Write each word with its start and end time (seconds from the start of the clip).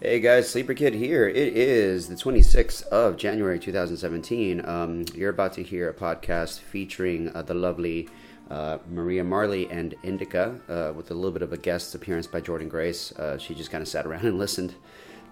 Hey 0.00 0.20
guys, 0.20 0.48
Sleeper 0.48 0.74
Kid 0.74 0.94
here. 0.94 1.26
It 1.26 1.56
is 1.56 2.06
the 2.06 2.14
26th 2.14 2.84
of 2.84 3.16
January 3.16 3.58
2017. 3.58 4.64
Um, 4.64 5.04
you're 5.12 5.30
about 5.30 5.54
to 5.54 5.62
hear 5.64 5.90
a 5.90 5.92
podcast 5.92 6.60
featuring 6.60 7.34
uh, 7.34 7.42
the 7.42 7.54
lovely 7.54 8.08
uh, 8.48 8.78
Maria 8.88 9.24
Marley 9.24 9.68
and 9.68 9.96
Indica 10.04 10.60
uh, 10.68 10.92
with 10.94 11.10
a 11.10 11.14
little 11.14 11.32
bit 11.32 11.42
of 11.42 11.52
a 11.52 11.56
guest 11.56 11.96
appearance 11.96 12.28
by 12.28 12.40
Jordan 12.40 12.68
Grace. 12.68 13.10
Uh, 13.10 13.38
she 13.38 13.56
just 13.56 13.72
kind 13.72 13.82
of 13.82 13.88
sat 13.88 14.06
around 14.06 14.24
and 14.24 14.38
listened 14.38 14.76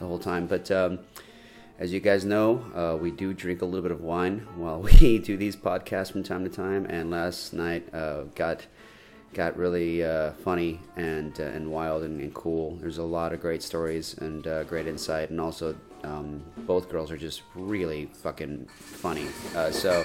the 0.00 0.04
whole 0.04 0.18
time. 0.18 0.48
But 0.48 0.68
um, 0.72 0.98
as 1.78 1.92
you 1.92 2.00
guys 2.00 2.24
know, 2.24 2.64
uh, 2.74 2.96
we 3.00 3.12
do 3.12 3.32
drink 3.34 3.62
a 3.62 3.64
little 3.64 3.82
bit 3.82 3.92
of 3.92 4.00
wine 4.00 4.48
while 4.56 4.80
we 5.00 5.20
do 5.20 5.36
these 5.36 5.54
podcasts 5.54 6.10
from 6.10 6.24
time 6.24 6.42
to 6.42 6.50
time. 6.50 6.86
And 6.86 7.08
last 7.08 7.52
night 7.52 7.94
uh, 7.94 8.24
got 8.34 8.66
got 9.34 9.56
really 9.56 10.02
uh, 10.02 10.32
funny 10.32 10.80
and 10.96 11.38
uh, 11.40 11.44
and 11.44 11.70
wild 11.70 12.02
and, 12.02 12.20
and, 12.20 12.34
cool. 12.34 12.76
There's 12.76 12.98
a 12.98 13.04
lot 13.04 13.32
of 13.32 13.40
great 13.40 13.62
stories 13.62 14.14
and 14.18 14.46
uh, 14.46 14.64
great 14.64 14.86
insight, 14.86 15.30
and 15.30 15.40
also 15.40 15.76
um, 16.04 16.42
both 16.58 16.88
girls 16.88 17.10
are 17.10 17.16
just 17.16 17.42
really 17.54 18.06
fucking 18.06 18.66
funny. 18.66 19.26
Uh, 19.54 19.70
so 19.70 20.04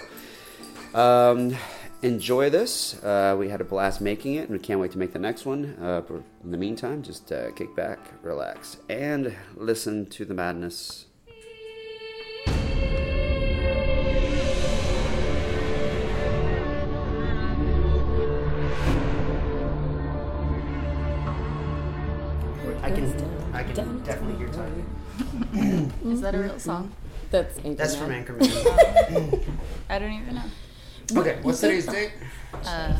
um, 0.93 1.55
enjoy 2.01 2.49
this. 2.49 3.01
Uh, 3.03 3.35
we 3.37 3.49
had 3.49 3.61
a 3.61 3.65
blast 3.65 4.01
making 4.01 4.35
it, 4.35 4.49
and 4.49 4.51
we 4.51 4.59
can't 4.59 4.79
wait 4.79 4.91
to 4.91 4.97
make 4.97 5.13
the 5.13 5.19
next 5.19 5.45
one. 5.45 5.77
Uh, 5.81 6.01
in 6.43 6.51
the 6.51 6.57
meantime, 6.57 7.01
just 7.01 7.31
kick 7.55 7.75
back, 7.75 7.99
relax, 8.21 8.77
and 8.89 9.35
listen 9.55 10.05
to 10.07 10.25
the 10.25 10.33
madness. 10.33 11.05
Typing. 26.01 26.11
Is 26.13 26.21
that 26.21 26.35
a 26.35 26.39
real 26.39 26.59
song? 26.59 26.91
That's 27.29 27.59
Anchorman. 27.59 27.77
That's 27.77 27.95
from 27.95 28.09
Anchorman. 28.09 29.43
I 29.89 29.99
don't 29.99 30.11
even 30.11 30.35
know. 30.35 30.43
Okay, 31.13 31.39
what's 31.41 31.59
today's 31.59 31.85
date? 31.87 32.11
Uh, 32.53 32.93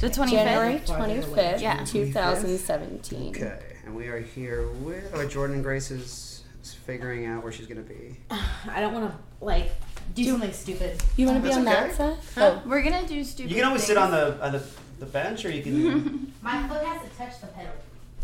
the 0.00 0.08
25th. 0.08 0.30
January 0.30 0.78
25th, 0.80 1.60
yeah. 1.60 1.84
2017. 1.84 3.30
Okay, 3.30 3.58
and 3.84 3.94
we 3.94 4.08
are 4.08 4.20
here 4.20 4.68
with 4.68 5.10
oh, 5.14 5.26
Jordan 5.26 5.62
Grace 5.62 5.90
is, 5.90 6.44
is 6.62 6.74
figuring 6.74 7.26
out 7.26 7.42
where 7.42 7.52
she's 7.52 7.66
going 7.66 7.82
to 7.82 7.88
be. 7.88 8.16
I 8.30 8.80
don't 8.80 8.92
want 8.92 9.10
to, 9.10 9.44
like, 9.44 9.72
do, 10.14 10.24
do 10.24 10.30
something 10.30 10.52
stupid. 10.52 11.02
You 11.16 11.26
want 11.26 11.42
to 11.42 11.48
be 11.48 11.54
on 11.54 11.66
okay. 11.66 11.88
that 11.88 11.94
side? 11.94 12.18
Oh, 12.36 12.62
we're 12.66 12.82
going 12.82 13.00
to 13.00 13.08
do 13.08 13.24
stupid 13.24 13.50
You 13.50 13.56
can 13.56 13.66
always 13.66 13.84
things. 13.84 13.88
sit 13.88 13.96
on 13.98 14.10
the, 14.10 14.44
on 14.44 14.52
the, 14.52 14.62
the 15.00 15.06
bench 15.06 15.44
or 15.44 15.50
you 15.50 15.62
can... 15.62 16.32
My 16.42 16.68
foot 16.68 16.84
has 16.84 17.02
to 17.02 17.16
touch 17.16 17.40
the 17.40 17.48
pedal. 17.48 17.72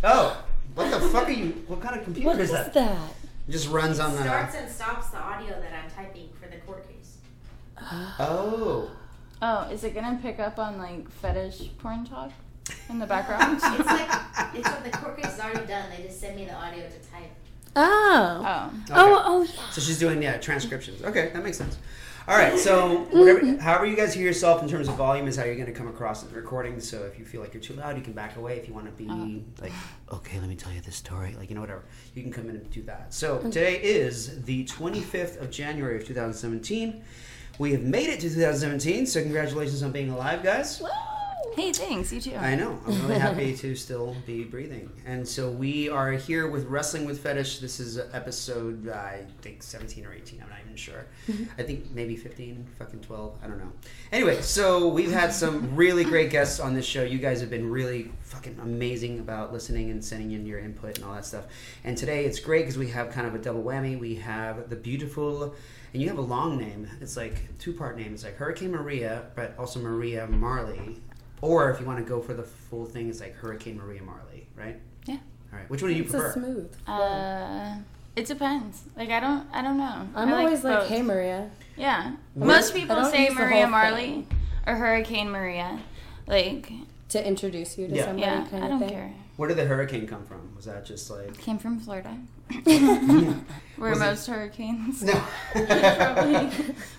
Oh, 0.05 0.45
what 0.75 0.91
the 0.91 1.01
fuck 1.09 1.29
are 1.29 1.33
you? 1.33 1.65
What 1.67 1.81
kind 1.81 1.99
of 1.99 2.05
computer 2.05 2.29
what 2.29 2.41
is, 2.41 2.51
is 2.51 2.55
that? 2.55 2.75
that? 2.75 3.15
It 3.49 3.53
just 3.53 3.69
runs 3.69 3.99
on 3.99 4.13
the. 4.13 4.23
Starts 4.23 4.55
and 4.55 4.71
stops 4.71 5.09
the 5.09 5.19
audio 5.19 5.61
that 5.61 5.73
I'm 5.73 5.91
typing 5.91 6.29
for 6.41 6.49
the 6.49 6.59
court 6.59 6.87
case. 6.89 7.19
Oh. 8.19 8.91
Oh, 9.45 9.69
is 9.71 9.83
it 9.83 9.93
gonna 9.93 10.21
pick 10.23 10.39
up 10.39 10.61
on 10.61 10.79
like 10.79 11.11
fetish 11.11 11.71
porn 11.79 12.05
talk 12.05 12.31
in 12.89 13.01
the 13.01 13.07
background? 13.07 13.57
it's 13.63 13.87
like 13.87 14.11
it's 14.55 14.69
like 14.69 14.85
the 14.85 14.97
court 14.97 15.21
case 15.21 15.35
is 15.35 15.41
already 15.41 15.67
done. 15.67 15.91
They 15.91 16.05
just 16.05 16.21
send 16.21 16.37
me 16.37 16.45
the 16.45 16.55
audio 16.55 16.85
to 16.85 17.11
type. 17.11 17.33
Oh. 17.75 18.43
Oh. 18.45 18.45
oh 18.45 18.67
okay. 18.69 18.93
Oh. 18.95 19.23
Oh. 19.27 19.43
Yeah. 19.43 19.71
So 19.73 19.81
she's 19.81 19.99
doing 19.99 20.23
yeah 20.23 20.37
transcriptions. 20.37 21.03
Okay, 21.03 21.31
that 21.35 21.43
makes 21.43 21.59
sense. 21.59 21.77
All 22.29 22.37
right, 22.37 22.57
so 22.57 22.99
whatever, 23.11 23.61
however 23.61 23.85
you 23.85 23.97
guys 23.97 24.15
hear 24.15 24.25
yourself 24.25 24.63
in 24.63 24.69
terms 24.69 24.87
of 24.87 24.95
volume 24.95 25.27
is 25.27 25.35
how 25.35 25.43
you're 25.43 25.57
going 25.57 25.67
to 25.67 25.73
come 25.73 25.89
across 25.89 26.23
in 26.23 26.29
the 26.29 26.37
recording. 26.37 26.79
So 26.79 27.03
if 27.03 27.19
you 27.19 27.25
feel 27.25 27.41
like 27.41 27.53
you're 27.53 27.63
too 27.63 27.75
loud, 27.75 27.97
you 27.97 28.03
can 28.03 28.13
back 28.13 28.37
away. 28.37 28.57
If 28.59 28.69
you 28.69 28.75
want 28.75 28.87
to 28.87 28.93
be 28.93 29.09
uh. 29.09 29.63
like, 29.63 29.73
okay, 30.13 30.39
let 30.39 30.49
me 30.49 30.55
tell 30.55 30.73
you 30.73 30.81
this 30.81 30.95
story, 30.95 31.35
like 31.37 31.49
you 31.49 31.57
know 31.57 31.61
whatever, 31.61 31.83
you 32.15 32.23
can 32.23 32.33
come 32.33 32.49
in 32.49 32.55
and 32.55 32.71
do 32.71 32.83
that. 32.83 33.13
So 33.13 33.39
today 33.39 33.83
is 33.83 34.45
the 34.45 34.65
25th 34.67 35.41
of 35.43 35.51
January 35.51 35.97
of 35.97 36.07
2017. 36.07 37.03
We 37.59 37.73
have 37.73 37.83
made 37.83 38.09
it 38.09 38.21
to 38.21 38.29
2017, 38.29 39.07
so 39.07 39.21
congratulations 39.21 39.83
on 39.83 39.91
being 39.91 40.11
alive, 40.11 40.45
guys. 40.45 40.81
Hey, 41.55 41.71
thanks. 41.71 42.11
You 42.11 42.19
too. 42.19 42.35
I 42.35 42.55
know. 42.55 42.81
I'm 42.87 43.03
really 43.03 43.19
happy 43.19 43.55
to 43.59 43.77
still 43.77 44.17
be 44.25 44.43
breathing. 44.43 44.91
And 45.05 45.29
so 45.29 45.51
we 45.51 45.91
are 45.91 46.13
here 46.13 46.49
with 46.49 46.65
Wrestling 46.65 47.05
with 47.05 47.23
Fetish. 47.23 47.59
This 47.59 47.79
is 47.79 47.99
episode, 47.99 48.89
I 48.89 49.27
think, 49.43 49.63
17 49.63 50.07
or 50.07 50.15
18. 50.15 50.43
I'm 50.43 50.49
not 50.49 50.61
even 50.65 50.77
sure. 50.77 51.05
I 51.59 51.63
think 51.63 51.91
maybe 51.91 52.17
15, 52.17 52.67
fucking 52.79 53.01
12. 53.01 53.35
I 53.45 53.49
don't 53.49 53.59
know. 53.59 53.71
Anyway, 54.13 54.41
so 54.41 54.89
we've 54.89 55.13
had 55.13 55.31
some 55.35 55.77
really 55.77 56.05
great 56.05 56.31
guests 56.31 56.59
on 56.59 56.73
this 56.73 56.87
show. 56.87 57.03
You 57.03 57.19
guys 57.19 57.43
have 57.43 57.51
been 57.51 57.71
really 57.71 58.11
fucking 58.23 58.59
amazing 58.63 59.19
about 59.19 59.53
listening 59.53 59.91
and 59.91 60.03
sending 60.03 60.33
in 60.33 60.47
your 60.47 60.59
input 60.59 60.97
and 60.97 61.05
all 61.05 61.15
that 61.15 61.27
stuff. 61.27 61.45
And 61.85 61.99
today 61.99 62.25
it's 62.25 62.41
great 62.41 62.61
because 62.61 62.79
we 62.79 62.89
have 62.89 63.11
kind 63.11 63.27
of 63.27 63.35
a 63.35 63.39
double 63.39 63.63
whammy. 63.63 64.01
We 64.01 64.15
have 64.15 64.71
the 64.71 64.77
beautiful 64.77 65.55
and 65.93 66.01
you 66.01 66.09
have 66.09 66.17
a 66.17 66.23
long 66.23 66.57
name. 66.57 66.89
It's 67.03 67.19
like 67.19 67.59
two 67.59 67.75
part 67.75 67.99
name. 67.99 68.15
It's 68.15 68.25
like 68.25 68.37
Hurricane 68.37 68.71
Maria, 68.71 69.27
but 69.35 69.55
also 69.59 69.81
Maria 69.81 70.27
Marley. 70.27 71.03
Or 71.43 71.71
if 71.71 71.81
you 71.81 71.87
want 71.87 71.99
to 71.99 72.05
go 72.05 72.21
for 72.21 72.35
the 72.35 72.45
full 72.45 72.87
thing, 72.87 73.11
it's 73.11 73.21
like 73.21 73.35
Hurricane 73.35 73.77
Maria 73.77 74.03
Marley, 74.03 74.47
right? 74.57 74.77
Yeah. 75.07 75.19
All 75.53 75.59
right. 75.59 75.69
Which 75.69 75.83
one 75.83 75.91
do 75.91 75.97
you 75.97 76.05
it's 76.05 76.13
prefer? 76.13 76.27
It's 76.27 76.35
smooth. 76.35 76.73
Uh, 76.87 77.75
it 78.15 78.27
depends. 78.27 78.85
Like 78.97 79.11
I 79.11 79.21
don't, 79.21 79.47
I 79.53 79.61
don't 79.61 79.77
know. 79.77 80.09
I'm 80.15 80.29
I 80.29 80.45
always 80.45 80.63
like, 80.63 80.81
like, 80.81 80.89
"Hey 80.89 81.03
Maria." 81.03 81.51
Yeah. 81.77 82.15
Most 82.37 82.75
people 82.75 83.05
say 83.07 83.29
Maria 83.31 83.67
Marley 83.67 84.27
or 84.67 84.77
Hurricane 84.77 85.31
Maria, 85.31 85.81
like 86.27 86.73
to 87.09 87.27
introduce 87.27 87.77
you 87.77 87.89
to 87.89 87.95
yeah. 87.95 88.05
somebody. 88.05 88.23
Yeah, 88.23 88.47
kind 88.49 88.65
I 88.65 88.69
don't 88.69 88.79
thing. 88.79 88.91
care. 88.91 89.13
Where 89.37 89.49
did 89.49 89.59
the 89.59 89.65
hurricane 89.65 90.07
come 90.07 90.25
from? 90.25 90.55
Was 90.55 90.67
that 90.67 90.85
just 90.85 91.11
like 91.11 91.37
came 91.39 91.59
from 91.59 91.81
Florida? 91.81 92.17
Where 93.77 93.91
Was 93.91 93.99
most 93.99 94.29
it... 94.29 94.33
hurricanes. 94.33 95.03
No. 95.03 95.15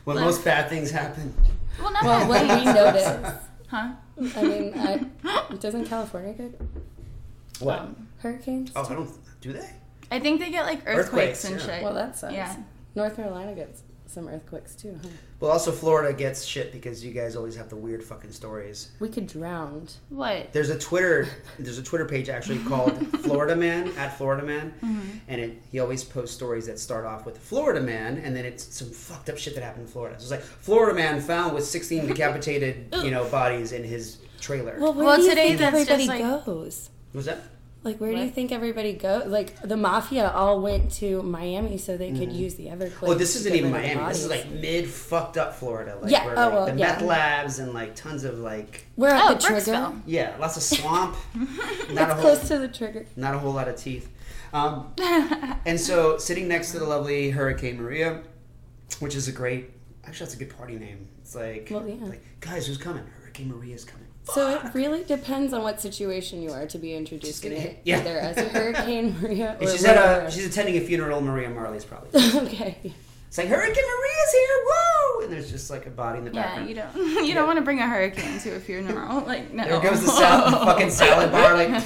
when 0.04 0.18
like, 0.18 0.25
most 0.25 0.44
bad 0.44 0.68
things 0.68 0.92
happen. 0.92 1.34
Well, 1.80 1.94
not 1.94 2.04
well, 2.04 2.28
what 2.28 2.42
we 2.42 2.66
notice. 2.66 3.34
Huh? 3.68 3.94
I 4.35 4.44
mean, 4.44 4.74
I, 4.75 5.01
doesn't 5.59 5.85
California 5.85 6.34
get 6.34 6.62
what 7.59 7.79
um, 7.79 8.07
hurricanes? 8.19 8.72
Oh, 8.75 8.85
I 8.85 8.94
don't. 8.94 9.09
Do 9.41 9.53
they? 9.53 9.69
I 10.12 10.19
think 10.19 10.40
they 10.40 10.51
get 10.51 10.66
like 10.66 10.81
earthquakes, 10.85 11.44
earthquakes 11.44 11.46
and 11.46 11.59
yeah. 11.59 11.66
shit. 11.66 11.84
Well, 11.84 11.94
that 11.94 12.18
sucks. 12.18 12.34
Yeah. 12.34 12.56
North 12.96 13.16
Carolina 13.16 13.53
gets 13.53 13.81
some 14.13 14.28
earthquakes 14.28 14.75
too, 14.75 14.97
huh? 15.01 15.09
Well, 15.40 15.51
also 15.51 15.72
Florida 15.72 16.13
gets 16.13 16.46
shit 16.46 16.72
because 16.72 17.03
you 17.03 17.12
guys 17.12 17.35
always 17.35 17.56
have 17.56 17.69
the 17.69 17.75
weird 17.75 18.03
fucking 18.03 18.31
stories. 18.31 18.91
We 19.00 19.09
could 19.09 19.28
drown. 19.28 19.88
What? 20.09 20.53
There's 20.53 20.69
a 20.69 20.79
Twitter. 20.79 21.28
There's 21.59 21.79
a 21.79 21.84
Twitter 21.84 22.06
page 22.06 22.29
actually 22.29 22.59
called 22.69 22.96
Florida 23.22 23.56
Man 23.56 23.90
at 23.97 24.18
Florida 24.18 24.44
Man, 24.44 24.74
mm-hmm. 24.84 25.18
and 25.28 25.41
it, 25.41 25.62
he 25.72 25.79
always 25.79 26.03
posts 26.03 26.35
stories 26.35 26.68
that 26.68 26.79
start 26.79 27.06
off 27.06 27.25
with 27.25 27.38
Florida 27.38 27.81
Man, 27.81 28.18
and 28.19 28.35
then 28.35 28.46
it's 28.46 28.63
some 28.63 28.90
fucked 28.90 29.29
up 29.29 29.38
shit 29.38 29.56
that 29.56 29.63
happened 29.63 29.85
in 29.85 29.91
Florida. 29.91 30.16
So 30.19 30.24
it's 30.24 30.31
like 30.31 30.41
Florida 30.41 30.95
Man 30.95 31.19
found 31.19 31.53
with 31.53 31.66
16 31.66 32.07
decapitated, 32.07 32.94
you 33.03 33.12
know, 33.12 33.28
bodies 33.30 33.72
in 33.72 33.84
his 33.84 34.19
trailer. 34.40 34.78
Well, 34.80 34.94
where 34.94 35.06
well 35.06 35.18
do 35.18 35.24
you 35.24 35.30
today 35.30 35.47
think 35.50 35.59
that's 35.59 35.74
everybody 35.74 36.07
just 36.07 36.22
like, 36.22 36.45
goes? 36.45 36.90
Was 37.13 37.25
that? 37.25 37.41
Like, 37.84 37.98
where 37.98 38.12
what? 38.12 38.20
do 38.20 38.24
you 38.24 38.32
think 38.32 38.54
everybody 38.54 38.94
goes? 38.94 39.26
Like, 39.26 39.60
the 39.62 39.76
mafia 39.76 40.30
all 40.32 40.62
went 40.62 40.90
to 40.94 41.22
Miami 41.22 41.78
so 41.78 41.98
they 41.98 42.12
could 42.12 42.30
mm-hmm. 42.30 42.38
use 42.38 42.56
the 42.56 42.70
Everglades. 42.70 43.14
Oh, 43.14 43.14
this 43.14 43.36
isn't 43.36 43.54
even 43.54 43.72
Miami. 43.72 44.06
This 44.06 44.24
is 44.24 44.30
like 44.30 44.50
mid 44.50 44.88
fucked 44.88 45.38
up 45.38 45.56
Florida. 45.56 45.98
Like, 46.02 46.10
Yeah, 46.12 46.26
Where, 46.26 46.40
oh, 46.40 46.42
like, 46.44 46.54
well, 46.54 46.66
the 46.68 46.76
yeah. 46.76 46.88
meth 46.94 47.02
labs 47.02 47.60
and 47.60 47.74
like 47.74 47.94
tons 47.96 48.24
of 48.24 48.40
like. 48.40 48.86
We're 48.96 49.10
at 49.10 49.24
Oh, 49.24 49.34
the 49.34 49.40
trigger. 49.42 49.60
Brooksville. 49.72 50.02
Yeah, 50.06 50.34
lots 50.40 50.56
of 50.56 50.64
swamp. 50.64 51.18
not 51.36 51.50
It's 51.90 52.00
a 52.00 52.06
whole, 52.14 52.22
close 52.22 52.48
to 52.48 52.58
the 52.60 52.70
trigger. 52.70 53.06
not 53.18 53.36
a 53.36 53.40
whole 53.40 53.52
lot 53.52 53.68
of 53.68 53.76
teeth. 53.76 54.10
Um, 54.54 54.94
and 55.66 55.80
so, 55.80 56.18
sitting 56.18 56.48
next 56.48 56.72
to 56.72 56.80
the 56.80 56.86
lovely 56.86 57.32
Hurricane 57.32 57.82
Maria, 57.82 58.22
which 59.00 59.16
is 59.16 59.28
a 59.28 59.32
great, 59.32 59.72
actually, 60.06 60.26
that's 60.26 60.36
a 60.36 60.40
good 60.40 60.56
party 60.56 60.76
name. 60.76 61.08
It's 61.22 61.36
like, 61.36 61.68
Well, 61.70 61.86
yeah. 61.88 61.96
like 62.06 62.24
guys, 62.40 62.68
who's 62.68 62.78
coming? 62.78 63.04
Hurricane 63.22 63.50
Maria's 63.50 63.84
coming. 63.84 64.08
So 64.26 64.50
it 64.56 64.74
really 64.74 65.04
depends 65.04 65.52
on 65.54 65.64
what 65.64 65.82
situation 65.82 66.42
you 66.42 66.52
are 66.52 66.66
to 66.68 66.78
be 66.78 66.96
introduced 66.96 67.44
gonna 67.44 67.56
it. 67.56 67.82
yeah. 67.84 68.00
Either 68.00 68.18
as 68.20 68.38
a 68.38 68.44
Hurricane 68.50 69.16
Maria 69.22 69.58
or 69.60 69.68
she's 69.70 69.84
at 69.84 69.98
a, 70.28 70.32
she's 70.32 70.46
attending 70.46 70.78
a 70.78 70.81
funeral. 70.81 71.20
Maria 71.22 71.50
Marley's 71.50 71.84
probably. 71.84 72.10
okay. 72.48 72.94
It's 73.28 73.38
like 73.38 73.48
Hurricane 73.48 73.74
Maria's 73.84 74.31
here, 74.31 74.64
woo! 74.66 75.24
And 75.24 75.34
there's 75.34 75.52
just 75.52 75.70
like 75.70 75.88
a 75.88 75.90
body 75.90 76.20
in 76.20 76.25
the 76.25 76.31
background. 76.31 76.70
Yeah, 76.70 76.86
background. 76.86 76.96
you 77.06 77.12
don't. 77.12 77.16
You 77.24 77.30
Yeah. 77.30 77.34
don't 77.36 77.48
want 77.48 77.58
to 77.58 77.64
bring 77.64 77.80
a 77.80 77.88
hurricane 77.90 78.40
to 78.40 78.56
a 78.56 78.60
funeral. 78.60 79.22
Like 79.25 79.52
no. 79.54 79.66
There 79.66 79.80
goes 79.81 80.02
the 80.06 80.12
sal- 80.12 80.52
fucking 80.66 80.90
salad 80.92 81.31
bar. 81.31 81.56
Like, 81.56 81.84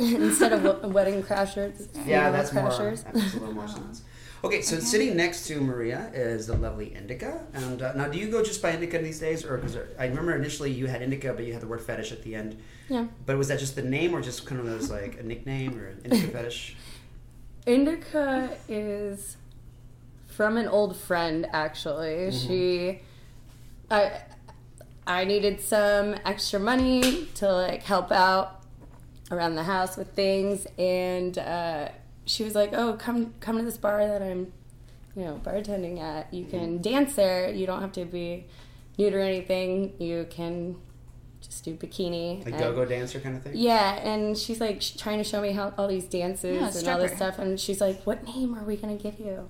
Instead 0.00 0.52
of 0.52 0.62
w- 0.62 0.92
wedding 0.94 1.22
crashers. 1.22 1.88
yeah, 2.06 2.30
funeral 2.30 2.32
that's 2.32 2.52
more. 2.52 2.70
crashers. 2.70 3.04
That 3.04 3.14
makes 3.14 3.34
a 3.34 3.38
little 3.40 3.54
more 3.54 3.68
sense. 3.68 4.02
Okay, 4.44 4.62
so 4.62 4.78
sitting 4.78 5.16
next 5.16 5.46
to 5.48 5.60
Maria 5.60 6.10
is 6.14 6.46
the 6.46 6.56
lovely 6.56 6.94
Indica. 6.94 7.44
And 7.54 7.82
uh, 7.82 7.92
now, 7.94 8.06
do 8.08 8.18
you 8.18 8.28
go 8.28 8.42
just 8.42 8.62
by 8.62 8.72
Indica 8.72 8.98
these 8.98 9.18
days, 9.18 9.44
or 9.44 9.56
because 9.56 9.76
I 9.98 10.06
remember 10.06 10.34
initially 10.36 10.70
you 10.70 10.86
had 10.86 11.02
Indica, 11.02 11.32
but 11.32 11.44
you 11.44 11.52
had 11.52 11.62
the 11.62 11.66
word 11.66 11.80
fetish 11.80 12.12
at 12.12 12.22
the 12.22 12.34
end. 12.34 12.56
Yeah. 12.88 13.06
But 13.26 13.36
was 13.36 13.48
that 13.48 13.58
just 13.58 13.74
the 13.74 13.82
name, 13.82 14.14
or 14.14 14.20
just 14.20 14.46
kind 14.46 14.60
of 14.60 14.90
like 14.90 15.18
a 15.18 15.22
nickname 15.22 15.76
or 15.78 15.88
Indica 16.04 16.28
fetish? 16.28 16.76
Indica 17.66 18.56
is 18.68 19.36
from 20.26 20.56
an 20.56 20.68
old 20.68 20.96
friend 20.96 21.46
actually. 21.52 22.30
She 22.30 23.00
I 23.90 24.22
I 25.06 25.24
needed 25.24 25.60
some 25.60 26.14
extra 26.24 26.60
money 26.60 27.26
to 27.34 27.52
like 27.52 27.82
help 27.82 28.12
out 28.12 28.62
around 29.30 29.56
the 29.56 29.64
house 29.64 29.96
with 29.96 30.12
things 30.12 30.66
and 30.78 31.36
uh 31.36 31.88
she 32.28 32.44
was 32.44 32.54
like, 32.54 32.72
"Oh, 32.72 32.94
come 32.94 33.34
come 33.40 33.58
to 33.58 33.64
this 33.64 33.76
bar 33.76 34.06
that 34.06 34.22
I'm, 34.22 34.52
you 35.16 35.24
know, 35.24 35.40
bartending 35.42 36.00
at. 36.00 36.32
You 36.32 36.44
mm-hmm. 36.44 36.58
can 36.58 36.82
dance 36.82 37.14
there. 37.14 37.50
You 37.50 37.66
don't 37.66 37.80
have 37.80 37.92
to 37.92 38.04
be 38.04 38.46
nude 38.96 39.14
or 39.14 39.20
anything. 39.20 39.94
You 39.98 40.26
can 40.30 40.76
just 41.40 41.64
do 41.64 41.74
bikini." 41.74 42.44
Like 42.44 42.54
and- 42.54 42.58
go-go 42.62 42.84
dancer 42.84 43.18
kind 43.20 43.36
of 43.36 43.42
thing. 43.42 43.52
Yeah, 43.56 43.94
and 43.96 44.36
she's 44.36 44.60
like 44.60 44.82
sh- 44.82 44.96
trying 44.96 45.18
to 45.18 45.24
show 45.24 45.40
me 45.40 45.52
how 45.52 45.72
all 45.76 45.88
these 45.88 46.04
dances 46.04 46.60
Yeah, 46.60 46.78
and 46.78 46.88
all 46.88 46.98
this 46.98 47.16
stuff, 47.16 47.38
and 47.38 47.58
she's 47.58 47.80
like, 47.80 48.02
"What 48.04 48.24
name 48.24 48.54
are 48.54 48.64
we 48.64 48.76
gonna 48.76 48.96
give 48.96 49.18
you?" 49.18 49.48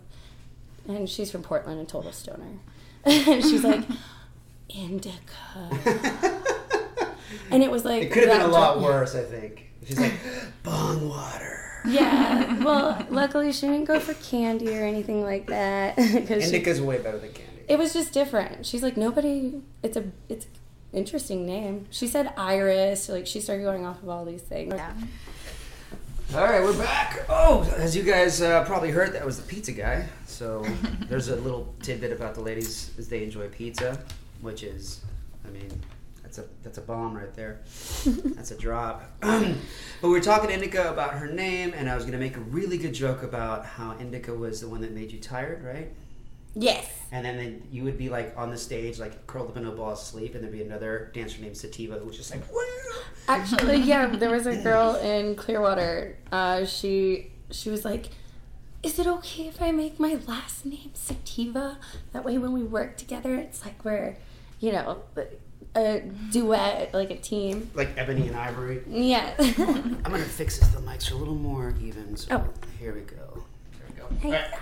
And 0.86 1.08
she's 1.08 1.30
from 1.30 1.42
Portland, 1.42 1.80
a 1.80 1.84
total 1.84 2.12
stoner. 2.12 2.60
and 3.04 3.42
she's 3.42 3.62
like, 3.62 3.84
Indica. 4.68 5.14
And 7.50 7.62
it 7.62 7.70
was 7.70 7.84
like 7.84 8.04
It 8.04 8.12
could 8.12 8.28
have 8.28 8.38
been 8.38 8.48
a 8.48 8.52
lot 8.52 8.80
worse, 8.80 9.14
I 9.14 9.22
think. 9.22 9.70
She's 9.86 9.98
like, 9.98 10.14
bong 10.62 11.08
water. 11.08 11.67
Yeah. 11.88 12.62
Well, 12.62 13.06
luckily 13.10 13.52
she 13.52 13.66
didn't 13.66 13.84
go 13.86 13.98
for 14.00 14.14
candy 14.14 14.76
or 14.78 14.82
anything 14.84 15.22
like 15.22 15.46
that. 15.46 15.96
'cause 15.96 16.04
she- 16.28 16.32
Indica's 16.56 16.80
way 16.80 16.98
better 16.98 17.18
than 17.18 17.32
candy. 17.32 17.62
it 17.68 17.78
was 17.78 17.92
just 17.92 18.12
different. 18.12 18.66
She's 18.66 18.82
like 18.82 18.96
nobody. 18.96 19.60
It's 19.82 19.96
a 19.96 20.04
it's 20.28 20.44
an 20.46 20.50
interesting 20.92 21.46
name. 21.46 21.86
She 21.90 22.06
said 22.06 22.32
Iris. 22.36 23.08
Like 23.08 23.26
she 23.26 23.40
started 23.40 23.62
going 23.62 23.84
off 23.86 24.02
of 24.02 24.08
all 24.08 24.24
these 24.24 24.42
things. 24.42 24.74
Yeah. 24.74 24.92
All 26.34 26.44
right, 26.44 26.62
we're 26.62 26.76
back. 26.76 27.24
Oh, 27.30 27.62
as 27.78 27.96
you 27.96 28.02
guys 28.02 28.42
uh, 28.42 28.62
probably 28.66 28.90
heard, 28.90 29.14
that 29.14 29.24
was 29.24 29.38
the 29.40 29.46
pizza 29.48 29.72
guy. 29.72 30.06
So 30.26 30.62
there's 31.08 31.28
a 31.28 31.36
little 31.36 31.74
tidbit 31.82 32.12
about 32.12 32.34
the 32.34 32.42
ladies 32.42 32.90
as 32.98 33.08
they 33.08 33.22
enjoy 33.22 33.48
pizza, 33.48 33.98
which 34.42 34.62
is, 34.62 35.00
I 35.06 35.06
mean, 35.06 35.17
that's 36.38 36.48
a 36.48 36.62
that's 36.62 36.78
a 36.78 36.80
bomb 36.82 37.14
right 37.14 37.34
there. 37.34 37.60
That's 38.04 38.50
a 38.50 38.56
drop. 38.56 39.02
but 39.20 39.54
we 40.02 40.08
were 40.08 40.20
talking 40.20 40.48
to 40.48 40.54
Indica 40.54 40.90
about 40.90 41.14
her 41.14 41.26
name, 41.26 41.72
and 41.74 41.88
I 41.88 41.94
was 41.94 42.04
gonna 42.04 42.18
make 42.18 42.36
a 42.36 42.40
really 42.40 42.78
good 42.78 42.94
joke 42.94 43.22
about 43.22 43.64
how 43.64 43.96
Indica 43.98 44.34
was 44.34 44.60
the 44.60 44.68
one 44.68 44.80
that 44.82 44.92
made 44.92 45.10
you 45.10 45.18
tired, 45.18 45.64
right? 45.64 45.92
Yes. 46.54 46.90
And 47.12 47.24
then, 47.24 47.36
then 47.36 47.62
you 47.70 47.84
would 47.84 47.98
be 47.98 48.08
like 48.08 48.34
on 48.36 48.50
the 48.50 48.56
stage, 48.56 48.98
like 48.98 49.26
curled 49.26 49.50
up 49.50 49.56
in 49.56 49.66
a 49.66 49.70
ball 49.70 49.92
asleep, 49.92 50.34
and 50.34 50.42
there'd 50.42 50.52
be 50.52 50.62
another 50.62 51.10
dancer 51.14 51.40
named 51.40 51.56
Sativa 51.56 51.98
who 51.98 52.06
was 52.06 52.16
just 52.16 52.30
like, 52.30 52.42
Woo! 52.52 52.58
Actually, 53.28 53.76
yeah, 53.82 54.06
there 54.06 54.30
was 54.30 54.46
a 54.46 54.56
girl 54.56 54.96
in 54.96 55.34
Clearwater. 55.34 56.16
Uh, 56.32 56.64
she 56.64 57.32
she 57.50 57.70
was 57.70 57.84
like, 57.84 58.06
"Is 58.82 58.98
it 58.98 59.06
okay 59.06 59.48
if 59.48 59.60
I 59.60 59.72
make 59.72 59.98
my 59.98 60.18
last 60.26 60.64
name 60.64 60.90
Sativa? 60.94 61.78
That 62.12 62.24
way, 62.24 62.38
when 62.38 62.52
we 62.52 62.62
work 62.62 62.96
together, 62.96 63.34
it's 63.34 63.64
like 63.64 63.84
we're, 63.84 64.16
you 64.60 64.72
know, 64.72 65.02
a 65.76 66.00
duet, 66.30 66.92
like 66.94 67.10
a 67.10 67.16
team." 67.16 67.70
like 67.74 67.90
Ebony 67.96 68.28
and 68.28 68.36
Ivory. 68.36 68.82
Yeah. 68.88 69.34
I'm 69.38 70.02
gonna 70.02 70.18
fix 70.24 70.58
this. 70.58 70.68
The 70.68 70.80
mics 70.80 71.10
are 71.10 71.14
a 71.14 71.18
little 71.18 71.34
more 71.34 71.74
even. 71.82 72.16
So 72.16 72.36
Oh. 72.36 72.44
here 72.78 72.94
we 72.94 73.00
go. 73.02 73.42
There 73.72 73.86
we 73.88 74.00
go. 74.00 74.08
Hey. 74.20 74.28
Alright. 74.28 74.60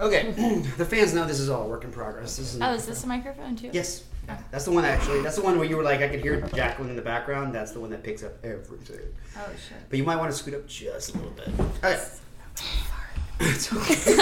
Okay. 0.00 0.60
the 0.76 0.84
fans 0.84 1.12
know 1.12 1.26
this 1.26 1.40
is 1.40 1.48
all 1.50 1.68
work 1.68 1.84
in 1.84 1.90
progress. 1.90 2.36
This 2.36 2.54
is 2.54 2.60
Oh, 2.60 2.72
is 2.72 2.86
this 2.86 3.04
a 3.04 3.06
microphone 3.06 3.56
too? 3.56 3.70
Yes. 3.72 4.04
That's 4.50 4.66
the 4.66 4.70
one 4.72 4.84
actually. 4.84 5.22
That's 5.22 5.36
the 5.36 5.42
one 5.42 5.56
where 5.58 5.66
you 5.66 5.76
were 5.76 5.82
like, 5.82 6.00
I 6.02 6.08
could 6.08 6.20
hear 6.20 6.42
Jacqueline 6.54 6.90
in 6.90 6.96
the 6.96 7.02
background. 7.02 7.54
That's 7.54 7.72
the 7.72 7.80
one 7.80 7.88
that 7.90 8.02
picks 8.02 8.22
up 8.22 8.32
everything. 8.44 9.00
Oh 9.36 9.40
shit. 9.52 9.78
But 9.88 9.98
you 9.98 10.04
might 10.04 10.16
want 10.16 10.30
to 10.30 10.36
scoot 10.36 10.52
up 10.54 10.66
just 10.66 11.14
a 11.14 11.18
little 11.18 11.30
bit. 11.32 11.48
Okay. 11.84 11.98
It's 13.40 13.72
okay. 13.72 14.14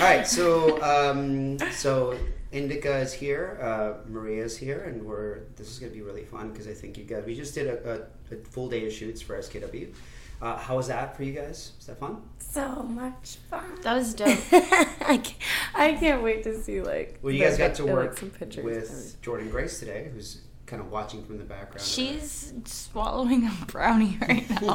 right. 0.00 0.26
So, 0.26 0.80
um, 0.82 1.58
so 1.72 2.16
Indica 2.52 2.96
is 2.98 3.12
here. 3.12 3.58
Uh, 3.60 4.08
Maria 4.08 4.44
is 4.44 4.56
here, 4.56 4.84
and 4.84 5.04
we're. 5.04 5.40
This 5.56 5.70
is 5.70 5.78
gonna 5.78 5.92
be 5.92 6.02
really 6.02 6.24
fun 6.24 6.50
because 6.50 6.66
I 6.66 6.72
think 6.72 6.96
you 6.96 7.04
guys. 7.04 7.24
We 7.26 7.34
just 7.34 7.54
did 7.54 7.66
a, 7.66 8.06
a, 8.30 8.34
a 8.34 8.38
full 8.44 8.68
day 8.68 8.86
of 8.86 8.92
shoots 8.92 9.20
for 9.20 9.36
SKW. 9.36 9.92
Uh, 10.40 10.56
how 10.56 10.76
was 10.76 10.86
that 10.88 11.16
for 11.16 11.24
you 11.24 11.32
guys? 11.32 11.72
Was 11.78 11.86
that 11.86 11.98
fun? 11.98 12.22
so 12.50 12.82
much 12.82 13.36
fun. 13.50 13.64
That 13.82 13.94
was 13.94 14.14
dope. 14.14 14.28
I, 14.52 15.18
can't, 15.22 15.34
I 15.74 15.92
can't 15.94 16.22
wait 16.22 16.42
to 16.44 16.60
see 16.60 16.80
like. 16.80 17.18
Well, 17.22 17.32
you 17.32 17.42
guys 17.42 17.58
got 17.58 17.68
pic- 17.68 17.76
to 17.76 17.84
like, 17.84 17.92
work 17.92 18.18
some 18.18 18.30
pictures. 18.30 18.64
with 18.64 19.16
Jordan 19.22 19.50
Grace 19.50 19.78
today, 19.78 20.10
who's 20.12 20.40
kind 20.66 20.80
of 20.80 20.90
watching 20.90 21.24
from 21.24 21.38
the 21.38 21.44
background. 21.44 21.80
She's 21.80 22.52
swallowing 22.64 23.46
a 23.46 23.52
brownie 23.66 24.18
right 24.20 24.48
now. 24.50 24.74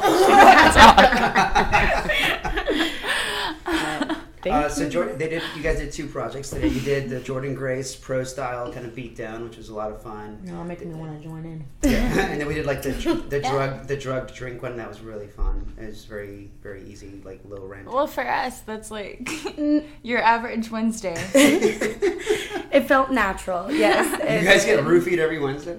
Thank 4.44 4.54
Uh, 4.54 4.68
so 4.68 4.84
you. 4.84 4.90
Jordan, 4.90 5.18
they 5.18 5.28
did. 5.28 5.42
You 5.56 5.62
guys 5.62 5.78
did 5.78 5.90
two 5.90 6.06
projects 6.06 6.50
today. 6.50 6.68
You 6.68 6.80
did 6.80 7.08
the 7.08 7.18
Jordan 7.20 7.54
Grace 7.54 7.96
pro 7.96 8.22
style 8.24 8.70
kind 8.72 8.84
of 8.86 8.94
beatdown, 8.94 9.42
which 9.42 9.56
was 9.56 9.70
a 9.70 9.74
lot 9.74 9.90
of 9.90 10.02
fun. 10.02 10.38
No, 10.44 10.60
I'm 10.60 10.68
making 10.68 10.92
me 10.92 10.98
want 10.98 11.20
to 11.20 11.26
join 11.26 11.44
in. 11.44 11.64
Yeah, 11.82 11.98
and 12.30 12.38
then 12.40 12.46
we 12.46 12.54
did 12.54 12.66
like 12.66 12.82
the 12.82 12.90
the 13.30 13.40
drug 13.40 13.86
the 13.86 13.96
drug 13.96 14.32
drink 14.34 14.62
one. 14.62 14.76
That 14.76 14.88
was 14.88 15.00
really 15.00 15.26
fun. 15.28 15.74
It 15.80 15.86
was 15.86 16.04
very 16.04 16.50
very 16.62 16.84
easy, 16.88 17.22
like 17.24 17.40
low 17.48 17.64
rent. 17.64 17.90
well, 17.90 18.06
for 18.06 18.26
us, 18.28 18.60
that's 18.60 18.90
like 18.90 19.28
your 20.02 20.22
average 20.22 20.70
Wednesday. 20.70 21.14
It 21.34 22.88
felt 22.88 23.10
natural. 23.10 23.70
Yes. 23.72 24.06
you 24.42 24.46
guys 24.48 24.64
get 24.64 24.80
roofied 24.80 25.18
every 25.18 25.38
Wednesday. 25.38 25.78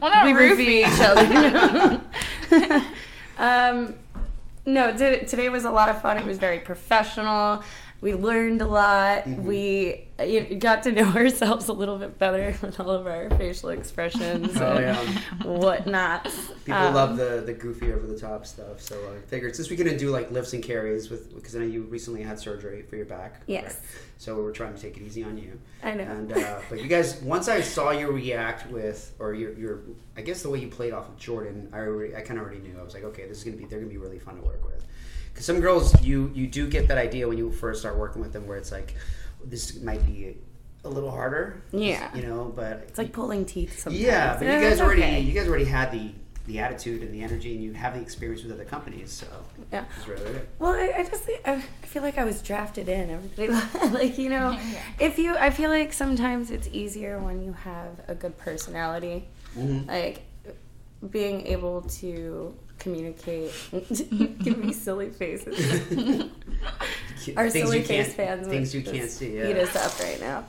Well, 0.00 0.10
not 0.10 0.24
we 0.26 0.32
roofie. 0.32 0.84
roofie 0.84 0.92
each 0.92 1.00
other. 1.00 2.82
um, 3.38 3.94
no, 4.66 4.92
today 4.96 5.48
was 5.48 5.64
a 5.64 5.70
lot 5.70 5.88
of 5.88 6.02
fun. 6.02 6.18
It 6.18 6.26
was 6.26 6.38
very 6.38 6.58
professional. 6.58 7.62
We 8.00 8.14
learned 8.14 8.60
a 8.62 8.66
lot. 8.66 9.24
Mm-hmm. 9.24 9.46
We 9.46 10.02
you 10.20 10.56
got 10.56 10.82
to 10.84 10.92
know 10.92 11.04
ourselves 11.14 11.68
a 11.68 11.72
little 11.72 11.98
bit 11.98 12.18
better 12.18 12.54
with 12.62 12.78
all 12.80 12.90
of 12.90 13.06
our 13.06 13.28
facial 13.30 13.70
expressions 13.70 14.56
Oh, 14.60 14.76
and 14.76 14.80
yeah. 15.08 15.46
whatnot. 15.46 16.24
People 16.64 16.74
Um, 16.80 16.94
love 16.94 17.16
the 17.16 17.42
the 17.44 17.52
goofy 17.52 17.92
over 17.92 18.06
the 18.06 18.18
top 18.18 18.46
stuff. 18.46 18.80
So 18.80 18.96
I 19.14 19.20
figured 19.26 19.56
since 19.56 19.70
we're 19.70 19.76
gonna 19.82 19.98
do 19.98 20.10
like 20.10 20.30
lifts 20.30 20.52
and 20.52 20.62
carries 20.62 21.10
with 21.10 21.34
because 21.34 21.56
I 21.56 21.60
know 21.60 21.66
you 21.66 21.82
recently 21.82 22.22
had 22.22 22.38
surgery 22.38 22.82
for 22.82 22.96
your 22.96 23.06
back. 23.06 23.42
Yes. 23.46 23.80
So 24.18 24.34
we 24.36 24.42
were 24.42 24.52
trying 24.52 24.74
to 24.74 24.80
take 24.80 24.96
it 24.96 25.02
easy 25.02 25.22
on 25.22 25.36
you. 25.36 25.58
I 25.82 25.92
know. 25.94 26.04
And 26.04 26.32
uh, 26.32 26.60
but 26.70 26.80
you 26.82 26.88
guys, 26.88 27.20
once 27.22 27.48
I 27.48 27.60
saw 27.60 27.90
you 27.90 28.10
react 28.10 28.70
with, 28.70 29.12
or 29.18 29.34
your, 29.34 29.52
your, 29.58 29.80
I 30.16 30.22
guess 30.22 30.40
the 30.42 30.48
way 30.48 30.58
you 30.58 30.68
played 30.68 30.94
off 30.94 31.06
of 31.08 31.18
Jordan, 31.18 31.68
I 31.72 31.80
already, 31.80 32.16
I 32.16 32.22
kind 32.22 32.38
of 32.40 32.46
already 32.46 32.60
knew. 32.60 32.78
I 32.78 32.82
was 32.82 32.94
like, 32.94 33.04
okay, 33.04 33.26
this 33.28 33.36
is 33.38 33.44
gonna 33.44 33.58
be, 33.58 33.66
they're 33.66 33.78
gonna 33.78 33.90
be 33.90 33.98
really 33.98 34.18
fun 34.18 34.36
to 34.36 34.42
work 34.42 34.64
with. 34.64 34.86
Because 35.36 35.44
some 35.44 35.60
girls, 35.60 36.00
you 36.02 36.30
you 36.34 36.46
do 36.46 36.66
get 36.66 36.88
that 36.88 36.96
idea 36.96 37.28
when 37.28 37.36
you 37.36 37.52
first 37.52 37.80
start 37.80 37.98
working 37.98 38.22
with 38.22 38.32
them, 38.32 38.46
where 38.46 38.56
it's 38.56 38.72
like, 38.72 38.94
this 39.44 39.82
might 39.82 40.04
be 40.06 40.34
a 40.82 40.88
little 40.88 41.10
harder. 41.10 41.60
Yeah. 41.72 42.08
You 42.16 42.22
know, 42.22 42.50
but 42.56 42.86
It's 42.88 42.96
like 42.96 43.12
pulling 43.12 43.44
teeth 43.44 43.78
sometimes. 43.80 44.02
yeah, 44.02 44.38
but 44.38 44.46
you 44.46 44.58
guys 44.66 44.80
already, 44.80 45.02
okay. 45.02 45.20
you 45.20 45.34
guys 45.34 45.46
already 45.46 45.66
had 45.66 45.92
the 45.92 46.10
the 46.46 46.58
attitude 46.60 47.02
and 47.02 47.12
the 47.12 47.22
energy, 47.22 47.54
and 47.54 47.62
you 47.62 47.74
have 47.74 47.92
the 47.94 48.00
experience 48.00 48.42
with 48.44 48.52
other 48.52 48.64
companies, 48.64 49.10
so 49.12 49.26
Yeah. 49.70 49.84
really. 50.08 50.40
Well, 50.58 50.72
I, 50.72 51.00
I 51.00 51.04
just 51.04 51.28
I 51.44 51.52
I 51.52 51.86
feel 51.86 52.02
like 52.02 52.16
I 52.16 52.24
was 52.24 52.40
drafted 52.40 52.88
in. 52.88 53.10
Everybody 53.10 53.48
like 53.94 54.16
you 54.16 54.30
know, 54.30 54.52
Yeah. 54.52 54.80
if 54.98 55.18
you 55.18 55.36
I 55.36 55.50
feel 55.50 55.68
like 55.68 55.92
sometimes 55.92 56.50
it's 56.50 56.68
easier 56.72 57.18
when 57.18 57.42
you 57.44 57.52
have 57.52 57.90
a 58.08 58.14
good 58.14 58.38
personality, 58.38 59.28
Mhm. 59.54 59.86
like 59.86 60.22
being 61.10 61.46
able 61.46 61.82
to 61.82 62.54
communicate. 62.86 63.50
Give 64.44 64.58
me 64.58 64.72
silly 64.72 65.10
faces. 65.10 65.58
Our 67.36 67.50
Things 67.50 67.68
silly 67.68 67.82
face 67.82 68.14
fans 68.14 68.46
things 68.46 68.72
would 68.74 68.86
you 68.86 68.92
can't 68.92 69.04
just 69.04 69.16
see. 69.18 69.36
Eat 69.38 69.56
us 69.56 69.74
up 69.74 69.98
right 70.00 70.20
now. 70.20 70.44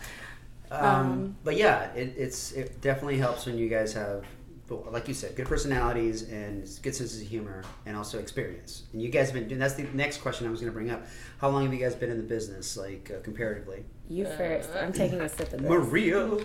Um, 0.70 0.86
Um, 0.86 1.36
but 1.44 1.56
yeah, 1.56 1.92
it, 1.94 2.14
it's 2.18 2.52
it 2.52 2.80
definitely 2.82 3.18
helps 3.18 3.46
when 3.48 3.58
you 3.58 3.68
guys 3.70 3.94
have, 3.94 4.26
like 4.70 5.08
you 5.08 5.14
said, 5.14 5.34
good 5.36 5.48
personalities 5.48 6.24
and 6.30 6.64
good 6.84 6.94
senses 6.94 7.22
of 7.22 7.28
humor, 7.28 7.64
and 7.86 7.96
also 7.98 8.20
experience. 8.20 8.84
And 8.94 9.02
you 9.02 9.10
guys 9.10 9.28
have 9.28 9.34
been 9.34 9.48
doing. 9.48 9.60
That's 9.60 9.74
the 9.76 9.84
next 9.94 10.18
question 10.22 10.46
I 10.46 10.52
was 10.52 10.60
going 10.60 10.72
to 10.72 10.76
bring 10.76 10.92
up. 10.92 11.06
How 11.40 11.50
long 11.50 11.64
have 11.64 11.74
you 11.74 11.80
guys 11.80 11.96
been 11.96 12.12
in 12.12 12.18
the 12.18 12.24
business, 12.24 12.76
like 12.78 13.10
uh, 13.16 13.22
comparatively? 13.24 13.86
You 14.10 14.26
first. 14.26 14.70
I'm 14.76 14.92
taking 14.94 15.22
a 15.22 15.30
sip 15.30 15.54
of 15.54 15.62
this. 15.62 15.70
Maria. 15.72 16.22
Um, 16.24 16.42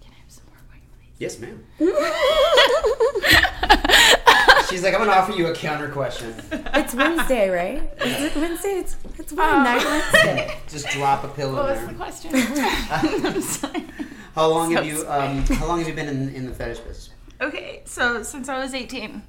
can 0.00 0.12
I 0.12 0.16
have 0.22 0.28
some 0.28 0.44
more 0.46 0.60
wine, 0.70 0.80
please? 0.96 1.18
Yes, 1.18 1.38
ma'am. 1.40 1.64
She's 4.68 4.82
like, 4.82 4.94
I'm 4.94 5.00
going 5.00 5.10
to 5.10 5.16
offer 5.16 5.32
you 5.32 5.46
a 5.48 5.54
counter 5.54 5.88
question. 5.88 6.34
It's 6.50 6.94
Wednesday, 6.94 7.48
right? 7.50 7.82
Is 8.04 8.22
it 8.22 8.36
Wednesday? 8.36 8.68
It's 8.78 8.96
it's 9.18 9.32
wine 9.32 9.62
night 9.64 9.84
Wednesday. 9.84 10.56
Just 10.68 10.88
drop 10.88 11.24
a 11.24 11.28
pillow. 11.28 11.62
What 11.62 11.76
in 11.76 11.98
was 11.98 12.22
there. 12.22 12.32
the 12.32 12.46
question? 12.48 13.24
I'm 13.34 13.40
sorry. 13.42 13.84
How 14.34 14.48
long 14.48 14.72
have 14.72 14.84
you 14.86 15.04
um, 15.08 15.42
How 15.44 15.66
long 15.66 15.78
have 15.78 15.88
you 15.88 15.94
been 15.94 16.08
in, 16.08 16.34
in 16.34 16.46
the 16.46 16.52
fetish 16.54 16.78
business? 16.78 17.10
Okay, 17.40 17.82
so 17.84 18.22
since 18.22 18.48
I 18.48 18.58
was 18.58 18.74
18, 18.74 19.22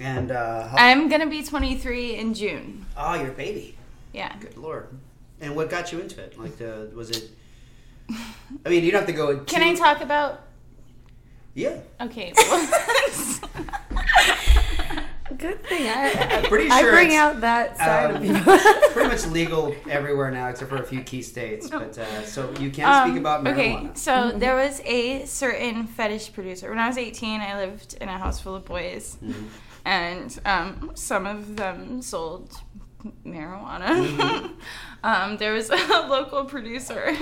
And 0.00 0.30
uh, 0.30 0.68
how, 0.68 0.76
I'm 0.78 1.08
gonna 1.08 1.28
be 1.28 1.42
23 1.42 2.14
in 2.16 2.34
June. 2.34 2.86
oh, 2.96 3.14
you're 3.14 3.28
a 3.30 3.32
baby. 3.32 3.76
Yeah. 4.12 4.34
Good 4.40 4.56
lord. 4.56 4.88
And 5.40 5.54
what 5.54 5.70
got 5.70 5.92
you 5.92 6.00
into 6.00 6.20
it? 6.20 6.38
Like, 6.38 6.60
uh, 6.60 6.86
was 6.94 7.10
it? 7.10 7.30
I 8.10 8.68
mean, 8.70 8.82
you 8.84 8.90
don't 8.90 9.00
have 9.00 9.06
to 9.08 9.12
go. 9.12 9.38
Can 9.40 9.62
I 9.62 9.74
talk 9.74 10.00
about? 10.00 10.40
Yeah, 11.54 11.78
Okay. 12.00 12.32
Good 15.36 15.62
thing 15.66 15.88
I, 15.88 16.44
pretty 16.48 16.68
I 16.70 16.80
sure 16.80 16.90
bring 16.90 17.14
out 17.14 17.42
that 17.42 17.76
side 17.76 18.10
um, 18.10 18.16
of 18.16 18.22
people. 18.22 18.58
pretty 18.92 19.08
much 19.08 19.26
legal 19.26 19.74
everywhere 19.88 20.30
now, 20.30 20.48
except 20.48 20.68
for 20.70 20.78
a 20.78 20.82
few 20.82 21.00
key 21.02 21.22
states. 21.22 21.68
But 21.70 21.96
uh, 21.98 22.24
so 22.24 22.50
you 22.58 22.70
can 22.70 22.86
Um, 22.86 23.08
speak 23.10 23.20
about 23.20 23.44
marijuana. 23.44 23.52
Okay, 23.52 23.90
so 23.94 24.32
there 24.32 24.56
was 24.56 24.80
a 24.84 25.26
certain 25.26 25.86
fetish 25.86 26.32
producer. 26.32 26.70
When 26.70 26.78
I 26.78 26.88
was 26.88 26.96
18, 26.98 27.40
I 27.40 27.56
lived 27.58 27.94
in 28.00 28.08
a 28.08 28.18
house 28.18 28.40
full 28.40 28.56
of 28.56 28.64
boys. 28.64 29.16
Mhm. 29.22 29.44
and 29.84 30.38
um, 30.44 30.90
some 30.94 31.26
of 31.26 31.56
them 31.56 32.02
sold 32.02 32.50
marijuana. 33.24 33.86
Mm-hmm. 33.86 34.46
um, 35.04 35.36
there 35.36 35.52
was 35.52 35.70
a 35.70 35.76
local 36.08 36.46
producer 36.46 37.14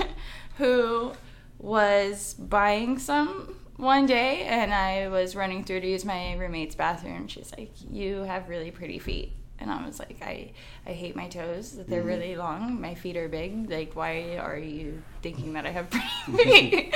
who 0.57 1.11
was 1.59 2.33
buying 2.35 2.97
some 2.97 3.56
one 3.77 4.05
day, 4.05 4.41
and 4.43 4.73
I 4.73 5.07
was 5.07 5.35
running 5.35 5.63
through 5.63 5.81
to 5.81 5.87
use 5.87 6.03
my 6.05 6.35
roommate's 6.35 6.75
bathroom. 6.75 7.27
She's 7.27 7.51
like, 7.57 7.71
"You 7.89 8.23
have 8.23 8.49
really 8.49 8.71
pretty 8.71 8.99
feet." 8.99 9.33
And 9.59 9.71
I 9.71 9.83
was 9.87 9.97
like, 9.97 10.17
I, 10.21 10.51
I 10.85 10.91
hate 10.91 11.15
my 11.15 11.27
toes. 11.29 11.71
They're 11.87 12.01
Mm-hmm. 12.01 12.07
really 12.07 12.35
long. 12.35 12.79
My 12.79 12.93
feet 12.93 13.17
are 13.17 13.27
big. 13.27 13.67
Like, 13.71 13.95
why 13.95 14.37
are 14.37 14.55
you 14.57 15.01
thinking 15.23 15.53
that 15.53 15.65
I 15.65 15.71
have 15.71 15.89
pretty 15.89 16.07
feet? 16.43 16.95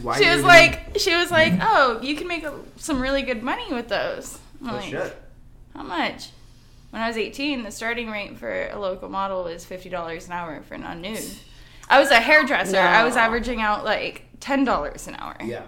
Why 0.00 0.18
she 0.18 0.26
was 0.30 0.42
like, 0.42 0.96
she 0.98 1.14
was 1.14 1.30
like, 1.30 1.52
oh, 1.60 2.00
you 2.02 2.16
can 2.16 2.26
make 2.26 2.42
a, 2.42 2.54
some 2.76 3.02
really 3.02 3.20
good 3.20 3.42
money 3.42 3.70
with 3.70 3.88
those. 3.88 4.38
I'm 4.62 4.70
Oh, 4.70 4.76
like, 4.76 4.84
shit. 4.88 5.14
how 5.76 5.82
much? 5.82 6.30
When 6.88 7.02
I 7.02 7.06
was 7.08 7.18
18, 7.18 7.64
the 7.64 7.70
starting 7.70 8.10
rate 8.10 8.38
for 8.38 8.68
a 8.68 8.78
local 8.78 9.10
model 9.10 9.44
was 9.44 9.62
$50 9.66 10.24
an 10.26 10.32
hour 10.32 10.62
for 10.62 10.78
non-nude. 10.78 11.20
I 11.90 12.00
was 12.00 12.10
a 12.10 12.18
hairdresser. 12.18 12.78
I 12.78 13.04
was 13.04 13.14
averaging 13.16 13.60
out 13.60 13.84
like 13.84 14.24
$10 14.40 15.06
an 15.06 15.16
hour. 15.16 15.36
Yeah. 15.44 15.64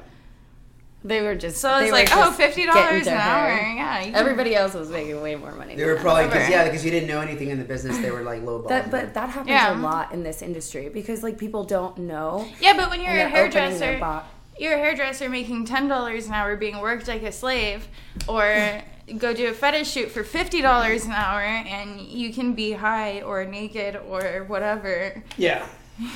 They 1.05 1.21
were 1.21 1.35
just. 1.35 1.59
So 1.59 1.69
I 1.69 1.83
was 1.83 1.91
like, 1.91 2.09
oh, 2.13 2.35
just 2.39 2.57
$50 2.57 3.03
an 3.07 3.09
hour. 3.09 3.51
her. 3.51 3.75
Yeah. 3.75 3.99
you 4.01 4.05
can- 4.07 4.15
Everybody 4.15 4.55
else 4.55 4.75
was 4.75 4.89
making 4.89 5.21
way 5.21 5.35
more 5.35 5.53
money. 5.53 5.75
They 5.75 5.85
were 5.85 5.97
probably 5.97 6.27
because 6.27 6.49
yeah, 6.49 6.65
because 6.65 6.85
you 6.85 6.91
didn't 6.93 7.09
know 7.09 7.21
anything 7.21 7.51
in 7.51 7.59
the 7.59 7.65
business. 7.65 7.99
They 7.99 8.11
were 8.13 8.23
like 8.23 8.43
low 8.43 8.63
That, 8.63 8.91
but 8.91 9.15
that 9.15 9.31
happens 9.31 9.49
Yeah. 9.51 9.77
a 9.77 9.81
lot 9.81 10.13
in 10.13 10.23
this 10.23 10.43
industry 10.43 10.89
because 10.89 11.23
like 11.23 11.39
people 11.39 11.65
don't 11.65 11.99
know. 11.99 12.47
Yeah, 12.61 12.75
but 12.77 12.89
when 12.91 13.01
you're 13.01 13.11
a 13.13 13.17
they're 13.17 13.27
opening 13.47 13.51
their 13.51 13.71
hairdresser, 13.99 13.99
bo- 13.99 14.23
you're 14.59 14.75
a 14.75 14.79
hairdresser 14.79 15.29
making 15.29 15.65
ten 15.65 15.89
dollars 15.89 16.27
an 16.29 16.35
hour 16.35 16.57
being 16.57 16.81
worked 16.81 17.09
like 17.09 17.23
a 17.25 17.33
slave, 17.33 17.89
or 18.29 18.81
go 19.19 19.35
do 19.35 19.49
a 19.49 19.53
fetish 19.53 19.91
shoot 19.91 20.09
for 20.11 20.23
fifty 20.23 20.61
dollars 20.63 21.05
an 21.05 21.13
hour, 21.13 21.41
and 21.43 22.01
you 22.01 22.33
can 22.33 22.53
be 22.55 22.73
high 22.73 23.23
or 23.23 23.45
naked 23.45 23.97
or 24.09 24.45
whatever. 24.47 25.23
Yeah. 25.37 25.67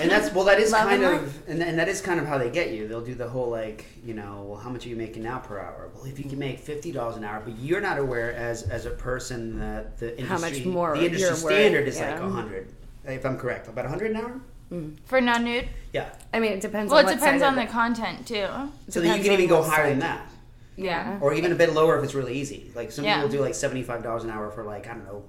And 0.00 0.10
that's 0.10 0.32
well, 0.34 0.44
that 0.46 0.58
is 0.58 0.72
Love 0.72 0.88
kind 0.88 1.02
and 1.04 1.14
of, 1.16 1.48
and, 1.48 1.62
and 1.62 1.78
that 1.78 1.88
is 1.88 2.00
kind 2.00 2.18
of 2.18 2.26
how 2.26 2.38
they 2.38 2.50
get 2.50 2.70
you. 2.72 2.88
They'll 2.88 3.04
do 3.04 3.14
the 3.14 3.28
whole 3.28 3.50
like, 3.50 3.84
you 4.04 4.14
know, 4.14 4.44
well, 4.48 4.58
how 4.58 4.70
much 4.70 4.86
are 4.86 4.88
you 4.88 4.96
making 4.96 5.22
now 5.22 5.38
per 5.38 5.58
hour? 5.60 5.90
Well, 5.94 6.06
if 6.06 6.18
you 6.18 6.24
can 6.24 6.38
make 6.38 6.58
fifty 6.60 6.92
dollars 6.92 7.16
an 7.16 7.24
hour, 7.24 7.42
but 7.44 7.58
you're 7.58 7.80
not 7.82 7.98
aware 7.98 8.32
as 8.32 8.62
as 8.64 8.86
a 8.86 8.90
person 8.90 9.58
that 9.58 9.98
the 9.98 10.18
industry, 10.18 10.26
How 10.26 10.38
much 10.38 10.64
more 10.64 10.96
the 10.96 11.04
industry 11.04 11.20
you're 11.20 11.30
worth, 11.30 11.40
standard 11.40 11.88
is 11.88 12.00
like 12.00 12.08
yeah. 12.08 12.26
a 12.26 12.30
hundred, 12.30 12.72
if 13.04 13.24
I'm 13.26 13.36
correct, 13.36 13.68
about 13.68 13.84
a 13.84 13.88
hundred 13.88 14.12
an 14.12 14.16
hour. 14.16 14.40
Mm. 14.72 14.96
For 15.04 15.20
non 15.20 15.44
nude? 15.44 15.68
Yeah. 15.92 16.08
I 16.32 16.40
mean, 16.40 16.52
it 16.52 16.60
depends. 16.60 16.90
Well, 16.90 16.98
on 17.00 17.04
it 17.04 17.08
what 17.08 17.18
depends 17.20 17.42
side 17.42 17.48
on 17.52 17.58
of 17.58 17.66
the 17.66 17.72
content 17.72 18.26
too. 18.26 18.46
So 18.88 19.00
that 19.00 19.06
you 19.06 19.22
Depends 19.22 19.24
can 19.24 19.34
on 19.34 19.40
even 19.40 19.48
go 19.48 19.60
what 19.60 19.70
higher 19.70 19.90
than 19.90 20.00
side. 20.00 20.08
that, 20.10 20.30
Yeah. 20.76 21.18
or 21.20 21.34
even 21.34 21.52
a 21.52 21.54
bit 21.54 21.72
lower 21.74 21.96
if 21.98 22.02
it's 22.04 22.14
really 22.14 22.34
easy. 22.34 22.72
Like 22.74 22.90
some 22.90 23.04
Yeah. 23.04 23.16
people 23.16 23.28
do 23.30 23.40
like 23.40 23.54
seventy 23.54 23.82
five 23.84 24.02
dollars 24.02 24.24
an 24.24 24.30
hour 24.30 24.50
for 24.50 24.64
like 24.64 24.88
I 24.88 24.94
don't 24.94 25.04
know, 25.04 25.22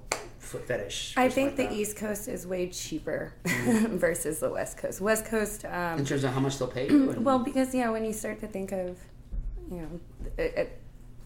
foot 0.48 0.66
fetish. 0.66 1.14
I 1.16 1.28
something 1.28 1.34
think 1.54 1.56
the 1.56 1.62
that. 1.64 1.72
East 1.72 1.96
Coast 1.96 2.28
is 2.28 2.46
way 2.46 2.68
cheaper 2.68 3.32
Mm-hmm. 3.44 3.96
versus 4.06 4.40
the 4.40 4.50
West 4.50 4.76
Coast. 4.78 5.00
West 5.00 5.24
Coast, 5.26 5.64
um, 5.64 5.98
in 5.98 6.04
terms 6.04 6.24
of 6.24 6.32
how 6.32 6.40
much 6.40 6.58
they'll 6.58 6.68
pay 6.68 6.88
you. 6.88 7.10
And, 7.10 7.24
well, 7.24 7.38
because 7.38 7.74
yeah, 7.74 7.90
when 7.90 8.04
you 8.04 8.12
start 8.12 8.40
to 8.40 8.46
think 8.46 8.72
of, 8.72 8.98
you 9.70 9.76
know, 9.78 10.00
the, 10.36 10.60
it- 10.62 10.80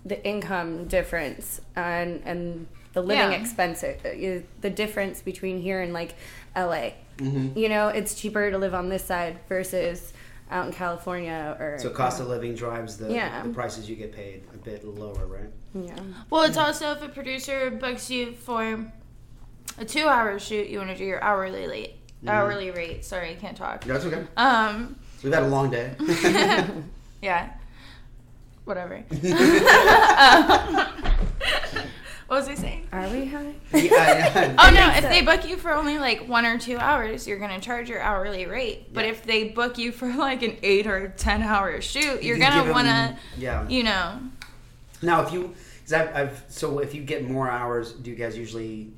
the 0.04 0.20
income 0.26 0.88
difference 0.88 1.60
and 1.76 2.20
and 2.24 2.66
the 2.92 3.00
living 3.00 3.30
Yeah. 3.30 3.40
expense, 3.40 3.84
uh, 3.84 3.94
is 4.04 4.42
the 4.60 4.68
difference 4.68 5.22
between 5.22 5.60
here 5.62 5.80
and 5.80 5.92
like 5.92 6.14
L.A. 6.56 6.96
Mhm. 7.18 7.56
You 7.56 7.68
know, 7.68 7.86
it's 7.86 8.14
cheaper 8.20 8.50
to 8.50 8.58
live 8.58 8.74
on 8.74 8.88
this 8.88 9.04
side 9.04 9.38
versus 9.48 10.12
out 10.50 10.66
in 10.66 10.72
California 10.72 11.56
or 11.60 11.78
so 11.78 11.88
cost 11.88 12.20
of 12.20 12.26
living 12.26 12.56
drives 12.56 12.96
the, 12.96 13.12
Yeah. 13.12 13.44
the 13.44 13.50
prices 13.50 13.88
you 13.88 13.94
get 13.94 14.10
paid 14.12 14.42
a 14.52 14.58
bit 14.58 14.84
lower, 14.84 15.24
right? 15.26 15.50
yeah. 15.72 15.94
Well, 16.28 16.42
it's 16.42 16.56
also 16.58 16.90
if 16.92 17.02
a 17.02 17.08
producer 17.08 17.70
books 17.70 18.10
you 18.10 18.32
for 18.32 18.84
a 19.78 19.84
two-hour 19.84 20.38
shoot, 20.38 20.68
you 20.68 20.78
want 20.78 20.90
to 20.90 20.96
do 20.96 21.04
your 21.04 21.22
hourly 21.22 21.66
rate. 21.66 21.94
Hourly 22.26 22.70
rate. 22.70 23.04
Sorry, 23.04 23.30
I 23.30 23.34
can't 23.34 23.56
talk. 23.56 23.84
That's 23.84 24.04
okay. 24.04 24.24
Um, 24.36 24.96
We've 25.22 25.32
had 25.32 25.42
a 25.42 25.48
long 25.48 25.70
day. 25.70 25.94
yeah. 27.22 27.50
Whatever. 28.64 29.02
Um, 29.12 30.86
what 32.28 32.38
was 32.38 32.48
I 32.48 32.54
saying? 32.54 32.88
Are 32.92 33.06
we 33.10 33.26
high? 33.26 33.52
yeah, 33.74 33.80
yeah. 33.82 34.54
Oh 34.58 34.70
no! 34.70 34.90
If 34.96 35.02
they 35.10 35.20
book 35.20 35.46
you 35.46 35.58
for 35.58 35.70
only 35.74 35.98
like 35.98 36.26
one 36.28 36.46
or 36.46 36.56
two 36.58 36.78
hours, 36.78 37.26
you're 37.26 37.38
gonna 37.38 37.60
charge 37.60 37.90
your 37.90 38.00
hourly 38.00 38.46
rate. 38.46 38.94
But 38.94 39.04
Yeah. 39.04 39.10
if 39.10 39.22
they 39.24 39.48
book 39.48 39.76
you 39.76 39.92
for 39.92 40.08
like 40.08 40.42
an 40.42 40.56
eight 40.62 40.86
or 40.86 41.08
ten 41.08 41.42
hour 41.42 41.78
shoot, 41.82 42.22
you're 42.22 42.38
can 42.38 42.50
gonna 42.50 42.62
give 42.62 42.68
'em- 42.68 42.72
wanna, 42.74 43.18
Yeah. 43.36 43.68
you 43.68 43.82
know, 43.82 44.18
Now, 45.02 45.22
if 45.26 45.32
you, 45.32 45.54
because 45.80 45.92
I've, 45.92 46.16
I've, 46.16 46.44
so 46.48 46.78
if 46.78 46.94
you 46.94 47.02
get 47.02 47.28
more 47.28 47.50
hours, 47.50 47.92
do 47.92 48.08
you 48.10 48.16
guys 48.16 48.38
usually, 48.38 48.92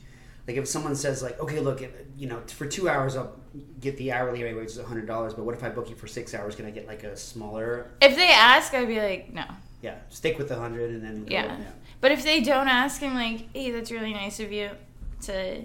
like, 0.47 0.57
if 0.57 0.69
someone 0.69 0.95
says 0.95 1.23
like, 1.23 1.41
okay, 1.41 1.61
look, 1.61 1.83
you 2.17 2.27
know, 2.27 2.41
for 2.47 2.67
two 2.67 2.89
hours 2.89 3.17
I'll 3.17 3.35
get 3.81 3.97
the 3.97 4.13
hourly 4.13 4.43
rate, 4.43 4.55
which 4.55 4.67
is 4.67 4.79
a 4.79 4.85
hundred 4.85 5.07
dollars, 5.07 5.35
but 5.35 5.45
what 5.45 5.55
if 5.55 5.63
I 5.65 5.71
book 5.71 5.89
you 5.89 5.97
for 5.97 6.07
six 6.07 6.35
hours? 6.35 6.55
Can 6.55 6.67
I 6.67 6.71
get 6.71 6.87
like 6.87 7.05
a 7.05 7.17
smaller? 7.17 7.91
if 8.01 8.17
they 8.17 8.31
ask, 8.31 8.75
I'd 8.75 8.89
be 8.89 9.01
like, 9.01 9.33
no, 9.33 9.45
Yeah, 9.83 9.97
stick 10.11 10.39
with 10.39 10.49
the 10.49 10.57
hundred 10.57 10.91
and 10.91 11.03
then. 11.03 11.25
go- 11.25 11.33
yeah. 11.33 11.59
But 12.01 12.13
if 12.13 12.23
they 12.23 12.41
don't 12.41 12.69
ask, 12.69 13.03
I'm 13.03 13.15
like, 13.15 13.49
hey, 13.55 13.71
that's 13.71 13.91
really 13.91 14.13
nice 14.13 14.39
of 14.39 14.53
you 14.53 14.71
to, 15.23 15.65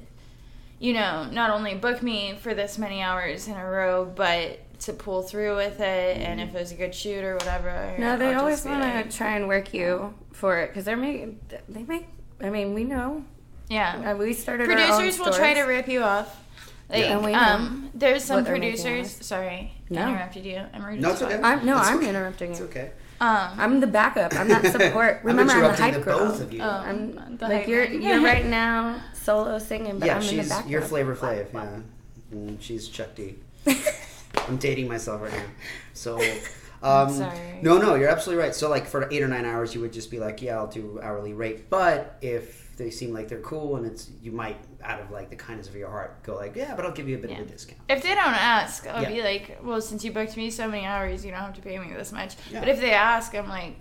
you 0.80 0.94
know, 0.94 1.26
not 1.30 1.50
only 1.50 1.76
book 1.76 2.02
me 2.02 2.38
for 2.40 2.54
this 2.54 2.78
many 2.78 3.02
hours 3.02 3.48
in 3.50 3.56
a 3.56 3.66
row, 3.66 4.06
but 4.06 4.60
to 4.82 4.94
pull 4.94 5.22
through 5.22 5.58
with 5.58 5.82
it, 5.82 6.18
and 6.18 6.40
mm-hmm. 6.40 6.50
if 6.50 6.56
it 6.56 6.60
was 6.60 6.72
a 6.72 6.76
good 6.76 6.96
shoot 6.96 7.24
or 7.24 7.34
whatever. 7.34 7.96
No, 8.00 8.18
they 8.18 8.34
I'll 8.34 8.42
always 8.42 8.56
just 8.56 8.66
be 8.66 8.72
want 8.72 8.84
like, 8.84 9.10
to 9.10 9.18
try 9.18 9.36
and 9.36 9.48
work 9.48 9.74
you 9.74 10.14
for 10.32 10.60
it 10.60 10.68
because 10.68 10.86
they're 10.86 10.96
making. 10.96 11.40
They 11.68 11.84
make. 11.84 12.08
I 12.42 12.50
mean, 12.50 12.74
we 12.74 12.86
know. 12.86 13.26
Yeah. 13.70 14.12
Uh, 14.12 14.16
we 14.18 14.34
started. 14.34 14.70
our 14.70 14.78
own 14.78 14.88
producers 14.98 15.20
will 15.20 15.34
try 15.34 15.54
to 15.54 15.62
rip 15.64 15.88
you 15.88 16.02
off. 16.04 16.36
Like, 16.90 17.00
Yeah. 17.02 17.16
And 17.18 17.26
we 17.26 17.34
um, 17.34 17.92
there's 17.94 18.24
some 18.24 18.38
what 18.38 18.46
they're 18.46 18.58
making 18.58 18.84
producers. 18.84 19.20
us. 19.22 19.28
Sorry, 19.28 19.48
I 19.50 19.72
No. 19.94 20.08
interrupted 20.10 20.46
you. 20.46 20.62
I'm 20.74 20.84
rude 20.86 21.00
No, 21.02 21.12
it's 21.12 21.22
okay. 21.22 21.40
I'm 21.42 21.66
no, 21.66 21.78
It's 21.78 21.88
I'm 21.88 21.98
okay. 22.00 22.10
interrupting 22.10 22.52
It's 22.52 22.60
you. 22.60 22.66
okay. 22.66 22.92
Um, 23.22 23.50
I'm 23.58 23.80
the 23.82 23.88
backup. 23.88 24.34
I'm 24.34 24.48
not 24.48 24.66
support. 24.78 25.20
Remember, 25.24 25.52
I'm 25.54 25.66
I'm, 25.66 25.72
the 25.72 25.78
hype 25.78 25.94
the 25.94 26.00
girl. 26.00 26.20
both 26.20 26.42
of 26.42 26.54
you. 26.54 26.62
Oh. 26.64 26.68
I'm 26.70 27.38
The 27.38 27.48
like 27.48 27.58
hype 27.60 27.68
you're. 27.68 27.90
man. 27.90 28.02
You're 28.02 28.22
right 28.24 28.46
now 28.46 29.04
solo 29.14 29.60
singing, 29.60 30.00
but 30.00 30.06
yeah, 30.08 30.16
I'm 30.16 30.22
in 30.22 30.28
the 30.28 30.34
she's 30.44 30.50
backup. 30.50 30.70
your 30.70 30.82
Flavor 30.82 31.16
Flav. 31.16 31.48
Yeah, 31.54 31.80
and 32.32 32.62
she's 32.64 32.88
Chuck 32.88 33.14
D. 33.16 33.36
I'm 34.48 34.58
dating 34.58 34.88
myself 34.88 35.22
right 35.22 35.32
now. 35.34 35.44
So, 35.94 36.18
um, 36.82 37.10
sorry. 37.14 37.60
no, 37.62 37.78
no, 37.78 37.96
you're 37.96 38.10
absolutely 38.10 38.44
right. 38.44 38.56
So, 38.56 38.70
like 38.70 38.88
for 38.88 39.08
eight 39.12 39.22
or 39.22 39.28
nine 39.28 39.46
hours, 39.46 39.76
you 39.76 39.82
would 39.82 39.92
just 39.94 40.10
be 40.10 40.20
like, 40.20 40.42
yeah, 40.42 40.56
I'll 40.58 40.68
do 40.68 41.00
hourly 41.04 41.34
rate. 41.34 41.70
But 41.70 42.18
if 42.22 42.59
they 42.80 42.90
seem 42.90 43.14
like 43.14 43.28
they're 43.28 43.42
cool 43.42 43.76
and 43.76 43.86
it's, 43.86 44.10
you 44.24 44.32
might, 44.32 44.58
out 44.84 45.00
of 45.00 45.12
like 45.12 45.30
the 45.30 45.36
kindness 45.36 45.68
of 45.68 45.76
your 45.76 45.90
heart, 45.90 46.24
go 46.24 46.36
like, 46.36 46.56
yeah, 46.56 46.76
but 46.76 46.84
I'll 46.86 46.92
give 46.92 47.08
you 47.08 47.18
a 47.18 47.20
bit 47.20 47.30
Yeah. 47.30 47.42
of 47.42 47.48
a 47.48 47.52
discount. 47.52 47.80
if 47.88 48.02
they 48.02 48.16
don't 48.16 48.34
ask, 48.34 48.88
I'll 48.88 49.04
Yeah. 49.04 49.10
be 49.12 49.22
like, 49.22 49.60
well, 49.64 49.80
since 49.82 50.04
you 50.04 50.12
booked 50.12 50.36
me 50.36 50.50
so 50.50 50.68
many 50.68 50.86
hours, 50.86 51.24
you 51.24 51.30
don't 51.32 51.42
have 51.42 51.54
to 51.54 51.62
pay 51.62 51.78
me 51.78 51.94
this 51.94 52.12
much. 52.12 52.36
Yeah. 52.52 52.62
But 52.62 52.70
if 52.70 52.80
they 52.80 52.92
ask, 52.92 53.36
I'm 53.36 53.48
like, 53.48 53.76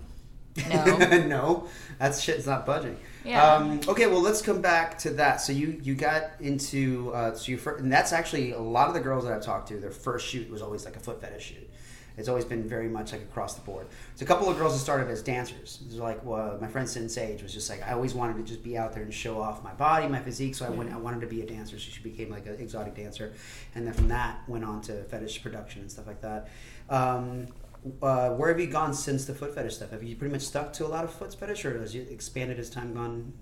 no. 0.69 0.97
no, 1.27 1.69
that 1.99 2.17
shit's 2.17 2.47
not 2.47 2.67
budging. 2.67 2.97
Yeah. 3.25 3.55
Um, 3.55 3.81
okay, 3.87 4.07
well, 4.09 4.21
let's 4.21 4.43
come 4.43 4.61
back 4.61 4.99
to 5.01 5.11
that. 5.11 5.41
So 5.41 5.53
you 5.53 5.79
you 5.83 5.95
got 5.95 6.31
into 6.41 7.13
uh, 7.15 7.35
so 7.35 7.53
you 7.53 7.59
fir- 7.59 7.77
and 7.77 7.93
that's 7.93 8.13
actually 8.13 8.53
a 8.53 8.59
lot 8.59 8.89
of 8.89 8.95
the 8.95 9.01
girls 9.01 9.25
that 9.25 9.33
I've 9.33 9.43
talked 9.45 9.69
to. 9.69 9.79
Their 9.79 9.91
first 9.93 10.27
shoot 10.27 10.51
was 10.51 10.61
always 10.63 10.85
like 10.85 10.97
a 10.97 11.01
foot 11.01 11.21
fetish 11.21 11.45
shoot. 11.45 11.68
It's 12.19 12.29
always 12.29 12.45
been 12.45 12.69
very 12.69 12.89
much 12.89 13.13
like 13.13 13.23
across 13.23 13.55
the 13.55 13.61
board. 13.63 13.87
So 14.17 14.25
a 14.25 14.27
couple 14.27 14.49
of 14.49 14.59
girls 14.59 14.73
that 14.75 14.81
started 14.81 15.09
as 15.09 15.23
dancers. 15.23 15.81
Was 15.87 15.97
like 15.97 16.25
well, 16.25 16.59
my 16.61 16.69
friend 16.69 16.89
Sin 16.89 17.09
Sage 17.09 17.43
was 17.43 17.53
just 17.55 17.71
like 17.71 17.87
I 17.87 17.93
always 17.93 18.15
wanted 18.15 18.37
to 18.37 18.43
just 18.43 18.63
be 18.63 18.77
out 18.77 18.93
there 18.93 19.03
and 19.03 19.15
show 19.15 19.41
off 19.41 19.63
my 19.63 19.73
body, 19.75 20.09
my 20.09 20.21
physique. 20.21 20.55
So 20.55 20.67
I 20.67 20.71
went 20.71 20.93
I 20.93 20.97
wanted 20.97 21.21
to 21.21 21.27
be 21.27 21.43
a 21.43 21.47
dancer. 21.47 21.79
So 21.79 21.91
she 21.91 22.03
became 22.03 22.31
like 22.31 22.47
an 22.47 22.57
exotic 22.59 22.95
dancer, 22.95 23.33
and 23.75 23.87
then 23.87 23.95
from 23.95 24.09
that 24.09 24.41
went 24.49 24.65
on 24.65 24.81
to 24.83 25.05
fetish 25.05 25.43
production 25.43 25.83
and 25.83 25.91
stuff 25.91 26.07
like 26.07 26.21
that. 26.23 26.49
Um, 26.91 27.49
uh, 28.03 28.31
where 28.31 28.49
have 28.49 28.59
you 28.59 28.67
gone 28.67 28.93
since 28.93 29.25
the 29.25 29.35
foot 29.35 29.55
fetish 29.55 29.77
stuff? 29.77 29.91
Have 29.91 30.03
you 30.03 30.17
pretty 30.17 30.33
much 30.33 30.43
stuck 30.43 30.73
to 30.75 30.87
a 30.87 30.89
lot 30.89 31.05
of 31.05 31.13
foot 31.13 31.33
fetish, 31.35 31.65
or 31.65 31.79
has 31.79 31.95
it 31.95 32.11
expanded 32.11 32.59
as 32.59 32.71
time 32.71 32.93
gone 32.93 33.33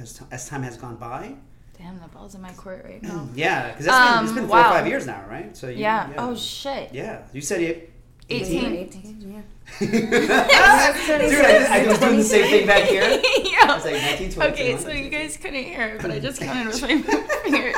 as, 0.00 0.14
t- 0.14 0.24
as 0.30 0.48
time 0.48 0.62
has 0.62 0.76
gone 0.76 0.96
by? 0.96 1.34
Damn, 1.78 2.00
the 2.00 2.08
ball's 2.08 2.34
in 2.34 2.40
my 2.40 2.52
court 2.52 2.84
right 2.84 3.02
now. 3.02 3.28
Yeah, 3.34 3.68
because 3.72 3.86
it's 3.86 4.32
been 4.32 4.46
four 4.48 4.58
or 4.58 4.64
five 4.64 4.86
years 4.86 5.06
now, 5.06 5.24
right? 5.28 5.56
So 5.56 5.68
you, 5.68 5.78
yeah. 5.78 6.12
Oh 6.16 6.34
shit. 6.36 6.92
yeah. 6.92 7.22
You 7.32 7.40
said 7.40 7.60
it. 7.60 7.91
18. 8.32 8.76
18, 8.76 9.32
yeah. 9.32 9.42
Dude, 9.78 10.30
I, 10.30 11.84
I 11.84 11.86
was 11.88 11.98
doing 11.98 12.16
the 12.18 12.24
same 12.24 12.44
thing 12.50 12.66
back 12.66 12.84
here. 12.84 13.02
I 13.04 13.50
yeah. 13.62 13.74
was 13.74 13.84
like 13.84 13.94
19, 13.94 14.32
20, 14.32 14.52
Okay, 14.52 14.72
21. 14.76 14.82
so 14.82 14.88
you 14.90 15.10
guys 15.10 15.36
couldn't 15.36 15.64
hear 15.64 15.98
but 16.00 16.10
I 16.10 16.18
just 16.18 16.40
counted 16.40 16.72
with 16.72 16.82
my 16.82 17.02
fingers. 17.44 17.76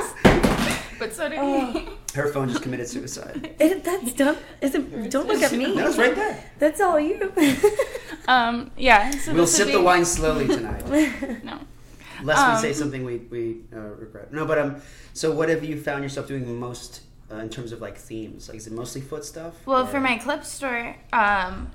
But 0.99 1.13
so 1.13 1.29
did 1.29 1.39
he. 1.39 1.89
Her 2.15 2.29
phone 2.29 2.49
just 2.49 2.63
committed 2.63 2.89
suicide. 2.89 3.55
It, 3.61 3.85
that's 3.85 4.13
dumb. 4.13 4.37
Is 4.61 4.75
it, 4.75 5.11
don't 5.11 5.27
look 5.27 5.43
at 5.43 5.53
me. 5.53 5.75
No, 5.75 5.89
it's 5.89 5.99
right 5.99 6.15
there. 6.15 6.45
That's 6.59 6.81
all 6.81 6.99
you. 7.01 7.33
Um, 8.29 8.71
yeah. 8.77 9.11
So 9.11 9.35
We'll 9.35 9.47
sip 9.47 9.67
would 9.67 9.75
the 9.75 9.83
wine 9.83 10.05
slowly 10.05 10.47
tonight, 10.47 10.85
No. 11.45 11.59
lest 12.23 12.41
Um, 12.41 12.55
we 12.55 12.61
say 12.61 12.73
something 12.73 13.05
we 13.05 13.17
we 13.31 13.61
uh, 13.73 13.79
regret. 13.79 14.33
No, 14.33 14.47
but 14.47 14.59
um, 14.59 14.77
so 15.13 15.33
what 15.33 15.49
have 15.49 15.65
you 15.65 15.81
found 15.81 16.03
yourself 16.03 16.29
doing 16.29 16.59
most 16.59 17.03
uh, 17.31 17.37
in 17.37 17.49
terms 17.49 17.73
of 17.73 17.81
like 17.81 17.97
themes? 17.97 18.49
Like, 18.49 18.59
is 18.59 18.67
it 18.67 18.73
mostly 18.73 19.01
foot 19.01 19.25
stuff? 19.25 19.55
Well, 19.67 19.85
or- 19.85 19.87
for 19.87 20.01
my 20.01 20.17
clip 20.19 20.45
store, 20.45 20.97
um, 21.13 21.71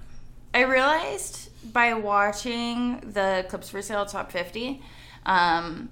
I 0.54 0.62
realized 0.64 1.50
by 1.74 1.94
watching 1.94 3.00
the 3.02 3.46
clips 3.50 3.70
for 3.70 3.82
sale 3.82 4.06
top 4.06 4.32
50, 4.32 4.82
um, 5.26 5.90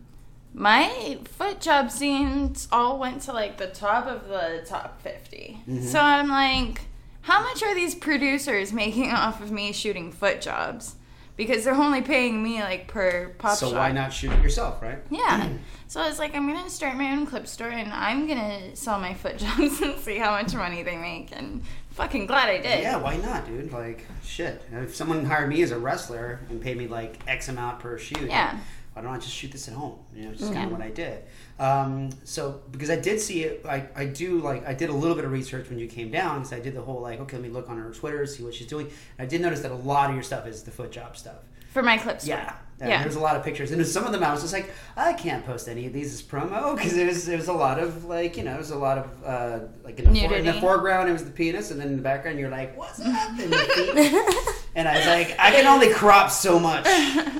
my 0.53 1.19
foot 1.25 1.59
job 1.61 1.91
scenes 1.91 2.67
all 2.71 2.97
went 2.97 3.21
to 3.23 3.33
like 3.33 3.57
the 3.57 3.67
top 3.67 4.07
of 4.07 4.27
the 4.27 4.63
top 4.65 5.01
50. 5.01 5.59
So 5.83 5.99
I'm 5.99 6.29
like, 6.29 6.81
how 7.21 7.43
much 7.43 7.61
are 7.61 7.75
these 7.75 7.93
producers 7.93 8.71
making 8.73 9.11
off 9.11 9.41
of 9.41 9.51
me 9.51 9.71
shooting 9.73 10.11
foot 10.11 10.41
jobs? 10.41 10.95
Because 11.37 11.63
they're 11.63 11.75
only 11.75 12.01
paying 12.01 12.41
me 12.43 12.59
like 12.61 12.87
per 12.87 13.29
pop 13.37 13.55
So 13.55 13.73
why 13.73 13.91
not 13.91 14.11
shoot 14.11 14.31
it 14.31 14.41
yourself, 14.43 14.81
right? 14.81 14.99
Yeah. 15.09 15.49
So 15.89 16.01
I 16.01 16.09
was 16.09 16.19
like, 16.19 16.35
I'm 16.35 16.45
gonna 16.45 16.69
start 16.69 16.97
my 16.97 17.13
own 17.13 17.25
clip 17.25 17.47
store 17.47 17.69
and 17.69 17.93
I'm 17.93 18.27
gonna 18.27 18.75
sell 18.75 18.99
my 18.99 19.13
foot 19.13 19.37
jobs 19.37 19.79
and 19.79 19.97
see 19.99 20.17
how 20.17 20.31
much 20.31 20.53
money 20.53 20.83
they 20.83 20.97
make. 20.97 21.29
And 21.31 21.63
fucking 21.91 22.25
glad 22.25 22.49
I 22.49 22.57
did. 22.57 22.81
Yeah, 22.81 22.97
why 22.97 23.15
not, 23.15 23.47
dude? 23.47 23.71
Like, 23.71 24.05
shit. 24.21 24.61
If 24.73 24.93
someone 24.93 25.23
hired 25.23 25.47
me 25.47 25.61
as 25.61 25.71
a 25.71 25.79
wrestler 25.79 26.41
and 26.49 26.61
paid 26.61 26.77
me 26.77 26.87
like 26.89 27.19
X 27.25 27.47
amount 27.47 27.79
per 27.79 27.97
shoot, 27.97 28.23
Yeah. 28.27 28.59
why 28.91 29.01
don't 29.01 29.13
I 29.13 29.17
just 29.17 29.31
shoot 29.33 29.53
this 29.53 29.69
at 29.69 29.75
home? 29.75 29.97
You 30.13 30.25
know, 30.25 30.33
just 30.33 30.51
kind 30.51 30.65
of 30.65 30.71
what 30.73 30.81
I 30.85 30.89
did. 30.89 31.23
Um, 31.59 32.11
so 32.23 32.61
because 32.71 32.89
I 32.89 32.97
did 32.97 33.19
see 33.19 33.43
it, 33.43 33.65
I, 33.65 33.87
I 33.95 34.05
do 34.05 34.39
like 34.39 34.67
I 34.67 34.73
did 34.73 34.89
a 34.89 34.93
little 34.93 35.15
bit 35.15 35.25
of 35.25 35.31
research 35.31 35.69
when 35.69 35.79
you 35.79 35.87
came 35.87 36.11
down 36.11 36.39
because 36.39 36.53
I 36.53 36.59
did 36.59 36.75
the 36.75 36.81
whole 36.81 37.01
like 37.01 37.19
okay, 37.21 37.37
let 37.37 37.43
me 37.43 37.49
look 37.49 37.69
on 37.69 37.77
her 37.77 37.91
Twitter, 37.91 38.25
see 38.25 38.43
what 38.43 38.53
she's 38.53 38.67
doing. 38.67 38.87
And 39.17 39.25
I 39.25 39.29
did 39.29 39.41
notice 39.41 39.61
that 39.61 39.71
a 39.71 39.75
lot 39.75 40.09
of 40.09 40.15
your 40.15 40.23
stuff 40.23 40.45
is 40.45 40.63
the 40.63 40.71
foot 40.71 40.91
job 40.91 41.17
stuff. 41.17 41.37
For 41.77 41.83
my 41.83 41.97
clip 41.97 42.19
store. 42.21 42.37
Yeah. 42.37 42.53
And 42.79 42.89
Yeah. 42.89 43.01
There's 43.03 43.15
a 43.15 43.19
lot 43.19 43.35
of 43.35 43.43
pictures, 43.43 43.71
and 43.71 43.85
some 43.85 44.05
of 44.05 44.11
them 44.11 44.23
I 44.23 44.31
was 44.31 44.41
just 44.41 44.53
like, 44.53 44.71
I 44.95 45.13
can't 45.13 45.45
post 45.45 45.67
any 45.67 45.85
of 45.87 45.93
these 45.93 46.13
as 46.13 46.21
promo 46.23 46.75
because 46.75 46.95
it 46.97 47.05
was 47.07 47.27
it 47.27 47.35
was 47.35 47.47
a 47.47 47.53
lot 47.53 47.79
of 47.79 48.05
like 48.05 48.35
you 48.37 48.43
know, 48.43 48.53
it 48.53 48.57
was 48.57 48.69
a 48.71 48.77
lot 48.77 48.97
of 48.99 49.05
uh, 49.25 49.59
like 49.83 49.99
in 49.99 50.11
the, 50.13 50.27
for, 50.27 50.35
in 50.35 50.45
the 50.45 50.53
foreground 50.53 51.09
it 51.09 51.11
was 51.13 51.23
the 51.23 51.31
penis, 51.31 51.69
and 51.71 51.79
then 51.79 51.87
in 51.89 51.95
the 51.97 52.01
background 52.03 52.39
you're 52.39 52.49
like, 52.49 52.75
what's 52.77 52.99
up? 52.99 53.29
And, 53.39 53.53
and 54.75 54.87
I 54.87 54.95
was 54.97 55.05
like, 55.07 55.35
I 55.39 55.51
can 55.51 55.65
only 55.67 55.91
crop 55.91 56.29
so 56.31 56.59
much, 56.59 56.85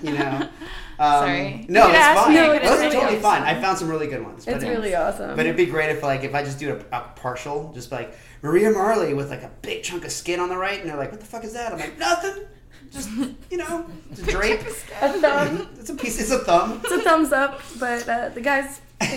you 0.03 0.13
know. 0.13 0.50
Um, 1.00 1.12
Sorry. 1.27 1.65
No, 1.70 1.86
You 1.89 1.94
it's 1.94 2.20
fine. 2.20 2.34
me, 2.34 2.39
I 2.39 2.48
No, 2.48 2.53
could've 2.53 2.63
it's 2.72 2.82
said 2.82 2.91
totally 2.91 3.13
yes. 3.13 3.22
fine. 3.22 3.44
I 3.44 3.62
found 3.62 3.77
some 3.77 3.88
really 3.88 4.08
good 4.08 4.24
ones. 4.25 4.48
It's 4.48 4.63
but- 4.63 4.67
really 4.67 4.96
awesome. 4.96 5.36
But 5.36 5.46
it'd 5.46 5.56
be 5.56 5.67
great 5.67 5.91
if 5.91 6.01
like 6.01 6.24
if 6.24 6.34
I 6.34 6.44
just 6.44 6.58
do 6.58 6.74
a, 6.91 6.98
a 6.98 7.01
partial, 7.15 7.72
just 7.75 7.91
like 7.91 8.15
Maria 8.41 8.72
Marley 8.72 9.13
with 9.13 9.29
like 9.29 9.44
a 9.44 9.51
big 9.62 9.84
chunk 9.84 10.06
of 10.06 10.12
skin 10.12 10.39
on 10.39 10.50
the 10.50 10.58
right, 10.58 10.79
and 10.82 10.89
they're 10.89 10.98
like, 10.98 11.12
"What 11.12 11.20
the 11.20 11.27
fuck 11.27 11.44
is 11.44 11.53
that?" 11.53 11.72
I'm 11.72 11.77
like, 11.77 12.00
"Nothing, 12.00 12.46
just 12.91 13.10
you 13.51 13.58
know, 13.58 13.86
it's 14.12 14.22
a 14.22 14.32
drape. 14.32 14.62
a 14.62 15.10
thumb. 15.20 15.70
It's 15.79 15.89
a 15.89 15.96
piece. 15.96 16.20
It's 16.20 16.32
a 16.32 16.39
thumb." 16.39 16.82
It's 16.84 16.91
a 16.91 17.01
thumbs 17.01 17.32
up, 17.32 17.62
but 17.79 18.08
uh, 18.10 18.29
the 18.29 18.41
guys. 18.41 18.82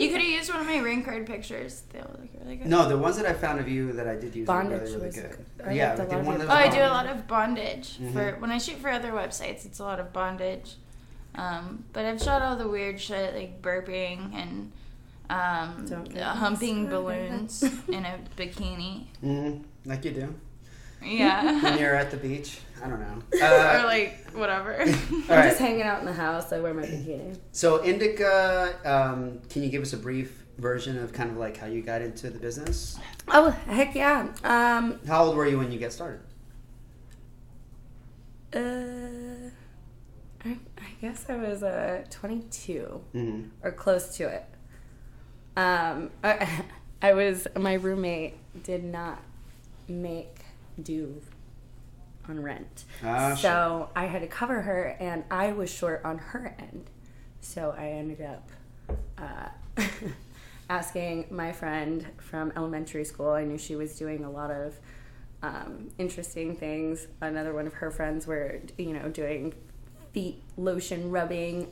You 0.00 0.08
could 0.08 0.22
have 0.22 0.30
used 0.30 0.50
one 0.50 0.60
of 0.60 0.66
my 0.66 0.78
ring 0.78 1.02
card 1.02 1.26
pictures. 1.26 1.82
They 1.92 1.98
look 1.98 2.20
really 2.42 2.56
good. 2.56 2.68
no, 2.68 2.88
the 2.88 2.96
ones 2.96 3.18
that 3.18 3.26
I 3.26 3.34
found 3.34 3.60
of 3.60 3.68
you 3.68 3.92
that 3.92 4.08
I 4.08 4.16
did 4.16 4.34
use 4.34 4.46
Bondage 4.46 4.80
were 4.80 4.84
really, 4.86 4.94
really 4.94 5.06
was- 5.08 5.16
good. 5.16 5.44
I 5.66 5.72
yeah, 5.72 5.88
liked 5.90 6.00
a 6.00 6.06
the 6.06 6.18
of 6.20 6.26
one 6.26 6.38
your 6.38 6.46
that 6.46 6.52
Oh, 6.54 6.58
I 6.58 6.68
do 6.70 6.78
a 6.80 6.88
lot 6.88 7.06
of 7.06 7.26
bondage 7.28 7.98
Mm-hmm. 7.98 8.12
for 8.14 8.36
when 8.40 8.50
I 8.50 8.56
shoot 8.56 8.78
for 8.78 8.88
other 8.88 9.10
websites. 9.10 9.66
It's 9.66 9.78
a 9.78 9.84
lot 9.84 10.00
of 10.00 10.10
bondage, 10.14 10.76
um, 11.34 11.84
but 11.92 12.06
I've 12.06 12.22
shot 12.22 12.40
all 12.40 12.56
the 12.56 12.66
weird 12.68 12.98
shit 12.98 13.34
like 13.34 13.60
burping 13.60 14.32
and 14.34 14.72
um, 15.28 15.84
Don't 15.86 16.04
get 16.04 16.14
me 16.14 16.20
humping 16.22 16.86
balloons 16.86 17.62
in 17.88 18.06
a 18.06 18.18
bikini. 18.38 19.04
Mhm, 19.22 19.64
like 19.84 20.02
you 20.06 20.12
do 20.12 20.34
when 21.62 21.78
you're 21.78 21.94
at 21.94 22.10
the 22.10 22.16
beach. 22.16 22.58
I 22.82 22.88
don't 22.88 23.00
know. 23.00 23.22
or 23.40 23.44
Uh, 23.44 23.82
like 23.84 24.30
whatever. 24.32 24.80
I'm 24.82 24.88
right. 25.28 25.48
just 25.48 25.58
hanging 25.58 25.82
out 25.82 26.00
in 26.00 26.06
the 26.06 26.12
house. 26.12 26.52
I 26.52 26.60
wear 26.60 26.72
my 26.74 26.82
bikini. 26.82 27.36
So 27.52 27.82
Indica, 27.84 28.74
um, 28.84 29.40
can 29.50 29.62
you 29.62 29.68
give 29.68 29.82
us 29.82 29.92
a 29.92 29.98
brief 29.98 30.44
version 30.58 30.98
of 30.98 31.12
kind 31.12 31.30
of 31.30 31.36
like 31.36 31.56
how 31.56 31.66
you 31.66 31.82
got 31.82 32.00
into 32.02 32.30
the 32.30 32.38
business? 32.38 32.98
Oh 33.28 33.50
heck 33.50 33.94
yeah. 33.94 34.28
Um. 34.44 34.98
How 35.06 35.24
old 35.24 35.36
were 35.36 35.46
you 35.46 35.58
when 35.58 35.70
you 35.72 35.78
get 35.78 35.92
started? 35.92 36.20
Uh. 38.54 39.50
I, 40.42 40.52
I 40.78 40.86
guess 41.02 41.26
I 41.28 41.36
was 41.36 41.62
uh 41.62 42.02
22 42.10 43.00
Mm-hmm. 43.14 43.48
or 43.62 43.72
close 43.72 44.16
to 44.16 44.24
it. 44.28 44.44
Um. 45.56 46.10
I, 46.24 46.62
I 47.02 47.12
was 47.14 47.46
my 47.58 47.74
roommate 47.74 48.36
did 48.62 48.84
not 48.84 49.22
make 49.88 50.39
do 50.82 51.20
on 52.28 52.42
rent. 52.42 52.84
Ah, 53.04 53.34
so 53.34 53.90
I 53.94 54.06
had 54.06 54.22
to 54.22 54.28
cover 54.28 54.62
her, 54.62 54.96
and 55.00 55.24
I 55.30 55.52
was 55.52 55.70
short 55.70 56.02
on 56.04 56.18
her 56.18 56.54
end. 56.58 56.90
So 57.40 57.74
I 57.76 57.88
ended 57.88 58.20
up 58.20 58.50
uh, 59.18 59.82
asking 60.70 61.26
my 61.30 61.52
friend 61.52 62.06
from 62.18 62.52
elementary 62.56 63.04
school. 63.04 63.30
I 63.30 63.44
knew 63.44 63.58
she 63.58 63.76
was 63.76 63.96
doing 63.98 64.24
a 64.24 64.30
lot 64.30 64.50
of 64.50 64.78
um, 65.42 65.88
interesting 65.98 66.56
things. 66.56 67.06
Another 67.20 67.54
one 67.54 67.66
of 67.66 67.74
her 67.74 67.90
friends 67.90 68.26
were, 68.26 68.60
you 68.76 68.92
know, 68.92 69.08
doing 69.08 69.54
feet 70.12 70.42
lotion 70.56 71.10
rubbing 71.10 71.70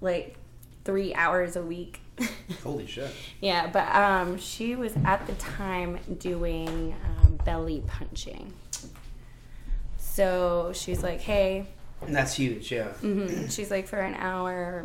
like 0.00 0.36
three 0.84 1.14
hours 1.14 1.56
a 1.56 1.62
week. 1.62 2.00
Holy 2.62 2.86
shit! 2.86 3.10
Yeah, 3.40 3.66
but 3.68 3.88
um, 3.94 4.38
she 4.38 4.76
was 4.76 4.94
at 5.04 5.26
the 5.26 5.32
time 5.34 5.98
doing 6.18 6.94
um, 7.22 7.38
belly 7.44 7.82
punching. 7.86 8.52
So 9.98 10.72
she's 10.74 11.02
like, 11.02 11.20
hey, 11.20 11.66
And 12.02 12.14
that's 12.14 12.34
huge, 12.34 12.72
yeah. 12.72 12.88
mhm. 13.00 13.50
she's 13.50 13.70
like, 13.70 13.86
for 13.86 13.98
an 13.98 14.14
hour, 14.14 14.84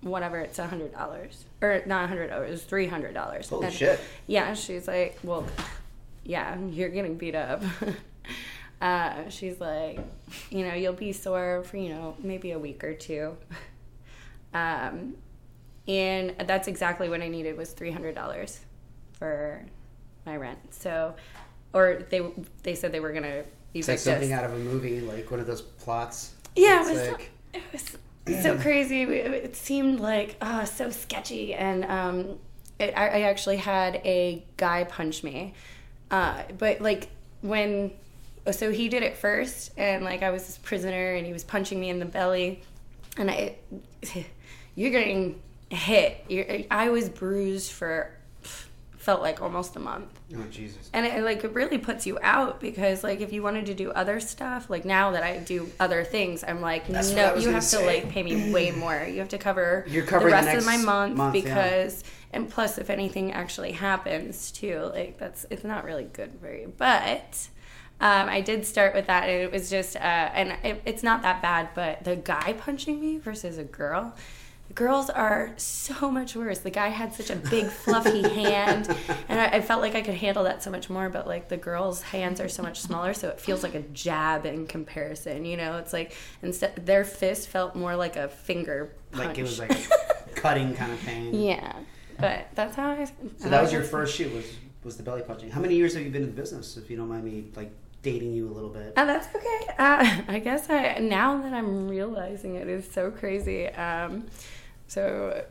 whatever, 0.00 0.40
it's 0.40 0.58
a 0.58 0.66
hundred 0.66 0.92
dollars, 0.92 1.44
or 1.60 1.82
not 1.86 2.04
a 2.04 2.06
hundred 2.08 2.28
dollars, 2.28 2.50
it's 2.54 2.62
three 2.64 2.86
hundred 2.86 3.14
dollars. 3.14 3.48
Holy 3.48 3.70
shit! 3.70 4.00
Yeah, 4.26 4.54
she's 4.54 4.88
like, 4.88 5.18
well, 5.22 5.46
yeah, 6.24 6.58
you're 6.70 6.88
getting 6.88 7.16
beat 7.16 7.34
up. 7.34 7.62
uh, 8.80 9.28
she's 9.28 9.60
like, 9.60 10.00
you 10.50 10.66
know, 10.66 10.74
you'll 10.74 10.92
be 10.94 11.12
sore 11.12 11.62
for 11.64 11.76
you 11.76 11.90
know 11.90 12.16
maybe 12.22 12.50
a 12.52 12.58
week 12.58 12.82
or 12.84 12.94
two. 12.94 13.36
Um, 14.54 15.16
and 15.86 16.34
that's 16.46 16.68
exactly 16.68 17.08
what 17.08 17.20
I 17.20 17.28
needed 17.28 17.56
was 17.56 17.72
three 17.72 17.90
hundred 17.90 18.14
dollars 18.14 18.60
for 19.18 19.62
my 20.26 20.36
rent. 20.36 20.58
So, 20.74 21.14
or 21.72 22.04
they 22.10 22.22
they 22.62 22.74
said 22.74 22.92
they 22.92 23.00
were 23.00 23.12
gonna 23.12 23.44
It's 23.72 23.88
like 23.88 23.98
something 23.98 24.32
us. 24.32 24.38
out 24.38 24.44
of 24.44 24.52
a 24.54 24.58
movie, 24.58 25.00
like 25.00 25.30
one 25.30 25.40
of 25.40 25.46
those 25.46 25.62
plots. 25.62 26.34
Yeah, 26.56 26.82
it 26.82 26.88
was, 26.90 27.08
like- 27.08 27.30
so, 27.52 27.58
it 27.58 27.62
was 27.72 28.42
so 28.42 28.58
crazy. 28.60 29.02
It, 29.02 29.08
it 29.32 29.56
seemed 29.56 30.00
like 30.00 30.36
oh, 30.40 30.64
so 30.64 30.90
sketchy, 30.90 31.54
and 31.54 31.84
um, 31.84 32.38
it, 32.78 32.94
I, 32.96 33.08
I 33.08 33.20
actually 33.22 33.56
had 33.58 33.96
a 34.04 34.44
guy 34.56 34.84
punch 34.84 35.22
me, 35.22 35.54
uh, 36.10 36.42
but 36.58 36.80
like 36.80 37.08
when, 37.42 37.92
so 38.50 38.70
he 38.72 38.88
did 38.88 39.02
it 39.02 39.16
first, 39.16 39.72
and 39.76 40.04
like 40.04 40.22
I 40.22 40.30
was 40.30 40.46
this 40.46 40.58
prisoner, 40.58 41.14
and 41.14 41.26
he 41.26 41.32
was 41.32 41.44
punching 41.44 41.78
me 41.78 41.90
in 41.90 41.98
the 41.98 42.06
belly, 42.06 42.62
and 43.18 43.30
I, 43.30 43.56
you're 44.74 44.90
getting 44.90 45.40
hit. 45.70 46.66
I 46.70 46.88
was 46.90 47.08
bruised 47.08 47.72
for, 47.72 48.10
felt 48.96 49.20
like 49.20 49.42
almost 49.42 49.76
a 49.76 49.78
month 49.78 50.08
Oh 50.34 50.42
Jesus! 50.50 50.88
and 50.94 51.04
it 51.04 51.22
like 51.22 51.44
it 51.44 51.52
really 51.52 51.76
puts 51.76 52.06
you 52.06 52.18
out 52.22 52.58
because 52.58 53.04
like 53.04 53.20
if 53.20 53.34
you 53.34 53.42
wanted 53.42 53.66
to 53.66 53.74
do 53.74 53.90
other 53.90 54.18
stuff 54.18 54.70
like 54.70 54.86
now 54.86 55.10
that 55.10 55.22
i 55.22 55.36
do 55.36 55.70
other 55.78 56.04
things 56.04 56.42
i'm 56.42 56.62
like 56.62 56.88
That's 56.88 57.10
no 57.10 57.34
you 57.34 57.50
have 57.50 57.62
say. 57.62 57.80
to 57.80 57.86
like 57.86 58.08
pay 58.08 58.22
me 58.22 58.50
way 58.50 58.70
more 58.70 59.06
you 59.06 59.18
have 59.18 59.28
to 59.28 59.36
cover 59.36 59.84
You're 59.86 60.04
the 60.06 60.10
covering 60.10 60.30
the 60.30 60.36
rest 60.36 60.46
next 60.46 60.60
of 60.60 60.66
my 60.66 60.78
month, 60.78 61.16
month, 61.18 61.36
yeah. 61.36 61.42
because 61.42 62.02
and 62.32 62.48
plus 62.48 62.78
if 62.78 62.88
anything 62.88 63.32
actually 63.32 63.72
happens 63.72 64.50
too 64.50 64.90
like 64.94 65.18
that's 65.18 65.44
it's 65.50 65.64
not 65.64 65.84
really 65.84 66.04
good 66.04 66.32
for 66.40 66.50
you 66.50 66.72
but 66.78 67.48
um, 68.00 68.28
I 68.28 68.40
did 68.40 68.66
start 68.66 68.92
with 68.92 69.06
that, 69.06 69.28
and 69.28 69.40
it 69.42 69.52
was 69.52 69.70
just, 69.70 69.94
uh, 69.94 69.98
and 70.00 70.56
it, 70.64 70.82
it's 70.84 71.04
not 71.04 71.22
that 71.22 71.40
bad. 71.40 71.68
But 71.74 72.02
the 72.02 72.16
guy 72.16 72.52
punching 72.58 73.00
me 73.00 73.18
versus 73.18 73.56
a 73.56 73.62
girl, 73.64 74.14
the 74.16 74.43
girls 74.74 75.08
are 75.10 75.52
so 75.56 76.10
much 76.10 76.34
worse. 76.34 76.58
The 76.58 76.70
guy 76.70 76.88
had 76.88 77.14
such 77.14 77.30
a 77.30 77.36
big 77.36 77.66
fluffy 77.66 78.22
hand, 78.34 78.94
and 79.28 79.40
I, 79.40 79.56
I 79.56 79.60
felt 79.60 79.80
like 79.80 79.94
I 79.94 80.02
could 80.02 80.14
handle 80.14 80.44
that 80.44 80.62
so 80.62 80.70
much 80.70 80.90
more. 80.90 81.08
But 81.08 81.26
like 81.26 81.48
the 81.48 81.56
girls' 81.56 82.02
hands 82.02 82.40
are 82.40 82.48
so 82.48 82.62
much 82.62 82.80
smaller, 82.80 83.14
so 83.14 83.28
it 83.28 83.40
feels 83.40 83.62
like 83.62 83.74
a 83.74 83.80
jab 83.80 84.46
in 84.46 84.66
comparison. 84.66 85.44
You 85.44 85.56
know, 85.56 85.78
it's 85.78 85.92
like 85.92 86.14
instead 86.42 86.86
their 86.86 87.04
fist 87.04 87.48
felt 87.48 87.74
more 87.74 87.96
like 87.96 88.16
a 88.16 88.28
finger 88.28 88.92
punch. 89.12 89.26
Like 89.28 89.38
it 89.38 89.42
was 89.42 89.58
like 89.58 89.76
cutting 90.34 90.74
kind 90.74 90.92
of 90.92 91.00
pain. 91.02 91.34
yeah, 91.34 91.72
but 92.18 92.48
that's 92.54 92.76
how 92.76 92.90
I. 92.90 93.04
So 93.38 93.48
that 93.48 93.62
was 93.62 93.72
your 93.72 93.82
first 93.82 94.16
shoot 94.16 94.32
was 94.32 94.46
was 94.82 94.96
the 94.96 95.02
belly 95.02 95.22
punching. 95.22 95.50
How 95.50 95.60
many 95.60 95.76
years 95.76 95.94
have 95.94 96.02
you 96.02 96.10
been 96.10 96.22
in 96.22 96.28
the 96.28 96.40
business? 96.40 96.76
If 96.76 96.90
you 96.90 96.96
don't 96.96 97.08
mind 97.08 97.24
me 97.24 97.46
like 97.56 97.72
dating 98.02 98.32
you 98.32 98.48
a 98.48 98.52
little 98.52 98.70
bit. 98.70 98.92
Oh, 98.96 99.06
that's 99.06 99.34
okay. 99.34 99.74
Uh, 99.78 100.20
I 100.28 100.38
guess 100.38 100.70
I 100.70 100.98
now 100.98 101.40
that 101.42 101.52
I'm 101.52 101.88
realizing 101.88 102.54
it 102.56 102.68
is 102.68 102.88
so 102.88 103.10
crazy. 103.10 103.66
Um, 103.68 104.26
so 104.86 105.44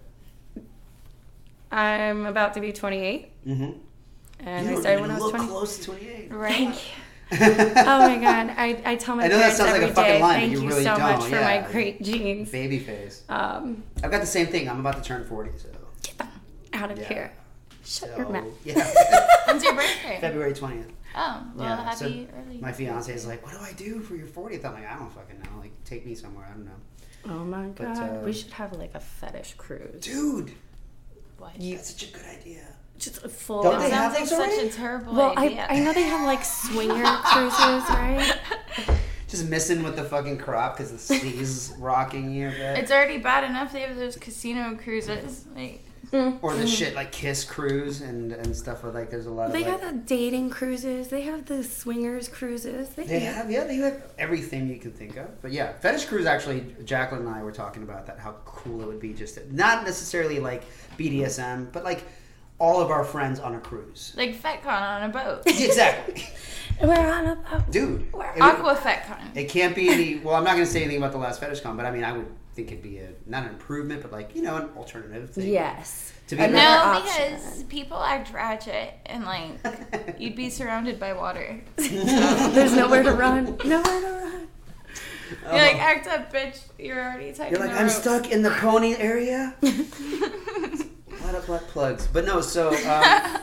I'm 1.72 2.26
about 2.26 2.54
to 2.56 2.62
be 2.62 2.72
28, 2.72 3.30
Mm-hmm. 3.48 3.72
and 4.48 4.70
you 4.70 4.78
I 4.78 4.80
started 4.80 5.02
when 5.02 5.12
I 5.12 5.16
was 5.16 5.24
look 5.24 5.32
20. 5.36 5.48
close 5.50 5.78
to 5.80 5.84
28. 5.86 6.32
Right. 6.32 6.80
oh 7.32 7.36
my 7.38 8.18
god, 8.20 8.54
I, 8.58 8.80
I 8.86 8.96
tell 8.96 9.16
my 9.16 9.26
I 9.26 9.28
know 9.28 9.38
that 9.38 9.58
parents 9.58 9.58
sounds 9.58 9.72
like 9.72 9.82
a 9.82 9.84
every 9.86 9.96
fucking 9.96 10.14
day, 10.14 10.22
line, 10.22 10.34
but 10.34 10.40
thank 10.40 10.52
you 10.54 10.62
you 10.62 10.68
really 10.68 10.84
so 10.84 10.98
much 10.98 11.20
don't, 11.22 11.30
for 11.30 11.36
yeah. 11.36 11.62
my 11.66 11.72
great 11.72 12.02
genes. 12.04 12.52
Baby 12.52 12.80
face. 12.80 13.24
Um, 13.28 13.84
I've 14.04 14.12
got 14.12 14.22
the 14.22 14.28
same 14.28 14.48
thing. 14.48 14.70
I'm 14.70 14.80
about 14.80 14.98
to 14.98 15.02
turn 15.02 15.26
40, 15.26 15.52
so 15.58 15.70
get 16.04 16.18
them 16.20 16.28
out 16.74 16.92
of 16.92 17.00
Yeah. 17.00 17.08
here. 17.08 17.34
Shut 17.86 18.10
So, 18.12 18.18
your 18.18 18.30
mouth. 18.30 18.46
yeah, 18.64 18.76
When's 19.48 19.64
your 19.64 19.74
birthday? 19.74 20.18
February 20.22 20.54
twentieth. 20.54 20.90
Oh, 21.16 21.44
well, 21.56 21.68
Yeah, 21.68 21.84
happy 21.84 22.28
so 22.32 22.38
early. 22.40 22.58
My 22.60 22.72
fiance 22.72 23.12
is 23.14 23.26
like, 23.28 23.44
"What 23.44 23.52
do 23.54 23.60
I 23.60 23.74
do 23.74 24.00
for 24.00 24.16
your 24.16 24.26
40th?" 24.28 24.64
I'm 24.66 24.74
like, 24.74 24.88
"I 24.90 24.96
don't 24.98 25.12
fucking 25.12 25.40
know. 25.40 25.60
Like, 25.60 25.72
take 25.86 26.06
me 26.06 26.16
somewhere. 26.16 26.46
I 26.50 26.54
don't 26.54 26.66
know." 26.66 26.72
Oh 27.30 27.44
my 27.46 27.68
But, 27.68 27.94
god. 27.96 28.18
uh, 28.18 28.20
we 28.26 28.34
should 28.34 28.52
have 28.52 28.74
like 28.74 28.94
a 28.96 29.00
fetish 29.00 29.54
cruise. 29.58 30.04
Dude, 30.04 30.52
What? 31.38 31.52
that's 31.60 31.92
such 31.92 32.10
a 32.10 32.14
good 32.14 32.26
idea. 32.26 32.62
Just 33.00 33.24
a 33.24 33.30
full. 33.30 33.64
Don't 33.64 33.80
That 33.80 33.90
they 33.90 33.90
have 33.96 34.16
sounds 34.16 34.30
those 34.30 34.40
like 34.40 34.50
such 34.52 34.60
already? 34.60 34.70
a 34.70 34.74
terrible 34.74 35.14
well, 35.16 35.34
I, 35.38 35.46
idea. 35.46 35.68
I 35.70 35.80
know 35.80 35.94
they 35.94 36.04
have 36.04 36.26
like 36.26 36.44
swinger 36.44 37.04
cruises, 37.24 37.90
right? 37.90 38.38
Just 39.28 39.50
missing 39.50 39.82
with 39.82 39.96
the 39.96 40.04
fucking 40.04 40.38
crop 40.38 40.78
because 40.78 40.92
the 40.92 41.00
sea's 41.00 41.74
rocking 41.80 42.32
you 42.32 42.50
a 42.50 42.52
bit. 42.52 42.78
It's 42.78 42.92
already 42.92 43.18
bad 43.18 43.44
enough 43.46 43.74
they 43.74 43.82
have 43.82 43.96
those 43.98 44.16
casino 44.16 44.78
cruises. 44.82 45.46
Like, 45.56 45.84
Mm, 46.14 46.38
or 46.44 46.54
the 46.56 46.66
mm. 46.66 46.78
shit 46.78 46.94
like 46.94 47.12
Kiss 47.12 47.44
Cruise 47.44 48.02
and 48.02 48.32
and 48.34 48.56
stuff 48.56 48.84
like 48.84 49.10
there's 49.10 49.26
a 49.26 49.32
lot 49.32 49.48
of 49.48 49.54
They 49.54 49.64
like, 49.64 49.82
have 49.82 49.82
the 49.82 49.98
dating 49.98 50.52
cruises. 50.52 51.08
They 51.08 51.24
have 51.24 51.46
the 51.46 51.64
swingers 51.64 52.28
cruises. 52.28 52.90
They, 52.90 53.06
They 53.06 53.20
have, 53.22 53.50
yeah, 53.50 53.64
they 53.64 53.78
have 53.78 54.00
everything 54.20 54.70
you 54.70 54.78
can 54.78 54.92
think 54.92 55.18
of. 55.18 55.42
But 55.42 55.54
yeah, 55.54 55.74
fetish 55.74 56.06
cruise. 56.06 56.28
Actually, 56.28 56.76
Jacqueline 56.86 57.26
and 57.26 57.36
I 57.36 57.42
were 57.42 57.52
talking 57.52 57.82
about 57.82 58.06
that. 58.06 58.20
How 58.20 58.36
cool 58.46 58.82
it 58.84 58.88
would 58.88 59.00
be, 59.00 59.12
just 59.14 59.36
to, 59.36 59.56
not 59.56 59.86
necessarily 59.86 60.40
like 60.40 60.66
BDSM, 61.00 61.72
but 61.72 61.84
like 61.84 62.06
all 62.60 62.80
of 62.80 62.92
our 62.92 63.04
friends 63.04 63.40
on 63.40 63.56
a 63.56 63.60
cruise. 63.60 64.14
like 64.16 64.40
FetCon 64.40 64.68
on 64.68 65.10
a 65.10 65.10
boat. 65.10 65.42
exactly, 65.48 66.24
We're 66.84 66.94
on 66.94 67.26
a 67.26 67.36
boat. 67.38 67.72
dude. 67.72 68.02
It, 68.02 68.14
would- 68.14 68.40
Aqua 68.40 68.76
FetCon. 68.76 69.36
it 69.36 69.50
can't 69.50 69.76
be 69.76 69.90
any. 69.90 70.20
Well, 70.20 70.36
I'm 70.36 70.44
not 70.44 70.54
going 70.54 70.66
to 70.66 70.72
say 70.72 70.82
anything 70.84 71.00
about 71.00 71.12
the 71.12 71.18
last 71.18 71.40
fetish 71.40 71.62
con, 71.62 71.76
but 71.76 71.88
I 71.88 71.92
mean, 71.92 72.04
I 72.04 72.12
would 72.12 72.28
think 72.54 72.72
it'd 72.72 72.84
be 72.84 72.98
a 73.00 73.10
not 73.26 73.44
an 73.44 73.50
improvement, 73.50 74.02
but 74.02 74.12
like 74.12 74.36
you 74.36 74.42
know, 74.42 74.56
an 74.58 74.70
alternative 74.78 75.30
thing. 75.32 75.48
Yes. 75.50 76.14
To 76.28 76.36
be 76.36 76.48
No, 76.48 76.60
option. 76.60 77.34
because 77.36 77.64
people 77.64 77.98
act 77.98 78.32
ratchet 78.34 78.94
and 79.06 79.26
like 79.26 79.52
you'd 80.20 80.36
be 80.36 80.50
surrounded 80.50 81.00
by 81.00 81.14
water. 81.14 81.62
There's 81.76 82.76
nowhere 82.76 83.04
to 83.04 83.12
run. 83.14 83.58
Nowhere 83.66 83.84
to 84.02 84.08
run. 84.08 84.48
You're 85.46 85.52
like, 85.54 85.78
act 85.78 86.08
up, 86.08 86.32
bitch. 86.32 86.60
You're 86.78 87.02
already 87.04 87.34
tied 87.34 87.52
You're 87.52 87.60
like, 87.60 87.72
I'm 87.72 87.84
rope." 87.88 87.92
stuck 87.92 88.32
in 88.32 88.44
the 88.44 88.52
pony 88.52 88.96
area. 88.96 89.56
A 89.64 91.26
lot 91.26 91.36
of 91.36 91.46
butt 91.48 91.68
plugs, 91.70 92.08
but 92.08 92.26
no. 92.26 92.40
So, 92.42 92.70
um, 92.90 93.38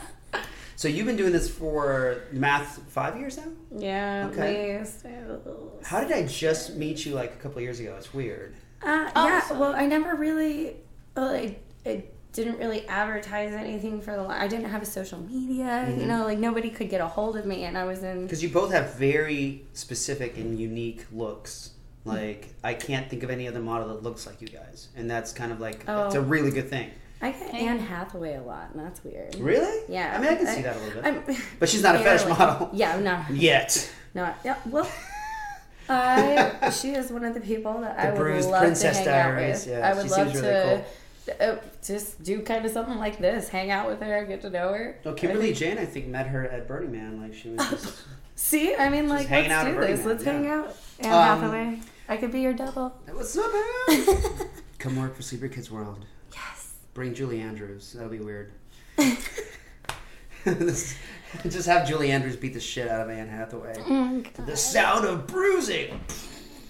so 0.77 0.87
you've 0.87 1.05
been 1.05 1.17
doing 1.17 1.33
this 1.33 1.49
for 1.49 2.21
math 2.31 2.81
five 2.89 3.17
years 3.17 3.37
now. 3.37 3.43
Yeah. 3.77 4.29
Okay. 4.31 4.79
we 4.79 4.85
still- 4.85 5.79
How 5.83 5.99
did 6.01 6.11
I 6.11 6.25
just 6.25 6.75
meet 6.75 7.05
you 7.05 7.13
like 7.13 7.33
a 7.33 7.37
couple 7.37 7.57
of 7.57 7.63
years 7.63 7.79
ago? 7.79 7.95
It's 7.97 8.13
weird. 8.13 8.55
Uh, 8.83 9.09
Oh, 9.15 9.27
yeah. 9.27 9.41
so- 9.41 9.59
Well, 9.59 9.73
I 9.75 9.85
never 9.85 10.15
really. 10.15 10.77
Well, 11.15 11.29
I, 11.33 11.57
I 11.85 12.05
didn't 12.33 12.57
really 12.59 12.87
advertise 12.87 13.53
anything 13.53 14.01
for 14.01 14.15
the. 14.15 14.23
I 14.23 14.47
didn't 14.47 14.69
have 14.69 14.81
a 14.81 14.85
social 14.85 15.19
media. 15.19 15.65
Mm-hmm. 15.87 15.99
You 16.01 16.05
know, 16.07 16.23
like 16.25 16.37
nobody 16.39 16.69
could 16.69 16.89
get 16.89 17.01
a 17.01 17.07
hold 17.07 17.35
of 17.37 17.45
me, 17.45 17.63
and 17.65 17.77
I 17.77 17.83
was 17.85 18.03
in. 18.03 18.23
Because 18.23 18.41
you 18.41 18.49
both 18.49 18.71
have 18.71 18.95
very 18.95 19.65
specific 19.73 20.37
and 20.37 20.59
unique 20.59 21.05
looks. 21.11 21.71
Like 22.03 22.47
I 22.63 22.73
can't 22.73 23.07
think 23.09 23.21
of 23.21 23.29
any 23.29 23.47
other 23.47 23.59
model 23.59 23.89
that 23.89 24.01
looks 24.01 24.25
like 24.25 24.41
you 24.41 24.47
guys, 24.47 24.87
and 24.95 25.09
that's 25.11 25.31
kind 25.31 25.51
of 25.51 25.59
like 25.59 25.81
it's 25.81 26.15
a 26.15 26.17
Oh. 26.17 26.21
really 26.21 26.49
good 26.49 26.67
thing. 26.69 26.89
I 27.21 27.29
get. 27.31 27.53
Anne 27.53 27.77
Hathaway 27.77 28.33
a 28.37 28.41
lot, 28.41 28.69
and 28.73 28.83
that's 28.83 29.03
weird. 29.03 29.35
Really? 29.35 29.83
Yeah. 29.87 30.15
I 30.17 30.19
mean, 30.19 30.31
I 30.31 30.35
can 30.35 30.47
see 30.47 30.63
that 30.63 30.75
a 30.75 30.79
little 30.79 31.03
bit. 31.03 31.05
I'm, 31.29 31.35
But 31.59 31.69
she's 31.69 31.83
not 31.83 31.95
a 31.95 31.99
fetish 32.03 32.27
model. 32.27 32.71
Yeah, 32.73 32.99
no, 32.99 33.23
Yet. 33.31 33.91
not. 34.15 34.39
Yeah, 34.43 34.55
well, 34.65 34.89
I 35.91 36.69
she 36.71 36.91
is 36.91 37.11
one 37.11 37.23
of 37.25 37.33
the 37.33 37.41
people 37.41 37.81
that 37.81 37.99
I 37.99 38.11
would 38.11 38.45
love 38.45 38.61
princess 38.61 38.97
to 39.03 39.11
hang 39.11 39.33
diaries, 39.33 39.67
out 39.67 39.67
with. 39.67 39.79
yeah, 39.79 39.89
I 39.89 39.93
would 39.93 40.03
she 40.05 40.09
love 40.11 40.27
seems 40.29 40.41
to 40.41 40.47
really 40.47 41.39
uh, 41.39 41.55
just 41.83 42.23
do 42.23 42.41
kind 42.41 42.65
of 42.65 42.71
something 42.71 42.97
like 42.97 43.19
this, 43.19 43.49
hang 43.49 43.69
out 43.71 43.87
with 43.87 44.01
her, 44.01 44.25
get 44.25 44.41
to 44.41 44.49
know 44.49 44.73
her. 44.73 44.97
I 45.05 45.11
Kimberly 45.13 45.47
think- 45.47 45.57
Jane, 45.57 45.77
I 45.77 45.85
think, 45.85 46.07
met 46.07 46.27
her 46.27 46.45
at 46.47 46.67
Burning 46.67 46.91
Man. 46.91 47.21
Like 47.21 47.33
she 47.33 47.49
was 47.49 47.69
just. 47.69 48.01
See, 48.35 48.73
I 48.75 48.89
mean, 48.89 49.07
like, 49.07 49.29
let's 49.29 49.65
do 49.65 49.79
this. 49.79 49.99
Man, 49.99 50.07
Let's 50.07 50.23
yeah. 50.25 50.31
hang 50.31 50.47
out. 50.47 50.75
Anne 50.99 51.13
Um, 51.13 51.41
Hathaway. 51.41 51.79
I 52.09 52.17
could 52.17 52.31
be 52.31 52.41
your 52.41 52.53
double. 52.53 52.89
What's 53.11 53.37
up, 53.37 53.51
man? 53.53 54.47
Come 54.79 54.95
work 54.95 55.15
for 55.15 55.21
Sleeper 55.21 55.47
Kids 55.47 55.69
World. 55.69 56.05
Yes. 56.33 56.73
Bring 56.95 57.13
Julie 57.13 57.39
Andrews. 57.39 57.93
That'll 57.93 58.09
be 58.09 58.19
weird. 58.19 58.51
This- 60.43 60.95
just 61.49 61.67
have 61.67 61.87
Julie 61.87 62.11
Andrews 62.11 62.35
beat 62.35 62.53
the 62.53 62.59
shit 62.59 62.87
out 62.87 63.01
of 63.01 63.09
Anne 63.09 63.27
Hathaway. 63.27 63.75
Oh. 63.79 64.23
The 64.45 64.57
sound 64.57 65.05
of 65.05 65.27
bruising. 65.27 65.99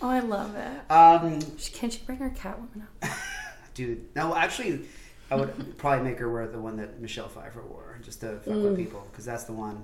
Oh, 0.01 0.09
I 0.09 0.19
love 0.19 0.55
it. 0.55 0.91
Um, 0.91 1.39
Can't 1.73 1.93
you 1.93 1.99
bring 2.05 2.17
her 2.17 2.31
Catwoman 2.31 2.83
up? 2.83 3.11
dude, 3.73 4.15
no, 4.15 4.35
actually, 4.35 4.81
I 5.29 5.35
would 5.35 5.77
probably 5.77 6.03
make 6.09 6.19
her 6.19 6.31
wear 6.31 6.47
the 6.47 6.59
one 6.59 6.77
that 6.77 6.99
Michelle 6.99 7.27
Pfeiffer 7.27 7.61
wore, 7.61 7.99
just 8.03 8.21
to 8.21 8.39
fuck 8.39 8.55
with 8.55 8.75
people, 8.75 9.07
because 9.11 9.25
that's 9.25 9.43
the 9.43 9.53
one. 9.53 9.83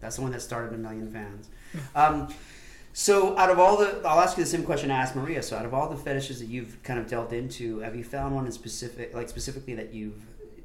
That's 0.00 0.16
the 0.16 0.22
one 0.22 0.32
that 0.32 0.40
started 0.40 0.72
a 0.72 0.78
million 0.78 1.10
fans. 1.10 1.48
Um, 1.94 2.32
so, 2.92 3.36
out 3.36 3.50
of 3.50 3.58
all 3.58 3.76
the, 3.76 4.00
I'll 4.04 4.20
ask 4.20 4.36
you 4.36 4.44
the 4.44 4.50
same 4.50 4.64
question 4.64 4.90
I 4.90 4.96
asked 4.96 5.14
Maria. 5.14 5.42
So, 5.42 5.56
out 5.56 5.66
of 5.66 5.74
all 5.74 5.88
the 5.88 5.96
fetishes 5.96 6.40
that 6.40 6.46
you've 6.46 6.82
kind 6.82 6.98
of 6.98 7.08
delved 7.08 7.32
into, 7.32 7.80
have 7.80 7.94
you 7.94 8.02
found 8.02 8.34
one 8.34 8.46
in 8.46 8.52
specific, 8.52 9.14
like 9.14 9.28
specifically 9.28 9.74
that 9.74 9.92
you've 9.92 10.20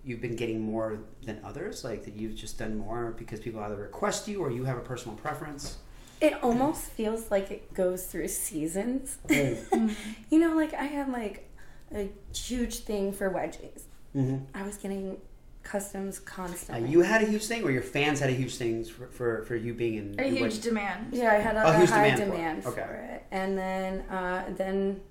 you've 0.06 0.22
been 0.22 0.36
getting 0.36 0.62
more 0.62 1.00
than 1.24 1.40
others, 1.44 1.84
like 1.84 2.06
that 2.06 2.14
you've 2.16 2.36
just 2.36 2.58
done 2.60 2.78
more 2.78 3.14
because 3.18 3.40
people 3.40 3.60
either 3.62 3.76
request 3.76 4.28
you 4.28 4.40
or 4.42 4.52
you 4.52 4.64
have 4.66 4.78
a 4.78 4.82
personal 4.82 5.18
preference? 5.18 5.78
It 6.22 6.34
almost 6.44 6.84
feels 6.92 7.30
like 7.32 7.52
it 7.52 7.74
goes 7.74 8.06
through 8.06 8.28
seasons. 8.30 9.18
Mm. 9.28 9.94
you 10.30 10.40
know, 10.40 10.56
like 10.56 10.74
I 10.74 10.86
had 10.86 11.10
like 11.12 11.50
a 11.94 12.10
huge 12.34 12.80
thing 12.80 13.12
for 13.12 13.30
wedgies. 13.30 13.82
Mm-hmm. 14.16 14.38
I 14.54 14.64
was 14.64 14.78
getting 14.78 15.18
customs 15.64 16.20
Uh, 16.20 16.22
constantly. 16.26 16.90
you 16.90 17.02
had 17.02 17.22
a 17.24 17.26
huge 17.26 17.46
thing, 17.48 17.64
or 17.64 17.72
your 17.72 17.82
fans 17.82 18.20
had 18.20 18.30
a 18.30 18.34
huge 18.34 18.56
thing 18.56 18.84
for 18.86 19.08
for, 19.08 19.44
for 19.46 19.56
you 19.56 19.74
being 19.74 19.96
in 19.96 20.16
A 20.20 20.24
in 20.24 20.36
huge 20.36 20.54
what- 20.54 20.62
demand. 20.62 21.08
yeah, 21.12 21.32
I 21.32 21.40
had 21.48 21.56
a, 21.56 21.64
Oh, 21.66 21.72
a 21.74 21.78
huge 21.80 21.90
high 21.90 22.12
demand 22.12 22.32
demand, 22.32 22.64
for 22.64 22.70
it. 22.70 22.74
for, 22.76 22.82
Okay. 22.82 23.14
it, 23.16 23.24
and 23.32 23.58
then 23.58 24.00
uh, 24.10 24.44
then 24.56 25.02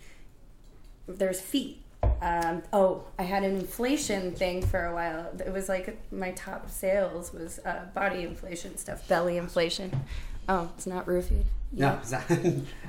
there's 1.07 1.41
feet. 1.41 1.83
Um, 2.23 2.63
oh, 2.73 3.05
I 3.19 3.23
had 3.23 3.43
an 3.45 3.57
inflation 3.57 4.33
thing 4.33 4.65
for 4.65 4.85
a 4.87 4.95
while. 4.95 5.31
It 5.45 5.53
was 5.53 5.69
like 5.69 5.99
my 6.13 6.33
top 6.33 6.71
sales 6.71 7.33
was 7.33 7.59
uh, 7.61 7.87
body 7.95 8.23
inflation 8.23 8.77
stuff, 8.79 9.07
belly 9.09 9.37
inflation. 9.39 9.91
Oh, 10.49 10.71
it's 10.77 10.87
not 10.87 11.07
roofied. 11.07 11.45
No, 11.73 11.97
'cause 11.97 12.13
I, 12.15 12.23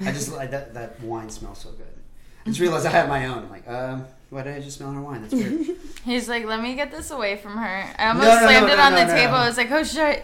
I 0.01 0.11
just 0.11 0.31
like 0.33 0.51
that 0.51 0.73
that 0.73 0.99
wine 1.01 1.29
smells 1.29 1.59
so 1.59 1.69
good. 1.71 1.87
I 2.45 2.49
just 2.49 2.59
realized 2.59 2.85
I 2.85 2.91
have 2.91 3.09
my 3.09 3.25
own. 3.25 3.39
I'm 3.39 3.49
like, 3.49 3.67
um, 3.67 4.05
why 4.29 4.43
did 4.43 4.55
I 4.55 4.59
just 4.59 4.77
smell 4.77 4.91
her 4.91 5.01
wine? 5.01 5.21
That's 5.23 5.33
weird. 5.33 5.77
He's 6.05 6.29
like, 6.29 6.45
let 6.45 6.61
me 6.61 6.75
get 6.75 6.91
this 6.91 7.09
away 7.09 7.37
from 7.37 7.57
her. 7.57 7.85
I 7.97 8.09
almost 8.09 8.27
No, 8.27 8.33
no, 8.35 8.39
no, 8.41 8.47
slammed 8.47 8.67
no, 8.67 8.73
it 8.73 8.79
on 8.79 8.91
no, 8.93 8.99
the 8.99 9.05
no. 9.07 9.15
table. 9.15 9.33
I 9.33 9.47
was 9.47 9.57
like, 9.57 9.71
oh 9.71 9.83
shit. 9.83 10.23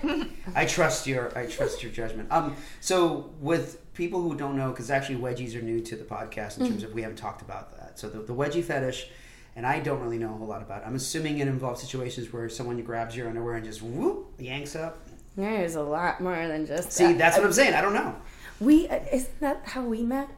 I 0.54 0.66
trust 0.66 1.08
your 1.08 1.36
I 1.38 1.48
trust 1.48 1.82
your 1.82 1.92
judgment. 1.92 2.32
Um, 2.32 2.56
so 2.80 3.32
with 3.40 3.81
people 4.02 4.20
who 4.20 4.36
don't 4.36 4.58
know, 4.58 4.72
because 4.72 4.90
actually 4.90 5.20
wedgies 5.20 5.56
are 5.56 5.62
new 5.62 5.80
to 5.80 5.96
the 5.96 6.04
podcast 6.04 6.60
in 6.60 6.68
terms 6.68 6.82
of 6.84 6.92
we 6.92 7.04
haven't 7.04 7.18
talked 7.18 7.44
about 7.44 7.78
that. 7.78 8.00
So 8.00 8.10
the, 8.10 8.18
the 8.18 8.34
wedgie 8.34 8.64
fetish, 8.64 9.08
and 9.56 9.64
I 9.64 9.80
don't 9.80 10.02
really 10.02 10.18
know 10.18 10.34
a 10.34 10.38
whole 10.38 10.48
lot 10.48 10.64
about. 10.64 10.82
it. 10.82 10.88
I'm 10.88 10.96
assuming 10.96 11.38
it 11.38 11.48
involves 11.48 11.82
situations 11.82 12.34
where 12.34 12.50
someone 12.50 12.82
grabs 12.82 13.16
your 13.16 13.30
underwear 13.30 13.58
and 13.58 13.64
just 13.64 13.84
whoop 13.84 14.34
yanks 14.40 14.76
up. 14.76 15.08
There's 15.38 15.76
a 15.76 15.84
lot 15.84 16.20
more 16.20 16.48
than 16.48 16.66
just 16.66 16.92
See, 16.92 17.04
that. 17.04 17.20
that's 17.20 17.38
what 17.38 17.46
I'm 17.46 17.54
saying. 17.54 17.76
I 17.76 17.82
don't 17.82 17.94
know. 17.94 18.16
We 18.60 18.88
uh, 18.88 19.02
isn't 19.14 19.40
that 19.40 19.62
how 19.66 19.84
we 19.84 20.02
met? 20.02 20.30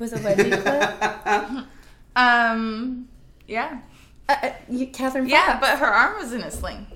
Was 0.00 0.12
a 0.12 0.18
wedgie 0.18 0.60
clip? 0.60 1.66
um, 2.16 3.08
yeah. 3.46 3.82
Uh, 4.28 4.36
uh, 4.42 4.52
you, 4.68 4.88
Catherine. 4.88 5.28
Yeah, 5.28 5.60
but 5.60 5.78
her 5.78 5.86
arm 5.86 6.20
was 6.20 6.32
in 6.32 6.42
a 6.42 6.50
sling. 6.50 6.88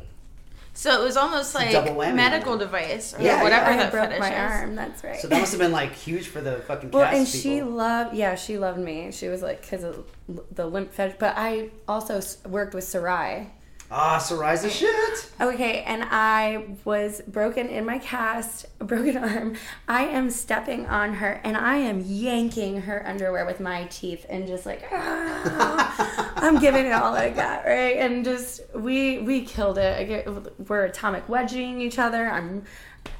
So 0.76 1.00
it 1.00 1.02
was 1.04 1.16
almost 1.16 1.54
like 1.54 1.72
double 1.72 1.92
whammy. 1.94 2.14
medical 2.14 2.58
device 2.58 3.14
or 3.14 3.22
Yeah, 3.22 3.42
whatever 3.42 3.64
I 3.70 3.76
that 3.78 3.90
broke 3.90 4.04
fetish 4.10 4.20
my 4.20 4.28
is. 4.30 4.52
arm. 4.52 4.74
That's 4.76 5.02
right. 5.02 5.18
So 5.18 5.26
that 5.28 5.40
must 5.40 5.52
have 5.52 5.60
been 5.60 5.72
like 5.72 5.92
huge 5.94 6.28
for 6.28 6.42
the 6.42 6.58
fucking 6.58 6.90
well, 6.90 7.04
and 7.04 7.26
people. 7.26 7.40
she 7.40 7.62
loved. 7.62 8.14
Yeah, 8.14 8.34
she 8.34 8.58
loved 8.58 8.78
me. 8.78 9.10
She 9.10 9.28
was 9.28 9.40
like 9.40 9.62
because 9.62 9.84
of 9.84 10.04
the 10.52 10.66
limp 10.66 10.92
fetish. 10.92 11.16
But 11.18 11.34
I 11.36 11.70
also 11.88 12.20
worked 12.46 12.74
with 12.74 12.84
Sarai. 12.84 13.52
Ah, 13.90 14.18
Sarai's 14.18 14.64
a 14.64 14.70
shit. 14.70 15.30
Okay, 15.40 15.82
and 15.82 16.02
I 16.10 16.76
was 16.84 17.22
broken 17.28 17.68
in 17.68 17.84
my 17.84 17.98
cast, 17.98 18.66
broken 18.78 19.16
arm. 19.16 19.56
I 19.86 20.06
am 20.06 20.30
stepping 20.30 20.86
on 20.86 21.14
her 21.14 21.40
and 21.44 21.56
I 21.56 21.76
am 21.76 22.02
yanking 22.04 22.82
her 22.82 23.06
underwear 23.06 23.46
with 23.46 23.60
my 23.60 23.84
teeth 23.84 24.26
and 24.28 24.46
just 24.46 24.66
like 24.66 24.82
ah, 24.92 26.32
I'm 26.36 26.58
giving 26.58 26.86
it 26.86 26.92
all 26.92 27.14
I 27.14 27.30
got, 27.30 27.64
right? 27.64 27.96
And 27.96 28.24
just 28.24 28.62
we 28.74 29.18
we 29.18 29.42
killed 29.42 29.78
it. 29.78 29.98
I 29.98 30.04
get, 30.04 30.68
we're 30.68 30.84
atomic 30.84 31.28
wedging 31.28 31.80
each 31.80 31.98
other. 31.98 32.28
I'm 32.28 32.64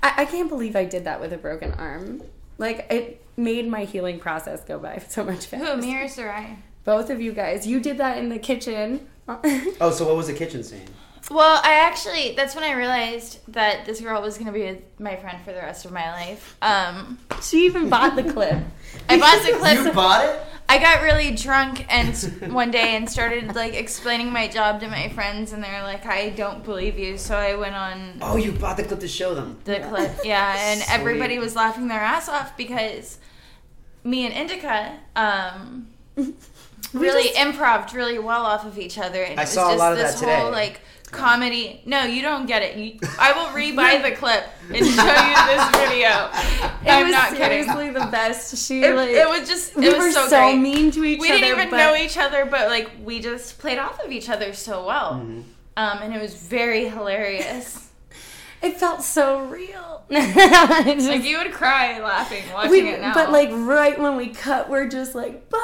I, 0.02 0.14
I 0.18 0.24
can't 0.24 0.48
believe 0.48 0.74
I 0.74 0.85
did 0.85 1.05
that 1.05 1.20
with 1.20 1.33
a 1.33 1.38
broken 1.38 1.72
arm. 1.74 2.22
Like 2.59 2.87
it 2.90 3.24
made 3.37 3.68
my 3.68 3.85
healing 3.85 4.18
process 4.18 4.64
go 4.64 4.79
by 4.81 4.98
so 5.09 5.24
much 5.24 5.46
faster. 5.46 5.76
Who, 5.76 5.81
me 5.81 5.96
or 5.96 6.09
Sarai? 6.09 6.59
Both 6.85 7.11
of 7.11 7.20
you 7.20 7.33
guys, 7.33 7.66
you 7.66 7.81
did 7.81 7.98
that 7.98 8.18
in 8.18 8.31
the 8.31 8.38
kitchen. 8.38 9.07
Oh, 9.81 9.91
so 9.91 10.07
what 10.07 10.17
was 10.17 10.29
the 10.29 10.35
kitchen 10.35 10.62
scene? 10.62 10.87
Well, 11.31 11.61
I 11.65 11.75
actually, 11.81 12.35
that's 12.37 12.55
when 12.55 12.62
I 12.62 12.73
realized 12.75 13.41
that 13.49 13.85
this 13.85 14.01
girl 14.01 14.23
was 14.23 14.39
going 14.39 14.47
to 14.47 14.53
be 14.53 14.79
my 15.01 15.17
friend 15.17 15.39
for 15.45 15.53
the 15.53 15.59
rest 15.59 15.85
of 15.85 15.91
my 15.91 16.12
life. 16.12 16.57
Um, 16.62 17.19
she 17.43 17.67
even 17.67 17.89
bought 17.89 18.15
the 18.15 18.23
clip. 18.23 18.59
I 19.09 19.19
bought 19.19 19.45
the 19.45 19.59
clip. 19.59 19.85
You 19.85 19.93
bought 19.93 20.25
it? 20.25 20.41
I 20.69 20.79
got 20.79 21.03
really 21.03 21.33
drunk 21.35 21.85
and 21.93 22.15
one 22.53 22.71
day 22.71 22.95
and 22.97 23.09
started 23.11 23.55
like 23.57 23.75
explaining 23.75 24.33
my 24.33 24.47
job 24.49 24.81
to 24.81 24.89
my 24.89 25.09
friends, 25.11 25.53
and 25.53 25.62
they're 25.62 25.83
like, 25.83 26.07
"I 26.07 26.31
don't 26.31 26.65
believe 26.65 26.99
you." 26.99 27.19
So 27.19 27.37
I 27.37 27.55
went 27.55 27.75
on 27.77 28.19
Oh, 28.21 28.37
you 28.37 28.51
bought 28.53 28.77
the 28.77 28.83
clip 28.85 28.99
to 29.01 29.09
show 29.09 29.33
them. 29.35 29.59
the 29.65 29.79
clip, 29.81 30.12
yeah, 30.25 30.55
and 30.59 30.81
Sweet. 30.81 30.93
everybody 30.93 31.39
was 31.39 31.55
laughing 31.55 31.87
their 31.89 32.01
ass 32.01 32.29
off 32.29 32.57
because 32.57 33.19
me 34.03 34.27
and 34.27 34.35
Indica 34.35 34.99
um, 35.15 35.87
really 36.93 37.29
just- 37.29 37.39
improved 37.39 37.95
really 37.95 38.19
well 38.19 38.45
off 38.45 38.65
of 38.65 38.79
each 38.79 38.99
other. 38.99 39.23
And 39.23 39.39
I 39.39 39.43
it 39.43 39.47
was 39.47 39.51
saw 39.53 39.67
a 39.69 39.71
just 39.73 39.79
lot 39.79 39.93
of 39.93 39.99
this 39.99 40.12
that 40.15 40.21
today. 40.21 40.37
whole 40.41 40.51
like 40.51 40.81
comedy. 41.11 41.81
No, 41.87 42.03
you 42.05 42.21
don't 42.21 42.47
get 42.47 42.62
it. 42.62 42.77
You, 42.77 42.99
I 43.19 43.33
will 43.33 43.47
rebuy 43.59 44.03
the 44.03 44.12
clip 44.17 44.45
and 44.69 44.77
show 44.77 44.83
you 44.83 44.87
this 45.47 45.71
video. 45.77 46.31
It 46.85 46.91
I'm 46.91 47.05
was 47.07 47.12
not 47.12 47.29
kidding. 47.31 47.65
seriously 47.65 47.91
the 47.91 48.07
best. 48.11 48.57
She 48.67 48.83
It, 48.83 48.95
like 48.95 49.11
it 49.11 49.29
was 49.29 49.49
just 49.49 49.73
it 49.73 49.79
we 49.79 49.89
was 49.89 49.99
were 49.99 50.11
so, 50.12 50.29
so, 50.29 50.41
great. 50.43 50.59
mean 50.59 50.91
to 50.93 51.05
each 51.05 51.21
we 51.21 51.29
other. 51.29 51.35
We 51.37 51.41
didn't 51.41 51.59
even 51.59 51.71
but 51.71 51.77
know 51.77 51.95
each 51.97 52.19
other, 52.19 52.45
but 52.45 52.69
like 52.69 52.91
we 53.05 53.21
just 53.21 53.59
played 53.59 53.79
off 53.79 54.03
of 54.05 54.11
each 54.12 54.29
other 54.29 54.53
so 54.53 54.85
well, 54.87 55.12
Mm-hmm. 55.15 55.41
um, 55.77 55.99
and 56.03 56.12
it 56.15 56.21
was 56.21 56.35
very 56.35 56.89
hilarious. 56.89 57.86
It 58.62 58.79
felt 58.79 59.03
so 59.03 59.40
real. 59.47 60.05
like 60.11 61.25
you 61.25 61.38
would 61.38 61.53
cry 61.53 62.01
laughing 62.01 62.45
watching 62.53 62.71
we, 62.71 62.90
it 62.90 63.01
now. 63.01 63.12
but 63.12 63.33
like 63.33 63.51
right 63.53 63.99
when 63.99 64.16
we 64.16 64.29
cut, 64.29 64.71
we're 64.71 64.88
just 64.88 65.14
like, 65.14 65.51
bah, 65.51 65.59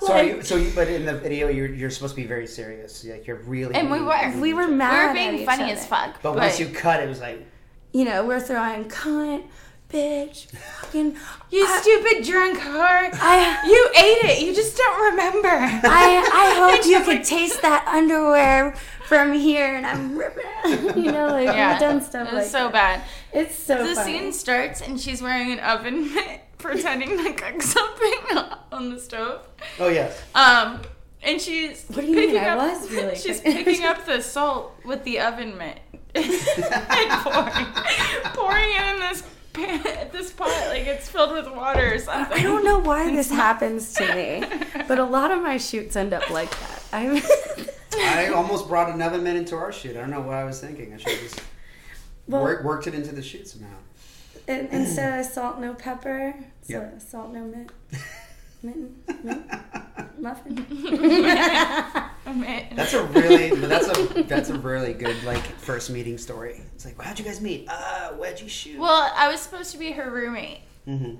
So, 0.00 0.12
are 0.12 0.24
you, 0.24 0.42
so 0.42 0.56
you, 0.56 0.70
but 0.74 0.88
in 0.88 1.04
the 1.04 1.14
video, 1.18 1.48
you're, 1.48 1.66
you're 1.66 1.90
supposed 1.90 2.14
to 2.14 2.20
be 2.20 2.26
very 2.26 2.46
serious. 2.46 3.04
Like 3.04 3.26
you're 3.26 3.42
really. 3.42 3.74
And 3.74 3.90
we 3.90 4.00
were. 4.00 4.40
we 4.40 4.54
were 4.54 4.68
mad. 4.68 5.02
we 5.02 5.08
were 5.08 5.14
being 5.14 5.40
each 5.40 5.46
funny 5.46 5.72
as 5.72 5.86
fuck. 5.86 6.22
But 6.22 6.36
once 6.36 6.60
you 6.60 6.68
cut, 6.68 7.02
it 7.02 7.08
was 7.08 7.20
like. 7.20 7.46
You 7.92 8.04
know, 8.04 8.26
we're 8.26 8.38
throwing 8.40 8.84
cunt, 8.84 9.44
bitch, 9.90 10.46
fucking. 10.80 11.16
you 11.50 11.66
I- 11.66 11.80
stupid 11.80 12.24
drunk 12.24 12.58
whore, 12.58 13.10
I, 13.14 13.66
you 13.66 13.90
ate 13.96 14.30
it. 14.30 14.46
You 14.46 14.54
just 14.54 14.76
don't 14.76 15.10
remember. 15.10 15.48
I, 15.48 16.30
I 16.32 16.76
hope 16.76 16.86
you 16.86 17.00
could 17.00 17.24
taste 17.24 17.62
that 17.62 17.88
underwear 17.88 18.76
from 19.08 19.32
here, 19.32 19.74
and 19.76 19.86
I'm 19.86 20.16
ripping. 20.18 20.44
it. 20.64 20.96
You 20.96 21.12
know, 21.12 21.28
like 21.28 21.46
yeah, 21.46 21.72
we've 21.72 21.80
done 21.80 22.00
stuff 22.02 22.28
it 22.28 22.34
was 22.34 22.42
like 22.44 22.50
so 22.52 22.64
that. 22.70 22.72
bad. 22.72 23.02
It's 23.32 23.54
so 23.54 23.86
the 23.86 23.94
funny. 23.94 24.18
scene 24.18 24.32
starts 24.32 24.80
and 24.82 25.00
she's 25.00 25.22
wearing 25.22 25.52
an 25.52 25.60
oven 25.60 26.12
mitt, 26.14 26.40
pretending 26.58 27.16
to 27.24 27.32
cook 27.32 27.62
something 27.62 28.18
on 28.72 28.90
the 28.90 28.98
stove. 29.00 29.40
Oh 29.80 29.88
yeah. 29.88 30.12
Um, 30.34 30.82
and 31.22 31.40
she's 31.40 31.84
What 31.88 32.02
do 32.02 32.06
you 32.08 32.16
mean? 32.16 32.26
picking 32.30 32.42
I 32.44 32.48
up, 32.50 32.80
was 32.80 32.90
really 32.90 33.16
she's 33.16 33.38
cooking. 33.40 33.64
picking 33.64 33.84
up 33.86 34.04
the 34.06 34.20
salt 34.20 34.74
with 34.84 35.04
the 35.04 35.20
oven 35.20 35.56
mitt 35.56 35.78
and 36.14 36.24
pouring, 37.22 37.66
pouring 38.34 38.68
it 38.74 38.94
in 38.94 39.00
this 39.00 39.22
pan, 39.52 40.08
this 40.12 40.32
pot 40.32 40.50
like 40.68 40.86
it's 40.86 41.08
filled 41.08 41.32
with 41.32 41.48
water 41.54 41.94
or 41.94 41.98
something. 41.98 42.38
I 42.38 42.42
don't 42.42 42.64
know 42.64 42.78
why 42.80 43.10
this 43.14 43.30
happens 43.30 43.92
to 43.94 44.14
me, 44.14 44.44
but 44.86 44.98
a 44.98 45.04
lot 45.04 45.30
of 45.30 45.42
my 45.42 45.56
shoots 45.56 45.96
end 45.96 46.12
up 46.12 46.28
like 46.30 46.50
that. 46.50 46.82
I'm 46.92 47.22
I 47.94 48.28
almost 48.28 48.68
brought 48.68 48.88
another 48.90 49.14
oven 49.16 49.24
mitt 49.24 49.36
into 49.36 49.56
our 49.56 49.72
shoot. 49.72 49.96
I 49.96 50.00
don't 50.00 50.10
know 50.10 50.20
what 50.20 50.34
I 50.36 50.44
was 50.44 50.60
thinking. 50.60 50.92
I 50.92 50.96
should 50.98 51.12
have 51.12 51.20
just 51.22 51.40
Well- 52.26 52.42
work, 52.42 52.64
worked 52.64 52.86
it 52.86 52.94
into 52.94 53.14
the 53.14 53.22
shoot 53.22 53.48
somehow. 53.48 53.76
in- 54.46 54.66
instead 54.68 55.18
of 55.20 55.26
salt, 55.26 55.58
no 55.60 55.74
pepper. 55.74 56.34
So 56.62 56.72
Yep. 56.74 57.00
salt, 57.02 57.32
no 57.32 57.44
mint. 57.44 57.70
Mitten, 58.60 58.96
mint, 59.22 59.46
muffin. 60.18 60.66
That's 62.74 62.92
a 62.92 63.04
really, 63.04 63.50
that's 63.50 63.88
a 63.88 64.22
that's 64.24 64.50
a 64.50 64.58
really 64.58 64.92
good 64.92 65.22
like 65.24 65.42
first 65.58 65.90
meeting 65.90 66.18
story. 66.18 66.60
It's 66.74 66.84
like, 66.84 67.00
how'd 67.00 67.18
you 67.18 67.24
guys 67.24 67.40
meet? 67.40 67.66
Uh, 67.68 68.12
wedgie 68.18 68.48
shoot. 68.48 68.78
Well, 68.80 69.12
I 69.16 69.28
was 69.28 69.40
supposed 69.40 69.70
to 69.72 69.78
be 69.78 69.92
her 69.92 70.10
roommate. 70.10 70.58
hmm 70.84 71.14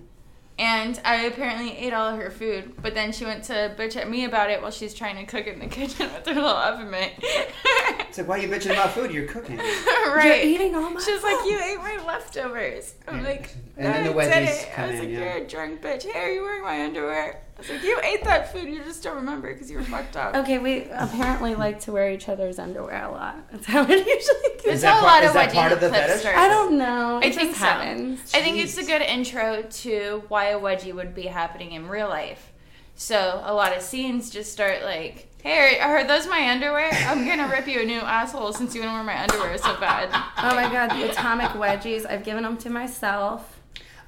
And 0.59 1.01
I 1.05 1.23
apparently 1.27 1.77
ate 1.79 1.93
all 1.93 2.09
of 2.13 2.19
her 2.21 2.31
food, 2.31 2.73
but 2.83 2.93
then 2.95 3.13
she 3.13 3.25
went 3.25 3.45
to 3.45 3.73
bitch 3.79 3.95
at 3.97 4.11
me 4.11 4.25
about 4.25 4.51
it 4.51 4.61
while 4.61 4.73
she's 4.73 4.93
trying 4.93 5.17
to 5.17 5.25
cook 5.25 5.47
in 5.47 5.61
the 5.61 5.67
kitchen 5.69 6.13
with 6.13 6.27
her 6.27 6.35
little 6.35 6.49
oven 6.49 6.91
mitt. 6.91 7.13
It's 7.21 8.19
like, 8.19 8.27
why 8.27 8.39
are 8.39 8.43
you 8.43 8.49
bitching 8.49 8.73
about 8.73 8.91
food? 8.91 9.13
You're 9.13 9.27
cooking. 9.29 9.57
right. 9.59 10.43
You're 10.45 10.55
eating 10.55 10.75
all 10.75 10.91
my 10.91 11.01
She's 11.01 11.23
like, 11.23 11.45
you 11.47 11.61
ate 11.63 11.79
my 11.79 12.03
leftovers. 12.07 12.95
I'm 13.07 13.23
like, 13.23 13.51
And 13.77 13.87
then 13.87 14.05
"No, 14.07 14.13
the 14.13 14.19
I 14.19 14.25
did 14.25 14.49
wedgies 14.49 14.63
it." 14.65 14.79
I 14.79 14.87
was 14.87 14.95
in, 14.95 14.99
like, 15.01 15.09
yeah. 15.11 15.19
you're 15.37 15.45
a 15.45 15.47
drunk 15.47 15.81
bitch. 15.83 16.03
Hey, 16.11 16.19
are 16.19 16.33
you 16.33 16.43
wearing 16.43 16.63
my 16.63 16.85
underwear? 16.85 17.41
I 17.59 17.61
was 17.61 17.71
like, 17.71 17.83
you 17.83 17.99
ate 18.05 18.23
that 18.23 18.53
food. 18.53 18.69
You 18.69 18.85
just 18.85 19.03
don't 19.03 19.17
remember 19.17 19.53
because 19.53 19.69
you 19.69 19.79
were 19.79 19.83
fucked 19.85 20.17
up. 20.17 20.37
Okay, 20.37 20.59
we 20.59 20.85
apparently 20.93 21.57
like 21.57 21.81
to 21.81 21.93
wear 21.93 22.09
each 22.13 22.29
other's 22.29 22.57
underwear 22.61 23.03
a 23.05 23.11
lot. 23.11 23.51
That's 23.51 23.67
how 23.67 23.83
it 23.83 23.89
usually 23.91 24.55
goes. 24.55 24.63
There's 24.65 24.81
that 24.83 24.99
a 24.99 25.01
part- 25.01 25.03
lot 25.03 25.23
is 25.25 25.29
of 25.31 25.35
that 25.35 25.51
wedgie 25.51 25.55
part 25.55 25.73
of 25.73 25.81
the 25.81 25.89
clip 25.89 26.01
fetish? 26.03 26.21
starts. 26.21 26.39
I 26.39 26.49
don't 26.49 26.79
know. 26.79 27.17
I 27.21 27.27
It 27.27 27.35
think 27.35 27.49
just 27.51 27.61
so. 27.61 27.67
happens. 27.67 28.33
I 28.35 28.41
think 28.43 28.59
it's 28.59 28.79
a 28.79 28.85
good 28.85 29.03
intro 29.03 29.63
to 29.63 30.23
why 30.29 30.51
a 30.51 30.61
wedgie 30.61 30.95
would 30.95 31.15
be 31.17 31.23
happening 31.23 31.73
in 31.73 31.89
real 31.89 32.09
life. 32.09 32.53
So 32.95 33.43
a 33.45 33.53
lot 33.53 33.77
of 33.77 33.83
scenes 33.83 34.31
just 34.31 34.53
start 34.53 34.83
like, 34.85 35.29
"Hey, 35.43 35.79
are 35.81 36.05
those 36.05 36.27
my 36.29 36.51
underwear? 36.51 36.91
I'm 36.93 37.27
gonna 37.27 37.49
rip 37.49 37.67
you 37.67 37.81
a 37.81 37.85
new 37.85 38.01
asshole 38.01 38.53
since 38.53 38.73
you 38.75 38.81
want 38.83 38.91
to 38.93 38.95
wear 38.95 39.05
my 39.05 39.21
underwear 39.23 39.59
so 39.59 39.77
bad." 39.81 40.11
Oh 40.39 40.55
my 40.55 40.69
god, 40.73 40.91
the 40.91 41.11
atomic 41.11 41.49
wedgies. 41.51 42.09
I've 42.09 42.23
given 42.25 42.45
them 42.45 42.57
to 42.59 42.71
myself. 42.71 43.58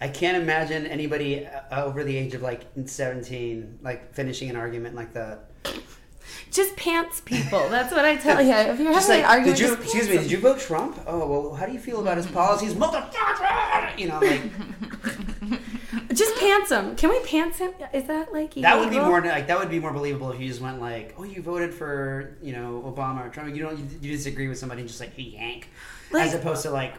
I 0.00 0.08
can't 0.08 0.36
imagine 0.42 0.86
anybody 0.86 1.46
uh, 1.46 1.84
over 1.84 2.04
the 2.04 2.16
age 2.16 2.34
of 2.34 2.42
like 2.42 2.62
17 2.84 3.80
like 3.82 4.14
finishing 4.14 4.48
an 4.48 4.56
argument 4.56 4.94
like 4.94 5.12
that. 5.12 5.50
Just 6.50 6.74
pants 6.76 7.20
people. 7.20 7.68
That's 7.68 7.92
what 7.92 8.04
I 8.04 8.16
tell 8.16 8.42
you. 8.42 8.52
If 8.52 8.80
you're 8.80 8.92
Just 8.92 9.08
having 9.08 9.22
like, 9.22 9.30
an 9.30 9.38
argument, 9.38 9.58
did 9.58 9.68
you? 9.68 9.74
Excuse 9.74 10.08
me. 10.08 10.16
Did 10.16 10.30
you 10.30 10.38
vote 10.38 10.58
Trump? 10.58 10.98
Oh 11.06 11.26
well. 11.26 11.54
How 11.54 11.66
do 11.66 11.72
you 11.72 11.78
feel 11.78 12.00
about 12.00 12.16
his 12.16 12.26
policies, 12.26 12.74
motherfucker? 12.74 13.98
You 13.98 14.08
know, 14.08 14.18
like. 14.18 14.42
Just 16.12 16.40
pants 16.40 16.70
him. 16.70 16.96
Can 16.96 17.10
we 17.10 17.20
pants 17.20 17.58
him? 17.58 17.72
Is 17.92 18.04
that 18.04 18.32
like 18.32 18.54
that 18.54 18.78
would 18.78 18.90
be 18.90 18.98
more 18.98 19.20
like 19.20 19.46
that 19.46 19.58
would 19.58 19.70
be 19.70 19.78
more 19.78 19.92
believable 19.92 20.32
if 20.32 20.40
you 20.40 20.48
just 20.48 20.60
went 20.60 20.80
like, 20.80 21.14
oh, 21.18 21.22
you 21.24 21.40
voted 21.40 21.72
for 21.72 22.36
you 22.42 22.52
know 22.52 22.82
Obama 22.84 23.26
or 23.26 23.28
Trump. 23.28 23.54
You 23.54 23.62
don't 23.62 23.78
you, 23.78 23.86
you 24.00 24.16
disagree 24.16 24.48
with 24.48 24.58
somebody 24.58 24.80
and 24.80 24.88
just 24.88 25.00
like 25.00 25.12
yank, 25.16 25.68
Like- 26.10 26.26
as 26.26 26.34
opposed 26.34 26.62
to 26.62 26.70
like. 26.70 26.94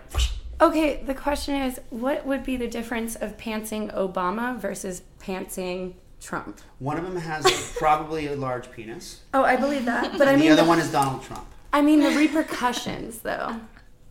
Okay, 0.61 1.01
the 1.03 1.15
question 1.15 1.55
is, 1.55 1.81
what 1.89 2.25
would 2.27 2.43
be 2.43 2.55
the 2.55 2.67
difference 2.67 3.15
of 3.15 3.35
pantsing 3.35 3.91
Obama 3.95 4.59
versus 4.59 5.01
pantsing 5.19 5.93
Trump? 6.21 6.61
One 6.77 6.97
of 6.97 7.03
them 7.03 7.15
has 7.15 7.73
probably 7.79 8.27
a 8.27 8.35
large 8.35 8.71
penis. 8.71 9.21
Oh, 9.33 9.43
I 9.43 9.55
believe 9.55 9.85
that, 9.85 10.17
but 10.19 10.27
I 10.27 10.35
mean, 10.35 10.45
the 10.45 10.49
other 10.49 10.65
one 10.65 10.77
is 10.77 10.91
Donald 10.91 11.23
Trump. 11.23 11.47
I 11.73 11.81
mean 11.81 12.01
the 12.01 12.11
repercussions 12.11 13.19
though 13.19 13.55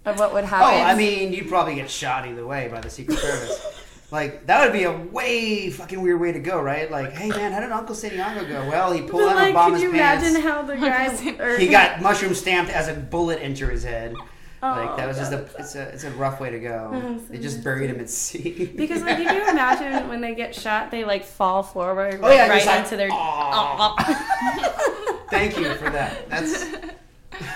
of 0.06 0.18
what 0.18 0.32
would 0.32 0.44
happen. 0.44 0.66
Oh, 0.66 0.70
happen. 0.78 0.86
I 0.86 0.98
mean, 0.98 1.32
you'd 1.32 1.48
probably 1.48 1.74
get 1.74 1.90
shot 1.90 2.26
either 2.26 2.44
way 2.46 2.68
by 2.68 2.80
the 2.80 2.90
Secret 2.90 3.18
Service. 3.18 3.66
Like 4.10 4.46
that 4.46 4.64
would 4.64 4.72
be 4.72 4.84
a 4.84 4.92
way 4.92 5.70
fucking 5.70 6.00
weird 6.02 6.20
way 6.20 6.32
to 6.32 6.40
go, 6.40 6.60
right? 6.60 6.90
Like, 6.90 7.12
hey 7.12 7.28
man, 7.28 7.52
how 7.52 7.60
did 7.60 7.70
Uncle 7.70 7.94
Santiago 7.94 8.48
go? 8.48 8.68
Well, 8.68 8.92
he 8.92 9.02
pulled 9.02 9.22
But, 9.22 9.36
out 9.36 9.36
like, 9.36 9.54
Obama's 9.54 9.72
could 9.74 9.82
you 9.82 9.92
pants. 9.92 10.26
imagine 10.26 10.42
how 10.42 10.62
the 10.62 10.76
guy 10.76 11.56
he 11.58 11.68
got 11.68 12.00
mushroom 12.02 12.34
stamped 12.34 12.72
as 12.72 12.88
a 12.88 12.94
bullet 12.94 13.40
into 13.40 13.68
his 13.68 13.84
head. 13.84 14.14
Like 14.62 14.96
that 14.96 15.08
was 15.08 15.16
just 15.16 15.32
a 15.32 15.46
it's, 15.58 15.74
a 15.74 15.82
it's 15.88 16.04
a 16.04 16.10
rough 16.12 16.40
way 16.40 16.50
to 16.50 16.58
go. 16.58 16.90
Oh, 17.00 17.18
so 17.18 17.32
they 17.32 17.38
just 17.38 17.64
buried 17.64 17.90
him 17.90 18.00
at 18.00 18.10
sea. 18.10 18.66
Because 18.76 19.02
like, 19.02 19.16
could 19.16 19.34
you 19.34 19.42
imagine 19.48 20.08
when 20.08 20.20
they 20.20 20.34
get 20.34 20.54
shot, 20.54 20.90
they 20.90 21.04
like 21.04 21.24
fall 21.24 21.62
forward, 21.62 22.20
Oh, 22.22 22.30
yeah, 22.30 22.48
right 22.48 22.56
just 22.62 22.66
like, 22.66 22.84
into 22.84 22.96
their. 22.96 23.08
"Aw." 23.10 25.26
Thank 25.30 25.56
you 25.56 25.72
for 25.74 25.90
that. 25.90 26.28
That's 26.28 26.66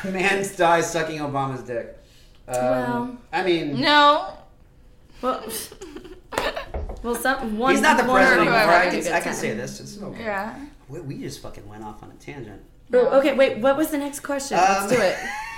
man 0.05 0.47
dies 0.57 0.91
sucking 0.91 1.19
Obama's 1.19 1.63
dick. 1.63 1.99
Um, 2.49 2.55
Well. 2.57 3.19
I 3.33 3.43
mean, 3.43 3.81
no. 3.81 4.39
well, 5.21 5.45
well, 7.03 7.15
some 7.15 7.59
one. 7.59 7.73
he's 7.73 7.83
not 7.83 7.99
the 7.99 8.05
one 8.09 8.21
president 8.21 8.49
whoever 8.49 8.73
anymore. 8.73 8.77
I 8.77 8.85
had 8.85 9.05
can, 9.05 9.13
I 9.13 9.21
can 9.21 9.35
say 9.35 9.55
this. 9.55 9.81
It's 9.81 10.01
okay. 10.01 10.25
Yeah. 10.25 10.59
We, 10.89 11.01
we 11.01 11.19
just 11.19 11.43
fucking 11.43 11.69
went 11.69 11.85
off 11.85 12.03
on 12.03 12.11
a 12.11 12.15
tangent. 12.15 12.63
Oh, 12.93 13.19
okay, 13.19 13.35
wait. 13.35 13.59
What 13.59 13.77
was 13.77 13.91
the 13.91 13.99
next 13.99 14.21
question? 14.21 14.59
Um, 14.59 14.65
Let's 14.69 14.93
do 14.93 15.01
it. 15.01 15.17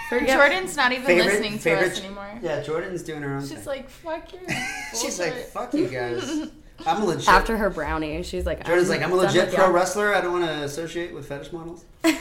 Forget. 0.09 0.29
Jordan's 0.39 0.77
not 0.77 0.93
even 0.93 1.05
Favorite- 1.07 1.25
listening 1.27 1.53
to 1.55 1.59
favorite- 1.59 1.93
us 1.93 2.01
anymore. 2.01 2.39
Yeah, 2.43 2.63
Jordan's 2.63 3.03
doing 3.03 3.23
her 3.23 3.35
own 3.35 3.41
thing. 3.41 3.57
She's 3.57 3.59
thing. 3.67 3.67
like, 3.67 3.91
fuck 3.91 4.33
your. 4.33 4.43
She's 5.01 5.19
like, 5.19 5.35
fuck 5.35 5.75
you 5.75 5.89
guys. 5.89 6.49
I'm 6.87 7.03
a 7.03 7.07
legit. 7.07 7.29
After 7.29 7.57
her 7.57 7.71
brownie, 7.71 8.23
she's 8.23 8.45
like. 8.45 8.65
Jordan's 8.67 8.91
like, 8.91 9.03
I'm 9.03 9.11
a 9.11 9.17
legit 9.17 9.53
pro 9.53 9.71
wrestler. 9.73 10.15
I 10.15 10.21
don't 10.21 10.33
want 10.33 10.45
to 10.45 10.63
associate 10.65 11.15
with 11.15 11.27
fetish 11.29 11.53
models. 11.53 11.85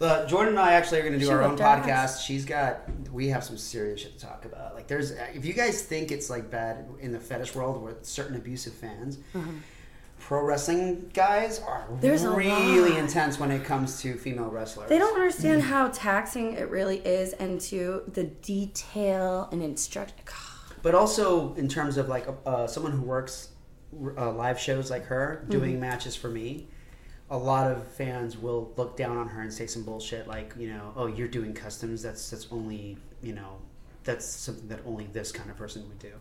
Uh, 0.00 0.24
Jordan 0.26 0.54
and 0.54 0.58
I 0.58 0.72
actually 0.72 0.96
are 1.00 1.02
going 1.02 1.12
to 1.12 1.18
do 1.18 1.26
She 1.26 1.30
our 1.30 1.42
own 1.42 1.50
whipped 1.50 1.60
podcast. 1.62 1.88
ass. 1.88 2.24
She's 2.24 2.46
got, 2.46 2.88
we 3.12 3.28
have 3.28 3.44
some 3.44 3.58
serious 3.58 4.00
shit 4.00 4.18
to 4.18 4.24
talk 4.26 4.46
about. 4.46 4.74
Like, 4.74 4.86
there's, 4.86 5.10
if 5.34 5.44
you 5.44 5.52
guys 5.52 5.82
think 5.82 6.10
it's 6.10 6.30
like 6.30 6.50
bad 6.50 6.86
in 7.00 7.12
the 7.12 7.20
fetish 7.20 7.54
world 7.54 7.82
with 7.82 8.02
certain 8.06 8.34
abusive 8.34 8.72
fans, 8.72 9.18
pro 10.30 10.44
wrestling 10.44 11.10
guys 11.12 11.58
are. 11.58 11.84
There's 12.00 12.24
really 12.24 12.96
intense 12.96 13.40
when 13.40 13.50
it 13.50 13.64
comes 13.64 14.00
to 14.02 14.14
female 14.14 14.48
wrestlers. 14.48 14.88
They 14.88 14.96
don't 14.96 15.16
understand 15.16 15.60
how 15.60 15.88
taxing 15.88 16.52
it 16.52 16.70
really 16.70 16.98
is, 16.98 17.32
and 17.32 17.60
to 17.62 18.04
the 18.12 18.22
detail 18.22 19.48
and 19.50 19.60
instruction. 19.60 20.14
But 20.82 20.94
also 20.94 21.52
in 21.54 21.66
terms 21.66 21.96
of 21.96 22.08
like 22.08 22.28
uh, 22.46 22.68
someone 22.68 22.92
who 22.92 23.02
works 23.02 23.48
uh, 24.16 24.30
live 24.30 24.60
shows 24.60 24.88
like 24.88 25.04
her 25.06 25.44
doing 25.48 25.72
Mm-hmm. 25.72 25.80
matches 25.80 26.14
for 26.14 26.28
me, 26.28 26.68
a 27.28 27.36
lot 27.36 27.68
of 27.68 27.84
fans 27.88 28.38
will 28.38 28.72
look 28.76 28.96
down 28.96 29.16
on 29.16 29.26
her 29.26 29.42
and 29.42 29.52
say 29.52 29.66
some 29.66 29.82
bullshit 29.82 30.28
like, 30.28 30.54
you 30.56 30.68
know, 30.68 30.92
oh, 30.94 31.06
you're 31.08 31.26
doing 31.26 31.52
customs. 31.52 32.02
That's 32.02 32.30
that's 32.30 32.46
only 32.52 32.98
you 33.20 33.32
know 33.32 33.56
that's 34.04 34.24
something 34.24 34.68
that 34.68 34.80
only 34.86 35.06
this 35.12 35.32
kind 35.32 35.50
of 35.50 35.56
person 35.56 35.86
would 35.88 35.98
do, 35.98 36.12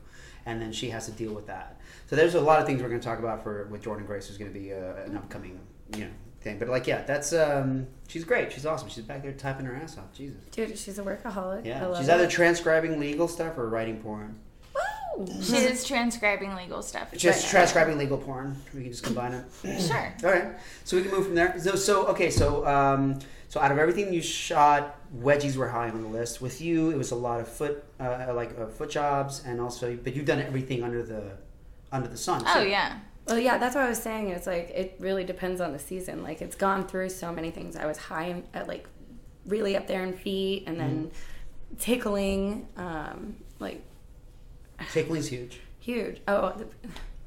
and 0.46 0.62
then 0.62 0.72
she 0.72 0.90
has 0.90 1.06
to 1.06 1.12
deal 1.12 1.34
with 1.34 1.48
that. 1.48 1.80
So 2.08 2.16
there's 2.16 2.36
a 2.36 2.42
lot 2.42 2.60
of 2.60 2.66
things 2.66 2.82
we're 2.82 2.90
going 2.90 3.02
to 3.02 3.08
talk 3.08 3.20
about 3.20 3.44
for 3.44 3.66
with 3.68 3.84
Jordan 3.84 4.06
Grace, 4.06 4.28
who's 4.28 4.38
going 4.38 4.52
to 4.54 4.60
be 4.60 4.74
uh, 4.74 4.96
an 5.06 5.16
upcoming 5.16 5.60
you 5.96 6.06
know 6.06 6.12
thing. 6.42 6.60
But 6.60 6.70
like, 6.70 6.88
yeah, 6.88 7.04
that's 7.04 7.34
um, 7.34 7.88
she's 8.08 8.24
great. 8.24 8.52
She's 8.52 8.66
awesome. 8.66 8.90
She's 8.90 9.04
back 9.04 9.24
there 9.24 9.34
typing 9.34 9.66
her 9.66 9.76
ass 9.76 9.98
off. 9.98 10.14
Jesus. 10.14 10.42
Dude, 10.52 10.78
she's 10.78 11.00
a 11.00 11.04
workaholic. 11.04 11.66
Yeah, 11.66 11.98
she's 11.98 12.08
it. 12.08 12.14
either 12.14 12.28
transcribing 12.28 13.00
legal 13.00 13.28
stuff 13.28 13.58
or 13.58 13.70
writing 13.70 14.02
porn. 14.02 14.40
Woo! 15.18 15.28
She 15.42 15.58
is 15.58 15.86
transcribing 15.86 16.56
legal 16.56 16.82
stuff. 16.82 17.12
Just 17.16 17.44
but- 17.46 17.50
transcribing 17.52 17.98
legal 17.98 18.18
porn. 18.18 18.56
We 18.74 18.84
can 18.84 18.92
just 18.92 19.04
combine 19.04 19.34
it. 19.34 19.46
Sure. 19.82 20.14
All 20.24 20.32
right, 20.32 20.54
so 20.84 20.98
we 20.98 21.04
can 21.04 21.12
move 21.12 21.26
from 21.26 21.36
there. 21.36 21.60
So, 21.60 21.76
so 21.76 22.06
okay, 22.08 22.30
so 22.30 22.66
um, 22.66 23.20
so 23.50 23.60
out 23.60 23.72
of 23.72 23.78
everything 23.80 24.14
you 24.14 24.22
shot, 24.22 24.96
wedgies 25.18 25.56
were 25.58 25.68
high 25.68 25.90
on 25.90 26.02
the 26.02 26.08
list. 26.08 26.42
With 26.42 26.62
you, 26.62 26.92
it 26.92 26.98
was 26.98 27.12
a 27.12 27.16
lot 27.16 27.40
of 27.40 27.48
foot, 27.48 27.84
uh, 28.00 28.32
like 28.36 28.58
uh, 28.60 28.68
foot 28.68 28.92
jobs, 28.92 29.44
and 29.46 29.60
also, 29.60 29.96
but 29.96 30.16
you've 30.16 30.26
done 30.26 30.40
everything 30.40 30.84
under 30.84 31.02
the 31.04 31.32
under 31.92 32.08
the 32.08 32.18
sun. 32.18 32.44
Oh 32.46 32.64
too. 32.64 32.70
yeah. 32.70 33.00
Well, 33.28 33.38
yeah, 33.38 33.58
that's 33.60 33.76
what 33.76 33.84
I 33.84 33.90
was 33.90 34.02
saying. 34.02 34.30
It's 34.30 34.48
like 34.48 34.70
it 34.70 34.96
really 35.00 35.24
depends 35.24 35.62
on 35.62 35.72
the 35.72 35.80
season. 35.80 36.24
Like 36.24 36.42
it's 36.42 36.56
gone 36.56 36.88
through 36.88 37.10
so 37.10 37.32
many 37.32 37.52
things. 37.52 37.76
I 37.76 37.86
was 37.86 37.98
high 37.98 38.26
in- 38.26 38.44
at 38.54 38.68
like 38.68 38.88
really 39.46 39.76
up 39.76 39.88
there 39.88 40.04
in 40.04 40.14
feet, 40.14 40.64
and 40.68 40.80
then 40.80 41.12
tickling, 41.78 42.68
um, 42.78 43.36
like 43.60 43.84
Tickling's 44.94 45.28
huge. 45.28 45.60
huge. 45.80 46.22
Oh, 46.28 46.54
the, 46.58 46.66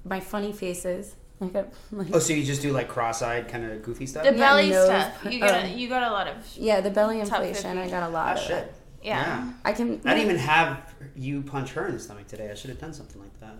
my 0.05 0.21
funny 0.21 0.53
faces. 0.53 1.15
Like, 1.41 1.55
a, 1.55 1.67
like 1.91 2.09
Oh, 2.13 2.19
so 2.21 2.33
you 2.35 2.45
just 2.45 2.63
do 2.63 2.73
like 2.73 2.89
cross-eyed, 2.89 3.49
kind 3.49 3.65
of 3.65 3.83
goofy 3.83 4.07
stuff? 4.07 4.23
The 4.25 4.31
Yeah, 4.33 4.37
belly 4.39 4.71
nose 4.71 4.87
stuff. 4.87 5.23
pu- 5.23 5.31
You 5.31 5.41
got 5.41 5.65
oh. 5.65 5.67
you 5.67 5.89
got 5.89 6.05
a 6.05 6.13
lot 6.13 6.29
of 6.29 6.37
yeah, 6.57 6.81
the 6.81 6.91
belly 6.91 7.19
inflation. 7.21 7.75
50. 7.77 7.79
I 7.81 7.91
got 7.91 8.09
a 8.09 8.13
lot 8.13 8.37
ah, 8.37 8.41
of 8.41 8.47
shit. 8.47 8.57
it. 8.59 8.75
yeah. 9.03 9.51
I 9.65 9.73
can. 9.73 10.01
I 10.05 10.15
didn't 10.15 10.25
even 10.31 10.37
have 10.37 10.95
you 11.17 11.43
punch 11.43 11.71
her 11.73 11.87
in 11.89 11.95
the 11.95 12.01
stomach 12.01 12.29
today. 12.29 12.49
I 12.51 12.55
should 12.55 12.71
have 12.71 12.79
done 12.79 12.93
something 12.93 13.21
like 13.21 13.39
that. 13.41 13.57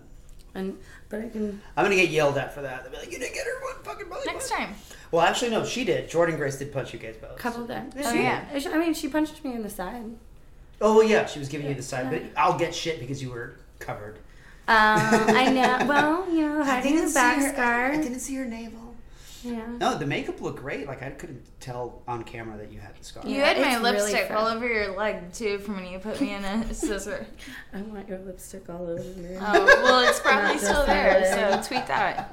And 0.55 0.79
but 1.09 1.23
I 1.23 1.29
can. 1.31 1.61
I'm 1.77 1.85
gonna 1.85 1.97
get 1.97 2.11
yelled 2.11 2.37
at 2.39 2.55
for 2.55 2.63
that. 2.63 2.83
They'll 2.85 2.93
be 2.93 2.99
like, 2.99 3.11
"You 3.11 3.19
didn't 3.19 3.35
get 3.35 3.47
her 3.47 3.61
one 3.63 3.83
fucking 3.83 4.09
belly 4.09 4.23
Next 4.27 4.51
button." 4.51 4.67
time. 4.67 4.75
Well, 5.11 5.23
actually, 5.23 5.51
no, 5.51 5.65
she 5.65 5.83
did. 5.85 6.09
Jordan 6.09 6.37
Grace 6.37 6.59
did 6.59 6.73
punch 6.73 6.93
you 6.93 6.99
guys 7.01 7.17
both. 7.17 7.37
Couple 7.37 7.67
times. 7.67 7.95
Yeah, 7.97 8.45
Oh, 8.53 8.57
yeah. 8.57 8.71
I 8.71 8.79
mean, 8.79 8.95
she 8.95 9.09
punched 9.09 9.43
me 9.45 9.55
in 9.55 9.63
the 9.63 9.71
side. 9.71 10.05
Oh 10.81 11.01
yeah, 11.01 11.27
she 11.27 11.39
was 11.39 11.49
giving 11.49 11.67
you 11.69 11.75
the 11.75 11.83
side, 11.83 12.11
but 12.11 12.23
I'll 12.37 12.59
get 12.59 12.75
shit 12.75 13.01
because 13.01 13.23
you 13.23 13.31
were 13.31 13.57
covered. 13.83 14.17
Um, 14.69 14.99
I 15.37 15.51
know. 15.53 15.85
Well, 15.89 16.31
you 16.33 16.49
know, 16.49 16.65
hiding 16.65 16.97
the 17.05 17.13
back 17.13 17.39
see 17.41 17.47
her, 17.47 17.53
scar. 17.53 17.93
I 17.93 17.97
didn't 17.97 18.21
see 18.21 18.35
her 18.37 18.45
navel. 18.45 18.79
Yeah. 19.43 19.67
No, 19.81 19.99
the 19.99 20.07
makeup 20.07 20.41
looked 20.41 20.61
great. 20.61 20.87
Like 20.87 21.03
I 21.03 21.11
couldn't 21.11 21.43
tell 21.59 22.01
on 22.07 22.23
camera 22.23 22.57
that 22.59 22.73
you 22.73 22.79
had 22.79 22.97
the 22.97 23.05
scar. 23.05 23.27
You 23.27 23.41
had 23.41 23.57
my 23.59 23.73
it's 23.73 23.81
really 23.83 23.93
lipstick 24.03 24.29
fun. 24.29 24.37
all 24.37 24.47
over 24.47 24.67
your 24.69 24.97
leg 24.97 25.33
too 25.33 25.59
from 25.59 25.77
when 25.77 25.87
you 25.87 25.99
put 25.99 26.21
me 26.21 26.33
in 26.33 26.45
a 26.45 26.73
scissor. 26.83 27.27
I 27.75 27.83
want 27.83 28.09
your 28.09 28.19
lipstick 28.21 28.71
all 28.71 28.83
over 28.89 29.03
me. 29.03 29.37
Oh 29.41 29.65
well, 29.83 30.09
it's 30.09 30.21
probably 30.29 30.59
still 30.59 30.87
there. 30.87 31.25
So 31.61 31.69
tweet 31.69 31.87
that. 31.89 32.33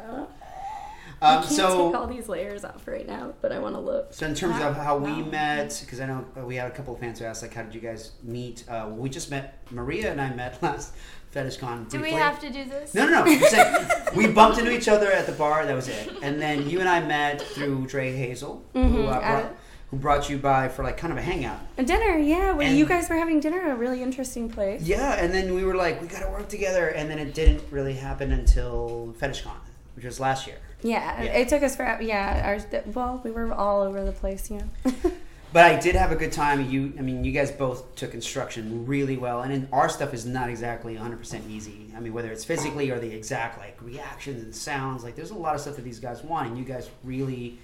I 1.21 1.35
Um, 1.35 1.43
can't 1.43 1.53
so, 1.53 1.87
take 1.91 1.99
all 1.99 2.07
these 2.07 2.29
layers 2.29 2.63
off 2.63 2.87
right 2.87 3.05
now, 3.05 3.33
but 3.41 3.51
I 3.51 3.59
want 3.59 3.75
to 3.75 3.81
look. 3.81 4.13
so 4.13 4.25
in 4.25 4.33
terms 4.35 4.55
of 4.61 4.77
how 4.77 4.97
we 4.97 5.21
Wow. 5.23 5.29
met, 5.31 5.77
because 5.83 5.99
I 5.99 6.05
know 6.05 6.23
uh, 6.39 6.45
we 6.45 6.55
had 6.55 6.71
a 6.71 6.73
couple 6.73 6.93
of 6.93 6.99
fans 7.01 7.19
who 7.19 7.25
asked, 7.25 7.41
like, 7.41 7.53
how 7.53 7.63
did 7.63 7.75
you 7.75 7.81
guys 7.81 8.11
meet? 8.23 8.63
Uh, 8.69 8.87
we 8.89 9.09
just 9.09 9.29
met. 9.29 9.57
Maria 9.69 10.11
and 10.11 10.21
I 10.21 10.33
met 10.33 10.63
last 10.63 10.93
FetishCon. 11.33 11.89
Do 11.89 12.01
we 12.01 12.11
have 12.11 12.39
to 12.41 12.49
do 12.49 12.65
this? 12.65 12.93
No, 12.93 13.05
no, 13.07 13.23
no. 13.23 13.31
I'm 13.31 14.15
we 14.15 14.27
bumped 14.27 14.57
into 14.57 14.71
each 14.71 14.87
other 14.87 15.11
at 15.11 15.25
the 15.25 15.31
bar. 15.33 15.65
That 15.65 15.75
was 15.75 15.87
it. 15.87 16.11
And 16.23 16.41
then 16.41 16.69
you 16.69 16.79
and 16.79 16.89
I 16.89 16.99
met 17.01 17.41
through 17.41 17.85
Dre 17.87 18.15
Hazel, 18.15 18.63
who, 18.73 18.79
Mhm, 18.79 19.07
uh, 19.07 19.19
brought, 19.19 19.55
who 19.91 19.97
brought 19.97 20.29
you 20.29 20.37
by 20.39 20.67
for 20.69 20.83
like 20.83 20.97
kind 20.97 21.11
of 21.13 21.19
a 21.19 21.21
hangout. 21.21 21.59
A 21.77 21.83
dinner, 21.83 22.17
yeah. 22.17 22.57
And- 22.59 22.77
you 22.77 22.85
guys 22.85 23.09
were 23.09 23.15
having 23.17 23.39
dinner 23.39 23.61
at 23.61 23.71
a 23.71 23.75
really 23.75 24.01
interesting 24.01 24.49
place. 24.49 24.81
Yeah, 24.81 25.13
and 25.23 25.31
then 25.33 25.53
we 25.53 25.63
were 25.63 25.75
like, 25.75 26.01
we 26.01 26.07
got 26.07 26.21
to 26.23 26.29
work 26.29 26.49
together, 26.49 26.87
and 26.89 27.09
then 27.09 27.19
it 27.19 27.33
didn't 27.35 27.61
really 27.71 27.93
happen 27.93 28.31
until 28.31 29.13
FetishCon, 29.19 29.51
which 29.95 30.05
was 30.05 30.19
last 30.19 30.47
year. 30.47 30.57
Yeah, 30.81 31.21
Yeah. 31.21 31.31
it 31.33 31.49
took 31.49 31.61
us 31.61 31.75
for 31.75 31.99
yeah. 32.01 32.41
Ours, 32.47 32.65
well, 32.93 33.21
we 33.23 33.31
were 33.31 33.53
all 33.53 33.81
over 33.81 34.03
the 34.03 34.13
place, 34.13 34.49
you 34.49 34.57
know. 34.85 35.11
But 35.51 35.65
I 35.65 35.79
did 35.79 35.95
have 35.95 36.11
a 36.11 36.15
good 36.15 36.31
time. 36.31 36.69
You, 36.69 36.93
I 36.99 37.01
mean, 37.01 37.23
you 37.23 37.31
guys 37.31 37.51
both 37.51 37.95
took 37.95 38.13
instruction 38.13 38.85
really 38.85 39.17
well, 39.17 39.41
and 39.41 39.51
then 39.51 39.67
our 39.73 39.89
stuff 39.89 40.13
is 40.13 40.25
not 40.25 40.47
exactly 40.49 40.95
100% 40.95 41.49
easy. 41.49 41.91
I 41.97 41.99
mean, 41.99 42.13
whether 42.13 42.31
it's 42.31 42.45
physically 42.45 42.91
or 42.91 42.99
the 42.99 43.11
exact 43.11 43.57
like 43.57 43.75
reactions 43.81 44.43
and 44.43 44.53
sounds, 44.55 45.03
like 45.03 45.15
there's 45.15 45.31
a 45.31 45.35
lot 45.37 45.55
of 45.55 45.61
stuff 45.61 45.75
that 45.77 45.81
these 45.83 45.99
guys 45.99 46.23
want, 46.23 46.49
and 46.49 46.57
you 46.57 46.63
guys 46.65 46.89
really. 47.03 47.57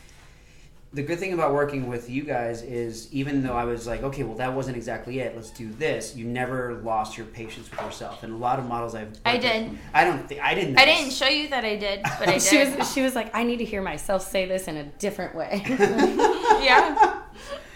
The 0.93 1.03
good 1.03 1.19
thing 1.19 1.33
about 1.33 1.53
working 1.53 1.87
with 1.89 2.09
you 2.09 2.23
guys 2.23 2.61
is 2.61 3.11
even 3.13 3.43
though 3.43 3.51
I 3.53 3.65
was 3.65 3.85
like, 3.85 4.01
okay, 4.01 4.23
well 4.23 4.37
that 4.37 4.53
wasn't 4.53 4.77
exactly 4.77 5.19
it. 5.19 5.35
Let's 5.35 5.49
do 5.49 5.69
this. 5.73 6.15
You 6.15 6.23
never 6.23 6.75
lost 6.75 7.17
your 7.17 7.27
patience 7.27 7.69
with 7.69 7.81
yourself, 7.81 8.23
and 8.23 8.31
a 8.31 8.37
lot 8.37 8.59
of 8.59 8.65
models 8.65 8.95
I've. 8.95 9.09
I 9.25 9.33
worked 9.33 9.43
with- 9.43 9.53
did. 9.53 9.79
I 9.93 10.05
don't 10.05 10.25
think 10.27 10.41
I 10.41 10.55
didn't. 10.55 10.79
I 10.79 10.85
didn't 10.85 11.11
show 11.11 11.27
you 11.27 11.49
that 11.49 11.65
I 11.65 11.75
did, 11.75 12.01
but 12.01 12.29
I 12.29 12.33
did. 12.39 12.41
she 12.41 12.57
was 12.57 12.93
she 12.93 13.01
was 13.01 13.13
like, 13.13 13.35
I 13.35 13.43
need 13.43 13.57
to 13.57 13.65
hear 13.65 13.81
myself 13.81 14.21
say 14.21 14.45
this 14.47 14.67
in 14.69 14.77
a 14.77 14.85
different 14.85 15.35
way. 15.35 15.61
yeah. 15.67 17.21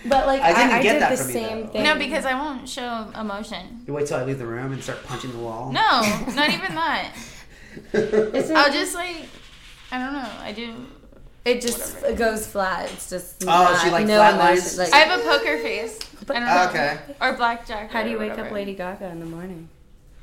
but 0.06 0.28
like 0.28 0.42
I 0.42 0.50
I, 0.50 0.54
didn't 0.54 0.72
I, 0.72 0.82
get 0.84 0.94
did 0.94 1.02
that 1.02 1.10
the 1.12 1.18
from 1.18 1.28
you, 1.28 1.34
same 1.34 1.62
though. 1.62 1.68
thing. 1.74 1.84
No, 1.84 1.98
because 1.98 2.26
I 2.26 2.34
won't 2.34 2.68
show 2.70 3.08
emotion. 3.20 3.82
You 3.88 3.94
wait 3.94 4.08
till 4.08 4.18
I 4.18 4.24
leave 4.24 4.40
the 4.40 4.46
room 4.48 4.72
and 4.72 4.84
start 4.84 5.04
punching 5.04 5.32
the 5.32 5.40
wall. 5.40 5.72
No, 5.72 5.80
not 6.36 6.50
even 6.50 6.76
that. 6.76 7.14
I'll 7.94 8.72
just 8.74 8.96
like, 8.96 9.18
I 9.92 9.98
don't 10.00 10.14
know. 10.14 10.30
I 10.42 10.52
do. 10.54 10.74
it 11.46 11.62
just 11.62 12.04
it 12.04 12.18
goes 12.18 12.46
flat. 12.48 12.92
It's 12.92 13.10
just 13.10 13.44
Oh, 13.48 13.80
she, 13.84 13.90
like, 13.92 14.06
no 14.08 14.16
flat 14.18 14.34
emotion. 14.36 14.56
lines? 14.56 14.78
Like, 14.78 14.94
I 14.94 14.98
have 15.00 15.20
a 15.20 15.24
poker 15.24 15.58
face. 15.58 16.00
I 16.30 16.34
don't 16.34 16.46
know. 16.46 16.68
Okay. 16.70 16.98
Or 17.22 17.34
blackjack. 17.34 17.90
Oh. 17.90 17.94
how 17.94 18.04
do 18.04 18.10
you 18.10 18.20
wake 18.20 18.38
up 18.38 18.52
Lady 18.52 18.74
Gaga 18.76 19.08
in 19.10 19.20
the 19.20 19.26
morning? 19.26 19.70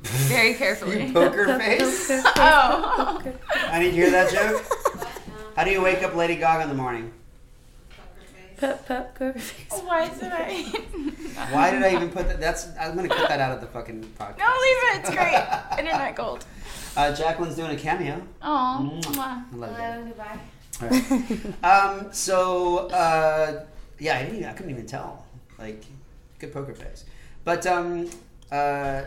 Very 0.01 0.53
carefully. 0.53 1.11
Poker 1.11 1.57
face. 1.59 2.09
oh. 2.11 3.21
I 3.69 3.79
didn't 3.79 3.93
hear 3.95 4.09
that 4.11 4.31
joke. 4.31 4.63
How 5.55 5.63
do 5.63 5.71
you 5.71 5.81
wake 5.81 6.03
up 6.03 6.13
Lady 6.15 6.35
Gaga 6.35 6.63
in 6.63 6.69
the 6.69 6.75
morning? 6.75 7.11
Pep, 8.57 8.87
pep, 8.87 9.13
poker 9.17 9.39
face. 9.39 9.81
Why 9.83 10.07
did 10.09 10.31
I? 10.33 10.63
Why 11.51 11.69
did 11.71 11.83
I 11.83 11.93
even 11.93 12.09
put 12.09 12.27
that? 12.27 12.39
That's 12.39 12.69
I'm 12.79 12.95
gonna 12.95 13.07
cut 13.07 13.29
that 13.29 13.39
out 13.39 13.51
of 13.51 13.61
the 13.61 13.67
fucking 13.67 14.01
podcast. 14.17 14.39
No, 14.39 14.45
leave 14.45 14.77
it. 14.83 14.99
It's 14.99 15.09
great. 15.11 15.45
Internet 15.79 16.15
gold. 16.15 16.43
Uh, 16.95 17.13
Jacqueline's 17.13 17.55
doing 17.55 17.71
a 17.71 17.75
cameo. 17.75 18.19
Oh. 18.41 18.99
Mwah. 19.03 19.13
mwah. 19.13 19.53
I 19.53 19.55
love 19.55 19.77
Hello, 19.77 20.05
goodbye. 20.05 20.39
it. 20.81 21.55
All 21.63 21.63
right. 21.63 21.99
Um. 21.99 22.07
So. 22.11 22.87
Uh. 22.87 23.65
Yeah. 23.99 24.17
I 24.17 24.23
didn't. 24.25 24.43
I 24.45 24.53
couldn't 24.53 24.71
even 24.71 24.87
tell. 24.87 25.23
Like, 25.59 25.83
good 26.39 26.51
poker 26.51 26.73
face. 26.73 27.05
But 27.43 27.67
um. 27.67 28.09
Uh. 28.51 29.03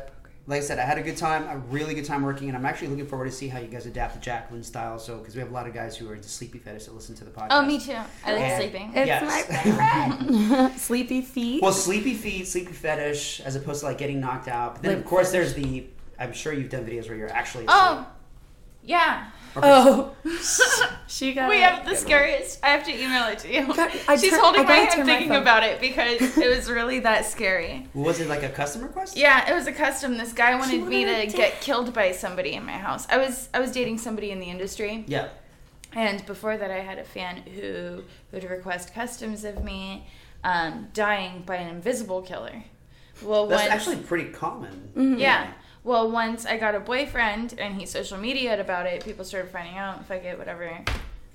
Like 0.50 0.62
I 0.62 0.64
said, 0.64 0.78
I 0.80 0.84
had 0.84 0.98
a 0.98 1.02
good 1.02 1.16
time, 1.16 1.44
a 1.48 1.58
really 1.72 1.94
good 1.94 2.04
time 2.04 2.22
working, 2.22 2.48
and 2.48 2.56
I'm 2.56 2.66
actually 2.66 2.88
looking 2.88 3.06
forward 3.06 3.26
to 3.26 3.30
see 3.30 3.46
how 3.46 3.60
you 3.60 3.68
guys 3.68 3.86
adapt 3.86 4.14
the 4.14 4.20
Jacqueline 4.20 4.64
style. 4.64 4.98
So, 4.98 5.18
because 5.18 5.36
we 5.36 5.40
have 5.40 5.50
a 5.50 5.54
lot 5.54 5.68
of 5.68 5.72
guys 5.74 5.96
who 5.96 6.08
are 6.10 6.14
into 6.16 6.28
sleepy 6.28 6.58
fetish 6.58 6.86
that 6.86 6.94
listen 6.94 7.14
to 7.14 7.24
the 7.24 7.30
podcast. 7.30 7.46
Oh, 7.52 7.62
me 7.62 7.78
too. 7.78 7.92
I 8.26 8.32
like 8.32 8.42
And- 8.42 8.60
sleeping. 8.62 8.92
It's 8.94 9.06
Yes. 9.06 9.22
my 9.22 10.18
favorite. 10.66 10.72
Sleepy 10.78 11.22
feet. 11.22 11.62
Well, 11.62 11.72
sleepy 11.72 12.14
feet, 12.14 12.48
sleepy 12.48 12.72
fetish, 12.72 13.40
as 13.42 13.54
opposed 13.54 13.80
to 13.80 13.86
like 13.86 13.98
getting 13.98 14.18
knocked 14.20 14.48
out. 14.48 14.74
But 14.74 14.82
then, 14.82 14.92
Like 14.96 15.04
of 15.04 15.08
course, 15.08 15.30
fetish. 15.30 15.52
there's 15.54 15.64
the. 15.66 15.86
I'm 16.18 16.32
sure 16.32 16.52
you've 16.52 16.68
done 16.68 16.84
videos 16.84 17.08
where 17.08 17.16
you're 17.16 17.32
actually. 17.32 17.66
Oh. 17.68 18.06
Yeah. 18.82 19.26
Asleep. 19.56 19.64
oh, 19.64 20.12
she 21.06 21.32
got. 21.34 21.48
We 21.48 21.58
have 21.60 21.84
the 21.86 21.94
scariest. 21.96 22.58
I 22.62 22.68
have 22.68 22.84
to 22.84 22.92
email 22.92 23.26
it 23.28 23.38
to 23.40 23.52
you. 23.52 23.66
God, 23.74 23.90
I 24.08 24.16
She's 24.16 24.30
tur- 24.30 24.40
holding 24.40 24.62
I 24.62 24.64
my 24.64 24.72
hand 24.74 24.90
turn 24.92 25.06
my 25.06 25.12
thinking 25.18 25.36
about 25.36 25.62
it 25.62 25.80
because 25.80 26.36
it 26.38 26.48
was 26.56 26.70
really 26.70 27.00
that 27.00 27.24
scary. 27.26 27.88
Was 27.94 28.20
it 28.20 28.28
like 28.28 28.42
a 28.42 28.48
custom 28.48 28.82
request? 28.82 29.16
Yeah, 29.16 29.50
it 29.50 29.54
was 29.54 29.66
a 29.66 29.72
custom. 29.72 30.16
This 30.18 30.32
guy 30.32 30.54
wanted 30.56 30.84
me 30.86 31.04
to 31.04 31.26
to- 31.26 31.36
get 31.36 31.60
killed 31.60 31.92
by 31.92 32.12
somebody 32.12 32.52
in 32.54 32.64
my 32.64 32.72
house. 32.78 33.06
I 33.10 33.16
was 33.18 33.48
I 33.54 33.60
was 33.60 33.72
dating 33.72 33.98
somebody 33.98 34.30
in 34.30 34.40
the 34.40 34.46
industry, 34.46 35.04
Yeah. 35.08 35.28
and 35.94 36.24
before 36.26 36.56
that, 36.56 36.70
I 36.70 36.80
had 36.80 36.98
a 36.98 37.04
fan 37.04 37.38
who 37.38 38.02
would 38.32 38.44
request 38.44 38.94
customs 38.94 39.44
of 39.44 39.64
me 39.64 40.06
um, 40.44 40.88
dying 40.94 41.42
by 41.44 41.56
an 41.56 41.68
invisible 41.74 42.22
killer. 42.22 42.64
Well, 43.22 43.46
That's 43.46 43.62
once, 43.64 43.72
actually 43.72 43.96
pretty 43.96 44.30
common. 44.30 44.90
Mm-hmm. 44.96 45.18
yeah. 45.18 45.52
Well, 45.82 46.10
once 46.10 46.44
I 46.44 46.58
got 46.58 46.74
a 46.74 46.80
boyfriend 46.80 47.54
and 47.58 47.74
he 47.74 47.86
social 47.86 48.18
media'd 48.18 48.60
about 48.60 48.86
it, 48.86 49.04
people 49.04 49.24
started 49.24 49.50
finding 49.50 49.76
out. 49.76 50.04
Fuck 50.06 50.24
it, 50.24 50.38
whatever. 50.38 50.78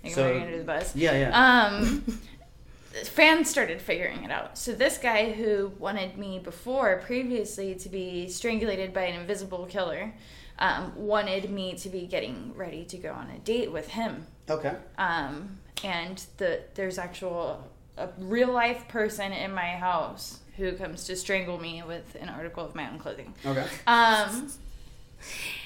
So- 0.10 0.30
I'm 0.36 0.42
under 0.44 0.58
the 0.58 0.64
bus. 0.64 0.96
Yeah, 0.96 1.14
yeah. 1.14 1.66
Um, 1.66 2.20
fans 3.06 3.50
started 3.50 3.82
figuring 3.82 4.24
it 4.24 4.32
out. 4.32 4.58
So 4.58 4.74
this 4.74 4.98
guy 4.98 5.32
who 5.32 5.72
wanted 5.80 6.18
me 6.18 6.40
before, 6.40 7.02
previously, 7.06 7.76
to 7.76 7.90
be 7.90 8.28
strangulated 8.30 8.94
by 8.94 9.04
an 9.06 9.20
invisible 9.20 9.66
killer, 9.66 10.14
um, 10.60 10.94
wanted 10.96 11.50
me 11.50 11.74
to 11.76 11.90
be 11.90 12.06
getting 12.06 12.54
ready 12.56 12.86
to 12.86 12.98
go 12.98 13.12
on 13.12 13.30
a 13.32 13.40
date 13.40 13.72
with 13.72 13.90
him. 13.90 14.28
okay. 14.50 14.76
Um, 14.98 15.58
and 15.84 16.24
the 16.38 16.62
there's 16.76 16.98
actual 16.98 17.68
a 17.98 18.10
real 18.18 18.52
life 18.52 18.88
person 18.88 19.34
in 19.34 19.54
my 19.54 19.72
house 19.72 20.40
who 20.58 20.74
comes 20.74 21.04
to 21.06 21.16
strangle 21.16 21.60
me 21.60 21.84
with 21.88 22.16
an 22.20 22.30
article 22.30 22.66
of 22.66 22.76
my 22.76 22.90
own 22.90 22.98
clothing. 23.00 23.34
Okay. 23.46 23.66
Um, 23.88 24.52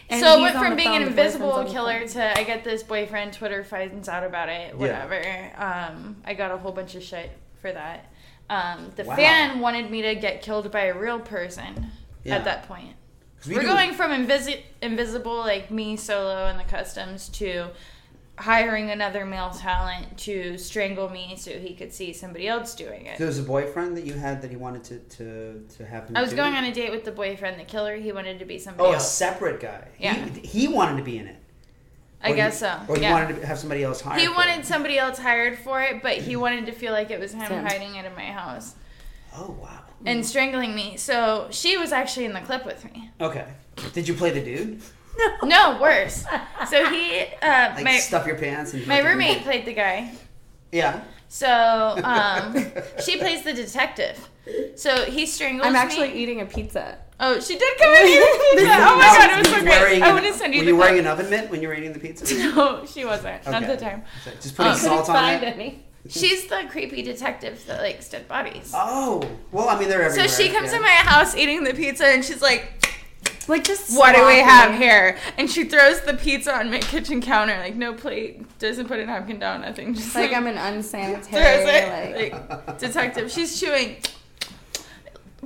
And 0.10 0.22
so 0.22 0.38
it 0.40 0.42
went 0.42 0.58
from 0.58 0.76
being 0.76 0.90
phone, 0.90 1.02
an 1.04 1.08
invisible 1.10 1.64
killer 1.66 2.08
to 2.08 2.40
I 2.40 2.44
get 2.44 2.64
this 2.64 2.82
boyfriend, 2.82 3.34
Twitter 3.34 3.64
finds 3.64 4.08
out 4.10 4.24
about 4.24 4.50
it, 4.50 4.70
Yeah. 4.74 4.76
whatever. 4.76 5.52
Um, 5.58 6.18
I 6.26 6.34
got 6.34 6.52
a 6.52 6.58
whole 6.58 6.72
bunch 6.72 6.96
of 6.96 7.04
shit 7.04 7.30
for 7.62 7.72
that. 7.72 8.06
Um, 8.50 8.92
the 8.96 9.04
Wow. 9.04 9.16
fan 9.16 9.60
wanted 9.60 9.92
me 9.92 10.02
to 10.04 10.16
get 10.16 10.42
killed 10.42 10.72
by 10.72 10.86
a 10.86 10.94
real 10.98 11.20
person. 11.20 11.92
Yeah. 12.26 12.36
at 12.36 12.44
that 12.44 12.68
point. 12.68 12.96
we 13.48 13.54
We 13.54 13.60
are 13.60 13.62
do- 13.62 13.68
going 13.68 13.94
from 13.94 14.12
invisi- 14.12 14.64
invisible, 14.82 15.38
like 15.38 15.72
me 15.72 15.96
solo 15.96 16.48
in 16.48 16.58
the 16.58 16.66
customs, 16.66 17.30
to 17.30 17.68
hiring 18.40 18.90
another 18.90 19.26
male 19.26 19.50
talent 19.52 20.18
to 20.18 20.58
strangle 20.58 21.10
me 21.10 21.36
so 21.38 21.52
he 21.52 21.74
could 21.76 21.92
see 21.94 22.14
somebody 22.14 22.48
else 22.48 22.74
doing 22.74 23.06
it. 23.06 23.18
There 23.18 23.28
was 23.28 23.38
a 23.40 23.44
boyfriend 23.44 23.98
that 23.98 24.06
you 24.06 24.14
had 24.14 24.42
that 24.42 24.50
he 24.50 24.56
wanted 24.58 24.84
to 24.86 25.00
to, 25.18 25.66
to 25.78 25.86
have 25.86 26.08
him. 26.10 26.16
I 26.18 26.22
was 26.22 26.32
do 26.32 26.38
going 26.38 26.54
it? 26.54 26.58
on 26.58 26.64
a 26.64 26.74
date 26.74 26.92
with 26.92 27.04
the 27.04 27.12
boyfriend, 27.12 27.60
the 27.60 27.66
killer. 27.66 27.96
He 27.98 28.12
wanted 28.12 28.40
to 28.40 28.46
be 28.46 28.58
somebody 28.58 28.90
Oh, 28.90 28.94
a 28.94 29.00
separate 29.00 29.60
guy. 29.60 29.88
Yeah. 30.00 30.14
He, 30.30 30.40
he 30.48 30.68
wanted 30.68 30.98
to 30.98 31.04
be 31.04 31.18
in 31.18 31.28
it. 31.28 31.36
I 32.24 32.32
Or 32.32 32.36
guess 32.36 32.56
he, 32.56 32.60
so. 32.66 32.80
Or 32.88 32.96
he 32.96 33.02
yeah. 33.02 33.14
wanted 33.14 33.40
to 33.42 33.46
have 33.46 33.60
somebody 33.60 33.84
else 33.84 34.02
hired. 34.02 34.20
he 34.22 34.28
for 34.28 34.34
wanted 34.36 34.60
it. 34.62 34.66
somebody 34.66 34.98
else 34.98 35.18
hired 35.20 35.58
for 35.60 35.82
it, 35.82 36.02
but 36.02 36.18
he 36.18 36.36
wanted 36.36 36.66
to 36.66 36.72
feel 36.72 36.92
like 36.94 37.12
it 37.12 37.20
was 37.20 37.34
him 37.34 37.48
Sam. 37.48 37.66
hiding 37.66 37.96
it 37.96 38.06
in 38.06 38.14
my 38.16 38.26
house 38.26 38.76
Oh 39.36 39.56
wow. 39.62 39.84
and 40.06 40.26
strangling 40.26 40.76
me. 40.76 40.98
So 40.98 41.48
she 41.52 41.78
was 41.78 41.92
actually 41.92 42.26
in 42.26 42.34
the 42.34 42.42
clip 42.42 42.66
with 42.66 42.84
me. 42.86 43.12
Okay. 43.22 43.48
Did 43.94 44.08
you 44.08 44.14
play 44.16 44.32
the 44.32 44.42
dude? 44.42 44.82
No, 45.44 45.80
worse. 45.82 46.26
So 46.70 46.86
he, 46.90 47.22
uh, 47.42 47.74
Like 47.76 47.84
my 47.84 47.98
stuff 47.98 48.26
your 48.28 48.36
pants 48.38 48.74
and 48.74 48.86
my 48.88 48.98
fucking- 48.98 49.08
roommate 49.12 49.42
played 49.44 49.66
the 49.66 49.74
guy. 49.74 50.12
Yeah. 50.72 51.02
So 51.28 51.96
um, 52.04 52.56
she 53.04 53.18
plays 53.18 53.44
the 53.44 53.54
detective. 53.54 54.30
So 54.76 55.06
he 55.06 55.26
strangles 55.26 55.68
I'm 55.68 55.74
me. 55.74 55.80
actually 55.80 56.14
eating 56.14 56.42
a 56.42 56.46
pizza. 56.46 56.98
Oh, 57.20 57.40
she 57.40 57.58
did 57.58 57.78
come 57.78 57.94
in 57.96 58.08
here. 58.08 58.24
Oh 58.26 58.96
my 58.98 59.18
god, 59.18 59.30
it 59.32 59.38
was 59.40 59.48
so 59.50 59.62
great. 59.62 60.02
I 60.02 60.08
an- 60.08 60.14
want 60.16 60.26
to 60.26 60.34
send 60.34 60.54
you 60.56 60.62
Were 60.62 60.66
the 60.66 60.72
you 60.72 60.78
clip. 60.78 60.88
wearing 60.90 61.00
an 61.00 61.08
oven 61.08 61.30
mitt 61.30 61.50
when 61.52 61.62
you 61.62 61.68
were 61.68 61.74
eating 61.76 61.94
the 61.94 62.00
pizza? 62.00 62.34
No, 62.56 62.86
she 62.86 63.04
wasn't. 63.06 63.46
Not 63.46 63.64
Okay. 63.64 63.76
the 63.76 63.80
time. 63.80 64.04
Just 64.42 64.56
putting 64.56 64.72
Oh. 64.72 64.76
salt 64.76 65.06
Couldn't 65.06 65.16
on 65.18 65.24
find 65.24 65.44
it. 65.44 65.54
any. 65.56 65.84
She's 66.08 66.48
the 66.48 66.64
creepy 66.72 67.02
detective 67.04 67.64
that 67.68 67.82
likes 67.82 68.10
dead 68.10 68.28
bodies. 68.28 68.72
Oh, 68.74 69.22
well, 69.52 69.68
I 69.70 69.78
mean 69.78 69.90
they're 69.90 70.02
everywhere. 70.02 70.30
So 70.30 70.44
she 70.44 70.50
comes 70.50 70.72
yeah. 70.72 70.78
to 70.78 70.82
my 70.82 70.90
house 70.90 71.36
eating 71.36 71.64
the 71.66 71.74
pizza 71.74 72.06
and 72.08 72.24
she's 72.24 72.42
like, 72.42 72.72
Like 73.48 73.64
just 73.64 73.98
What 73.98 74.16
do 74.16 74.26
we 74.28 74.38
have 74.40 74.76
here? 74.78 75.18
And 75.38 75.50
she 75.50 75.64
throws 75.64 76.02
the 76.02 76.14
pizza 76.14 76.54
on 76.56 76.70
my 76.70 76.80
kitchen 76.80 77.22
counter, 77.22 77.58
like 77.58 77.76
no 77.76 77.94
plate, 77.94 78.60
doesn't 78.60 78.88
put 78.88 79.00
a 79.00 79.06
napkin 79.06 79.40
down, 79.40 79.62
nothing. 79.62 79.96
Just 79.96 80.14
Like 80.14 80.32
like, 80.32 80.38
I'm 80.38 80.46
an 80.48 80.56
throws 80.58 80.86
unsanitary. 80.86 81.34
it. 81.42 82.32
Like, 82.34 82.50
Like, 82.68 82.78
detective. 82.80 83.32
She's 83.32 83.60
chewing, 83.60 83.98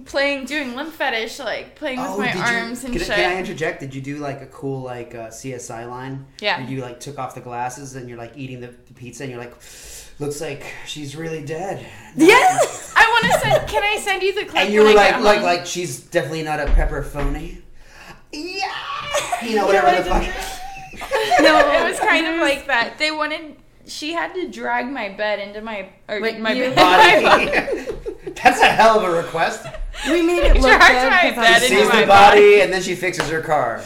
playing, 0.06 0.46
doing 0.46 0.76
limp 0.76 0.92
fetish, 0.94 1.40
like 1.40 1.76
playing 1.76 2.00
with 2.00 2.10
Oh, 2.10 2.18
my 2.18 2.28
did 2.28 2.36
you- 2.36 2.42
arms 2.42 2.84
and 2.84 2.94
can, 2.94 3.02
shit. 3.06 3.16
Can 3.16 3.32
I 3.38 3.40
interject? 3.40 3.80
Did 3.80 3.94
you 3.96 4.02
do 4.02 4.18
like 4.18 4.42
a 4.42 4.48
cool 4.48 4.82
like 4.82 5.16
uh, 5.16 5.28
CSI 5.28 5.90
line? 5.90 6.26
Yeah. 6.42 6.60
Where 6.60 6.70
you 6.70 6.82
like 6.82 7.00
took 7.00 7.18
off 7.20 7.36
the 7.36 7.42
glasses 7.42 7.96
and 7.96 8.10
you're 8.10 8.18
like 8.18 8.34
eating 8.36 8.60
the, 8.60 8.68
the 8.68 8.94
pizza 8.94 9.24
and 9.24 9.32
you're 9.32 9.40
like, 9.42 9.54
looks 10.20 10.42
like 10.42 10.66
she's 10.88 11.16
really 11.16 11.44
dead. 11.46 11.86
yes. 12.16 12.94
I 12.98 13.08
want 13.08 13.34
to 13.34 13.40
send. 13.50 13.70
Can 13.70 13.84
I 13.84 14.02
send 14.02 14.22
you 14.24 14.34
the 14.36 14.46
clip? 14.46 14.64
And 14.66 14.74
you 14.74 14.84
when 14.84 14.94
were 14.94 15.00
I 15.00 15.12
like, 15.20 15.24
like, 15.24 15.42
like 15.44 15.66
she's 15.66 16.00
definitely 16.02 16.44
not 16.44 16.60
a 16.60 16.66
pepper 16.68 17.02
phony. 17.04 17.60
Yeah. 18.34 18.74
You 19.44 19.56
know 19.58 19.66
whatever 19.68 19.96
the 19.96 20.10
fuck. 20.10 20.24
no, 21.42 21.60
it 21.60 21.90
was 21.90 22.00
kind 22.00 22.26
of 22.28 22.36
like 22.42 22.68
that. 22.68 22.98
They 22.98 23.12
wanted. 23.12 23.58
She 23.86 24.14
had 24.14 24.34
to 24.36 24.50
drag 24.50 24.90
my 24.90 25.10
bed 25.10 25.40
into 25.40 25.62
my 25.62 25.90
or 26.08 26.22
Wait, 26.22 26.40
my 26.40 26.54
you- 26.54 26.72
bed. 26.72 26.76
Body. 27.24 28.32
That's 28.44 28.62
a 28.62 28.66
hell 28.68 29.00
of 29.00 29.04
a 29.04 29.16
request. 29.16 29.66
We 30.08 30.22
made 30.22 30.40
it 30.40 30.54
look 30.56 30.64
good. 30.64 30.78
Dragged 30.80 31.10
my 31.12 31.30
'cause 31.30 31.36
bed 31.36 31.56
I'm 31.58 31.64
into 31.64 31.68
Sees 31.68 31.90
my 31.90 32.02
the 32.02 32.08
body. 32.08 32.42
body 32.42 32.62
and 32.62 32.74
then 32.74 32.82
she 32.82 32.96
fixes 32.96 33.30
her 33.30 33.42
car. 33.42 33.84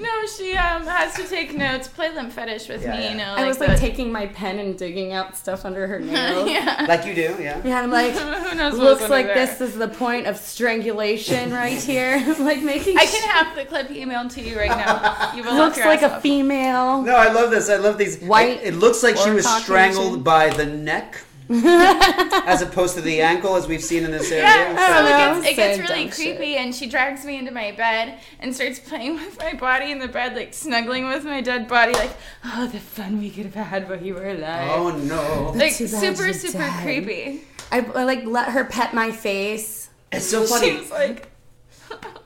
No, 0.00 0.26
she 0.26 0.56
um 0.56 0.84
has 0.86 1.14
to 1.14 1.24
take 1.28 1.54
notes, 1.56 1.86
play 1.88 2.12
limp 2.14 2.32
fetish 2.32 2.68
with 2.68 2.82
Yeah, 2.82 2.96
me. 2.96 3.02
yeah. 3.04 3.10
You 3.12 3.16
know, 3.18 3.34
I 3.36 3.46
was 3.46 3.58
the- 3.58 3.68
like 3.68 3.78
taking 3.78 4.10
my 4.10 4.26
pen 4.26 4.58
and 4.58 4.76
digging 4.76 5.12
out 5.12 5.36
stuff 5.36 5.64
under 5.64 5.86
her 5.86 6.00
nails. 6.00 6.50
yeah. 6.50 6.84
Like 6.88 7.06
you 7.06 7.14
do, 7.14 7.36
yeah. 7.40 7.60
Yeah, 7.64 7.80
I'm 7.80 7.90
like, 7.90 8.12
Who 8.14 8.54
knows? 8.56 8.74
looks 8.78 9.00
what's 9.02 9.10
like 9.10 9.26
there. 9.26 9.46
this 9.46 9.60
is 9.60 9.74
the 9.76 9.88
point 9.88 10.26
of 10.26 10.36
strangulation 10.36 11.52
right 11.52 11.80
here. 11.92 12.16
like 12.40 12.62
making. 12.62 12.98
I 12.98 13.06
can 13.06 13.28
have 13.28 13.54
the 13.54 13.64
clip 13.64 13.88
emailed 13.88 14.32
to 14.34 14.42
you 14.42 14.58
right 14.58 14.68
now. 14.68 15.32
You 15.34 15.42
will 15.42 15.50
laugh 15.52 15.58
looks 15.58 15.76
your 15.78 15.86
like 15.86 16.02
ass 16.02 16.10
a 16.12 16.14
off. 16.16 16.22
female. 16.22 17.02
No, 17.02 17.14
I 17.14 17.32
love 17.32 17.50
this. 17.50 17.70
I 17.70 17.76
love 17.76 17.96
these. 17.98 18.20
White 18.20 18.58
It, 18.62 18.74
it 18.74 18.74
looks 18.74 19.02
like 19.02 19.16
she 19.16 19.30
or 19.30 19.34
was 19.34 19.46
Caucasian. 19.46 19.64
strangled 19.64 20.24
by 20.24 20.50
the 20.50 20.66
neck, 20.66 21.22
as 21.50 22.62
opposed 22.62 22.94
to 22.94 23.00
the 23.02 23.20
ankle, 23.20 23.56
as 23.56 23.68
we've 23.68 23.82
seen 23.82 24.04
in 24.04 24.10
this 24.10 24.30
area. 24.30 24.44
Yeah, 24.44 24.74
I 24.78 24.92
so 24.92 25.04
it 25.04 25.42
gets, 25.42 25.52
it 25.52 25.56
gets 25.56 25.78
really 25.78 26.04
dumb 26.04 26.12
shit. 26.12 26.36
creepy, 26.36 26.56
and 26.56 26.74
she 26.74 26.86
drags 26.86 27.24
me 27.24 27.38
into 27.38 27.50
my 27.50 27.72
bed 27.72 28.18
and 28.40 28.54
starts 28.54 28.78
playing 28.78 29.14
with 29.24 29.38
my 29.38 29.54
body 29.54 29.92
in 29.92 29.98
the 29.98 30.08
bed, 30.08 30.34
like 30.34 30.54
snuggling 30.54 31.06
with 31.06 31.24
my 31.24 31.40
dead 31.40 31.68
body, 31.68 31.92
like, 31.92 32.12
oh, 32.44 32.66
the 32.68 32.80
fun 32.80 33.20
we 33.20 33.30
could 33.30 33.46
have 33.46 33.66
had 33.66 33.88
while 33.88 34.02
you 34.02 34.14
were 34.14 34.28
alive. 34.28 34.70
Oh 34.72 34.90
no! 34.90 35.52
like 35.56 35.72
super, 35.72 36.32
super 36.32 36.58
died. 36.58 36.82
creepy. 36.82 37.42
I, 37.70 37.80
I 37.80 38.04
like 38.04 38.24
let 38.24 38.50
her 38.50 38.64
pet 38.64 38.94
my 38.94 39.10
face. 39.10 39.90
It's 40.12 40.26
so 40.26 40.44
funny. 40.44 40.78
was 40.78 40.90
like, 40.90 41.30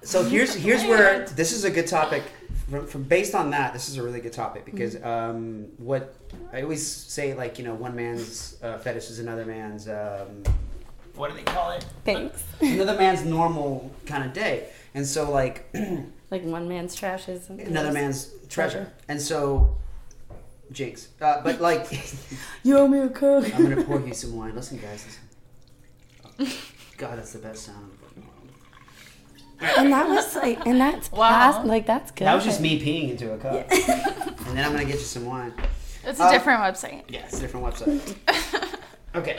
So 0.03 0.25
here's 0.25 0.55
here's 0.55 0.85
where 0.91 1.27
this 1.27 1.53
is 1.53 1.65
a 1.65 1.71
good 1.71 1.87
topic. 1.87 2.23
From, 2.71 2.87
from 2.87 3.03
based 3.05 3.35
on 3.35 3.51
that, 3.51 3.73
this 3.73 3.89
is 3.89 3.97
a 3.97 4.03
really 4.03 4.21
good 4.21 4.33
topic 4.33 4.65
because 4.65 5.03
um, 5.03 5.67
what 5.79 6.15
I 6.53 6.63
always 6.63 6.87
say, 6.87 7.35
like 7.35 7.59
you 7.59 7.65
know, 7.65 7.75
one 7.75 7.97
man's 7.97 8.57
uh, 8.63 8.79
fetish 8.79 9.09
is 9.11 9.19
another 9.19 9.45
man's. 9.47 9.89
Um, 9.89 10.43
what 11.15 11.31
do 11.31 11.37
they 11.37 11.43
call 11.43 11.71
it? 11.73 11.85
Thanks. 12.05 12.45
Another 12.61 12.97
man's 12.97 13.25
normal 13.25 13.93
kind 14.07 14.23
of 14.25 14.33
day, 14.33 14.69
and 14.95 15.05
so 15.07 15.31
like 15.31 15.69
Like 16.31 16.45
one 16.45 16.69
man's 16.69 16.95
trash 16.95 17.29
is 17.29 17.49
another 17.49 17.91
man's 17.91 18.27
treasure, 18.49 18.85
Treasure. 18.85 18.93
and 19.09 19.21
so 19.21 19.77
jinx. 20.71 21.09
Uh, 21.21 21.41
but 21.43 21.61
like, 21.69 21.87
You 22.63 22.77
owe 22.79 22.87
me 22.87 22.99
a 22.99 23.09
coke. 23.09 23.53
I'm 23.55 23.63
gonna 23.69 23.83
pour 23.83 24.01
you 24.01 24.13
some 24.23 24.37
wine. 24.37 24.55
Listen, 24.55 24.79
guys, 24.79 25.07
listen. 26.39 26.59
God, 26.99 27.19
that's 27.19 27.33
the 27.33 27.39
best 27.39 27.65
sound. 27.65 27.98
In 29.61 29.67
the 29.67 29.73
world. 29.73 29.79
and 29.79 29.93
that 29.93 30.09
was 30.09 30.37
like, 30.37 30.67
and 30.67 30.81
that's 30.81 31.11
Wow. 31.13 31.29
past, 31.29 31.67
like 31.67 31.87
that's 31.87 32.11
good. 32.13 32.27
That 32.27 32.35
was 32.35 32.45
just 32.45 32.61
me 32.61 32.81
peeing 32.81 33.11
into 33.11 33.33
a 33.33 33.39
cup, 33.39 33.71
and 33.71 34.57
then 34.57 34.65
I'm 34.65 34.73
gonna 34.73 34.85
get 34.85 34.95
you 34.95 35.01
some 35.01 35.25
wine. 35.27 35.53
it's 36.05 36.21
a 36.21 36.25
Uh, 36.25 36.31
different 36.33 36.61
website. 36.61 37.03
Yeah, 37.09 37.25
it's 37.27 37.39
a 37.39 37.41
different 37.41 37.67
website. 37.67 38.17
okay, 39.15 39.39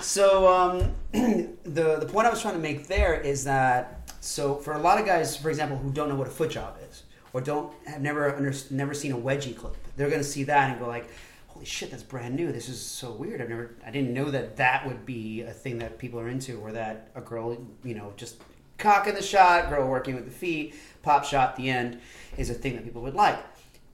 so 0.00 0.48
um, 0.52 0.92
the 1.12 1.96
the 2.00 2.06
point 2.10 2.26
I 2.26 2.30
was 2.30 2.40
trying 2.40 2.54
to 2.54 2.60
make 2.60 2.86
there 2.88 3.14
is 3.20 3.44
that 3.44 4.10
so 4.20 4.54
for 4.56 4.72
a 4.74 4.78
lot 4.78 4.98
of 5.00 5.06
guys, 5.06 5.36
for 5.36 5.48
example, 5.50 5.76
who 5.76 5.90
don't 5.90 6.08
know 6.08 6.16
what 6.16 6.26
a 6.28 6.30
foot 6.30 6.50
job 6.50 6.76
is 6.88 7.02
or 7.32 7.40
don't 7.40 7.72
have 7.86 8.00
never 8.02 8.34
under, 8.34 8.52
never 8.70 8.92
seen 8.94 9.10
a 9.12 9.16
wedgie 9.16 9.56
clip, 9.56 9.76
they're 9.96 10.10
gonna 10.10 10.22
see 10.24 10.44
that 10.44 10.70
and 10.70 10.78
go 10.78 10.86
like, 10.86 11.08
"Holy 11.48 11.64
shit, 11.64 11.90
that's 11.90 12.02
brand 12.02 12.34
new! 12.36 12.52
This 12.52 12.68
is 12.68 12.80
so 12.80 13.10
weird. 13.12 13.40
I've 13.40 13.48
never, 13.48 13.70
I 13.86 13.90
didn't 13.90 14.12
know 14.12 14.30
that 14.30 14.56
that 14.58 14.86
would 14.86 15.06
be 15.06 15.40
a 15.42 15.50
thing 15.52 15.78
that 15.78 15.98
people 15.98 16.20
are 16.20 16.28
into, 16.28 16.60
or 16.60 16.72
that 16.72 17.08
a 17.14 17.20
girl, 17.20 17.56
you 17.84 17.94
know, 17.94 18.12
just 18.16 18.36
cock 18.82 19.06
in 19.06 19.14
the 19.14 19.22
shot, 19.22 19.70
girl 19.70 19.88
working 19.88 20.14
with 20.14 20.24
the 20.26 20.30
feet, 20.30 20.74
pop 21.02 21.24
shot 21.24 21.50
at 21.50 21.56
the 21.56 21.70
end 21.70 22.00
is 22.36 22.50
a 22.50 22.54
thing 22.54 22.74
that 22.76 22.84
people 22.84 23.02
would 23.02 23.14
like." 23.14 23.38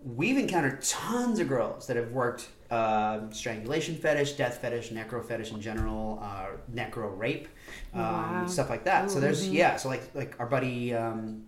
we've 0.04 0.38
encountered 0.38 0.80
tons 0.80 1.40
of 1.40 1.48
girls 1.48 1.88
that 1.88 1.96
have 1.96 2.12
worked 2.12 2.48
uh, 2.70 3.18
strangulation 3.30 3.96
fetish, 3.96 4.34
death 4.34 4.58
fetish, 4.58 4.90
necro 4.90 5.22
fetish 5.24 5.50
in 5.50 5.60
general, 5.60 6.20
uh, 6.22 6.46
necro 6.72 7.18
rape, 7.18 7.48
um, 7.94 8.00
Wow. 8.00 8.46
stuff 8.46 8.70
like 8.70 8.84
that. 8.84 9.10
So 9.10 9.18
there's 9.18 9.48
yeah, 9.48 9.74
so 9.76 9.88
like 9.88 10.04
like 10.14 10.36
our 10.38 10.46
buddy. 10.46 10.94
Um, 10.94 11.44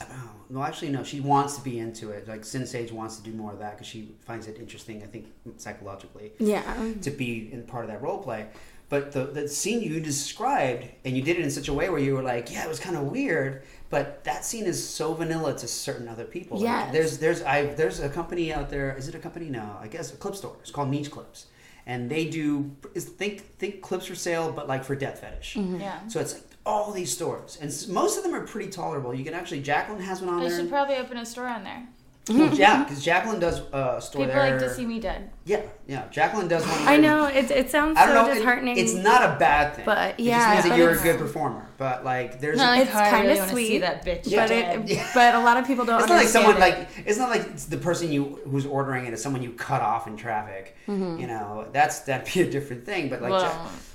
I 0.00 0.04
don't 0.04 0.16
know. 0.16 0.30
No, 0.50 0.62
actually, 0.62 0.90
no. 0.90 1.02
She 1.02 1.18
wants 1.20 1.56
to 1.56 1.62
be 1.62 1.80
into 1.80 2.10
it. 2.10 2.28
Like 2.28 2.44
Sin 2.44 2.66
Sage 2.66 2.92
wants 2.92 3.16
to 3.16 3.22
do 3.22 3.32
more 3.32 3.52
of 3.52 3.58
that 3.58 3.72
because 3.72 3.88
she 3.88 4.14
finds 4.20 4.46
it 4.46 4.58
interesting. 4.58 5.02
I 5.02 5.06
think 5.06 5.26
psychologically 5.56 6.32
Yeah. 6.38 6.62
to 7.02 7.10
be 7.10 7.50
in 7.52 7.64
part 7.64 7.84
of 7.84 7.90
that 7.90 8.00
role 8.00 8.18
play. 8.18 8.46
But 8.92 9.12
the, 9.12 9.24
the 9.24 9.48
scene 9.48 9.80
you 9.80 10.00
described, 10.00 10.84
and 11.06 11.16
you 11.16 11.22
did 11.22 11.38
it 11.38 11.42
in 11.42 11.50
such 11.50 11.68
a 11.68 11.72
way 11.72 11.88
where 11.88 11.98
you 11.98 12.14
were 12.14 12.22
like, 12.22 12.52
yeah, 12.52 12.62
it 12.62 12.68
was 12.68 12.78
kind 12.78 12.94
of 12.94 13.04
weird, 13.04 13.62
but 13.88 14.22
that 14.24 14.44
scene 14.44 14.66
is 14.66 14.86
so 14.86 15.14
vanilla 15.14 15.56
to 15.56 15.66
certain 15.66 16.08
other 16.08 16.26
people. 16.26 16.58
Like, 16.58 16.92
there's 16.92 17.16
there's 17.16 17.42
I 17.42 17.72
there's 17.72 18.00
a 18.00 18.10
company 18.10 18.52
out 18.52 18.68
there. 18.68 18.94
Is 18.94 19.08
it 19.08 19.14
a 19.14 19.18
company? 19.18 19.48
No, 19.48 19.78
I 19.80 19.88
guess 19.88 20.12
a 20.12 20.16
clip 20.16 20.36
store. 20.36 20.56
It's 20.60 20.70
called 20.70 20.90
Niche 20.90 21.10
Clips, 21.10 21.46
and 21.86 22.10
they 22.10 22.26
do 22.26 22.70
is 22.94 23.06
think 23.06 23.40
think 23.56 23.80
clips 23.80 24.04
for 24.04 24.14
sale, 24.14 24.52
but 24.52 24.68
like 24.68 24.84
for 24.84 24.94
death 24.94 25.20
fetish. 25.20 25.56
Yeah. 25.56 26.06
So 26.08 26.20
it's 26.20 26.34
like 26.34 26.42
all 26.66 26.92
these 26.92 27.10
stores, 27.10 27.56
and 27.62 27.72
most 27.88 28.18
of 28.18 28.24
them 28.24 28.34
are 28.34 28.46
pretty 28.46 28.70
tolerable. 28.70 29.14
You 29.14 29.24
can 29.24 29.32
actually 29.32 29.62
Jacqueline 29.62 30.02
has 30.02 30.20
one 30.20 30.34
on 30.34 30.42
I 30.42 30.48
there. 30.50 30.58
should 30.58 30.68
probably 30.68 30.96
open 30.96 31.16
a 31.16 31.24
store 31.24 31.46
on 31.46 31.64
there. 31.64 31.88
Well, 32.28 32.54
yeah, 32.54 32.84
because 32.84 33.02
Jacqueline 33.02 33.40
does 33.40 33.60
uh, 33.72 33.94
a 33.96 34.02
store 34.02 34.26
People 34.26 34.40
there. 34.40 34.50
like 34.50 34.60
to 34.60 34.72
see 34.72 34.86
me 34.86 35.00
dead. 35.00 35.30
Yeah, 35.44 35.62
yeah. 35.88 36.06
Jacqueline 36.10 36.46
does 36.46 36.64
one. 36.64 36.78
I 36.86 36.96
know 36.98 37.26
it. 37.26 37.50
It 37.50 37.68
sounds 37.68 37.98
I 37.98 38.06
don't 38.06 38.14
so 38.14 38.22
know. 38.26 38.30
it- 38.30 38.34
disheartening. 38.36 38.76
it's 38.78 38.94
not 38.94 39.22
a 39.24 39.36
bad 39.38 39.74
thing, 39.74 39.84
But, 39.84 40.20
yeah, 40.20 40.24
it 40.24 40.28
yeah, 40.28 40.38
just 40.38 40.54
means 40.54 40.68
that 40.70 40.78
you're 40.78 40.88
a 40.90 40.92
it's- 40.92 41.04
good 41.04 41.18
performer. 41.18 41.66
But 41.78 42.04
like, 42.04 42.40
there's 42.40 42.58
Not 42.58 42.76
a, 42.76 42.78
like, 42.78 42.86
It's 42.86 42.96
oh, 42.96 43.00
kinda 43.02 43.16
really 43.28 43.40
wanna 43.40 43.48
see 43.48 43.66
sweet, 43.66 43.78
that 43.80 44.04
bitch. 44.06 44.20
Yeah. 44.30 44.42
but 44.42 44.48
dead. 44.50 44.88
it, 44.90 45.06
but 45.14 45.34
a 45.34 45.40
lot 45.40 45.56
of 45.56 45.66
people 45.66 45.84
don't. 45.84 45.98
it's 45.98 46.08
not 46.08 46.14
like 46.16 46.28
someone 46.28 46.56
it. 46.56 46.60
like 46.60 46.88
it's 47.04 47.18
not 47.18 47.28
like 47.28 47.40
it's 47.48 47.64
the 47.64 47.76
person 47.76 48.12
you 48.12 48.38
who's 48.48 48.66
ordering 48.66 49.06
it 49.06 49.12
is 49.12 49.20
someone 49.20 49.42
you 49.42 49.50
cut 49.50 49.80
off 49.82 50.06
in 50.06 50.16
traffic. 50.16 50.76
Mm-hmm. 50.86 51.18
You 51.20 51.26
know, 51.26 51.66
that's 51.72 52.00
that'd 52.00 52.32
be 52.32 52.42
a 52.42 52.48
different 52.48 52.86
thing. 52.86 53.08
But 53.08 53.20
like, 53.20 53.32
Well. 53.32 53.42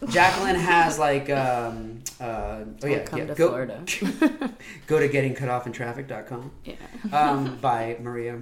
Ja- 0.02 0.08
Jacqueline 0.10 0.56
has 0.56 1.00
like, 1.00 1.30
um, 1.30 2.00
uh, 2.20 2.66
oh 2.84 2.88
yeah, 2.88 3.04
come 3.06 3.20
yeah, 3.20 3.26
to 3.28 3.36
go, 3.36 3.48
Florida. 3.50 3.82
go 4.88 5.00
to 5.00 5.08
gettingcutoffintraffic.com 5.08 6.52
Yeah. 6.66 6.76
um, 7.14 7.58
by 7.62 7.96
Maria. 8.02 8.38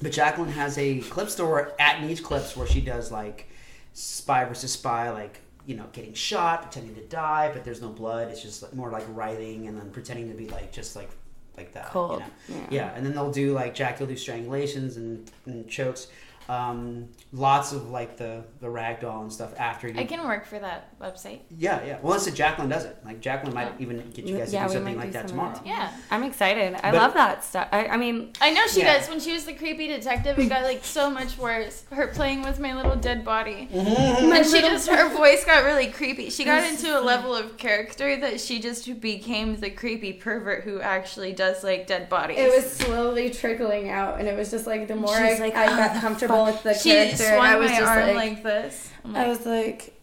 But 0.00 0.12
Jacqueline 0.12 0.50
has 0.52 0.78
a 0.78 1.00
clip 1.00 1.28
store 1.28 1.72
at 1.78 2.02
Niche 2.02 2.22
Clips 2.22 2.56
where 2.56 2.66
she 2.66 2.80
does 2.80 3.10
like 3.10 3.48
spy 3.92 4.44
versus 4.44 4.72
spy, 4.72 5.10
like 5.10 5.40
you 5.66 5.76
know 5.76 5.86
getting 5.92 6.14
shot, 6.14 6.62
pretending 6.62 6.94
to 6.94 7.02
die, 7.02 7.50
but 7.52 7.64
there's 7.64 7.82
no 7.82 7.88
blood. 7.88 8.28
It's 8.28 8.42
just 8.42 8.72
more 8.74 8.90
like 8.90 9.04
writhing 9.08 9.66
and 9.66 9.76
then 9.78 9.90
pretending 9.90 10.28
to 10.30 10.34
be 10.36 10.48
like 10.48 10.72
just 10.72 10.94
like 10.96 11.10
like 11.56 11.72
that. 11.74 11.90
Cold, 11.90 12.22
You 12.48 12.54
know? 12.54 12.60
yeah. 12.60 12.66
yeah. 12.70 12.92
and 12.94 13.04
then 13.04 13.12
they'll 13.14 13.32
do 13.32 13.52
like 13.52 13.74
Jack 13.74 13.98
will 13.98 14.06
do 14.06 14.14
strangulations 14.14 14.96
and, 14.96 15.30
and 15.46 15.68
chokes. 15.68 16.06
Um, 16.48 17.08
lots 17.32 17.72
of 17.72 17.90
like 17.90 18.16
the 18.16 18.42
the 18.60 18.66
ragdoll 18.66 19.20
and 19.22 19.32
stuff 19.32 19.52
after 19.58 19.86
you. 19.88 19.98
I 20.00 20.04
can 20.04 20.26
work 20.26 20.46
for 20.46 20.58
that 20.58 20.98
website. 20.98 21.40
Yeah, 21.50 21.84
yeah. 21.84 21.98
Well, 22.02 22.14
listen, 22.14 22.34
Jacqueline 22.34 22.70
does 22.70 22.84
it. 22.86 22.96
Like 23.04 23.20
Jacqueline 23.20 23.54
might 23.54 23.64
Yeah. 23.78 23.82
even 23.86 24.10
get 24.12 24.24
you 24.24 24.38
guys 24.38 24.52
Yeah, 24.52 24.62
to 24.62 24.68
do 24.68 24.74
something 24.74 24.96
like 24.96 25.06
do 25.08 25.12
that 25.12 25.28
some 25.28 25.36
tomorrow. 25.38 25.54
that. 25.54 25.66
Yeah. 25.66 25.90
I'm 26.10 26.24
excited. 26.24 26.74
I 26.82 26.90
But- 26.90 26.94
love 26.94 27.14
that 27.14 27.44
stuff. 27.44 27.68
I, 27.70 27.86
I 27.88 27.96
mean, 27.98 28.32
I 28.40 28.50
know 28.50 28.66
she 28.66 28.80
Yeah. 28.80 28.96
does. 28.98 29.08
When 29.10 29.20
she 29.20 29.32
was 29.34 29.44
the 29.44 29.52
creepy 29.52 29.88
detective, 29.88 30.38
it 30.38 30.48
got 30.48 30.62
like 30.62 30.84
so 30.84 31.10
much 31.10 31.36
worse. 31.36 31.84
Her 31.92 32.06
playing 32.08 32.42
with 32.42 32.58
my 32.60 32.74
little 32.74 32.96
dead 32.96 33.24
body. 33.24 33.68
Mm-hmm. 33.72 34.32
And 34.38 34.46
she 34.46 34.60
just 34.60 34.88
her 34.88 35.08
voice 35.16 35.44
got 35.44 35.64
really 35.64 35.88
creepy. 35.88 36.30
She 36.30 36.44
got 36.44 36.64
into 36.64 36.98
a 36.98 37.02
level 37.02 37.34
of 37.34 37.56
character 37.58 38.16
that 38.16 38.40
she 38.40 38.60
just 38.60 39.00
became 39.00 39.56
the 39.56 39.70
creepy 39.70 40.12
pervert 40.12 40.64
who 40.64 40.80
actually 40.80 41.32
does 41.32 41.62
like 41.64 41.86
dead 41.86 42.08
bodies. 42.08 42.38
it 42.38 42.54
was 42.54 42.70
slowly 42.70 43.30
trickling 43.30 43.90
out, 43.90 44.18
and 44.18 44.28
it 44.28 44.36
was 44.36 44.50
just 44.50 44.66
like 44.66 44.86
the 44.88 44.94
more 44.96 45.14
I, 45.14 45.36
like, 45.38 45.54
I 45.56 45.64
"Oh, 45.72 45.76
got 45.76 45.94
the 45.94 46.00
comfortable 46.00 46.44
with 46.44 46.62
the 46.62 46.74
she 46.74 46.90
character, 46.90 47.16
swung 47.18 47.38
I 47.46 47.56
was 47.56 47.70
my 47.70 47.78
just 47.78 47.90
arm 47.90 48.06
like, 48.08 48.16
like, 48.16 48.42
this. 48.42 48.90
I'm 49.04 49.16
I 49.16 49.28
was 49.28 49.46
like 49.46 49.94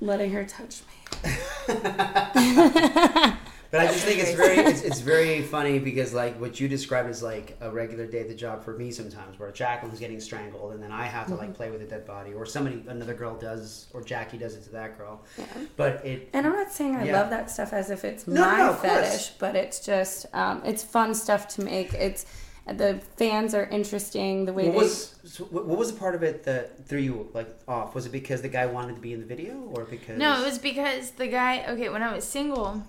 letting 0.00 0.30
her 0.32 0.44
touch 0.44 0.82
me. 1.24 1.24
But 3.72 3.80
I 3.80 3.86
just 3.86 4.04
think 4.04 4.20
it's 4.20 4.34
very 4.34 4.58
it's, 4.58 4.82
it's 4.82 5.00
very 5.00 5.40
funny 5.40 5.78
because 5.78 6.12
like 6.12 6.38
what 6.38 6.60
you 6.60 6.68
describe 6.68 7.08
is 7.08 7.22
like 7.22 7.56
a 7.62 7.70
regular 7.70 8.06
day 8.06 8.20
at 8.20 8.28
the 8.28 8.34
job 8.34 8.62
for 8.62 8.76
me 8.76 8.90
sometimes 8.90 9.38
where 9.38 9.48
a 9.48 9.52
Jacqueline's 9.52 9.98
getting 9.98 10.20
strangled 10.20 10.74
and 10.74 10.82
then 10.82 10.92
I 10.92 11.04
have 11.04 11.24
to 11.28 11.32
Mm-hmm. 11.32 11.40
like 11.40 11.54
play 11.54 11.70
with 11.70 11.80
a 11.80 11.86
dead 11.86 12.06
body 12.06 12.34
or 12.34 12.44
somebody 12.44 12.84
another 12.86 13.14
girl 13.14 13.34
does 13.34 13.86
or 13.94 14.02
Jackie 14.02 14.36
does 14.36 14.56
it 14.56 14.64
to 14.64 14.70
that 14.72 14.98
girl. 14.98 15.22
Yeah. 15.38 15.46
But 15.78 16.04
it 16.04 16.28
And 16.34 16.46
I'm 16.46 16.52
not 16.52 16.70
saying 16.70 16.96
I 16.96 17.06
Yeah. 17.06 17.18
love 17.18 17.30
that 17.30 17.50
stuff 17.50 17.72
as 17.72 17.88
if 17.88 18.04
it's 18.04 18.26
No, 18.26 18.42
my 18.42 18.58
no, 18.58 18.70
of 18.72 18.78
course. 18.78 18.92
fetish, 18.92 19.28
but 19.38 19.56
it's 19.56 19.80
just 19.80 20.26
um, 20.34 20.60
it's 20.66 20.84
fun 20.84 21.14
stuff 21.14 21.48
to 21.54 21.62
make. 21.62 21.94
It's 21.94 22.26
the 22.66 23.00
fans 23.16 23.54
are 23.54 23.64
interesting. 23.64 24.44
The 24.44 24.52
way 24.52 24.66
what 24.66 24.72
they 24.72 24.78
was 24.78 25.14
so 25.24 25.44
what 25.44 25.66
what 25.66 25.78
was 25.78 25.92
the 25.92 25.98
part 25.98 26.14
of 26.14 26.22
it 26.22 26.44
that 26.44 26.86
threw 26.86 27.00
you 27.00 27.30
like 27.34 27.48
off? 27.66 27.94
Was 27.94 28.06
it 28.06 28.12
because 28.12 28.42
the 28.42 28.48
guy 28.48 28.66
wanted 28.66 28.96
to 28.96 29.00
be 29.00 29.12
in 29.12 29.20
the 29.20 29.26
video 29.26 29.54
or 29.72 29.84
because 29.84 30.18
no, 30.18 30.40
it 30.40 30.44
was 30.44 30.58
because 30.58 31.12
the 31.12 31.26
guy. 31.26 31.64
Okay, 31.66 31.88
when 31.88 32.02
I 32.02 32.14
was 32.14 32.24
single, 32.24 32.82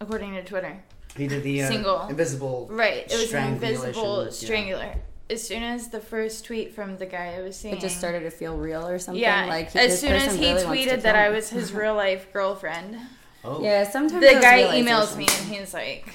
according 0.00 0.34
to 0.34 0.44
Twitter, 0.44 0.82
he 1.16 1.26
did 1.26 1.42
the 1.42 1.62
uh, 1.62 1.68
single. 1.68 2.06
invisible 2.08 2.68
right? 2.70 2.98
It 2.98 3.12
was 3.12 3.22
an 3.22 3.28
Strangulation, 3.28 3.86
invisible 3.86 4.24
yeah. 4.24 4.30
strangler. 4.30 4.94
As 5.30 5.46
soon 5.46 5.62
as 5.62 5.88
the 5.88 6.00
first 6.00 6.46
tweet 6.46 6.74
from 6.74 6.96
the 6.96 7.04
guy 7.04 7.34
I 7.36 7.42
was 7.42 7.54
seeing, 7.54 7.74
it 7.74 7.80
just 7.80 7.98
started 7.98 8.20
to 8.20 8.30
feel 8.30 8.56
real 8.56 8.86
or 8.86 8.98
something. 8.98 9.22
Yeah, 9.22 9.44
like 9.46 9.76
as 9.76 10.00
soon 10.00 10.12
as 10.12 10.34
he 10.34 10.52
really 10.52 10.86
tweeted 10.86 11.02
that 11.02 11.16
I 11.16 11.28
was 11.28 11.50
his 11.50 11.72
real 11.72 11.94
life 11.94 12.32
girlfriend, 12.32 12.96
Oh. 13.44 13.62
Yeah, 13.62 13.88
sometimes 13.88 14.24
the 14.24 14.40
guy 14.40 14.62
emails 14.78 15.16
me 15.16 15.26
and 15.30 15.54
he's 15.54 15.72
like, 15.72 16.12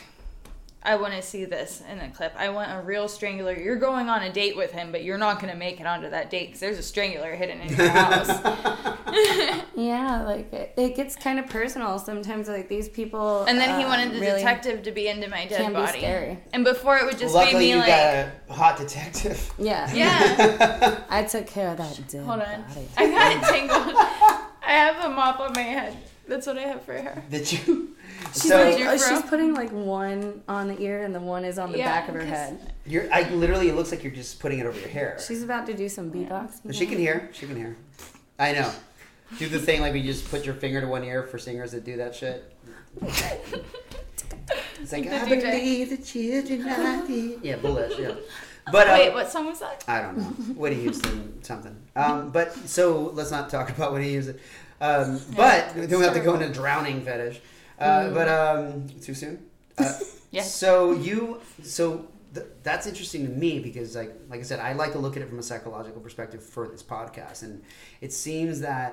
I 0.85 0.97
want 0.97 1.13
to 1.13 1.21
see 1.21 1.45
this 1.45 1.81
in 1.89 1.99
a 1.99 2.09
clip. 2.09 2.33
I 2.37 2.49
want 2.49 2.71
a 2.71 2.81
real 2.81 3.07
strangler. 3.07 3.53
You're 3.53 3.77
going 3.77 4.09
on 4.09 4.21
a 4.21 4.31
date 4.31 4.57
with 4.57 4.71
him, 4.71 4.91
but 4.91 5.03
you're 5.03 5.17
not 5.17 5.39
going 5.39 5.51
to 5.51 5.57
make 5.57 5.79
it 5.79 5.87
onto 5.87 6.09
that 6.09 6.29
date 6.29 6.47
because 6.47 6.59
there's 6.59 6.77
a 6.77 6.83
strangler 6.83 7.35
hidden 7.35 7.61
in 7.61 7.75
your 7.75 7.89
house. 7.89 8.29
Yeah, 9.75 10.23
like 10.23 10.53
it, 10.53 10.73
it 10.77 10.95
gets 10.95 11.15
kind 11.15 11.39
of 11.39 11.47
personal 11.47 11.97
sometimes. 11.97 12.47
Like 12.47 12.69
these 12.69 12.87
people, 12.87 13.43
and 13.45 13.57
then 13.57 13.79
he 13.79 13.85
uh, 13.85 13.89
wanted 13.89 14.13
the 14.13 14.19
really 14.19 14.37
detective 14.37 14.83
to 14.83 14.91
be 14.91 15.07
into 15.07 15.27
my 15.29 15.47
dead 15.47 15.61
can 15.61 15.71
be 15.71 15.73
body. 15.73 15.99
scary. 15.99 16.39
And 16.53 16.63
before 16.63 16.97
it 16.97 17.05
would 17.05 17.17
just 17.17 17.33
Luckily 17.33 17.53
be 17.53 17.59
me 17.59 17.69
you 17.71 17.77
like, 17.77 17.87
got 17.87 18.27
a 18.49 18.53
hot 18.53 18.77
detective. 18.77 19.51
Yeah, 19.57 19.91
yeah, 19.93 21.03
I 21.09 21.23
took 21.23 21.47
care 21.47 21.69
of 21.69 21.77
that 21.77 21.99
dead 22.07 22.23
hold 22.23 22.41
on. 22.41 22.61
body. 22.63 22.87
I 22.97 23.09
got 23.09 23.31
it 23.31 23.43
tangled. 23.43 23.95
I 23.95 24.71
have 24.73 25.05
a 25.05 25.09
mop 25.09 25.39
on 25.39 25.53
my 25.53 25.61
head. 25.61 25.97
That's 26.27 26.47
what 26.47 26.57
I 26.57 26.61
have 26.61 26.83
for 26.83 26.93
her. 26.93 27.23
Did 27.29 27.51
you 27.51 27.92
She's 28.31 28.47
so 28.49 28.63
like, 28.69 28.77
you 28.79 28.87
oh, 28.87 28.97
she's 28.97 29.21
putting 29.23 29.53
like 29.53 29.71
one 29.71 30.41
on 30.47 30.67
the 30.67 30.79
ear 30.81 31.03
and 31.03 31.13
the 31.13 31.19
one 31.19 31.45
is 31.45 31.59
on 31.59 31.71
the 31.71 31.77
Yeah, 31.77 31.85
back 31.99 32.09
of 32.09 32.15
her 32.15 32.25
head. 32.25 32.73
you're 32.85 33.11
I 33.13 33.29
literally 33.29 33.69
it 33.69 33.75
looks 33.75 33.91
like 33.91 34.03
you're 34.03 34.13
just 34.13 34.39
putting 34.39 34.59
it 34.59 34.65
over 34.65 34.79
your 34.79 34.89
hair. 34.89 35.17
She's 35.25 35.43
about 35.43 35.65
to 35.67 35.73
do 35.73 35.87
some 35.89 36.11
beatboxing. 36.11 36.61
But 36.65 36.75
she 36.75 36.85
can 36.85 36.97
hear. 36.97 37.29
She 37.33 37.45
can 37.47 37.55
hear. 37.55 37.75
I 38.39 38.53
know. 38.53 38.71
Do 39.39 39.47
the 39.49 39.59
thing 39.59 39.81
like 39.81 39.93
you 39.95 40.01
just 40.03 40.29
put 40.29 40.45
your 40.45 40.55
finger 40.55 40.81
to 40.81 40.87
one 40.87 41.03
ear 41.03 41.23
for 41.23 41.37
singers 41.37 41.71
that 41.71 41.83
do 41.83 41.97
that 41.97 42.15
shit. 42.15 42.51
It's 44.81 44.91
like 44.91 45.03
The 45.09 45.15
I 45.15 45.19
DJ. 45.25 45.41
believe 45.41 45.89
the 45.89 45.97
children 45.97 46.67
are 46.69 47.07
the-" 47.07 47.39
Yeah, 47.41 47.55
bullet. 47.57 47.93
Yeah. 47.97 48.13
But 48.71 48.87
uh, 48.87 48.93
Wait, 48.97 49.13
what 49.13 49.29
song 49.29 49.47
was 49.47 49.59
that? 49.59 49.83
I 49.87 50.01
don't 50.01 50.17
know. 50.17 50.23
Whitney 50.55 50.81
Houston 50.81 51.41
something. 51.43 51.75
Um, 51.95 52.29
but 52.31 52.53
so 52.67 53.11
let's 53.13 53.31
not 53.31 53.49
talk 53.49 53.69
about 53.69 53.91
Whitney 53.93 54.09
Houston. 54.09 54.39
Um, 54.81 55.19
but 55.35 55.73
then 55.75 55.97
we 55.99 56.03
have 56.05 56.13
to 56.13 56.19
go 56.19 56.33
into 56.35 56.49
drowning 56.49 57.01
fetish. 57.01 57.41
Uh, 57.83 58.13
But 58.13 58.27
um, 58.29 58.87
too 59.01 59.13
soon. 59.13 59.35
Uh, 59.77 59.91
Yes. 60.31 60.53
So 60.55 60.93
you 60.93 61.41
so 61.63 62.07
th- 62.33 62.47
that's 62.63 62.87
interesting 62.87 63.21
to 63.27 63.31
me 63.31 63.59
because 63.59 63.95
like 63.95 64.11
like 64.31 64.39
I 64.39 64.43
said, 64.43 64.59
I 64.59 64.73
like 64.73 64.91
to 64.93 64.99
look 64.99 65.15
at 65.17 65.21
it 65.23 65.29
from 65.29 65.37
a 65.39 65.43
psychological 65.43 66.01
perspective 66.01 66.41
for 66.43 66.67
this 66.67 66.81
podcast, 66.81 67.43
and 67.43 67.61
it 68.01 68.11
seems 68.13 68.59
that 68.61 68.89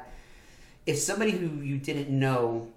if 0.86 0.98
somebody 0.98 1.30
who 1.32 1.48
you 1.70 1.78
didn't 1.78 2.10
know 2.10 2.68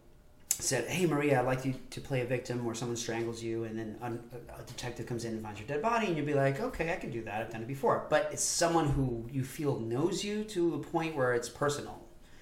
said, 0.49 0.85
"Hey 0.87 1.05
Maria, 1.05 1.39
I'd 1.39 1.45
like 1.45 1.65
you 1.65 1.73
to 1.95 1.99
play 1.99 2.21
a 2.21 2.25
victim," 2.25 2.65
or 2.65 2.73
someone 2.73 2.95
strangles 2.95 3.43
you, 3.43 3.65
and 3.65 3.77
then 3.79 3.97
un- 4.01 4.23
a 4.37 4.61
a 4.61 4.63
detective 4.65 5.05
comes 5.07 5.25
in 5.25 5.31
and 5.35 5.41
finds 5.43 5.59
your 5.59 5.67
dead 5.67 5.81
body, 5.81 6.07
and 6.07 6.15
you'd 6.15 6.25
be 6.25 6.33
like, 6.45 6.61
"Okay, 6.61 6.87
I 6.93 6.97
can 7.03 7.11
do 7.11 7.21
that. 7.27 7.41
I've 7.41 7.51
done 7.51 7.63
it 7.63 7.67
before." 7.67 8.05
But 8.09 8.29
it's 8.31 8.43
someone 8.61 8.87
who 8.95 9.07
you 9.37 9.43
feel 9.43 9.73
knows 9.79 10.23
you 10.23 10.35
to 10.55 10.75
a 10.75 10.79
point 10.79 11.15
where 11.17 11.33
it's 11.33 11.49
personal, 11.49 11.97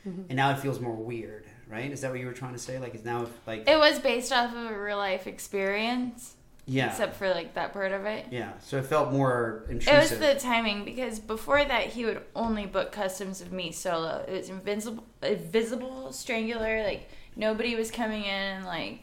and 0.06 0.36
now 0.42 0.52
it 0.54 0.60
feels 0.60 0.80
more 0.80 0.96
weird, 1.12 1.46
right? 1.72 1.92
Is 1.92 2.02
that 2.02 2.12
what 2.12 2.20
you 2.20 2.26
were 2.26 2.34
trying 2.34 2.54
to 2.54 2.60
say? 2.60 2.78
Like, 2.80 2.94
it's 2.94 3.06
now 3.06 3.28
like, 3.48 3.68
It 3.68 3.78
was 3.78 4.00
based 4.00 4.32
off 4.32 4.54
of 4.56 4.72
a 4.72 4.80
real 4.80 4.98
life 4.98 5.26
experience, 5.28 6.36
yeah, 6.66 6.90
except 6.90 7.16
for 7.16 7.30
like 7.30 7.54
that 7.56 7.74
part 7.74 7.92
of 7.92 8.06
it. 8.06 8.26
yeah. 8.32 8.52
So 8.60 8.78
it 8.78 8.86
felt 8.86 9.12
more 9.12 9.66
intrusive. 9.70 9.94
It 9.94 9.98
was 10.00 10.36
the 10.36 10.40
timing 10.40 10.86
because 10.86 11.20
before 11.20 11.64
that 11.64 11.88
he 11.88 12.06
would 12.06 12.22
only 12.36 12.66
book 12.66 12.92
customs 12.92 13.42
of 13.42 13.52
me 13.52 13.72
solo. 13.72 14.24
It 14.28 14.32
was 14.32 14.50
invisible, 14.50 15.04
invisible 15.24 16.08
strangular. 16.12 16.84
Like 16.86 17.10
nobody 17.36 17.76
was 17.76 17.90
coming 17.90 18.24
in 18.24 18.30
and 18.30 18.66
like 18.66 19.00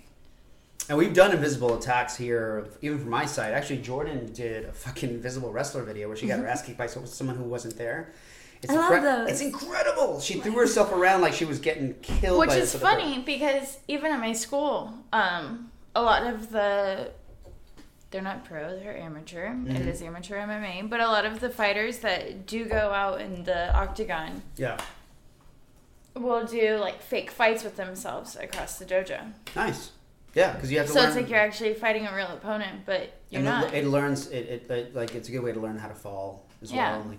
And 0.89 0.97
we've 0.97 1.13
done 1.13 1.33
invisible 1.33 1.77
attacks 1.77 2.17
here, 2.17 2.69
even 2.81 2.99
from 3.01 3.11
my 3.11 3.27
side. 3.27 3.53
Actually, 3.53 3.79
Jordan 3.79 4.33
did 4.33 4.65
a 4.65 4.73
fucking 4.73 5.11
invisible 5.11 5.53
wrestler 5.53 5.83
video 5.83 6.07
where 6.09 6.17
she 6.17 6.27
got 6.27 6.39
her 6.39 6.47
ass 6.53 6.63
kicked 6.63 6.79
by 6.79 6.87
someone 6.87 7.37
who 7.37 7.45
wasn't 7.45 7.77
there. 7.77 8.13
It's 8.63 8.73
I 8.73 8.77
love 8.77 9.03
those. 9.03 9.31
It's 9.31 9.41
incredible. 9.41 10.21
She 10.21 10.41
threw 10.41 10.53
herself 10.53 10.93
around 10.93 11.21
like 11.21 11.33
she 11.33 11.45
was 11.45 11.59
getting 11.61 11.95
killed. 12.03 12.39
which 12.41 12.51
is 12.53 12.75
funny 12.75 13.21
because 13.25 13.79
even 13.89 14.11
at 14.13 14.19
my 14.21 14.33
school, 14.33 14.93
um, 15.13 15.71
a 15.95 16.03
lot 16.03 16.27
of 16.27 16.51
the 16.51 17.11
they're 18.11 18.23
not 18.23 18.45
pro, 18.45 18.79
they're 18.79 18.97
amateur. 18.97 19.49
Mm-hmm. 19.49 19.77
It 19.77 19.87
is 19.87 20.01
amateur 20.03 20.37
MMA, 20.39 20.89
but 20.89 21.01
a 21.01 21.07
lot 21.07 21.25
of 21.27 21.41
the 21.41 21.51
fighters 21.51 21.99
that 21.99 22.47
do 22.47 22.65
go 22.65 22.77
out 22.93 23.21
in 23.21 23.45
the 23.45 23.75
octagon 23.77 24.43
Yeah, 24.57 24.81
will 26.15 26.45
do 26.47 26.77
like 26.79 27.01
fake 27.03 27.31
fights 27.31 27.63
with 27.65 27.77
themselves 27.77 28.35
across 28.37 28.79
the 28.79 28.85
dojo. 28.85 29.33
nice. 29.55 29.93
Yeah, 30.35 30.53
because 30.53 30.71
you 30.71 30.79
have 30.79 30.87
to 30.87 30.93
So 30.93 31.01
learn. 31.01 31.09
it's 31.09 31.17
like 31.17 31.31
you're 31.31 31.39
actually 31.39 31.75
fighting 31.75 32.07
a 32.07 32.15
real 32.15 32.29
opponent, 32.29 32.83
but 32.87 33.13
you're 33.31 33.41
and 33.41 33.45
not. 33.47 33.73
It, 33.75 33.85
it 33.85 33.89
learns. 33.89 34.29
It, 34.29 34.37
it, 34.69 34.71
it 34.71 34.95
like 34.95 35.15
it's 35.15 35.29
a 35.29 35.33
good 35.33 35.43
way 35.43 35.53
to 35.53 35.59
learn 35.61 35.79
how 35.79 35.89
to 35.89 35.95
fall 35.95 36.45
as 36.63 36.71
Yeah. 36.71 36.99
well, 36.99 37.07
like 37.09 37.19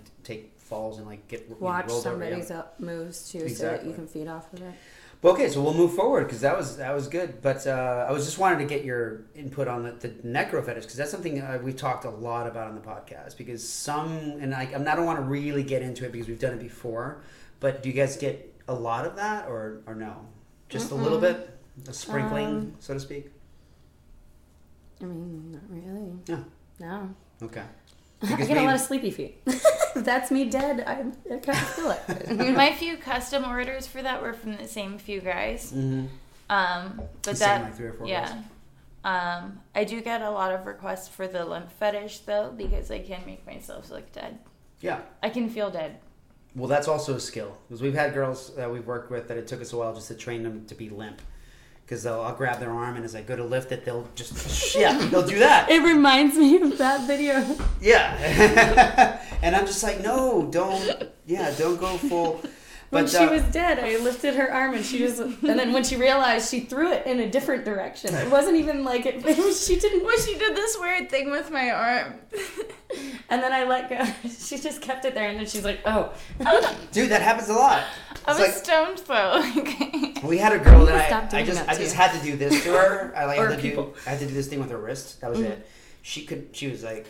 falls 0.69 0.97
and 0.99 1.07
like 1.07 1.27
get 1.27 1.41
you 1.43 1.49
know, 1.49 1.55
Watch 1.59 1.87
rolled 1.89 2.05
over, 2.07 2.23
somebody's 2.23 2.51
up 2.51 2.79
moves 2.79 3.29
too, 3.29 3.49
so 3.49 3.63
that 3.65 3.85
you 3.85 3.93
can 3.93 4.07
feed 4.07 4.27
off 4.27 4.53
of 4.53 4.61
it. 4.61 4.73
But 5.21 5.31
okay, 5.33 5.49
so 5.49 5.61
we'll 5.61 5.73
move 5.73 5.93
forward 5.95 6.23
because 6.25 6.39
that 6.41 6.55
was 6.55 6.77
that 6.77 6.93
was 6.95 7.09
good. 7.09 7.41
But 7.41 7.67
uh, 7.67 8.05
I 8.07 8.11
was 8.13 8.23
just 8.23 8.37
wanted 8.37 8.59
to 8.59 8.65
get 8.65 8.85
your 8.85 9.23
input 9.35 9.67
on 9.67 9.83
the, 9.83 9.91
the 9.91 10.09
necro 10.25 10.63
fetish 10.63 10.83
because 10.83 10.95
that's 10.95 11.11
something 11.11 11.41
uh, 11.41 11.59
we've 11.61 11.75
talked 11.75 12.05
a 12.05 12.09
lot 12.09 12.47
about 12.47 12.67
on 12.69 12.75
the 12.75 12.81
podcast. 12.81 13.35
Because 13.37 13.67
some, 13.67 14.11
and 14.39 14.55
I, 14.55 14.63
I'm 14.73 14.85
not- 14.85 14.93
I 14.93 14.95
don't 14.95 15.05
want 15.05 15.19
to 15.19 15.25
really 15.25 15.63
get 15.63 15.81
into 15.81 16.05
it 16.05 16.13
because 16.13 16.29
we've 16.29 16.39
done 16.39 16.53
it 16.53 16.59
before. 16.61 17.21
But 17.59 17.83
do 17.83 17.89
you 17.89 17.95
guys 17.95 18.15
get 18.15 18.55
a 18.69 18.73
lot 18.73 19.05
of 19.05 19.17
that 19.17 19.49
or 19.49 19.81
or 19.87 19.93
no? 19.95 20.25
Just 20.69 20.91
a 20.91 20.95
little 20.95 21.19
bit, 21.19 21.49
a 21.87 21.91
sprinkling, 21.93 22.45
Um, 22.45 22.73
so 22.79 22.93
to 22.93 22.99
speak. 23.01 23.31
I 25.01 25.05
mean, 25.05 25.51
not 25.51 25.61
really. 25.69 26.13
No. 26.29 26.45
No. 26.79 27.15
Okay. 27.43 27.63
I 28.21 28.27
Because 28.27 28.47
get 28.47 28.57
a 28.57 28.63
lot 28.63 28.75
of 28.75 28.81
sleepy 28.81 29.11
feet. 29.11 29.41
That's 29.95 30.29
me 30.31 30.49
dead. 30.49 30.83
I, 30.85 31.05
I 31.33 31.37
kind 31.37 31.57
of 31.57 31.69
feel 31.69 31.91
it. 31.91 32.53
My 32.55 32.73
few 32.73 32.97
custom 32.97 33.45
orders 33.45 33.87
for 33.87 34.01
that 34.01 34.21
were 34.21 34.33
from 34.33 34.57
the 34.57 34.67
same 34.67 34.97
few 34.97 35.21
guys. 35.21 35.71
Mhm. 35.73 36.07
Um, 36.49 37.01
but 37.21 37.23
The 37.23 37.35
same, 37.35 37.61
like, 37.61 37.75
three 37.75 37.87
or 37.87 37.93
four 37.93 38.07
yeah. 38.07 38.41
Um, 39.05 39.61
I 39.73 39.85
do 39.85 40.01
get 40.01 40.21
a 40.21 40.29
lot 40.29 40.51
of 40.53 40.65
requests 40.65 41.07
for 41.07 41.27
the 41.27 41.45
limp 41.45 41.71
fetish 41.71 42.19
though 42.19 42.53
because 42.55 42.91
I 42.91 42.99
can 42.99 43.21
make 43.25 43.45
myself 43.47 43.89
look 43.89 44.11
dead. 44.11 44.39
Yeah. 44.81 45.01
I 45.23 45.29
can 45.29 45.49
feel 45.49 45.69
dead. 45.71 45.99
Well, 46.55 46.67
that's 46.67 46.87
also 46.87 47.15
a 47.15 47.19
skill 47.19 47.55
because 47.67 47.81
we've 47.81 47.93
had 47.93 48.13
girls 48.13 48.53
that 48.55 48.69
we've 48.71 48.85
worked 48.85 49.11
with 49.11 49.27
that 49.29 49.37
it 49.37 49.47
took 49.47 49.61
us 49.61 49.71
a 49.71 49.77
while 49.77 49.93
just 49.93 50.07
to 50.09 50.15
train 50.15 50.43
them 50.43 50.65
to 50.65 50.75
be 50.75 50.89
limp. 50.89 51.21
Because 51.89 52.05
I'll 52.05 52.35
grab 52.35 52.59
their 52.59 52.69
arm 52.69 52.97
and 52.97 53.03
as 53.03 53.15
I 53.15 53.23
go 53.23 53.35
to 53.35 53.43
lift 53.43 53.71
it, 53.71 53.83
they'll 53.83 54.07
just 54.13 54.75
yeah, 54.75 54.95
they'll 55.07 55.25
do 55.25 55.39
that. 55.39 55.71
It 55.71 55.81
reminds 55.81 56.37
me 56.37 56.61
of 56.61 56.77
that 56.77 57.07
video. 57.07 57.43
Yeah, 57.81 59.19
and 59.41 59.55
I'm 59.55 59.65
just 59.65 59.81
like, 59.81 59.99
no, 59.99 60.47
don't, 60.51 61.09
yeah, 61.25 61.51
don't 61.57 61.79
go 61.79 61.97
full. 61.97 62.43
When 62.89 63.03
But, 63.03 63.11
she 63.11 63.17
uh, 63.17 63.29
was 63.31 63.43
dead, 63.43 63.77
I 63.77 63.97
lifted 63.97 64.33
her 64.33 64.51
arm 64.51 64.73
and 64.73 64.83
she 64.83 65.03
was, 65.03 65.19
and 65.19 65.37
then 65.43 65.73
when 65.73 65.83
she 65.83 65.95
realized, 65.95 66.49
she 66.49 66.61
threw 66.61 66.91
it 66.91 67.05
in 67.05 67.19
a 67.19 67.29
different 67.29 67.63
direction. 67.63 68.15
It 68.15 68.31
wasn't 68.31 68.55
even 68.57 68.83
like 68.83 69.05
it. 69.05 69.15
it 69.25 69.37
was, 69.37 69.63
she 69.63 69.77
didn't. 69.79 70.03
Well, 70.03 70.17
she 70.17 70.35
did 70.39 70.55
this 70.55 70.75
weird 70.79 71.07
thing 71.09 71.29
with 71.31 71.51
my 71.51 71.69
arm. 71.71 72.13
And 73.31 73.43
then 73.43 73.53
I 73.53 73.65
let 73.65 73.87
go. 73.87 74.03
She 74.29 74.57
just 74.57 74.81
kept 74.81 75.05
it 75.05 75.13
there, 75.13 75.29
and 75.29 75.37
then 75.37 75.45
she's 75.45 75.63
like, 75.63 75.79
"Oh, 75.85 76.11
Dude, 76.91 77.11
that 77.11 77.21
happens 77.21 77.47
a 77.47 77.53
lot. 77.53 77.83
I 78.25 78.31
was 78.31 78.39
like- 78.39 78.51
stoned 78.53 78.97
though. 79.05 79.43
We 80.27 80.39
had 80.39 80.53
a 80.53 80.57
girl 80.57 80.87
that 80.87 81.13
I, 81.13 81.37
I 81.37 81.43
just 81.45 81.59
that 81.67 81.69
I 81.69 81.77
just 81.77 81.93
had 81.95 82.17
to 82.19 82.25
do 82.25 82.35
this 82.35 82.63
to 82.63 82.71
her. 82.71 83.13
I 83.15 83.25
like 83.25 83.37
had 83.37 83.55
to 83.55 83.61
do. 83.61 83.93
I 84.07 84.09
had 84.09 84.19
to 84.21 84.25
do 84.25 84.33
this 84.33 84.47
thing 84.47 84.59
with 84.59 84.71
her 84.71 84.79
wrist. 84.79 85.21
That 85.21 85.29
was 85.29 85.39
Mhm. 85.39 85.51
it. 85.51 85.69
She 86.01 86.25
could. 86.25 86.49
She 86.53 86.67
was 86.67 86.83
like. 86.83 87.05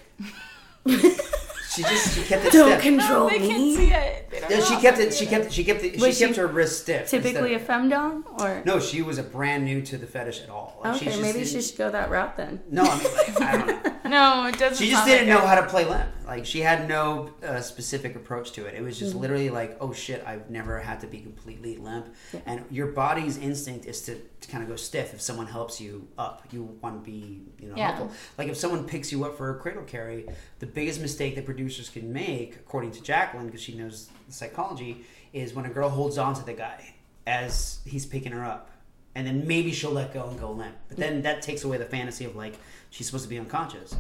She 0.88 1.84
just 1.84 2.16
she 2.16 2.24
kept 2.24 2.46
it 2.46 2.52
don't 2.54 2.72
stiff. 2.72 2.82
control 2.82 3.30
they 3.30 3.38
can't 3.38 3.62
me." 3.62 3.76
see 3.76 3.92
it. 3.92 4.30
They 4.32 4.40
don't 4.40 4.50
Yeah, 4.52 4.58
know 4.60 4.66
she 4.66 4.76
kept 4.78 4.98
I 4.98 5.02
it. 5.04 5.14
She 5.14 5.26
kept. 5.26 5.52
She 5.52 5.64
kept. 5.64 5.84
It, 5.84 6.00
Was 6.00 6.18
she 6.18 6.24
kept 6.26 6.36
she 6.36 6.42
her 6.42 6.48
wrist 6.48 6.82
stiff. 6.82 7.10
Typically 7.10 7.54
a 7.54 7.60
femdom, 7.60 8.24
or 8.42 8.62
No, 8.66 8.80
she 8.80 9.02
was 9.02 9.18
a 9.18 9.24
brand 9.24 9.66
new 9.66 9.82
to 9.84 9.98
the 9.98 10.08
fetish 10.08 10.42
at 10.42 10.50
all. 10.50 10.80
Like, 10.84 10.96
she 10.96 11.06
okay, 11.10 11.18
just 11.18 11.22
maybe 11.22 11.46
she 11.46 11.62
should 11.62 11.78
go 11.78 11.92
that 11.92 12.10
route 12.10 12.38
then. 12.38 12.60
No, 12.70 12.84
I 12.84 12.98
mean, 12.98 13.14
like, 13.16 13.42
I 13.42 13.58
don't 13.58 13.68
know. 13.84 13.94
No, 14.10 14.48
it 14.48 14.58
doesn't. 14.58 14.84
She 14.84 14.90
just 14.90 15.06
didn't 15.06 15.30
like 15.30 15.38
know 15.38 15.46
it. 15.46 15.48
how 15.48 15.62
to 15.62 15.68
play 15.68 15.86
limp. 15.86 16.08
Like 16.26 16.44
she 16.44 16.62
had 16.62 16.88
no 16.90 17.30
uh, 17.44 17.62
specific 17.62 18.16
approach 18.16 18.54
to 18.54 18.66
it. 18.66 18.74
It 18.74 18.82
was 18.82 18.98
just 18.98 19.12
Mm-hmm. 19.12 19.22
literally 19.22 19.50
like, 19.52 19.78
oh 19.82 19.94
shit, 19.94 20.24
I've 20.26 20.50
never 20.50 20.80
had 20.80 21.00
to 21.02 21.08
be 21.08 21.20
completely 21.20 21.78
limp. 21.78 22.08
Yeah. 22.34 22.40
And 22.48 22.66
your 22.72 22.88
body's 22.88 23.38
instinct 23.38 23.86
is 23.86 24.02
to, 24.04 24.16
to 24.42 24.48
kind 24.50 24.64
of 24.64 24.70
go 24.70 24.76
stiff. 24.76 25.14
If 25.14 25.22
someone 25.22 25.48
helps 25.48 25.82
you 25.82 26.08
up, 26.18 26.44
you 26.52 26.64
want 26.82 27.04
to 27.04 27.12
be 27.12 27.42
you 27.60 27.70
know 27.70 27.76
Yeah. 27.76 27.88
helpful. 27.96 28.12
Like 28.38 28.48
if 28.48 28.58
someone 28.58 28.86
picks 28.86 29.12
you 29.12 29.24
up 29.26 29.38
for 29.38 29.50
a 29.56 29.60
cradle 29.60 29.84
carry, 29.84 30.28
the 30.60 30.66
biggest 30.66 31.02
mistake 31.02 31.36
that 31.36 31.46
producers 31.46 31.90
can 31.90 32.12
make, 32.14 32.56
according 32.56 32.92
to 32.92 33.02
Jacqueline, 33.02 33.46
because 33.48 33.62
she 33.62 33.76
knows 33.76 34.10
the 34.28 34.34
psychology, 34.34 35.06
is 35.34 35.54
when 35.54 35.66
a 35.66 35.70
girl 35.70 35.90
holds 35.90 36.18
on 36.18 36.34
to 36.36 36.46
the 36.46 36.54
guy 36.54 36.94
as 37.28 37.80
he's 37.86 38.06
picking 38.06 38.32
her 38.32 38.44
up. 38.46 38.72
And 39.16 39.26
then 39.28 39.46
maybe 39.48 39.72
she'll 39.72 39.92
let 39.92 40.14
go 40.14 40.30
and 40.30 40.40
go 40.40 40.52
limp. 40.52 40.76
But 40.88 40.98
then 40.98 41.24
that 41.24 41.42
takes 41.42 41.64
away 41.64 41.78
the 41.78 41.86
fantasy 41.86 42.26
of 42.26 42.36
like 42.36 42.56
she's 42.90 43.08
supposed 43.08 43.24
to 43.26 43.30
be 43.30 43.38
unconscious. 43.40 43.94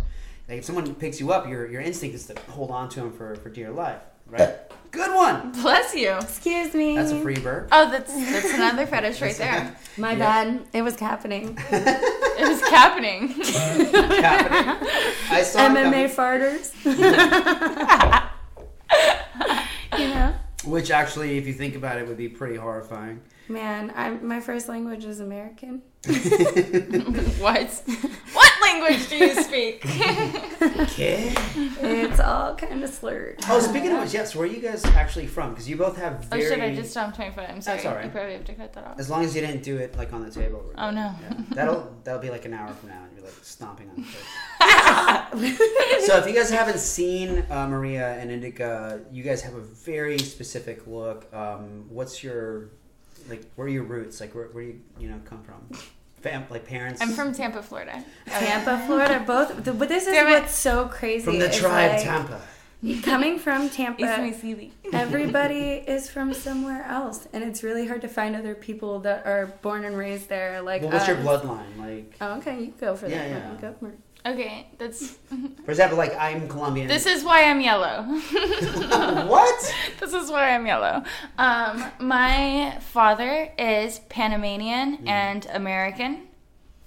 Like 0.47 0.59
if 0.59 0.65
someone 0.65 0.95
picks 0.95 1.19
you 1.19 1.31
up, 1.31 1.47
your 1.47 1.69
your 1.69 1.81
instinct 1.81 2.15
is 2.15 2.27
to 2.27 2.39
hold 2.51 2.71
on 2.71 2.89
to 2.89 3.01
him 3.01 3.11
for, 3.11 3.35
for 3.35 3.49
dear 3.49 3.71
life, 3.71 4.01
right? 4.29 4.55
Good 4.91 5.13
one. 5.15 5.51
Bless 5.51 5.93
you. 5.93 6.09
Excuse 6.13 6.73
me. 6.73 6.95
That's 6.95 7.11
a 7.11 7.21
free 7.21 7.37
bird. 7.39 7.67
Oh, 7.71 7.91
that's 7.91 8.11
that's 8.13 8.53
another 8.53 8.87
fetish 8.87 9.21
right 9.21 9.35
there. 9.35 9.75
My 9.97 10.13
Yeah. 10.13 10.17
bad. 10.17 10.61
It 10.73 10.81
was 10.81 10.99
happening. 10.99 11.57
It 12.39 12.47
was 12.47 12.61
happening. 12.69 13.27
Happening. 13.27 14.87
I 15.29 15.43
saw 15.43 15.65
it 15.65 15.71
MMA 15.71 16.09
farters. 16.09 16.71
you 19.99 20.07
know, 20.07 20.33
which 20.65 20.89
actually, 20.89 21.37
if 21.37 21.45
you 21.45 21.53
think 21.53 21.75
about 21.75 21.97
it, 21.97 22.07
would 22.07 22.17
be 22.17 22.29
pretty 22.29 22.55
horrifying. 22.55 23.19
Man, 23.49 23.91
I'm 23.95 24.25
my 24.25 24.39
first 24.39 24.69
language 24.69 25.05
is 25.05 25.19
American. 25.19 25.81
what? 27.39 27.83
What 28.31 28.61
language 28.61 29.09
do 29.09 29.17
you 29.17 29.43
speak? 29.43 29.83
Okay. 30.79 31.33
It's 31.81 32.19
all 32.19 32.55
kind 32.55 32.83
of 32.83 32.89
slurred. 32.89 33.39
Oh, 33.47 33.59
speaking 33.59 33.91
of 33.91 34.01
which, 34.01 34.13
yes, 34.13 34.35
where 34.35 34.47
are 34.47 34.51
you 34.51 34.61
guys 34.61 34.83
actually 34.85 35.27
from? 35.27 35.51
Because 35.51 35.69
you 35.69 35.75
both 35.77 35.97
have 35.97 36.27
oh 36.31 36.37
very. 36.37 36.49
shit! 36.49 36.59
I 36.59 36.75
just 36.75 36.91
stomped 36.91 37.17
my 37.19 37.31
foot. 37.31 37.49
I'm 37.49 37.61
sorry. 37.61 37.77
That's 37.77 37.87
all 37.87 37.95
right. 37.95 38.05
You 38.05 38.11
probably 38.11 38.33
have 38.33 38.45
to 38.45 38.53
cut 38.53 38.73
that 38.73 38.85
off. 38.85 38.99
As 38.99 39.09
long 39.09 39.23
as 39.23 39.35
you 39.35 39.41
didn't 39.41 39.63
do 39.63 39.77
it 39.77 39.97
like 39.97 40.13
on 40.13 40.23
the 40.23 40.31
table. 40.31 40.71
Oh, 40.77 40.91
no. 40.91 41.13
Yeah. 41.21 41.37
That'll 41.51 41.95
that'll 42.03 42.21
be 42.21 42.29
like 42.29 42.45
an 42.45 42.53
hour 42.53 42.71
from 42.73 42.89
now, 42.89 43.03
and 43.03 43.15
you're 43.15 43.25
like 43.25 43.33
stomping 43.41 43.89
on 43.89 43.95
the 45.41 45.47
table. 45.47 46.05
so 46.05 46.17
if 46.17 46.27
you 46.27 46.33
guys 46.33 46.49
haven't 46.49 46.79
seen 46.79 47.45
uh, 47.49 47.67
Maria 47.67 48.13
and 48.19 48.31
Indica, 48.31 49.01
you 49.11 49.23
guys 49.23 49.41
have 49.41 49.55
a 49.55 49.61
very 49.61 50.17
specific 50.19 50.85
look. 50.87 51.33
Um, 51.33 51.85
what's 51.89 52.23
your 52.23 52.69
like? 53.29 53.43
Where 53.55 53.67
are 53.67 53.69
your 53.69 53.83
roots? 53.83 54.19
Like 54.21 54.33
where, 54.35 54.45
where 54.47 54.63
do 54.63 54.69
you 54.69 54.81
you 54.99 55.09
know 55.09 55.19
come 55.25 55.43
from? 55.43 55.77
Fam- 56.21 56.45
like 56.49 56.65
parents. 56.67 57.01
I'm 57.01 57.09
from 57.11 57.33
Tampa, 57.33 57.61
Florida. 57.63 58.03
Tampa, 58.27 58.83
Florida, 58.85 59.23
both. 59.25 59.63
But 59.63 59.87
this 59.87 60.05
is 60.05 60.13
Damn 60.13 60.27
it. 60.27 60.41
what's 60.41 60.53
so 60.53 60.87
crazy. 60.89 61.23
from 61.23 61.39
the 61.39 61.49
tribe 61.49 61.91
like, 61.93 62.01
Tampa. 62.03 62.41
Coming 63.03 63.39
from 63.39 63.69
Tampa, 63.69 64.03
everybody 64.93 65.83
is 65.85 66.09
from 66.09 66.33
somewhere 66.33 66.83
else, 66.83 67.27
and 67.33 67.43
it's 67.43 67.61
really 67.61 67.85
hard 67.85 68.01
to 68.01 68.07
find 68.07 68.35
other 68.37 68.55
people 68.55 68.99
that 69.01 69.25
are 69.25 69.47
born 69.61 69.83
and 69.83 69.97
raised 69.97 70.29
there. 70.29 70.61
Like, 70.61 70.81
Well, 70.81 70.91
what's 70.91 71.05
your 71.07 71.17
bloodline? 71.17 71.77
Like, 71.77 72.15
Oh, 72.21 72.37
okay, 72.37 72.61
you 72.61 72.73
go 72.79 72.95
for 72.95 73.07
Yeah, 73.07 73.17
that. 73.17 73.29
yeah. 73.29 73.47
one. 73.49 73.57
Go 73.57 73.73
for 73.79 73.89
it. 73.89 73.99
Okay, 74.33 74.67
that's. 74.77 75.17
for 75.65 75.71
example, 75.71 75.97
like 75.97 76.15
I'm 76.17 76.47
Colombian. 76.47 76.87
This 76.87 77.05
is 77.05 77.23
why 77.23 77.43
I'm 77.43 77.61
yellow. 77.61 78.03
what? 79.27 79.75
This 79.99 80.13
is 80.13 80.31
why 80.31 80.51
I'm 80.55 80.65
yellow. 80.65 81.03
Um, 81.37 81.83
my 81.99 82.77
father 82.81 83.51
is 83.57 83.99
Panamanian 84.09 84.97
Mm-hmm. 84.97 85.07
and 85.07 85.45
American, 85.53 86.27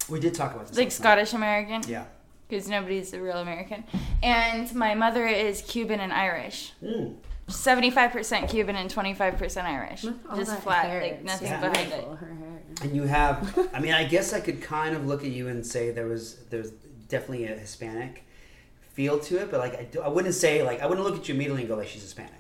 We 0.09 0.18
did 0.20 0.34
talk 0.34 0.55
about 0.55 0.66
this. 0.68 0.76
like. 0.78 0.90
Scottish 0.93 1.32
American, 1.34 1.82
Yeah. 1.86 2.05
because 2.49 2.68
nobody's 2.68 3.12
a 3.12 3.20
real 3.20 3.38
American. 3.38 3.84
And 4.22 4.72
my 4.74 4.95
mother 4.95 5.26
is 5.26 5.62
Cuban 5.62 6.01
and 6.01 6.12
Irish. 6.12 6.72
Mm. 6.82 7.16
75% 7.49 8.49
Cuban 8.49 8.76
and 8.76 8.88
25% 8.93 9.64
Irish. 9.64 10.05
All 10.30 10.36
Just 10.36 10.59
flat, 10.62 10.86
hair, 10.86 11.03
like 11.03 11.22
nothing 11.24 11.49
Yeah. 11.49 11.61
behind 11.61 11.76
it. 11.78 11.86
beautiful, 11.90 12.16
her 12.16 12.26
hair. 12.34 12.62
And 12.82 12.97
you 12.97 13.03
have, 13.03 13.68
I 13.74 13.78
mean, 13.80 13.93
I 13.93 14.05
guess 14.05 14.32
I 14.32 14.40
could 14.40 14.62
kind 14.62 14.97
of 14.97 15.07
look 15.07 15.22
at 15.22 15.30
you 15.30 15.49
and 15.49 15.64
say 15.66 15.90
there 15.90 16.07
was 16.07 16.36
there's 16.51 16.72
definitely 17.12 17.44
a 17.44 17.56
Hispanic 17.56 18.24
feel 18.94 19.18
to 19.20 19.38
it, 19.40 19.50
but 19.50 19.60
like 19.60 19.74
I, 19.78 19.84
do, 19.84 20.00
I 20.00 20.08
wouldn't 20.08 20.34
say 20.34 20.62
like 20.62 20.80
I 20.82 20.86
wouldn't 20.86 21.06
look 21.06 21.16
at 21.16 21.28
you 21.28 21.34
immediately 21.34 21.62
and 21.62 21.68
go 21.68 21.76
like 21.76 21.88
she's 21.88 22.02
Hispanic. 22.02 22.32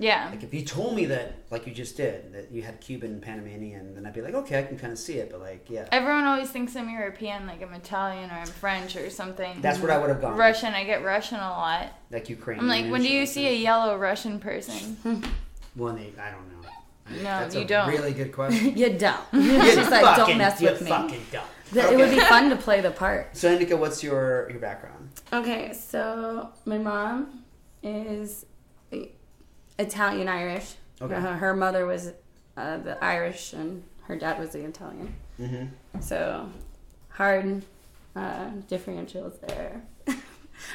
Yeah. 0.00 0.28
Like 0.30 0.44
if 0.44 0.54
you 0.54 0.62
told 0.64 0.94
me 0.94 1.06
that, 1.06 1.38
like 1.50 1.66
you 1.66 1.74
just 1.74 1.96
did, 1.96 2.32
that 2.32 2.52
you 2.52 2.62
had 2.62 2.80
Cuban 2.80 3.10
and 3.14 3.22
Panamanian, 3.22 3.96
then 3.96 4.06
I'd 4.06 4.14
be 4.14 4.22
like, 4.22 4.34
okay, 4.34 4.60
I 4.60 4.62
can 4.62 4.78
kind 4.78 4.92
of 4.92 4.98
see 4.98 5.14
it. 5.14 5.28
But 5.28 5.40
like, 5.40 5.68
yeah, 5.68 5.88
Everyone 5.90 6.22
always 6.24 6.50
thinks 6.50 6.76
I'm 6.76 6.88
European, 6.88 7.48
like 7.48 7.60
I'm 7.62 7.74
Italian 7.74 8.30
or 8.30 8.34
I'm 8.34 8.46
French 8.46 8.94
or 8.94 9.10
something. 9.10 9.60
that's 9.60 9.80
what 9.80 9.90
I 9.90 9.98
would 9.98 10.08
have 10.08 10.20
gone. 10.20 10.36
Russian, 10.36 10.72
I 10.72 10.84
get 10.84 11.02
Russian 11.04 11.38
a 11.38 11.50
lot. 11.50 11.92
like 12.12 12.28
Ukrainian. 12.28 12.64
I'm 12.64 12.68
like, 12.70 12.92
when 12.92 13.02
do 13.02 13.08
you 13.08 13.20
like 13.20 13.28
see 13.28 13.42
that. 13.44 13.50
a 13.52 13.56
yellow 13.56 13.96
Russian 13.96 14.38
person? 14.38 14.96
Well, 15.76 15.94
they, 15.94 16.12
I 16.20 16.30
don't 16.32 16.48
know. 16.50 16.68
No, 17.10 17.22
That's 17.22 17.54
you 17.54 17.60
a 17.60 17.64
don't. 17.64 17.88
Really 17.88 18.12
good 18.12 18.32
question. 18.32 18.76
You 18.82 18.90
don't. 18.98 19.20
You 19.32 19.62
She's 19.64 19.88
like, 19.90 20.16
don't 20.16 20.36
mess 20.38 20.60
you 20.60 20.70
with 20.70 20.82
me. 20.82 20.90
Fucking 20.90 21.26
don't. 21.30 21.44
That- 21.72 21.92
It 21.92 21.96
would 21.96 22.10
be 22.10 22.20
fun 22.20 22.50
to 22.50 22.56
play 22.56 22.80
the 22.80 22.90
part. 22.90 23.36
So, 23.36 23.50
Indica, 23.52 23.76
what's 23.76 24.02
your 24.02 24.48
your 24.50 24.60
background? 24.60 25.10
Okay, 25.32 25.72
so 25.72 26.50
my 26.64 26.78
mom 26.78 27.44
is 27.82 28.46
Italian 29.78 30.28
Irish. 30.28 30.74
Okay. 31.00 31.14
Uh, 31.14 31.20
her 31.36 31.54
mother 31.54 31.86
was 31.86 32.12
uh, 32.56 32.78
the 32.78 33.02
Irish, 33.04 33.52
and 33.52 33.82
her 34.02 34.16
dad 34.16 34.38
was 34.38 34.50
the 34.50 34.64
Italian. 34.64 35.14
Mm-hmm. 35.40 36.00
So 36.00 36.48
hard 37.10 37.62
uh, 38.16 38.50
differentials 38.68 39.38
there. 39.46 39.82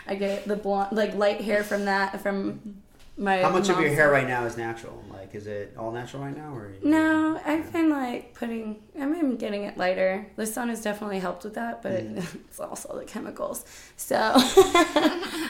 I 0.07 0.15
get 0.15 0.47
the 0.47 0.55
blonde, 0.55 0.95
like 0.95 1.13
light 1.15 1.41
hair 1.41 1.63
from 1.63 1.85
that 1.85 2.21
from 2.21 2.81
my. 3.17 3.41
How 3.41 3.49
much 3.49 3.69
of 3.69 3.79
your 3.79 3.89
hair 3.89 4.09
right 4.11 4.27
now 4.27 4.45
is 4.45 4.57
natural? 4.57 5.03
Like, 5.11 5.35
is 5.35 5.47
it 5.47 5.75
all 5.77 5.91
natural 5.91 6.23
right 6.23 6.35
now, 6.35 6.53
or? 6.55 6.71
you- 6.81 6.89
No, 6.89 7.39
I've 7.45 7.71
been 7.71 7.89
like 7.89 8.33
putting. 8.33 8.81
I've 8.99 9.11
been 9.11 9.37
getting 9.37 9.63
it 9.63 9.77
lighter. 9.77 10.25
The 10.35 10.45
sun 10.45 10.69
has 10.69 10.81
definitely 10.81 11.19
helped 11.19 11.43
with 11.43 11.53
that, 11.55 11.81
but 11.83 12.03
Mm. 12.03 12.17
it's 12.49 12.59
also 12.59 12.97
the 12.97 13.05
chemicals. 13.05 13.65
So, 13.97 14.17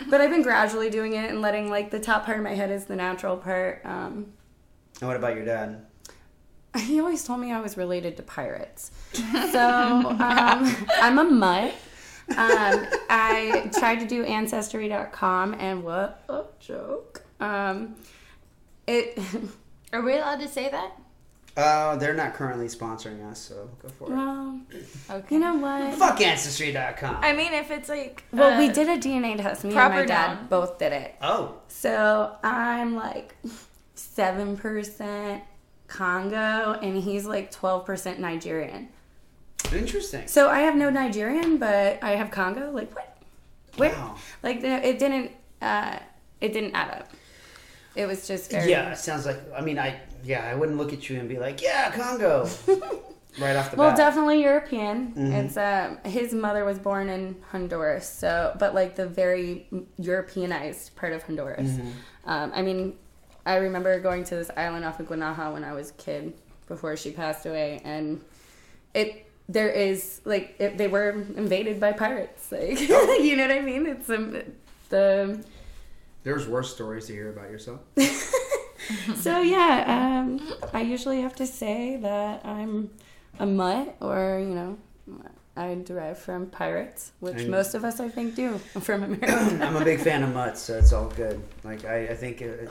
but 0.10 0.22
I've 0.22 0.30
been 0.30 0.44
gradually 0.44 0.90
doing 0.90 1.14
it 1.14 1.30
and 1.30 1.42
letting 1.42 1.70
like 1.70 1.90
the 1.92 2.00
top 2.00 2.26
part 2.26 2.38
of 2.38 2.44
my 2.44 2.54
head 2.56 2.70
is 2.72 2.86
the 2.86 2.96
natural 2.96 3.38
part. 3.38 3.82
Um, 3.86 4.34
And 5.00 5.08
what 5.08 5.16
about 5.18 5.36
your 5.36 5.46
dad? 5.46 5.86
he 6.76 7.00
always 7.00 7.24
told 7.24 7.40
me 7.40 7.52
I 7.52 7.62
was 7.62 7.78
related 7.78 8.18
to 8.18 8.24
pirates. 8.24 8.92
So 9.52 9.60
um, 9.60 10.76
I'm 11.02 11.20
a 11.20 11.24
mutt. 11.24 11.74
Um, 12.30 12.88
I 13.10 13.70
tried 13.78 14.00
to 14.00 14.08
do 14.08 14.24
ancestry.com 14.24 15.54
and 15.60 15.84
what 15.84 16.24
a 16.30 16.44
joke. 16.60 17.23
Um, 17.44 17.96
it 18.88 19.20
Are 19.94 20.02
we 20.02 20.14
allowed 20.18 20.40
to 20.40 20.48
say 20.48 20.70
that? 20.70 20.92
Uh, 21.56 21.96
they're 21.98 22.16
not 22.16 22.34
currently 22.34 22.66
sponsoring 22.68 23.24
us, 23.30 23.40
so 23.40 23.70
go 23.80 23.88
for 23.90 24.06
it. 24.06 24.16
well, 24.16 24.60
Okay. 25.12 25.36
you 25.36 25.40
know 25.40 25.54
what? 25.56 25.94
Fuck 25.96 26.20
Ancestry.com. 26.20 27.18
I 27.22 27.34
mean, 27.34 27.54
if 27.54 27.70
it's 27.70 27.90
like. 27.90 28.24
Well, 28.32 28.58
we 28.58 28.70
uh, 28.70 28.74
did 28.74 28.90
a 28.90 28.98
DNA 28.98 29.38
test. 29.38 29.64
Me 29.64 29.76
and 29.76 29.94
my 29.94 30.04
dad 30.06 30.36
noun. 30.36 30.48
both 30.50 30.80
did 30.80 30.94
it. 30.94 31.16
oh, 31.22 31.60
So 31.68 32.36
I'm 32.44 32.96
like 32.96 33.36
seven 33.94 34.58
percent 34.58 35.44
Congo, 35.88 36.80
and 36.82 36.98
he's 36.98 37.26
like 37.28 37.52
twelve 37.52 37.86
percent 37.86 38.20
Nigerian. 38.20 38.90
interesting. 39.72 40.28
So 40.28 40.50
I 40.50 40.62
have 40.62 40.76
no 40.76 40.90
Nigerian, 40.90 41.58
but 41.58 42.00
I 42.02 42.12
have 42.16 42.32
Congo. 42.32 42.72
Like 42.72 42.96
what? 42.96 43.16
Where? 43.76 43.92
Wow. 43.92 44.16
Like 44.42 44.64
it 44.64 44.98
didn't. 44.98 45.32
Uh, 45.62 46.00
it 46.42 46.52
didn't 46.52 46.74
add 46.74 46.90
up. 47.02 47.10
It 47.96 48.06
was 48.08 48.28
just 48.28 48.52
very. 48.52 48.70
Yeah, 48.72 48.92
it 48.92 48.98
sounds 48.98 49.26
like. 49.26 49.40
I 49.56 49.62
mean, 49.62 49.78
I 49.78 50.00
yeah, 50.24 50.50
I 50.50 50.56
wouldn't 50.56 50.78
look 50.78 50.94
at 50.94 51.10
you 51.10 51.20
and 51.20 51.28
be 51.30 51.38
like, 51.38 51.62
yeah, 51.62 51.92
Congo, 51.92 52.48
right 53.40 53.56
off 53.56 53.72
the 53.72 53.78
Well, 53.78 53.90
bat. 53.90 53.98
definitely 53.98 54.42
European. 54.42 55.14
Mhm. 55.16 55.46
It's 55.46 55.58
um, 55.58 55.98
his 56.12 56.34
mother 56.34 56.66
was 56.66 56.80
born 56.80 57.10
in 57.10 57.36
Honduras, 57.52 58.08
so 58.08 58.56
but 58.60 58.74
like 58.74 58.96
the 58.96 59.06
very 59.06 59.68
Europeanized 60.00 60.96
part 60.96 61.14
of 61.14 61.24
Honduras. 61.24 61.70
Mhm. 61.72 61.92
Um, 62.26 62.52
I 62.56 62.62
mean, 62.62 62.94
I 63.46 63.58
remember 63.58 64.00
going 64.00 64.24
to 64.26 64.36
this 64.36 64.50
island 64.58 64.86
off 64.86 65.00
of 65.00 65.08
Guanaja 65.08 65.52
when 65.54 65.64
I 65.64 65.74
was 65.74 65.90
a 65.90 65.94
kid 65.94 66.34
before 66.68 66.96
she 66.96 67.12
passed 67.12 67.46
away, 67.46 67.82
and 67.84 68.22
it 68.94 69.26
there 69.50 69.70
is 69.70 70.22
like 70.26 70.56
it, 70.60 70.78
they 70.78 70.88
were 70.88 71.10
invaded 71.36 71.80
by 71.80 71.92
pirates. 71.92 72.52
Like 72.52 72.80
you 72.90 73.36
know 73.36 73.48
what 73.48 73.52
I 73.58 73.62
mean? 73.62 73.86
It's 73.86 74.10
um, 74.10 74.42
the 74.90 75.44
There's 76.24 76.48
worse 76.48 76.74
stories 76.74 77.06
to 77.08 77.14
hear 77.14 77.30
about 77.32 77.50
yourself. 77.52 77.82
so 79.16 79.42
yeah. 79.42 80.22
Um, 80.22 80.54
I 80.74 80.82
usually 80.82 81.22
have 81.22 81.36
to 81.36 81.46
say 81.48 81.98
that 81.98 82.46
I'm 82.46 82.90
a 83.40 83.46
mutt, 83.46 83.96
or 84.02 84.40
you 84.40 84.56
know. 84.56 84.78
I 85.56 85.78
derive 85.84 86.18
from 86.18 86.48
pirates, 86.48 87.12
which 87.20 87.42
And- 87.42 87.52
most 87.52 87.76
of 87.76 87.84
us, 87.84 88.00
I 88.00 88.10
think, 88.10 88.34
do 88.34 88.58
from 88.82 89.04
America. 89.04 89.60
I'm 89.62 89.76
a 89.76 89.86
big 89.86 90.00
fan 90.00 90.24
of 90.24 90.34
mutts, 90.34 90.62
so 90.62 90.80
it's 90.80 90.92
all 90.92 91.10
good. 91.10 91.44
Like 91.64 91.86
I, 91.86 92.08
I 92.08 92.16
think 92.16 92.42
it, 92.42 92.68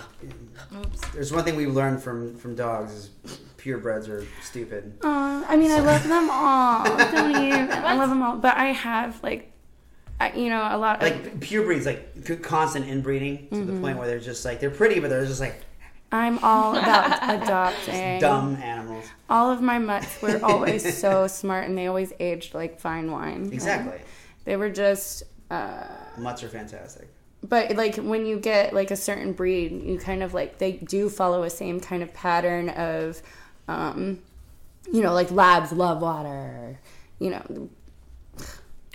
Oops. 0.77 1.01
there's 1.15 1.33
one 1.33 1.45
thing 1.45 1.55
we've 1.55 1.73
learned 1.73 2.03
from 2.03 2.35
from 2.37 2.57
dogs 2.57 2.93
is 2.93 3.11
purebreds 3.57 4.09
are 4.09 4.27
stupid. 4.43 4.99
Aw, 5.05 5.45
I 5.49 5.57
mean, 5.57 5.71
I 5.71 5.79
love 5.79 6.03
them 6.09 6.29
all. 6.29 6.85
Don't 7.13 7.37
even. 7.37 7.71
I 7.71 7.95
love 7.95 8.09
them 8.09 8.21
all, 8.21 8.37
but 8.37 8.57
I 8.57 8.73
have 8.73 9.23
like, 9.23 9.52
I, 10.21 10.33
you 10.33 10.49
know, 10.49 10.69
a 10.71 10.79
lot. 10.79 11.03
Of, 11.03 11.11
Like 11.11 11.41
pure 11.41 11.65
breeds, 11.65 11.87
like 11.87 12.43
constant 12.43 12.87
inbreeding 12.89 13.49
to 13.51 13.65
the 13.65 13.81
point 13.81 13.99
where 13.99 14.07
they're 14.07 14.21
just 14.21 14.45
like 14.45 14.61
they're 14.61 14.71
pretty, 14.71 15.01
but 15.01 15.11
they're 15.11 15.27
just 15.27 15.41
like 15.41 15.61
I'm 16.13 16.39
all 16.45 16.77
about 16.77 17.19
adopting. 17.43 18.21
dumb 18.21 18.57
animals. 18.57 19.05
All 19.31 19.51
of 19.51 19.61
my 19.61 19.79
mutts 19.79 20.21
were 20.23 20.39
always 20.43 20.99
so 21.01 21.27
smart, 21.27 21.67
and 21.69 21.77
they 21.77 21.87
always 21.87 22.13
aged 22.21 22.55
like 22.55 22.79
fine 22.79 23.11
wine. 23.11 23.51
Exactly. 23.53 24.01
They 24.45 24.57
were 24.57 24.71
just. 24.71 25.23
Uh, 25.51 25.85
Mutts 26.19 26.43
are 26.43 26.49
fantastic. 26.49 27.09
but 27.43 27.77
like 27.77 27.97
when 27.97 28.25
you 28.27 28.39
get 28.39 28.73
like 28.75 28.91
a 28.91 28.97
certain 28.97 29.33
breed, 29.33 29.83
you 29.83 29.99
kind 29.99 30.23
of 30.23 30.35
like 30.35 30.59
they 30.59 30.73
do 30.73 31.09
follow 31.09 31.43
a 31.43 31.51
same 31.51 31.81
kind 31.81 32.03
of 32.03 32.13
pattern 32.15 32.69
of, 32.71 33.21
um, 33.69 34.19
you 34.93 35.03
know, 35.03 35.13
like 35.15 35.31
labs 35.31 35.73
love 35.73 36.01
water. 36.01 36.79
You 37.19 37.31
know, 37.31 37.69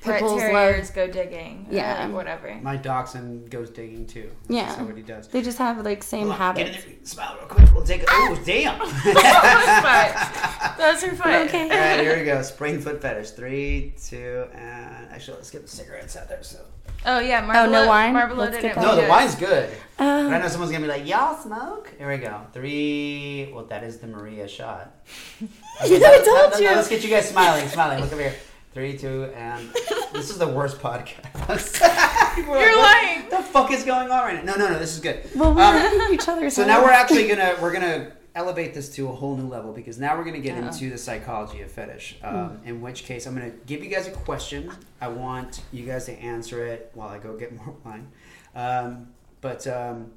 Pet 0.01 0.21
Pitbulls 0.21 0.39
terriers 0.39 0.87
love- 0.89 0.95
go 0.95 1.07
digging. 1.07 1.65
Yeah. 1.71 1.97
Yeah. 1.99 2.05
Like 2.05 2.13
whatever. 2.15 2.55
My 2.61 2.75
dachshund 2.77 3.49
goes 3.49 3.69
digging 3.71 4.05
too. 4.05 4.29
Yeah. 4.47 4.65
That's 4.65 4.77
not 4.77 4.87
what 4.87 4.95
he 4.97 5.01
does. 5.03 5.27
They 5.27 5.41
just 5.41 5.57
have 5.57 5.83
like 5.83 6.03
same 6.03 6.27
Hold 6.29 6.39
on, 6.41 6.55
Get 6.55 6.67
habits. 6.67 6.85
in 6.85 6.91
there, 6.91 6.99
smile 7.05 7.35
real 7.39 7.47
quick. 7.47 7.73
We'll 7.73 7.83
take. 7.83 8.03
A, 8.03 8.05
oh 8.09 8.39
damn! 8.45 8.77
Those 10.77 11.03
are 11.03 11.15
fun. 11.15 11.47
Okay. 11.47 11.63
All 11.63 11.69
right, 11.77 11.99
here 11.99 12.17
we 12.19 12.25
go. 12.25 12.41
Spring 12.43 12.79
foot 12.79 13.01
fetish. 13.01 13.31
Three, 13.31 13.93
two, 14.01 14.45
and 14.53 15.09
actually, 15.11 15.37
let's 15.37 15.49
get 15.51 15.63
the 15.63 15.67
cigarettes 15.67 16.15
out 16.15 16.29
there. 16.29 16.43
So. 16.43 16.59
Oh 17.05 17.19
yeah, 17.19 17.41
Marble. 17.45 17.71
no 17.71 17.87
wine? 17.87 18.13
Marble 18.13 18.35
Let's 18.37 18.57
didn't 18.57 18.75
get. 18.75 18.81
No, 18.83 18.95
the 18.99 19.07
wine's 19.07 19.35
good. 19.35 19.69
But 19.97 20.03
I 20.05 20.19
Um, 20.25 20.31
know 20.41 20.47
someone's 20.47 20.71
gonna 20.71 20.83
be 20.85 20.89
like, 20.91 21.07
"Y'all 21.07 21.35
smoke." 21.37 21.91
Here 21.97 22.09
we 22.09 22.17
go. 22.17 22.41
Three. 22.53 23.51
Well, 23.53 23.65
that 23.65 23.83
is 23.83 23.97
the 23.97 24.07
Maria 24.07 24.47
shot. 24.47 24.93
Okay, 25.79 25.95
I 25.97 25.99
now- 25.99 26.23
told 26.23 26.51
now- 26.53 26.57
you. 26.57 26.65
now 26.65 26.75
let's 26.75 26.87
get 26.89 27.03
you 27.03 27.09
guys 27.11 27.29
smiling, 27.29 27.67
smiling. 27.69 27.99
Look 28.01 28.11
over 28.11 28.21
here. 28.23 28.33
Three, 28.77 28.95
two, 28.95 29.23
and 29.35 29.67
this 30.13 30.29
is 30.29 30.37
the 30.37 30.47
worst 30.47 30.77
podcast. 30.77 31.81
People 32.35 32.53
are 32.53 32.61
You're 32.61 32.77
like, 32.79 33.01
lying. 33.01 33.21
What 33.21 33.31
the 33.31 33.37
fuck 33.41 33.71
is 33.71 33.83
going 33.83 34.11
on 34.11 34.19
right 34.23 34.45
now? 34.45 34.53
No, 34.53 34.65
no, 34.65 34.73
no. 34.73 34.77
This 34.77 34.93
is 34.93 34.99
good. 34.99 35.27
well, 35.35 35.51
we're 35.51 35.63
Um, 35.63 36.13
each 36.13 36.27
other's. 36.27 36.53
so 36.53 36.63
now 36.63 36.83
we're 36.83 36.91
actually 37.01 37.27
gonna 37.27 37.55
we're 37.59 37.71
gonna 37.73 38.11
elevate 38.35 38.75
this 38.75 38.89
to 38.89 39.09
a 39.09 39.11
whole 39.11 39.35
new 39.35 39.47
level 39.47 39.73
because 39.73 39.97
now 39.97 40.15
we're 40.15 40.23
gonna 40.25 40.37
get 40.37 40.55
Yeah. 40.55 40.67
into 40.67 40.91
the 40.91 40.97
psychology 40.99 41.61
of 41.61 41.71
fetish. 41.71 42.17
Um, 42.21 42.59
In 42.65 42.79
which 42.79 43.03
case, 43.05 43.25
I'm 43.25 43.33
gonna 43.33 43.49
give 43.65 43.83
you 43.83 43.89
guys 43.89 44.05
a 44.07 44.11
question. 44.11 44.71
I 45.01 45.07
want 45.07 45.63
you 45.71 45.83
guys 45.83 46.05
to 46.05 46.11
answer 46.11 46.63
it 46.63 46.91
while 46.93 47.09
I 47.09 47.17
go 47.17 47.35
get 47.35 47.55
more 47.55 47.75
wine. 47.83 48.09
Um, 48.53 49.07
but 49.41 49.65
um, 49.65 50.11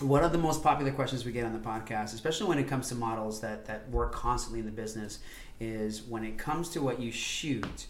one 0.00 0.22
of 0.22 0.32
the 0.32 0.38
most 0.38 0.62
popular 0.62 0.92
questions 0.92 1.24
we 1.24 1.32
get 1.32 1.46
on 1.46 1.54
the 1.54 1.58
podcast, 1.58 2.12
especially 2.12 2.46
when 2.46 2.58
it 2.58 2.68
comes 2.68 2.90
to 2.90 2.94
models 2.94 3.40
that 3.40 3.64
that 3.64 3.88
work 3.88 4.12
constantly 4.12 4.60
in 4.60 4.66
the 4.66 4.70
business, 4.72 5.20
is 5.60 6.02
when 6.02 6.24
it 6.24 6.38
comes 6.38 6.68
to 6.70 6.80
what 6.80 7.00
you 7.00 7.10
shoot. 7.12 7.86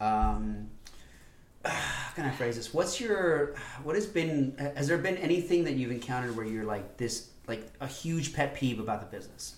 Um, 0.00 0.68
how 1.64 2.12
can 2.14 2.24
I 2.24 2.30
phrase 2.30 2.56
this? 2.56 2.72
What's 2.72 3.00
your 3.00 3.54
what 3.82 3.94
has 3.94 4.06
been 4.06 4.54
has 4.76 4.88
there 4.88 4.98
been 4.98 5.16
anything 5.18 5.64
that 5.64 5.74
you've 5.74 5.90
encountered 5.90 6.36
where 6.36 6.46
you're 6.46 6.64
like 6.64 6.96
this 6.96 7.28
like 7.46 7.66
a 7.80 7.86
huge 7.86 8.32
pet 8.34 8.54
peeve 8.54 8.78
about 8.80 9.00
the 9.00 9.16
business? 9.16 9.56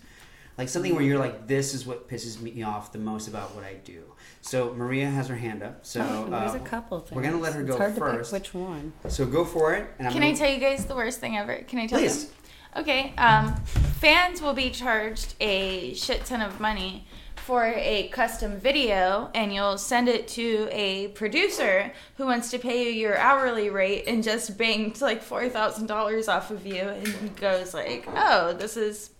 Like 0.59 0.69
something 0.69 0.95
where 0.95 1.03
you're 1.05 1.19
like 1.19 1.47
this 1.47 1.73
is 1.73 1.87
what 1.87 2.09
pisses 2.09 2.41
me 2.41 2.63
off 2.63 2.93
the 2.93 2.99
most 2.99 3.27
about 3.29 3.55
what 3.55 3.65
I 3.65 3.75
do. 3.85 4.03
So 4.43 4.75
Maria 4.75 5.09
has 5.09 5.29
her 5.29 5.37
hand 5.37 5.63
up. 5.63 5.87
So 5.87 6.01
Oh, 6.03 6.29
there's 6.29 6.53
uh, 6.55 6.59
a 6.59 6.61
couple 6.61 7.01
things. 7.01 7.13
we're 7.13 7.23
gonna 7.23 7.39
let 7.39 7.55
her 7.55 7.63
It's 7.63 7.71
go 7.71 7.79
hard 7.79 7.97
first. 7.97 8.31
To 8.31 8.37
pick 8.37 8.43
which 8.43 8.55
one? 8.55 8.93
so 9.09 9.25
go 9.25 9.45
for 9.45 9.73
it. 9.75 9.89
And 9.99 10.09
I'm 10.09 10.13
Can 10.13 10.23
I 10.23 10.27
gonna, 10.27 10.39
tell 10.39 10.51
you 10.53 10.59
guys 10.59 10.85
the 10.87 10.95
worst 10.97 11.21
thing 11.21 11.37
ever? 11.39 11.55
Can 11.69 11.79
I 11.79 11.87
tell 11.87 12.01
you? 12.01 12.07
Please. 12.09 12.27
them? 12.27 12.35
Okay. 12.83 13.15
Um, 13.17 13.55
fans 14.01 14.43
will 14.43 14.53
be 14.55 14.71
charged 14.71 15.35
a 15.41 15.95
shit 15.95 16.25
ton 16.27 16.41
of 16.43 16.59
money 16.61 17.07
for 17.45 17.65
a 17.65 18.09
custom 18.13 18.59
video, 18.59 19.31
and 19.35 19.53
you'll 19.53 19.79
send 19.79 20.09
it 20.09 20.29
to 20.29 20.69
a 20.71 21.09
producer 21.09 21.93
who 22.17 22.27
wants 22.27 22.51
to 22.53 22.59
pay 22.59 22.85
you 22.85 22.91
your 22.91 23.17
hourly 23.19 23.69
rate 23.71 24.05
and 24.07 24.23
just 24.23 24.57
banked 24.57 25.01
like 25.03 25.23
four 25.23 25.49
thousand 25.49 25.87
dollars 25.87 26.29
off 26.29 26.51
of 26.51 26.65
you, 26.67 26.83
and 26.83 27.07
he 27.07 27.29
goes 27.31 27.75
like, 27.75 28.07
"Oh, 28.15 28.53
this 28.53 28.77
is 28.77 29.11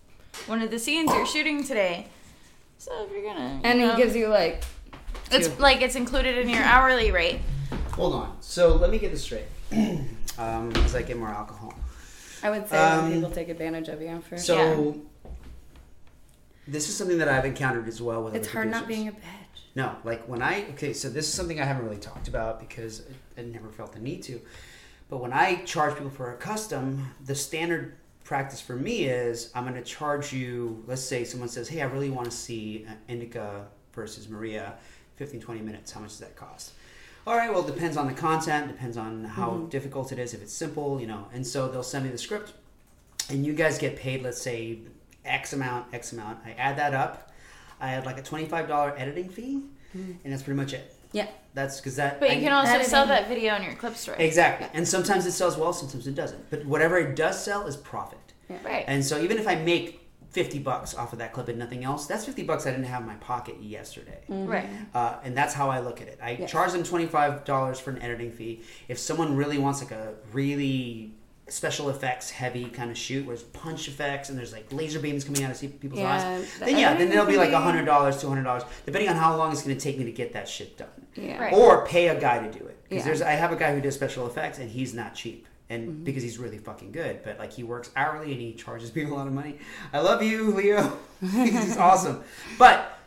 one 0.47 0.61
of 0.61 0.71
the 0.71 0.79
scenes 0.79 1.11
you're 1.13 1.25
shooting 1.25 1.63
today." 1.63 2.07
So 2.77 2.91
if 3.05 3.11
you're 3.11 3.23
gonna, 3.23 3.55
you 3.55 3.61
And 3.63 3.79
know, 3.79 3.91
he 3.95 4.01
gives 4.01 4.15
you 4.15 4.27
like. 4.27 4.63
it's 5.31 5.47
two. 5.47 5.55
like 5.61 5.81
it's 5.81 5.95
included 5.95 6.37
in 6.37 6.49
your 6.49 6.63
hourly 6.63 7.11
rate. 7.11 7.39
hold 7.91 8.13
on. 8.13 8.37
So 8.41 8.75
let 8.75 8.89
me 8.89 8.99
get 8.99 9.11
this 9.11 9.23
straight. 9.23 9.45
um, 10.37 10.71
as 10.77 10.95
I 10.95 11.01
get 11.01 11.17
more 11.17 11.29
alcohol. 11.29 11.73
I 12.41 12.49
would 12.49 12.67
say 12.67 12.77
Um, 12.77 13.13
people 13.13 13.31
take 13.31 13.47
advantage 13.49 13.87
of 13.87 14.01
you. 14.01 14.21
For 14.27 14.37
So 14.37 14.99
this 16.67 16.89
is 16.89 16.95
something 16.95 17.17
that 17.17 17.27
I've 17.27 17.45
encountered 17.45 17.87
as 17.87 18.01
well 18.01 18.23
with 18.23 18.35
it's 18.35 18.47
other 18.47 18.53
hard 18.59 18.71
not 18.71 18.87
being 18.87 19.07
a 19.07 19.11
bitch. 19.11 19.17
No, 19.75 19.95
like 20.03 20.27
when 20.27 20.41
I 20.41 20.65
okay, 20.71 20.93
so 20.93 21.09
this 21.09 21.27
is 21.27 21.33
something 21.33 21.59
I 21.59 21.65
haven't 21.65 21.85
really 21.85 21.97
talked 21.97 22.27
about 22.27 22.59
because 22.59 23.03
I, 23.37 23.41
I 23.41 23.43
never 23.43 23.69
felt 23.69 23.93
the 23.93 23.99
need 23.99 24.23
to. 24.23 24.39
But 25.09 25.17
when 25.17 25.33
I 25.33 25.63
charge 25.63 25.95
people 25.95 26.09
for 26.09 26.33
a 26.33 26.37
custom, 26.37 27.11
the 27.25 27.35
standard 27.35 27.95
practice 28.23 28.61
for 28.61 28.75
me 28.75 29.05
is 29.05 29.51
I'm 29.53 29.63
going 29.63 29.75
to 29.75 29.83
charge 29.83 30.31
you. 30.31 30.83
Let's 30.87 31.01
say 31.01 31.23
someone 31.23 31.49
says, 31.49 31.67
"Hey, 31.67 31.81
I 31.81 31.85
really 31.85 32.09
want 32.09 32.29
to 32.29 32.35
see 32.35 32.85
uh, 32.87 32.93
Indica 33.07 33.67
versus 33.93 34.29
Maria, 34.29 34.75
15, 35.15 35.41
20 35.41 35.61
minutes. 35.61 35.91
How 35.91 36.01
much 36.01 36.11
does 36.11 36.19
that 36.19 36.35
cost?" 36.35 36.73
All 37.25 37.37
right, 37.37 37.49
well, 37.49 37.65
it 37.65 37.73
depends 37.73 37.95
on 37.95 38.07
the 38.07 38.13
content, 38.13 38.67
depends 38.67 38.97
on 38.97 39.23
how 39.23 39.65
difficult 39.69 40.11
it 40.11 40.19
is. 40.19 40.33
If 40.33 40.41
it's 40.41 40.53
simple, 40.53 40.99
you 40.99 41.07
know, 41.07 41.27
and 41.33 41.45
so 41.45 41.69
they'll 41.69 41.81
send 41.81 42.05
me 42.05 42.11
the 42.11 42.17
script, 42.17 42.53
and 43.29 43.45
you 43.45 43.53
guys 43.53 43.77
get 43.77 43.95
paid. 43.95 44.23
Let's 44.23 44.41
say 44.41 44.79
X 45.25 45.53
amount, 45.53 45.93
X 45.93 46.13
amount. 46.13 46.39
I 46.45 46.51
add 46.51 46.77
that 46.77 46.93
up. 46.93 47.31
I 47.79 47.87
had 47.87 48.05
like 48.05 48.17
a 48.17 48.21
twenty-five 48.23 48.67
dollar 48.67 48.93
editing 48.97 49.29
fee, 49.29 49.61
and 49.93 50.19
that's 50.25 50.43
pretty 50.43 50.57
much 50.59 50.73
it. 50.73 50.95
Yeah. 51.11 51.27
That's 51.53 51.79
because 51.79 51.95
that. 51.97 52.19
But 52.19 52.31
I- 52.31 52.33
you 52.33 52.41
can 52.41 52.51
also 52.53 52.71
Editing. 52.71 52.89
sell 52.89 53.05
that 53.07 53.27
video 53.27 53.53
on 53.53 53.63
your 53.63 53.73
clip 53.75 53.95
store. 53.95 54.15
exactly, 54.17 54.67
and 54.73 54.87
sometimes 54.87 55.25
it 55.25 55.33
sells 55.33 55.57
well, 55.57 55.71
sometimes 55.73 56.07
it 56.07 56.15
doesn't. 56.15 56.49
But 56.49 56.65
whatever 56.65 56.97
it 56.97 57.15
does 57.15 57.41
sell 57.43 57.67
is 57.67 57.77
profit. 57.77 58.17
Right. 58.63 58.83
And 58.87 59.03
so 59.05 59.19
even 59.21 59.37
if 59.37 59.47
I 59.47 59.55
make 59.55 59.99
fifty 60.31 60.57
bucks 60.57 60.95
off 60.95 61.13
of 61.13 61.19
that 61.19 61.31
clip 61.31 61.47
and 61.49 61.59
nothing 61.59 61.83
else, 61.83 62.07
that's 62.07 62.25
fifty 62.25 62.41
bucks 62.43 62.65
I 62.65 62.71
didn't 62.71 62.85
have 62.85 63.01
in 63.01 63.07
my 63.07 63.15
pocket 63.15 63.61
yesterday. 63.61 64.19
Right. 64.27 64.67
Uh, 64.95 65.17
and 65.23 65.37
that's 65.37 65.53
how 65.53 65.69
I 65.69 65.79
look 65.79 66.01
at 66.01 66.07
it. 66.07 66.19
I 66.23 66.31
Yes. 66.39 66.49
charge 66.49 66.71
them 66.71 66.83
twenty 66.83 67.05
five 67.05 67.43
dollars 67.45 67.79
for 67.79 67.91
an 67.91 68.01
editing 68.01 68.31
fee. 68.31 68.63
If 68.87 68.97
someone 68.97 69.35
really 69.37 69.59
wants 69.59 69.81
like 69.81 69.91
a 69.91 70.13
really 70.31 71.13
special 71.49 71.89
effects 71.89 72.29
heavy 72.29 72.65
kind 72.65 72.89
of 72.89 72.97
shoot, 72.97 73.25
where 73.25 73.35
there's 73.35 73.47
punch 73.49 73.87
effects 73.87 74.29
and 74.29 74.37
there's 74.39 74.53
like 74.53 74.71
laser 74.71 74.99
beams 74.99 75.23
coming 75.23 75.43
out 75.43 75.51
of 75.51 75.59
people's 75.81 75.99
Yeah, 75.99 76.13
eyes, 76.15 76.47
then 76.59 76.77
yeah, 76.77 76.93
then 76.95 77.11
it'll 77.11 77.25
be 77.25 77.35
like 77.37 77.49
can 77.51 77.59
be- 77.59 77.63
hundred 77.65 77.85
dollars, 77.85 78.21
two 78.21 78.29
hundred 78.29 78.43
dollars, 78.43 78.63
depending 78.85 79.09
on 79.09 79.15
how 79.17 79.35
long 79.35 79.51
it's 79.51 79.61
going 79.63 79.75
to 79.77 79.81
take 79.83 79.97
me 79.97 80.05
to 80.05 80.11
get 80.11 80.33
that 80.33 80.47
shit 80.47 80.77
done 80.77 80.87
Yeah. 81.15 81.41
Right. 81.43 81.53
or 81.53 81.85
pay 81.85 82.07
a 82.07 82.19
guy 82.19 82.39
to 82.39 82.51
do 82.51 82.65
it. 82.65 82.77
Because 82.83 82.99
Yeah. 82.99 83.03
there's, 83.05 83.21
I 83.21 83.31
have 83.31 83.51
a 83.51 83.55
guy 83.57 83.73
who 83.75 83.81
does 83.81 83.93
special 83.95 84.25
effects, 84.27 84.57
and 84.59 84.69
he's 84.69 84.93
not 84.93 85.15
cheap, 85.15 85.47
and 85.69 85.87
Mm-hmm. 85.89 86.03
because 86.05 86.23
he's 86.23 86.37
really 86.37 86.57
fucking 86.59 86.91
good. 86.93 87.23
But 87.23 87.39
like 87.39 87.51
he 87.51 87.63
works 87.63 87.89
hourly, 87.95 88.31
and 88.31 88.39
he 88.41 88.53
charges 88.53 88.89
people 88.89 89.13
a 89.15 89.17
lot 89.17 89.27
of 89.27 89.33
money. 89.33 89.57
I 89.91 89.99
love 89.99 90.23
you, 90.23 90.51
Leo. 90.53 90.97
he's 91.21 91.75
awesome, 91.89 92.23
but 92.57 92.97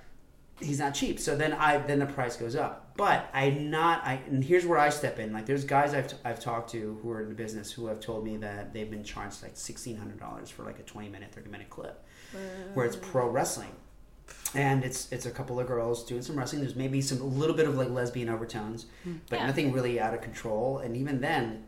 he's 0.61 0.79
not 0.79 0.95
cheap. 0.95 1.21
So 1.21 1.37
then 1.37 1.53
I 1.55 1.79
then 1.79 1.99
the 2.01 2.07
price 2.07 2.37
goes 2.37 2.55
up. 2.55 2.86
But 2.97 3.29
I'm 3.35 3.71
not. 3.71 4.05
I 4.05 4.21
and 4.27 4.43
here's 4.43 4.65
where 4.65 4.79
I 4.79 4.89
step 4.89 5.19
in. 5.19 5.33
Like 5.33 5.47
there's 5.47 5.65
guys 5.65 5.95
I've 5.95 6.13
I've 6.25 6.41
talked 6.41 6.71
to 6.71 6.99
who 7.03 7.11
are 7.11 7.23
in 7.23 7.29
the 7.29 7.35
business 7.35 7.71
who 7.71 7.87
have 7.87 8.01
told 8.01 8.25
me 8.25 8.37
that 8.39 8.73
they've 8.73 8.91
been 8.91 9.05
charged 9.05 9.43
like 9.43 9.57
sixteen 9.57 9.97
hundred 9.97 10.19
dollars 10.19 10.51
for 10.51 10.63
like 10.63 10.79
a 10.79 10.83
twenty 10.83 11.09
minute, 11.09 11.33
thirty 11.33 11.51
minute 11.51 11.69
clip, 11.71 12.03
where 12.75 12.87
it's 12.87 12.97
pro 12.97 13.29
mm. 13.29 13.33
wrestling 13.33 13.73
and 14.55 14.85
it's 14.85 15.11
it's 15.13 15.27
a 15.27 15.31
couple 15.31 15.61
of 15.61 15.67
girls 15.67 16.05
doing 16.05 16.23
some 16.23 16.37
wrestling. 16.37 16.63
There's 16.63 16.77
maybe 16.77 17.01
some 17.01 17.21
a 17.21 17.25
little 17.25 17.55
bit 17.55 17.69
of 17.69 17.77
like 17.77 17.91
lesbian 17.91 18.29
overtones, 18.29 18.87
hmm. 19.05 19.17
but 19.29 19.39
Yeah. 19.39 19.47
nothing 19.47 19.73
really 19.73 20.01
out 20.01 20.15
of 20.15 20.23
control. 20.23 20.79
And 20.79 20.97
even 20.97 21.21
then, 21.21 21.66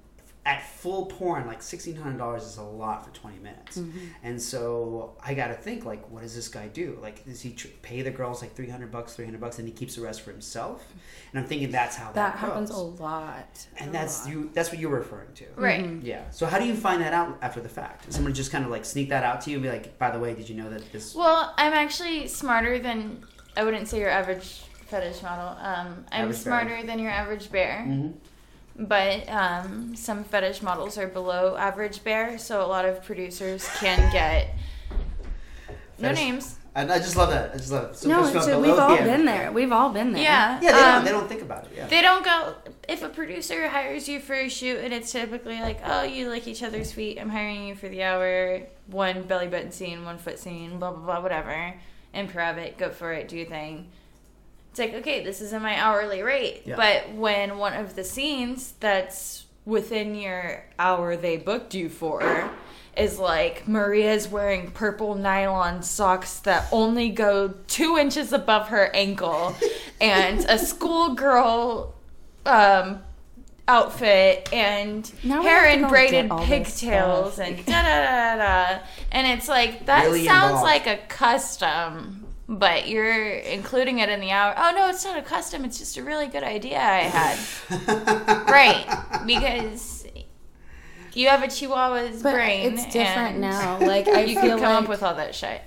at 0.49 0.63
full 0.67 1.05
porn, 1.07 1.47
like 1.47 1.61
sixteen 1.63 1.95
hundred 1.95 2.17
dollars 2.17 2.43
is 2.43 2.57
a 2.57 2.63
lot 2.63 3.05
for 3.05 3.13
twenty 3.13 3.39
minutes. 3.39 3.77
Mm-hmm. 3.77 3.99
And 4.23 4.41
so 4.41 5.15
I 5.23 5.35
got 5.35 5.49
to 5.49 5.55
think, 5.55 5.85
like, 5.85 6.11
what 6.11 6.23
does 6.23 6.35
this 6.35 6.49
guy 6.49 6.69
do? 6.69 6.99
Like, 7.03 7.23
does 7.27 7.43
he 7.43 7.53
tr- 7.53 7.69
pay 7.83 8.01
the 8.01 8.11
girls 8.11 8.41
like 8.41 8.55
three 8.55 8.71
hundred 8.71 8.91
bucks, 8.91 9.13
three 9.15 9.27
hundred 9.27 9.43
bucks, 9.43 9.59
and 9.59 9.69
he 9.69 9.75
keeps 9.75 9.95
the 9.97 10.01
rest 10.01 10.23
for 10.23 10.31
himself? 10.33 10.83
And 11.31 11.39
I'm 11.39 11.47
thinking 11.47 11.71
that's 11.71 11.97
how 11.97 12.07
that, 12.07 12.15
That 12.15 12.37
happens 12.39 12.71
goes. 12.71 12.79
a 12.99 13.03
lot. 13.03 13.67
And 13.77 13.91
A 13.91 13.93
that's 13.93 14.25
lot. 14.25 14.33
you. 14.33 14.51
That's 14.55 14.71
what 14.71 14.79
you're 14.79 14.91
referring 14.97 15.35
to, 15.35 15.45
Right. 15.57 15.85
Yeah. 16.03 16.31
So 16.31 16.47
how 16.47 16.59
do 16.59 16.65
you 16.65 16.75
find 16.75 17.03
that 17.03 17.13
out 17.13 17.37
after 17.43 17.61
the 17.61 17.69
fact? 17.69 18.07
Does 18.07 18.15
someone 18.15 18.33
just 18.33 18.51
kind 18.51 18.65
of 18.65 18.71
like 18.71 18.87
sneak 18.87 19.11
that 19.11 19.25
out 19.25 19.43
to 19.43 19.51
you 19.51 19.57
and 19.57 19.63
be 19.63 19.69
like, 19.69 19.99
by 19.99 20.11
the 20.11 20.19
way, 20.19 20.35
did 20.35 20.49
you 20.49 20.55
know 20.57 20.71
that 20.71 20.91
this? 20.93 21.15
Well, 21.15 21.53
I'm 21.59 21.75
actually 21.75 22.27
smarter 22.29 22.79
than 22.79 23.23
I 23.55 23.65
wouldn't 23.65 23.87
say 23.89 24.01
your 24.01 24.09
average 24.09 24.63
fetish 24.87 25.21
model. 25.23 25.49
Um, 25.63 26.07
I'm 26.11 26.23
Average 26.23 26.37
bear. 26.37 26.43
smarter 26.45 26.83
than 26.87 26.99
your 26.99 27.11
average 27.11 27.53
bear. 27.53 27.85
Mhm. 27.87 28.15
But 28.79 29.29
um, 29.29 29.97
some 29.97 30.23
fetish 30.23 30.63
models 30.63 30.97
are 30.99 31.09
below 31.09 31.57
average 31.57 32.05
bear, 32.05 32.39
so 32.39 32.65
a 32.65 32.69
lot 32.69 32.85
of 32.85 33.03
producers 33.03 33.69
can 33.81 34.13
get 34.13 34.55
no 35.99 36.09
Fetish- 36.09 36.19
names. 36.19 36.55
And 36.75 36.93
I 36.93 36.99
just 36.99 37.17
love 37.17 37.31
that. 37.31 37.51
I 37.53 37.57
just 37.57 37.73
love 37.73 37.91
it. 37.91 37.97
So 37.97 38.09
No, 38.09 38.23
first 38.23 38.37
it's, 38.37 38.47
off, 38.47 38.63
we've 38.63 38.79
all 38.79 38.97
the 38.97 39.03
been 39.03 39.25
there. 39.25 39.51
We've 39.51 39.73
all 39.73 39.91
been 39.91 40.13
there. 40.13 40.23
Yeah, 40.23 40.61
Yeah, 40.63 40.71
they 40.73 40.79
don't. 40.79 40.95
um, 40.99 41.05
They 41.05 41.11
don't 41.11 41.29
think 41.29 41.43
about 41.43 41.65
it. 41.65 41.71
Yeah. 41.75 41.87
They 41.89 42.01
don't 42.03 42.25
go. 42.25 42.55
If 42.89 43.03
a 43.03 43.09
producer 43.09 43.67
hires 43.69 44.09
you 44.09 44.21
for 44.21 44.35
a 44.35 44.49
shoot 44.49 44.79
and 44.85 44.95
it's 44.95 45.11
typically 45.11 45.61
like, 45.61 45.81
oh, 45.85 46.05
you 46.05 46.29
like 46.29 46.47
each 46.47 46.63
other's 46.63 46.93
feet, 46.93 47.19
I'm 47.21 47.31
hiring 47.31 47.67
you 47.67 47.75
for 47.75 47.89
the 47.89 48.05
hour, 48.05 48.61
one 48.87 49.23
belly 49.25 49.49
button 49.49 49.73
scene, 49.73 50.05
one 50.05 50.19
foot 50.19 50.39
scene, 50.39 50.79
blah, 50.79 50.93
blah, 50.93 51.05
blah, 51.05 51.21
whatever. 51.21 51.75
Improv 52.15 52.59
it, 52.59 52.79
go 52.79 52.91
for 52.91 53.13
it, 53.13 53.27
do 53.27 53.39
your 53.39 53.47
thing. 53.47 53.89
It's 54.79 54.93
like, 54.93 55.01
okay, 55.01 55.25
this 55.25 55.41
isn't 55.41 55.63
my 55.63 55.77
hourly 55.77 56.23
rate. 56.23 56.63
Yeah. 56.65 56.77
But 56.77 57.15
when 57.15 57.59
one 57.59 57.73
of 57.75 57.97
the 57.97 58.05
scenes 58.05 58.75
that's 58.79 59.45
within 59.65 60.15
your 60.15 60.65
hour 60.79 61.17
they 61.17 61.37
booked 61.37 61.75
you 61.75 61.89
for 61.89 62.51
is 62.97 63.19
like 63.19 63.67
Maria's 63.69 64.29
wearing 64.29 64.71
purple 64.71 65.15
nylon 65.15 65.83
socks 65.83 66.39
that 66.41 66.67
only 66.73 67.11
go 67.11 67.55
two 67.67 67.97
inches 67.99 68.33
above 68.33 68.69
her 68.69 68.91
ankle 68.95 69.55
and 70.01 70.45
a 70.49 70.59
schoolgirl 70.59 71.95
um, 72.47 73.03
outfit 73.67 74.49
and 74.53 75.13
Now 75.23 75.41
we 75.41 75.47
hair 75.47 75.67
have 75.67 75.69
to 75.69 75.73
and 75.75 75.83
go 75.83 75.89
braided 75.91 76.25
get 76.25 76.31
all 76.31 76.39
this 76.39 76.49
pigtails 76.49 77.35
stuff. 77.35 77.47
and 77.47 77.67
da 77.67 77.83
da 77.83 78.05
da 78.05 78.37
da 78.37 78.75
da. 78.77 78.79
And 79.13 79.27
it's 79.27 79.49
like, 79.49 79.87
that 79.87 80.05
Really 80.07 80.25
sounds 80.25 80.61
involved. 80.61 80.65
like 80.65 80.87
a 80.87 80.97
custom. 81.09 82.25
But 82.51 82.89
you're 82.89 83.35
including 83.35 83.99
it 83.99 84.09
in 84.09 84.21
the 84.21 84.31
hour. 84.31 84.55
Oh 84.57 84.73
no, 84.75 84.89
it's 84.89 85.05
not 85.05 85.19
a 85.19 85.23
custom. 85.23 85.65
It's 85.67 85.79
just 85.79 85.97
a 85.99 86.03
really 86.03 86.29
good 86.29 86.43
idea 86.43 86.81
I 86.81 87.01
had. 87.01 87.39
right, 88.49 88.87
because 89.27 90.07
you 91.13 91.29
have 91.29 91.43
a 91.43 91.47
Chihuahua's 91.49 92.23
But 92.23 92.33
brain. 92.33 92.73
it's 92.73 92.85
different 92.87 93.33
and 93.33 93.41
now. 93.43 93.79
Like 93.81 94.09
I 94.09 94.21
you 94.25 94.41
feel 94.41 94.57
can 94.57 94.61
come 94.61 94.73
like, 94.75 94.83
up 94.85 94.89
with 94.89 95.03
all 95.03 95.15
that 95.17 95.35
shit. 95.35 95.61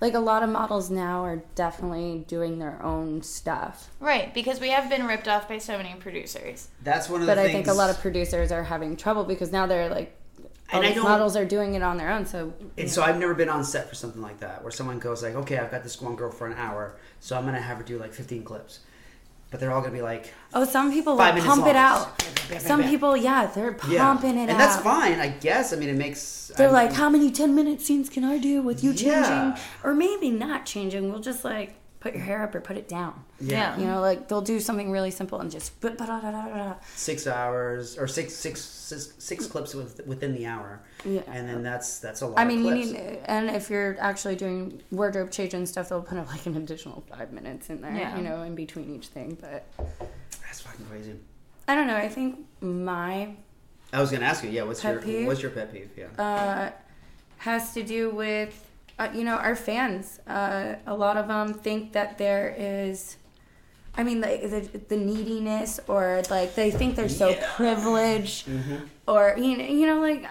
like 0.00 0.14
a 0.14 0.18
lot 0.18 0.42
of 0.42 0.48
models 0.50 0.90
now 0.90 1.24
are 1.24 1.42
definitely 1.54 2.24
doing 2.26 2.58
their 2.58 2.82
own 2.82 3.22
stuff. 3.22 3.90
Right, 4.00 4.34
because 4.34 4.58
we 4.60 4.70
have 4.70 4.90
been 4.90 5.06
ripped 5.06 5.28
off 5.28 5.48
by 5.48 5.58
so 5.58 5.76
many 5.76 5.94
producers. 5.94 6.68
That's 6.82 7.08
one 7.08 7.20
of 7.20 7.26
the. 7.26 7.30
But 7.30 7.36
the 7.36 7.42
I 7.42 7.44
things. 7.44 7.54
think 7.66 7.66
a 7.68 7.78
lot 7.78 7.90
of 7.90 8.00
producers 8.00 8.50
are 8.50 8.64
having 8.64 8.96
trouble 8.96 9.22
because 9.22 9.52
now 9.52 9.66
they're 9.66 9.88
like 9.88 10.08
all 10.08 10.23
And 10.72 10.82
I 10.84 10.88
these 10.88 10.96
don't- 10.96 11.04
models 11.04 11.36
are 11.36 11.44
doing 11.44 11.74
it 11.74 11.82
on 11.82 11.96
their 11.98 12.10
own. 12.10 12.26
So 12.26 12.52
And 12.78 12.90
so 12.90 13.02
I've 13.02 13.18
never 13.18 13.34
been 13.34 13.48
on 13.48 13.64
set 13.64 13.88
for 13.88 13.94
something 13.94 14.22
like 14.22 14.40
that, 14.40 14.62
where 14.62 14.72
someone 14.72 14.98
goes 14.98 15.22
like, 15.22 15.34
"Okay, 15.34 15.58
I've 15.58 15.70
got 15.70 15.82
this 15.82 16.00
one 16.00 16.16
girl 16.16 16.30
for 16.30 16.46
an 16.46 16.54
hour, 16.56 16.96
so 17.20 17.36
I'm 17.36 17.44
gonna 17.44 17.60
have 17.60 17.76
her 17.78 17.82
do 17.84 17.98
like 17.98 18.12
15 18.14 18.42
clips," 18.44 18.80
but 19.50 19.60
they're 19.60 19.70
all 19.72 19.82
gonna 19.82 19.92
be 19.92 20.02
like, 20.02 20.32
oh, 20.54 20.64
some 20.64 20.90
people 20.90 21.16
Five 21.16 21.34
will 21.36 21.42
pump 21.44 21.60
long. 21.62 21.70
it 21.70 21.76
out. 21.76 22.18
Bam, 22.18 22.28
bam, 22.34 22.44
bam, 22.48 22.60
Some 22.60 22.82
people, 22.84 23.16
yeah, 23.16 23.46
they're 23.46 23.76
yeah, 23.88 24.04
pumping 24.04 24.30
it 24.38 24.42
and 24.42 24.50
out. 24.50 24.50
And 24.52 24.60
that's 24.60 24.76
fine, 24.82 25.20
I 25.20 25.28
guess. 25.28 25.72
I 25.72 25.76
mean, 25.76 25.90
it 25.90 25.96
makes. 25.96 26.50
They're 26.56 26.66
I'm- 26.68 26.74
like, 26.74 26.92
how 26.92 27.08
many 27.10 27.30
10 27.30 27.54
minute 27.54 27.80
scenes 27.80 28.08
can 28.08 28.24
I 28.24 28.38
do 28.38 28.62
with 28.62 28.82
you 28.82 28.92
changing? 28.92 29.10
Yeah. 29.12 29.58
Or 29.84 29.94
maybe 29.94 30.30
not 30.30 30.64
changing. 30.66 31.10
We'll 31.12 31.20
just 31.20 31.44
like 31.44 31.74
put 32.04 32.12
your 32.14 32.22
hair 32.22 32.42
up 32.42 32.54
or 32.54 32.60
put 32.60 32.76
it 32.76 32.86
down. 32.86 33.24
yeah, 33.40 33.78
You 33.78 33.86
know, 33.86 34.02
like 34.02 34.28
they'll 34.28 34.42
do 34.42 34.60
something 34.60 34.90
really 34.90 35.10
simple 35.10 35.40
and 35.40 35.50
just. 35.50 35.72
six 36.94 37.26
hours 37.26 37.96
or 37.96 38.06
six 38.06 38.34
six 38.34 38.60
six, 38.60 39.14
six 39.18 39.46
clips 39.46 39.74
with, 39.74 40.06
within 40.06 40.34
the 40.34 40.44
hour, 40.44 40.82
Yeah. 41.06 41.22
and 41.26 41.48
then 41.48 41.62
that's 41.62 42.00
that's 42.00 42.20
a 42.20 42.26
lot. 42.26 42.38
I 42.38 42.44
mean, 42.44 42.58
of 42.60 42.66
you 42.66 42.74
need, 42.92 42.96
and 43.24 43.48
if 43.48 43.70
you're 43.70 43.96
actually 43.98 44.36
doing 44.36 44.82
wardrobe 44.90 45.30
change 45.30 45.54
and 45.54 45.66
stuff, 45.66 45.88
they'll 45.88 46.02
put 46.02 46.18
up 46.18 46.28
like 46.30 46.44
an 46.44 46.58
additional 46.58 47.02
five 47.08 47.32
minutes 47.32 47.70
in 47.70 47.80
there, 47.80 47.94
Yeah. 47.96 48.16
you 48.18 48.22
know, 48.22 48.42
in 48.42 48.54
between 48.54 48.94
each 48.94 49.06
thing. 49.06 49.38
But 49.40 49.64
That's 50.42 50.60
fucking 50.60 50.84
crazy. 50.86 51.14
I 51.66 51.74
don't 51.74 51.86
know. 51.86 51.96
I 51.96 52.10
think 52.10 52.44
my 52.60 53.34
I 53.94 54.00
was 54.02 54.10
gonna 54.10 54.26
ask 54.26 54.44
you, 54.44 54.50
yeah, 54.50 54.64
what's 54.64 54.82
Pet 54.82 54.92
your 54.92 55.02
peeve? 55.02 55.26
what's 55.26 55.40
your 55.40 55.52
pet 55.52 55.72
peeve? 55.72 55.88
Yeah. 55.96 56.08
uh, 56.22 56.70
has 57.38 57.72
to 57.74 57.82
do 57.82 58.10
with, 58.10 58.63
uh, 58.98 59.08
you 59.14 59.24
know, 59.24 59.36
our 59.36 59.56
fans. 59.56 60.20
Uh, 60.26 60.76
a 60.86 60.94
lot 60.94 61.16
of 61.16 61.28
them 61.28 61.52
think 61.54 61.92
that 61.92 62.18
there 62.18 62.54
is, 62.56 63.16
I 63.96 64.02
mean, 64.04 64.20
the, 64.20 64.68
the, 64.72 64.78
the 64.88 64.96
neediness, 64.96 65.80
or 65.88 66.22
like 66.30 66.54
they 66.54 66.70
think 66.70 66.96
they're 66.96 67.08
so 67.08 67.30
Yeah. 67.30 67.50
privileged, 67.56 68.46
Mm-hmm. 68.46 68.76
or 69.06 69.34
you 69.38 69.56
know, 69.58 69.64
you 69.64 69.86
know, 69.86 70.00
like 70.00 70.26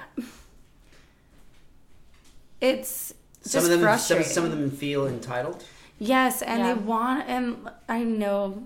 it's 2.61 3.14
Some 3.41 3.51
just 3.51 3.55
of 3.55 3.64
them, 3.72 3.80
some, 3.80 3.82
frustrating. 3.82 4.28
some 4.28 4.45
of 4.45 4.51
them 4.51 4.72
feel 4.72 5.07
entitled. 5.07 5.64
Yes, 5.99 6.41
and 6.41 6.59
Yeah. 6.59 6.74
they 6.74 6.80
want, 6.80 7.28
and 7.30 7.70
I 7.89 8.03
know 8.03 8.64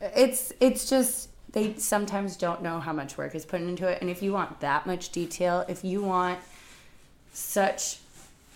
it's 0.00 0.52
it's 0.60 0.88
just 0.88 1.28
they 1.52 1.74
sometimes 1.76 2.36
don't 2.36 2.62
know 2.62 2.80
how 2.80 2.92
much 2.92 3.16
work 3.16 3.34
is 3.34 3.44
put 3.44 3.60
into 3.60 3.86
it, 3.86 3.98
and 4.00 4.10
if 4.10 4.22
you 4.22 4.32
want 4.32 4.60
that 4.60 4.86
much 4.86 5.10
detail, 5.10 5.64
if 5.68 5.84
you 5.84 6.02
want 6.02 6.38
such 7.32 7.98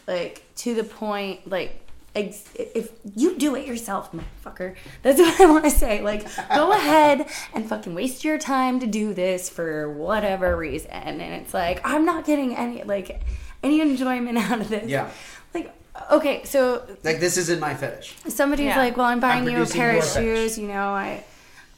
like 0.06 0.42
to 0.56 0.74
the 0.74 0.84
point, 0.84 1.48
like 1.48 1.78
ex- 2.14 2.44
if 2.54 2.90
you 3.16 3.36
do 3.38 3.54
it 3.56 3.66
yourself, 3.66 4.10
motherfucker, 4.12 4.74
that's 5.02 5.18
what 5.24 5.40
I 5.40 5.46
want 5.46 5.64
to 5.64 5.70
say. 5.70 6.02
Like, 6.02 6.26
go 6.54 6.72
ahead 6.80 7.26
and 7.54 7.68
fucking 7.68 7.94
waste 7.94 8.24
your 8.24 8.38
time 8.38 8.80
to 8.80 8.86
do 8.86 9.14
this 9.14 9.48
for 9.48 9.90
whatever 9.90 10.56
reason, 10.56 10.90
and 10.90 11.20
it's 11.20 11.54
like 11.54 11.80
I'm 11.84 12.04
not 12.04 12.24
getting 12.26 12.56
any 12.56 12.82
like 12.82 13.22
any 13.62 13.80
enjoyment 13.80 14.38
out 14.50 14.60
of 14.60 14.68
this. 14.68 14.88
Yeah. 14.88 15.10
Like, 15.54 15.72
okay, 16.10 16.42
so 16.44 16.84
Like 17.04 17.20
this 17.20 17.36
isn't 17.36 17.60
my 17.60 17.74
fetish. 17.74 18.14
somebody's 18.28 18.66
Yeah. 18.66 18.78
like, 18.78 18.96
"Well, 18.96 19.06
I'm 19.06 19.20
buying 19.20 19.42
I'm 19.46 19.50
you 19.56 19.62
a 19.62 19.66
pair 19.66 19.90
of 19.90 19.94
your 19.96 20.02
fetish. 20.02 20.14
shoes. 20.52 20.58
You 20.58 20.68
know, 20.68 20.88
I, 20.88 21.22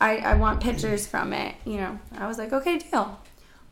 I, 0.01 0.17
I 0.19 0.35
want 0.35 0.61
pictures 0.63 1.07
from 1.07 1.33
it. 1.33 1.55
You 1.65 1.77
know." 1.79 1.99
I 2.17 2.27
was 2.27 2.39
like, 2.39 2.53
"Okay, 2.53 2.79
deal." 2.79 3.19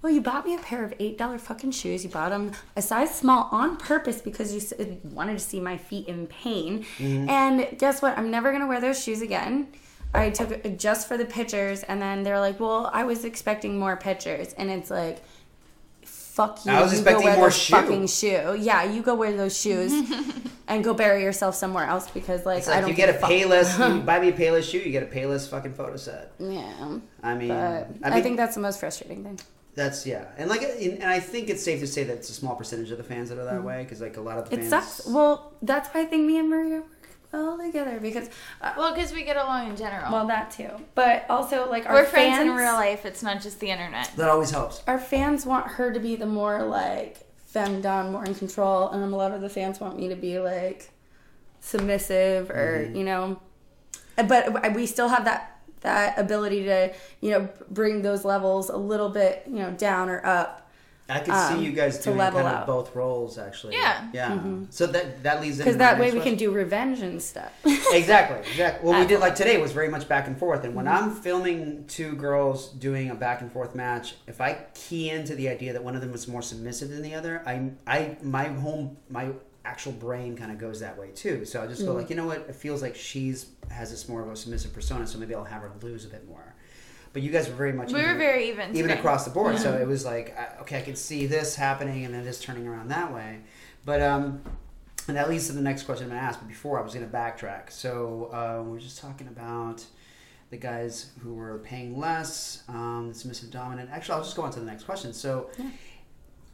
Well, 0.03 0.13
you 0.13 0.21
bought 0.21 0.45
me 0.45 0.57
a 0.57 0.59
pair 0.59 0.85
of 0.85 0.93
eight 0.99 1.17
dollar 1.17 1.39
fucking 1.39 1.71
shoes. 1.71 2.03
You 2.03 2.11
bought 2.11 2.31
them 2.31 2.51
a 2.77 2.83
size 2.83 3.15
small 3.15 3.49
on 3.53 3.77
purpose 3.77 4.21
because 4.21 4.53
you 4.53 5.01
wanted 5.05 5.35
to 5.35 5.39
see 5.39 5.61
my 5.61 5.77
feet 5.77 6.09
in 6.09 6.27
pain. 6.27 6.85
Mm-hmm. 6.99 7.29
And 7.29 7.79
guess 7.79 8.03
what? 8.03 8.19
I'm 8.19 8.31
never 8.31 8.51
gonna 8.51 8.67
wear 8.67 8.81
those 8.81 9.03
shoes 9.03 9.23
again. 9.23 9.69
I 10.13 10.31
took 10.31 10.51
it 10.51 10.79
just 10.79 11.09
for 11.09 11.17
the 11.17 11.25
pictures, 11.25 11.85
and 11.85 12.03
then 12.03 12.25
they're 12.25 12.41
like, 12.41 12.59
"Well, 12.59 12.91
I 12.93 13.05
was 13.05 13.25
expecting 13.25 13.79
more 13.79 13.97
pictures," 13.97 14.53
and 14.59 14.71
it's 14.71 14.91
like. 14.91 15.23
Fuck 16.05 16.65
you! 16.65 16.73
I 16.73 16.81
was 16.81 16.93
you 16.93 17.01
expecting 17.01 17.27
go 17.27 17.31
wear 17.31 17.37
more 17.37 17.51
shoe. 17.51 17.75
fucking 17.75 18.07
shoe. 18.07 18.57
Yeah, 18.59 18.85
you 18.85 19.03
go 19.03 19.15
wear 19.15 19.37
those 19.37 19.55
shoes 19.55 19.93
and 20.67 20.83
go 20.83 20.95
bury 20.95 21.23
yourself 21.23 21.55
somewhere 21.55 21.85
else 21.85 22.09
because, 22.09 22.47
like, 22.47 22.61
It's 22.61 22.69
I 22.69 22.81
don't 22.81 22.89
you 22.89 22.97
get 22.97 23.11
a. 23.11 23.19
Payless, 23.19 23.79
you 23.95 24.01
buy 24.07 24.19
me 24.19 24.29
a 24.29 24.33
Payless 24.33 24.63
shoe, 24.63 24.79
you 24.79 24.93
get 24.93 25.03
a 25.03 25.07
Payless 25.15 25.47
fucking 25.47 25.75
photo 25.75 25.97
set. 25.97 26.33
Yeah, 26.39 27.01
I 27.23 27.35
mean, 27.35 27.51
I, 27.51 27.87
I, 28.03 28.23
think 28.23 28.39
that's 28.39 28.55
the 28.55 28.63
most 28.63 28.81
frustrating 28.81 29.23
thing. 29.23 29.41
That's 29.75 30.07
yeah, 30.07 30.27
and 30.37 30.51
like, 30.51 30.63
and 30.63 31.03
I 31.05 31.19
think 31.21 31.49
it's 31.49 31.63
safe 31.63 31.81
to 31.81 31.87
say 31.87 32.05
that 32.05 32.15
it's 32.15 32.29
a 32.31 32.35
small 32.35 32.55
percentage 32.57 32.91
of 32.91 32.99
the 32.99 33.05
fans 33.05 33.29
that 33.31 33.39
are 33.39 33.45
that 33.45 33.63
way 33.65 33.83
because 33.83 34.01
like 34.01 34.17
a 34.17 34.21
lot 34.21 34.39
of 34.39 34.49
the. 34.51 34.57
It 34.57 34.59
fans. 34.69 34.71
sucks. 34.71 35.07
Well, 35.07 35.55
that's 35.63 35.89
why 35.91 36.03
I 36.03 36.05
think 36.05 36.27
me 36.27 36.39
and 36.39 36.49
Maria 36.51 36.81
work 36.81 36.87
well 37.33 37.57
together 37.59 37.99
because, 37.99 38.29
uh, 38.61 38.75
Well, 38.77 38.93
because 38.95 39.11
we 39.13 39.23
get 39.25 39.37
along 39.39 39.71
in 39.71 39.77
general. 39.77 40.13
well, 40.13 40.27
that 40.27 40.51
too. 40.51 40.69
But 40.95 41.25
also, 41.31 41.71
like 41.71 41.87
our 41.87 41.95
We're 41.95 42.05
friends 42.05 42.37
fans, 42.37 42.51
in 42.51 42.55
real 42.57 42.75
life. 42.75 43.07
It's 43.07 43.23
not 43.23 43.41
just 43.41 43.59
the 43.61 43.71
internet. 43.71 44.11
that 44.17 44.29
always 44.29 44.51
helps. 44.51 44.83
Our 44.87 44.99
fans 44.99 45.47
want 45.47 45.67
her 45.67 45.91
to 45.93 45.99
be 46.01 46.17
the 46.17 46.27
more 46.27 46.63
like 46.65 47.19
femdom, 47.55 48.13
more 48.13 48.25
in 48.27 48.35
control, 48.35 48.91
and 48.91 49.03
a 49.03 49.17
lot 49.17 49.33
of 49.33 49.41
the 49.41 49.49
fans 49.49 49.81
want 49.81 49.97
me 49.99 50.09
to 50.09 50.17
be 50.17 50.39
like 50.39 50.91
submissive 51.61 52.51
or 52.51 52.85
Mm-hmm. 52.87 52.97
you 52.97 53.05
know. 53.05 53.41
But 54.17 54.75
we 54.75 54.85
still 54.87 55.09
have 55.09 55.25
that 55.25 55.52
that 55.83 56.19
ability 56.19 56.65
to 56.65 56.93
you 57.21 57.31
know 57.31 57.49
bring 57.71 58.03
those 58.03 58.25
levels 58.25 58.69
a 58.71 58.77
little 58.77 59.09
bit 59.09 59.45
you 59.47 59.55
know 59.61 59.71
down 59.73 60.09
or 60.09 60.25
up. 60.27 60.59
I 61.09 61.19
could 61.19 61.35
Um, 61.35 61.59
see 61.59 61.65
you 61.67 61.73
guys 61.73 61.99
to 61.99 62.05
doing 62.05 62.17
level 62.19 62.41
kind 62.41 62.55
of 62.55 62.61
out. 62.63 62.67
both 62.67 62.95
roles 62.95 63.37
actually. 63.37 63.75
Yeah. 63.75 64.09
yeah. 64.15 64.39
So 64.71 64.87
that 64.87 65.23
that 65.25 65.41
leads 65.43 65.59
into 65.59 65.65
Because 65.65 65.77
that 65.79 65.99
way 65.99 66.07
next 66.07 66.15
we 66.15 66.21
can 66.23 66.37
do 66.39 66.51
revenge 66.53 67.01
and 67.03 67.21
stuff. 67.21 67.53
exactly, 67.93 68.39
exactly. 68.51 68.89
What 68.89 68.99
we 68.99 69.07
did 69.07 69.21
like 69.21 69.35
today 69.35 69.61
was 69.61 69.73
very 69.73 69.89
much 69.89 70.09
back 70.09 70.27
and 70.27 70.39
forth. 70.39 70.65
And 70.65 70.75
when 70.75 70.87
Mm-hmm. 70.87 71.05
I'm 71.05 71.11
filming 71.11 71.85
two 71.87 72.15
girls 72.15 72.69
doing 72.71 73.11
a 73.11 73.15
back 73.15 73.43
and 73.43 73.53
forth 73.53 73.75
match, 73.75 74.15
if 74.27 74.41
I 74.41 74.59
key 74.75 75.11
into 75.11 75.35
the 75.35 75.49
idea 75.51 75.73
that 75.75 75.83
one 75.85 75.97
of 75.97 76.01
them 76.01 76.15
is 76.15 76.27
more 76.29 76.41
submissive 76.41 76.89
than 76.89 77.03
the 77.03 77.15
other, 77.15 77.43
I, 77.45 77.73
I, 77.87 78.17
my 78.23 78.45
home, 78.45 78.97
my 79.11 79.31
actual 79.65 79.93
brain 79.93 80.37
kind 80.37 80.51
of 80.51 80.59
goes 80.59 80.81
that 80.81 80.99
way 80.99 81.11
too. 81.15 81.45
So 81.45 81.63
I 81.63 81.67
just 81.67 81.83
Mm. 81.83 81.87
go 81.87 81.93
like, 81.95 82.11
you 82.11 82.17
know 82.17 82.27
what? 82.27 82.39
It 82.49 82.55
feels 82.57 82.83
like 82.83 82.97
she's 82.97 83.47
has 83.71 83.91
this 83.91 84.09
more 84.09 84.21
of 84.23 84.29
a 84.29 84.37
submissive 84.37 84.73
persona, 84.73 85.07
so 85.07 85.19
maybe 85.19 85.35
I'll 85.35 85.45
have 85.45 85.63
her 85.63 85.71
lose 85.83 86.05
a 86.05 86.09
bit 86.09 86.27
more. 86.29 86.55
but 87.15 87.21
you 87.21 87.31
guys 87.31 87.47
were 87.47 87.55
very 87.55 87.75
much 87.75 87.89
We 87.93 87.99
were 88.01 88.07
even- 88.07 88.19
very 88.19 88.49
even. 88.49 88.71
even 88.75 88.89
today. 88.89 88.99
across 88.99 89.25
the 89.27 89.31
board. 89.31 89.59
So 89.59 89.75
it 89.77 89.87
was 89.87 90.03
like, 90.03 90.35
uh, 90.39 90.63
okay, 90.63 90.79
I 90.79 90.81
can 90.83 90.97
see 90.97 91.27
this 91.27 91.55
happening, 91.55 92.07
and 92.07 92.15
then 92.15 92.25
this 92.25 92.41
turning 92.41 92.67
around 92.67 92.89
that 92.89 93.13
way. 93.13 93.41
But 93.85 94.01
um, 94.01 94.41
and 95.09 95.17
that 95.19 95.29
leads 95.29 95.47
to 95.49 95.53
the 95.53 95.61
next 95.61 95.83
question 95.83 96.07
I'm 96.11 96.17
to 96.17 96.23
ask. 96.23 96.39
But 96.39 96.49
before, 96.49 96.79
I 96.79 96.83
was 96.83 96.95
going 96.95 97.07
to 97.07 97.13
backtrack. 97.15 97.71
So 97.71 98.31
uh, 98.33 98.63
we 98.67 98.79
are 98.79 98.81
just 98.81 98.99
talking 98.99 99.27
about 99.29 99.85
the 100.49 100.57
guys 100.57 101.11
who 101.23 101.35
were 101.35 101.59
paying 101.59 101.99
less, 101.99 102.63
um, 102.69 103.13
submissive 103.13 103.51
dominant. 103.51 103.91
Actually, 103.93 104.15
I'll 104.17 104.25
just 104.25 104.37
go 104.37 104.43
on 104.43 104.51
to 104.53 104.61
the 104.61 104.67
next 104.67 104.85
question. 104.85 105.13
So. 105.13 105.51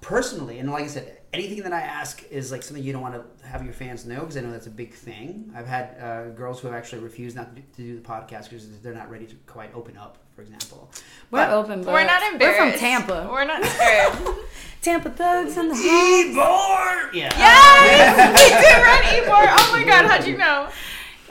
Personally, 0.01 0.59
and 0.61 0.71
like 0.71 0.85
I 0.85 0.87
said, 0.87 1.19
anything 1.33 1.63
that 1.65 1.73
I 1.73 1.81
ask 1.81 2.23
is 2.31 2.53
like 2.53 2.63
something 2.63 2.83
you 2.85 2.93
don't 2.93 3.03
want 3.03 3.15
to 3.15 3.47
have 3.47 3.65
your 3.65 3.73
fans 3.73 4.07
know 4.07 4.21
because 4.21 4.37
I 4.37 4.41
know 4.41 4.53
that's 4.53 4.69
a 4.69 4.71
big 4.71 4.95
thing. 4.95 5.53
I've 5.57 5.67
had 5.67 5.97
uh, 6.01 6.29
girls 6.31 6.61
who 6.61 6.69
have 6.69 6.77
actually 6.77 7.03
refused 7.03 7.35
not 7.37 7.55
to 7.55 7.61
do, 7.61 7.67
to 7.77 7.83
do 7.83 8.01
the 8.01 8.09
podcast 8.09 8.45
because 8.45 8.69
they're 8.81 8.95
not 8.95 9.11
ready 9.11 9.27
to 9.27 9.35
quite 9.47 9.75
open 9.75 9.97
up, 9.97 10.19
for 10.37 10.43
example. 10.43 10.89
We're 11.31 11.41
But- 11.47 11.51
open. 11.53 11.85
We're 11.85 12.05
not 12.05 12.21
books. 12.21 12.33
embarrassed. 12.33 12.61
We're 12.61 12.71
from 12.71 12.79
Tampa. 12.81 13.29
We're 13.31 13.45
not 13.45 13.65
scared. 13.65 14.37
Tampa 14.83 15.11
thugs 15.11 15.57
in 15.59 15.69
the 15.69 15.75
house. 15.75 15.85
Ybor! 15.85 17.13
Yeah. 17.13 17.33
yes, 17.37 18.41
we 19.19 19.25
do 19.25 19.29
run 19.29 19.37
Ybor. 19.37 19.47
Oh 19.59 19.73
my 19.73 19.83
god, 19.85 20.07
how'd 20.07 20.27
you 20.27 20.37
know? 20.37 20.69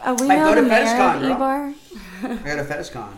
Oh, 0.05 0.13
we 0.15 0.30
I 0.30 0.36
know 0.36 0.49
go 0.49 0.55
to 0.55 0.61
the 0.61 0.68
mayor 0.68 0.84
FetishCon, 0.86 1.15
of 1.15 1.22
girl. 1.22 1.38
Ybor. 1.38 2.41
I 2.43 2.55
got 2.55 2.59
a 2.59 2.63
FetishCon. 2.65 3.13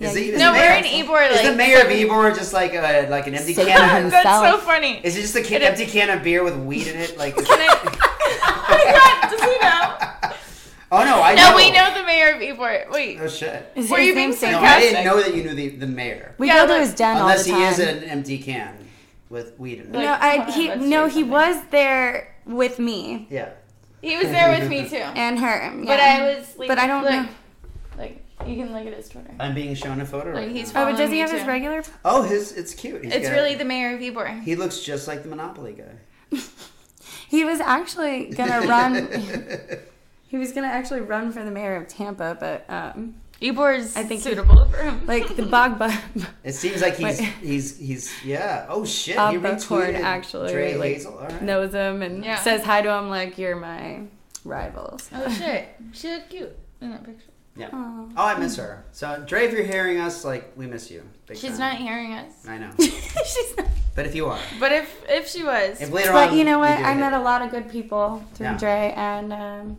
Yeah, 0.00 0.08
Is, 0.08 0.14
the, 0.14 0.28
is, 0.30 0.38
No, 0.38 0.52
the 0.52 0.58
we're 0.58 0.68
mayor, 0.70 0.78
in 0.78 1.06
Ybor. 1.06 1.30
is 1.30 1.42
the 1.50 1.54
mayor 1.56 1.80
of 1.80 1.86
Ybor 1.88 2.34
just 2.34 2.54
like 2.54 2.72
a, 2.72 3.06
like 3.10 3.26
an 3.26 3.34
empty 3.34 3.52
Say 3.52 3.66
can 3.66 4.06
of, 4.06 4.10
That's 4.10 4.24
so 4.50 4.56
funny. 4.58 4.98
Is 5.04 5.14
it 5.16 5.20
just 5.20 5.36
a 5.36 5.42
can, 5.42 5.60
empty 5.60 5.84
can 5.84 6.08
of 6.08 6.24
beer 6.24 6.42
with 6.42 6.56
weed 6.56 6.86
in 6.86 6.96
it? 6.98 7.18
Like, 7.18 7.36
Can 7.36 7.44
I? 7.46 7.68
oh 8.42 9.20
my 9.22 9.28
does 9.30 9.40
he 9.42 9.58
know? 9.58 10.32
oh 10.92 11.04
no, 11.04 11.20
I 11.22 11.34
No, 11.34 11.42
know. 11.42 11.50
No, 11.50 11.56
we 11.56 11.70
know 11.70 11.94
the 11.94 12.04
mayor 12.04 12.34
of 12.34 12.40
Ybor. 12.40 12.90
Wait, 12.90 13.18
Oh 13.20 13.28
shit. 13.28 13.70
Is 13.76 13.90
Were 13.90 13.98
you 14.00 14.14
being 14.14 14.32
Sam? 14.32 14.52
No, 14.52 14.60
I 14.60 14.80
didn't 14.80 15.04
know 15.04 15.20
that 15.20 15.34
you 15.34 15.42
knew 15.44 15.54
the, 15.54 15.68
the 15.68 15.86
mayor. 15.86 16.34
We 16.38 16.46
Yeah, 16.46 16.60
go 16.60 16.66
to 16.68 16.72
look, 16.72 16.82
his 16.82 16.94
den 16.94 17.18
Unless 17.18 17.50
all 17.50 17.56
he 17.58 17.64
is 17.64 17.78
an 17.78 18.04
empty 18.04 18.38
can 18.38 18.88
with 19.28 19.58
weed 19.60 19.80
in 19.80 19.86
it. 19.86 19.92
Like, 19.92 20.02
no, 20.04 20.16
I, 20.18 20.50
he 20.50 20.68
no, 20.76 21.06
he 21.08 21.12
something. 21.20 21.28
was 21.30 21.62
there 21.70 22.34
with 22.46 22.78
me 22.78 23.28
Yeah. 23.30 23.50
he 24.00 24.16
was 24.16 24.28
there 24.28 24.58
with 24.58 24.66
me 24.70 24.88
too. 24.88 24.96
and 24.96 25.38
her. 25.38 25.72
But. 25.84 26.00
I 26.00 26.22
was. 26.38 26.56
Like, 26.56 26.68
But 26.68 26.78
I 26.78 26.86
don't 26.86 27.02
look, 27.04 27.12
know. 27.12 27.28
Like 28.40 28.48
you 28.48 28.56
can 28.56 28.72
look 28.72 28.86
at 28.86 28.94
his 28.94 29.08
Twitter. 29.08 29.30
I'm 29.38 29.54
being 29.54 29.74
shown 29.74 30.00
a 30.00 30.06
photo 30.06 30.28
Like, 30.32 30.46
right 30.46 30.50
he's 30.50 30.72
now. 30.74 30.82
Oh, 30.82 30.90
but 30.92 30.98
does 30.98 31.10
he 31.10 31.16
me 31.16 31.20
have 31.20 31.30
his 31.30 31.42
too. 31.42 31.48
regular? 31.48 31.82
Oh, 32.04 32.22
his 32.22 32.52
it's 32.52 32.74
cute. 32.74 33.04
He's 33.04 33.12
It's 33.14 33.28
got- 33.28 33.34
really 33.34 33.54
the 33.54 33.64
mayor 33.64 33.94
of 33.94 34.00
Ybor. 34.00 34.42
He 34.42 34.56
looks 34.56 34.80
just 34.80 35.06
like 35.08 35.22
the 35.22 35.28
Monopoly 35.28 35.74
guy. 35.74 36.38
He 37.28 37.44
was 37.44 37.60
actually 37.60 38.26
gonna 38.30 38.66
run. 38.66 39.06
he 40.28 40.36
was 40.36 40.50
gonna 40.52 40.66
actually 40.66 41.00
run 41.02 41.30
for 41.30 41.44
the 41.44 41.50
mayor 41.52 41.76
of 41.76 41.86
Tampa, 41.86 42.36
but 42.40 42.64
um, 42.68 43.14
Ybor's 43.40 43.96
I 43.96 44.02
think 44.02 44.22
he- 44.22 44.28
suitable 44.30 44.64
for 44.64 44.78
him. 44.78 45.06
like 45.06 45.36
the 45.36 45.46
bog 45.46 45.78
bug. 45.78 45.92
It 46.42 46.54
seems 46.54 46.82
like 46.82 46.96
he's 46.96 47.20
he's 47.20 47.78
he's 47.78 48.24
yeah. 48.24 48.66
Oh 48.68 48.84
shit! 48.84 49.14
Bob 49.14 49.32
he 49.32 49.38
Buckhorn 49.38 49.94
retweeted 49.94 50.00
actually 50.00 50.52
Dre 50.52 50.74
like, 50.74 50.92
Hazel. 50.94 51.18
All 51.18 51.26
right. 51.28 51.40
knows 51.42 51.72
him 51.72 52.02
and 52.02 52.24
Yeah. 52.24 52.34
says 52.36 52.64
hi 52.64 52.82
to 52.82 52.92
him 52.92 53.08
like 53.10 53.38
you're 53.38 53.54
my 53.54 54.00
rivals. 54.44 55.08
oh 55.14 55.30
shit, 55.32 55.68
she 55.92 56.08
looked 56.10 56.30
cute 56.30 56.56
in 56.80 56.90
that 56.90 57.04
picture. 57.04 57.29
Yeah. 57.56 57.68
Aw. 57.72 58.04
Oh, 58.16 58.24
I 58.24 58.38
miss 58.38 58.56
her. 58.56 58.84
So 58.92 59.22
Dre, 59.26 59.44
if 59.46 59.52
you're 59.52 59.64
hearing 59.64 59.98
us, 59.98 60.24
like 60.24 60.52
we 60.56 60.66
miss 60.66 60.90
you. 60.90 61.02
Big 61.26 61.36
She's 61.36 61.50
time. 61.58 61.58
not 61.60 61.76
hearing 61.76 62.12
us. 62.14 62.32
I 62.48 62.58
know, 62.58 62.70
She's 62.80 63.54
not. 63.56 63.66
but 63.94 64.06
if 64.06 64.14
you 64.14 64.26
are, 64.26 64.38
But 64.58 64.72
if 64.72 65.02
if 65.08 65.28
she 65.28 65.42
was, 65.44 65.80
if 65.80 65.90
later 65.92 66.12
But 66.12 66.30
on, 66.30 66.38
you 66.38 66.44
know 66.44 66.58
what? 66.58 66.76
do 66.78 66.84
I 66.84 66.92
hit- 66.92 67.00
met 67.00 67.12
a 67.12 67.20
lot 67.20 67.42
of 67.42 67.50
good 67.50 67.68
people 67.70 68.22
through 68.34 68.46
Yeah. 68.46 68.56
Dre, 68.58 68.94
and 68.96 69.32
um, 69.32 69.78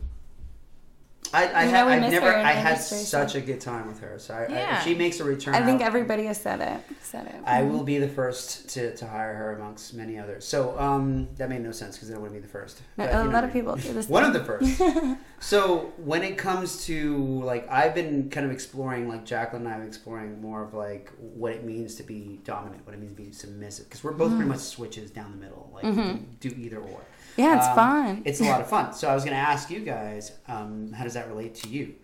I, 1.33 1.47
I 1.47 1.63
you 1.63 1.69
had, 1.69 1.87
know, 1.87 1.99
miss 1.99 2.11
never, 2.11 2.33
I 2.33 2.51
had 2.51 2.75
such 2.75 3.35
a 3.35 3.41
good 3.41 3.61
time 3.61 3.87
with 3.87 3.99
her. 4.01 4.19
So 4.19 4.33
I, 4.33 4.43
I, 4.43 4.47
Yeah. 4.49 4.77
if 4.77 4.83
she 4.83 4.95
makes 4.95 5.19
a 5.19 5.23
return, 5.23 5.55
I 5.55 5.65
think 5.65 5.81
everybody 5.81 6.25
has 6.25 6.39
said 6.39 6.61
it. 6.61 6.95
Said 7.01 7.27
it. 7.27 7.35
I 7.45 7.63
will 7.63 7.77
mm-hmm. 7.77 7.85
be 7.85 7.97
the 7.99 8.07
first 8.07 8.69
to, 8.69 8.95
to 8.95 9.07
hire 9.07 9.33
her 9.33 9.55
amongst 9.55 9.93
many 9.93 10.17
others. 10.17 10.45
So 10.45 10.77
um, 10.79 11.27
that 11.37 11.49
made 11.49 11.61
no 11.61 11.71
sense 11.71 11.97
because 11.97 12.11
I 12.11 12.17
wouldn't 12.17 12.33
be 12.33 12.39
the 12.39 12.47
first. 12.47 12.81
But, 12.97 13.09
oh, 13.13 13.19
a 13.19 13.19
you 13.19 13.25
know 13.25 13.33
lot 13.33 13.43
of 13.43 13.53
people 13.53 13.75
do 13.75 13.93
this. 13.93 14.07
One 14.09 14.23
of 14.23 14.33
the 14.33 14.43
first. 14.43 14.81
so 15.39 15.93
when 15.97 16.23
it 16.23 16.37
comes 16.37 16.85
to 16.85 17.43
like, 17.43 17.69
I've 17.69 17.95
been 17.95 18.29
kind 18.29 18.45
of 18.45 18.51
exploring, 18.51 19.07
like 19.07 19.25
Jacqueline 19.25 19.65
and 19.65 19.73
I, 19.73 19.77
have 19.77 19.87
exploring 19.87 20.41
more 20.41 20.63
of 20.63 20.73
like 20.73 21.11
what 21.19 21.53
it 21.53 21.63
means 21.63 21.95
to 21.95 22.03
be 22.03 22.39
dominant, 22.43 22.85
what 22.85 22.93
it 22.93 22.99
means 22.99 23.15
to 23.15 23.21
be 23.21 23.31
submissive, 23.31 23.85
because 23.85 24.03
we're 24.03 24.11
both 24.11 24.31
pretty 24.31 24.45
mm. 24.45 24.49
much 24.49 24.59
switches 24.59 25.11
down 25.11 25.31
the 25.31 25.37
middle. 25.37 25.69
Like 25.73 25.85
mm-hmm. 25.85 26.01
can 26.01 26.37
do 26.39 26.49
either 26.57 26.77
or. 26.77 27.01
Yeah, 27.37 27.57
it's 27.57 27.67
Um, 27.67 27.75
fun. 27.75 28.21
It's 28.25 28.41
a 28.41 28.43
lot 28.45 28.61
of 28.61 28.67
fun. 28.69 28.93
So 28.93 29.09
I 29.09 29.13
was 29.15 29.23
going 29.23 29.35
to 29.35 29.41
ask 29.41 29.69
you 29.69 29.79
guys, 29.79 30.31
um, 30.47 30.91
how 30.93 31.03
does 31.03 31.13
that 31.13 31.27
relate 31.27 31.55
to 31.55 31.69
you? 31.69 31.95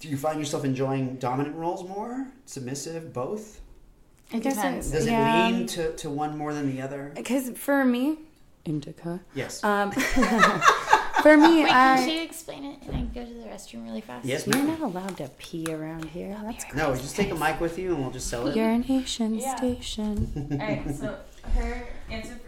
Do 0.00 0.08
you 0.08 0.16
find 0.16 0.38
yourself 0.38 0.64
enjoying 0.64 1.16
dominant 1.16 1.56
roles 1.56 1.86
more, 1.88 2.28
submissive, 2.46 3.12
both? 3.12 3.60
I 4.32 4.38
guess 4.38 4.54
depends. 4.56 4.86
it's, 4.88 4.94
Does 4.96 5.06
it 5.06 5.10
yeah. 5.10 5.48
lean 5.48 5.66
to, 5.68 5.96
to 5.96 6.10
one 6.10 6.36
more 6.38 6.52
than 6.54 6.74
the 6.74 6.82
other? 6.82 7.12
Because 7.16 7.50
for 7.50 7.84
me, 7.84 8.18
indica. 8.64 9.20
Yes. 9.34 9.64
Um, 9.64 9.90
for 11.22 11.36
me, 11.36 11.64
wait, 11.64 11.72
I. 11.72 11.96
can 11.96 12.08
she 12.08 12.22
explain 12.22 12.64
it? 12.64 12.78
And 12.86 12.90
I 12.94 12.98
can 13.00 13.10
go 13.12 13.24
to 13.24 13.34
the 13.34 13.46
restroom 13.48 13.84
really 13.86 14.02
fast. 14.02 14.24
yes, 14.26 14.46
You're 14.46 14.62
not 14.62 14.80
allowed 14.80 15.16
to 15.16 15.28
pee 15.38 15.66
around 15.70 16.04
here. 16.04 16.38
That's 16.44 16.64
No, 16.74 16.94
just 16.94 17.16
take 17.16 17.30
a 17.30 17.34
mic 17.34 17.58
with 17.60 17.76
you 17.78 17.94
and 17.94 18.02
we'll 18.02 18.10
just 18.12 18.28
sell 18.28 18.46
it. 18.46 18.54
urination 18.54 19.34
Yeah. 19.34 19.56
station. 19.56 20.48
All 20.52 20.58
right, 20.58 20.94
so 20.94 21.18
her 21.56 21.88
answer 22.10 22.34
first. 22.34 22.47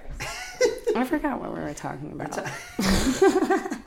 I 0.97 1.05
forgot 1.05 1.41
what 1.41 1.55
we 1.55 1.61
were 1.61 1.75
talking 1.75 2.13
about. 2.13 2.39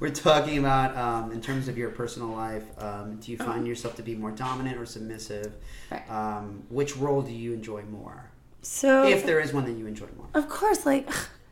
We're 0.00 0.10
talking 0.10 0.58
about 0.58 0.96
um, 0.96 1.32
in 1.32 1.40
terms 1.40 1.68
of 1.68 1.78
your 1.78 1.90
personal 1.90 2.28
life. 2.28 2.64
Um, 2.78 3.16
do 3.20 3.30
you 3.30 3.38
find 3.38 3.66
yourself 3.66 3.94
to 3.96 4.02
be 4.02 4.14
more 4.14 4.30
dominant 4.32 4.78
or 4.78 4.86
submissive? 4.86 5.54
Right. 5.90 6.10
Um, 6.10 6.64
which 6.70 6.96
role 6.96 7.22
do 7.22 7.32
you 7.32 7.52
enjoy 7.52 7.82
more, 7.82 8.30
so, 8.62 9.04
if 9.06 9.24
there 9.24 9.38
is 9.38 9.52
one 9.52 9.64
that 9.66 9.72
you 9.72 9.86
enjoy 9.86 10.08
more? 10.16 10.26
of 10.34 10.48
course, 10.48 10.84
like, 10.86 11.08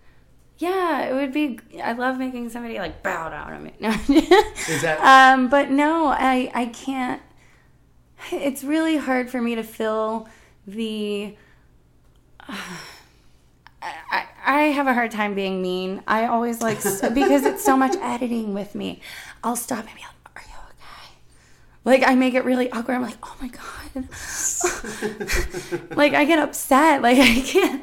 yeah, 0.59 1.03
it 1.03 1.15
would 1.15 1.33
be. 1.33 1.61
I 1.83 1.93
love 1.93 2.19
making 2.19 2.49
somebody 2.49 2.79
like 2.79 3.03
bow 3.03 3.29
down 3.29 3.53
to 3.53 3.59
me. 3.61 3.73
No. 3.79 3.91
Is 4.69 4.83
that 4.83 5.01
um, 5.35 5.49
but 5.49 5.71
no, 5.71 6.07
I 6.09 6.51
I 6.55 6.67
can't. 6.67 7.23
It's 8.33 8.63
really 8.65 8.97
hard 8.97 9.31
for 9.31 9.41
me 9.41 9.55
to 9.55 9.63
fill 9.63 10.29
the. 10.67 11.37
I, 12.49 12.59
I 13.83 14.27
I 14.45 14.61
have 14.63 14.87
a 14.87 14.95
hard 14.95 15.11
time 15.11 15.35
being 15.35 15.63
mean. 15.63 16.03
I 16.07 16.27
always 16.27 16.61
like 16.61 16.83
because 17.15 17.45
it's 17.45 17.65
so 17.65 17.77
much 17.77 17.97
editing 17.97 18.55
with 18.55 18.75
me. 18.75 19.01
I'll 19.43 19.57
stop 19.57 19.87
and 19.87 19.95
be 19.95 20.03
like, 20.03 20.37
"Are 20.37 20.43
you 20.49 20.57
okay?" 20.71 21.13
Like 21.85 22.03
I 22.07 22.15
make 22.15 22.35
it 22.35 22.45
really 22.45 22.71
awkward. 22.71 22.95
I'm 22.95 23.03
like, 23.03 23.19
"Oh 23.23 23.37
my 23.41 23.49
god!" 23.49 24.09
like 25.97 26.15
I 26.15 26.25
get 26.25 26.39
upset. 26.39 27.03
Like 27.03 27.19
I 27.19 27.41
can't. 27.41 27.83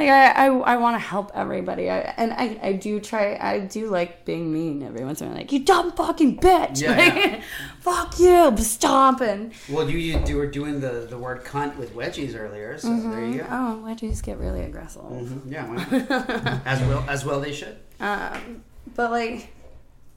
Like 0.00 0.08
I 0.08 0.30
I, 0.30 0.46
I 0.46 0.76
want 0.76 0.94
to 0.94 0.98
help 0.98 1.30
everybody. 1.34 1.90
I, 1.90 1.98
and 2.16 2.32
I 2.32 2.58
I 2.62 2.72
do 2.72 3.00
try. 3.00 3.36
I 3.40 3.60
do 3.60 3.88
like 3.90 4.24
being 4.24 4.52
mean 4.52 4.82
every 4.82 5.04
once 5.04 5.20
in 5.20 5.26
a 5.26 5.30
while. 5.30 5.38
Like 5.38 5.52
you 5.52 5.58
dumb 5.64 5.92
fucking 5.92 6.38
bitch. 6.38 6.80
Yeah, 6.80 6.96
like, 6.96 7.14
yeah. 7.14 7.42
Fuck 7.80 8.18
you, 8.18 8.56
stomping. 8.58 9.52
well, 9.68 9.88
you, 9.90 9.98
you 9.98 10.18
do 10.20 10.36
were 10.36 10.46
doing 10.46 10.80
the, 10.80 11.06
the 11.08 11.18
word 11.18 11.44
cunt 11.44 11.76
with 11.76 11.94
wedgies 11.94 12.34
earlier, 12.38 12.78
so 12.78 12.88
there 12.94 13.24
you 13.24 13.38
go. 13.38 13.46
Oh, 13.50 13.82
wedgies 13.84 14.22
get 14.22 14.38
really 14.38 14.62
aggressive. 14.62 15.02
Mhm, 15.02 15.50
Yeah, 15.50 15.68
well, 15.68 16.60
as 16.64 16.80
well 16.80 17.04
as 17.08 17.24
well 17.24 17.40
they 17.40 17.52
should. 17.52 17.76
Um, 18.00 18.64
but 18.94 19.10
like, 19.10 19.52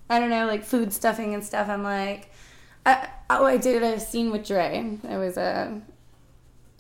I 0.10 0.20
don't 0.20 0.30
know, 0.30 0.46
like 0.48 0.64
food 0.64 0.94
stuffing 0.94 1.34
and 1.34 1.44
stuff. 1.44 1.68
I'm 1.70 1.84
like, 1.84 2.30
I, 2.86 3.10
oh, 3.30 3.46
I 3.46 3.58
did 3.58 3.84
a 3.84 4.00
scene 4.00 4.32
with 4.32 4.48
Dre. 4.48 4.98
It 5.04 5.18
was 5.18 5.38
a, 5.38 5.82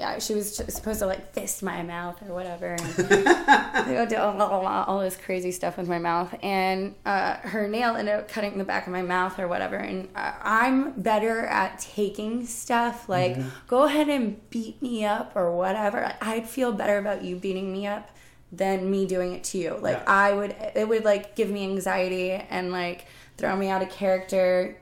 yeah, 0.03 0.19
she 0.19 0.35
was 0.35 0.53
supposed 0.55 0.99
to 0.99 1.05
like 1.05 1.31
fist 1.33 1.63
my 1.63 1.81
mouth 1.81 2.21
or 2.27 2.33
whatever. 2.33 2.75
And 2.77 4.09
do 4.09 4.17
all, 4.17 4.99
this 4.99 5.15
crazy 5.15 5.51
stuff 5.53 5.77
with 5.77 5.87
my 5.87 5.97
mouth, 5.97 6.35
and 6.43 6.95
uh, 7.05 7.35
her 7.35 7.69
nail 7.69 7.95
ended 7.95 8.15
up 8.15 8.27
cutting 8.27 8.57
the 8.57 8.65
back 8.65 8.85
of 8.85 8.91
my 8.91 9.01
mouth 9.01 9.39
or 9.39 9.47
whatever. 9.47 9.77
And 9.77 10.09
uh, 10.13 10.33
I'm 10.41 10.91
better 10.99 11.45
at 11.45 11.79
taking 11.79 12.45
stuff. 12.45 13.07
Like, 13.07 13.37
go 13.67 13.83
ahead 13.83 14.09
and 14.09 14.37
beat 14.49 14.81
me 14.81 15.05
up 15.05 15.31
or 15.35 15.55
whatever. 15.55 16.13
I'd 16.19 16.49
feel 16.49 16.73
better 16.73 16.97
about 16.97 17.23
you 17.23 17.37
beating 17.37 17.71
me 17.71 17.87
up 17.87 18.09
than 18.51 18.91
me 18.91 19.05
doing 19.05 19.31
it 19.31 19.45
to 19.45 19.57
you. 19.57 19.77
Like, 19.81 19.97
Yeah. 19.99 20.03
I 20.05 20.33
would, 20.33 20.53
it 20.75 20.87
would 20.87 21.05
like 21.05 21.35
give 21.37 21.49
me 21.49 21.63
anxiety 21.63 22.31
and 22.31 22.73
like 22.73 23.05
throw 23.37 23.55
me 23.55 23.69
out 23.69 23.81
of 23.81 23.89
character. 23.89 24.77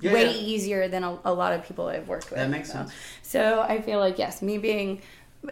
Yeah, 0.00 0.12
way 0.12 0.24
yeah. 0.26 0.32
easier 0.52 0.88
than 0.88 1.04
a, 1.04 1.18
a 1.24 1.32
lot 1.32 1.52
of 1.52 1.64
people 1.66 1.86
I've 1.88 2.08
worked 2.08 2.30
with. 2.30 2.38
That 2.38 2.50
makes 2.50 2.68
so. 2.68 2.74
sense. 2.78 2.92
So 3.22 3.60
I 3.62 3.80
feel 3.80 3.98
like 4.00 4.18
yes, 4.18 4.42
me 4.42 4.58
being 4.58 5.00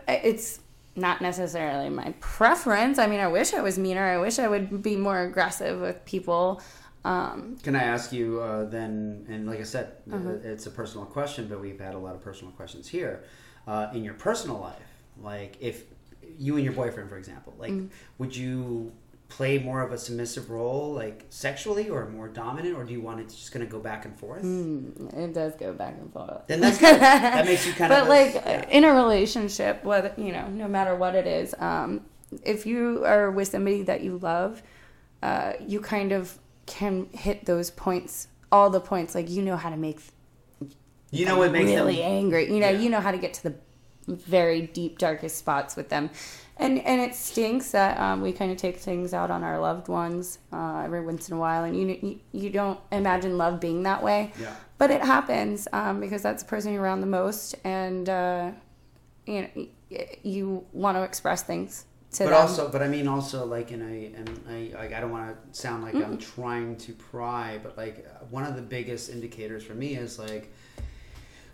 it's 0.09 0.61
not 0.97 1.21
necessarily 1.21 1.89
my 1.89 2.15
preference. 2.21 2.99
I 2.99 3.07
mean, 3.07 3.21
I 3.21 3.29
wish 3.29 3.55
I 3.55 3.61
was 3.63 3.79
meaner. 3.79 4.05
I 4.05 4.19
wish 4.19 4.39
I 4.39 4.49
would 4.49 4.83
be 4.83 4.97
more 4.97 5.21
aggressive 5.23 5.81
with 5.81 6.05
people. 6.05 6.61
Um, 7.05 7.57
Can 7.63 7.75
I 7.75 7.83
ask 7.83 8.13
you 8.13 8.41
uh, 8.41 8.65
then? 8.67 9.27
And 9.29 9.47
like 9.47 9.59
I 9.61 9.65
said, 9.65 9.93
uh, 10.11 10.17
Uh-huh. 10.17 10.31
it's 10.45 10.67
a 10.67 10.71
personal 10.71 11.07
question, 11.07 11.49
but 11.49 11.61
we've 11.61 11.81
had 11.81 11.95
a 11.95 11.99
lot 11.99 12.15
of 12.15 12.23
personal 12.23 12.53
questions 12.53 12.89
here. 12.89 13.25
Uh, 13.67 13.89
in 13.95 14.05
your 14.05 14.15
personal 14.15 14.59
life, 14.61 14.89
like 15.21 15.57
if 15.61 15.85
you 16.39 16.57
and 16.57 16.65
your 16.65 16.75
boyfriend, 16.75 17.09
for 17.09 17.17
example, 17.17 17.55
like 17.59 17.73
Mm. 17.73 17.89
would 18.19 18.37
you 18.37 18.93
play 19.37 19.59
more 19.59 19.81
of 19.81 19.93
a 19.93 19.99
submissive 19.99 20.51
role, 20.51 20.93
like 20.93 21.25
sexually, 21.31 21.89
or 21.89 22.07
more 22.09 22.29
dominant, 22.29 22.77
or 22.77 22.85
do 22.85 22.93
you 22.93 23.01
want 23.01 23.19
it 23.21 23.29
to 23.31 23.35
just 23.35 23.51
going 23.53 23.65
to 23.65 23.71
go 23.71 23.81
back 23.81 24.05
and 24.05 24.15
forth? 24.19 24.43
Mm, 24.43 25.13
it 25.17 25.33
does 25.33 25.55
go 25.55 25.73
back 25.73 25.97
and 25.99 26.13
forth. 26.13 26.47
Then 26.49 26.61
that's 26.61 26.79
good. 26.79 27.01
that 27.01 27.45
makes 27.47 27.67
you 27.67 27.73
kind 27.79 27.89
but 27.89 28.03
of. 28.03 28.09
But 28.09 28.11
like 28.11 28.35
yeah. 28.35 28.69
in 28.69 28.85
a 28.85 28.93
relationship 28.93 29.85
whether 29.85 30.13
you 30.19 30.33
know 30.33 30.49
no 30.49 30.69
matter 30.69 30.95
what 30.95 31.15
it 31.15 31.27
is 31.27 31.55
um, 31.59 32.03
if 32.45 32.67
you 32.67 33.05
are 33.07 33.31
with 33.31 33.49
somebody 33.49 33.83
that 33.83 34.03
you 34.03 34.19
love 34.19 34.63
uh, 35.23 35.55
you 35.67 35.81
kind 35.81 36.13
of 36.13 36.39
can 36.67 37.09
hit 37.13 37.47
those 37.47 37.71
points 37.71 38.29
all 38.51 38.69
the 38.71 38.81
points 38.81 39.15
like 39.15 39.31
you 39.31 39.41
know 39.43 39.57
how 39.57 39.71
to 39.71 39.77
make 39.77 39.99
you 41.11 41.25
know 41.25 41.39
what 41.39 41.53
makes 41.53 41.71
really 41.71 41.97
them 41.97 42.13
angry 42.13 42.53
you 42.53 42.61
know 42.61 42.69
Yeah. 42.71 42.81
you 42.81 42.91
know 42.91 43.01
how 43.01 43.11
to 43.11 43.19
get 43.19 43.35
to 43.35 43.43
the 43.45 43.55
very 44.09 44.63
deep 44.63 44.99
darkest 44.99 45.39
spots 45.39 45.75
with 45.77 45.89
them 45.89 46.11
and 46.63 46.79
and 46.81 47.01
it 47.01 47.15
stinks 47.15 47.73
that 47.73 47.99
um, 47.99 48.21
we 48.23 48.33
kind 48.33 48.51
of 48.53 48.57
take 48.57 48.79
things 48.79 49.13
out 49.13 49.31
on 49.31 49.43
our 49.43 49.59
loved 49.59 49.89
ones 49.89 50.39
uh, 50.53 50.83
every 50.85 51.05
once 51.05 51.29
in 51.29 51.37
a 51.37 51.39
while. 51.39 51.65
And 51.65 51.77
you, 51.77 51.99
you 52.01 52.21
you 52.33 52.51
don't 52.51 52.79
imagine 52.91 53.37
love 53.37 53.61
being 53.61 53.83
that 53.83 54.03
way. 54.03 54.33
Yeah. 54.41 54.55
but 54.79 54.91
it 54.91 55.03
happens 55.03 55.69
um, 55.73 56.01
because 56.01 56.23
that's 56.23 56.43
the 56.43 56.49
person 56.49 56.73
you're 56.73 56.83
around 56.83 57.01
the 57.01 57.07
most. 57.07 57.55
And 57.65 58.09
uh, 58.09 58.53
you 59.27 59.43
know 59.43 59.67
you 60.23 60.65
want 60.73 60.97
to 60.97 61.03
express 61.03 61.43
things 61.43 61.85
to 62.13 62.25
but 62.25 62.31
them. 62.31 62.41
also, 62.41 62.69
but 62.69 62.83
I 62.83 62.89
mean, 62.89 63.09
also 63.09 63.45
like 63.47 63.73
in 63.73 63.81
a, 63.83 64.19
and 64.19 64.41
I, 64.49 64.79
like 64.79 64.93
I 64.93 65.01
don't 65.01 65.11
want 65.11 65.53
to 65.53 65.61
sound 65.61 65.83
like 65.83 65.95
I'm 65.95 66.19
trying 66.19 66.77
to 66.77 66.93
pry, 66.93 67.59
but 67.63 67.77
like 67.77 68.07
one 68.31 68.45
of 68.45 68.55
the 68.55 68.63
biggest 68.63 69.11
indicators 69.11 69.65
for 69.65 69.75
me 69.75 69.95
is 69.97 70.19
like 70.19 70.53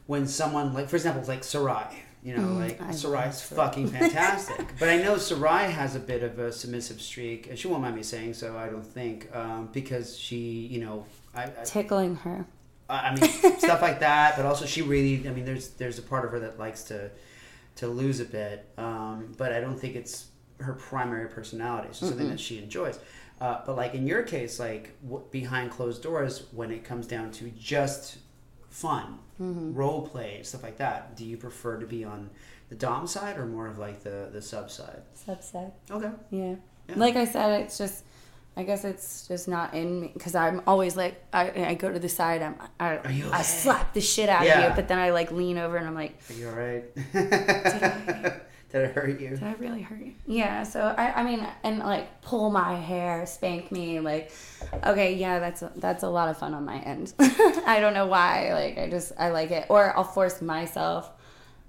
when 0.07 0.27
someone, 0.27 0.75
like 0.75 0.89
for 0.89 0.97
example, 0.97 1.23
like 1.29 1.45
Sarai, 1.45 2.03
you 2.23 2.37
know, 2.37 2.53
like 2.55 2.81
I 2.81 2.91
Sarai's 2.93 3.41
fucking 3.41 3.89
fantastic, 3.99 4.67
but 4.79 4.89
I 4.89 4.97
know 4.99 5.19
Sarai 5.19 5.71
has 5.71 5.95
a 5.95 6.01
bit 6.01 6.23
of 6.23 6.39
a 6.39 6.53
submissive 6.53 7.01
streak, 7.01 7.49
and 7.49 7.59
she 7.59 7.69
won't 7.69 7.83
mind 7.83 7.97
me 7.97 8.03
saying 8.03 8.35
so. 8.35 8.57
I 8.57 8.69
don't 8.69 8.87
think 8.87 9.35
um, 9.35 9.69
because 9.73 10.19
she, 10.19 10.67
you 10.67 10.81
know, 10.81 11.07
I, 11.35 11.45
I, 11.45 11.65
tickling 11.65 12.17
her 12.17 12.47
I 12.89 12.95
I 13.09 13.15
mean, 13.15 13.31
stuff 13.59 13.83
like 13.83 14.01
that. 14.01 14.37
But 14.37 14.47
also, 14.47 14.67
she 14.67 14.83
really. 14.83 15.29
I 15.29 15.33
mean, 15.33 15.45
there's 15.45 15.69
there's 15.71 15.99
a 15.99 16.03
part 16.03 16.25
of 16.25 16.33
her 16.33 16.41
that 16.41 16.59
likes 16.59 16.83
to 16.85 17.11
to 17.77 17.87
lose 17.87 18.21
a 18.21 18.25
bit, 18.25 18.69
um, 18.77 19.35
but 19.37 19.53
I 19.53 19.61
don't 19.61 19.79
think 19.79 19.95
it's 19.95 20.27
her 20.61 20.73
primary 20.73 21.29
personality. 21.29 21.89
It's 21.89 21.99
something 21.99 22.29
that 22.29 22.41
she 22.41 22.59
enjoys. 22.59 22.99
Uh, 23.41 23.61
but 23.65 23.77
like 23.77 23.95
in 23.95 24.07
your 24.07 24.23
case, 24.23 24.59
like 24.59 24.91
w- 25.03 25.25
behind 25.31 25.71
closed 25.71 26.03
doors, 26.03 26.47
when 26.51 26.73
it 26.73 26.83
comes 26.83 27.07
down 27.07 27.31
to 27.31 27.51
just 27.51 28.19
fun, 28.69 29.21
Mm-hmm. 29.41 29.75
role 29.75 30.03
play, 30.07 30.43
stuff 30.43 30.63
like 30.65 30.79
that, 30.79 31.17
do 31.17 31.25
you 31.25 31.37
prefer 31.37 31.79
to 31.79 31.87
be 31.87 32.03
on 32.05 32.31
the 32.71 32.75
dom 32.75 33.07
side 33.07 33.39
or 33.39 33.47
more 33.47 33.67
of 33.69 33.79
like 33.79 34.03
the 34.03 34.29
the 34.33 34.43
sub 34.43 34.71
side? 34.71 35.03
subset 35.17 35.71
Okay. 35.91 36.11
Yeah. 36.31 36.57
Yeah. 36.89 36.95
Like 36.97 37.17
I 37.17 37.25
said, 37.25 37.61
it's 37.63 37.79
just, 37.79 38.05
I 38.57 38.63
guess 38.65 38.85
it's 38.85 39.29
just 39.29 39.47
not 39.47 39.75
in 39.75 40.01
me 40.01 40.11
because 40.15 40.35
I'm 40.35 40.63
always 40.67 40.97
like, 40.97 41.23
I, 41.33 41.51
I 41.67 41.75
go 41.75 41.93
to 41.93 41.99
the 42.01 42.09
side, 42.09 42.43
I'm, 42.43 42.57
I, 42.81 42.97
Are 42.97 43.11
you 43.13 43.31
I 43.31 43.43
slap 43.43 43.95
the 43.95 44.01
shit 44.01 44.29
out 44.29 44.45
Yeah. 44.45 44.59
of 44.61 44.71
you, 44.71 44.77
but 44.77 44.89
then 44.89 44.99
I 44.99 45.11
like 45.11 45.31
lean 45.31 45.57
over 45.59 45.77
and 45.77 45.87
I'm 45.87 45.95
like, 45.95 46.19
Are 46.31 46.35
you 46.35 46.49
all 46.49 46.55
right? 46.55 46.85
Did 48.73 48.91
it 48.91 48.95
hurt 48.95 49.19
you? 49.19 49.31
did 49.31 49.43
I 49.43 49.55
really 49.55 49.81
hurt 49.81 50.01
you? 50.01 50.13
Yeah. 50.27 50.63
So 50.63 50.95
I, 50.99 51.21
I 51.21 51.23
mean, 51.23 51.47
and 51.63 51.79
like 51.79 52.21
pull 52.21 52.51
my 52.51 52.75
hair, 52.75 53.25
spank 53.25 53.73
me, 53.73 53.99
like, 53.99 54.31
okay, 54.85 55.15
yeah, 55.15 55.39
that's 55.39 55.63
that's 55.77 56.03
a 56.03 56.09
lot 56.09 56.29
of 56.29 56.37
fun 56.37 56.53
on 56.53 56.67
my 56.67 56.79
end. 56.81 57.15
I 57.19 57.79
don't 57.81 57.95
know 57.95 58.07
why. 58.07 58.53
Like 58.53 58.77
I 58.77 58.91
just 58.91 59.13
I 59.19 59.31
like 59.31 59.53
it, 59.53 59.67
or 59.71 59.97
I'll 59.97 60.05
force 60.05 60.43
myself 60.43 61.11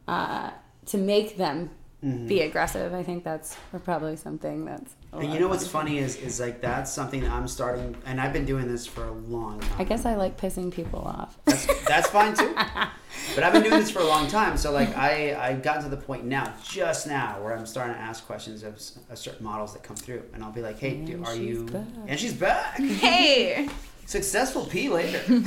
uh, 0.09 0.51
to 0.87 0.97
make 0.97 1.37
them 1.37 1.69
be 2.01 2.41
aggressive. 2.41 2.93
I 2.93 3.03
think 3.03 3.23
that's 3.23 3.57
probably 3.83 4.15
something 4.15 4.65
that's. 4.65 4.95
And 5.11 5.33
you 5.33 5.39
know 5.39 5.47
what's 5.49 5.67
funny 5.67 5.97
is 5.97 6.15
is 6.17 6.39
like 6.39 6.61
that's 6.61 6.91
something 6.91 7.21
that 7.21 7.31
I'm 7.31 7.47
starting, 7.47 7.95
and 8.05 8.21
I've 8.21 8.31
been 8.33 8.45
doing 8.45 8.67
this 8.67 8.85
for 8.87 9.05
a 9.05 9.11
long 9.11 9.59
time. 9.59 9.71
I 9.79 9.83
guess 9.83 10.05
I 10.05 10.15
like 10.15 10.39
pissing 10.39 10.71
people 10.71 10.99
off. 10.99 11.37
That's, 11.45 11.65
that's 11.85 12.09
fine 12.09 12.35
too. 12.35 12.55
But 13.35 13.43
I've 13.43 13.53
been 13.53 13.63
doing 13.63 13.79
this 13.79 13.91
for 13.91 13.99
a 13.99 14.05
long 14.05 14.27
time, 14.27 14.55
so 14.55 14.71
like 14.71 14.95
I 14.95 15.35
I've 15.35 15.61
gotten 15.61 15.83
to 15.83 15.89
the 15.89 15.97
point 15.97 16.25
now, 16.25 16.53
just 16.63 17.05
now, 17.07 17.41
where 17.41 17.55
I'm 17.55 17.65
starting 17.65 17.95
to 17.95 17.99
ask 17.99 18.25
questions 18.25 18.63
of, 18.63 18.75
of 19.09 19.17
certain 19.17 19.43
models 19.43 19.73
that 19.73 19.83
come 19.83 19.95
through, 19.95 20.23
and 20.33 20.43
I'll 20.43 20.51
be 20.51 20.61
like, 20.61 20.79
Hey, 20.79 20.95
do, 20.95 21.21
are 21.25 21.33
she's 21.35 21.39
you? 21.47 21.63
back. 21.65 21.83
And 22.07 22.19
she's 22.19 22.33
back. 22.33 22.77
Hey, 22.79 23.67
Successful 24.09 24.65
P 24.65 24.89
later. 24.89 25.19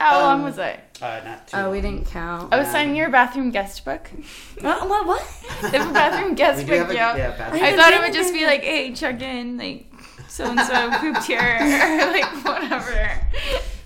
how 0.00 0.20
long 0.22 0.40
Um, 0.40 0.42
was 0.42 0.58
it? 0.58 0.80
Uh, 1.00 1.20
not 1.24 1.46
too. 1.46 1.56
Oh, 1.56 1.70
we 1.70 1.80
didn't 1.80 2.04
count. 2.08 2.52
I 2.52 2.58
was 2.58 2.66
signing 2.66 2.96
your 2.96 3.10
bathroom 3.10 3.52
guest 3.52 3.84
book. 3.84 4.10
What? 4.60 5.06
What? 5.06 5.24
They 5.70 5.78
have 5.78 5.88
a 5.88 5.92
bathroom 5.92 6.34
guest 6.34 6.66
book, 6.66 6.90
a- 6.90 6.94
yeah. 6.94 7.16
yeah, 7.16 7.30
bathroom 7.38 7.62
I 7.62 7.76
thought 7.76 7.92
it 7.92 8.00
would 8.00 8.12
just 8.12 8.34
be 8.34 8.44
like, 8.44 8.62
hey, 8.64 8.92
check 8.92 9.22
in, 9.22 9.56
like 9.56 9.86
so 10.26 10.46
and 10.50 10.58
so 10.58 10.90
pooped 10.98 11.24
here, 11.26 11.38
or 11.38 12.10
like 12.12 12.44
whatever. 12.44 13.20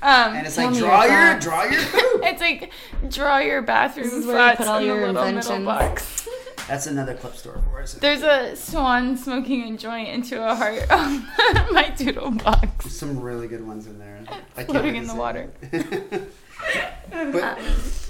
Um, 0.01 0.33
And 0.35 0.47
it's 0.47 0.57
like 0.57 0.75
draw 0.79 1.05
your 1.05 1.13
your 1.33 1.39
draw 1.41 1.65
your 1.65 1.83
poop. 1.83 2.21
it's 2.25 2.41
like 2.41 2.73
draw 3.11 3.37
your 3.37 3.61
bathroom 3.61 4.07
This 4.07 4.15
is 4.15 4.27
where 4.27 4.51
you 4.51 4.57
put 4.57 4.67
all 4.67 4.81
your 4.81 5.01
the 5.01 5.13
little 5.13 5.25
inventions. 5.29 6.25
That's 6.69 6.87
another 6.87 7.15
clip 7.15 7.37
store 7.37 7.61
for 7.71 7.83
us. 7.83 7.95
There's 7.95 8.23
a 8.23 8.57
swan 8.57 9.17
smoking 9.17 9.75
a 9.75 9.77
joint 9.77 10.09
into 10.09 10.43
a 10.43 10.55
heart 10.55 10.91
on 10.91 11.27
my 11.73 11.93
doodle 11.97 12.31
box. 12.31 12.91
Some 12.93 13.21
really 13.21 13.49
good 13.49 13.67
ones 13.67 13.87
in 13.87 13.99
there. 13.99 14.25
I 14.57 14.65
can't 14.65 14.71
Floating 14.71 14.97
in 14.97 15.07
the 15.07 15.15
water. 15.15 15.51
but, 17.11 17.59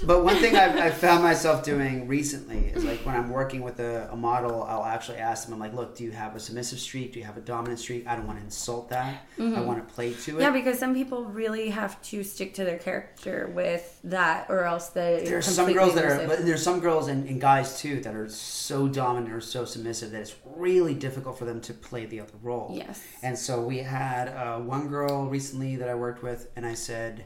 but 0.05 0.23
one 0.23 0.37
thing 0.37 0.55
I've, 0.55 0.75
I've 0.77 0.97
found 0.97 1.23
myself 1.23 1.63
doing 1.63 2.07
recently 2.07 2.67
is 2.67 2.83
like 2.83 3.05
when 3.05 3.15
I'm 3.15 3.29
working 3.29 3.61
with 3.61 3.79
a, 3.79 4.09
a 4.11 4.15
model, 4.15 4.63
I'll 4.63 4.85
actually 4.85 5.17
ask 5.17 5.45
them, 5.45 5.53
I'm 5.53 5.59
like, 5.59 5.73
look, 5.73 5.95
do 5.95 6.03
you 6.03 6.11
have 6.11 6.35
a 6.35 6.39
submissive 6.39 6.79
streak? 6.79 7.13
Do 7.13 7.19
you 7.19 7.25
have 7.25 7.37
a 7.37 7.41
dominant 7.41 7.79
streak? 7.79 8.07
I 8.07 8.15
don't 8.15 8.27
want 8.27 8.39
to 8.39 8.45
insult 8.45 8.89
that. 8.89 9.25
I 9.39 9.61
want 9.61 9.87
to 9.87 9.93
play 9.93 10.13
to 10.13 10.37
it. 10.37 10.41
Yeah, 10.41 10.51
because 10.51 10.79
some 10.79 10.93
people 10.93 11.25
really 11.25 11.69
have 11.69 12.01
to 12.03 12.23
stick 12.23 12.53
to 12.55 12.63
their 12.63 12.77
character 12.77 13.51
with 13.53 13.99
that, 14.05 14.47
or 14.49 14.63
else 14.63 14.89
they. 14.89 15.23
there's 15.25 15.45
some 15.45 15.71
girls 15.71 15.95
that 15.95 16.05
are, 16.05 16.27
but 16.27 16.45
there's 16.45 16.63
some 16.63 16.79
girls 16.79 17.07
and, 17.07 17.27
and 17.27 17.39
guys 17.39 17.79
too 17.79 17.99
that 18.01 18.15
are 18.15 18.29
so 18.29 18.87
dominant 18.87 19.33
or 19.33 19.41
so 19.41 19.65
submissive 19.65 20.11
that 20.11 20.21
it's 20.21 20.35
really 20.55 20.93
difficult 20.93 21.37
for 21.37 21.45
them 21.45 21.61
to 21.61 21.73
play 21.73 22.05
the 22.05 22.19
other 22.19 22.33
role. 22.41 22.71
Yes. 22.73 23.03
And 23.23 23.37
so 23.37 23.61
we 23.61 23.79
had 23.79 24.29
uh, 24.29 24.59
one 24.59 24.87
girl 24.87 25.27
recently 25.27 25.75
that 25.77 25.89
I 25.89 25.95
worked 25.95 26.23
with, 26.23 26.49
and 26.55 26.65
I 26.65 26.73
said, 26.73 27.25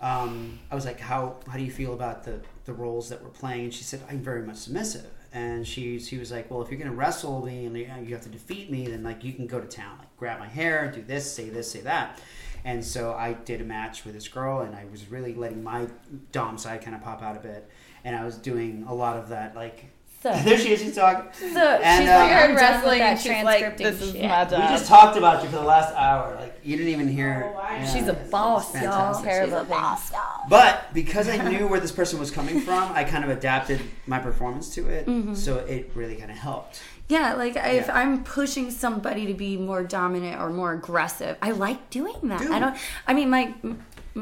um, 0.00 0.58
I 0.70 0.74
was 0.74 0.86
like, 0.86 1.00
how 1.00 1.36
how 1.46 1.56
do 1.58 1.62
you 1.62 1.70
feel 1.70 1.94
about 1.94 2.24
the 2.24 2.40
the 2.64 2.72
roles 2.72 3.08
that 3.10 3.22
we're 3.22 3.30
playing? 3.30 3.64
And 3.64 3.74
she 3.74 3.84
said, 3.84 4.00
I'm 4.08 4.20
very 4.20 4.42
much 4.42 4.56
submissive. 4.56 5.06
And 5.32 5.66
she 5.66 5.98
she 6.00 6.18
was 6.18 6.32
like, 6.32 6.50
well, 6.50 6.62
if 6.62 6.70
you're 6.70 6.78
gonna 6.78 6.92
wrestle 6.92 7.44
me 7.44 7.66
and 7.66 7.76
you 7.76 8.14
have 8.14 8.22
to 8.22 8.28
defeat 8.28 8.70
me, 8.70 8.86
then 8.86 9.02
like 9.02 9.22
you 9.22 9.32
can 9.32 9.46
go 9.46 9.60
to 9.60 9.66
town, 9.66 9.98
like 9.98 10.16
grab 10.16 10.38
my 10.38 10.48
hair, 10.48 10.90
do 10.90 11.02
this, 11.02 11.30
say 11.30 11.48
this, 11.48 11.70
say 11.70 11.80
that. 11.82 12.20
And 12.64 12.84
so 12.84 13.14
I 13.14 13.32
did 13.32 13.60
a 13.60 13.64
match 13.64 14.04
with 14.04 14.14
this 14.14 14.28
girl, 14.28 14.60
and 14.60 14.74
I 14.74 14.84
was 14.90 15.10
really 15.10 15.34
letting 15.34 15.62
my 15.62 15.88
dom 16.32 16.58
side 16.58 16.82
kind 16.82 16.94
of 16.94 17.02
pop 17.02 17.22
out 17.22 17.36
a 17.36 17.40
bit, 17.40 17.70
and 18.04 18.14
I 18.14 18.24
was 18.24 18.36
doing 18.36 18.84
a 18.88 18.94
lot 18.94 19.16
of 19.16 19.28
that, 19.30 19.54
like. 19.54 19.86
So- 20.22 20.32
there 20.44 20.58
she 20.58 20.72
is. 20.72 20.80
She's 20.80 20.94
talking. 20.94 21.30
So 21.32 21.46
And, 21.46 22.02
she's 22.02 22.10
uh, 22.10 22.14
like, 22.14 22.28
We 22.28 22.34
heard 22.34 22.42
I'm 22.42 22.48
done 22.48 22.50
with 22.54 22.60
wrestling 22.60 22.98
that 22.98 23.10
and 23.12 23.20
she's 23.20 23.44
like, 23.44 23.64
transcripting 23.64 23.78
this 23.78 24.02
is 24.02 24.12
shit. 24.12 24.22
my 24.22 24.44
We 24.44 24.56
just 24.76 24.86
talked 24.86 25.16
about 25.16 25.42
you 25.42 25.48
for 25.48 25.56
the 25.56 25.62
last 25.62 25.94
hour. 25.94 26.36
Like 26.38 26.60
you 26.62 26.76
didn't 26.76 26.92
even 26.92 27.08
hear. 27.08 27.50
Oh, 27.54 27.56
wow. 27.58 27.68
Yeah, 27.70 27.86
She's 27.92 28.06
a 28.06 28.12
boss, 28.12 28.74
it's 28.74 28.84
y'all. 28.84 29.14
fantastic. 29.14 29.24
Terrible 29.30 29.64
things. 29.64 30.12
But 30.50 30.92
because 30.92 31.26
I 31.28 31.36
knew 31.48 31.66
where 31.68 31.80
this 31.80 31.92
person 31.92 32.18
was 32.18 32.30
coming 32.30 32.60
from, 32.60 32.92
I 32.92 33.04
kind 33.04 33.24
of 33.24 33.30
adapted 33.30 33.80
my 34.06 34.18
performance 34.18 34.74
to 34.74 34.88
it, 34.88 35.06
Mm-hmm. 35.06 35.34
so 35.34 35.58
it 35.58 35.90
really 35.94 36.16
kind 36.16 36.30
of 36.30 36.36
helped. 36.36 36.80
Yeah, 37.08 37.34
like 37.34 37.56
if 37.56 37.90
I'm 37.90 38.22
pushing 38.22 38.70
somebody 38.70 39.26
to 39.26 39.34
be 39.34 39.56
more 39.56 39.82
dominant 39.82 40.40
or 40.40 40.48
more 40.50 40.72
aggressive, 40.74 41.36
I 41.42 41.50
like 41.50 41.90
doing 41.90 42.14
that. 42.24 42.40
Dude. 42.40 42.52
I 42.52 42.58
don't. 42.60 42.76
I 43.06 43.14
mean, 43.14 43.30
my 43.30 43.52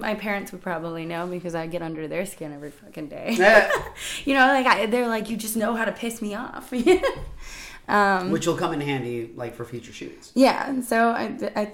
my 0.00 0.14
parents 0.14 0.52
would 0.52 0.62
probably 0.62 1.04
know 1.04 1.26
because 1.26 1.54
I 1.54 1.66
get 1.66 1.82
under 1.82 2.08
their 2.08 2.24
skin 2.26 2.52
every 2.52 2.70
fucking 2.70 3.08
day. 3.08 3.34
Yeah. 3.38 3.70
you 4.24 4.34
know, 4.34 4.46
like 4.48 4.66
I, 4.66 4.86
they're 4.86 5.08
like, 5.08 5.28
you 5.30 5.36
just 5.36 5.56
know 5.56 5.74
how 5.74 5.84
to 5.84 5.92
piss 5.92 6.20
me 6.22 6.34
off. 6.34 6.72
um, 7.88 8.30
Which 8.30 8.46
will 8.46 8.56
come 8.56 8.72
in 8.72 8.80
handy, 8.80 9.30
like 9.34 9.54
for 9.54 9.64
future 9.64 9.92
shoots. 9.92 10.32
yeah, 10.34 10.68
and 10.68 10.84
so 10.84 11.10
I, 11.10 11.34
I, 11.56 11.72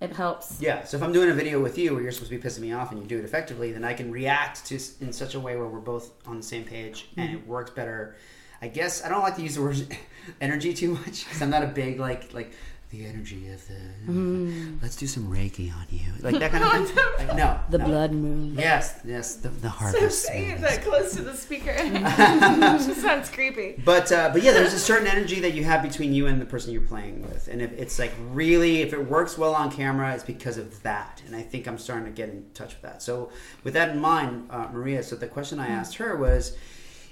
it 0.00 0.12
helps. 0.12 0.60
Yeah. 0.60 0.84
So 0.84 0.96
if 0.96 1.02
I'm 1.02 1.12
doing 1.12 1.30
a 1.30 1.34
video 1.34 1.60
with 1.62 1.78
you 1.78 1.94
where 1.94 2.02
you're 2.02 2.12
supposed 2.12 2.30
to 2.32 2.36
be 2.38 2.42
pissing 2.42 2.60
me 2.60 2.72
off 2.72 2.90
and 2.92 3.00
you 3.00 3.06
do 3.06 3.18
it 3.18 3.24
effectively, 3.24 3.72
then 3.72 3.84
I 3.84 3.94
can 3.94 4.10
react 4.10 4.66
to 4.66 4.74
in 5.00 5.12
such 5.12 5.34
a 5.34 5.40
way 5.40 5.56
where 5.56 5.66
we're 5.66 5.78
both 5.80 6.10
on 6.26 6.36
the 6.36 6.42
same 6.42 6.64
page 6.64 7.08
and 7.16 7.28
Mm-hmm. 7.30 7.38
it 7.38 7.46
works 7.46 7.70
better. 7.70 8.16
I 8.60 8.68
guess 8.68 9.04
I 9.04 9.08
don't 9.08 9.22
like 9.22 9.36
to 9.36 9.42
use 9.42 9.54
the 9.56 9.62
word 9.62 9.86
energy 10.40 10.74
too 10.74 10.92
much 10.94 11.24
because 11.24 11.40
I'm 11.42 11.50
not 11.50 11.62
a 11.62 11.66
big 11.68 12.00
like 12.00 12.32
like 12.34 12.52
the 12.96 13.06
energy 13.06 13.50
of 13.50 13.66
the. 13.66 14.12
Mm. 14.12 14.82
Let's 14.82 14.96
do 14.96 15.06
some 15.06 15.24
Reiki 15.30 15.74
on 15.74 15.86
you, 15.90 16.00
like 16.20 16.38
that 16.38 16.50
kind 16.50 16.64
of 16.64 16.90
thing. 17.18 17.28
Like, 17.28 17.36
no, 17.36 17.58
The 17.70 17.78
no. 17.78 17.84
blood 17.84 18.12
moon. 18.12 18.54
Yes, 18.54 19.00
yes, 19.04 19.36
the, 19.36 19.48
the 19.48 19.70
So 19.70 20.08
saying 20.08 20.60
that 20.60 20.82
close 20.82 21.14
to 21.14 21.22
the 21.22 21.34
speaker 21.34 21.74
just 21.74 23.00
sounds 23.02 23.30
creepy. 23.30 23.80
But 23.84 24.12
uh, 24.12 24.30
but 24.32 24.42
yeah, 24.42 24.52
there's 24.52 24.74
a 24.74 24.78
certain 24.78 25.06
energy 25.06 25.40
that 25.40 25.54
you 25.54 25.64
have 25.64 25.82
between 25.82 26.12
you 26.12 26.26
and 26.26 26.40
the 26.40 26.46
person 26.46 26.72
you're 26.72 26.82
playing 26.82 27.22
with, 27.22 27.48
and 27.48 27.60
if 27.60 27.72
it's 27.72 27.98
like 27.98 28.12
really, 28.30 28.82
if 28.82 28.92
it 28.92 29.08
works 29.08 29.36
well 29.36 29.54
on 29.54 29.70
camera, 29.70 30.14
it's 30.14 30.24
because 30.24 30.58
of 30.58 30.82
that. 30.82 31.22
And 31.26 31.34
I 31.34 31.42
think 31.42 31.66
I'm 31.66 31.78
starting 31.78 32.06
to 32.06 32.12
get 32.12 32.28
in 32.28 32.44
touch 32.54 32.74
with 32.74 32.82
that. 32.82 33.02
So 33.02 33.30
with 33.64 33.74
that 33.74 33.90
in 33.90 34.00
mind, 34.00 34.48
uh, 34.50 34.68
Maria, 34.72 35.02
so 35.02 35.16
the 35.16 35.26
question 35.26 35.58
I 35.58 35.68
asked 35.68 35.96
her 35.96 36.16
was, 36.16 36.56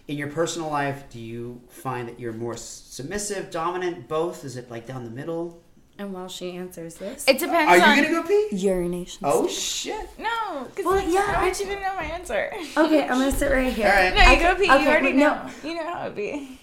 in 0.09 0.17
your 0.19 0.29
personal 0.29 0.69
life, 0.69 1.05
do 1.11 1.21
you 1.21 1.61
find 1.69 2.09
that 2.09 2.19
you're 2.19 2.33
more 2.33 2.57
submissive, 2.57 3.51
dominant, 3.51 4.09
both? 4.09 4.45
Is 4.45 4.57
it 4.57 4.71
like 4.71 4.87
down 4.87 5.05
the 5.05 5.11
middle? 5.11 5.62
And 5.99 6.13
while 6.13 6.29
she 6.29 6.53
answers 6.57 6.95
this, 6.97 7.29
It 7.29 7.39
depends 7.39 7.71
Are 7.71 7.77
you 7.77 7.83
on. 7.83 7.97
gonna 7.97 8.09
go 8.11 8.23
pee? 8.23 8.49
urination. 8.57 9.21
Oh 9.25 9.47
shit! 9.47 10.09
No, 10.19 10.65
because 10.65 10.85
Well, 10.87 11.01
yeah, 11.09 11.27
I 11.29 11.35
I- 11.41 11.43
want 11.45 11.61
you 11.61 11.67
to 11.67 11.75
know 11.81 11.95
my 11.95 12.05
answer. 12.05 12.51
Okay, 12.77 13.03
I'm 13.03 13.09
gonna 13.21 13.31
sit 13.31 13.51
right 13.53 13.73
here. 13.73 13.87
All 13.89 13.93
right. 13.93 14.15
No, 14.15 14.21
you 14.23 14.27
I- 14.29 14.41
go 14.43 14.55
pee. 14.57 14.71
okay, 14.71 14.83
you 14.83 14.89
already 14.89 15.07
wait, 15.09 15.17
know. 15.17 15.35
no. 15.63 15.69
You 15.69 15.75
know 15.77 15.93
how 15.93 16.07
it 16.07 16.17
be. 16.17 16.59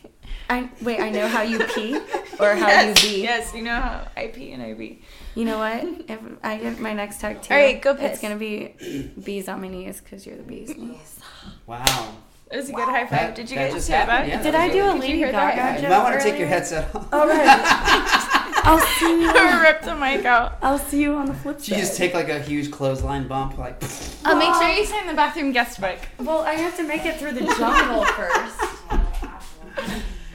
I 0.50 0.68
wait. 0.82 1.00
I 1.00 1.10
know 1.12 1.28
how 1.28 1.44
you 1.44 1.60
pee 1.60 1.96
or 2.40 2.56
how 2.56 2.68
yes, 2.68 3.04
you 3.04 3.10
be. 3.18 3.22
Yes, 3.22 3.54
you 3.54 3.62
know 3.62 3.76
how 3.80 4.08
I 4.18 4.28
pee 4.28 4.52
and 4.52 4.64
I 4.64 4.74
be. 4.74 5.04
You 5.36 5.46
know 5.46 5.60
what? 5.60 5.84
If 6.10 6.20
I 6.44 6.58
get 6.58 6.80
my 6.80 6.94
next 6.94 7.22
tattoo, 7.22 7.54
All 7.54 7.60
right, 7.60 7.80
go 7.80 7.94
piss. 7.94 8.14
It's 8.14 8.22
gonna 8.22 8.36
be 8.36 9.12
bees 9.24 9.48
on 9.48 9.62
my 9.62 9.68
knees 9.68 10.02
because 10.02 10.26
you're 10.26 10.38
the 10.38 10.44
bee's 10.44 10.70
knees. 10.78 11.20
Wow. 11.68 12.16
It 12.52 12.56
was 12.58 12.70
a 12.70 12.74
good 12.74 12.86
high 12.86 13.02
five. 13.06 13.10
That- 13.12 13.36
Did 13.36 13.50
you 13.50 13.56
that 13.58 13.66
guys 13.66 13.74
just 13.74 13.88
hear 13.90 13.98
that? 14.00 14.10
happened, 14.10 14.30
yeah. 14.32 14.42
Did 14.44 14.56
I 14.56 14.68
do 14.70 14.80
a 14.80 14.86
Did 14.86 14.94
you 14.96 15.00
Lady 15.02 15.18
hear 15.20 15.32
that? 15.32 15.56
Gaga 15.56 15.82
You 15.84 15.90
might 15.90 16.04
want 16.04 16.20
to 16.20 16.24
take 16.24 16.40
your 16.40 16.48
headset 16.48 16.94
off. 16.96 17.14
All 17.14 17.28
right. 17.28 17.46
I'll 18.64 18.80
see 18.80 19.22
you. 19.22 19.32
Rip 19.62 19.82
the 19.84 19.96
mic 19.96 20.26
out. 20.26 20.58
I'll 20.62 20.78
see 20.80 21.02
you 21.02 21.14
on 21.16 21.28
the 21.28 21.34
flip 21.34 21.58
You 21.68 21.76
just 21.76 21.96
take 21.96 22.14
like 22.14 22.30
a 22.30 22.40
huge 22.40 22.72
clothesline 22.72 23.28
bump, 23.28 23.58
like. 23.58 23.82
Oh, 24.26 24.36
make 24.36 24.54
sure 24.56 24.68
you 24.70 24.86
sign 24.86 25.08
the 25.08 25.14
bathroom 25.14 25.52
guest 25.54 25.80
book. 25.80 25.98
Well, 26.20 26.40
I 26.42 26.52
have 26.54 26.76
to 26.78 26.84
make 26.84 27.06
it 27.06 27.18
through 27.18 27.32
the 27.32 27.46
jungle 27.58 28.04
first. 28.06 28.60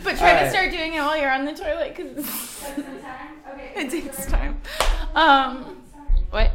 But 0.03 0.17
try 0.17 0.31
All 0.33 0.39
to 0.39 0.43
right. 0.45 0.51
start 0.51 0.71
doing 0.71 0.95
it 0.95 1.01
while 1.01 1.17
you're 1.19 1.31
on 1.31 1.45
the 1.45 1.53
toilet 1.53 1.95
because 1.97 2.65
it 3.77 3.91
takes 3.91 4.27
time. 4.27 4.61
Um, 5.15 5.83
what? 6.31 6.51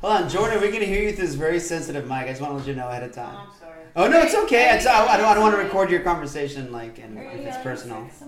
Hold 0.00 0.12
on, 0.14 0.28
Jordan. 0.30 0.60
We're 0.60 0.72
gonna 0.72 0.84
hear 0.86 1.02
you 1.02 1.12
through 1.12 1.26
this 1.26 1.34
very 1.34 1.60
sensitive 1.60 2.04
mic. 2.06 2.24
I 2.24 2.28
just 2.28 2.40
want 2.40 2.52
to 2.54 2.58
let 2.58 2.66
you 2.66 2.74
know 2.74 2.88
ahead 2.88 3.02
of 3.02 3.12
time. 3.12 3.36
I'm 3.36 3.58
sorry. 3.58 3.80
Oh 3.96 4.08
no, 4.08 4.20
it's 4.20 4.34
okay. 4.34 4.74
It's, 4.76 4.86
I, 4.86 5.04
I 5.06 5.16
don't. 5.16 5.26
I 5.26 5.34
don't 5.34 5.42
want 5.42 5.54
to 5.56 5.62
record 5.62 5.90
your 5.90 6.00
conversation 6.00 6.72
like, 6.72 6.98
and 6.98 7.18
if 7.18 7.40
it's 7.46 7.56
personal. 7.58 8.08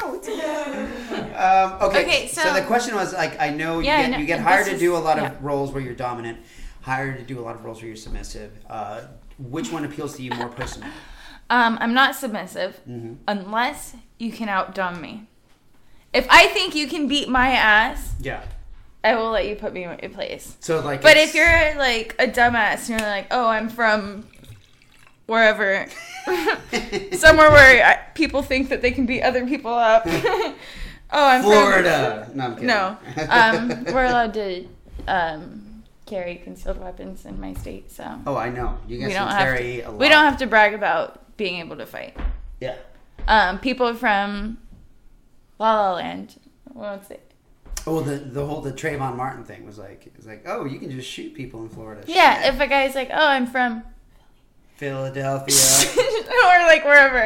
No, 0.00 0.14
it's 0.14 0.28
okay. 0.28 1.34
Um, 1.34 1.72
okay. 1.82 2.02
Okay, 2.04 2.28
so, 2.28 2.42
so- 2.42 2.54
the 2.54 2.62
question 2.62 2.94
was 2.94 3.12
like, 3.12 3.40
I 3.40 3.50
know 3.50 3.80
you 3.80 3.86
Yeah, 3.86 4.02
get 4.02 4.10
know. 4.12 4.18
you 4.18 4.26
get 4.26 4.36
This 4.38 4.46
hired 4.46 4.66
to 4.66 4.78
do 4.78 4.96
a 4.96 4.98
lot 4.98 5.18
of 5.18 5.24
yeah. 5.24 5.34
roles 5.40 5.72
where 5.72 5.82
you're 5.82 5.94
dominant, 5.94 6.38
hired 6.82 7.18
to 7.18 7.24
do 7.24 7.40
a 7.40 7.42
lot 7.42 7.56
of 7.56 7.64
roles 7.64 7.78
where 7.80 7.88
you're 7.88 7.96
submissive. 7.96 8.52
Uh, 8.70 9.02
which 9.38 9.72
one 9.72 9.84
appeals 9.84 10.16
to 10.16 10.22
you 10.22 10.30
more 10.30 10.48
personally? 10.48 10.88
Um, 11.50 11.76
I'm 11.80 11.92
not 11.92 12.14
submissive 12.14 12.80
Mm-hmm. 12.88 13.14
unless 13.26 13.96
you 14.18 14.30
can 14.30 14.46
outdom 14.48 15.00
me. 15.00 15.26
If 16.14 16.26
I 16.30 16.46
think 16.46 16.74
you 16.76 16.86
can 16.86 17.08
beat 17.08 17.28
my 17.28 17.50
ass, 17.50 18.14
Yeah. 18.20 18.42
I 19.02 19.16
will 19.16 19.30
let 19.30 19.46
you 19.46 19.56
put 19.56 19.74
me 19.74 19.82
in 19.82 19.90
my 19.90 19.96
place. 19.96 20.56
So 20.60 20.80
like, 20.80 21.02
But 21.02 21.18
if 21.18 21.34
you're 21.34 21.74
like 21.76 22.14
a 22.18 22.26
dumbass 22.26 22.88
and 22.88 23.00
you're 23.00 23.08
like, 23.10 23.26
oh, 23.30 23.46
I'm 23.46 23.68
from 23.68 24.26
wherever, 25.26 25.86
somewhere 27.12 27.50
where 27.50 27.84
I, 27.84 27.96
people 28.14 28.42
think 28.42 28.70
that 28.70 28.80
they 28.80 28.92
can 28.92 29.04
beat 29.04 29.22
other 29.22 29.46
people 29.46 29.74
up. 29.74 30.04
oh, 30.06 30.54
I'm 31.12 31.42
Florida. 31.42 32.30
No, 32.32 32.44
I'm 32.44 32.56
from 32.56 32.66
no. 32.66 32.96
Um, 33.28 33.84
we're 33.92 34.04
allowed 34.04 34.32
to 34.34 34.66
um, 35.06 35.82
carry 36.06 36.36
concealed 36.36 36.80
weapons 36.80 37.26
in 37.26 37.38
my 37.40 37.52
state, 37.54 37.90
so 37.90 38.20
oh, 38.26 38.36
I 38.36 38.48
know. 38.48 38.78
You 38.88 38.98
guys 38.98 39.08
we 39.08 39.14
don't 39.14 39.28
have 39.28 39.38
carry 39.38 39.76
to. 39.76 39.82
a 39.82 39.90
lot. 39.90 39.98
We 39.98 40.08
don't 40.08 40.24
have 40.24 40.38
to 40.38 40.46
brag 40.46 40.72
about 40.74 41.36
being 41.36 41.60
able 41.60 41.76
to 41.76 41.86
fight. 41.86 42.16
Yeah. 42.60 42.76
Um, 43.28 43.58
people 43.58 43.94
from 43.94 44.58
La 45.72 45.90
La 45.90 45.94
Land. 45.94 46.36
What's 46.72 47.10
it? 47.10 47.30
Oh, 47.86 48.00
the 48.00 48.16
the 48.16 48.44
whole 48.46 48.60
the 48.60 48.72
Trayvon 48.72 49.16
Martin 49.16 49.44
thing 49.44 49.64
was 49.66 49.78
like, 49.78 50.06
it 50.06 50.16
was 50.16 50.26
like, 50.26 50.42
oh, 50.46 50.64
you 50.64 50.78
can 50.78 50.90
just 50.90 51.08
shoot 51.08 51.34
people 51.34 51.62
in 51.62 51.68
Florida. 51.68 52.02
Yeah, 52.06 52.42
Shit. 52.42 52.54
if 52.54 52.60
a 52.60 52.66
guy's 52.66 52.94
like, 52.94 53.10
"Oh, 53.12 53.26
I'm 53.28 53.46
from," 53.46 53.82
Philadelphia. 54.76 55.54
or 55.96 56.66
like 56.66 56.84
wherever, 56.84 57.18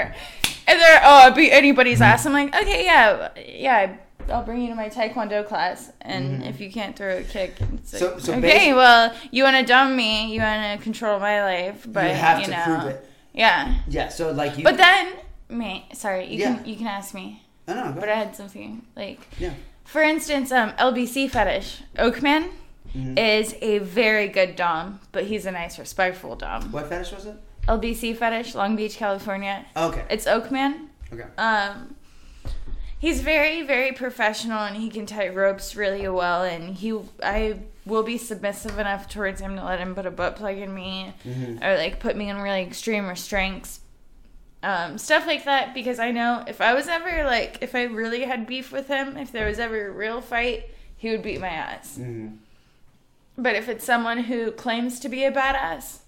and 0.67 0.81
they're, 0.81 1.01
"Oh, 1.03 1.23
I'll 1.25 1.35
beat 1.35 1.53
anybody's 1.53 2.01
ass," 2.01 2.27
I'm 2.27 2.33
like, 2.33 2.55
"Okay, 2.55 2.85
yeah, 2.85 3.29
yeah." 3.37 3.97
I'll 4.31 4.43
bring 4.45 4.61
you 4.61 4.69
to 4.69 4.75
my 4.75 4.91
taekwondo 4.91 5.47
class, 5.47 5.91
and 6.03 6.43
if 6.45 6.61
you 6.61 6.71
can't 6.71 6.95
throw 6.95 7.17
a 7.17 7.23
kick, 7.23 7.55
it's 7.75 7.95
like, 7.95 8.03
Mm-hmm. 8.03 8.19
So- 8.19 8.19
so 8.19 8.35
okay. 8.35 8.75
well, 8.75 9.15
you 9.31 9.43
want 9.43 9.57
to 9.57 9.63
dom 9.65 9.97
me, 9.97 10.31
you 10.35 10.43
want 10.43 10.79
to 10.79 10.85
control 10.85 11.19
my 11.19 11.41
life, 11.43 11.87
but 11.89 12.05
you 12.09 12.15
have 12.15 12.45
to 12.45 12.51
know, 12.51 12.63
prove 12.65 12.85
it. 12.93 13.11
yeah. 13.33 13.77
Yeah. 13.89 14.09
So 14.11 14.31
like 14.33 14.59
you. 14.59 14.65
But 14.65 14.77
then, 14.77 15.15
me, 15.49 15.89
sorry, 15.95 16.27
you 16.27 16.41
Yeah. 16.41 16.57
can 16.57 16.67
you 16.67 16.77
can 16.77 16.87
ask 16.89 17.15
me, 17.15 17.43
no, 17.69 17.75
no, 17.75 17.93
go 17.93 18.01
but 18.01 18.09
I 18.09 18.15
had 18.17 18.35
something 18.35 18.83
like 18.97 19.21
Yeah. 19.39 19.55
For 19.85 20.03
instance, 20.03 20.51
um, 20.53 20.73
LBC 20.73 21.31
fetish 21.31 21.83
Oakman 21.97 22.49
Mm-hmm. 22.97 23.19
is 23.19 23.55
a 23.61 23.79
very 23.81 24.29
good 24.29 24.57
dom, 24.57 25.01
but 25.13 25.25
he's 25.25 25.45
a 25.45 25.51
nice, 25.51 25.79
respectful 25.79 26.35
dom. 26.37 26.73
What 26.73 26.89
fetish 26.89 27.13
was 27.13 27.27
it? 27.27 27.37
LBC 27.69 28.17
fetish, 28.17 28.55
Long 28.55 28.77
Beach, 28.77 28.97
California. 28.97 29.67
Okay. 29.77 30.05
It's 30.09 30.25
Oakman. 30.25 30.89
Okay. 31.13 31.27
Um, 31.37 31.95
he's 32.99 33.21
very, 33.21 33.61
very 33.63 33.93
professional, 33.93 34.61
and 34.61 34.75
he 34.77 34.89
can 34.89 35.05
tie 35.05 35.29
ropes 35.29 35.77
really 35.77 36.09
well. 36.09 36.43
And 36.45 36.75
he, 36.77 36.99
I 37.23 37.59
will 37.85 38.03
be 38.03 38.17
submissive 38.17 38.79
enough 38.79 39.07
towards 39.07 39.41
him 39.43 39.57
to 39.57 39.65
let 39.65 39.81
him 39.81 39.95
put 39.95 40.07
a 40.07 40.11
butt 40.11 40.37
plug 40.37 40.57
in 40.57 40.75
me, 40.75 41.13
Mm-hmm. 41.27 41.63
or 41.63 41.77
like 41.77 42.01
put 42.01 42.17
me 42.17 42.31
in 42.31 42.39
really 42.39 42.63
extreme 42.63 43.07
restraints. 43.07 43.81
Um, 44.63 44.99
stuff 44.99 45.27
like 45.27 45.45
that 45.45 45.73
because 45.73 46.01
I 46.01 46.11
know 46.11 46.43
if 46.49 46.61
I 46.61 46.75
was 46.75 46.89
ever 46.89 47.25
like 47.25 47.59
if 47.61 47.75
I 47.77 47.85
really 47.85 48.23
had 48.23 48.47
beef 48.47 48.73
with 48.73 48.89
him, 48.89 49.17
if 49.17 49.31
there 49.31 49.47
was 49.47 49.59
ever 49.59 49.89
a 49.89 49.93
real 49.93 50.21
fight, 50.21 50.65
he 50.97 51.11
would 51.11 51.23
beat 51.23 51.41
my 51.41 51.49
ass. 51.49 51.97
Mm-hmm. 51.99 52.37
But 53.37 53.55
if 53.55 53.69
it's 53.69 53.85
someone 53.85 54.25
who 54.25 54.51
claims 54.51 54.99
to 55.01 55.09
be 55.09 55.25
a 55.25 55.31
badass 55.31 56.01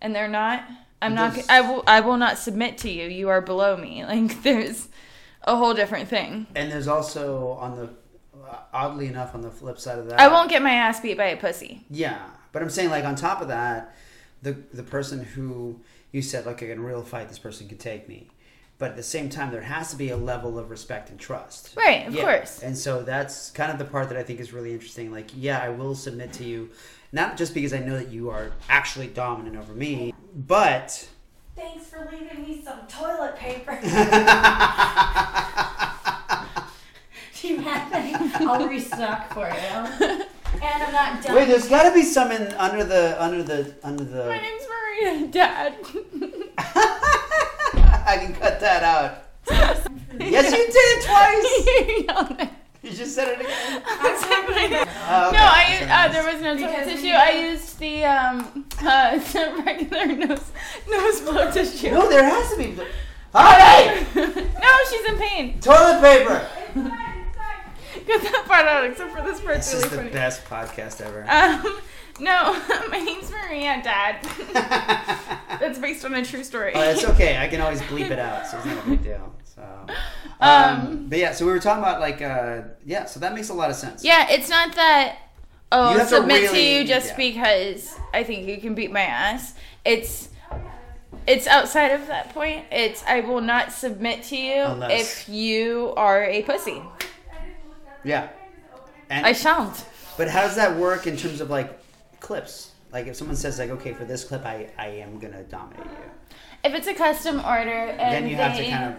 and 0.00 0.14
they're 0.14 0.26
not, 0.26 0.64
I'm 1.00 1.14
not. 1.14 1.38
I 1.48 1.60
will. 1.60 1.84
I 1.86 2.00
will 2.00 2.16
not 2.16 2.38
submit 2.38 2.78
to 2.78 2.90
you. 2.90 3.06
You 3.06 3.28
are 3.28 3.40
below 3.40 3.76
me. 3.76 4.04
Like 4.14 4.42
there's 4.42 4.88
a 5.42 5.56
whole 5.56 5.74
different 5.74 6.08
thing. 6.08 6.46
And 6.54 6.72
there's 6.72 6.88
also 6.88 7.50
on 7.60 7.76
the 7.76 7.90
oddly 8.72 9.06
enough 9.06 9.34
on 9.34 9.42
the 9.42 9.50
flip 9.50 9.78
side 9.78 9.98
of 9.98 10.08
that. 10.08 10.20
I 10.20 10.28
won't 10.28 10.50
get 10.50 10.62
my 10.62 10.72
ass 10.72 11.00
beat 11.00 11.16
by 11.16 11.26
a 11.26 11.36
pussy. 11.36 11.84
Yeah, 11.90 12.20
but 12.52 12.62
I'm 12.62 12.70
saying 12.70 12.90
like 12.90 13.04
on 13.04 13.14
top 13.14 13.40
of 13.40 13.48
that, 13.48 13.94
the 14.42 14.52
the 14.52 14.82
person 14.82 15.22
who 15.22 15.80
you 16.14 16.22
said 16.22 16.46
like 16.46 16.62
in 16.62 16.78
a 16.78 16.80
real 16.80 17.02
fight, 17.02 17.28
this 17.28 17.40
person 17.40 17.66
could 17.68 17.80
take 17.80 18.08
me. 18.08 18.28
But 18.78 18.90
at 18.90 18.96
the 18.96 19.02
same 19.02 19.28
time, 19.28 19.50
there 19.50 19.62
has 19.62 19.90
to 19.90 19.96
be 19.96 20.10
a 20.10 20.16
level 20.16 20.58
of 20.60 20.70
respect 20.70 21.10
and 21.10 21.18
trust. 21.18 21.74
Right, 21.76 22.06
of 22.06 22.14
Yeah. 22.14 22.22
course. 22.22 22.60
And 22.62 22.78
so 22.78 23.02
that's 23.02 23.50
kind 23.50 23.72
of 23.72 23.78
the 23.78 23.84
part 23.84 24.08
that 24.10 24.18
I 24.18 24.22
think 24.22 24.38
is 24.38 24.52
really 24.52 24.72
interesting. 24.72 25.10
Like, 25.10 25.30
yeah, 25.36 25.58
I 25.60 25.70
will 25.70 25.94
submit 25.96 26.32
to 26.34 26.44
you, 26.44 26.70
not 27.12 27.36
just 27.36 27.52
because 27.52 27.72
I 27.72 27.80
know 27.80 27.98
that 27.98 28.10
you 28.10 28.30
are 28.30 28.52
actually 28.68 29.08
dominant 29.08 29.56
over 29.56 29.72
me, 29.74 30.14
but 30.34 31.08
Thanks 31.56 31.86
for 31.86 32.08
leaving 32.12 32.42
me 32.42 32.62
some 32.64 32.80
toilet 32.88 33.36
paper. 33.36 33.78
Do 37.40 37.48
you 37.48 37.58
have 37.60 37.92
any? 37.92 38.14
I'll 38.46 38.66
restock 38.68 39.32
for 39.34 39.48
you. 39.48 40.24
And 40.62 40.82
I'm 40.82 40.92
not 40.92 41.22
done. 41.22 41.34
wait, 41.36 41.48
there's 41.48 41.68
got 41.68 41.84
to 41.88 41.94
be 41.94 42.02
some 42.02 42.30
in 42.30 42.52
under 42.54 42.84
the 42.84 43.22
under 43.22 43.42
the 43.42 43.74
under 43.82 44.04
the. 44.04 44.24
My 44.26 44.38
name's 44.38 44.64
Maria, 44.68 45.26
Dad. 45.28 45.74
I 48.06 48.16
can 48.18 48.34
cut 48.34 48.60
that 48.60 48.82
out. 48.82 49.22
yes, 50.20 50.50
you 50.52 50.66
did 50.72 51.02
twice. 52.36 52.48
You 52.84 52.90
just 52.92 53.14
said 53.14 53.28
it 53.28 53.40
again. 53.40 53.50
Oh, 55.08 55.28
okay. 55.28 55.36
No, 55.38 55.42
I 55.42 55.76
So 55.78 55.84
uh, 55.84 55.88
nice. 55.88 56.12
there 56.12 56.34
was 56.34 56.42
no 56.42 56.54
toilet 56.54 56.84
tissue. 56.84 57.14
I 57.14 57.30
used 57.30 57.78
the 57.78 58.04
um 58.04 58.66
uh 58.82 59.16
the 59.18 59.62
regular 59.64 60.06
nose 60.06 60.52
nose 60.90 61.20
blow 61.22 61.50
tissue. 61.50 61.92
No, 61.92 62.10
there 62.10 62.24
has 62.24 62.50
to 62.50 62.58
be. 62.58 62.76
Honey, 63.34 64.06
no, 64.14 64.70
she's 64.90 65.08
in 65.08 65.16
pain. 65.18 65.60
toilet 65.60 66.00
paper. 66.02 66.46
Get 68.06 68.22
that 68.22 68.44
part 68.46 68.66
out, 68.66 68.84
except 68.84 69.14
for 69.14 69.22
this 69.22 69.40
part. 69.40 69.56
This 69.56 69.72
is 69.74 69.82
the 69.82 69.96
funny. 69.96 70.10
best 70.10 70.44
podcast 70.44 71.00
ever. 71.00 71.24
Um, 71.28 71.78
no, 72.20 72.52
my 72.90 72.98
name's 73.00 73.30
Maria, 73.30 73.80
Dad. 73.82 74.22
That's 75.60 75.78
based 75.78 76.04
on 76.04 76.14
a 76.14 76.24
true 76.24 76.44
story. 76.44 76.72
Oh, 76.74 76.80
it's 76.90 77.04
okay. 77.04 77.38
I 77.38 77.48
can 77.48 77.60
always 77.60 77.80
bleep 77.82 78.10
it 78.10 78.18
out, 78.18 78.46
so 78.46 78.56
it's 78.58 78.66
not 78.66 78.84
a 78.86 78.90
big 78.90 79.02
deal. 79.02 79.34
So, 79.44 79.62
um, 80.40 80.80
Um, 80.88 81.06
but 81.08 81.18
yeah, 81.18 81.32
so 81.32 81.46
we 81.46 81.52
were 81.52 81.60
talking 81.60 81.82
about 81.82 82.00
like, 82.00 82.20
uh, 82.20 82.62
yeah, 82.84 83.04
so 83.06 83.20
that 83.20 83.34
makes 83.34 83.48
a 83.48 83.54
lot 83.54 83.70
of 83.70 83.76
sense. 83.76 84.04
Yeah, 84.04 84.26
it's 84.30 84.48
not 84.48 84.74
that. 84.74 85.18
Oh, 85.72 85.92
You 85.92 85.98
I'll 86.00 86.04
to 86.04 86.06
submit 86.16 86.50
to 86.50 86.60
you 86.60 86.84
just 86.84 87.10
yeah. 87.10 87.16
because 87.16 87.96
I 88.12 88.22
think 88.22 88.46
you 88.48 88.58
can 88.58 88.74
beat 88.74 88.92
my 88.92 89.00
ass. 89.02 89.54
It's 89.84 90.28
it's 91.26 91.46
outside 91.46 91.88
of 91.92 92.06
that 92.08 92.34
point. 92.34 92.66
It's 92.70 93.02
I 93.04 93.20
will 93.20 93.40
not 93.40 93.72
submit 93.72 94.22
to 94.24 94.36
you 94.36 94.62
Unless- 94.62 95.22
if 95.22 95.28
you 95.28 95.94
are 95.96 96.22
a 96.24 96.42
pussy. 96.42 96.80
Yeah. 98.04 98.28
And 99.10 99.26
I 99.26 99.32
shan't. 99.32 99.84
but 100.16 100.28
how 100.28 100.42
does 100.42 100.56
that 100.56 100.76
work 100.76 101.06
in 101.06 101.16
terms 101.16 101.40
of 101.40 101.50
like 101.50 101.78
clips? 102.20 102.72
Like 102.92 103.06
if 103.06 103.16
someone 103.16 103.36
says 103.36 103.58
like, 103.58 103.70
okay, 103.70 103.92
for 103.92 104.04
this 104.04 104.24
clip, 104.24 104.44
I 104.46 104.70
I 104.78 104.86
am 104.88 105.18
gonna 105.18 105.42
dominate 105.44 105.84
you. 105.86 106.36
If 106.62 106.74
it's 106.74 106.86
a 106.86 106.94
custom 106.94 107.40
order 107.44 107.70
and 107.70 108.00
Then 108.12 108.24
you 108.28 108.36
they, 108.36 108.42
have 108.42 108.56
to 108.56 108.64
kind 108.70 108.84
of. 108.92 108.96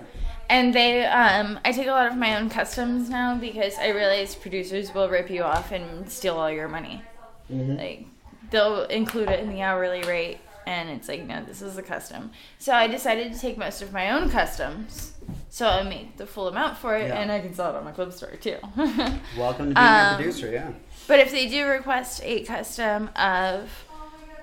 and 0.50 0.74
they 0.74 1.06
um 1.06 1.60
I 1.66 1.72
take 1.72 1.88
a 1.88 1.92
lot 1.92 2.08
of 2.08 2.16
my 2.18 2.38
own 2.38 2.50
customs 2.50 3.10
now 3.10 3.36
because 3.38 3.76
I 3.80 3.88
realize 3.90 4.36
producers 4.36 4.94
will 4.94 5.10
rip 5.10 5.30
you 5.30 5.44
off 5.44 5.72
and 5.72 6.10
steal 6.10 6.36
all 6.36 6.52
your 6.52 6.68
money. 6.68 7.02
Mm-hmm. 7.52 7.78
Like 7.78 8.06
they'll 8.52 8.84
include 8.84 9.30
it 9.30 9.40
in 9.40 9.50
the 9.50 9.62
hourly 9.62 10.02
rate 10.04 10.40
and 10.68 10.90
it's 10.90 11.08
like 11.08 11.24
no 11.26 11.44
this 11.44 11.62
is 11.62 11.78
a 11.78 11.84
custom. 11.84 12.32
So 12.60 12.74
I 12.74 12.88
decided 12.88 13.34
to 13.34 13.40
take 13.40 13.58
most 13.58 13.82
of 13.82 13.92
my 13.94 14.12
own 14.12 14.30
customs 14.30 15.14
So 15.50 15.68
I 15.68 15.84
make 15.84 16.18
the 16.18 16.26
full 16.28 16.48
amount 16.48 16.78
for 16.78 16.96
it, 16.98 17.08
Yeah. 17.08 17.20
and 17.22 17.32
I 17.32 17.40
can 17.40 17.54
sell 17.54 17.74
it 17.74 17.78
on 17.78 17.84
my 17.86 17.92
club 17.92 18.12
store 18.14 18.36
too. 18.36 18.58
Welcome 19.38 19.70
to 19.70 19.76
being 19.76 19.78
Um, 19.78 20.14
a 20.14 20.16
producer. 20.18 20.52
Yeah. 20.52 20.72
But 21.08 21.20
if 21.20 21.32
they 21.32 21.48
do 21.48 21.66
request 21.66 22.22
a 22.24 22.44
custom 22.44 23.10
of 23.16 23.70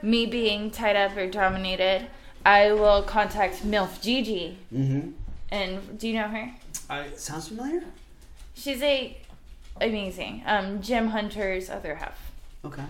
me 0.02 0.26
being 0.26 0.70
tied 0.70 0.96
up 0.96 1.16
or 1.16 1.28
dominated, 1.28 2.06
I 2.44 2.72
will 2.72 3.02
contact 3.02 3.62
MILF 3.64 4.00
Gigi. 4.02 4.58
Mm-hmm. 4.74 5.10
And 5.50 5.98
do 5.98 6.08
you 6.08 6.14
know 6.14 6.28
her? 6.28 6.50
Uh, 6.90 7.04
sounds 7.14 7.48
familiar. 7.48 7.84
She's 8.54 8.82
a 8.82 9.16
amazing. 9.80 10.42
Um, 10.46 10.80
Jim 10.82 11.08
Hunter's 11.08 11.68
other 11.70 11.94
half. 11.96 12.32
Okay. 12.64 12.84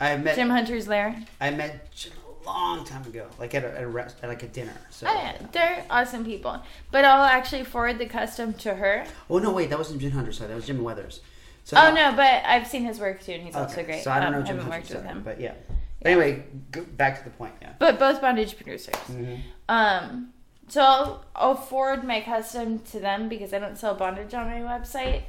I 0.00 0.16
met 0.16 0.34
Jim 0.34 0.50
Hunter's 0.50 0.88
lair. 0.88 1.22
I 1.40 1.50
met 1.50 1.92
Jim 1.94 2.12
long 2.46 2.84
time 2.84 3.04
ago, 3.06 3.26
like 3.38 3.54
at 3.54 3.64
a, 3.64 3.76
at, 3.76 3.82
a 3.82 3.86
rest, 3.88 4.16
at 4.22 4.28
like 4.28 4.42
a 4.42 4.48
dinner. 4.48 4.76
So. 4.90 5.06
Oh 5.08 5.12
yeah, 5.14 5.36
they're 5.52 5.84
awesome 5.90 6.24
people. 6.24 6.62
But 6.90 7.04
I'll 7.04 7.24
actually 7.24 7.64
forward 7.64 7.98
the 7.98 8.06
custom 8.06 8.54
to 8.54 8.74
her. 8.74 9.04
Oh 9.28 9.38
no, 9.38 9.50
wait, 9.52 9.68
that 9.70 9.78
wasn't 9.78 10.00
Jim 10.00 10.12
Hunter's 10.12 10.38
side. 10.38 10.48
That 10.50 10.54
was 10.56 10.66
Jim 10.66 10.82
Weathers. 10.82 11.20
So 11.64 11.76
Oh 11.76 11.92
no, 11.92 12.12
but 12.14 12.44
I've 12.46 12.66
seen 12.66 12.84
his 12.84 13.00
work 13.00 13.22
too, 13.22 13.32
and 13.32 13.42
he's 13.42 13.56
also 13.56 13.82
great. 13.82 14.02
So 14.04 14.10
I 14.10 14.20
don't 14.20 14.34
Um, 14.34 14.40
know 14.40 14.46
Jim 14.46 14.56
haven't 14.58 14.72
Hunter's 14.72 14.90
worked 14.90 15.02
with 15.04 15.10
him. 15.12 15.22
but 15.24 15.40
yeah. 15.40 15.54
But 16.02 16.12
anyway, 16.12 16.44
back 16.96 17.18
to 17.18 17.24
the 17.24 17.30
point. 17.30 17.54
Yeah. 17.60 17.72
But 17.78 17.98
both 17.98 18.20
bondage 18.20 18.56
producers. 18.56 18.94
Mhm. 19.10 19.40
Um, 19.68 20.32
so 20.68 20.82
I'll, 20.82 21.24
I'll 21.34 21.54
forward 21.56 22.04
my 22.04 22.20
custom 22.20 22.78
to 22.90 23.00
them 23.00 23.28
because 23.28 23.52
I 23.52 23.58
don't 23.58 23.76
sell 23.78 23.94
bondage 23.94 24.32
on 24.34 24.46
my 24.46 24.60
website. 24.60 25.22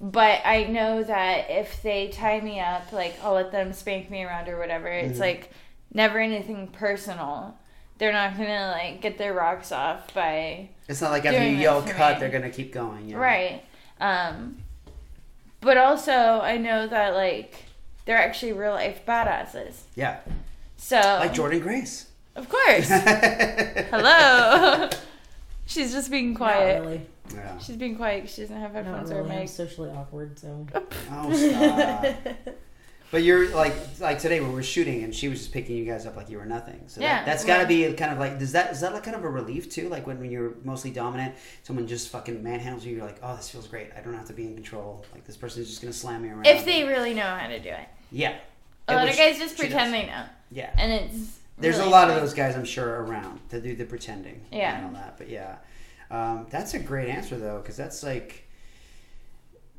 But 0.00 0.40
I 0.44 0.64
know 0.64 1.02
that 1.04 1.46
if 1.50 1.80
they 1.82 2.08
tie 2.08 2.40
me 2.40 2.58
up, 2.60 2.90
like 2.92 3.14
I'll 3.22 3.34
let 3.34 3.52
them 3.52 3.72
spank 3.72 4.10
me 4.10 4.24
around 4.24 4.48
or 4.48 4.58
whatever. 4.58 4.88
It's 4.88 5.18
Mhm. 5.18 5.20
like 5.20 5.50
never 5.92 6.18
anything 6.18 6.68
personal. 6.68 7.56
They're 7.98 8.12
not 8.12 8.36
gonna 8.36 8.74
like 8.76 9.00
get 9.00 9.18
their 9.18 9.32
rocks 9.34 9.70
off 9.70 10.12
by 10.14 10.70
It's 10.88 11.00
not 11.00 11.10
like 11.12 11.24
after 11.24 11.38
you 11.40 11.50
Doing 11.50 11.60
yell 11.60 11.82
cut, 11.82 12.14
me. 12.14 12.20
they're 12.20 12.30
gonna 12.30 12.50
keep 12.50 12.72
going. 12.72 13.08
You 13.08 13.14
know? 13.14 13.20
right. 13.20 13.62
Um, 14.00 14.56
but 15.60 15.76
also 15.76 16.12
I 16.12 16.56
know 16.58 16.86
that 16.88 17.14
like 17.14 17.64
they're 18.04 18.18
actually 18.18 18.52
real 18.54 18.72
life 18.72 19.02
badasses. 19.06 19.82
Yeah. 19.94 20.18
So 20.76 20.96
Like 20.96 21.32
Jordan 21.34 21.60
Grace. 21.60 22.06
of 22.34 22.48
course, 22.48 22.88
hello. 23.90 24.88
She's 25.66 25.92
just 25.92 26.10
being 26.10 26.34
quiet. 26.34 26.78
Not 26.82 26.86
really. 26.88 27.06
Yeah. 27.34 27.58
She's 27.58 27.76
being 27.76 27.96
quiet. 27.96 28.28
She 28.28 28.40
doesn't 28.42 28.56
have 28.60 28.74
Not 28.74 28.84
headphones 28.84 29.10
or 29.12 29.20
a 29.20 29.22
really. 29.22 29.34
I'm 29.36 29.40
mic. 29.42 29.48
socially 29.48 29.90
awkward, 29.90 30.38
so. 30.38 30.66
Oh, 31.12 31.32
stop. 31.32 32.04
But 33.12 33.22
you're 33.24 33.50
like 33.50 33.74
like 34.00 34.18
today 34.18 34.40
when 34.40 34.54
we're 34.54 34.62
shooting 34.62 35.04
and 35.04 35.14
she 35.14 35.28
was 35.28 35.38
just 35.40 35.52
picking 35.52 35.76
you 35.76 35.84
guys 35.84 36.06
up 36.06 36.16
like 36.16 36.30
you 36.30 36.38
were 36.38 36.46
nothing. 36.46 36.82
So 36.86 37.02
Yeah, 37.02 37.16
that, 37.18 37.26
that's 37.26 37.44
got 37.44 37.60
to 37.60 37.66
be 37.66 37.92
kind 37.92 38.10
of 38.10 38.18
like 38.18 38.38
does 38.38 38.52
that 38.52 38.72
is 38.72 38.80
that 38.80 38.94
like 38.94 39.04
kind 39.04 39.14
of 39.14 39.22
a 39.22 39.28
relief 39.28 39.70
too? 39.70 39.90
Like 39.90 40.06
when, 40.06 40.18
when 40.18 40.30
you're 40.30 40.54
mostly 40.64 40.90
dominant, 40.90 41.34
someone 41.62 41.86
just 41.86 42.08
fucking 42.08 42.42
manhandles 42.42 42.84
you. 42.84 42.96
You're 42.96 43.04
like, 43.04 43.18
oh, 43.22 43.36
this 43.36 43.50
feels 43.50 43.68
great. 43.68 43.90
I 43.94 44.00
don't 44.00 44.14
have 44.14 44.28
to 44.28 44.32
be 44.32 44.46
in 44.46 44.54
control. 44.54 45.04
Like 45.12 45.24
this 45.26 45.36
person 45.36 45.60
is 45.60 45.68
just 45.68 45.82
gonna 45.82 45.92
slam 45.92 46.22
me 46.22 46.30
around. 46.30 46.46
If 46.46 46.64
they 46.64 46.84
really 46.84 47.12
know 47.12 47.20
how 47.20 47.48
to 47.48 47.60
do 47.60 47.68
it. 47.68 47.86
yeah, 48.10 48.38
A 48.88 48.94
lot 48.94 49.08
of 49.10 49.14
guys 49.14 49.38
just 49.38 49.58
pretend 49.58 49.92
does. 49.92 50.00
they 50.00 50.06
know, 50.06 50.24
Yeah, 50.50 50.70
and 50.78 50.90
it's 50.90 51.38
there's 51.58 51.76
really 51.76 51.88
a 51.88 51.92
lot 51.92 52.08
of 52.08 52.16
those 52.16 52.32
guys 52.32 52.56
I'm 52.56 52.64
sure 52.64 53.02
around 53.02 53.40
to 53.50 53.60
do 53.60 53.76
the 53.76 53.84
pretending. 53.84 54.40
Yeah. 54.50 54.78
and 54.78 54.86
all 54.86 54.92
that. 55.02 55.18
But 55.18 55.28
yeah, 55.28 55.56
um, 56.10 56.46
that's 56.48 56.72
a 56.72 56.78
great 56.78 57.10
answer 57.10 57.36
though 57.36 57.58
because 57.58 57.76
that's 57.76 58.02
like. 58.02 58.41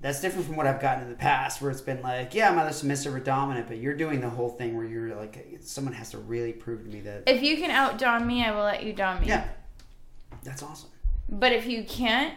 That's 0.04 0.20
different 0.22 0.46
from 0.46 0.58
what 0.58 0.68
I've 0.68 0.82
gotten 0.82 1.04
in 1.04 1.10
the 1.10 1.16
past, 1.16 1.62
where 1.62 1.72
it's 1.72 1.80
been 1.82 2.02
like, 2.02 2.36
yeah, 2.36 2.52
I'm 2.52 2.60
either 2.60 2.74
submissive 2.74 3.16
or 3.16 3.20
dominant, 3.22 3.68
but 3.70 3.78
you're 3.78 3.96
doing 3.96 4.20
the 4.20 4.30
whole 4.30 4.50
thing 4.50 4.76
where 4.76 4.86
you're 4.86 5.16
like, 5.16 5.60
someone 5.62 5.94
has 5.94 6.12
to 6.12 6.18
really 6.18 6.52
prove 6.54 6.84
to 6.84 6.90
me 6.90 7.00
that 7.02 7.24
If 7.26 7.42
you 7.42 7.56
can 7.56 7.72
out 7.72 7.98
dom 7.98 8.28
me, 8.28 8.44
I 8.44 8.52
will 8.52 8.64
let 8.66 8.84
you 8.84 8.92
dom 8.94 9.22
me. 9.22 9.28
Yeah, 9.28 9.48
that's 10.44 10.62
awesome. 10.62 10.90
But 11.30 11.54
if 11.54 11.66
you 11.66 11.86
can't, 11.86 12.34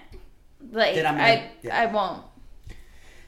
like 0.71 0.97
I'm 0.97 1.17
I, 1.17 1.35
gonna- 1.37 1.51
yeah. 1.63 1.81
I 1.83 1.87
won't. 1.87 2.23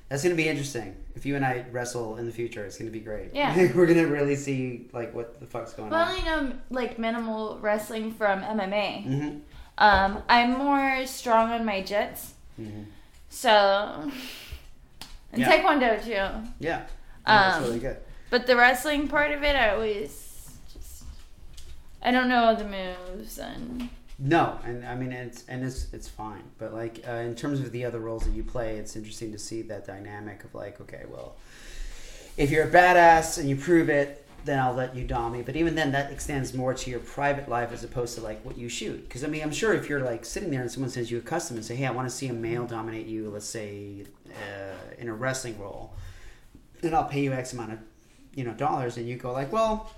That's 0.08 0.22
gonna 0.22 0.36
be 0.36 0.48
interesting. 0.48 0.96
If 1.16 1.26
you 1.26 1.34
and 1.34 1.44
I 1.44 1.66
wrestle 1.72 2.16
in 2.16 2.24
the 2.26 2.32
future, 2.32 2.64
it's 2.64 2.78
gonna 2.78 2.92
be 2.92 3.00
great. 3.00 3.34
Yeah. 3.34 3.72
we're 3.74 3.86
gonna 3.86 4.06
really 4.06 4.36
see 4.36 4.88
like 4.92 5.12
what 5.14 5.40
the 5.40 5.46
fuck's 5.46 5.72
going 5.74 5.90
Well, 5.90 6.00
I 6.00 6.12
on. 6.12 6.16
only 6.16 6.24
know 6.52 6.56
like 6.70 6.96
minimal 6.98 7.58
wrestling 7.60 8.12
from 8.12 8.40
MMA. 8.42 9.04
Mm-hmm. 9.06 9.38
Um, 9.78 10.22
I'm 10.28 10.52
more 10.56 11.04
strong 11.06 11.50
on 11.50 11.64
my 11.64 11.82
jits, 11.82 12.30
Mm-hmm. 12.60 12.82
So 13.28 14.10
and 15.32 15.42
Yeah. 15.42 15.50
taekwondo 15.62 16.02
too. 16.02 16.10
Yeah, 16.10 16.42
Yeah, 16.58 16.86
that's 17.26 17.56
Um, 17.58 17.64
really 17.64 17.78
good. 17.80 17.96
But 18.30 18.46
the 18.46 18.56
wrestling 18.56 19.08
part 19.08 19.30
of 19.32 19.42
it, 19.42 19.56
I 19.56 19.70
always 19.70 20.50
just 20.72 21.04
I 22.02 22.10
don't 22.10 22.28
know 22.28 22.44
all 22.44 22.56
the 22.56 22.64
moves 22.64 23.38
and 23.38 23.88
No, 24.18 24.58
and 24.64 24.84
I 24.86 24.94
mean 24.96 25.12
it's 25.12 25.44
and 25.48 25.64
it's 25.64 25.92
it's 25.92 26.08
fine, 26.08 26.42
but 26.58 26.74
like 26.74 27.04
uh, 27.08 27.12
in 27.12 27.34
terms 27.34 27.60
of 27.60 27.72
the 27.72 27.84
other 27.84 28.00
roles 28.00 28.24
that 28.24 28.32
you 28.34 28.42
play, 28.44 28.76
it's 28.76 28.96
interesting 28.96 29.32
to 29.32 29.38
see 29.38 29.62
that 29.62 29.86
dynamic 29.86 30.44
of 30.44 30.54
like, 30.54 30.80
okay, 30.80 31.04
well, 31.08 31.36
if 32.36 32.50
you're 32.50 32.64
a 32.64 32.70
badass 32.70 33.38
and 33.38 33.48
you 33.48 33.56
prove 33.56 33.88
it, 33.88 34.26
then 34.44 34.58
I'll 34.58 34.74
let 34.74 34.94
you 34.94 35.04
dom 35.04 35.32
me. 35.32 35.42
But 35.42 35.56
even 35.56 35.74
then, 35.74 35.92
that 35.92 36.10
extends 36.12 36.54
more 36.54 36.74
to 36.74 36.90
your 36.90 37.00
private 37.00 37.48
life 37.48 37.72
as 37.72 37.84
opposed 37.84 38.14
to 38.16 38.20
like 38.20 38.44
what 38.44 38.56
you 38.56 38.68
shoot. 38.68 39.06
Because 39.08 39.24
I 39.24 39.26
mean, 39.28 39.42
I'm 39.42 39.52
sure 39.52 39.74
if 39.74 39.88
you're 39.88 40.00
like 40.00 40.24
sitting 40.24 40.50
there 40.50 40.62
and 40.62 40.70
someone 40.70 40.90
sends 40.90 41.10
you 41.10 41.18
a 41.18 41.22
custom 41.22 41.56
and 41.56 41.64
say, 41.64 41.76
hey, 41.76 41.86
I 41.86 41.90
want 41.90 42.08
to 42.08 42.14
see 42.14 42.28
a 42.28 42.32
male 42.32 42.66
dominate 42.66 43.06
you, 43.06 43.30
let's 43.30 43.46
say 43.46 44.04
uh, 44.28 44.94
in 44.98 45.08
a 45.08 45.14
wrestling 45.14 45.58
role, 45.58 45.92
then 46.80 46.94
I'll 46.94 47.04
pay 47.04 47.22
you 47.22 47.32
X 47.32 47.52
amount 47.52 47.72
of 47.72 47.78
you 48.34 48.44
know 48.44 48.52
dollars, 48.54 48.96
and 48.96 49.08
you 49.08 49.16
go 49.16 49.32
like, 49.32 49.52
well 49.52 49.90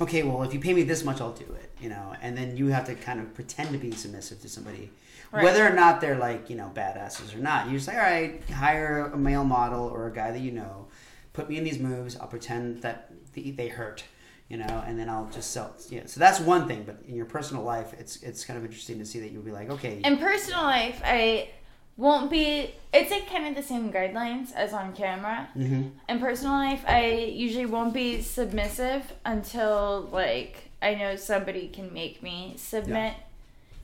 okay, 0.00 0.22
well, 0.22 0.42
if 0.42 0.52
you 0.52 0.60
pay 0.60 0.74
me 0.74 0.82
this 0.82 1.04
much, 1.04 1.20
I'll 1.20 1.32
do 1.32 1.44
it, 1.44 1.70
you 1.80 1.88
know, 1.88 2.14
and 2.20 2.36
then 2.36 2.56
you 2.56 2.68
have 2.68 2.86
to 2.86 2.94
kind 2.94 3.20
of 3.20 3.34
pretend 3.34 3.70
to 3.72 3.78
be 3.78 3.92
submissive 3.92 4.40
to 4.42 4.48
somebody, 4.48 4.90
Right. 5.30 5.44
whether 5.44 5.66
or 5.66 5.72
not 5.72 6.00
they're 6.00 6.18
like, 6.18 6.50
you 6.50 6.56
know, 6.56 6.70
badasses 6.74 7.34
or 7.34 7.38
not. 7.38 7.66
You 7.66 7.74
just 7.74 7.86
say, 7.86 7.94
all 7.96 8.02
right, 8.02 8.40
hire 8.50 9.10
a 9.12 9.16
male 9.16 9.44
model 9.44 9.86
or 9.86 10.06
a 10.06 10.12
guy 10.12 10.30
that 10.30 10.40
you 10.40 10.52
know, 10.52 10.86
put 11.32 11.48
me 11.48 11.58
in 11.58 11.64
these 11.64 11.78
moves, 11.78 12.16
I'll 12.16 12.28
pretend 12.28 12.82
that 12.82 13.10
they 13.36 13.68
hurt, 13.68 14.04
you 14.48 14.56
know, 14.56 14.84
and 14.86 14.98
then 14.98 15.08
I'll 15.08 15.28
just 15.32 15.50
sell. 15.52 15.74
Yeah, 15.90 16.02
so 16.06 16.20
that's 16.20 16.40
one 16.40 16.66
thing, 16.68 16.84
but 16.84 16.98
in 17.08 17.14
your 17.16 17.26
personal 17.26 17.62
life, 17.62 17.92
it's 17.98 18.22
it's 18.22 18.44
kind 18.44 18.58
of 18.58 18.64
interesting 18.64 18.98
to 18.98 19.06
see 19.06 19.20
that 19.20 19.30
you'll 19.32 19.42
be 19.42 19.52
like, 19.52 19.70
okay, 19.70 20.00
in 20.04 20.18
personal 20.18 20.62
life, 20.62 21.00
I 21.04 21.50
won't 21.96 22.30
be. 22.30 22.70
It's 22.92 23.10
like 23.10 23.28
kind 23.28 23.46
of 23.46 23.54
the 23.54 23.62
same 23.62 23.92
guidelines 23.92 24.52
as 24.54 24.72
on 24.72 24.92
camera. 24.94 25.48
hmm 25.54 25.88
In 26.08 26.18
personal 26.20 26.52
life, 26.54 26.82
I 26.86 27.06
usually 27.34 27.66
won't 27.66 27.92
be 27.94 28.20
submissive 28.22 29.12
until 29.24 30.08
like 30.12 30.70
I 30.82 30.94
know 30.94 31.16
somebody 31.16 31.68
can 31.68 31.92
make 31.92 32.22
me 32.22 32.54
submit. 32.56 33.14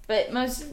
But 0.06 0.32
most, 0.32 0.66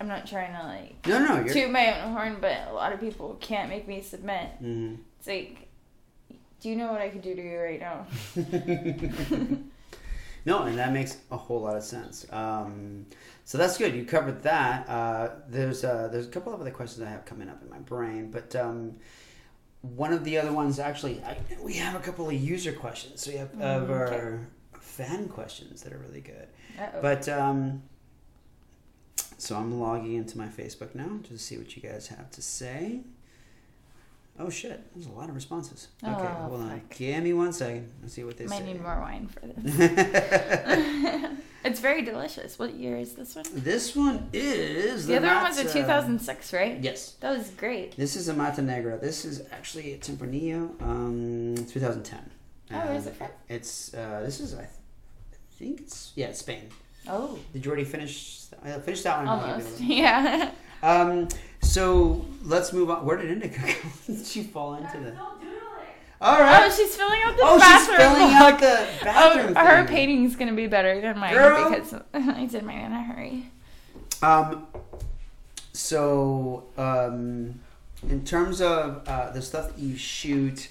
I'm 0.00 0.08
not 0.08 0.26
trying 0.26 0.52
to 0.54 0.62
like 0.66 1.06
no, 1.06 1.18
no, 1.18 1.34
you're. 1.44 1.52
toot 1.52 1.70
my 1.70 2.00
own 2.02 2.12
horn, 2.12 2.36
but 2.40 2.68
a 2.68 2.72
lot 2.72 2.92
of 2.92 3.00
people 3.00 3.36
can't 3.40 3.68
make 3.68 3.86
me 3.86 4.00
submit. 4.02 4.48
Mhm. 4.62 4.98
It's 5.18 5.26
like, 5.28 5.68
do 6.60 6.68
you 6.68 6.76
know 6.76 6.92
what 6.92 7.00
I 7.00 7.08
could 7.08 7.22
do 7.22 7.34
to 7.34 7.42
you 7.42 7.58
right 7.58 7.80
now? 7.80 8.06
no, 10.44 10.62
and 10.64 10.78
that 10.78 10.92
makes 10.92 11.16
a 11.30 11.36
whole 11.36 11.62
lot 11.62 11.76
of 11.76 11.82
sense. 11.82 12.26
Um, 12.30 13.06
so 13.44 13.58
that's 13.58 13.78
good. 13.78 13.94
You 13.94 14.04
covered 14.04 14.42
that. 14.42 14.88
Uh, 14.88 15.30
there's 15.48 15.84
uh, 15.84 16.08
there's 16.12 16.26
a 16.26 16.30
couple 16.30 16.52
of 16.52 16.60
other 16.60 16.70
questions 16.70 17.04
I 17.04 17.10
have 17.10 17.24
coming 17.24 17.48
up 17.48 17.62
in 17.62 17.70
my 17.70 17.78
brain, 17.78 18.30
but 18.30 18.54
um, 18.54 18.96
one 19.82 20.12
of 20.12 20.24
the 20.24 20.38
other 20.38 20.52
ones 20.52 20.78
actually, 20.78 21.22
I, 21.22 21.38
we 21.62 21.74
have 21.74 21.94
a 21.94 22.00
couple 22.00 22.28
of 22.28 22.34
user 22.34 22.72
questions. 22.72 23.22
So 23.22 23.30
we 23.30 23.38
have 23.38 23.58
of 23.60 23.90
our 23.90 24.46
fan 24.78 25.28
questions 25.28 25.82
that 25.82 25.92
are 25.92 25.98
really 25.98 26.20
good. 26.20 26.48
Uh-oh. 26.78 27.00
But 27.00 27.28
um, 27.28 27.82
so 29.38 29.56
I'm 29.56 29.80
logging 29.80 30.14
into 30.14 30.36
my 30.36 30.48
Facebook 30.48 30.94
now 30.94 31.20
to 31.24 31.38
see 31.38 31.56
what 31.56 31.74
you 31.74 31.82
guys 31.82 32.08
have 32.08 32.30
to 32.32 32.42
say. 32.42 33.00
Oh 34.42 34.48
shit! 34.48 34.80
There's 34.94 35.06
a 35.06 35.10
lot 35.12 35.28
of 35.28 35.34
responses. 35.34 35.88
Okay, 36.02 36.12
Oh, 36.12 36.24
hold 36.48 36.60
on. 36.62 36.70
fuck. 36.80 36.96
Give 36.96 37.22
me 37.22 37.32
one 37.34 37.52
second. 37.52 37.92
Let's 38.00 38.14
see 38.14 38.24
what 38.24 38.38
they 38.38 38.46
Might 38.46 38.60
say. 38.60 38.64
need 38.72 38.82
more 38.82 38.98
wine 38.98 39.28
for 39.28 39.40
this. 39.46 39.76
it's 41.64 41.80
very 41.80 42.02
delicious. 42.02 42.58
What 42.58 42.72
year 42.74 42.96
is 42.96 43.12
this 43.14 43.34
one? 43.36 43.44
This 43.52 43.94
one 43.94 44.28
is 44.32 45.06
The 45.06 45.16
other 45.18 45.26
one 45.28 45.44
was 45.44 45.58
a 45.58 45.64
2006, 45.70 46.52
right? 46.54 46.78
Yes, 46.80 47.12
That 47.20 47.36
was 47.36 47.50
great. 47.50 47.96
this 47.98 48.16
is 48.16 48.28
a 48.28 48.34
Mata 48.34 48.62
Negra. 48.62 48.96
This 48.98 49.24
is 49.26 49.42
actually 49.52 49.92
a 49.92 49.98
Tempranillo, 49.98 50.80
um, 50.82 51.54
2010. 51.68 52.30
Oh, 52.72 52.78
where's 52.86 53.06
it 53.06 53.16
from? 53.16 53.28
It's 53.48 53.92
uh, 53.94 54.22
this 54.24 54.40
is 54.40 54.54
I, 54.54 54.58
th- 54.58 54.68
I 55.32 55.54
think 55.58 55.80
it's 55.80 56.12
yeah, 56.14 56.28
it's 56.28 56.38
Spain. 56.38 56.68
Oh, 57.08 57.38
Did 57.52 57.64
you 57.64 57.70
already 57.70 57.84
finish? 57.84 58.44
I 58.64 58.78
finished 58.78 59.04
that 59.04 59.18
one. 59.18 59.28
I'll 59.28 59.58
give 59.58 59.58
you 59.58 59.64
almost. 59.64 59.80
Yeah. 59.82 60.50
Um, 60.82 61.28
so 61.62 62.24
let's 62.42 62.72
move 62.72 62.90
on. 62.90 63.04
Where 63.04 63.16
did 63.16 63.30
Indica 63.30 63.60
go? 63.66 63.72
did 64.14 64.26
she 64.26 64.42
fall 64.42 64.74
into 64.74 64.98
the? 64.98 65.14
All 66.22 66.38
right. 66.38 66.66
Oh, 66.66 66.70
she's 66.70 66.94
filling 66.96 67.20
out 67.24 67.34
the 67.36 67.42
Oh, 67.44 67.58
she's 67.58 67.66
bathroom. 67.88 67.96
filling 67.98 68.20
look. 68.32 68.32
out 68.34 68.60
the 69.00 69.04
bathroom. 69.04 69.54
Oh, 69.56 69.64
her 69.64 69.86
thing. 69.86 69.94
painting's 69.96 70.36
gonna 70.36 70.52
be 70.52 70.66
better 70.66 71.00
than 71.00 71.18
mine 71.18 71.32
Girl. 71.32 71.70
because 71.70 71.94
I 72.14 72.44
did 72.46 72.62
mine 72.62 72.80
in 72.84 72.92
a 72.92 73.02
hurry. 73.02 73.50
Um, 74.22 74.66
so, 75.72 76.64
um, 76.76 77.58
in 78.08 78.22
terms 78.24 78.60
of 78.60 79.02
uh, 79.08 79.30
the 79.30 79.40
stuff 79.40 79.68
that 79.74 79.78
you 79.78 79.96
shoot, 79.96 80.68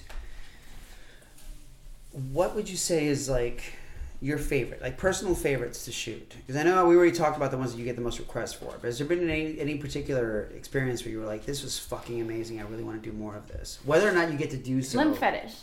what 2.32 2.54
would 2.54 2.68
you 2.68 2.76
say 2.76 3.06
is 3.06 3.28
like 3.28 3.74
your 4.22 4.38
favorite, 4.38 4.82
like 4.82 4.98
personal 4.98 5.34
favorites 5.34 5.84
to 5.86 5.92
shoot? 5.92 6.34
Because 6.36 6.56
I 6.56 6.62
know 6.62 6.86
we 6.86 6.96
already 6.96 7.12
talked 7.12 7.36
about 7.36 7.50
the 7.50 7.58
ones 7.58 7.72
that 7.72 7.78
you 7.78 7.84
get 7.84 7.96
the 7.96 8.02
most 8.02 8.18
requests 8.18 8.52
for. 8.52 8.72
But 8.72 8.84
has 8.84 8.98
there 8.98 9.06
been 9.06 9.28
any 9.28 9.58
any 9.58 9.78
particular 9.78 10.50
experience 10.54 11.04
where 11.04 11.12
you 11.12 11.20
were 11.20 11.26
like, 11.26 11.46
"This 11.46 11.62
was 11.62 11.78
fucking 11.78 12.20
amazing. 12.20 12.60
I 12.60 12.64
really 12.64 12.84
want 12.84 13.02
to 13.02 13.10
do 13.10 13.16
more 13.16 13.36
of 13.36 13.48
this." 13.48 13.78
Whether 13.84 14.08
or 14.08 14.12
not 14.12 14.30
you 14.30 14.38
get 14.38 14.50
to 14.50 14.56
do 14.56 14.82
so. 14.82 14.98
Limb 14.98 15.14
fetish. 15.14 15.54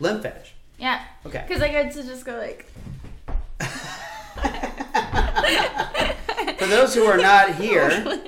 Limb 0.00 0.20
fetish. 0.20 0.54
Yeah. 0.78 1.02
Okay. 1.26 1.44
Because 1.46 1.62
I 1.62 1.68
get 1.68 1.92
to 1.94 2.02
just 2.02 2.24
go 2.24 2.36
like. 2.36 2.66
For 6.58 6.66
those 6.66 6.94
who 6.94 7.04
are 7.04 7.16
not 7.16 7.54
here, 7.56 8.20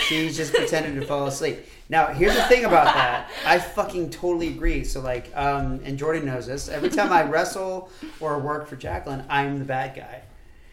she's 0.00 0.36
just 0.36 0.54
pretending 0.54 0.98
to 1.00 1.06
fall 1.06 1.26
asleep. 1.26 1.64
Now, 1.88 2.06
here's 2.06 2.34
the 2.34 2.42
thing 2.44 2.64
about 2.64 2.94
that. 2.94 3.30
I 3.44 3.58
fucking 3.58 4.10
totally 4.10 4.48
agree. 4.48 4.84
So, 4.84 5.00
like, 5.00 5.30
um, 5.34 5.80
and 5.84 5.98
Jordan 5.98 6.24
knows 6.24 6.46
this. 6.46 6.68
Every 6.68 6.88
time 6.88 7.12
I 7.12 7.24
wrestle 7.24 7.90
or 8.20 8.38
work 8.38 8.68
for 8.68 8.76
Jacqueline, 8.76 9.24
I'm 9.28 9.58
the 9.58 9.64
bad 9.64 9.94
guy. 9.94 10.22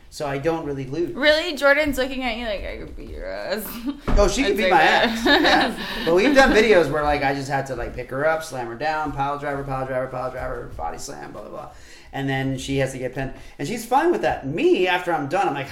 So 0.09 0.27
I 0.27 0.39
don't 0.39 0.65
really 0.65 0.85
lose. 0.87 1.13
Really, 1.15 1.55
Jordan's 1.55 1.97
looking 1.97 2.21
at 2.23 2.35
you 2.35 2.45
like 2.45 2.65
I 2.65 2.77
could 2.79 2.97
beat 2.97 3.09
your 3.11 3.25
ass. 3.25 3.65
Oh, 4.09 4.27
she 4.27 4.43
could 4.43 4.51
I'd 4.51 4.57
be 4.57 4.69
my 4.69 4.81
ass. 4.81 5.25
Yeah. 5.25 5.79
But 6.05 6.15
we've 6.15 6.35
done 6.35 6.51
videos 6.51 6.91
where 6.91 7.01
like 7.01 7.23
I 7.23 7.33
just 7.33 7.49
had 7.49 7.65
to 7.67 7.77
like 7.77 7.95
pick 7.95 8.09
her 8.09 8.25
up, 8.25 8.43
slam 8.43 8.67
her 8.67 8.75
down, 8.75 9.13
pile 9.13 9.39
driver, 9.39 9.63
pile 9.63 9.87
driver, 9.87 10.07
pile 10.07 10.29
driver, 10.29 10.69
body 10.75 10.97
slam, 10.97 11.31
blah 11.31 11.43
blah 11.43 11.49
blah. 11.49 11.69
And 12.13 12.27
then 12.27 12.57
she 12.57 12.77
has 12.79 12.91
to 12.91 12.97
get 12.97 13.15
pinned, 13.15 13.33
and 13.57 13.65
she's 13.65 13.85
fine 13.85 14.11
with 14.11 14.23
that. 14.23 14.45
Me, 14.45 14.85
after 14.85 15.13
I'm 15.13 15.29
done, 15.29 15.47
I'm 15.47 15.53
like, 15.53 15.69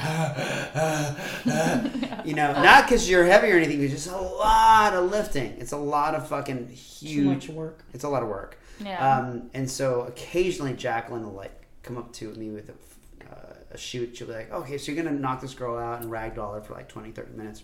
you 2.26 2.34
know, 2.34 2.54
not 2.54 2.86
because 2.86 3.10
you're 3.10 3.26
heavy 3.26 3.52
or 3.52 3.58
anything. 3.58 3.82
It's 3.84 3.94
just 3.94 4.10
a 4.10 4.18
lot 4.18 4.94
of 4.94 5.12
lifting. 5.12 5.56
It's 5.60 5.72
a 5.72 5.78
lot 5.78 6.16
of 6.16 6.28
fucking 6.28 6.70
huge 6.70 7.26
much 7.26 7.50
work. 7.50 7.84
It's 7.94 8.04
a 8.04 8.10
lot 8.10 8.24
of 8.24 8.30
work. 8.30 8.58
Yeah. 8.84 9.18
Um, 9.18 9.50
and 9.54 9.70
so 9.70 10.02
occasionally 10.02 10.74
Jacqueline 10.74 11.24
will 11.24 11.34
like 11.34 11.64
come 11.84 11.98
up 11.98 12.14
to 12.14 12.30
me 12.34 12.50
with 12.50 12.70
a, 12.70 13.30
uh, 13.30 13.54
a 13.72 13.78
shoot. 13.78 14.16
She'll 14.16 14.28
be 14.28 14.34
like, 14.34 14.52
okay, 14.52 14.78
so 14.78 14.92
you're 14.92 15.02
going 15.02 15.14
to 15.14 15.22
knock 15.22 15.42
this 15.42 15.54
girl 15.54 15.78
out 15.78 16.02
and 16.02 16.12
ragdoll 16.12 16.56
her 16.56 16.62
for 16.62 16.74
like 16.74 16.88
20, 16.88 17.12
30 17.12 17.38
minutes. 17.38 17.64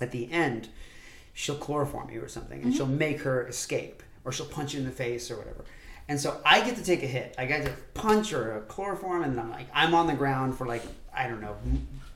At 0.00 0.10
the 0.10 0.30
end, 0.32 0.68
she'll 1.32 1.56
chloroform 1.56 2.10
you 2.10 2.22
or 2.22 2.28
something 2.28 2.62
and 2.62 2.74
she'll 2.74 2.86
make 2.86 3.20
her 3.22 3.46
escape 3.46 4.02
or 4.24 4.32
she'll 4.32 4.46
punch 4.46 4.74
you 4.74 4.80
in 4.80 4.86
the 4.86 4.92
face 4.92 5.30
or 5.30 5.36
whatever. 5.36 5.64
And 6.12 6.20
so 6.20 6.38
I 6.44 6.60
get 6.60 6.76
to 6.76 6.84
take 6.84 7.02
a 7.02 7.06
hit. 7.06 7.34
I 7.38 7.46
get 7.46 7.64
to 7.64 7.72
punch 7.94 8.34
or 8.34 8.58
a 8.58 8.60
chloroform 8.60 9.22
and 9.22 9.40
I'm 9.40 9.48
like, 9.48 9.66
I'm 9.72 9.94
on 9.94 10.06
the 10.06 10.12
ground 10.12 10.58
for 10.58 10.66
like, 10.66 10.82
I 11.16 11.26
don't 11.26 11.40
know, 11.40 11.56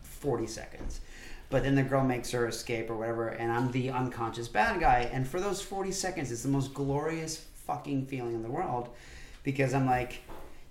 40 0.03 0.47
seconds. 0.47 1.01
But 1.49 1.63
then 1.63 1.77
the 1.77 1.83
girl 1.83 2.05
makes 2.05 2.31
her 2.33 2.47
escape 2.47 2.91
or 2.91 2.97
whatever, 2.99 3.29
and 3.29 3.51
I'm 3.51 3.73
the 3.73 3.89
unconscious 3.89 4.49
bad 4.49 4.81
guy. 4.81 5.09
And 5.11 5.27
for 5.27 5.41
those 5.41 5.63
40 5.63 5.93
seconds, 5.93 6.31
it's 6.31 6.43
the 6.43 6.51
most 6.51 6.75
glorious 6.75 7.47
fucking 7.67 8.05
feeling 8.05 8.35
in 8.35 8.43
the 8.43 8.51
world 8.51 8.91
because 9.45 9.73
I'm 9.73 9.87
like, 9.87 10.21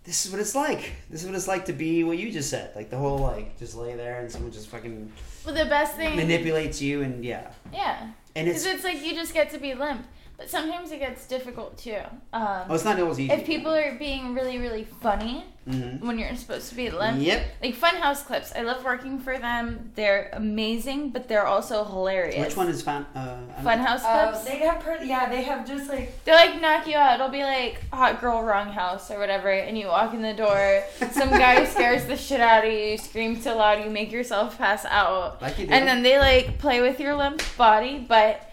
this 0.04 0.28
is 0.28 0.32
what 0.32 0.40
it's 0.40 0.54
like. 0.54 0.92
This 1.10 1.24
is 1.24 1.28
what 1.28 1.36
it's 1.36 1.48
like 1.48 1.66
to 1.66 1.74
be 1.74 2.04
what 2.04 2.20
you 2.20 2.32
just 2.32 2.52
said. 2.52 2.76
Like 2.76 2.92
the 2.92 2.98
whole, 2.98 3.18
like, 3.18 3.58
just 3.58 3.76
lay 3.76 3.96
there 3.96 4.20
and 4.20 4.32
someone 4.32 4.52
just 4.52 4.68
fucking 4.68 5.12
well, 5.44 5.56
the 5.56 5.66
best 5.66 5.96
thing. 5.96 6.16
manipulates 6.16 6.80
you, 6.80 7.02
and 7.02 7.26
yeah. 7.26 7.50
yeah. 7.74 8.12
And 8.36 8.48
it's, 8.48 8.62
Because 8.62 8.76
it's 8.76 8.84
like 8.84 9.04
you 9.04 9.16
just 9.16 9.34
get 9.34 9.50
to 9.50 9.58
be 9.58 9.74
limp. 9.74 10.06
But 10.38 10.50
sometimes 10.50 10.92
it 10.92 11.00
gets 11.00 11.26
difficult 11.28 11.78
too. 11.78 11.98
Um, 12.34 12.66
oh, 12.70 12.76
it's 12.76 12.84
not 12.84 13.00
always 13.00 13.20
easy. 13.20 13.32
if 13.32 13.46
people 13.46 13.74
are 13.74 13.96
being 13.98 14.34
really, 14.34 14.58
really 14.58 14.84
funny 14.84 15.44
hmm 15.66 15.98
when 16.06 16.20
you're 16.20 16.36
supposed 16.36 16.70
to 16.70 16.76
be 16.76 16.92
limp, 16.92 17.20
Yep. 17.20 17.44
like 17.64 17.76
Funhouse 17.76 18.24
clips, 18.24 18.54
I 18.56 18.62
love 18.62 18.84
working 18.86 19.18
for 19.18 19.40
them. 19.40 19.92
They're 19.96 20.30
amazing, 20.34 21.10
but 21.10 21.28
they're 21.28 21.48
also 21.48 21.84
hilarious. 21.84 22.46
Which 22.46 22.56
one 22.56 22.68
is 22.68 22.84
fun? 22.84 23.04
Uh, 23.16 23.38
I 23.58 23.62
don't- 23.64 23.66
Funhouse 23.80 24.04
Uh, 24.04 24.30
clips? 24.30 24.44
they 24.46 24.58
have, 24.58 24.80
per- 24.82 25.04
yeah, 25.04 25.28
they 25.28 25.42
have 25.42 25.66
just 25.68 25.90
like 25.90 26.24
They 26.26 26.34
like 26.34 26.62
knock 26.62 26.86
you 26.86 26.98
out. 26.98 27.16
It'll 27.16 27.30
be 27.30 27.42
like 27.42 27.82
hot 27.92 28.22
girl 28.22 28.44
wrong 28.44 28.68
house 28.74 29.10
or 29.10 29.18
whatever, 29.18 29.50
and 29.50 29.76
you 29.76 29.88
walk 29.88 30.14
in 30.14 30.22
the 30.22 30.34
door. 30.34 30.84
Some 31.12 31.30
guy 31.30 31.66
scares 31.66 32.06
the 32.06 32.16
shit 32.18 32.42
out 32.42 32.64
of 32.66 32.72
you. 32.72 32.78
You 32.92 32.98
scream 33.00 33.42
so 33.42 33.58
loud 33.58 33.84
you 33.84 33.90
make 33.90 34.12
yourself 34.12 34.58
pass 34.60 34.86
out. 34.86 35.42
Like 35.42 35.58
you 35.58 35.66
do. 35.66 35.74
And 35.74 35.88
then 35.88 36.04
they 36.04 36.20
like 36.20 36.60
play 36.60 36.82
with 36.82 37.00
your 37.00 37.16
limp 37.16 37.42
body, 37.58 38.06
but 38.08 38.48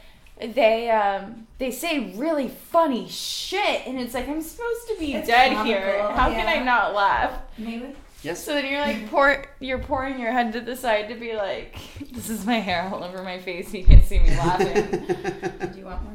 they 0.47 0.91
um 0.91 1.47
they 1.59 1.71
say 1.71 2.13
really 2.17 2.49
funny 2.49 3.09
shit, 3.09 3.87
and 3.87 4.01
it's 4.01 4.15
like 4.15 4.29
I'm 4.29 4.43
supposed 4.43 4.89
to 4.89 4.97
be 4.99 5.15
It's 5.15 5.29
dead 5.29 5.53
comical, 5.55 5.65
here. 5.81 6.03
How 6.13 6.29
can 6.31 6.47
I 6.49 6.63
not 6.65 6.95
laugh? 6.95 7.33
maybe. 7.59 7.95
yes. 8.23 8.43
So 8.45 8.55
then 8.55 8.67
you're 8.71 8.81
like 8.81 9.09
pour 9.11 9.45
you're 9.61 9.79
pouring 9.79 10.19
your 10.19 10.33
head 10.33 10.53
to 10.55 10.61
the 10.61 10.75
side 10.77 11.09
to 11.09 11.15
be 11.15 11.35
like, 11.35 11.77
this 12.13 12.29
is 12.31 12.45
my 12.45 12.59
hair 12.61 12.91
all 12.93 13.03
over 13.05 13.23
my 13.23 13.39
face. 13.39 13.73
You 13.73 13.85
can't 13.85 14.05
see 14.05 14.19
me 14.19 14.31
laughing. 14.31 14.91
Do 15.73 15.79
you 15.79 15.85
want 15.85 16.03
more? 16.03 16.15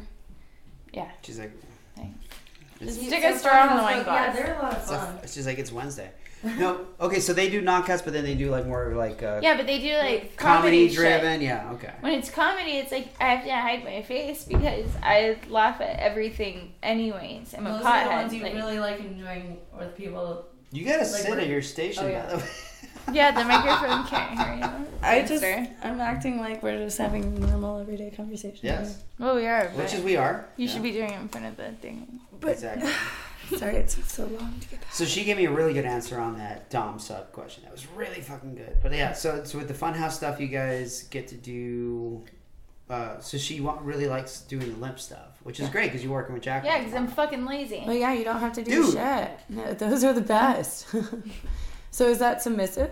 yeah. 0.93 1.09
She's 1.23 1.39
like, 1.39 1.51
Thanks. 1.95 2.17
Just 2.79 3.01
stick 3.07 3.23
a 3.23 3.37
straw 3.39 3.69
in 3.71 3.77
the 3.77 3.81
wine 3.83 4.03
Yeah, 4.05 4.31
they're 4.33 4.55
a 4.55 4.61
lot 4.61 4.73
of 4.73 4.83
fun. 4.85 5.17
it's 5.23 5.33
just 5.35 5.47
like 5.47 5.57
it's 5.59 5.71
Wednesday. 5.71 6.11
No, 6.59 6.85
okay, 6.99 7.19
so 7.19 7.33
they 7.33 7.49
do 7.49 7.61
knockouts, 7.61 8.03
but 8.03 8.13
then 8.13 8.23
they 8.23 8.35
do 8.35 8.49
like 8.49 8.65
more 8.65 8.93
like 8.95 9.21
uh, 9.23 9.39
Yeah, 9.43 9.57
but 9.57 9.67
they 9.67 9.79
do 9.79 9.93
like 9.97 10.35
comedy, 10.37 10.87
comedy, 10.87 10.87
shit. 10.89 10.95
driven. 10.95 11.41
Yeah, 11.41 11.71
okay. 11.73 11.93
When 12.01 12.13
it's 12.13 12.29
comedy, 12.29 12.71
it's 12.77 12.91
like 12.91 13.07
I 13.19 13.35
have 13.35 13.45
to 13.45 13.51
hide 13.51 13.83
my 13.83 14.01
face 14.01 14.43
because 14.45 14.87
I 15.03 15.37
laugh 15.49 15.81
at 15.81 15.99
everything 15.99 16.73
anyways. 16.83 17.53
I'm 17.57 17.67
a 17.67 17.71
pothead. 17.71 17.77
Those 17.79 17.85
are 17.85 18.03
the 18.03 18.09
ones 18.15 18.33
you 18.33 18.43
like- 18.43 18.53
really 18.53 18.79
like 18.79 18.99
enjoying 18.99 19.57
with 19.77 19.95
people. 19.95 20.45
You 20.71 20.83
gotta 20.83 20.97
Like 20.99 21.07
sit 21.07 21.37
at 21.39 21.47
your 21.47 21.61
station. 21.61 22.05
Oh, 22.05 22.07
yeah. 22.09 22.23
by 22.25 22.31
the 22.31 22.37
way. 22.37 22.43
yeah, 23.13 23.31
the 23.31 23.45
microphone 23.45 24.05
can't 24.05 24.37
hear 24.37 24.55
you. 24.67 24.85
I 25.01 25.21
just 25.23 25.43
I'm 25.81 26.01
acting 26.01 26.39
like 26.39 26.61
we're 26.61 26.77
just 26.83 26.97
having 26.97 27.39
normal 27.39 27.79
everyday 27.79 28.11
conversation. 28.11 28.59
yes, 28.63 29.01
Well, 29.17 29.35
we 29.35 29.45
are. 29.47 29.67
which 29.69 29.93
is 29.93 30.01
we 30.03 30.17
are. 30.17 30.45
you 30.57 30.67
Yeah, 30.67 30.73
should 30.73 30.83
be 30.83 30.91
doing 30.91 31.11
it 31.11 31.21
in 31.21 31.29
front 31.29 31.45
of 31.45 31.55
the 31.55 31.71
thing. 31.81 32.19
exactly. 32.45 32.91
Sorry, 33.55 33.75
it 33.77 33.87
took 33.89 34.05
so 34.05 34.25
long 34.25 34.59
to 34.59 34.67
get 34.67 34.81
back. 34.81 34.93
So 34.93 35.05
she 35.05 35.23
gave 35.23 35.37
me 35.37 35.45
a 35.45 35.51
really 35.51 35.73
good 35.73 35.85
answer 35.85 36.19
on 36.19 36.37
that 36.37 36.69
Dom 36.69 36.99
sub 36.99 37.31
question. 37.31 37.63
That 37.63 37.71
was 37.71 37.87
really 37.95 38.21
fucking 38.21 38.55
good. 38.55 38.77
But 38.83 38.93
yeah, 38.93 39.13
so 39.13 39.43
so 39.43 39.57
with 39.57 39.67
the 39.67 39.73
funhouse 39.73 40.11
stuff, 40.11 40.39
you 40.39 40.47
guys 40.47 41.03
get 41.03 41.27
to 41.29 41.35
do. 41.35 42.23
Uh, 42.89 43.19
so 43.19 43.37
she 43.37 43.59
wa- 43.59 43.77
really 43.81 44.07
likes 44.07 44.39
doing 44.41 44.71
the 44.71 44.77
limp 44.79 44.97
stuff, 44.97 45.39
which 45.43 45.59
is 45.59 45.67
great 45.69 45.87
because 45.91 46.01
you're 46.03 46.13
working 46.13 46.33
with 46.33 46.43
Jack. 46.43 46.63
Yeah, 46.63 46.77
because 46.79 46.93
I'm 46.93 47.07
fucking 47.07 47.45
lazy. 47.45 47.83
Well, 47.85 47.95
yeah, 47.95 48.13
you 48.13 48.23
don't 48.23 48.39
have 48.39 48.53
to 48.53 48.63
do 48.63 48.71
Dude. 48.83 48.93
shit. 48.93 49.31
No, 49.49 49.73
those 49.73 50.05
are 50.05 50.13
the 50.13 50.21
best. 50.21 50.87
so 51.91 52.05
is 52.07 52.19
that 52.19 52.41
submissive? 52.41 52.91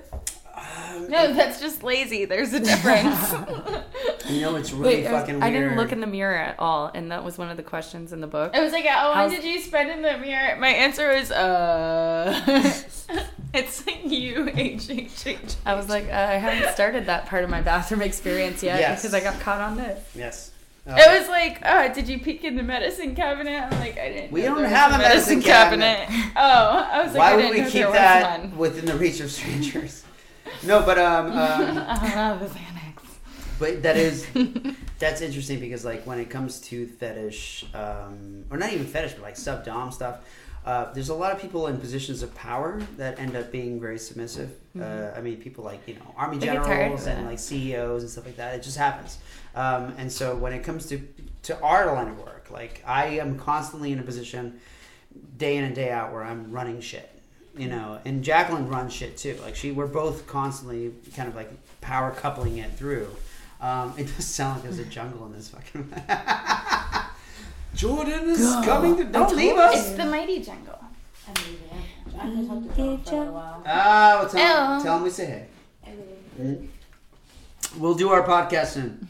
No, 1.09 1.33
that's 1.33 1.59
just 1.59 1.83
lazy. 1.83 2.25
There's 2.25 2.53
a 2.53 2.59
difference. 2.59 3.33
You 4.27 4.41
know, 4.41 4.55
it's 4.55 4.71
really 4.71 4.95
Wait, 4.95 5.05
I 5.07 5.11
was- 5.11 5.21
fucking 5.21 5.35
weird. 5.35 5.43
I 5.43 5.51
didn't 5.51 5.75
look 5.75 5.91
in 5.91 5.99
the 5.99 6.07
mirror 6.07 6.35
at 6.35 6.55
all, 6.57 6.89
and 6.95 7.11
that 7.11 7.23
was 7.23 7.37
one 7.37 7.49
of 7.51 7.57
the 7.57 7.63
questions 7.63 8.11
in 8.11 8.21
the 8.21 8.27
book. 8.27 8.55
I 8.55 8.61
was 8.61 8.73
like, 8.73 8.85
"Oh, 8.89 9.13
when 9.13 9.29
did 9.29 9.43
you 9.43 9.61
spend 9.61 9.91
in 9.91 10.01
the 10.01 10.17
mirror?" 10.17 10.55
My 10.59 10.69
answer 10.69 11.13
was, 11.15 11.29
"Uh, 11.29 12.41
it's 13.53 13.85
like 13.85 14.01
you, 14.09 14.49
H 14.55 14.89
H 14.89 15.27
H." 15.27 15.55
I 15.63 15.75
was 15.75 15.89
like, 15.89 16.05
uh, 16.05 16.15
I 16.15 16.37
haven't 16.37 16.73
started 16.73 17.05
that 17.05 17.27
part 17.27 17.43
of 17.43 17.51
my 17.51 17.61
bathroom 17.61 18.01
experience 18.01 18.63
yet 18.63 18.79
Yes. 18.79 19.01
because 19.01 19.13
I 19.13 19.19
got 19.19 19.39
caught 19.41 19.61
on 19.61 19.77
this. 19.77 20.03
Yes. 20.15 20.51
Uh, 20.87 20.95
It 20.97 21.19
was 21.19 21.27
like, 21.29 21.59
oh, 21.63 21.93
did 21.93 22.07
you 22.09 22.17
peek 22.19 22.43
in 22.43 22.55
the 22.55 22.63
medicine 22.63 23.15
cabinet? 23.15 23.61
I'm 23.71 23.79
like, 23.79 23.99
I 23.99 24.09
didn't. 24.09 24.31
We 24.31 24.41
know 24.41 24.47
don't 24.47 24.55
there 24.57 24.63
was 24.65 24.73
have 24.73 24.93
a 24.93 24.97
medicine 24.97 25.41
cabinet. 25.43 26.07
Oh, 26.35 26.89
I 26.91 27.03
was 27.03 27.13
like, 27.13 27.19
Why 27.19 27.31
I 27.31 27.35
would 27.35 27.41
didn't 27.43 27.55
we 27.55 27.61
know 27.61 27.65
keep 27.69 27.73
there 27.73 27.87
was 27.89 27.95
that 27.95 28.39
one. 28.39 28.57
within 28.57 28.85
the 28.85 28.95
reach 28.95 29.19
of 29.19 29.29
strangers? 29.31 30.03
No, 30.63 30.81
but 30.85 30.97
um, 30.97 31.27
um 31.31 31.37
I 31.37 31.99
don't 32.01 32.39
know 32.39 32.47
the 32.47 32.53
Xanax. 32.53 33.01
but 33.59 33.83
that 33.83 33.97
is 33.97 34.25
that's 34.99 35.21
interesting 35.21 35.59
because 35.59 35.85
like 35.85 36.05
when 36.05 36.19
it 36.19 36.29
comes 36.29 36.59
to 36.61 36.87
fetish, 36.87 37.65
um, 37.73 38.45
or 38.49 38.57
not 38.57 38.71
even 38.73 38.85
fetish, 38.85 39.13
but 39.13 39.21
like 39.21 39.37
sub 39.37 39.65
dom 39.65 39.91
stuff. 39.91 40.19
Uh, 40.65 40.91
there's 40.93 41.09
a 41.09 41.13
lot 41.13 41.31
of 41.31 41.39
people 41.39 41.67
in 41.67 41.77
positions 41.77 42.23
of 42.23 42.33
power 42.33 42.81
that 42.97 43.19
end 43.19 43.35
up 43.35 43.51
being 43.51 43.79
very 43.79 43.99
submissive. 43.99 44.49
Uh, 44.79 45.11
I 45.15 45.21
mean, 45.21 45.37
people 45.37 45.63
like 45.63 45.87
you 45.87 45.93
know 45.93 46.13
army 46.17 46.37
They 46.39 46.47
generals 46.47 47.05
and 47.05 47.27
like 47.27 47.37
CEOs 47.37 48.01
and 48.01 48.09
stuff 48.09 48.25
like 48.25 48.37
that. 48.37 48.55
It 48.55 48.63
just 48.63 48.77
happens. 48.77 49.19
Um, 49.53 49.93
and 49.99 50.11
so 50.11 50.35
when 50.35 50.53
it 50.53 50.63
comes 50.63 50.87
to 50.87 50.99
to 51.43 51.61
our 51.61 51.85
line 51.93 52.07
of 52.07 52.17
work, 52.17 52.47
like 52.49 52.81
I 52.85 53.19
am 53.19 53.37
constantly 53.37 53.91
in 53.91 53.99
a 53.99 54.03
position, 54.03 54.59
day 55.37 55.57
in 55.57 55.65
and 55.65 55.75
day 55.75 55.91
out, 55.91 56.11
where 56.11 56.23
I'm 56.23 56.51
running 56.51 56.81
shit. 56.81 57.11
You 57.57 57.67
know, 57.67 57.99
and 58.03 58.23
Jacqueline 58.23 58.67
runs 58.67 58.93
shit 58.93 59.17
too. 59.17 59.37
Like 59.41 59.55
she, 59.55 59.71
we're 59.71 59.87
both 59.87 60.27
constantly 60.27 60.91
kind 61.15 61.29
of 61.29 61.35
like 61.35 61.49
power 61.81 62.11
coupling 62.11 62.57
it 62.57 62.71
through. 62.73 63.07
Um, 63.61 63.93
it 63.97 64.13
does 64.15 64.25
sound 64.25 64.55
like 64.55 64.63
there's 64.63 64.79
a 64.79 64.85
jungle 64.85 65.25
in 65.25 65.33
this 65.33 65.49
fucking. 65.49 65.91
Jordan 67.75 68.29
is 68.29 68.39
Go. 68.39 68.61
coming 68.63 68.97
to. 68.97 69.03
I 69.03 69.05
Don't 69.05 69.35
leave 69.35 69.55
us. 69.57 69.87
It's 69.87 69.97
the 69.97 70.05
mighty 70.05 70.41
jungle. 70.41 70.79
I 71.27 71.41
mean, 71.41 71.57
yeah. 71.71 72.21
I 72.21 72.29
just 72.35 72.49
have 72.49 72.61
to 72.61 72.69
go 72.69 72.97
for 72.97 73.15
a 73.15 73.17
little 73.19 73.33
while. 73.33 73.63
Ah, 73.65 74.19
well, 74.19 74.29
tell, 74.29 74.75
him, 74.75 74.83
tell 74.83 74.97
him 74.97 75.03
we 75.03 75.09
say 75.09 75.25
hey. 75.25 75.93
Mm. 76.39 76.67
We'll 77.77 77.95
do 77.95 78.09
our 78.09 78.23
podcast 78.25 78.67
soon. 78.67 79.07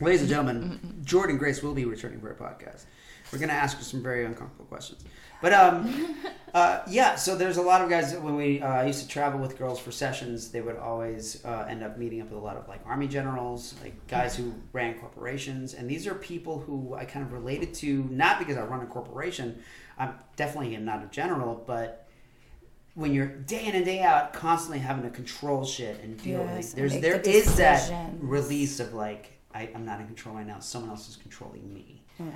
Ladies 0.00 0.20
and 0.20 0.30
gentlemen, 0.30 1.02
Jordan 1.04 1.36
Grace 1.36 1.62
will 1.62 1.74
be 1.74 1.84
returning 1.84 2.20
for 2.20 2.30
a 2.30 2.34
podcast. 2.34 2.84
We're 3.32 3.38
going 3.38 3.48
to 3.48 3.54
ask 3.54 3.76
her 3.78 3.84
some 3.84 4.02
very 4.02 4.24
uncomfortable 4.24 4.66
questions. 4.66 5.04
But 5.42 5.52
um, 5.52 6.16
uh, 6.54 6.80
yeah, 6.88 7.16
so 7.16 7.36
there's 7.36 7.56
a 7.56 7.62
lot 7.62 7.82
of 7.82 7.90
guys 7.90 8.12
that 8.12 8.22
when 8.22 8.36
we 8.36 8.62
uh, 8.62 8.84
used 8.84 9.02
to 9.02 9.08
travel 9.08 9.38
with 9.38 9.58
girls 9.58 9.78
for 9.78 9.90
sessions, 9.90 10.50
they 10.50 10.60
would 10.60 10.76
always 10.76 11.44
uh, 11.44 11.66
end 11.68 11.82
up 11.82 11.98
meeting 11.98 12.20
up 12.22 12.30
with 12.30 12.38
a 12.38 12.44
lot 12.44 12.56
of 12.56 12.66
like 12.68 12.80
army 12.86 13.06
generals, 13.08 13.74
like 13.82 13.94
guys 14.06 14.36
who 14.36 14.54
ran 14.72 14.94
corporations, 14.98 15.74
and 15.74 15.88
these 15.90 16.06
are 16.06 16.14
people 16.14 16.60
who 16.60 16.94
I 16.94 17.04
kind 17.04 17.24
of 17.24 17.32
related 17.32 17.74
to 17.74 18.04
not 18.10 18.38
because 18.38 18.56
I 18.56 18.62
run 18.62 18.80
a 18.80 18.86
corporation. 18.86 19.62
I'm 19.98 20.14
definitely 20.36 20.76
not 20.78 21.02
a 21.02 21.06
general, 21.08 21.62
but 21.66 22.08
when 22.94 23.12
you're 23.12 23.26
day 23.26 23.66
in 23.66 23.74
and 23.74 23.84
day 23.84 24.00
out 24.00 24.32
constantly 24.32 24.78
having 24.78 25.02
to 25.04 25.10
control 25.10 25.66
shit 25.66 26.00
and 26.02 26.18
feel 26.18 26.38
Yes, 26.40 26.48
like 26.48 26.64
and 26.64 26.72
there's 26.90 27.02
there 27.02 27.18
the 27.18 27.30
is 27.30 27.56
that 27.56 27.92
release 28.20 28.80
of 28.80 28.94
like 28.94 29.32
I, 29.54 29.68
I'm 29.74 29.84
not 29.84 30.00
in 30.00 30.06
control 30.06 30.34
right 30.34 30.46
now. 30.46 30.60
Someone 30.60 30.90
else 30.90 31.08
is 31.08 31.16
controlling 31.16 31.72
me. 31.72 32.02
Yeah. 32.18 32.26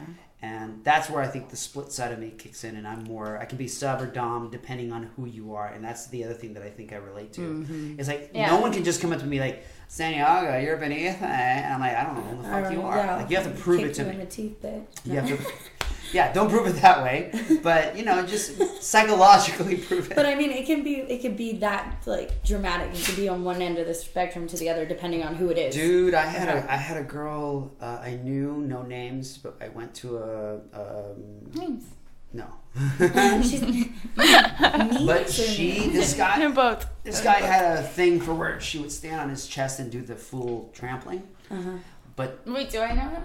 And 0.42 0.82
that's 0.84 1.10
where 1.10 1.22
I 1.22 1.26
think 1.26 1.50
the 1.50 1.56
split 1.56 1.92
side 1.92 2.12
of 2.12 2.18
me 2.18 2.30
kicks 2.30 2.64
in, 2.64 2.76
and 2.76 2.88
I'm 2.88 3.04
more. 3.04 3.38
I 3.38 3.44
can 3.44 3.58
be 3.58 3.68
sub 3.68 4.00
or 4.00 4.06
dom 4.06 4.48
depending 4.50 4.90
on 4.90 5.02
who 5.14 5.26
you 5.26 5.54
are, 5.54 5.66
and 5.68 5.84
that's 5.84 6.06
the 6.06 6.24
other 6.24 6.32
thing 6.34 6.54
that 6.54 6.62
I 6.62 6.70
think 6.70 6.92
I 6.94 6.96
relate 6.96 7.34
to. 7.34 7.40
Mm-hmm. 7.42 8.00
It's 8.00 8.08
like 8.08 8.30
Yeah. 8.32 8.46
no 8.46 8.60
one 8.60 8.72
can 8.72 8.82
just 8.82 9.02
come 9.02 9.12
up 9.12 9.20
to 9.20 9.26
me 9.26 9.38
like 9.38 9.64
Santiago, 9.90 10.56
you're 10.58 10.76
beneath, 10.76 11.20
me," 11.20 11.26
and 11.26 11.74
I'm 11.74 11.80
like, 11.80 11.96
I 11.96 12.04
don't 12.04 12.14
know 12.14 12.22
who 12.22 12.42
the 12.42 12.48
fuck 12.48 12.72
you 12.72 12.82
are. 12.82 12.96
like 13.16 13.28
you 13.28 13.36
have 13.36 13.52
to 13.52 13.60
prove 13.60 13.80
it 13.80 13.94
to 13.94 14.04
me. 14.04 14.10
in 14.10 14.18
the 14.20 14.26
teeth, 14.26 14.62
bitch. 14.62 14.86
You 15.04 15.14
have 15.14 15.26
to. 15.26 15.38
Yeah, 16.12 16.32
don't 16.32 16.50
prove 16.50 16.66
it 16.66 16.80
that 16.82 17.04
way, 17.04 17.30
but 17.62 17.96
you 17.96 18.04
know, 18.04 18.26
just 18.26 18.82
psychologically 18.82 19.76
prove 19.88 20.10
it. 20.10 20.16
But 20.16 20.26
I 20.26 20.34
mean, 20.34 20.50
it 20.50 20.66
can 20.66 20.82
be 20.82 20.94
it 20.96 21.20
can 21.20 21.36
be 21.36 21.52
that 21.58 22.02
like 22.04 22.42
dramatic. 22.42 22.92
It 22.98 23.04
could 23.04 23.14
be 23.14 23.28
on 23.28 23.44
one 23.44 23.62
end 23.62 23.78
of 23.78 23.86
the 23.86 23.94
spectrum 23.94 24.48
to 24.48 24.56
the 24.56 24.68
other, 24.70 24.84
depending 24.84 25.22
on 25.22 25.36
who 25.36 25.50
it 25.50 25.58
is. 25.58 25.72
Dude, 25.72 26.14
I 26.14 26.26
had 26.26 26.48
a 26.48 26.72
I 26.72 26.76
had 26.76 26.96
a 26.96 27.04
girl 27.04 27.70
uh, 27.80 28.00
I 28.02 28.18
knew, 28.24 28.54
no 28.54 28.82
names, 28.82 29.38
but 29.38 29.56
I 29.60 29.68
went 29.68 29.94
to 30.02 30.18
a 30.18 30.54
um, 30.74 31.52
Names. 31.54 31.84
no. 32.32 32.46
but 32.98 33.44
she 35.30 35.88
this 35.88 36.14
guy 36.14 36.46
Both. 36.48 36.86
this 37.04 37.20
guy 37.20 37.40
had 37.40 37.78
a 37.78 37.82
thing 37.82 38.20
for 38.20 38.34
where 38.34 38.60
she 38.60 38.78
would 38.78 38.92
stand 38.92 39.20
on 39.20 39.28
his 39.28 39.46
chest 39.46 39.80
and 39.80 39.90
do 39.90 40.00
the 40.02 40.14
full 40.14 40.70
trampling, 40.72 41.26
Uh-huh. 41.50 41.70
but 42.16 42.40
Wait, 42.46 42.70
do 42.70 42.80
I 42.80 42.92
know 42.92 43.08
him? 43.08 43.24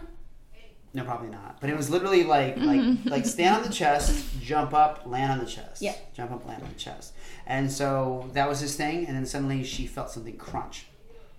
no, 0.94 1.04
probably 1.04 1.30
not. 1.30 1.60
But 1.60 1.70
it 1.70 1.76
was 1.78 1.90
literally 1.90 2.24
like 2.24 2.58
like 2.58 2.82
like 3.06 3.26
stand 3.26 3.56
on 3.58 3.64
the 3.64 3.70
chest, 3.74 4.26
jump 4.42 4.74
up, 4.74 5.04
land 5.06 5.32
on 5.34 5.40
the 5.40 5.46
chest, 5.46 5.82
Yeah. 5.82 5.96
jump 6.16 6.32
up, 6.32 6.46
land 6.48 6.64
on 6.64 6.70
the 6.70 6.80
chest, 6.80 7.14
and 7.46 7.72
so 7.72 8.30
that 8.34 8.48
was 8.50 8.60
his 8.62 8.76
thing. 8.76 9.06
And 9.06 9.16
then 9.16 9.26
suddenly 9.26 9.64
she 9.64 9.86
felt 9.88 10.10
something 10.10 10.38
crunch. 10.38 10.88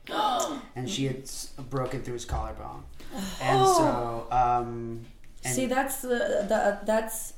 and 0.77 0.89
she 0.89 1.07
had 1.07 1.23
s- 1.23 1.51
broken 1.71 2.03
through 2.03 2.15
his 2.15 2.25
collarbone, 2.25 2.85
and 3.43 3.67
so 3.67 4.27
um, 4.33 5.05
and 5.45 5.55
See, 5.55 5.67
that's 5.67 6.03
the 6.03 6.45
the 6.49 6.79
that's 6.85 7.33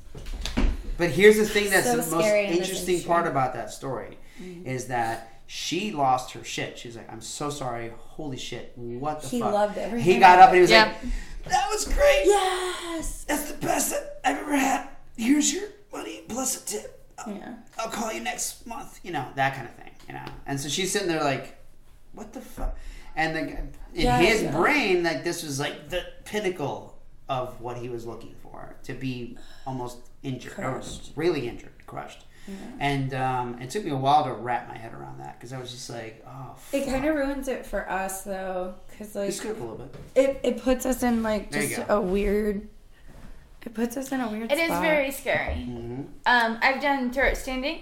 But 0.97 1.11
here's 1.11 1.37
the 1.37 1.45
thing 1.45 1.69
that's 1.69 1.85
So 1.85 1.91
the 1.97 1.97
most 1.97 2.25
scary 2.25 2.45
in 2.45 2.57
this 2.57 2.69
interesting 2.69 3.03
part 3.03 3.25
about 3.25 3.53
that 3.53 3.71
story 3.71 4.17
mm-hmm. 4.41 4.67
is 4.67 4.87
that 4.87 5.41
she 5.47 5.91
lost 5.91 6.33
her 6.33 6.43
shit. 6.43 6.77
She's 6.77 6.95
like, 6.97 7.11
I'm 7.11 7.21
so 7.21 7.49
sorry. 7.49 7.91
Holy 7.97 8.37
shit. 8.37 8.73
What 8.75 9.21
the 9.21 9.27
He 9.29 9.39
fuck? 9.39 9.53
loved 9.53 9.77
every 9.77 10.01
He 10.01 10.19
got 10.19 10.39
up 10.39 10.49
and 10.49 10.55
he 10.55 10.61
was 10.61 10.69
Yeah. 10.71 10.85
like, 10.85 10.95
That 11.45 11.69
was 11.69 11.85
great. 11.85 12.23
yes. 12.25 13.23
That's 13.27 13.51
the 13.51 13.57
best 13.65 13.91
that 13.91 14.19
I've 14.25 14.37
ever 14.39 14.55
had. 14.55 14.89
Here's 15.17 15.53
your 15.53 15.69
money 15.91 16.21
plus 16.27 16.61
a 16.61 16.65
tip. 16.65 17.05
I'll, 17.17 17.33
Yeah. 17.33 17.53
I'll 17.79 17.89
call 17.89 18.11
you 18.13 18.19
next 18.19 18.67
month. 18.67 18.99
You 19.01 19.11
know, 19.11 19.25
that 19.35 19.55
kind 19.55 19.67
of 19.67 19.73
thing. 19.75 19.91
You 20.07 20.15
know? 20.15 20.25
And 20.45 20.59
so 20.59 20.67
she's 20.69 20.91
sitting 20.91 21.07
there 21.07 21.23
like, 21.23 21.57
What 22.13 22.33
the 22.33 22.41
fuck? 22.41 22.77
And 23.15 23.35
the, 23.35 23.39
in 23.39 23.71
Yeah, 23.93 24.17
his 24.19 24.43
yeah. 24.43 24.51
brain, 24.51 25.03
like 25.03 25.23
this 25.23 25.43
was 25.43 25.59
like 25.59 25.89
the 25.89 26.03
pinnacle 26.25 26.97
of 27.27 27.59
what 27.61 27.77
he 27.77 27.89
was 27.89 28.05
looking 28.05 28.35
for 28.59 28.75
to 28.83 28.93
be 28.93 29.37
almost 29.65 29.97
injured, 30.23 30.53
or 30.53 30.73
Crushed. 30.73 31.11
really 31.15 31.47
injured, 31.47 31.73
crushed. 31.85 32.25
And 32.79 33.13
um, 33.13 33.61
it 33.61 33.69
took 33.69 33.85
me 33.85 33.91
a 33.91 33.95
while 33.95 34.23
to 34.23 34.33
wrap 34.33 34.67
my 34.67 34.75
head 34.75 34.91
around 34.91 35.19
that 35.19 35.37
because 35.37 35.53
I 35.53 35.59
was 35.59 35.69
just 35.69 35.87
like, 35.87 36.25
oh, 36.27 36.55
It 36.73 36.87
kind 36.87 37.05
of 37.05 37.13
ruins 37.15 37.47
it 37.47 37.63
for 37.63 37.87
us 37.87 38.23
though, 38.23 38.73
because 38.89 39.13
like 39.13 39.43
You 39.43 39.51
a 39.51 39.53
little 39.53 39.75
bit. 39.75 39.95
it, 40.15 40.39
it 40.43 40.63
puts 40.63 40.83
us 40.87 41.03
in 41.03 41.21
like 41.21 41.51
just 41.51 41.79
a 41.87 42.01
weird. 42.01 42.67
It 43.63 43.75
puts 43.75 43.97
us 43.97 44.11
in 44.11 44.19
a 44.21 44.29
weird. 44.31 44.51
It 44.51 44.57
is 44.57 44.67
spot. 44.69 44.81
very 44.81 45.11
scary. 45.11 45.55
Mm-hmm. 45.57 46.01
Um, 46.25 46.57
I've 46.63 46.81
done 46.81 47.11
throat 47.11 47.37
standing. 47.37 47.81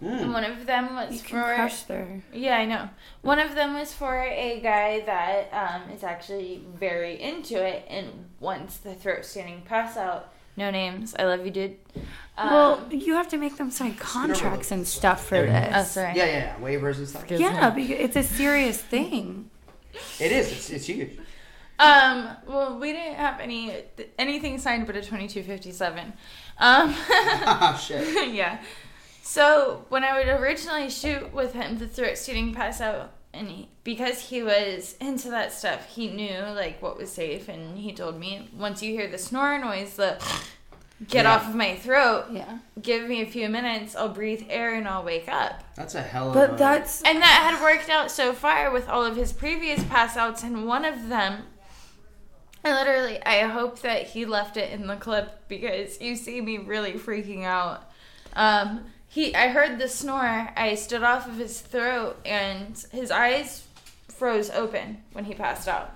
And 0.00 0.20
Mm. 0.20 0.32
one 0.34 0.44
of 0.44 0.66
them 0.66 0.94
was 0.94 1.12
You 1.14 1.18
for 1.20 1.26
can 1.42 1.54
crush 1.56 1.82
there. 1.84 2.22
Yeah, 2.32 2.58
I 2.58 2.66
know. 2.66 2.90
One 3.22 3.38
of 3.38 3.54
them 3.54 3.74
was 3.74 3.94
for 3.94 4.20
a 4.20 4.60
guy 4.62 5.00
that 5.00 5.48
um, 5.52 5.90
is 5.90 6.02
actually 6.04 6.62
very 6.74 7.20
into 7.20 7.62
it 7.64 7.86
and 7.88 8.26
wants 8.38 8.76
the 8.76 8.94
throat 8.94 9.24
standing 9.24 9.62
pass 9.62 9.96
out. 9.96 10.32
No 10.58 10.70
names. 10.70 11.14
I 11.18 11.24
love 11.24 11.44
you, 11.44 11.50
dude. 11.50 11.76
Um, 12.38 12.50
well, 12.50 12.86
you 12.90 13.14
have 13.14 13.28
to 13.28 13.36
make 13.38 13.56
them 13.56 13.70
sign 13.70 13.94
contracts 13.94 14.70
and 14.70 14.86
stuff 14.86 15.26
for 15.26 15.36
There 15.36 15.46
you 15.46 15.52
go. 15.52 15.60
this. 15.60 15.72
oh, 15.74 15.82
sorry. 15.84 16.16
Yeah, 16.16 16.24
yeah, 16.26 16.32
yeah. 16.32 16.56
Waivers 16.60 16.96
and 16.98 17.08
stuff. 17.08 17.30
Yeah, 17.30 17.70
because 17.70 17.90
it's 17.90 18.16
a 18.16 18.22
serious 18.22 18.80
thing. 18.80 19.50
It 20.20 20.32
is. 20.32 20.52
It's, 20.52 20.70
it's 20.70 20.86
huge. 20.86 21.18
Um. 21.78 22.28
Well, 22.46 22.78
we 22.78 22.92
didn't 22.92 23.16
have 23.16 23.38
any 23.40 23.72
anything 24.18 24.58
signed 24.58 24.86
but 24.86 24.96
a 24.96 25.02
twenty 25.02 25.28
two 25.28 25.42
fifty 25.42 25.72
seven. 25.72 26.12
Um. 26.58 26.94
Oh, 26.98 27.78
shit. 27.86 28.32
yeah. 28.34 28.58
So 29.28 29.84
when 29.88 30.04
I 30.04 30.16
would 30.16 30.28
originally 30.28 30.88
shoot 30.88 31.32
with 31.34 31.52
him, 31.52 31.78
the 31.78 31.88
throat 31.88 32.16
standing 32.16 32.54
pass 32.54 32.80
out, 32.80 33.10
and 33.34 33.48
he, 33.48 33.68
because 33.82 34.20
he 34.20 34.40
was 34.44 34.94
into 35.00 35.30
that 35.30 35.52
stuff, 35.52 35.92
he 35.92 36.06
knew 36.08 36.38
like 36.54 36.80
what 36.80 36.96
was 36.96 37.10
safe, 37.10 37.48
and 37.48 37.76
he 37.76 37.92
told 37.92 38.20
me 38.20 38.48
once 38.56 38.84
you 38.84 38.92
hear 38.92 39.08
the 39.08 39.18
snore 39.18 39.58
noise, 39.58 39.96
the 39.96 40.16
get 41.08 41.24
Yeah. 41.24 41.34
off 41.34 41.48
of 41.48 41.56
my 41.56 41.74
throat, 41.74 42.26
Yeah. 42.30 42.58
give 42.80 43.08
me 43.08 43.20
a 43.20 43.26
few 43.26 43.48
minutes, 43.48 43.96
I'll 43.96 44.08
breathe 44.10 44.44
air 44.48 44.74
and 44.74 44.86
I'll 44.86 45.02
wake 45.02 45.28
up. 45.28 45.64
That's 45.74 45.96
a 45.96 46.02
hell 46.02 46.30
of 46.30 46.36
a. 46.36 46.46
But 46.46 46.56
that's 46.56 47.02
And 47.02 47.20
that 47.20 47.50
had 47.52 47.60
worked 47.60 47.90
out 47.90 48.12
so 48.12 48.32
far 48.32 48.70
with 48.70 48.88
all 48.88 49.04
of 49.04 49.16
his 49.16 49.32
previous 49.32 49.82
pass 49.84 50.16
outs, 50.16 50.44
and 50.44 50.68
one 50.68 50.84
of 50.84 51.08
them, 51.08 51.42
I 52.64 52.72
literally, 52.72 53.20
I 53.26 53.40
hope 53.40 53.80
that 53.80 54.04
he 54.06 54.24
left 54.24 54.56
it 54.56 54.70
in 54.70 54.86
the 54.86 54.94
clip 54.96 55.48
because 55.48 56.00
you 56.00 56.14
see 56.14 56.40
me 56.40 56.58
really 56.58 56.92
freaking 56.92 57.42
out. 57.44 57.90
Um, 58.34 58.84
he, 59.16 59.34
I 59.34 59.48
heard 59.48 59.78
the 59.78 59.88
snore. 59.88 60.50
I 60.56 60.74
stood 60.76 61.02
off 61.02 61.26
of 61.26 61.36
his 61.38 61.60
throat, 61.60 62.18
and 62.26 62.76
his 62.92 63.10
eyes 63.10 63.64
froze 64.08 64.50
open 64.50 65.02
when 65.12 65.24
he 65.24 65.34
passed 65.34 65.66
out. 65.68 65.92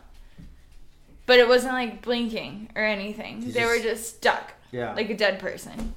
But 1.27 1.39
it 1.39 1.47
wasn't 1.47 1.75
like 1.75 2.03
blinking 2.03 2.71
or 2.75 2.83
anything. 2.83 3.43
He 3.43 3.51
they 3.53 3.61
just- 3.61 3.69
were 3.77 3.83
just 3.83 4.17
stuck, 4.17 4.55
Yeah. 4.73 4.95
like 4.95 5.11
a 5.11 5.17
dead 5.17 5.39
person. 5.39 5.95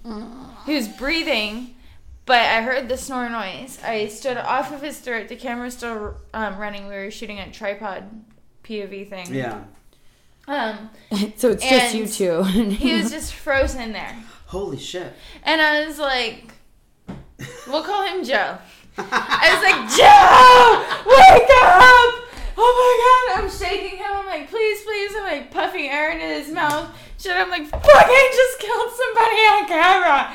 He 0.65 0.75
was 0.75 0.87
breathing, 0.87 1.75
but 2.25 2.41
I 2.41 2.61
heard 2.61 2.87
the 2.89 2.97
snore 2.97 3.29
noise. 3.29 3.79
I 3.83 4.07
stood 4.07 4.37
off 4.37 4.71
of 4.71 4.81
his 4.81 4.99
throat. 4.99 5.29
The 5.29 5.35
camera's 5.35 5.73
still 5.75 6.15
um, 6.33 6.57
running. 6.57 6.87
We 6.87 6.93
were 6.95 7.09
shooting 7.11 7.39
a 7.39 7.51
tripod 7.51 8.03
POV 8.63 9.09
thing. 9.09 9.33
yeah. 9.33 9.63
Um, 10.47 10.89
so 11.37 11.51
it's 11.51 11.63
just 11.67 11.95
you 11.95 12.05
two. 12.05 12.43
he 12.43 12.93
was 12.95 13.09
just 13.17 13.33
frozen 13.33 13.93
there, 13.93 14.13
Holy 14.47 14.77
shit. 14.77 15.13
and 15.43 15.61
I 15.61 15.85
was 15.85 15.97
like, 15.99 16.52
"We'll 17.67 17.83
call 17.83 18.03
him 18.03 18.23
Joe." 18.23 18.57
I 18.97 19.49
was 19.53 19.63
like, 19.63 19.89
"Joe, 19.97 20.83
wake 21.07 21.49
up!" 21.63 22.29
Oh 22.55 22.71
my 22.77 23.33
god, 23.35 23.43
I'm 23.43 23.49
shaking 23.49 23.97
him. 23.97 24.11
I'm 24.11 24.25
like, 24.25 24.49
"Please, 24.49 24.83
please!" 24.83 25.11
I'm 25.17 25.23
like 25.23 25.51
puffing 25.51 25.89
air 25.89 26.11
into 26.11 26.25
his 26.25 26.51
mouth. 26.53 26.95
Shit, 27.17 27.31
I'm 27.35 27.49
like, 27.49 27.67
"Fuck! 27.67 27.81
I 27.85 28.31
just 28.35 28.59
killed 28.59 28.91
somebody 29.01 29.41
on 29.53 29.67
camera. 29.67 30.33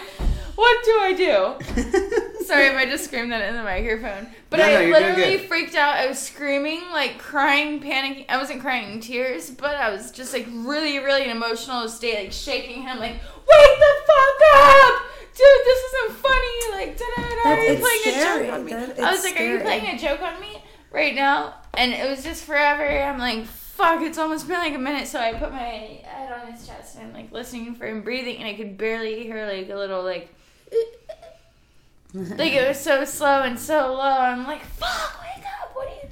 What 0.57 0.85
do 0.85 0.99
I 1.01 1.13
do?" 1.13 2.45
Sorry 2.45 2.67
if 2.67 2.75
I 2.75 2.87
just 2.87 3.05
screamed 3.05 3.31
that 3.31 3.47
in 3.49 3.55
the 3.55 3.63
microphone. 3.63 4.27
But 4.51 4.57
No, 4.57 4.65
I 4.65 4.87
literally 4.87 5.39
freaked 5.39 5.75
out. 5.75 5.97
I 5.97 6.07
was 6.07 6.19
screaming, 6.19 6.81
like 6.91 7.19
crying, 7.19 7.79
panicking. 7.81 8.25
I 8.29 8.39
wasn't 8.39 8.63
crying 8.63 8.91
in 8.93 9.01
tears, 9.01 9.51
but 9.51 9.77
I 9.77 9.91
was 9.91 10.11
just 10.11 10.33
like 10.33 10.47
really, 10.51 10.99
really 10.99 11.29
emotional 11.29 11.87
state, 11.89 12.25
like 12.25 12.33
shaking 12.33 12.83
him, 12.83 12.99
like, 12.99 13.13
wake 13.13 13.79
the 13.79 13.95
fuck 14.07 14.41
up! 14.55 15.03
Dude, 15.39 15.65
this 15.65 15.79
isn't 15.85 16.17
funny. 16.17 16.73
Like, 16.73 16.99
da-da-da, 16.99 17.49
are 17.51 17.59
you 17.63 17.71
it's 17.73 17.81
playing 17.81 18.17
a 18.17 18.25
joke 18.25 18.53
on 18.55 18.65
me? 18.65 18.73
That- 18.73 18.99
I 18.99 19.11
was 19.13 19.25
it's 19.25 19.33
like, 19.33 19.41
are 19.41 19.53
you 19.53 19.61
playing 19.61 19.87
a 19.95 19.99
joke 19.99 20.21
on 20.21 20.41
me 20.41 20.63
right 20.91 21.15
now? 21.15 21.55
And 21.75 21.93
it 21.93 22.09
was 22.11 22.25
just 22.25 22.45
forever. 22.45 22.85
I'm 22.89 23.19
like, 23.19 23.45
fuck, 23.47 24.03
it's 24.03 24.19
almost 24.19 24.49
been 24.49 24.59
like 24.59 24.75
a 24.75 24.79
minute. 24.79 25.07
So 25.07 25.21
I 25.21 25.35
put 25.35 25.53
my 25.53 26.01
head 26.05 26.33
on 26.33 26.53
his 26.53 26.67
chest 26.67 26.97
and 26.99 27.13
like 27.15 27.31
listening 27.31 27.77
for 27.77 27.87
him 27.87 28.03
breathing, 28.03 28.39
and 28.39 28.49
I 28.49 28.55
could 28.55 28.77
barely 28.77 29.23
hear 29.23 29.47
like 29.47 29.69
a 29.71 29.77
little 29.77 30.03
like 30.03 30.35
like 32.15 32.53
it 32.53 32.67
was 32.67 32.81
so 32.81 33.05
slow 33.05 33.43
and 33.43 33.59
so 33.59 33.93
low. 33.95 34.01
I'm 34.19 34.45
like, 34.45 34.63
fuck, 34.65 35.21
wake 35.23 35.45
up! 35.63 35.71
What 35.75 35.89
do 35.89 35.95
you 35.95 36.09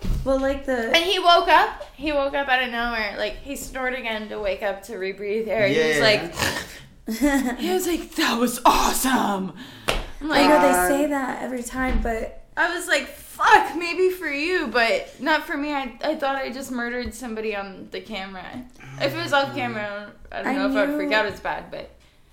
do? 0.00 0.08
well, 0.24 0.38
like 0.40 0.64
the 0.64 0.86
And 0.94 1.04
he 1.04 1.18
woke 1.18 1.48
up. 1.48 1.84
He 1.94 2.12
woke 2.12 2.32
up 2.34 2.48
out 2.48 2.62
of 2.62 2.70
nowhere. 2.70 3.16
Like 3.18 3.36
he 3.42 3.56
snored 3.56 3.94
again 3.94 4.28
to 4.30 4.38
wake 4.40 4.62
up 4.62 4.82
to 4.84 4.92
rebreathe 4.94 5.48
air. 5.48 5.66
He 5.68 5.76
was 5.78 5.96
Yeah. 5.98 6.02
like, 6.02 6.34
he 7.08 7.70
was 7.72 7.86
like, 7.86 8.14
that 8.16 8.38
was 8.38 8.60
awesome. 8.64 9.54
I'm 10.20 10.30
I 10.30 10.40
like, 10.42 10.48
know 10.48 10.56
Uh, 10.56 10.88
they 10.88 10.94
say 10.94 11.06
that 11.06 11.42
every 11.42 11.62
time, 11.62 12.00
but 12.02 12.44
I 12.56 12.74
was 12.76 12.86
like, 12.86 13.08
fuck, 13.08 13.74
maybe 13.76 14.10
for 14.10 14.28
you, 14.28 14.68
but 14.68 15.20
not 15.20 15.44
for 15.46 15.56
me. 15.56 15.72
I, 15.72 15.98
I 16.04 16.14
thought 16.14 16.36
I 16.36 16.50
just 16.50 16.70
murdered 16.70 17.12
somebody 17.14 17.56
on 17.56 17.88
the 17.90 18.00
camera. 18.00 18.44
If 19.00 19.14
it 19.14 19.22
was 19.22 19.32
off 19.32 19.54
camera, 19.54 20.12
I 20.30 20.42
don't 20.42 20.46
I 20.46 20.54
know 20.54 20.70
if 20.70 20.76
I 20.76 20.86
would 20.86 20.96
freak 20.96 21.12
out 21.12 21.26
as 21.26 21.40
bad, 21.40 21.70
but 21.70 21.90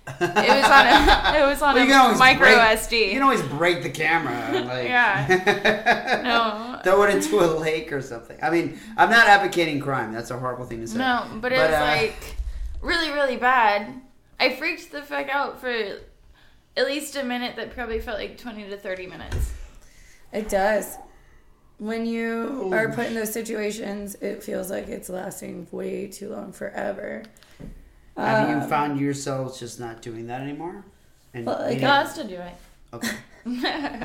it 0.07 0.19
was 0.19 0.65
on 0.65 0.85
a 0.85 1.39
it 1.39 1.45
was 1.47 1.61
on 1.61 1.73
Well, 1.75 1.83
a 1.83 1.85
you 1.87 1.91
can 1.91 2.01
always 2.01 2.19
micro 2.19 2.45
break- 2.47 2.57
SD. 2.79 3.05
You 3.07 3.11
can 3.13 3.21
always 3.23 3.41
break 3.43 3.81
the 3.83 3.89
camera. 3.89 4.61
Like, 4.65 4.87
Yeah. 4.87 6.19
No. 6.23 6.81
Throw 6.83 7.03
it 7.03 7.15
into 7.15 7.39
a 7.39 7.47
lake 7.57 7.91
or 7.91 8.01
something. 8.01 8.37
I 8.41 8.49
mean, 8.49 8.79
I'm 8.97 9.09
not 9.09 9.27
advocating 9.27 9.79
crime. 9.79 10.13
That's 10.13 10.31
a 10.31 10.37
horrible 10.37 10.65
thing 10.65 10.81
to 10.81 10.87
say. 10.87 10.97
No, 10.99 11.25
but 11.41 11.51
it 11.51 11.57
But, 11.57 11.71
was 11.71 11.79
uh, 11.79 11.85
like 11.85 12.35
really, 12.81 13.11
really 13.11 13.37
bad. 13.37 14.01
I 14.39 14.55
freaked 14.55 14.91
the 14.91 15.01
fuck 15.01 15.29
out 15.29 15.59
for 15.59 15.69
at 15.69 16.85
least 16.85 17.15
a 17.15 17.23
minute 17.23 17.55
that 17.57 17.73
probably 17.73 17.99
felt 17.99 18.19
like 18.19 18.37
20 18.37 18.69
to 18.69 18.77
30 18.77 19.07
minutes. 19.07 19.53
It 20.31 20.49
does. 20.49 20.97
When 21.77 22.05
you 22.05 22.69
are 22.73 22.89
put 22.89 23.07
in 23.07 23.15
those 23.15 23.31
situations, 23.33 24.15
it 24.15 24.43
feels 24.43 24.69
like 24.69 24.87
it's 24.87 25.09
lasting 25.09 25.67
way 25.71 26.07
too 26.07 26.29
long, 26.29 26.51
forever. 26.51 27.23
Have 28.17 28.49
you 28.49 28.55
Um, 28.57 28.69
found 28.69 28.99
yourselves 28.99 29.59
just 29.59 29.79
not 29.79 30.01
doing 30.01 30.27
that 30.27 30.41
anymore? 30.41 30.83
And 31.33 31.45
Well, 31.45 31.59
like, 31.59 31.75
you 31.75 31.81
know- 31.81 31.87
God 31.87 32.07
still 32.07 32.27
do 32.27 32.35
it. 32.35 32.53
okay. 32.93 33.15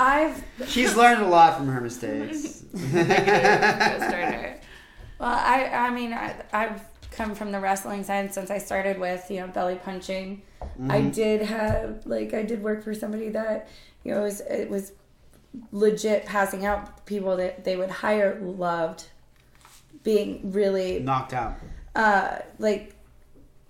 I've 0.00 0.42
She's 0.66 0.96
learned 0.96 1.22
a 1.22 1.26
lot 1.28 1.56
from 1.56 1.68
her 1.68 1.80
mistakes. 1.80 2.64
Well, 5.20 5.32
I 5.34 5.64
I 5.72 5.90
mean 5.90 6.12
I, 6.12 6.32
I've 6.52 6.80
come 7.18 7.34
from 7.34 7.50
the 7.52 7.58
wrestling 7.60 8.04
side 8.04 8.32
since 8.32 8.50
I 8.50 8.58
started 8.58 8.98
with 8.98 9.30
you 9.30 9.40
know 9.40 9.48
belly 9.48 9.74
punching. 9.74 10.40
I 10.88 11.00
did 11.02 11.42
have 11.42 12.06
like 12.06 12.32
I 12.32 12.42
did 12.44 12.62
work 12.62 12.84
for 12.84 12.94
somebody 12.94 13.28
that 13.30 13.68
you 14.04 14.12
know 14.14 14.20
it 14.20 14.24
was 14.24 14.40
it 14.40 14.70
was 14.70 14.92
legit 15.72 16.24
passing 16.24 16.64
out 16.64 17.04
people 17.04 17.36
that 17.36 17.64
they 17.64 17.76
would 17.76 17.90
hire 17.90 18.38
loved 18.40 19.06
being 20.04 20.52
really 20.52 21.00
Knocked 21.00 21.32
out. 21.32 21.56
uh 21.96 22.38
like 22.58 22.94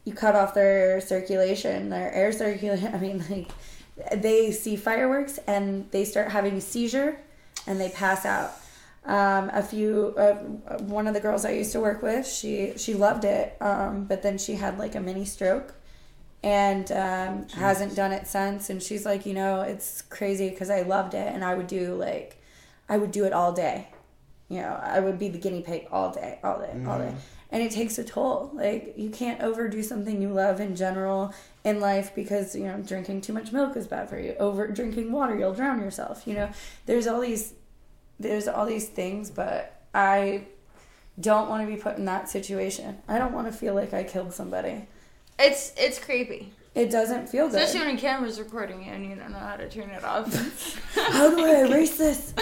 you 0.05 0.13
cut 0.13 0.35
off 0.35 0.55
their 0.55 1.01
circulation 1.01 1.89
their 1.89 2.13
air 2.13 2.33
circulation 2.33 2.95
i 2.95 2.99
mean 2.99 3.25
like 3.31 3.51
they 4.21 4.51
see 4.51 4.77
fireworks 4.77 5.39
and 5.47 5.91
they 5.93 6.05
start 6.05 6.31
having 6.31 6.55
a 6.55 6.61
seizure 6.61 7.19
and 7.67 7.81
they 7.81 7.89
pass 7.91 8.27
out 8.27 8.53
um, 9.09 9.51
a 9.53 9.63
few 9.63 10.15
uh, 10.17 10.35
one 10.79 11.07
of 11.07 11.15
the 11.15 11.21
girls 11.21 11.45
i 11.45 11.51
used 11.51 11.73
to 11.73 11.81
work 11.81 12.03
with 12.03 12.27
she 12.27 12.73
she 12.77 12.95
loved 12.95 13.25
it 13.25 13.57
um, 13.61 14.05
but 14.05 14.23
then 14.23 14.39
she 14.39 14.55
had 14.55 14.79
like 14.79 14.95
a 14.95 15.01
mini 15.01 15.25
stroke 15.25 15.75
and 16.43 16.91
um, 16.93 17.49
hasn't 17.49 17.97
done 17.97 18.13
it 18.13 18.27
since. 18.27 18.71
And 18.71 18.83
she's 18.83 19.05
like 19.05 19.27
you 19.27 19.35
know 19.35 19.63
it's 19.63 20.03
crazy 20.03 20.51
because 20.51 20.71
i 20.71 20.83
loved 20.83 21.15
it 21.15 21.33
and 21.33 21.45
i 21.45 21.55
would 21.55 21.67
do 21.67 21.95
like 21.95 22.41
i 22.89 22.97
would 22.97 23.13
do 23.13 23.25
it 23.25 23.33
all 23.33 23.53
day. 23.53 23.89
You 24.49 24.63
know 24.63 24.81
i 24.83 25.01
would 25.01 25.19
be 25.19 25.29
the 25.29 25.39
guinea 25.39 25.63
pig 25.63 25.87
all 25.91 26.13
day 26.13 26.39
all 26.43 26.59
day 26.59 26.73
all 26.87 26.99
day. 26.99 27.15
And 27.51 27.63
it 27.63 27.73
takes 27.73 27.97
a 27.97 28.05
toll. 28.05 28.51
Like 28.53 28.93
you 28.99 29.09
can't 29.09 29.41
overdo 29.41 29.83
something 29.83 30.21
you 30.21 30.29
love 30.29 30.61
in 30.61 30.77
general 30.77 31.33
in 31.65 31.81
life 31.81 32.15
because 32.15 32.55
you 32.55 32.65
know 32.65 32.79
drinking 32.79 33.23
too 33.23 33.33
much 33.33 33.53
milk 33.53 33.77
is 33.77 33.87
bad 33.87 34.09
for 34.09 34.19
you. 34.19 34.35
Over 34.39 34.69
drinking 34.69 35.13
water 35.13 35.37
you'll 35.37 35.55
drown 35.55 35.81
yourself 35.81 36.23
you 36.27 36.35
know? 36.35 36.51
There's 36.87 37.07
all 37.07 37.21
these 37.21 37.55
there's 38.21 38.49
all 38.49 38.67
these 38.67 38.89
things 38.89 39.31
but 39.31 39.81
i 39.95 40.43
don't 41.21 41.49
want 41.49 41.67
to 41.69 41.75
be 41.75 41.81
put 41.81 41.97
in 41.97 42.05
that 42.05 42.29
situation 42.29 42.99
i 43.09 43.19
don't 43.19 43.33
want 43.33 43.47
to 43.51 43.53
feel 43.53 43.75
like 43.75 43.93
i 43.95 44.03
killed 44.05 44.33
somebody 44.33 44.87
It's 45.39 45.73
it's 45.77 45.99
creepy, 45.99 46.53
it 46.75 46.91
doesn't 46.91 47.29
feel 47.29 47.49
good 47.49 47.61
especially 47.61 47.87
when 47.87 47.97
a 47.97 48.01
camera's 48.01 48.39
recording 48.39 48.83
you 48.85 48.91
and 48.93 49.05
you 49.09 49.15
don't 49.17 49.33
know 49.33 49.39
how 49.39 49.57
to 49.57 49.69
turn 49.69 49.91
it 49.91 50.05
off. 50.05 50.27
how 50.95 51.31
do 51.31 51.45
i 51.45 51.61
erase 51.67 51.97
this 51.97 52.35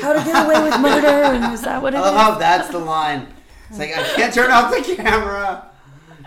how 0.00 0.12
to 0.12 0.22
get 0.24 0.44
away 0.46 0.62
with 0.62 0.80
murder 0.80 1.52
is 1.52 1.62
that 1.62 1.80
what 1.82 1.94
it 1.94 1.98
I 1.98 2.08
is 2.08 2.14
love 2.14 2.38
that's 2.38 2.68
the 2.68 2.78
line. 2.78 3.28
It's 3.70 3.78
like 3.78 3.96
I 3.96 4.02
can't 4.14 4.32
turn 4.32 4.50
off 4.50 4.70
the 4.72 4.94
camera. 4.94 5.70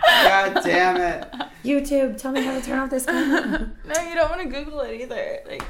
God 0.02 0.60
damn 0.64 0.96
it. 0.96 1.32
youtube 1.64 2.16
tell 2.18 2.32
me 2.32 2.42
how 2.42 2.58
to 2.58 2.64
turn 2.64 2.78
off 2.78 2.90
this 2.90 3.04
camera 3.06 3.70
no, 3.86 4.08
you 4.08 4.14
don't 4.14 4.30
want 4.30 4.42
to 4.42 4.48
Google 4.48 4.80
it 4.80 5.00
either. 5.00 5.38
Like, 5.46 5.62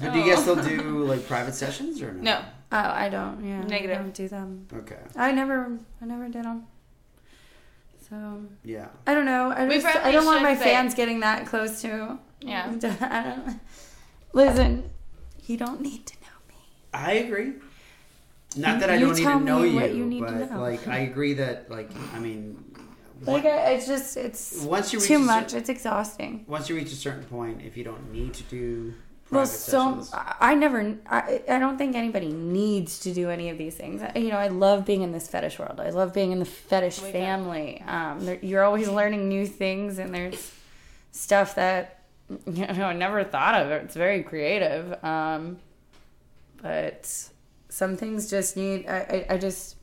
But 0.00 0.12
do 0.12 0.18
you 0.20 0.30
guys 0.32 0.42
still 0.42 0.58
oh. 0.58 0.62
do 0.68 1.04
like 1.04 1.26
private 1.26 1.54
sessions 1.54 2.00
or 2.02 2.12
no? 2.12 2.22
no, 2.22 2.40
oh 2.72 2.76
i 2.76 3.08
don't 3.08 3.44
yeah 3.44 3.62
Negative. 3.62 3.98
i 3.98 4.02
don't 4.02 4.14
do 4.14 4.28
them 4.28 4.66
Okay. 4.72 4.98
i 5.16 5.32
never 5.32 5.78
i 6.00 6.04
never 6.04 6.28
did 6.28 6.44
them 6.44 6.64
so 8.08 8.42
Yeah. 8.64 8.88
I 9.06 9.14
don't 9.14 9.24
know. 9.24 9.50
I 9.50 9.66
We 9.66 9.74
just 9.80 9.86
I 9.86 10.12
don't 10.12 10.26
want 10.26 10.38
should 10.40 10.44
my 10.44 10.54
say- 10.56 10.64
fans 10.64 10.94
getting 10.94 11.20
that 11.20 11.46
close 11.46 11.80
to. 11.82 12.18
yeah. 12.40 12.66
I 13.00 13.22
don't. 13.22 13.60
Listen, 14.34 14.90
you 15.46 15.56
don't 15.56 15.80
need 15.80 16.04
to 16.06 16.14
know 16.20 16.36
me. 16.48 16.54
I 16.92 17.12
agree. 17.24 17.54
Not 18.56 18.80
that 18.80 18.90
I 18.90 18.98
don't 18.98 19.14
need 19.16 19.22
tell 19.22 19.38
to 19.38 19.44
know 19.44 19.60
me 19.60 19.70
you, 19.70 19.76
what 19.76 19.94
you 19.94 20.04
need 20.04 20.20
to 20.20 20.26
but 20.26 20.50
know. 20.50 20.60
like 20.60 20.86
I 20.88 20.98
agree 20.98 21.34
that 21.34 21.70
like 21.70 21.90
I 22.14 22.18
mean, 22.18 22.62
Like 23.22 23.44
on- 23.46 23.50
I, 23.50 23.70
it's 23.76 23.86
just 23.86 24.16
it's 24.18 24.60
once 24.62 24.92
you 24.92 24.98
reach 24.98 25.08
too 25.08 25.14
a 25.14 25.18
cer- 25.18 25.24
much. 25.24 25.54
It's 25.54 25.70
exhausting. 25.70 26.44
once 26.46 26.68
you 26.68 26.76
reach 26.76 26.92
a 26.92 26.96
certain 26.96 27.24
point, 27.24 27.62
if 27.62 27.78
you 27.78 27.84
don't 27.84 28.12
need 28.12 28.34
to 28.34 28.42
do 28.44 28.92
Well, 29.32 29.46
so 29.46 30.02
sessions, 30.02 30.12
I 30.12 30.36
I 30.40 30.54
never. 30.54 30.98
I, 31.08 31.42
I 31.48 31.58
don't 31.58 31.78
think 31.78 31.96
anybody 31.96 32.28
needs 32.28 33.00
to 33.00 33.14
do 33.14 33.30
any 33.30 33.48
of 33.48 33.56
these 33.56 33.74
things. 33.74 34.02
You 34.14 34.28
know, 34.28 34.36
I 34.36 34.48
love 34.48 34.84
being 34.84 35.00
in 35.00 35.12
this 35.12 35.26
fetish 35.26 35.58
world. 35.58 35.80
I 35.80 35.88
love 35.88 36.12
being 36.12 36.32
in 36.32 36.38
the 36.38 36.44
fetish 36.44 37.00
Wake 37.00 37.12
family. 37.12 37.82
Um, 37.86 38.38
you're 38.42 38.62
always 38.62 38.88
learning 38.88 39.28
new 39.30 39.46
things, 39.46 39.98
and 39.98 40.14
there's 40.14 40.52
stuff 41.12 41.54
that 41.54 42.04
you 42.46 42.66
know 42.66 42.84
I 42.84 42.92
never 42.92 43.24
thought 43.24 43.54
of. 43.54 43.70
It's 43.70 43.96
very 43.96 44.22
creative, 44.22 45.02
um, 45.02 45.58
but 46.60 47.30
some 47.70 47.96
things 47.96 48.28
just 48.28 48.56
need. 48.56 48.86
I, 48.86 49.26
I, 49.30 49.34
I 49.34 49.38
just 49.38 49.76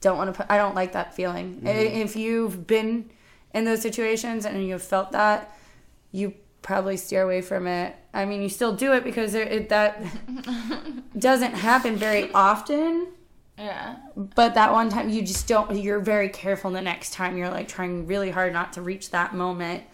don't 0.00 0.16
want 0.16 0.32
to 0.32 0.38
put. 0.38 0.50
I 0.50 0.56
don't 0.56 0.74
like 0.74 0.92
that 0.92 1.14
feeling. 1.14 1.62
I 1.66 1.70
If 1.70 2.16
you've 2.16 2.66
been 2.66 3.10
in 3.52 3.66
those 3.66 3.82
situations 3.82 4.46
and 4.46 4.66
you've 4.66 4.82
felt 4.82 5.12
that, 5.12 5.54
you 6.12 6.32
probably 6.64 6.96
steer 6.96 7.22
away 7.22 7.42
from 7.42 7.68
it. 7.68 7.94
I 8.12 8.24
mean, 8.24 8.42
you 8.42 8.48
still 8.48 8.74
do 8.74 8.92
it 8.94 9.04
because 9.04 9.34
it, 9.34 9.52
it, 9.52 9.68
that 9.68 10.02
doesn't 11.18 11.52
happen 11.52 11.94
very 11.94 12.32
often. 12.32 13.08
Yeah. 13.56 13.96
But 14.16 14.54
that 14.54 14.72
one 14.72 14.88
time, 14.88 15.10
you 15.10 15.22
just 15.22 15.46
don't. 15.46 15.78
You're 15.78 16.00
very 16.00 16.28
careful. 16.28 16.72
The 16.72 16.82
next 16.82 17.12
time, 17.12 17.36
you're 17.36 17.50
like 17.50 17.68
trying 17.68 18.08
really 18.08 18.30
hard 18.30 18.52
not 18.52 18.72
to 18.72 18.82
reach 18.82 19.10
that 19.12 19.32
moment. 19.32 19.84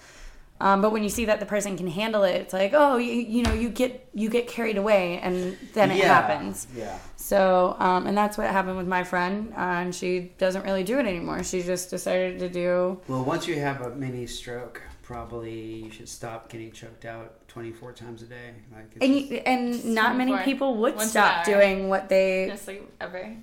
Um, 0.63 0.83
but 0.83 0.93
when 0.93 1.03
you 1.03 1.09
see 1.09 1.25
that 1.25 1.41
the 1.41 1.47
person 1.47 1.77
can 1.77 1.87
handle 1.87 2.23
it, 2.23 2.35
it's 2.37 2.53
like, 2.53 2.73
oh, 2.75 2.99
you, 2.99 3.13
you 3.13 3.43
know, 3.43 3.53
you 3.55 3.69
get 3.71 4.09
you 4.15 4.31
get 4.31 4.47
carried 4.47 4.77
away, 4.79 5.19
and 5.19 5.59
then 5.75 5.91
it 5.91 5.99
Yeah, 5.99 6.09
happens. 6.09 6.67
Yeah. 6.75 6.99
So, 7.17 7.77
um, 7.79 8.07
and 8.07 8.17
that's 8.17 8.39
what 8.39 8.47
happened 8.49 8.77
with 8.77 8.87
my 8.89 9.05
friend, 9.05 9.53
uh, 9.55 9.61
and 9.61 9.95
she 9.95 10.33
doesn't 10.39 10.65
really 10.65 10.85
do 10.85 10.99
it 10.99 11.07
anymore. 11.07 11.43
She 11.45 11.63
just 11.63 11.91
decided 11.91 12.39
to 12.39 12.49
do. 12.49 13.01
Well, 13.09 13.25
once 13.25 13.47
you 13.47 13.59
have 13.59 13.81
a 13.83 13.95
mini 13.95 14.27
stroke, 14.27 14.83
probably 15.11 15.83
you 15.83 15.91
should 15.91 16.09
stop 16.09 16.49
getting 16.49 16.71
choked 16.71 17.05
out 17.05 17.49
24 17.49 17.93
times 17.95 18.23
a 18.23 18.27
day. 18.27 18.55
Like, 18.73 18.93
it's 18.95 19.05
And 19.05 19.15
just- 19.19 19.31
you, 19.33 19.37
and 19.39 19.95
not 19.97 20.17
many 20.17 20.37
people 20.45 20.77
would 20.77 20.95
Once 20.95 21.11
stop 21.11 21.45
doing 21.45 21.89
what 21.89 22.09
they. 22.09 22.47
Just 22.49 22.69
like 22.69 22.89
ever. 23.01 23.37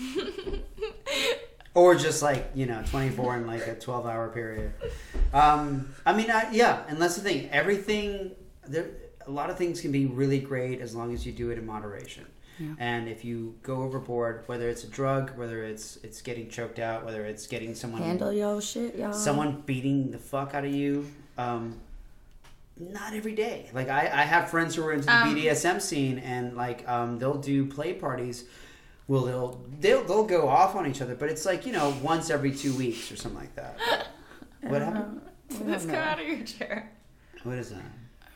or 1.74 1.94
just 1.94 2.22
like 2.22 2.50
you 2.54 2.64
know 2.64 2.82
24 2.90 3.36
in 3.36 3.46
like 3.46 3.66
a 3.66 3.74
12 3.78 4.06
hour 4.06 4.30
period 4.30 4.72
um 5.34 5.92
i 6.06 6.12
mean 6.14 6.30
I, 6.30 6.50
yeah 6.52 6.82
and 6.88 7.00
that's 7.00 7.16
the 7.16 7.20
thing 7.20 7.50
everything 7.52 8.30
there 8.66 8.88
a 9.26 9.30
lot 9.30 9.50
of 9.50 9.58
things 9.58 9.82
can 9.82 9.92
be 9.92 10.06
really 10.06 10.40
great 10.40 10.80
as 10.80 10.94
long 10.94 11.12
as 11.12 11.26
you 11.26 11.32
do 11.32 11.50
it 11.50 11.58
in 11.58 11.66
moderation 11.66 12.24
and 12.78 13.08
if 13.08 13.24
you 13.24 13.54
go 13.62 13.82
overboard 13.82 14.42
whether 14.46 14.68
it's 14.68 14.84
a 14.84 14.86
drug 14.86 15.30
whether 15.38 15.64
it's 15.64 15.96
it's 16.02 16.20
getting 16.22 16.48
choked 16.48 16.78
out 16.78 17.04
whether 17.04 17.24
it's 17.24 17.46
getting 17.46 17.74
someone 17.74 18.02
Handle 18.02 18.32
your 18.32 18.60
shit, 18.60 18.94
y'all. 18.96 19.12
someone 19.12 19.62
beating 19.66 20.10
the 20.10 20.18
fuck 20.18 20.54
out 20.54 20.64
of 20.64 20.72
you 20.72 21.06
um 21.38 21.80
not 22.78 23.12
every 23.12 23.34
day. 23.34 23.68
Like 23.74 23.88
i 23.88 24.00
i 24.00 24.22
have 24.22 24.50
friends 24.50 24.74
who 24.74 24.82
are 24.84 24.92
into 24.92 25.06
the 25.06 25.12
Um, 25.14 25.34
bdsm 25.36 25.80
scene 25.80 26.18
and 26.18 26.56
like 26.56 26.86
um 26.88 27.18
they'll 27.18 27.38
do 27.38 27.66
play 27.66 27.92
parties. 27.94 28.44
Well 29.08 29.22
they'll 29.24 29.60
they'll 29.80 30.04
they'll 30.04 30.24
go 30.26 30.48
off 30.48 30.74
on 30.76 30.86
each 30.86 31.00
other 31.02 31.14
but 31.14 31.28
it's 31.28 31.44
like 31.44 31.66
you 31.66 31.72
know 31.72 31.94
once 32.02 32.30
every 32.30 32.52
two 32.52 32.72
weeks 32.76 33.10
or 33.12 33.16
something 33.16 33.40
like 33.40 33.54
that. 33.56 33.76
What 34.62 34.82
happened? 34.82 35.22
Let's 35.64 35.86
come 35.86 35.94
out 35.94 36.20
of 36.20 36.28
your 36.28 36.44
chair. 36.44 36.90
what 37.44 37.56
is 37.56 37.70
that 37.70 37.82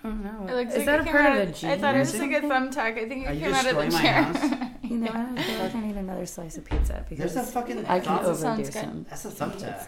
I 0.04 0.08
don't 0.08 0.22
know. 0.22 0.46
It 0.52 0.54
looks 0.56 0.72
Is 0.72 0.76
like 0.78 0.86
that 0.86 0.98
it 0.98 1.00
a 1.00 1.04
came 1.04 1.12
part 1.12 1.24
out 1.26 1.38
of 1.38 1.46
the 1.48 1.52
gene? 1.54 1.70
I 1.70 1.78
thought 1.78 1.94
it 1.94 1.96
or 1.96 2.00
was 2.00 2.18
like 2.18 2.30
a 2.30 2.40
something? 2.48 2.50
thumbtack. 2.50 2.98
I 2.98 3.08
think 3.08 3.26
Are 3.26 3.32
it 3.32 3.36
you 3.36 3.40
came 3.40 3.54
out 3.54 3.66
of 3.66 3.74
the 3.76 3.84
destroying 3.84 3.92
my 3.92 4.00
chair. 4.02 4.22
house? 4.22 4.70
You 4.84 4.98
know, 4.98 5.10
I 5.10 5.16
don't 5.24 5.38
feel 5.40 5.58
like 5.60 5.74
I 5.74 5.80
need 5.80 5.96
another 5.96 6.26
slice 6.26 6.58
of 6.58 6.64
pizza 6.66 7.06
because 7.08 7.32
there's 7.34 7.48
a 7.48 7.50
fucking 7.50 7.86
I 7.86 8.00
can 8.00 8.16
That 8.22 8.36
sounds 8.36 8.42
overdo 8.44 8.62
good. 8.64 8.72
some. 8.74 9.06
that's 9.08 9.24
a 9.24 9.28
thumbtack 9.30 9.86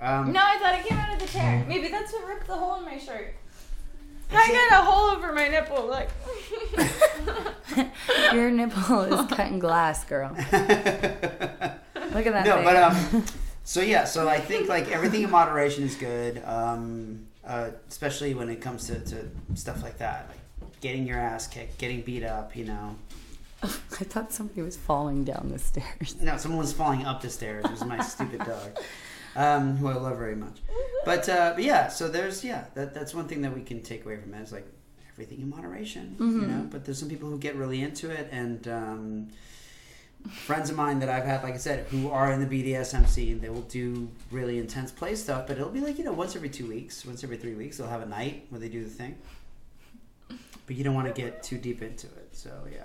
um 0.00 0.32
No, 0.32 0.40
I 0.42 0.56
thought 0.58 0.74
it 0.74 0.86
came 0.86 0.96
out 0.98 1.12
of 1.12 1.18
the 1.20 1.26
chair. 1.26 1.64
Maybe 1.68 1.88
that's 1.88 2.12
what 2.14 2.26
ripped 2.26 2.46
the 2.46 2.54
hole 2.56 2.76
in 2.78 2.84
my 2.86 2.96
shirt. 2.98 3.34
I 4.32 4.68
got 4.70 4.80
a 4.80 4.84
hole 4.84 5.10
over 5.10 5.32
my 5.34 5.48
nipple. 5.48 5.86
Like, 5.86 6.08
Your 8.32 8.50
nipple 8.50 9.02
is 9.02 9.26
cutting 9.32 9.58
glass, 9.58 10.04
girl. 10.04 10.30
Look 10.34 10.48
at 10.50 11.74
that 12.32 12.46
no 12.46 12.54
thing. 12.56 12.64
but 12.64 12.76
um 12.76 13.24
so 13.64 13.82
yeah 13.82 14.04
so 14.04 14.26
i 14.28 14.40
think 14.40 14.66
like 14.68 14.90
everything 14.90 15.22
in 15.24 15.30
moderation 15.30 15.84
is 15.84 15.94
good 15.94 16.42
um 16.46 17.26
uh, 17.48 17.70
especially 17.88 18.34
when 18.34 18.48
it 18.48 18.60
comes 18.60 18.86
to, 18.86 19.00
to 19.00 19.28
stuff 19.54 19.82
like 19.82 19.98
that 19.98 20.28
like 20.28 20.38
getting 20.80 21.06
your 21.06 21.18
ass 21.18 21.46
kicked 21.48 21.78
getting 21.78 22.02
beat 22.02 22.22
up 22.22 22.54
you 22.54 22.64
know. 22.64 22.94
I 23.62 23.66
thought 24.04 24.32
somebody 24.32 24.62
was 24.62 24.76
falling 24.76 25.24
down 25.24 25.48
the 25.52 25.58
stairs. 25.58 26.14
no 26.20 26.36
someone 26.36 26.60
was 26.60 26.72
falling 26.72 27.04
up 27.04 27.20
the 27.22 27.30
stairs 27.30 27.64
it 27.64 27.70
was 27.72 27.84
my 27.84 28.00
stupid 28.02 28.38
dog 28.40 28.78
um 29.34 29.76
who 29.78 29.88
i 29.88 29.94
love 29.94 30.16
very 30.18 30.36
much. 30.36 30.58
But 31.04 31.28
uh 31.28 31.52
but 31.54 31.64
yeah 31.64 31.88
so 31.88 32.06
there's 32.08 32.44
yeah 32.44 32.64
that, 32.74 32.94
that's 32.94 33.14
one 33.14 33.26
thing 33.28 33.42
that 33.42 33.54
we 33.54 33.62
can 33.62 33.82
take 33.82 34.04
away 34.04 34.16
from 34.18 34.34
it 34.34 34.42
is 34.42 34.52
like 34.52 34.66
everything 35.14 35.40
in 35.40 35.50
moderation 35.50 36.14
you 36.20 36.46
know 36.46 36.66
but 36.70 36.84
there's 36.84 36.98
some 37.00 37.08
people 37.08 37.28
who 37.28 37.38
get 37.38 37.56
really 37.56 37.82
into 37.82 38.08
it 38.10 38.28
and 38.30 38.68
um 38.68 39.28
friends 40.30 40.68
of 40.70 40.76
mine 40.76 40.98
that 41.00 41.08
I've 41.08 41.24
had, 41.24 41.42
like 41.42 41.54
I 41.54 41.58
said, 41.58 41.86
who 41.86 42.10
are 42.10 42.32
in 42.32 42.46
the 42.46 42.46
BDSM 42.72 43.06
scene, 43.08 43.40
they 43.40 43.48
will 43.48 43.62
do 43.62 44.08
really 44.30 44.58
intense 44.58 44.90
play 44.90 45.14
stuff, 45.14 45.46
but 45.46 45.56
it'll 45.56 45.70
be 45.70 45.80
like, 45.80 45.96
you 45.98 46.04
know, 46.04 46.12
once 46.12 46.36
every 46.36 46.48
two 46.50 46.66
weeks, 46.68 47.04
once 47.06 47.22
every 47.24 47.36
three 47.36 47.54
weeks, 47.54 47.78
they'll 47.78 47.86
have 47.88 48.02
a 48.02 48.06
night 48.06 48.46
where 48.50 48.60
they 48.60 48.68
do 48.68 48.82
the 48.84 48.90
thing. 48.90 49.16
But 50.66 50.76
you 50.76 50.84
don't 50.84 50.94
want 50.94 51.06
to 51.06 51.18
get 51.18 51.42
too 51.42 51.56
deep 51.56 51.80
into 51.82 52.06
it, 52.08 52.28
so 52.32 52.50
yeah. 52.70 52.84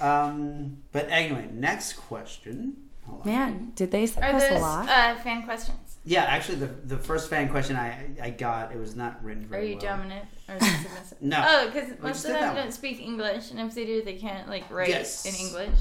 Um, 0.00 0.78
but 0.90 1.08
anyway, 1.10 1.48
next 1.52 1.92
question. 1.94 2.76
Hold 3.06 3.20
on. 3.20 3.26
Man, 3.28 3.72
did 3.76 3.90
they 3.92 4.06
send 4.06 4.24
Are 4.24 4.34
us 4.34 4.50
a 4.50 4.58
lot? 4.58 4.88
uh, 4.88 5.14
fan 5.16 5.44
questions? 5.44 5.78
Yeah, 6.06 6.24
actually, 6.24 6.56
the 6.56 6.66
the 6.66 6.98
first 6.98 7.30
fan 7.30 7.48
question 7.50 7.76
I 7.76 8.06
I 8.20 8.30
got 8.30 8.72
it 8.72 8.78
was 8.78 8.96
not 8.96 9.22
written 9.22 9.46
Are 9.52 9.60
you 9.60 9.76
well. 9.76 9.84
dominant 9.84 10.26
or 10.48 10.54
submissive? 10.58 11.18
No. 11.20 11.44
Oh, 11.46 11.66
because 11.70 11.90
most 12.00 12.24
of 12.24 12.32
them 12.32 12.56
don't 12.56 12.72
speak 12.72 13.00
English, 13.00 13.50
and 13.52 13.60
if 13.60 13.74
they 13.74 13.84
do, 13.86 14.02
they 14.02 14.16
can't 14.16 14.48
like 14.48 14.68
write 14.70 14.88
Yes. 14.88 15.24
in 15.24 15.34
English. 15.46 15.78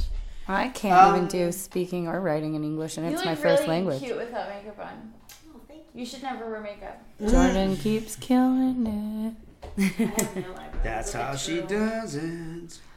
I 0.48 0.70
can't 0.70 0.99
Um, 0.99 1.15
even 1.15 1.28
do 1.28 1.52
speaking 1.52 2.07
or 2.07 2.20
writing 2.20 2.56
in 2.56 2.64
English, 2.64 2.98
and 2.98 3.06
it's 3.06 3.18
look 3.18 3.26
my 3.26 3.36
first 3.36 3.64
really 3.64 3.68
language. 3.76 4.02
cute 4.02 4.18
without 4.18 4.49
makeup 4.49 4.80
on. 4.80 5.14
Oh, 5.56 5.60
thank 5.68 5.82
You 5.94 6.06
should 6.06 6.24
never 6.24 6.49
wear 6.52 6.60
makeup. 6.61 7.02
Jordan 7.26 7.78
keeps 7.78 8.15
killing 8.18 8.86
you. 8.86 9.36
I 9.78 10.03
have 10.03 10.36
no. 10.36 10.56
That's 10.84 11.14
Look 11.14 11.24
how 11.24 11.36
she 11.36 11.60
Drew. 11.61 11.68
does 11.68 12.15
it. 12.15 12.80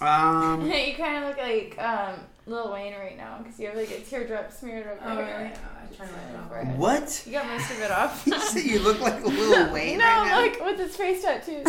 Um, 0.00 0.62
you 0.68 0.94
kind 0.94 1.22
of 1.22 1.28
look 1.28 1.38
like 1.38 1.76
um, 1.78 2.14
Lil 2.46 2.72
Wayne 2.72 2.94
right 2.94 3.16
now 3.16 3.38
because 3.38 3.60
you 3.60 3.68
have 3.68 3.76
like 3.76 3.90
a 3.92 4.00
teardrop 4.00 4.50
smeared 4.50 4.86
over 4.86 4.98
Oh, 5.04 5.12
your 5.18 5.28
yeah, 5.28 5.56
I 5.92 5.94
try 5.94 6.06
not 6.06 6.42
to 6.42 6.48
forehead. 6.48 6.76
what? 6.78 7.22
You 7.24 7.32
got 7.34 7.46
most 7.46 7.70
of 7.70 7.80
it 7.80 7.90
off. 7.92 8.26
You 8.26 8.40
say 8.40 8.62
you 8.64 8.80
look 8.80 8.98
like 9.00 9.24
Lil 9.24 9.72
Wayne 9.72 9.98
no, 9.98 10.04
right 10.04 10.26
now? 10.26 10.40
look 10.40 10.60
with 10.64 10.78
his 10.80 10.96
face 10.96 11.22
tattoos. 11.22 11.62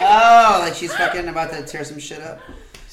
Oh, 0.00 0.58
like 0.62 0.74
she's 0.74 0.94
fucking 0.94 1.26
about 1.26 1.50
to 1.50 1.64
tear 1.66 1.82
some 1.82 1.98
shit 1.98 2.20
up. 2.20 2.38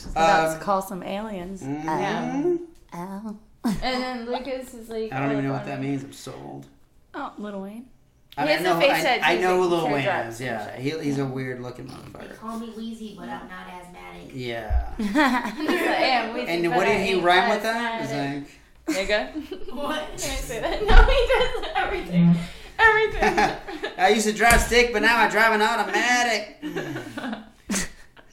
About 0.08 0.50
Um, 0.50 0.58
to 0.60 0.64
call 0.64 0.82
some 0.82 1.04
aliens. 1.04 1.62
mhm. 1.64 2.60
Ow. 2.94 3.36
and 3.64 3.80
then 3.82 4.26
Lucas 4.26 4.74
is 4.74 4.90
like. 4.90 5.12
I 5.14 5.20
don't 5.20 5.28
all 5.28 5.32
even 5.34 5.46
know 5.48 5.54
up 5.54 5.62
what 5.62 5.68
that 5.68 5.80
means. 5.82 6.04
I'm 6.04 6.14
so 6.14 6.34
old. 6.46 6.66
Oh, 7.14 7.32
Little 7.38 7.62
Wayne. 7.62 7.86
I, 8.38 8.46
He 8.48 8.54
has 8.54 8.60
I 8.66 8.70
a 8.70 8.74
know, 8.74 8.80
face 8.80 8.92
I, 8.92 9.02
tattoo 9.02 9.24
I 9.26 9.36
know 9.42 9.58
who 9.58 9.64
like 9.68 9.84
Lil 9.84 9.92
Wayne 9.94 10.28
is. 10.28 10.40
Yeah, 10.42 10.76
he, 10.78 10.90
he's 11.02 11.20
a 11.20 11.26
weird 11.26 11.62
looking 11.62 11.86
motherfucker. 11.88 12.20
They 12.20 12.28
motherfucker. 12.28 12.38
call 12.38 12.60
me 12.60 12.70
Wheezy, 12.70 13.16
but 13.20 13.28
I'm 13.28 13.48
not 13.50 13.68
asthmatic. 13.70 14.32
Yeah. 14.34 14.94
Yeah, 15.00 16.34
we 16.34 16.42
And 16.48 16.68
what 16.70 16.86
that 16.86 16.98
did 16.98 17.06
he 17.08 17.20
rhyme 17.20 17.50
with 17.50 17.64
that? 17.64 17.76
man. 18.10 18.46
It's 18.88 18.98
like, 18.98 19.08
Nigga. 19.08 19.74
What? 19.76 20.00
Can 20.00 20.14
I 20.14 20.18
say 20.18 20.60
that? 20.62 20.82
No, 20.88 20.96
he 21.04 21.28
does 21.28 21.72
everything. 21.76 22.36
Everything. 22.80 23.94
I 23.98 24.10
used 24.10 24.26
to 24.28 24.34
drive 24.34 24.60
stick, 24.62 24.92
but 24.94 25.02
now 25.02 25.18
I 25.20 25.30
drive 25.30 25.54
an 25.54 25.62
automatic. 25.62 26.58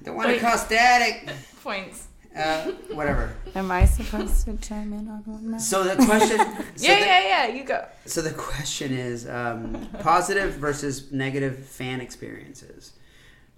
Don't 0.04 0.16
want 0.16 0.30
to 0.30 0.38
cause 0.38 0.64
static. 0.64 1.28
Points. 1.68 2.08
Uh, 2.34 2.70
whatever. 2.94 3.34
Am 3.54 3.70
I 3.70 3.84
supposed 3.84 4.46
to 4.46 4.56
chime 4.56 4.94
in 4.94 5.06
on 5.06 5.22
one 5.26 5.50
now? 5.50 5.58
So 5.58 5.84
the 5.84 6.02
question. 6.02 6.38
so 6.38 6.44
yeah, 6.76 6.98
the- 6.98 7.06
yeah, 7.06 7.20
yeah. 7.20 7.46
You 7.48 7.62
go. 7.62 7.84
So 8.06 8.22
the 8.22 8.30
question 8.30 8.90
is 8.90 9.28
um, 9.28 9.86
positive 10.00 10.54
versus 10.54 11.12
negative 11.12 11.58
fan 11.58 12.00
experiences. 12.00 12.92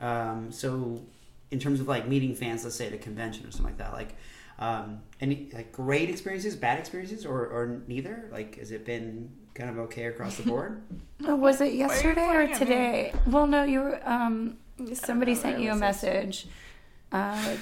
Um, 0.01 0.51
so 0.51 1.03
in 1.53 1.61
terms 1.61 1.79
of 1.79 1.87
like 1.87 2.09
meeting 2.09 2.35
fans, 2.35 2.65
let's 2.65 2.75
say 2.75 2.89
at 2.89 2.93
a 2.93 2.99
convention 2.99 3.47
or 3.47 3.53
something 3.53 3.67
like 3.67 3.79
that, 3.79 3.93
like 3.93 4.17
um, 4.59 5.03
any 5.21 5.49
like 5.53 5.71
great 5.71 6.11
experiences, 6.11 6.57
bad 6.57 6.81
experiences, 6.81 7.25
or, 7.25 7.47
or 7.47 7.83
neither. 7.87 8.29
Like, 8.33 8.59
has 8.59 8.73
it 8.73 8.85
been 8.85 9.31
kind 9.55 9.71
of 9.71 9.79
okay 9.79 10.07
across 10.07 10.37
the 10.37 10.43
board? 10.43 10.83
Oh, 11.27 11.37
was 11.37 11.61
it 11.61 11.75
yesterday 11.75 12.25
or 12.25 12.47
pointing 12.47 12.53
me? 12.53 12.59
today? 12.59 13.13
Well, 13.27 13.47
no, 13.47 13.63
you 13.63 13.81
were. 13.81 14.01
Um, 14.09 14.57
somebody 14.95 15.35
sent 15.35 15.61
you 15.61 15.71
a 15.71 15.77
it 15.77 15.79
message. 15.79 16.47
Uh, 17.13 17.57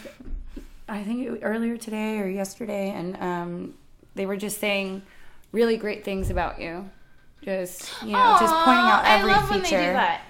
I 0.88 1.02
think 1.04 1.26
it, 1.26 1.40
earlier 1.42 1.76
today 1.76 2.18
or 2.18 2.28
yesterday, 2.28 2.90
and 2.90 3.16
um, 3.22 3.74
they 4.14 4.26
were 4.26 4.36
just 4.36 4.58
saying 4.58 5.02
really 5.52 5.76
great 5.76 6.04
things 6.04 6.30
about 6.30 6.60
you. 6.60 6.88
Just 7.42 8.02
you 8.02 8.12
know, 8.12 8.36
just 8.40 8.52
pointing 8.54 8.84
out 8.84 9.02
every 9.04 9.30
I 9.32 9.36
love 9.40 9.50
when 9.50 9.60
feature. 9.62 9.76
they 9.78 9.86
do 9.86 9.92
that. 9.92 10.22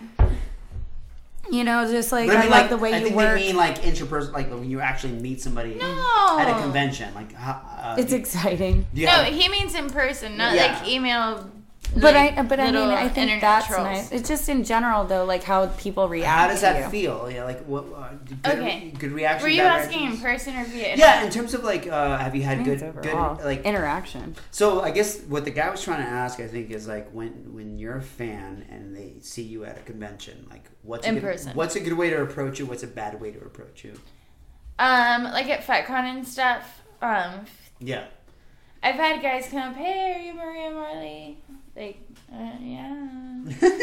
You 1.51 1.65
know, 1.65 1.91
just 1.91 2.13
like 2.13 2.29
I, 2.29 2.41
mean, 2.43 2.51
love 2.51 2.61
like, 2.61 2.69
the 2.71 2.77
way 2.77 2.93
I 2.93 2.99
you 2.99 3.05
think 3.05 3.17
work. 3.17 3.39
they 3.39 3.47
mean 3.47 3.57
like 3.57 3.81
interpersonal, 3.83 4.33
like 4.35 4.51
when 4.51 4.69
you 4.71 4.81
actually 4.81 5.15
meet 5.15 5.41
somebody 5.41 5.77
No. 5.77 6.37
at 6.39 6.47
a 6.55 6.61
convention. 6.63 7.15
Like, 7.15 7.31
uh, 7.41 7.97
it's 7.99 8.11
do- 8.11 8.17
exciting. 8.17 8.87
do 8.93 9.01
you 9.01 9.07
No, 9.07 9.13
have- 9.15 9.33
he 9.33 9.49
means 9.49 9.75
in 9.75 9.89
person, 9.89 10.37
not 10.37 10.55
Yeah. 10.55 10.79
like 10.81 10.89
email. 10.89 11.51
But 11.95 12.15
like, 12.15 12.39
I, 12.39 12.43
but 12.43 12.61
I 12.61 12.71
mean, 12.71 12.91
I 12.91 13.09
think 13.09 13.41
that's 13.41 13.67
trolls. 13.67 13.83
nice. 13.85 14.13
It's 14.13 14.29
just 14.29 14.49
in 14.49 14.63
general, 14.63 15.05
though, 15.05 15.25
like 15.25 15.43
how 15.43 15.67
people 15.79 16.09
react. 16.09 16.29
how 16.29 16.47
does 16.49 16.59
to 16.61 16.67
that 16.67 16.85
you. 16.85 16.91
feel? 16.91 17.31
Yeah, 17.31 17.45
like 17.45 17.65
what? 17.65 17.85
Uh, 17.95 18.11
good, 18.43 18.59
Okay. 18.59 18.93
good 18.99 19.13
reaction. 19.13 19.43
Were 19.43 19.49
you 19.49 19.63
bad 19.63 19.81
asking 19.87 20.05
in 20.13 20.19
person 20.19 20.57
or 20.57 20.65
via? 20.65 20.97
Yeah, 20.97 21.25
in 21.25 21.31
terms 21.31 21.55
of 21.55 21.65
like, 21.65 21.87
uh, 21.87 22.19
have 22.19 22.37
you 22.37 22.43
had 22.43 22.65
good, 22.65 22.79
think 22.81 23.03
good 23.03 23.15
like 23.45 23.65
interaction. 23.65 24.37
So 24.51 24.81
I 24.83 24.91
guess 24.91 25.21
what 25.23 25.45
the 25.45 25.51
guy 25.51 25.71
was 25.71 25.83
trying 25.83 26.03
to 26.05 26.09
ask, 26.09 26.39
I 26.41 26.47
think, 26.47 26.71
is 26.71 26.87
like 26.87 27.11
when 27.11 27.55
when 27.55 27.79
you're 27.79 27.97
a 27.97 28.03
fan 28.03 28.67
and 28.71 28.95
they 28.95 29.15
see 29.21 29.43
you 29.43 29.65
at 29.65 29.79
a 29.79 29.83
convention, 29.83 30.47
like 30.51 30.65
what's 30.83 31.07
a 31.07 31.09
In 31.09 31.15
good, 31.17 31.23
person. 31.25 31.53
What's 31.55 31.75
a 31.75 31.81
good 31.81 31.95
way 31.95 32.11
to 32.11 32.21
approach 32.23 32.59
you? 32.59 32.67
What's 32.67 32.83
a 32.83 32.87
bad 32.89 33.21
way 33.21 33.31
to 33.33 33.39
approach 33.41 33.83
you? 33.83 33.95
Um, 34.79 35.25
like 35.25 35.49
at 35.49 35.67
FetCon 35.67 36.05
and 36.05 36.27
stuff. 36.29 36.83
Um, 37.03 37.47
Yeah. 37.81 38.05
I've 38.83 38.95
had 38.95 39.21
guys 39.23 39.49
come 39.51 39.59
up, 39.71 39.75
"Hey, 39.75 40.13
are 40.15 40.21
you 40.21 40.35
Maria 40.35 40.71
Marley?" 40.71 41.39
Like, 41.79 42.01
uh, 42.33 42.51
yeah. 42.61 43.07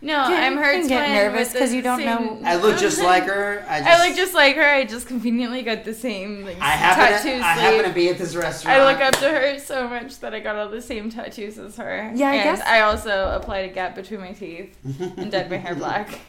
No, 0.00 0.18
I'm 0.18 0.58
her 0.58 0.72
can 0.72 0.86
get 0.86 0.98
twin 1.06 1.12
nervous 1.14 1.38
with 1.48 1.52
the 1.54 1.58
'cause 1.60 1.72
you 1.72 1.80
don't 1.80 1.98
same- 1.98 2.06
know- 2.06 2.40
I 2.44 2.56
look 2.56 2.76
just 2.78 3.00
like 3.02 3.24
her. 3.24 3.64
I, 3.66 3.78
just, 3.80 3.90
I 3.90 4.06
look 4.06 4.14
just 4.18 4.34
like 4.34 4.54
her. 4.56 4.62
I 4.62 4.84
just 4.84 5.06
conveniently 5.06 5.62
got 5.62 5.84
the 5.84 5.94
same 5.94 6.44
like 6.44 6.60
I 6.60 6.66
happen 6.72 7.04
tattoo 7.06 7.22
to, 7.30 7.30
sleeve. 7.36 7.42
I 7.42 7.52
happen 7.54 7.84
to 7.88 7.94
be 7.94 8.10
at 8.10 8.18
this 8.18 8.36
restaurant. 8.36 8.78
I 8.82 8.84
look 8.92 9.00
up 9.00 9.14
to 9.20 9.30
her 9.30 9.58
so 9.58 9.88
much 9.88 10.20
that 10.20 10.34
I 10.34 10.40
got 10.40 10.56
all 10.56 10.68
the 10.68 10.82
same 10.82 11.08
tattoos 11.08 11.58
as 11.58 11.78
her. 11.78 12.12
Yeah, 12.14 12.28
I 12.28 12.34
and 12.34 12.44
guess- 12.58 12.66
I 12.66 12.80
also 12.82 13.30
applied 13.34 13.70
a 13.70 13.72
gap 13.72 13.94
between 13.94 14.20
my 14.20 14.32
teeth 14.32 14.76
and 15.16 15.32
dyed 15.32 15.48
my 15.50 15.56
hair 15.56 15.74
black. 15.74 16.18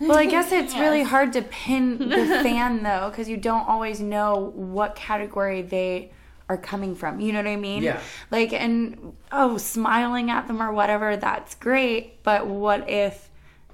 Well, 0.00 0.16
I 0.18 0.24
guess 0.26 0.50
it's 0.50 0.74
really 0.74 1.02
hard 1.04 1.32
to 1.34 1.42
pin 1.42 2.08
the 2.08 2.16
fan 2.42 2.82
though, 2.82 3.08
because 3.10 3.28
you 3.28 3.36
don't 3.36 3.68
always 3.68 4.00
know 4.00 4.50
what 4.56 4.96
category 4.96 5.60
they 5.62 6.10
are 6.52 6.56
coming 6.58 6.94
from. 6.94 7.20
You 7.20 7.32
know 7.32 7.38
what 7.40 7.48
I 7.48 7.56
mean? 7.56 7.82
Yeah. 7.82 8.00
Like, 8.30 8.52
and 8.52 9.14
oh, 9.30 9.56
smiling 9.58 10.30
at 10.30 10.46
them 10.46 10.62
or 10.62 10.72
whatever, 10.72 11.16
that's 11.16 11.54
great. 11.54 12.22
But 12.22 12.46
what 12.46 12.88
if 12.88 13.30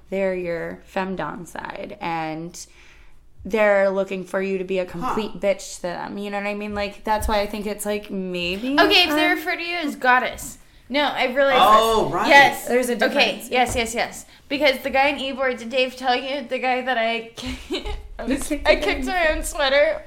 they're 0.09 0.35
your 0.35 0.81
femdom 0.91 1.45
side 1.47 1.97
and 2.01 2.65
they're 3.45 3.89
looking 3.89 4.23
for 4.23 4.41
you 4.41 4.57
to 4.57 4.63
be 4.63 4.79
a 4.79 4.85
complete 4.85 5.39
bitch 5.39 5.75
to 5.77 5.81
them? 5.83 6.17
You 6.17 6.31
know 6.31 6.37
what 6.37 6.47
I 6.47 6.55
mean? 6.55 6.73
Like, 6.73 7.03
that's 7.03 7.27
why 7.27 7.41
I 7.41 7.47
think 7.47 7.65
it's 7.65 7.85
like 7.85 8.09
maybe. 8.09 8.73
Okay, 8.79 9.03
if 9.03 9.09
they 9.09 9.25
um, 9.25 9.37
refer 9.37 9.55
to 9.55 9.63
you 9.63 9.75
as 9.75 9.95
goddess. 9.95 10.57
No, 10.91 11.03
I've 11.03 11.35
realized 11.35 11.61
Oh, 11.61 12.05
this. 12.05 12.13
right. 12.13 12.27
Yes. 12.29 12.67
There's 12.67 12.89
a 12.89 12.95
difference. 12.95 13.15
Okay, 13.45 13.47
yes, 13.51 13.75
yes, 13.75 13.93
yes. 13.93 14.25
Because 14.47 14.79
the 14.79 14.89
guy 14.89 15.09
in 15.09 15.17
Ybor, 15.19 15.55
did 15.55 15.69
Dave 15.69 15.95
tell 15.95 16.15
you? 16.15 16.47
The 16.47 16.57
guy 16.57 16.81
that 16.81 16.97
I, 16.97 17.31
I, 18.17 18.23
was, 18.23 18.47
kicked 18.47 18.67
I 18.67 18.75
kicked 18.75 19.05
my 19.05 19.27
own 19.27 19.43
sweater 19.43 20.01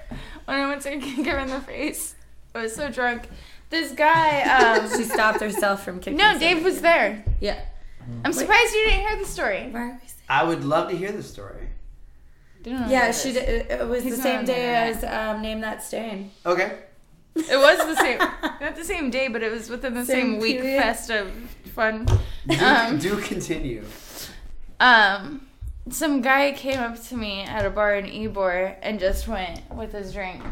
when 0.44 0.58
I 0.58 0.66
went 0.66 0.82
to 0.82 0.90
kick 0.98 1.24
him 1.24 1.38
in 1.38 1.48
the 1.50 1.60
face. 1.60 2.16
I 2.54 2.62
was 2.62 2.74
so 2.74 2.90
drunk. 2.90 3.28
This 3.70 3.92
guy, 3.92 4.42
um, 4.42 4.88
she 4.96 5.04
stopped 5.04 5.40
herself 5.40 5.84
from 5.84 5.98
kicking. 6.00 6.16
no, 6.18 6.38
Dave 6.38 6.62
was 6.62 6.80
there. 6.82 7.24
Yeah. 7.40 7.58
I'm 8.24 8.32
surprised 8.32 8.74
you 8.74 8.84
didn't 8.84 9.00
hear 9.06 9.16
the 9.16 9.24
story. 9.24 9.68
Why 9.70 9.80
are 9.80 9.86
we 10.02 10.08
saying- 10.08 10.20
I 10.28 10.44
would 10.44 10.64
love 10.64 10.90
to 10.90 10.96
hear 10.96 11.12
the 11.12 11.22
story. 11.22 11.68
Didn't 12.62 12.90
Yeah, 12.90 13.10
she 13.12 13.32
did, 13.32 13.70
it 13.70 13.86
was 13.88 14.04
He's 14.04 14.16
the 14.16 14.22
same 14.22 14.38
on 14.40 14.44
day 14.44 14.86
internet. 14.88 15.04
as 15.04 15.34
um, 15.36 15.42
Name 15.42 15.60
That 15.60 15.82
Stain. 15.82 16.30
Okay. 16.46 16.78
It 17.34 17.56
was 17.56 17.78
the 17.78 17.96
same, 17.96 18.18
not 18.60 18.76
the 18.76 18.84
same 18.84 19.10
day, 19.10 19.28
but 19.28 19.42
it 19.42 19.50
was 19.50 19.70
within 19.70 19.94
the 19.94 20.04
same, 20.04 20.32
Same 20.32 20.38
week 20.40 20.60
period? 20.60 20.82
fest 20.82 21.10
of 21.10 21.32
fun. 21.74 22.06
Do, 22.46 22.58
Um, 22.64 22.98
do 22.98 23.16
continue. 23.20 23.82
Um, 24.80 25.46
some 25.88 26.20
guy 26.20 26.52
came 26.52 26.78
up 26.78 27.02
to 27.04 27.16
me 27.16 27.42
at 27.42 27.64
a 27.64 27.70
bar 27.70 27.94
in 27.96 28.06
Ybor 28.06 28.76
and 28.82 29.00
just 29.00 29.26
went 29.28 29.60
with 29.74 29.92
his 29.92 30.12
drink 30.12 30.42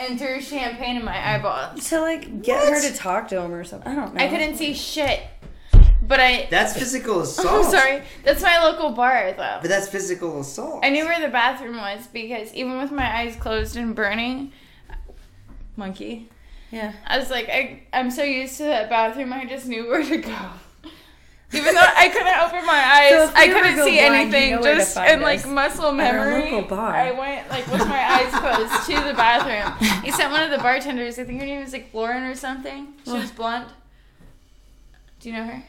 and 0.00 0.18
threw 0.18 0.40
champagne 0.40 0.96
in 0.96 1.04
my 1.04 1.34
eyeballs. 1.34 1.88
To 1.90 2.00
like 2.00 2.42
get 2.42 2.68
her 2.68 2.80
to 2.80 2.96
talk 2.96 3.28
to 3.28 3.40
him 3.40 3.52
or 3.52 3.64
something. 3.64 3.90
I 3.90 3.94
don't 3.94 4.14
know. 4.14 4.22
I 4.22 4.28
couldn't 4.28 4.56
see 4.56 4.74
shit, 4.74 5.22
but 6.02 6.20
I. 6.20 6.48
That's 6.50 6.76
physical 6.76 7.20
assault. 7.22 7.66
I'm 7.66 7.70
sorry. 7.70 8.02
That's 8.24 8.42
my 8.42 8.62
local 8.62 8.90
bar, 8.90 9.32
though. 9.32 9.58
But 9.60 9.68
that's 9.68 9.88
physical 9.88 10.40
assault. 10.40 10.84
I 10.84 10.90
knew 10.90 11.04
where 11.04 11.20
the 11.20 11.28
bathroom 11.28 11.76
was 11.76 12.06
because 12.06 12.52
even 12.54 12.78
with 12.78 12.92
my 12.92 13.18
eyes 13.18 13.36
closed 13.36 13.76
and 13.76 13.94
burning, 13.94 14.52
monkey. 15.76 16.28
Yeah. 16.70 16.92
I 17.06 17.18
was 17.18 17.30
like, 17.30 17.48
I, 17.48 17.82
I'm 17.92 18.10
so 18.10 18.22
used 18.22 18.56
to 18.58 18.64
that 18.64 18.88
bathroom, 18.88 19.32
I 19.32 19.44
just 19.44 19.66
knew 19.66 19.88
where 19.88 20.04
to 20.04 20.18
go. 20.18 20.38
Even 21.52 21.74
though 21.74 21.80
I 21.96 22.08
couldn't 22.08 22.38
open 22.38 22.64
my 22.64 22.72
eyes, 22.78 23.10
So 23.10 23.32
I 23.34 23.48
couldn't 23.48 23.74
see 23.84 23.98
blind, 23.98 24.32
you 24.32 24.38
anything. 24.38 24.50
know 24.56 24.62
just 24.62 24.94
find 24.94 25.12
in 25.14 25.20
like 25.20 25.40
us. 25.40 25.46
muscle 25.46 25.90
memory. 25.92 26.54
I 26.54 27.10
went 27.12 27.50
like 27.50 27.66
with 27.66 27.86
my 27.88 28.12
eyes 28.12 28.30
closed 28.32 28.86
to 28.86 29.08
the 29.08 29.14
bathroom. 29.14 29.88
He 30.04 30.10
sent 30.12 30.30
one 30.30 30.42
of 30.44 30.50
the 30.50 30.58
bartenders. 30.58 31.18
I 31.18 31.24
think 31.24 31.40
her 31.40 31.46
name 31.46 31.60
was 31.62 31.72
like 31.72 31.92
Lauren 31.92 32.22
or 32.22 32.34
something. 32.36 32.94
She 33.04 33.10
was 33.12 33.30
blonde. 33.32 33.66
Do 35.20 35.28
you 35.28 35.34
know 35.36 35.44
her? 35.44 35.62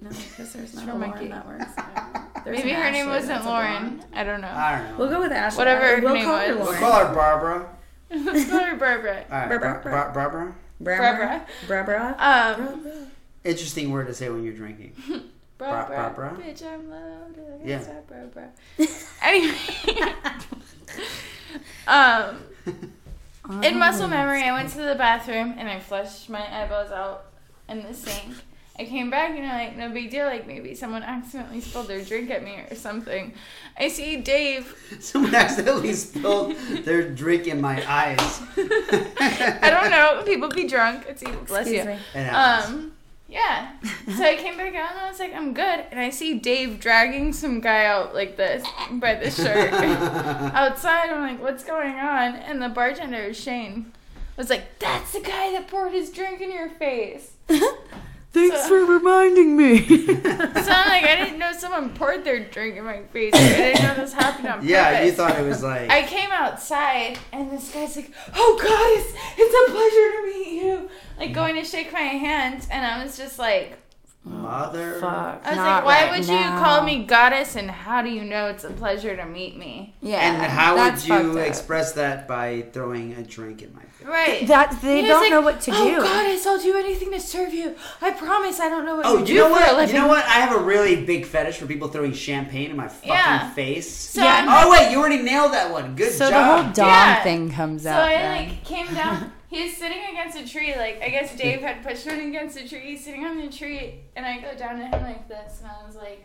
No, 0.00 0.10
because 0.10 0.52
there's 0.52 0.74
not 0.74 0.84
Sure, 0.84 0.92
a 0.94 0.96
Lauren 0.96 1.10
monkey. 1.10 1.28
that 1.28 1.46
works. 1.46 1.64
There's 2.44 2.58
Maybe 2.58 2.70
an 2.70 2.82
her 2.82 2.90
name 2.92 3.08
wasn't 3.08 3.44
Lauren. 3.44 4.00
I 4.12 4.22
don't 4.22 4.40
know. 4.40 4.48
I 4.48 4.78
don't 4.78 4.90
know. 4.90 4.96
We'll 4.98 5.08
go 5.10 5.20
with 5.20 5.32
Ashley. 5.32 5.58
Whatever 5.58 5.96
her 5.96 6.00
We'll 6.02 6.14
name 6.14 6.24
call 6.24 6.38
her 6.38 6.56
was. 6.56 6.68
We'll 6.68 6.76
call 6.78 7.04
her 7.06 7.14
Barbara. 7.14 7.68
Let's 8.10 8.48
call 8.48 8.60
her 8.60 8.76
Barbara. 8.76 9.24
All 9.30 9.38
right, 9.38 9.48
Barbara. 9.48 9.80
Bar- 9.82 9.82
Bar- 9.92 10.12
Barbara. 10.12 10.54
Barbara. 10.80 11.46
Barbara. 11.68 12.16
Um, 12.18 13.08
Interesting 13.44 13.90
word 13.90 14.06
to 14.08 14.14
say 14.14 14.28
when 14.28 14.44
you're 14.44 14.54
drinking. 14.54 14.92
Barbara. 15.58 16.14
Barbara? 16.14 16.38
Bitch, 16.40 16.64
I'm 16.64 16.88
loaded. 16.88 17.60
Yeah. 17.64 17.80
Yeah. 17.80 18.00
Barbara. 18.08 18.50
Anyway. 19.20 19.56
um, 21.88 22.38
in 23.62 23.78
muscle 23.78 24.06
memory, 24.06 24.42
I 24.44 24.52
went 24.52 24.70
to 24.70 24.78
the 24.78 24.94
bathroom 24.94 25.54
and 25.58 25.68
I 25.68 25.80
flushed 25.80 26.30
my 26.30 26.62
eyeballs 26.62 26.92
out 26.92 27.24
in 27.68 27.82
the 27.82 27.92
sink. 27.92 28.34
I 28.78 28.84
came 28.84 29.10
back 29.10 29.36
and 29.36 29.44
I'm 29.44 29.66
like, 29.66 29.76
no 29.76 29.92
big 29.92 30.10
deal. 30.10 30.26
Like 30.26 30.46
maybe 30.46 30.76
someone 30.76 31.02
accidentally 31.02 31.60
spilled 31.60 31.88
their 31.88 32.00
drink 32.00 32.30
at 32.30 32.44
me 32.44 32.62
or 32.70 32.76
something. 32.76 33.34
I 33.76 33.88
see 33.88 34.16
Dave. 34.18 34.72
Someone 35.00 35.34
accidentally 35.34 35.92
spilled 35.94 36.54
their 36.84 37.10
drink 37.10 37.48
in 37.48 37.60
my 37.60 37.82
eyes. 37.90 38.40
I 38.56 39.68
don't 39.68 39.90
know. 39.90 40.22
People 40.24 40.48
be 40.48 40.68
drunk. 40.68 41.06
It's 41.08 41.24
even 41.24 41.42
bless 41.44 41.66
Excuse 41.66 41.84
you. 41.84 41.90
me. 41.90 41.98
It 42.14 42.24
happens. 42.24 42.74
Um, 42.74 42.92
yeah. 43.28 43.72
So 44.16 44.24
I 44.24 44.36
came 44.36 44.56
back 44.56 44.74
out 44.74 44.92
and 44.92 45.00
I 45.00 45.08
was 45.10 45.18
like, 45.18 45.34
I'm 45.34 45.52
good. 45.52 45.84
And 45.90 46.00
I 46.00 46.08
see 46.10 46.38
Dave 46.38 46.80
dragging 46.80 47.32
some 47.34 47.60
guy 47.60 47.84
out 47.84 48.14
like 48.14 48.36
this 48.36 48.66
by 48.92 49.14
the 49.16 49.30
shirt 49.30 49.72
outside. 50.54 51.10
I'm 51.10 51.20
like, 51.20 51.42
what's 51.42 51.62
going 51.62 51.94
on? 51.94 52.36
And 52.36 52.62
the 52.62 52.70
bartender, 52.70 53.34
Shane, 53.34 53.92
was 54.36 54.48
like, 54.48 54.78
that's 54.78 55.12
the 55.12 55.20
guy 55.20 55.52
that 55.52 55.68
poured 55.68 55.92
his 55.92 56.10
drink 56.10 56.40
in 56.40 56.50
your 56.50 56.70
face. 56.70 57.32
Thanks 58.32 58.62
So- 58.62 58.68
for 58.68 58.84
reminding 58.92 59.56
me. 59.56 59.78
So 60.68 60.74
I'm 60.74 60.88
like, 60.88 61.04
I 61.04 61.16
didn't 61.24 61.38
know 61.38 61.52
someone 61.52 61.90
poured 61.94 62.24
their 62.24 62.44
drink 62.44 62.76
in 62.76 62.84
my 62.84 63.02
face. 63.04 63.32
I 63.34 63.38
didn't 63.48 63.82
know 63.82 63.94
this 63.94 64.12
happened 64.12 64.48
on 64.48 64.66
yeah, 64.66 64.90
purpose. 64.90 65.06
you 65.06 65.12
thought 65.12 65.38
it 65.38 65.44
was 65.46 65.62
like. 65.62 65.88
I 65.90 66.02
came 66.02 66.30
outside 66.30 67.18
and 67.32 67.50
this 67.50 67.72
guy's 67.72 67.96
like, 67.96 68.12
"Oh 68.34 68.58
God, 68.60 68.98
it's 68.98 69.14
it's 69.38 69.70
a 69.70 69.72
pleasure 69.72 70.12
to 70.12 70.26
meet 70.26 70.62
you." 70.62 70.90
Like 71.18 71.32
going 71.32 71.54
to 71.54 71.64
shake 71.64 71.92
my 71.92 72.00
hand, 72.00 72.66
and 72.70 72.84
I 72.84 73.02
was 73.02 73.16
just 73.16 73.38
like, 73.38 73.78
Mother. 74.24 74.98
Fuck. 75.00 75.40
I 75.44 75.48
was 75.48 75.56
not 75.56 75.66
like, 75.76 75.84
"Why 75.84 76.10
right 76.10 76.18
would 76.18 76.28
now. 76.28 76.54
you 76.54 76.60
call 76.62 76.82
me 76.82 77.04
goddess?" 77.04 77.56
And 77.56 77.70
how 77.70 78.02
do 78.02 78.10
you 78.10 78.24
know 78.24 78.46
it's 78.48 78.64
a 78.64 78.70
pleasure 78.70 79.16
to 79.16 79.24
meet 79.24 79.56
me? 79.56 79.94
Yeah. 80.02 80.18
And 80.18 80.36
how 80.52 80.74
that's 80.74 81.08
would 81.08 81.32
you 81.32 81.38
up. 81.40 81.46
express 81.46 81.92
that 81.92 82.28
by 82.28 82.66
throwing 82.72 83.14
a 83.14 83.22
drink 83.22 83.62
in 83.62 83.74
my 83.74 83.82
face? 83.82 83.87
Right. 84.08 84.46
That 84.48 84.80
they 84.80 85.02
don't 85.02 85.20
like, 85.20 85.30
know 85.30 85.42
what 85.42 85.60
to 85.62 85.70
oh, 85.70 85.84
do. 85.84 85.96
oh, 85.98 86.02
God, 86.02 86.46
I'll 86.46 86.62
do 86.62 86.76
anything 86.78 87.10
to 87.12 87.20
serve 87.20 87.52
you. 87.52 87.76
I 88.00 88.10
promise 88.12 88.58
I 88.58 88.68
don't 88.70 88.86
know 88.86 88.96
what 88.96 89.04
Oh, 89.06 89.18
you 89.18 89.26
do 89.26 89.32
you 89.34 89.40
know 89.40 89.50
what? 89.50 89.88
You 89.88 89.94
know 89.94 90.08
what? 90.08 90.24
I 90.24 90.40
have 90.40 90.56
a 90.58 90.64
really 90.64 91.04
big 91.04 91.26
fetish 91.26 91.58
for 91.58 91.66
people 91.66 91.88
throwing 91.88 92.14
champagne 92.14 92.70
in 92.70 92.76
my 92.76 92.88
fucking 92.88 93.10
Yeah. 93.10 93.50
face. 93.50 93.92
So 93.92 94.22
Yeah. 94.22 94.46
I'm 94.46 94.66
Oh 94.66 94.70
wait, 94.70 94.90
you 94.90 94.98
already 94.98 95.22
nailed 95.22 95.52
that 95.52 95.70
one. 95.70 95.94
Good 95.94 96.12
so 96.12 96.30
the 96.30 96.42
whole 96.42 96.62
dom 96.72 96.86
Yeah. 96.88 97.22
thing 97.22 97.50
comes 97.50 97.82
So 97.82 97.90
out. 97.90 97.96
So 98.00 98.02
I 98.08 98.14
then. 98.14 98.46
like 98.48 98.64
came 98.64 98.94
down. 98.94 99.32
he's 99.48 99.76
sitting 99.76 100.02
against 100.10 100.38
a 100.38 100.48
tree. 100.48 100.74
Like 100.74 101.02
I 101.02 101.10
guess 101.10 101.36
Dave 101.36 101.60
had 101.60 101.82
pushed 101.82 102.04
him 102.06 102.18
against 102.28 102.56
a 102.58 102.66
tree. 102.66 102.80
He's 102.80 103.04
sitting 103.04 103.26
on 103.26 103.36
the 103.38 103.48
tree, 103.50 104.00
and 104.16 104.24
I 104.24 104.40
go 104.40 104.54
down 104.56 104.78
to 104.78 104.86
him 104.86 105.02
like 105.02 105.28
this, 105.28 105.60
and 105.60 105.70
I 105.70 105.86
was 105.86 105.96
like, 105.96 106.24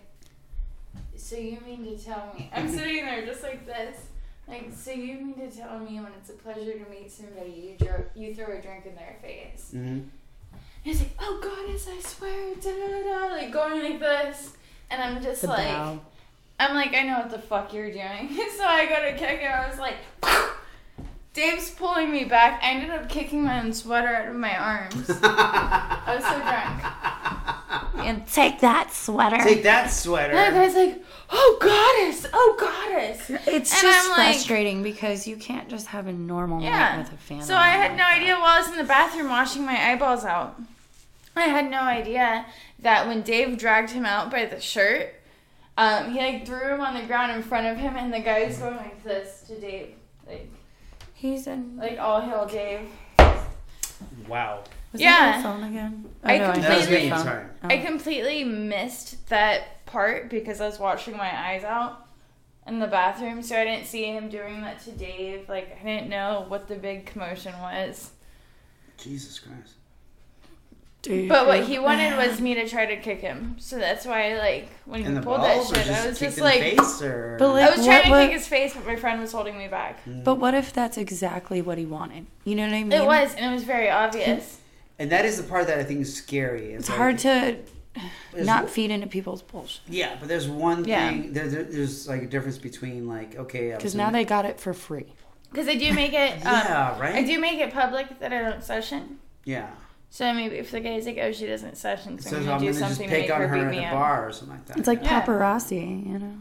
"So 1.18 1.36
you 1.36 1.58
mean 1.66 1.84
to 1.86 2.02
tell 2.02 2.34
me?" 2.38 2.50
I'm 2.56 2.70
sitting 2.70 3.06
there 3.06 3.26
just 3.26 3.44
like 3.44 3.66
this. 3.66 3.98
Like, 4.48 4.72
so 4.76 4.92
you 4.92 5.16
mean 5.16 5.36
to 5.36 5.50
tell 5.50 5.80
me 5.80 6.00
when 6.00 6.12
it's 6.20 6.30
a 6.30 6.34
pleasure 6.34 6.74
to 6.78 6.90
meet 6.90 7.12
somebody, 7.12 7.76
you 7.80 7.86
dro- 7.86 8.06
you 8.16 8.36
throw 8.36 8.48
a 8.58 8.62
drink 8.62 8.86
in 8.86 8.96
their 8.96 9.16
face? 9.22 9.72
Mhm. 9.74 10.06
He's 10.84 11.00
like, 11.00 11.12
"Oh 11.20 11.40
goddess, 11.42 11.88
I 11.88 12.02
swear," 12.02 12.54
da 12.56 12.72
da 12.72 12.88
da 12.88 13.04
da, 13.30 13.34
like 13.36 13.52
going 13.52 13.82
like 13.82 14.00
this, 14.00 14.54
and 14.90 15.02
I'm 15.02 15.24
just 15.24 15.42
the 15.42 15.48
like, 15.48 15.68
bow. 15.70 16.00
I'm 16.60 16.76
like, 16.76 16.94
I 16.94 17.04
know 17.04 17.20
what 17.20 17.30
the 17.32 17.40
fuck 17.40 17.74
you're 17.74 17.92
doing. 17.92 18.30
so 18.58 18.64
I 18.66 18.86
go 18.86 18.96
to 19.02 19.18
kick 19.18 19.42
it. 19.42 19.46
I 19.50 19.68
was 19.70 19.80
like, 19.80 19.96
Dave's 21.34 21.72
pulling 21.72 22.12
me 22.12 22.26
back. 22.26 22.62
I 22.64 22.72
ended 22.74 22.92
up 22.92 23.10
kicking 23.10 23.44
my 23.44 23.60
own 23.64 23.74
sweater 23.74 24.08
out 24.08 24.28
of 24.28 24.36
my 24.36 24.56
arms. 24.56 25.10
I 25.24 26.14
was 26.16 26.24
so 26.24 26.40
drunk. 26.40 28.06
And 28.06 28.28
take 28.28 28.60
that 28.60 28.94
sweater. 28.94 29.38
Take 29.38 29.64
that 29.64 29.88
sweater. 29.88 30.34
And 30.34 30.56
the 30.56 30.70
sweater. 30.70 30.74
guy's 30.84 30.96
like, 30.96 31.06
oh 31.32 31.58
goddess, 31.60 32.28
oh 32.34 32.56
goddess. 32.60 33.30
it's 33.48 33.74
And 33.74 33.82
just 33.82 34.12
I'm 34.12 34.18
like- 34.18 34.36
frustrating 34.36 34.84
because 34.84 35.26
you 35.26 35.36
can't 35.38 35.70
just 35.70 35.88
have 35.88 36.06
a 36.06 36.14
normal 36.14 36.62
Yeah. 36.62 36.98
night 36.98 36.98
with 37.00 37.14
a 37.14 37.18
family. 37.18 37.46
So 37.46 37.56
I 37.56 37.70
had 37.70 37.98
no 37.98 38.06
idea 38.06 38.36
while 38.36 38.46
I 38.46 38.60
was 38.60 38.70
in 38.70 38.78
the 38.78 38.84
bathroom 38.84 39.30
washing 39.30 39.66
my 39.66 39.92
eyeballs 39.92 40.26
out. 40.26 40.60
I 41.36 41.44
had 41.46 41.72
no 41.72 41.82
idea 41.82 42.46
that 42.80 43.08
when 43.08 43.24
Dave 43.24 43.58
dragged 43.58 43.90
him 43.90 44.06
out 44.06 44.30
by 44.30 44.46
the 44.46 44.60
shirt, 44.62 45.16
um, 45.78 46.12
he 46.12 46.20
like 46.20 46.46
threw 46.46 46.76
him 46.76 46.82
on 46.82 46.94
the 46.94 47.02
ground 47.08 47.32
in 47.32 47.42
front 47.42 47.66
of 47.66 47.78
him, 47.78 47.96
and 47.98 48.14
the 48.14 48.20
guy 48.20 48.46
was 48.46 48.58
going 48.60 48.76
like 48.78 49.04
this 49.04 49.44
to 49.48 49.60
Dave, 49.60 49.96
like 50.28 50.48
He's 51.24 51.48
in. 51.48 51.78
like 51.78 51.98
all 52.00 52.20
hail 52.20 52.46
Dave. 52.46 52.90
Wow. 54.28 54.62
Was 54.92 55.02
Yeah. 55.02 55.10
that 55.10 55.36
your 55.36 55.44
phone 55.44 55.64
again? 55.64 56.06
I 56.22 56.36
oh, 56.36 56.40
know, 56.40 56.52
completely- 56.52 56.68
That 56.70 56.78
was 56.80 56.90
me. 56.90 57.08
your 57.08 57.16
phone. 57.16 57.26
Sorry. 57.26 57.46
Oh. 57.64 57.68
I 57.70 57.78
completely 57.78 58.44
missed 58.44 59.30
that 59.30 59.86
part 59.86 60.30
because 60.30 60.60
I 60.60 60.66
was 60.66 60.80
washing 60.80 61.16
my 61.16 61.48
eyes 61.50 61.64
out 61.64 62.08
in 62.68 62.80
the 62.80 62.88
bathroom, 62.88 63.42
so 63.42 63.58
I 63.58 63.64
didn't 63.64 63.86
see 63.88 64.04
him 64.04 64.28
doing 64.28 64.60
that 64.64 64.82
to 64.82 64.92
Dave. 64.92 65.48
Like 65.48 65.78
I 65.82 65.86
didn't 65.86 66.10
know 66.10 66.44
what 66.50 66.68
the 66.68 66.76
big 66.76 67.06
commotion 67.06 67.54
was. 67.62 68.12
Jesus 68.98 69.40
Christ. 69.40 69.76
Dude, 71.04 71.28
But 71.28 71.48
what 71.48 71.66
he 71.66 71.78
wanted 71.80 72.16
was 72.16 72.40
me 72.40 72.56
to 72.56 72.68
try 72.68 72.86
to 72.86 72.96
kick 72.96 73.20
him. 73.20 73.58
So 73.60 73.78
that's 73.78 74.06
why, 74.06 74.38
like, 74.38 74.70
when 74.86 75.04
he 75.04 75.20
pulled 75.22 75.42
that 75.42 75.68
shit, 75.68 75.88
I 75.90 76.08
was 76.08 76.18
just 76.18 76.40
like, 76.40 76.62
face 76.62 77.02
or? 77.02 77.36
But, 77.38 77.50
like- 77.50 77.70
I 77.70 77.76
was 77.76 77.86
trying 77.86 78.04
to 78.06 78.10
What- 78.10 78.24
kick 78.28 78.32
his 78.38 78.48
face, 78.48 78.74
but 78.74 78.86
my 78.88 78.96
friend 78.96 79.20
was 79.20 79.34
holding 79.34 79.58
me 79.58 79.68
back. 79.68 80.00
But 80.08 80.36
what 80.36 80.54
if 80.56 80.72
that's 80.72 80.98
exactly 80.98 81.62
what 81.62 81.78
he 81.78 81.86
wanted? 81.86 82.28
You 82.46 82.56
know 82.56 82.64
what 82.64 82.74
I 82.74 82.84
mean? 82.84 82.92
It 82.94 83.06
was, 83.06 83.36
and 83.36 83.46
it 83.52 83.54
was 83.54 83.66
very 83.66 83.90
obvious. 83.90 84.60
and 85.00 85.12
that 85.12 85.26
is 85.26 85.36
the 85.38 85.44
part 85.44 85.68
that 85.68 85.78
I 85.78 85.84
think 85.84 86.00
is 86.00 86.16
scary. 86.16 86.72
It's 86.74 86.88
like- 86.88 86.98
hard 86.98 87.18
to 87.20 87.58
there's 88.32 88.48
not 88.48 88.70
feed 88.72 88.90
into 88.90 89.06
people's 89.06 89.42
bullshit. 89.44 89.82
Yeah, 89.88 90.16
but 90.20 90.28
there's 90.30 90.48
one 90.48 90.86
Yeah. 90.86 91.10
thing. 91.10 91.34
There, 91.34 91.48
there, 91.48 91.64
there's 91.64 92.08
like 92.08 92.24
a 92.24 92.28
difference 92.28 92.58
between 92.58 93.08
like 93.08 93.36
okay, 93.36 93.72
Because 93.76 93.94
now 93.94 94.10
they 94.10 94.24
got 94.26 94.46
it 94.46 94.60
for 94.60 94.74
free. 94.74 95.14
Because 95.52 95.68
I 95.68 95.76
do 95.76 95.94
make 95.94 96.14
it, 96.14 96.32
um, 96.38 96.40
Yeah, 96.46 97.00
right? 97.00 97.14
I 97.14 97.22
do 97.24 97.40
make 97.40 97.60
it 97.60 97.72
public 97.72 98.20
that 98.22 98.34
I 98.34 98.42
don't 98.42 98.64
session. 98.64 99.20
yeah. 99.46 99.68
So 100.14 100.32
maybe 100.32 100.58
if 100.58 100.70
the 100.70 100.80
guy's 100.80 101.08
like, 101.08 101.18
oh, 101.20 101.32
she 101.32 101.48
doesn't 101.48 101.76
session, 101.76 102.20
so, 102.20 102.30
So 102.30 102.36
I'm 102.36 102.42
I'm 102.44 102.48
gonna 102.48 102.60
do 102.60 102.66
gonna 102.68 102.78
just 102.78 102.80
something 102.88 103.10
to 103.10 103.18
make 103.20 103.32
on 103.34 103.42
her 103.42 103.48
her 103.48 103.56
beat 103.56 103.62
at 103.64 103.72
me 103.72 103.78
the 103.80 103.86
up. 103.86 103.94
bar 103.94 104.28
or 104.28 104.32
something 104.32 104.56
like 104.58 104.66
that. 104.68 104.78
It's 104.78 104.88
like 104.88 105.02
Yeah. 105.04 105.26
paparazzi, 105.26 106.06
you 106.08 106.20
know? 106.20 106.36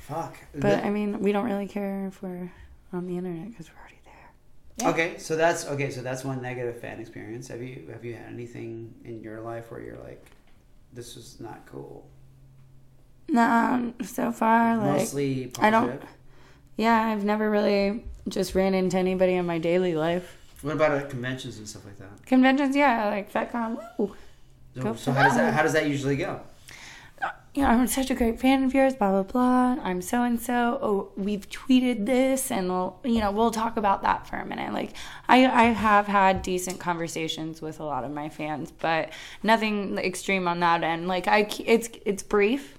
fuck. 0.00 0.36
But 0.52 0.60
The- 0.60 0.86
I 0.86 0.90
mean, 0.90 1.20
we 1.20 1.32
don't 1.32 1.46
really 1.46 1.66
care 1.66 2.06
if 2.08 2.22
we're 2.22 2.52
on 2.92 3.06
the 3.06 3.16
internet 3.16 3.48
because 3.48 3.70
we're 3.70 3.78
already 3.80 4.00
there. 4.04 4.30
Yeah. 4.76 4.90
Okay, 4.90 5.16
so 5.16 5.34
that's 5.34 5.64
okay. 5.66 5.88
So 5.90 6.02
that's 6.02 6.24
one 6.26 6.42
negative 6.42 6.78
fan 6.78 7.00
experience. 7.00 7.48
Have 7.48 7.62
you 7.62 7.88
have 7.90 8.04
you 8.04 8.16
had 8.16 8.26
anything 8.26 8.92
in 9.06 9.22
your 9.22 9.40
life 9.40 9.70
where 9.70 9.80
you're 9.80 9.96
like, 10.04 10.22
this 10.92 11.16
was 11.16 11.40
not 11.40 11.64
cool? 11.64 12.06
No, 13.30 13.94
so 14.02 14.30
far, 14.30 14.76
like, 14.76 14.98
Mostly 14.98 15.46
positive. 15.46 15.62
I 15.64 15.70
don't- 15.70 16.02
yeah, 16.76 17.00
I've 17.06 17.24
never 17.24 17.48
really 17.48 18.04
just 18.28 18.54
ran 18.54 18.74
into 18.74 18.98
anybody 18.98 19.32
in 19.36 19.46
my 19.46 19.56
daily 19.58 19.94
life. 19.94 20.36
What 20.62 20.74
about 20.74 20.92
at 20.92 21.10
conventions 21.10 21.58
and 21.58 21.68
stuff 21.68 21.84
like 21.84 21.98
that? 21.98 22.24
Conventions, 22.26 22.74
yeah, 22.74 23.08
like 23.08 23.32
FetCon. 23.32 23.82
Woo. 23.98 24.14
So, 24.74 24.82
Go 24.82 24.94
so 24.94 25.12
how 25.12 25.24
does 25.24 25.36
that 25.36 25.52
how 25.52 25.62
does 25.62 25.74
that 25.74 25.86
usually 25.88 26.16
go? 26.16 26.40
you 27.54 27.62
know, 27.62 27.68
I'm 27.68 27.86
such 27.86 28.10
a 28.10 28.14
great 28.14 28.40
fan 28.40 28.64
of 28.64 28.72
yours, 28.72 28.94
blah, 28.94 29.10
blah, 29.10 29.22
blah. 29.24 29.84
I'm 29.84 30.00
so 30.00 30.22
and 30.22 30.40
so. 30.40 30.78
Oh, 30.80 31.12
we've 31.16 31.48
tweeted 31.50 32.06
this, 32.06 32.50
and 32.50 32.68
we'll, 32.68 32.98
you 33.04 33.20
know, 33.20 33.30
we'll 33.30 33.50
talk 33.50 33.76
about 33.76 34.02
that 34.02 34.26
for 34.26 34.36
a 34.36 34.46
minute. 34.46 34.72
Like, 34.72 34.94
I, 35.28 35.46
I 35.46 35.64
have 35.64 36.06
had 36.06 36.40
decent 36.40 36.80
conversations 36.80 37.60
with 37.60 37.78
a 37.78 37.84
lot 37.84 38.04
of 38.04 38.10
my 38.10 38.30
fans, 38.30 38.70
but 38.70 39.10
nothing 39.42 39.98
extreme 39.98 40.48
on 40.48 40.60
that 40.60 40.82
end. 40.82 41.08
Like, 41.08 41.28
I, 41.28 41.46
it's, 41.66 41.90
it's 42.06 42.22
brief. 42.22 42.78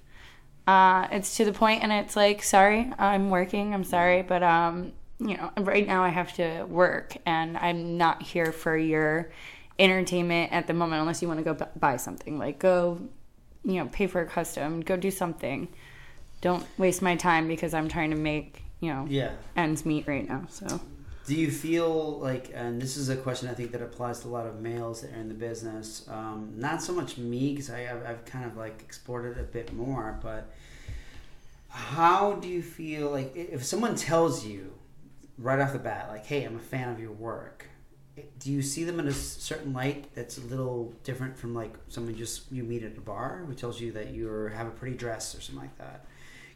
Uh, 0.65 1.07
it's 1.11 1.38
to 1.38 1.45
the 1.45 1.53
point, 1.53 1.84
and 1.84 1.91
it's 1.91 2.15
like, 2.15 2.41
sorry, 2.41 2.91
I'm 2.97 3.30
working. 3.30 3.76
I'm 3.76 3.84
sorry, 3.84 4.23
but 4.23 4.41
um, 4.41 4.93
you 5.26 5.38
know, 5.38 5.52
right 5.60 5.88
now 5.88 6.04
I 6.04 6.10
have 6.10 6.34
to 6.36 6.64
work, 6.66 7.16
and 7.26 7.58
I'm 7.58 7.98
not 7.98 8.22
here 8.22 8.52
for 8.52 8.78
your 8.78 9.32
entertainment 9.80 10.52
at 10.52 10.68
the 10.68 10.74
moment, 10.74 11.02
unless 11.02 11.22
you 11.22 11.28
want 11.28 11.40
to 11.40 11.44
go 11.44 11.54
bu- 11.54 11.80
buy 11.80 11.98
something. 11.98 12.38
Like, 12.38 12.60
go 12.60 13.00
you 13.66 13.76
know, 13.76 13.88
pay 13.94 14.08
for 14.08 14.22
a 14.22 14.26
custom, 14.26 14.82
go 14.82 14.98
do 14.98 15.10
something. 15.10 15.70
Don't 16.41 16.66
waste 16.78 17.02
my 17.02 17.16
time 17.16 17.48
because 17.48 17.74
I'm 17.74 17.88
trying 17.88 18.10
to 18.10 18.18
make, 18.18 18.62
you 18.82 18.91
know, 18.94 19.06
Yeah. 19.10 19.32
ends 19.56 19.86
meet 19.86 20.06
right 20.06 20.28
now. 20.28 20.45
So 20.50 20.82
Do 21.26 21.36
you 21.36 21.50
feel 21.50 22.20
like, 22.20 22.52
and 22.54 22.82
this 22.82 22.98
is 22.98 23.08
a 23.08 23.16
question 23.16 23.48
I 23.48 23.54
think 23.54 23.72
that 23.72 23.82
applies 23.82 24.20
to 24.20 24.28
a 24.28 24.32
lot 24.32 24.45
of 24.45 24.60
males 24.60 25.02
that 25.04 25.14
are 25.14 25.16
in 25.22 25.30
the 25.30 25.34
business, 25.34 26.06
um, 26.10 26.52
not 26.58 26.82
so 26.82 26.91
much 26.91 27.18
me 27.18 27.52
because 27.52 27.70
I've, 27.70 28.06
I've 28.06 28.26
kind 28.26 28.44
of 28.44 28.58
like 28.58 28.82
explored 28.82 29.26
it 29.26 29.40
a 29.40 29.44
bit 29.44 29.72
more, 29.72 30.20
but 30.22 30.52
how 31.70 32.34
do 32.34 32.50
you 32.50 32.62
feel 32.62 33.10
like 33.10 33.34
if 33.38 33.64
someone 33.64 33.95
tells 33.95 34.45
you 34.45 34.74
right 35.38 35.60
off 35.60 35.73
the 35.73 35.80
bat, 35.80 36.10
like, 36.10 36.26
hey, 36.26 36.43
I'm 36.43 36.55
a 36.55 36.60
fan 36.60 36.89
of 36.89 36.99
your 36.99 37.11
work, 37.11 37.68
do 38.39 38.51
you 38.51 38.61
see 38.61 38.84
them 38.84 38.99
in 38.99 39.07
a 39.07 39.11
certain 39.11 39.73
light 39.73 40.14
that's 40.14 40.38
a 40.38 40.41
little 40.41 40.93
different 41.03 41.35
from 41.38 41.55
like 41.55 41.73
someone 41.88 42.15
just 42.15 42.51
you 42.51 42.64
meet 42.64 42.84
at 42.84 42.95
a 42.97 43.01
bar 43.01 43.43
who 43.47 43.53
tells 43.55 43.81
you 43.81 43.91
that 43.93 44.11
you 44.11 44.27
have 44.55 44.68
a 44.68 44.72
pretty 44.72 44.95
dress 44.95 45.34
or 45.35 45.41
something 45.41 45.64
like 45.64 45.77
that? 45.77 46.05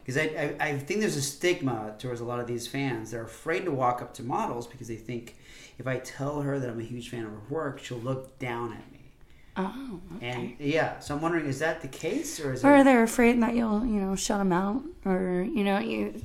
because 0.04 0.16
I, 0.16 0.54
I 0.60 0.68
I 0.68 0.78
think 0.78 1.00
there's 1.00 1.16
a 1.16 1.22
stigma 1.22 1.94
towards 1.98 2.20
a 2.20 2.24
lot 2.24 2.40
of 2.40 2.46
these 2.46 2.66
fans. 2.66 3.10
They're 3.10 3.24
afraid 3.24 3.64
to 3.66 3.70
walk 3.70 4.00
up 4.00 4.14
to 4.14 4.22
models 4.22 4.66
because 4.66 4.88
they 4.88 4.96
think 4.96 5.36
if 5.78 5.86
I 5.86 5.98
tell 5.98 6.40
her 6.42 6.58
that 6.58 6.70
I'm 6.70 6.80
a 6.80 6.84
huge 6.84 7.10
fan 7.10 7.24
of 7.24 7.30
her 7.30 7.40
work, 7.50 7.78
she'll 7.82 7.98
look 7.98 8.38
down 8.38 8.72
at 8.72 8.90
me. 8.92 9.10
Oh. 9.56 10.00
okay. 10.16 10.26
And 10.26 10.54
yeah, 10.60 10.98
so 11.00 11.14
I'm 11.14 11.20
wondering, 11.20 11.46
is 11.46 11.58
that 11.58 11.82
the 11.82 11.88
case 11.88 12.40
or 12.40 12.52
is 12.54 12.64
Or 12.64 12.76
it? 12.76 12.84
they're 12.84 13.02
afraid 13.02 13.42
that 13.42 13.54
you'll, 13.54 13.84
you 13.84 14.00
know, 14.00 14.14
shut 14.16 14.38
them 14.38 14.52
out, 14.52 14.82
or 15.04 15.42
you 15.42 15.64
know, 15.64 15.78
you 15.78 16.22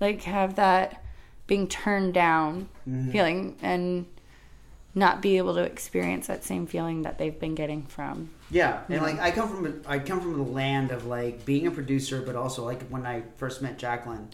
like 0.00 0.22
have 0.22 0.56
that 0.56 0.99
being 1.50 1.66
turned 1.68 2.14
down 2.14 2.68
Mm-hmm. 2.88 3.10
feeling 3.10 3.56
and 3.62 4.06
not 4.94 5.20
be 5.22 5.36
able 5.36 5.54
to 5.54 5.62
experience 5.62 6.26
that 6.26 6.42
same 6.42 6.66
feeling 6.66 7.02
that 7.02 7.18
they've 7.18 7.38
been 7.38 7.54
getting 7.54 7.82
from. 7.86 8.30
Yeah, 8.50 8.80
and 8.88 9.02
like 9.02 9.20
I 9.20 9.30
come 9.30 9.48
from 9.48 9.66
a, 9.66 9.72
I 9.88 9.98
come 10.00 10.20
from 10.20 10.36
the 10.36 10.42
land 10.60 10.90
of 10.90 11.06
like 11.06 11.44
being 11.44 11.66
a 11.68 11.70
producer, 11.70 12.20
but 12.22 12.34
also 12.34 12.64
like 12.64 12.82
when 12.88 13.06
I 13.06 13.22
first 13.36 13.62
met 13.62 13.78
Jacqueline, 13.78 14.28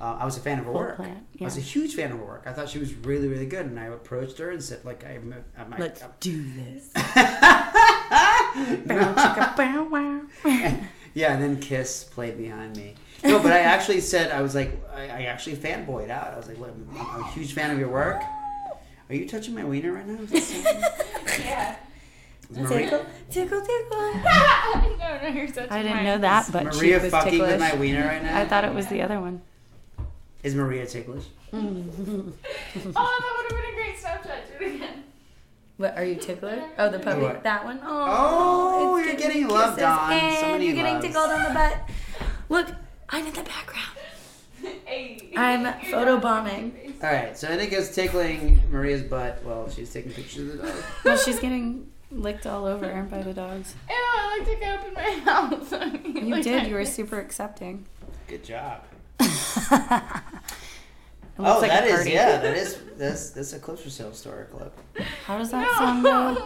uh, 0.00 0.18
I 0.20 0.24
was 0.24 0.36
a 0.36 0.40
fan 0.40 0.58
of 0.58 0.64
her 0.64 0.72
Whole 0.72 0.80
work. 0.80 0.96
plant, 0.96 1.24
I 1.40 1.44
was 1.44 1.56
a 1.56 1.60
huge 1.60 1.94
fan 1.94 2.10
of 2.10 2.18
her 2.18 2.24
work. 2.24 2.42
I 2.46 2.52
thought 2.52 2.68
she 2.68 2.78
was 2.80 2.92
really 2.94 3.28
really 3.28 3.46
good, 3.46 3.66
and 3.66 3.78
I 3.78 3.84
approached 3.86 4.38
her 4.38 4.50
and 4.50 4.62
said 4.62 4.84
like 4.84 5.04
I'm, 5.04 5.32
I'm, 5.56 5.72
I'm 5.72 5.78
Let's 5.80 6.02
do 6.18 6.42
this. 6.60 6.90
yeah, 11.14 11.32
and 11.34 11.42
then 11.42 11.60
Kiss 11.60 12.04
played 12.04 12.36
behind 12.38 12.76
me. 12.76 12.94
No, 13.22 13.38
but 13.42 13.52
I 13.52 13.60
actually 13.60 14.00
said 14.00 14.30
I 14.32 14.40
was 14.42 14.54
like 14.54 14.72
I, 14.94 15.02
I 15.02 15.22
actually 15.24 15.56
fanboyed 15.56 16.10
out. 16.10 16.32
I 16.32 16.36
was 16.36 16.48
like, 16.48 16.58
Look, 16.58 16.70
I'm, 16.70 16.88
I'm 16.98 17.20
a 17.22 17.30
huge 17.32 17.52
fan 17.52 17.70
of 17.70 17.78
your 17.78 17.88
work. 17.90 18.22
Are 19.08 19.14
you 19.14 19.28
touching 19.28 19.54
my 19.54 19.64
wiener 19.64 19.92
right 19.92 20.06
now? 20.06 20.22
Is 20.22 20.30
that 20.30 20.42
something? 20.42 21.44
Yeah. 21.44 21.76
Is 22.50 22.58
Maria, 22.58 22.80
tickle, 22.90 23.06
tickle, 23.30 23.60
tickle. 23.60 24.14
no, 24.98 25.20
no, 25.22 25.28
you're 25.28 25.46
such 25.48 25.70
I 25.70 25.78
a 25.78 25.82
didn't 25.82 25.96
mime. 25.98 26.04
know 26.04 26.18
that, 26.18 26.48
but 26.52 26.64
Maria 26.64 26.98
she 26.98 27.04
was 27.04 27.10
fucking 27.12 27.30
ticklish. 27.32 27.50
with 27.52 27.60
my 27.60 27.74
wiener 27.76 28.04
right 28.06 28.22
now? 28.22 28.40
I 28.40 28.44
thought 28.44 28.64
it 28.64 28.74
was 28.74 28.86
the 28.88 29.02
other 29.02 29.20
one. 29.20 29.40
Is 30.42 30.54
Maria 30.54 30.86
ticklish? 30.86 31.24
Oh, 31.52 31.60
that 31.62 33.32
would 33.36 33.50
have 33.50 33.50
been 33.50 33.72
a 33.72 33.74
great 33.74 33.96
Snapchat. 33.98 34.58
Do 34.58 34.64
it 34.64 34.74
again. 34.76 35.04
What 35.76 35.96
are 35.96 36.04
you 36.04 36.16
tickler? 36.16 36.62
Oh, 36.78 36.88
the 36.90 36.98
puppy. 36.98 37.20
What? 37.22 37.42
That 37.42 37.64
one. 37.64 37.80
Oh, 37.82 37.86
oh, 38.94 38.96
it's 38.96 39.06
you're 39.06 39.16
giving 39.16 39.32
getting 39.42 39.48
loved 39.48 39.78
kisses, 39.78 39.90
on. 39.90 40.10
So 40.10 40.16
And 40.16 40.52
many 40.52 40.66
you're 40.66 40.74
getting 40.74 40.94
loves. 40.94 41.06
tickled 41.06 41.30
on 41.30 41.42
the 41.44 41.50
butt. 41.54 41.78
Look, 42.48 42.68
I'm 43.10 43.26
in 43.26 43.32
the 43.32 43.42
background. 43.42 43.96
Hey. 44.84 45.30
I'm 45.36 45.64
photobombing. 45.84 47.02
All 47.02 47.10
right, 47.10 47.36
so 47.36 47.48
Indica's 47.50 47.92
tickling 47.94 48.60
Maria's 48.70 49.02
butt 49.02 49.42
while 49.42 49.68
she's 49.70 49.90
taking 49.92 50.12
pictures 50.12 50.54
of 50.54 50.58
the 50.58 50.62
dog. 50.68 50.76
Well, 51.04 51.16
she's 51.18 51.40
getting 51.40 51.90
licked 52.12 52.46
all 52.46 52.66
over 52.66 53.06
by 53.10 53.22
the 53.22 53.32
dogs. 53.32 53.74
Ew, 53.88 53.94
I 53.96 54.38
like 54.38 54.46
to 54.48 54.56
go 54.64 54.74
open 54.74 54.94
my 54.94 55.16
mouth. 55.32 55.72
You 56.14 56.30
Like 56.34 56.44
did. 56.44 56.60
that. 56.62 56.68
You 56.68 56.74
were 56.74 56.84
super 56.84 57.18
accepting. 57.18 57.86
Good 58.28 58.44
job. 58.44 58.82
It 59.20 59.24
looks 61.42 61.56
Oh, 61.56 61.60
like 61.60 61.70
that 61.70 61.84
a 61.84 61.86
is 61.86 61.94
party. 61.94 62.10
yeah, 62.10 62.36
that 62.38 62.54
is 62.56 62.78
that's 62.98 63.30
that's 63.30 63.52
a 63.54 63.58
clips 63.58 63.80
for 63.82 63.88
sale 63.90 64.12
store 64.12 64.46
clip. 64.52 64.78
How 65.24 65.38
does 65.38 65.50
that 65.52 65.66
sound? 65.78 66.02
go? 66.02 66.36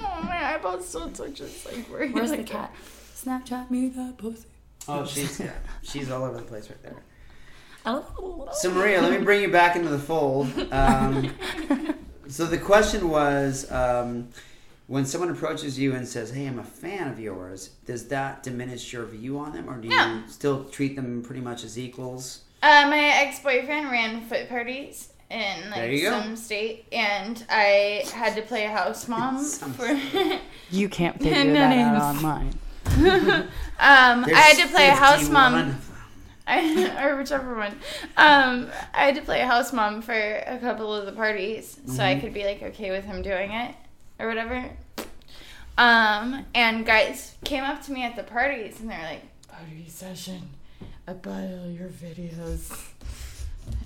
oh, 0.00 0.20
my 0.24 0.54
eyeballs 0.54 0.88
still 0.88 1.10
twitches. 1.10 1.66
Like, 1.66 1.84
where 1.86 2.08
Where's 2.08 2.30
the 2.30 2.42
cat? 2.44 2.72
Snapchat 3.14 3.70
me 3.70 3.88
that 3.90 4.16
pussy. 4.16 4.46
Oh, 4.88 5.04
she's 5.06 5.38
yeah, 5.40 5.52
she's 5.82 6.10
all 6.10 6.24
over 6.24 6.36
the 6.36 6.42
place 6.42 6.68
right 6.68 6.82
there. 6.82 6.96
Oh. 7.86 8.48
So 8.52 8.70
Maria, 8.72 9.00
let 9.00 9.18
me 9.18 9.24
bring 9.24 9.40
you 9.42 9.50
back 9.50 9.76
into 9.76 9.88
the 9.88 9.98
fold. 9.98 10.48
Um, 10.72 11.32
so 12.28 12.44
the 12.46 12.58
question 12.58 13.08
was, 13.08 13.70
um, 13.70 14.28
when 14.88 15.04
someone 15.06 15.30
approaches 15.30 15.78
you 15.78 15.94
and 15.94 16.06
says, 16.06 16.30
"Hey, 16.30 16.46
I'm 16.46 16.58
a 16.58 16.64
fan 16.64 17.08
of 17.08 17.18
yours," 17.20 17.70
does 17.86 18.08
that 18.08 18.42
diminish 18.42 18.92
your 18.92 19.04
view 19.06 19.38
on 19.38 19.52
them, 19.52 19.68
or 19.70 19.76
do 19.80 19.88
you 19.88 20.22
still 20.28 20.64
treat 20.64 20.96
them 20.96 21.22
pretty 21.22 21.40
much 21.40 21.64
as 21.64 21.78
equals? 21.78 22.42
Uh, 22.62 22.86
my 22.90 22.98
ex 22.98 23.38
boyfriend 23.40 23.90
ran 23.90 24.20
foot 24.26 24.48
parties 24.48 25.10
in 25.30 25.70
There 25.70 25.82
like 25.86 25.92
you 25.92 26.02
go. 26.10 26.20
some 26.20 26.36
state, 26.36 26.86
and 26.92 27.44
I 27.48 28.02
had 28.12 28.34
to 28.36 28.42
play 28.42 28.64
house 28.64 29.06
mom 29.08 29.42
for. 29.44 29.86
You 30.70 30.88
can't 30.90 31.18
No 31.20 31.28
figure 31.30 31.52
that 31.54 31.68
names. 31.70 32.02
out 32.02 32.16
online. 32.16 32.52
um, 33.78 34.24
I 34.24 34.30
had 34.30 34.66
to 34.66 34.68
play 34.72 34.88
a 34.88 34.92
house 34.94 35.28
mom. 35.28 35.76
I, 36.46 37.04
or 37.04 37.16
whichever 37.16 37.54
one. 37.54 37.72
Um, 38.16 38.70
I 38.94 39.04
had 39.06 39.14
to 39.16 39.22
play 39.22 39.40
a 39.40 39.46
house 39.46 39.72
mom 39.72 40.00
for 40.02 40.14
a 40.14 40.58
couple 40.58 40.94
of 40.94 41.04
the 41.06 41.12
parties, 41.12 41.78
so 41.86 42.02
I 42.02 42.18
could 42.18 42.32
be 42.32 42.44
like 42.44 42.62
okay 42.62 42.90
with 42.90 43.04
him 43.04 43.22
doing 43.22 43.52
it 43.52 43.74
or 44.18 44.26
whatever. 44.28 44.64
Um, 45.76 46.44
and 46.54 46.84
guys 46.86 47.36
came 47.44 47.62
up 47.64 47.82
to 47.84 47.92
me 47.92 48.02
at 48.02 48.16
the 48.16 48.24
parties 48.24 48.80
and 48.80 48.90
they're 48.90 49.02
like, 49.02 49.22
"Party 49.48 49.86
session. 49.88 50.50
I 51.06 51.12
buy 51.12 51.42
all 51.42 51.70
your 51.70 51.88
videos. 51.88 52.88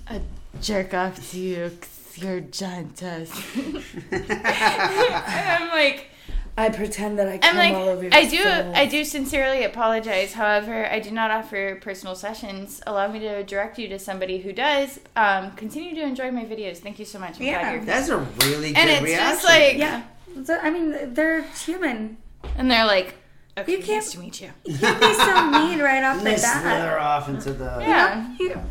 I 0.07 0.21
jerk 0.61 0.93
off 0.93 1.31
to 1.31 1.39
you 1.39 1.71
'cause 1.79 2.17
you're 2.17 2.41
giantess." 2.41 3.31
and 4.11 5.63
I'm 5.63 5.69
like. 5.69 6.09
I 6.55 6.69
pretend 6.69 7.17
that 7.17 7.27
I 7.27 7.33
I'm 7.33 7.39
come 7.39 7.57
like, 7.57 7.73
all 7.73 7.89
over 7.89 8.03
your 8.03 8.13
I 8.13 8.25
do, 8.25 8.37
soul. 8.37 8.71
I 8.75 8.85
do 8.85 9.03
sincerely 9.03 9.63
apologize. 9.63 10.33
However, 10.33 10.85
I 10.85 10.99
do 10.99 11.09
not 11.09 11.31
offer 11.31 11.75
personal 11.81 12.13
sessions. 12.15 12.79
Allow 12.85 13.07
me 13.11 13.19
to 13.19 13.43
direct 13.43 13.79
you 13.79 13.87
to 13.89 13.97
somebody 13.97 14.37
who 14.37 14.53
does. 14.53 14.99
Um, 15.15 15.51
continue 15.53 15.95
to 15.95 16.01
enjoy 16.01 16.29
my 16.29 16.45
videos. 16.45 16.77
Thank 16.77 16.99
you 16.99 17.05
so 17.05 17.17
much. 17.17 17.37
I'm 17.39 17.43
Yeah. 17.47 17.59
glad 17.61 17.73
you're- 17.73 17.85
That's 17.85 18.09
a 18.09 18.17
really 18.17 18.67
good 18.69 18.77
and 18.77 18.89
it's 18.91 19.01
reaction. 19.01 19.29
just 19.29 19.43
like, 19.45 19.77
Yeah. 19.77 20.03
So, 20.43 20.59
I 20.61 20.69
mean, 20.69 21.13
they're 21.13 21.41
human. 21.65 22.17
and 22.57 22.69
they're 22.69 22.85
like, 22.85 23.15
okay, 23.57 23.71
You 23.71 23.77
can't- 23.79 23.89
nice 24.03 24.11
to 24.11 24.19
meet 24.19 24.39
you. 24.41 24.51
You 24.65 24.77
can't 24.77 24.99
be 24.99 25.13
so 25.13 25.41
mean 25.51 25.79
right 25.79 26.03
off 26.03 26.17
the 26.19 26.23
they 26.23 26.35
bat. 26.35 26.61
slither 26.61 26.99
off 26.99 27.29
into 27.29 27.53
the. 27.53 27.77
Yeah. 27.81 28.27
You- 28.39 28.61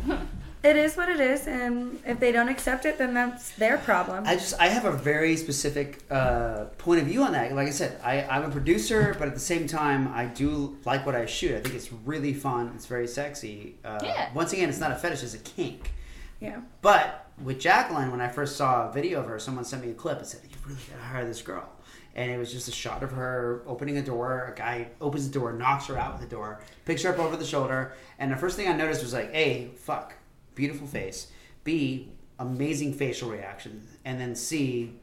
it 0.63 0.75
is 0.77 0.95
what 0.95 1.09
it 1.09 1.19
is, 1.19 1.45
and 1.47 1.99
if 2.05 2.19
they 2.19 2.31
don't 2.31 2.47
accept 2.49 2.85
it, 2.85 2.97
then 2.97 3.13
that's 3.13 3.51
their 3.51 3.77
problem. 3.79 4.23
I 4.25 4.35
just 4.35 4.59
I 4.59 4.67
have 4.69 4.85
a 4.85 4.91
very 4.91 5.35
specific 5.35 5.99
uh, 6.09 6.65
point 6.77 7.01
of 7.01 7.07
view 7.07 7.23
on 7.23 7.33
that. 7.33 7.53
Like 7.53 7.67
I 7.67 7.71
said, 7.71 7.99
I, 8.03 8.23
I'm 8.23 8.43
a 8.43 8.49
producer, 8.49 9.15
but 9.19 9.27
at 9.27 9.33
the 9.33 9.39
same 9.39 9.67
time, 9.67 10.07
I 10.13 10.25
do 10.25 10.77
like 10.85 11.05
what 11.05 11.15
I 11.15 11.25
shoot. 11.25 11.55
I 11.55 11.59
think 11.61 11.75
it's 11.75 11.91
really 11.91 12.33
fun. 12.33 12.71
It's 12.75 12.85
very 12.85 13.07
sexy. 13.07 13.75
Uh, 13.83 13.99
Yeah. 14.03 14.29
Once 14.33 14.53
again, 14.53 14.69
it's 14.69 14.79
not 14.79 14.91
a 14.91 14.95
fetish; 14.95 15.21
it's 15.23 15.33
a 15.33 15.39
kink. 15.39 15.91
yeah. 16.39 16.61
But 16.81 17.27
with 17.43 17.59
Jacqueline, 17.59 18.11
when 18.11 18.21
I 18.21 18.27
first 18.29 18.55
saw 18.55 18.89
a 18.89 18.91
video 18.93 19.19
of 19.19 19.25
her, 19.27 19.39
someone 19.39 19.65
sent 19.65 19.83
me 19.83 19.91
a 19.91 19.93
clip 19.93 20.19
and 20.19 20.27
said, 20.27 20.41
"You 20.43 20.55
really 20.65 20.79
gotta 20.89 21.03
hire 21.03 21.25
this 21.25 21.41
girl." 21.41 21.67
And 22.15 22.29
it 22.31 22.37
was 22.37 22.51
just 22.53 22.67
a 22.67 22.71
shot 22.71 23.01
of 23.01 23.11
her 23.11 23.63
opening 23.65 23.97
a 23.97 24.01
door. 24.03 24.53
A 24.53 24.57
guy 24.57 24.87
opens 25.01 25.27
the 25.27 25.33
door, 25.33 25.51
knocks 25.51 25.87
her 25.87 25.97
out 25.97 26.13
with 26.13 26.21
the 26.21 26.35
door, 26.35 26.61
picks 26.85 27.01
her 27.03 27.09
up 27.09 27.17
over 27.19 27.35
the 27.35 27.45
shoulder, 27.45 27.93
and 28.19 28.31
the 28.31 28.37
first 28.37 28.55
thing 28.55 28.67
I 28.69 28.73
noticed 28.73 29.01
was 29.01 29.13
like, 29.13 29.31
"Hey, 29.33 29.71
fuck, 29.77 30.13
beautiful 30.55 30.87
face. 30.87 31.27
B, 31.63 32.09
amazing 32.39 32.93
facial 32.93 33.29
reaction, 33.29 33.87
and 34.05 34.19
then 34.19 34.35
C, 34.35 34.93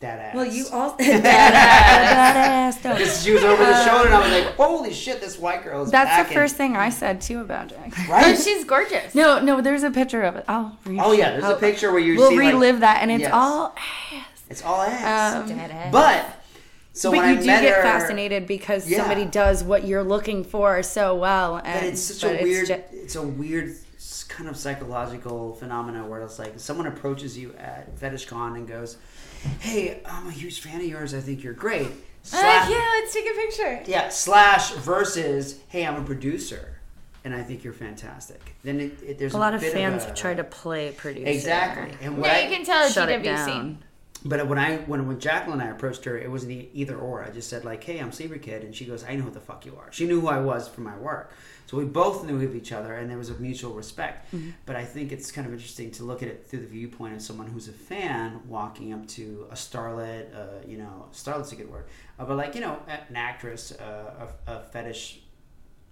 that 0.00 0.18
ass." 0.18 0.34
Well, 0.34 0.44
you 0.44 0.66
all 0.72 0.90
that 0.98 1.54
ass 1.54 2.82
don't. 2.82 2.96
Because 2.96 3.22
she 3.24 3.32
was 3.32 3.42
over 3.44 3.64
the 3.64 3.84
shoulder, 3.84 4.06
and 4.06 4.14
I 4.14 4.20
was 4.20 4.44
like, 4.44 4.54
"Holy 4.56 4.92
shit, 4.92 5.20
this 5.20 5.38
white 5.38 5.64
girl 5.64 5.82
is 5.82 5.90
That's 5.90 6.10
the 6.10 6.22
packing." 6.24 6.34
first 6.36 6.56
thing 6.56 6.76
I 6.76 6.90
said 6.90 7.20
too 7.20 7.40
about 7.40 7.68
Jack. 7.68 8.08
Right?" 8.08 8.36
she's 8.42 8.64
gorgeous. 8.64 9.14
No, 9.14 9.40
no, 9.40 9.60
there's 9.60 9.82
a 9.82 9.90
picture 9.90 10.22
of 10.22 10.36
it. 10.36 10.44
I'll 10.48 10.76
read 10.84 11.00
Oh 11.02 11.12
yeah, 11.12 11.30
there's 11.32 11.44
I'll- 11.44 11.56
a 11.56 11.60
picture 11.60 11.90
where 11.90 12.00
you 12.00 12.16
We'll 12.16 12.30
see 12.30 12.36
like, 12.38 12.52
relive 12.52 12.80
that, 12.80 12.98
and 13.02 13.10
it's 13.10 13.22
Yes. 13.22 13.30
all. 13.32 13.74
it's 14.50 14.62
all 14.64 14.80
ass. 14.82 15.50
Um, 15.50 15.90
but 15.90 16.26
so 16.94 17.10
but 17.10 17.18
when 17.20 17.28
you 17.30 17.36
I 17.36 17.40
do 17.40 17.46
met 17.46 17.62
get 17.62 17.76
her, 17.76 17.82
fascinated 17.82 18.46
because 18.46 18.86
Yeah. 18.90 18.98
somebody 18.98 19.24
does 19.24 19.64
what 19.64 19.86
you're 19.86 20.02
looking 20.04 20.44
for 20.44 20.82
so 20.82 21.14
well, 21.14 21.56
and 21.56 21.64
But 21.80 21.84
it's 21.84 22.02
such 22.02 22.20
but 22.30 22.40
a 22.40 22.42
weird. 22.42 22.66
ju- 22.66 22.82
it's 22.92 23.16
a 23.16 23.22
weird 23.22 23.70
s- 23.70 23.81
kind 24.32 24.48
of 24.48 24.56
psychological 24.56 25.54
phenomena 25.54 26.04
where 26.06 26.22
it's 26.22 26.38
like 26.38 26.54
someone 26.58 26.86
approaches 26.86 27.36
you 27.38 27.54
at 27.58 27.94
FetishCon 27.98 28.56
and 28.56 28.66
goes, 28.66 28.96
"Hey, 29.60 30.00
I'm 30.06 30.26
a 30.26 30.30
huge 30.32 30.60
fan 30.60 30.80
of 30.80 30.86
yours. 30.86 31.14
I 31.14 31.20
think 31.20 31.42
you're 31.42 31.52
great." 31.52 31.86
Uh, 31.88 31.90
slash, 32.22 32.68
like, 32.68 32.70
yeah, 32.76 32.90
let's 33.00 33.12
take 33.14 33.26
a 33.26 33.34
picture. 33.34 33.82
yeah. 33.90 34.08
Slash 34.08 34.72
versus, 34.74 35.60
"Hey, 35.68 35.86
I'm 35.86 35.96
a 35.96 36.04
producer, 36.04 36.76
and 37.24 37.34
I 37.34 37.42
think 37.42 37.62
you're 37.64 37.72
fantastic." 37.72 38.54
Then 38.64 38.80
it, 38.80 39.02
it, 39.02 39.18
there's 39.18 39.34
a 39.34 39.38
lot 39.38 39.54
of 39.54 39.60
bit 39.60 39.72
fans 39.72 40.04
a- 40.04 40.14
try 40.14 40.34
to 40.34 40.44
play 40.44 40.92
producer. 40.92 41.26
exactly. 41.28 41.96
And 42.00 42.18
what 42.18 42.28
Yeah, 42.28 42.36
I, 42.38 42.40
you 42.48 42.56
can 42.56 42.64
tell 42.64 42.88
Shut 42.88 43.08
it 43.08 43.22
GWC. 43.22 43.24
down. 43.46 43.78
But 44.24 44.46
when 44.46 44.56
I 44.58 44.76
when 44.78 45.08
when 45.08 45.18
Jacqueline 45.18 45.60
and 45.60 45.68
I 45.68 45.72
approached 45.72 46.04
her, 46.04 46.16
it 46.16 46.30
wasn't 46.30 46.52
e- 46.52 46.70
either 46.74 46.96
or. 46.96 47.24
I 47.24 47.30
just 47.30 47.50
said 47.50 47.64
like, 47.64 47.82
"Hey, 47.82 47.98
I'm 47.98 48.12
Saber 48.12 48.38
Kid," 48.38 48.62
and 48.62 48.72
she 48.74 48.84
goes, 48.84 49.02
"I 49.04 49.16
know 49.16 49.24
who 49.24 49.30
the 49.32 49.40
fuck 49.40 49.66
you 49.66 49.76
are." 49.76 49.90
She 49.90 50.06
knew 50.06 50.20
who 50.20 50.28
I 50.28 50.38
was 50.40 50.68
from 50.68 50.84
my 50.84 50.96
work, 50.96 51.32
so 51.72 51.78
we 51.78 51.86
both 51.86 52.26
knew 52.26 52.36
of 52.42 52.54
each 52.54 52.70
other, 52.70 52.92
and 52.96 53.08
there 53.08 53.16
was 53.16 53.30
a 53.30 53.34
mutual 53.36 53.72
respect. 53.72 54.30
But 54.66 54.76
I 54.76 54.84
think 54.84 55.10
it's 55.10 55.32
kind 55.32 55.46
of 55.46 55.54
interesting 55.54 55.90
to 55.92 56.04
look 56.04 56.22
at 56.22 56.28
it 56.28 56.46
through 56.46 56.60
the 56.60 56.66
viewpoint 56.66 57.14
of 57.14 57.22
someone 57.22 57.46
who's 57.46 57.66
a 57.66 57.72
fan 57.72 58.42
walking 58.46 58.92
up 58.92 59.08
to 59.08 59.46
a 59.50 59.54
starlet. 59.54 60.36
Uh, 60.36 60.62
you 60.68 60.76
know, 60.76 61.06
starlet's 61.12 61.50
a 61.52 61.56
good 61.56 61.72
word, 61.72 61.86
uh, 62.18 62.26
but 62.26 62.36
like 62.36 62.54
you 62.54 62.60
know, 62.60 62.76
an 62.88 63.16
actress, 63.16 63.72
uh, 63.72 64.28
a, 64.46 64.52
a 64.52 64.60
fetish 64.64 65.20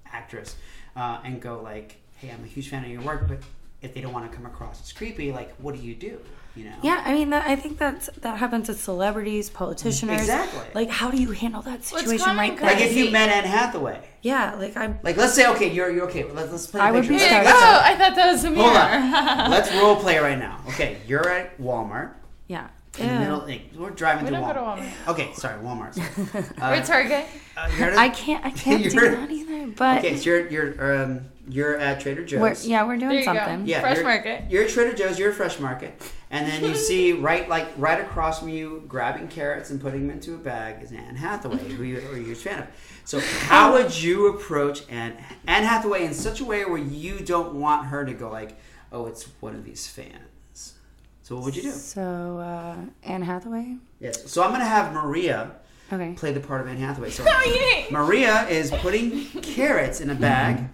actress, 0.05 0.57
uh, 0.97 1.20
and 1.24 1.40
go 1.40 1.62
like, 1.62 1.97
"Hey, 2.19 2.28
I'm 2.31 2.44
a 2.44 2.47
huge 2.47 2.69
fan 2.69 2.85
of 2.85 2.90
your 2.90 3.01
work, 3.01 3.27
but 3.27 3.39
if 3.81 3.94
they 3.94 4.02
don't 4.02 4.12
want 4.12 4.31
to 4.31 4.36
come 4.36 4.44
across 4.44 4.82
as 4.82 4.93
creepy, 4.93 5.32
like 5.32 5.55
what 5.57 5.74
do 5.74 5.81
you 5.81 5.94
do? 5.94 6.20
You 6.61 6.69
know? 6.69 6.77
Yeah, 6.82 7.03
I 7.07 7.15
mean, 7.15 7.31
that, 7.31 7.47
I 7.49 7.57
think 7.57 7.78
that's 7.78 8.11
that 8.20 8.37
happens 8.39 8.66
to 8.66 8.74
celebrities, 8.74 9.49
politicians. 9.49 10.12
Exactly. 10.12 10.61
Like, 10.74 10.91
how 10.91 11.11
do 11.11 11.16
you 11.16 11.31
handle 11.31 11.62
that 11.62 11.85
situation 11.85 12.19
common 12.19 12.51
right 12.57 12.61
Like 12.62 12.81
if 12.82 12.95
you 12.95 13.11
met 13.11 13.31
Anne 13.31 13.45
Hathaway, 13.45 13.99
Yeah, 14.20 14.55
like 14.57 14.77
I'm. 14.77 14.99
like 15.03 15.16
let's 15.16 15.32
say 15.35 15.47
okay, 15.53 15.73
you're 15.73 15.91
you're 15.91 16.05
okay. 16.09 16.24
Let's 16.31 16.53
let's 16.53 16.66
play. 16.66 16.81
a 16.81 16.85
I 16.85 16.91
would 16.93 17.09
be 17.09 17.15
Let's- 17.15 17.49
Oh, 17.49 17.81
I 17.82 17.95
thought 17.97 18.15
that 18.15 18.31
was 18.31 18.45
a 18.45 18.51
mirror. 18.51 18.62
Hold 18.65 18.77
on. 18.77 19.51
Let's 19.57 19.73
role 19.74 19.97
play 19.97 20.19
right 20.19 20.39
now. 20.39 20.61
Okay, 20.69 20.99
you're 21.07 21.27
at 21.28 21.59
Walmart. 21.59 22.12
Yeah. 22.47 22.69
In 22.99 23.07
the 23.07 23.12
Ew. 23.15 23.19
middle, 23.20 23.39
like, 23.47 23.62
we're 23.77 23.91
driving 23.91 24.24
We 24.24 24.31
through 24.31 24.41
don't 24.41 24.49
go 24.49 24.53
to 24.55 24.61
Walmart. 24.82 24.91
Walmart. 25.07 25.09
Okay, 25.12 25.32
sorry, 25.35 25.62
Walmart. 25.62 25.97
Or 26.61 26.65
Uh, 26.65 26.82
Target. 26.85 27.24
uh, 27.57 27.70
you're 27.78 27.91
at- 27.93 27.99
I 27.99 28.09
can't. 28.11 28.45
I 28.45 28.51
can't 28.65 28.82
do 28.82 28.91
You're- 28.91 29.11
that 29.16 29.31
either. 29.31 29.66
But 29.77 29.99
okay, 29.99 30.16
so 30.16 30.24
you're 30.28 30.49
you're 30.49 31.03
um 31.03 31.30
you're 31.51 31.77
at 31.77 32.01
Trader 32.01 32.25
Joe's. 32.25 32.41
we're, 32.41 32.55
yeah, 32.71 32.85
we're 32.85 32.99
There 32.99 33.09
doing 33.09 33.21
you 33.21 33.25
go. 33.27 33.35
something. 33.35 33.67
Yeah, 33.67 33.81
Fresh 33.81 33.97
you're- 33.99 34.05
Market. 34.09 34.45
You're 34.51 34.65
at 34.65 34.71
Trader 34.71 34.93
Joe's. 34.97 35.19
You're 35.19 35.31
at 35.31 35.37
Fresh 35.37 35.59
Market, 35.61 36.01
and 36.31 36.47
then 36.47 36.65
you 36.65 36.75
see 36.75 37.13
right 37.29 37.49
like 37.49 37.69
right 37.77 38.01
across 38.01 38.39
from 38.41 38.49
you, 38.49 38.85
grabbing 38.89 39.29
carrots 39.29 39.71
and 39.71 39.81
putting 39.81 40.07
them 40.07 40.17
into 40.17 40.35
a 40.35 40.39
bag 40.39 40.83
is 40.83 40.93
Anne 40.93 41.17
Hathaway, 41.17 41.59
who 41.59 41.83
you, 41.83 41.99
or 41.99 42.01
you're 42.01 42.15
a 42.17 42.19
huge 42.23 42.39
fan 42.39 42.61
of. 42.61 42.67
So 43.05 43.19
how 43.21 43.73
would 43.73 44.01
you 44.03 44.29
approach 44.29 44.83
Anne 44.89 45.17
Anne 45.47 45.65
Hathaway 45.65 46.05
in 46.05 46.15
such 46.15 46.41
a 46.41 46.45
way 46.45 46.65
where 46.65 46.79
you 46.79 47.21
don't 47.21 47.55
want 47.55 47.87
her 47.87 48.05
to 48.05 48.13
go 48.15 48.31
like, 48.31 48.57
oh, 48.93 49.07
it's 49.07 49.25
one 49.41 49.55
of 49.55 49.65
these 49.65 49.87
fans. 49.87 50.75
So 51.23 51.37
what 51.37 51.45
would 51.45 51.57
you 51.57 51.63
do? 51.63 51.71
So 51.71 52.39
uh, 52.39 52.77
Anne 53.05 53.23
Hathaway. 53.23 53.77
Yes. 54.01 54.31
So 54.31 54.43
I'm 54.43 54.51
gonna 54.53 54.65
have 54.65 54.93
Maria 54.93 55.53
Okay. 55.93 56.13
play 56.17 56.33
the 56.33 56.39
part 56.41 56.61
of 56.61 56.69
Anne 56.69 56.77
Hathaway. 56.77 57.11
So 57.11 57.25
Oh, 57.29 57.43
you 57.45 57.55
didn't. 57.55 57.91
Maria 57.93 58.47
is 58.49 58.71
putting 58.71 59.25
carrots 59.43 60.01
in 60.01 60.11
a 60.11 60.15
bag, 60.15 60.69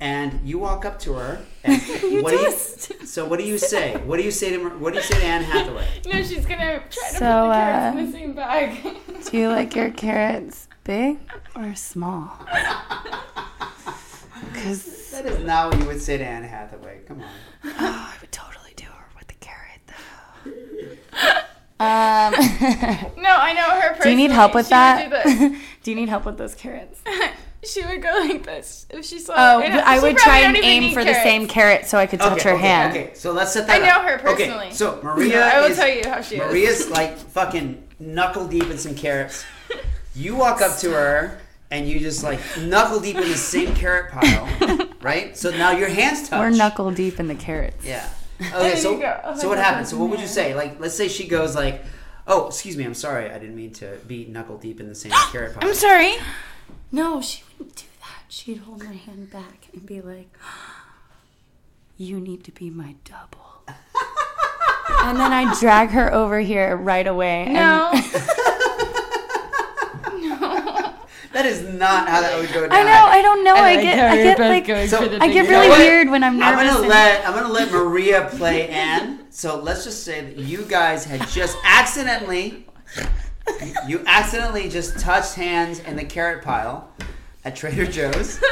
and 0.00 0.40
you 0.44 0.58
walk 0.58 0.84
up 0.84 0.98
to 1.00 1.14
her. 1.14 1.40
And 1.64 1.80
what 2.22 2.30
do 2.30 2.36
you, 2.38 2.52
so 3.06 3.24
what 3.26 3.38
do 3.38 3.44
you 3.44 3.58
say? 3.58 3.96
What 4.04 4.16
do 4.18 4.22
you 4.22 4.30
say 4.30 4.50
to 4.50 4.58
Mar- 4.58 4.76
What 4.78 4.92
do 4.92 4.98
you 4.98 5.04
say 5.04 5.18
to 5.20 5.24
Anne 5.24 5.42
Hathaway? 5.42 5.86
No, 6.06 6.22
she's 6.22 6.46
gonna 6.46 6.80
try 6.90 7.08
to 7.10 7.16
So, 7.16 7.18
put 7.18 7.18
the 7.18 7.54
carrots 7.54 7.96
uh, 7.96 7.98
in 7.98 8.06
the 8.06 8.12
same 8.12 8.32
bag. 8.34 8.96
Do 9.30 9.36
you 9.38 9.48
like 9.48 9.74
your 9.76 9.90
carrots 9.90 10.68
big 10.84 11.18
or 11.56 11.74
small? 11.74 12.32
Because 14.52 15.10
That 15.10 15.26
is 15.26 15.44
not 15.44 15.70
what 15.72 15.80
you 15.80 15.86
would 15.86 16.00
say 16.00 16.16
to 16.18 16.24
Anne 16.24 16.44
Hathaway. 16.44 17.00
Come 17.06 17.20
on. 17.20 17.28
oh, 17.64 17.72
I 17.78 18.14
would 18.20 18.32
totally 18.32 18.72
do 18.76 18.84
her 18.84 19.04
with 19.18 19.26
the 19.28 19.34
carrot 19.34 19.80
though. 19.86 19.94
Um, 21.80 22.32
no, 23.22 23.30
I 23.36 23.52
know 23.54 23.62
her. 23.80 23.88
Personally. 23.94 24.02
do 24.02 24.10
you 24.10 24.16
need 24.16 24.30
help 24.30 24.54
with 24.54 24.66
She 24.66 24.70
that? 24.70 25.04
Do 25.26 25.38
this. 25.50 25.58
do 25.82 25.90
you 25.90 25.96
need 25.96 26.08
help 26.08 26.24
with 26.24 26.38
those 26.38 26.54
carrots? 26.54 27.00
She 27.64 27.84
would 27.84 28.02
go 28.02 28.10
like 28.20 28.44
this 28.44 28.86
if 28.90 29.04
she 29.04 29.18
saw. 29.18 29.34
Oh, 29.36 29.60
and 29.60 29.80
I 29.80 30.00
would 30.00 30.16
try 30.16 30.40
and 30.40 30.56
aim 30.56 30.84
eat 30.84 30.94
for 30.94 31.04
the 31.04 31.14
same 31.14 31.48
carrot 31.48 31.86
so 31.86 31.98
I 31.98 32.06
could 32.06 32.20
touch 32.20 32.40
okay, 32.40 32.50
her 32.50 32.54
okay, 32.54 32.66
hand. 32.66 32.96
Okay, 32.96 33.14
so 33.14 33.32
let's 33.32 33.52
set 33.52 33.66
that 33.66 33.82
I 33.82 33.86
know 33.86 34.08
her 34.08 34.18
personally. 34.18 34.66
Okay, 34.66 34.74
so 34.74 35.00
Maria 35.02 35.44
I 35.44 35.60
will 35.60 35.70
is, 35.70 35.76
tell 35.76 35.88
you 35.88 36.02
how 36.04 36.20
she 36.20 36.36
is. 36.36 36.40
Maria's 36.40 36.90
like 36.90 37.16
fucking 37.16 37.82
knuckle 37.98 38.46
deep 38.46 38.70
in 38.70 38.78
some 38.78 38.94
carrots. 38.94 39.44
You 40.14 40.36
walk 40.36 40.60
up 40.60 40.78
to 40.78 40.90
her 40.90 41.40
and 41.70 41.88
you 41.88 41.98
just 42.00 42.22
like 42.22 42.40
knuckle 42.58 43.00
deep 43.00 43.16
in 43.16 43.28
the 43.28 43.36
same 43.36 43.74
carrot 43.74 44.12
pile, 44.12 44.88
right? 45.00 45.36
So 45.36 45.50
now 45.50 45.72
your 45.72 45.88
hands 45.88 46.28
touch. 46.28 46.38
We're 46.38 46.50
knuckle 46.50 46.90
deep 46.90 47.20
in 47.20 47.28
the 47.28 47.34
carrots. 47.34 47.84
Yeah. 47.84 48.08
There 48.38 48.54
Okay, 48.54 48.70
you 48.70 48.76
so 48.76 48.98
go. 48.98 49.20
Oh 49.24 49.36
so 49.36 49.48
what 49.48 49.56
God, 49.56 49.64
happens? 49.64 49.90
So 49.90 49.98
what 49.98 50.10
would 50.10 50.20
you 50.20 50.28
say? 50.28 50.54
Like, 50.54 50.78
let's 50.78 50.94
say 50.94 51.08
she 51.08 51.26
goes 51.26 51.56
like, 51.56 51.82
"Oh, 52.26 52.46
excuse 52.46 52.76
me, 52.76 52.84
I'm 52.84 52.94
sorry, 52.94 53.30
I 53.30 53.38
didn't 53.38 53.56
mean 53.56 53.72
to 53.74 53.98
be 54.06 54.26
knuckle 54.26 54.58
deep 54.58 54.80
in 54.80 54.88
the 54.88 54.94
same 54.94 55.10
carrot 55.32 55.54
pile." 55.58 55.68
I'm 55.68 55.74
sorry. 55.74 56.14
No, 56.92 57.20
she 57.20 57.42
wouldn't 57.58 57.76
do 57.76 57.84
that. 58.00 58.22
She'd 58.28 58.58
hold 58.58 58.82
my 58.82 58.92
hand 58.94 59.30
back 59.30 59.68
and 59.72 59.84
be 59.86 60.00
like, 60.00 60.36
You 61.96 62.20
need 62.20 62.44
to 62.44 62.52
be 62.52 62.70
my 62.70 62.94
double. 63.04 63.62
and 65.04 65.18
then 65.18 65.32
I'd 65.32 65.58
drag 65.58 65.90
her 65.90 66.12
over 66.14 66.38
here 66.40 66.76
right 66.76 67.06
away. 67.06 67.44
and- 67.46 67.54
No. 67.54 67.90
That 71.32 71.44
is 71.44 71.62
not 71.74 72.08
how 72.08 72.20
that 72.22 72.36
would 72.40 72.50
go 72.52 72.62
down. 72.62 72.72
I 72.72 72.82
know, 72.82 73.06
I 73.06 73.22
don't 73.22 73.44
know. 73.44 73.54
I 73.54 73.76
get, 73.80 73.98
I 73.98 74.16
get 74.16 74.38
like, 74.40 74.66
So- 74.88 75.04
I 75.20 75.28
get 75.28 75.34
You 75.34 75.42
know 75.44 75.48
really 75.50 75.68
what? 75.68 75.78
weird 75.78 76.08
when 76.08 76.24
I'm 76.24 76.42
I'm 76.42 76.56
gonna 76.56 76.80
and- 76.80 76.88
let 76.88 77.24
I'm 77.28 77.34
gonna 77.34 77.52
let 77.52 77.70
Maria 77.70 78.28
play 78.32 78.66
Anne. 78.68 79.20
So 79.30 79.60
let's 79.60 79.84
just 79.84 80.02
say 80.04 80.22
that 80.22 80.36
you 80.38 80.62
guys 80.64 81.04
had 81.04 81.28
just 81.28 81.56
accidentally, 81.64 82.66
you 83.86 84.02
accidentally 84.06 84.68
just 84.68 84.98
touched 84.98 85.34
hands 85.34 85.78
in 85.80 85.96
the 85.96 86.04
carrot 86.04 86.44
pile 86.44 86.90
at 87.44 87.56
Trader 87.56 87.86
Joe's. 87.86 88.40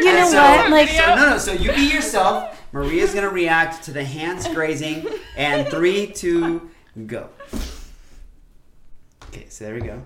You 0.00 0.12
know 0.14 0.30
so- 0.30 0.42
what? 0.42 0.70
Like, 0.70 0.88
So, 0.88 1.14
no, 1.14 1.30
no. 1.30 1.38
So 1.38 1.52
you 1.52 1.70
be 1.72 1.92
yourself. 1.92 2.58
Maria's 2.72 3.14
gonna 3.14 3.28
react 3.28 3.84
to 3.84 3.92
the 3.92 4.02
hands 4.02 4.48
grazing, 4.48 5.06
and 5.36 5.68
three, 5.68 6.06
two, 6.06 6.70
go. 7.06 7.28
Okay, 9.28 9.46
so 9.48 9.66
there 9.66 9.74
we 9.74 9.82
go. 9.82 10.02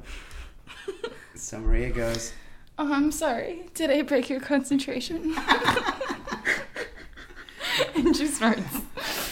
So 1.36 1.60
Maria 1.60 1.90
goes. 1.90 2.32
Oh, 2.78 2.92
I'm 2.92 3.12
sorry. 3.12 3.68
Did 3.74 3.90
I 3.90 4.02
break 4.02 4.28
your 4.28 4.40
concentration? 4.40 5.34
and 7.94 8.14
she 8.16 8.26
starts. 8.26 8.62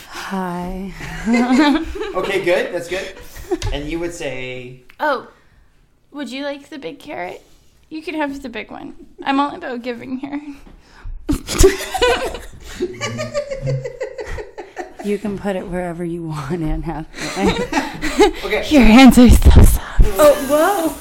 Hi. 0.09 0.93
Okay, 2.15 2.45
good. 2.45 2.73
That's 2.73 2.89
good. 2.89 3.16
And 3.73 3.91
you 3.91 3.99
would 3.99 4.15
say, 4.15 4.84
Oh, 5.01 5.29
would 6.11 6.31
you 6.31 6.45
like 6.45 6.69
the 6.69 6.79
big 6.79 6.99
carrot? 6.99 7.43
You 7.89 8.03
can 8.03 8.15
have 8.15 8.43
the 8.43 8.49
big 8.49 8.71
one. 8.71 9.07
I'm 9.23 9.41
all 9.41 9.55
about 9.55 9.83
giving 9.83 10.19
here. 10.19 10.41
You 15.05 15.19
can 15.19 15.39
put 15.39 15.55
it 15.55 15.69
wherever 15.69 16.03
you 16.03 16.23
want, 16.23 16.62
Anne 16.62 16.83
Hathaway. 16.83 17.53
okay. 18.45 18.66
Your 18.71 18.83
hands 18.83 19.19
are 19.19 19.29
so 19.29 19.51
soft. 19.51 20.01
Oh, 20.03 20.97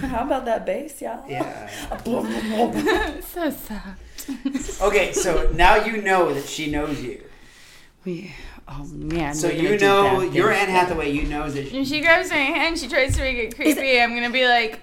whoa. 0.00 0.08
How 0.08 0.24
about 0.24 0.44
that 0.46 0.66
bass, 0.66 1.00
y'all? 1.00 1.24
Yeah. 1.28 1.70
so 3.20 3.50
soft. 3.50 4.80
Okay, 4.82 5.12
so 5.12 5.48
now 5.54 5.76
you 5.76 6.02
know 6.02 6.34
that 6.34 6.48
she 6.48 6.68
knows 6.68 7.00
you. 7.00 7.22
We, 8.04 8.34
oh 8.68 8.84
man. 8.92 9.34
So 9.34 9.48
you 9.48 9.78
know 9.78 10.20
bad 10.20 10.34
you're. 10.34 10.52
Anne 10.52 10.68
Hathaway. 10.68 11.10
You 11.10 11.24
know 11.24 11.50
that. 11.50 11.72
When 11.72 11.84
she 11.84 12.00
grabs 12.00 12.30
my 12.30 12.36
hand, 12.36 12.78
she 12.78 12.88
tries 12.88 13.14
to 13.16 13.20
make 13.20 13.36
it 13.38 13.54
creepy. 13.56 14.00
I'm 14.00 14.14
gonna 14.14 14.30
be 14.30 14.46
like, 14.46 14.80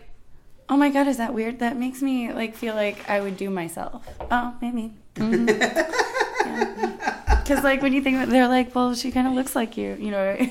Oh 0.69 0.77
my 0.77 0.89
god, 0.89 1.07
is 1.07 1.17
that 1.17 1.33
weird? 1.33 1.59
That 1.59 1.75
makes 1.77 2.01
me 2.01 2.31
like 2.31 2.55
feel 2.55 2.75
like 2.75 3.09
I 3.09 3.19
would 3.19 3.35
do 3.37 3.49
myself. 3.49 4.07
Oh, 4.31 4.55
maybe. 4.61 4.93
Because 7.41 7.63
like 7.65 7.81
when 7.81 7.91
you 7.91 8.01
think 8.01 8.17
that 8.17 8.29
they're 8.29 8.47
like, 8.47 8.73
well, 8.73 8.95
she 8.95 9.11
kind 9.11 9.27
of 9.27 9.33
looks 9.33 9.55
like 9.55 9.75
you, 9.75 9.97
you 9.99 10.11
know. 10.11 10.37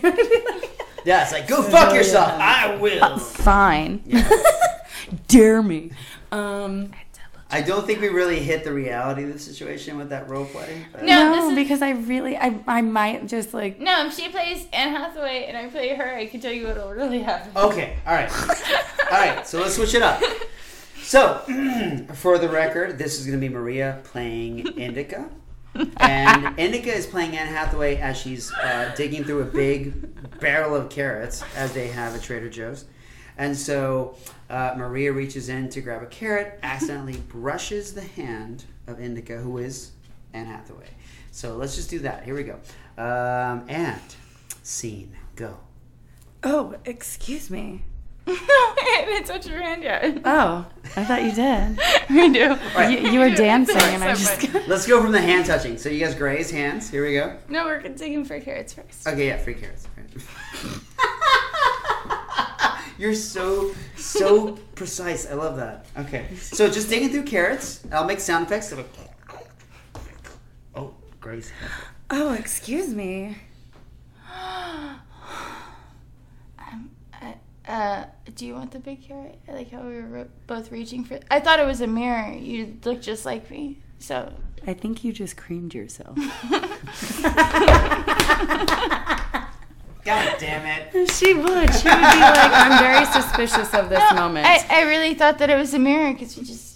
Yeah, 1.05 1.23
it's 1.23 1.33
like 1.33 1.49
go 1.49 1.63
fuck 1.63 1.95
yourself. 1.95 2.31
I 2.33 2.77
will. 2.77 3.19
Fine. 3.19 4.03
Dare 5.29 5.63
me. 5.63 5.93
Um, 6.31 6.91
I 7.53 7.63
don't 7.63 7.85
think 7.87 8.01
we 8.01 8.09
really 8.09 8.39
hit 8.41 8.63
the 8.65 8.73
reality 8.73 9.25
of 9.25 9.33
the 9.33 9.39
situation 9.39 9.99
with 9.99 10.11
that 10.11 10.29
role 10.29 10.45
play. 10.45 10.87
but- 10.93 11.03
No, 11.03 11.31
no, 11.31 11.37
this 11.37 11.51
is- 11.51 11.55
because 11.57 11.83
I 11.83 11.91
really, 11.91 12.37
I, 12.37 12.59
I 12.67 12.81
might 12.81 13.27
just 13.27 13.53
like. 13.53 13.81
no, 13.81 14.07
if 14.07 14.15
she 14.15 14.29
plays 14.29 14.67
Anne 14.73 14.95
Hathaway 14.95 15.47
and 15.49 15.57
I 15.57 15.67
play 15.69 15.95
her, 15.95 16.15
I 16.15 16.27
can 16.27 16.41
tell 16.41 16.53
you 16.53 16.67
what'll 16.69 16.91
really 16.93 17.23
happen. 17.23 17.51
Okay, 17.57 17.97
all 18.07 18.15
right, 18.15 18.31
all 19.11 19.19
right. 19.19 19.47
So 19.47 19.61
let's 19.61 19.75
switch 19.75 19.95
it 19.95 20.03
up. 20.03 20.23
So, 21.03 21.39
for 22.15 22.39
the 22.39 22.49
record, 22.49 22.99
this 22.99 23.19
is 23.19 23.27
going 23.27 23.41
to 23.41 23.49
be 23.49 23.53
Maria 23.53 24.01
playing 24.05 24.59
Indica, 24.79 25.29
and 25.97 26.57
Indica 26.59 26.93
is 26.93 27.07
playing 27.07 27.37
Anne 27.37 27.49
Hathaway 27.49 27.97
as 27.97 28.17
she's 28.17 28.53
uh, 28.55 28.93
digging 28.97 29.25
through 29.25 29.41
a 29.43 29.45
big 29.47 30.39
barrel 30.41 30.75
of 30.77 30.89
carrots, 30.89 31.43
as 31.57 31.73
they 31.73 31.89
have 31.89 32.15
at 32.15 32.23
Trader 32.23 32.49
Joe's. 32.49 32.85
And 33.41 33.57
so 33.57 34.17
uh, 34.51 34.75
Maria 34.77 35.15
reaches 35.15 35.49
in 35.49 35.71
to 35.71 35.81
grab 35.81 36.03
a 36.03 36.07
carrot, 36.07 36.59
accidentally 36.63 37.17
brushes 37.29 37.95
the 37.95 38.03
hand 38.03 38.65
of 38.87 39.01
Indica, 39.01 39.39
who 39.39 39.57
is 39.57 39.93
Anne 40.35 40.45
Hathaway. 40.45 40.91
So 41.31 41.57
let's 41.57 41.75
just 41.75 41.89
do 41.89 42.01
that. 42.01 42.23
Here 42.23 42.35
we 42.35 42.43
go. 42.43 42.57
Um, 42.99 43.65
and 43.67 43.99
scene, 44.63 45.17
go. 45.37 45.57
Oh, 46.45 46.75
excuse 46.85 47.49
me. 47.49 47.83
no, 48.27 48.35
I 48.37 49.05
didn't 49.07 49.27
touch 49.27 49.47
your 49.47 49.63
hand 49.63 49.85
yet. 49.85 50.21
Oh, 50.27 50.67
I 50.95 51.05
thought 51.05 51.23
you 51.23 51.33
did. 51.33 51.81
we 52.11 52.29
do. 52.29 52.57
right. 52.77 53.01
You, 53.01 53.11
you 53.11 53.21
were 53.21 53.31
dancing, 53.31 53.79
Sorry, 53.79 53.95
and 53.95 54.05
I 54.05 54.15
just. 54.15 54.53
Let's 54.69 54.87
go 54.87 55.01
from 55.01 55.13
the 55.13 55.21
hand 55.21 55.47
touching. 55.47 55.79
So 55.79 55.89
you 55.89 56.05
guys 56.05 56.15
graze 56.15 56.51
hands. 56.51 56.91
Here 56.91 57.07
we 57.07 57.15
go. 57.15 57.39
No, 57.49 57.65
we're 57.65 57.81
digging 57.81 58.27
for 58.27 58.39
carrots 58.39 58.75
first. 58.75 59.09
Okay, 59.09 59.29
yeah, 59.29 59.39
free 59.39 59.55
carrots. 59.55 59.89
You're 63.01 63.15
so 63.15 63.75
so 63.97 64.53
precise. 64.75 65.27
I 65.27 65.33
love 65.33 65.57
that. 65.57 65.87
Okay, 65.97 66.27
so 66.37 66.69
just 66.69 66.91
digging 66.91 67.09
through 67.09 67.23
carrots. 67.23 67.83
I'll 67.91 68.05
make 68.05 68.21
sound 68.21 68.45
effects. 68.45 68.73
Of 68.73 68.87
oh, 70.75 70.93
Grace. 71.19 71.51
Oh, 72.11 72.35
excuse 72.35 72.95
me. 72.95 73.39
Um, 76.73 76.91
uh, 77.21 77.33
uh, 77.67 78.05
do 78.37 78.47
you 78.47 78.55
want 78.55 78.71
the 78.71 78.79
big 78.79 79.03
carrot? 79.03 79.41
I 79.49 79.53
like 79.53 79.71
how 79.71 79.81
we 79.81 79.95
were 79.95 80.03
ro- 80.03 80.29
both 80.47 80.71
reaching 80.71 81.05
for. 81.05 81.19
I 81.31 81.41
thought 81.41 81.59
it 81.59 81.67
was 81.67 81.81
a 81.81 81.87
mirror. 81.87 82.33
You 82.33 82.77
look 82.85 83.01
just 83.01 83.25
like 83.25 83.51
me. 83.51 83.79
So 83.99 84.31
I 84.67 84.75
think 84.75 85.05
you 85.05 85.13
just 85.13 85.39
creamed 85.39 85.73
yourself. 85.73 86.17
God 90.05 90.37
damn 90.39 90.65
it. 90.67 91.11
she 91.11 91.35
would. 91.35 91.75
She 91.75 91.89
would 91.89 91.97
be 91.97 92.21
like, 92.21 92.53
I'm 92.53 92.79
very 92.79 93.05
suspicious 93.07 93.75
of 93.75 93.89
this 93.89 94.13
moment. 94.15 94.47
I, 94.47 94.65
I 94.71 94.83
really 94.83 95.15
thought 95.15 95.39
that 95.39 95.51
it 95.51 95.57
was 95.57 95.75
a 95.75 95.79
mirror 95.79 96.13
because 96.13 96.37
you 96.37 96.45
just 96.45 96.71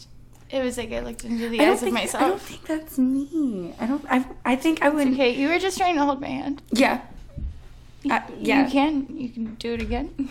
it 0.51 0.63
was 0.63 0.79
like 0.79 0.93
I 0.93 1.01
looked 1.01 1.25
into 1.25 1.49
the 1.49 1.59
I 1.61 1.65
don't 1.65 1.75
eyes 1.75 1.83
of 1.83 1.93
think, 1.93 2.15
I 2.15 2.21
don't 2.21 2.41
think 2.41 2.65
that's 2.65 2.99
me. 2.99 3.75
I 3.81 3.87
don't. 3.87 4.05
I, 4.09 4.25
I 4.45 4.57
think 4.57 4.83
I 4.83 4.89
would. 4.89 5.09
Okay, 5.09 5.31
you 5.31 5.49
were 5.49 5.59
just 5.59 5.79
trying 5.79 5.97
to 5.97 6.05
hold 6.05 6.21
my 6.21 6.29
hand. 6.29 6.63
Yeah. 6.71 7.01
Uh, 8.09 8.21
yeah. 8.39 8.65
You 8.65 8.71
can 8.71 9.17
you 9.17 9.29
can 9.31 9.55
do 9.55 9.73
it 9.75 9.81
again. 9.81 10.29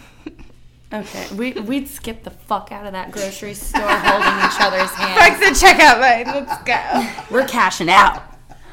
Okay. 0.94 1.28
We 1.36 1.54
we'd 1.54 1.88
skip 1.88 2.24
the 2.24 2.30
fuck 2.30 2.72
out 2.72 2.86
of 2.86 2.92
that 2.92 3.12
grocery 3.12 3.54
store 3.56 3.82
holding 3.82 4.46
each 4.46 4.62
other's 4.62 4.92
hands. 4.92 5.20
Fuck 5.20 5.40
hands. 5.42 5.60
the 5.60 5.66
checkout 5.66 6.00
line. 6.00 6.46
Let's 6.48 6.64
go. 6.64 7.36
We're 7.36 7.48
cashing 7.48 7.90
out. 7.90 8.22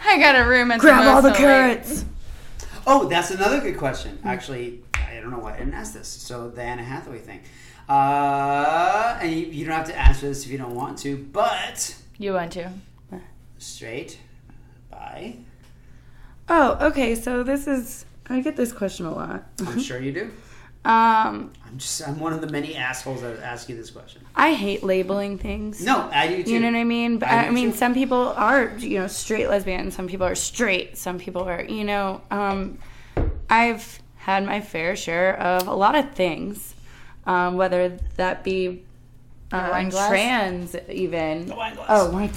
I 0.04 0.18
got 0.18 0.36
a 0.36 0.46
room 0.46 0.70
at 0.70 0.80
Grab 0.80 1.02
the 1.02 1.10
all 1.10 1.22
the 1.22 1.30
Motel 1.30 1.46
carrots. 1.46 2.04
Oh, 2.86 3.06
that's 3.08 3.30
another 3.30 3.60
good 3.60 3.76
question. 3.76 4.18
Actually, 4.24 4.82
I 4.94 5.20
don't 5.20 5.30
know 5.30 5.38
why 5.38 5.54
I 5.54 5.58
didn't 5.58 5.74
ask 5.74 5.92
this. 5.94 6.08
So 6.08 6.48
the 6.50 6.62
Anna 6.62 6.82
Hathaway 6.82 7.18
thing. 7.18 7.40
Uh, 7.88 9.18
and 9.20 9.30
you, 9.32 9.46
you 9.46 9.64
don't 9.66 9.74
have 9.74 9.86
to 9.88 9.98
answer 9.98 10.28
this 10.28 10.44
if 10.44 10.50
you 10.50 10.58
don't 10.58 10.74
want 10.74 10.98
to, 10.98 11.16
but 11.32 11.96
You 12.18 12.34
want 12.34 12.52
to? 12.52 12.70
straight, 13.58 14.18
bi. 14.90 15.36
Oh, 16.48 16.78
okay. 16.88 17.14
So 17.14 17.42
this 17.42 17.66
is. 17.66 18.04
I 18.28 18.40
get 18.40 18.56
this 18.56 18.72
question 18.72 19.06
a 19.06 19.14
lot. 19.14 19.44
I'm 19.66 19.80
sure 19.80 20.00
you 20.00 20.12
do. 20.12 20.30
Um, 20.82 21.52
I'm 21.66 21.76
just 21.76 22.06
I'm 22.08 22.18
one 22.18 22.32
of 22.32 22.40
the 22.40 22.46
many 22.46 22.74
assholes 22.74 23.20
that 23.20 23.38
ask 23.40 23.68
you 23.68 23.76
this 23.76 23.90
question. 23.90 24.22
I 24.34 24.54
hate 24.54 24.82
labeling 24.82 25.36
things. 25.36 25.84
No, 25.84 26.08
I 26.12 26.26
do 26.28 26.42
too. 26.42 26.52
You 26.52 26.60
know 26.60 26.68
what 26.68 26.78
I 26.78 26.84
mean? 26.84 27.18
But 27.18 27.28
I 27.28 27.46
I, 27.48 27.50
mean, 27.50 27.72
too. 27.72 27.76
some 27.76 27.92
people 27.92 28.28
are, 28.28 28.72
you 28.78 28.98
know, 28.98 29.06
straight 29.06 29.48
lesbian. 29.50 29.90
Some 29.90 30.08
people 30.08 30.26
are 30.26 30.34
straight. 30.34 30.96
Some 30.96 31.18
people 31.18 31.42
are, 31.42 31.62
you 31.64 31.84
know, 31.84 32.22
um, 32.30 32.78
I've 33.50 34.00
had 34.16 34.46
my 34.46 34.62
fair 34.62 34.96
share 34.96 35.38
of 35.38 35.68
a 35.68 35.74
lot 35.74 35.94
of 35.96 36.12
things, 36.12 36.74
um, 37.26 37.56
whether 37.56 37.98
that 38.16 38.42
be 38.42 38.82
uh, 39.52 39.90
trans, 39.90 40.76
even. 40.88 41.46
The 41.46 41.56
wine 41.56 41.74
glass. 41.74 41.86
Oh, 41.90 42.12
my. 42.12 42.30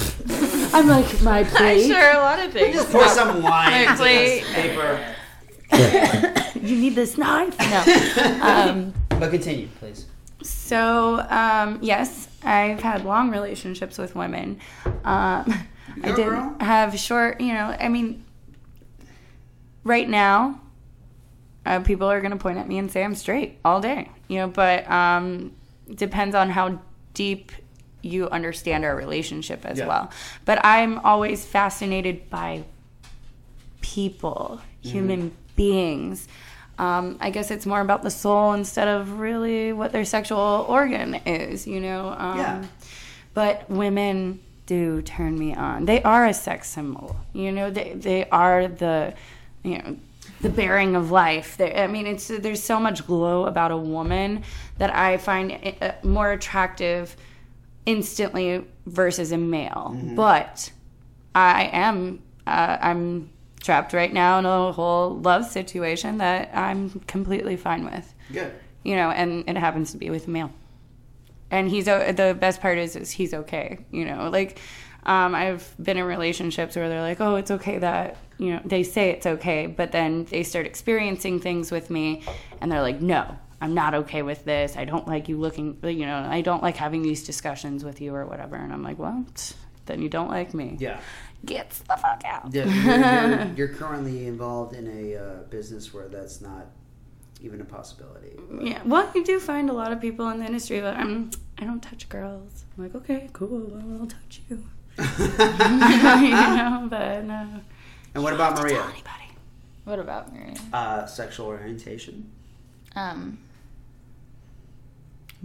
I'm 0.78 0.88
like, 0.88 1.22
my 1.22 1.40
I 1.40 1.44
plate. 1.44 1.88
sure 1.88 2.12
a 2.12 2.18
lot 2.18 2.40
of 2.40 2.52
things. 2.52 2.76
Just 2.76 2.92
pour 2.92 3.08
some 3.08 3.42
wine 3.42 3.88
into 3.88 4.02
Wait. 4.04 4.42
this 4.42 4.54
paper. 4.54 5.16
You 6.64 6.78
need 6.78 6.96
this 6.96 7.18
knife? 7.18 7.58
No. 7.60 8.42
um, 8.42 8.94
But 9.10 9.32
continue, 9.32 9.68
please. 9.80 10.06
So, 10.42 11.20
um, 11.30 11.80
yes, 11.82 12.30
I've 12.44 12.80
had 12.80 13.04
long 13.04 13.32
relationships 13.32 13.98
with 13.98 14.16
women. 14.16 14.60
Um, 14.86 14.94
I 15.04 15.44
didn't 16.16 16.16
girl? 16.30 16.56
have 16.62 16.98
short, 16.98 17.42
you 17.42 17.54
know, 17.54 17.76
I 17.78 17.90
mean, 17.90 18.24
right 19.84 20.08
now, 20.08 20.62
uh, 21.66 21.80
people 21.82 22.10
are 22.10 22.22
going 22.22 22.32
to 22.32 22.38
point 22.38 22.58
at 22.58 22.68
me 22.68 22.78
and 22.78 22.90
say 22.90 23.04
I'm 23.04 23.16
straight 23.16 23.58
all 23.66 23.82
day, 23.82 24.10
you 24.30 24.38
know, 24.38 24.48
but 24.48 24.90
um, 24.90 25.52
depends 25.94 26.34
on 26.36 26.50
how 26.50 26.80
deep 27.14 27.52
you 28.02 28.30
understand 28.30 28.86
our 28.86 28.96
relationship 28.96 29.66
as 29.66 29.80
Yeah. 29.80 29.88
well. 29.88 30.12
But 30.46 30.64
I'm 30.64 31.00
always 31.00 31.46
fascinated 31.46 32.30
by 32.30 32.64
people, 33.82 34.62
human 34.82 35.36
beings. 35.56 36.28
Um, 36.80 37.18
I 37.22 37.30
guess 37.30 37.52
it's 37.52 37.66
more 37.66 37.82
about 37.82 38.02
the 38.02 38.10
soul 38.10 38.54
instead 38.54 38.88
of 38.88 39.20
really 39.20 39.74
what 39.74 39.92
their 39.92 40.06
sexual 40.06 40.66
organ 40.68 41.16
is, 41.26 41.68
you 41.68 41.80
know. 41.80 42.16
Um, 42.18 42.38
Yeah. 42.38 42.66
But 43.36 43.70
women 43.70 44.40
do 44.66 45.02
turn 45.02 45.38
me 45.38 45.54
on. 45.56 45.86
They 45.86 46.02
are 46.04 46.26
a 46.26 46.34
sex 46.34 46.70
symbol, 46.70 47.16
you 47.34 47.52
know. 47.52 47.70
They 47.72 47.94
they 47.94 48.30
are 48.30 48.68
the, 48.68 49.14
you 49.64 49.78
know, 49.80 49.98
the 50.42 50.50
bearing 50.50 50.96
of 50.96 51.10
life. 51.12 51.58
They, 51.58 51.74
I 51.74 51.88
mean, 51.88 52.06
it's 52.06 52.28
there's 52.28 52.62
so 52.62 52.80
much 52.80 53.06
glow 53.08 53.46
about 53.46 53.72
a 53.72 53.78
woman 53.78 54.44
that 54.78 54.94
I 54.96 55.18
find 55.18 55.76
uh, 55.82 55.94
more 56.04 56.32
attractive 56.32 57.16
instantly 57.86 58.66
versus 58.86 59.32
a 59.32 59.38
male. 59.38 59.98
But 60.16 60.72
I 61.36 61.70
am 61.74 62.22
uh, 62.46 62.78
I'm 62.82 63.30
trapped 63.64 63.94
right 63.94 64.14
now 64.14 64.38
in 64.38 64.46
a 64.46 64.72
whole 64.72 65.18
love 65.18 65.46
situation 65.46 66.20
that 66.20 66.52
I'm 66.54 66.90
completely 67.08 67.56
fine 67.56 67.86
with. 67.86 68.14
Good. 68.32 68.54
You 68.84 68.96
know, 68.98 69.10
and 69.10 69.50
it 69.50 69.58
happens 69.58 69.92
to 69.94 69.98
be 69.98 70.10
with 70.10 70.28
a 70.28 70.30
male. 70.30 70.52
And 71.50 71.70
he's 71.70 71.86
the 71.86 72.38
best 72.40 72.62
part 72.62 72.78
is, 72.78 72.96
is 72.96 73.10
he's 73.10 73.34
okay. 73.34 73.80
You 73.92 74.06
know, 74.06 74.30
like 74.30 74.60
um, 75.06 75.34
I've 75.34 75.74
been 75.82 75.98
in 75.98 76.04
relationships 76.04 76.76
where 76.76 76.90
they're 76.90 77.02
like, 77.02 77.22
"Oh, 77.22 77.36
it's 77.36 77.52
okay 77.52 77.78
that 77.80 78.18
you 78.38 78.52
know." 78.52 78.62
They 78.66 78.84
say 78.84 79.10
it's 79.12 79.26
okay, 79.26 79.68
but 79.68 79.92
then 79.92 80.26
they 80.26 80.44
start 80.44 80.66
experiencing 80.66 81.40
things 81.40 81.72
with 81.72 81.90
me, 81.90 82.24
and 82.60 82.72
they're 82.72 82.82
like, 82.82 83.02
"No, 83.02 83.38
I'm 83.62 83.74
not 83.74 83.94
okay 83.94 84.24
with 84.24 84.46
this. 84.46 84.76
I 84.76 84.86
don't 84.86 85.08
like 85.08 85.30
you 85.30 85.38
looking. 85.38 85.78
You 85.84 86.06
know, 86.06 86.18
I 86.18 86.42
don't 86.42 86.64
like 86.64 86.78
having 86.78 87.04
these 87.04 87.24
discussions 87.24 87.84
with 87.84 88.02
you 88.02 88.16
or 88.16 88.26
whatever." 88.26 88.56
And 88.56 88.74
I'm 88.74 88.82
like, 88.82 88.98
"Well, 88.98 89.26
then 89.86 90.02
you 90.02 90.10
don't 90.10 90.30
like 90.30 90.54
me. 90.54 90.78
Yeah. 90.80 91.00
Get 91.46 91.70
the 91.72 91.98
fuck 91.98 92.24
out." 92.26 92.54
Yeah, 92.54 92.66
you're, 92.66 93.38
you're, 93.46 93.48
you're 93.58 93.68
currently 93.78 94.28
involved 94.28 94.74
in 94.76 94.88
a 94.88 95.16
uh, 95.18 95.44
business 95.50 95.94
where 95.94 96.08
that's 96.08 96.42
not 96.42 96.68
even 97.42 97.60
a 97.62 97.66
possibility. 97.66 98.32
Yeah, 98.62 98.82
well, 98.86 99.10
you 99.14 99.24
do 99.26 99.40
find 99.40 99.70
a 99.70 99.74
lot 99.74 99.92
of 99.92 100.00
people 100.00 100.30
in 100.30 100.40
the 100.40 100.46
industry 100.46 100.80
that 100.80 100.98
um, 100.98 101.32
I 101.58 101.66
don't 101.66 101.82
touch 101.82 102.08
girls. 102.10 102.64
I'm 102.78 102.84
like, 102.86 102.96
okay, 102.96 103.30
cool, 103.34 103.48
well, 103.72 104.02
I'll 104.02 104.08
touch 104.08 104.42
you. 104.50 104.64
you 105.00 106.30
know, 106.32 106.88
but 106.90 107.24
no. 107.26 107.48
and 108.14 108.24
what 108.24 108.34
about 108.34 108.56
Maria? 108.58 108.82
Anybody. 108.84 109.10
What 109.84 110.00
about 110.00 110.32
Maria? 110.34 110.56
Uh, 110.72 111.06
sexual 111.06 111.48
orientation. 111.48 112.32
Um. 112.96 113.40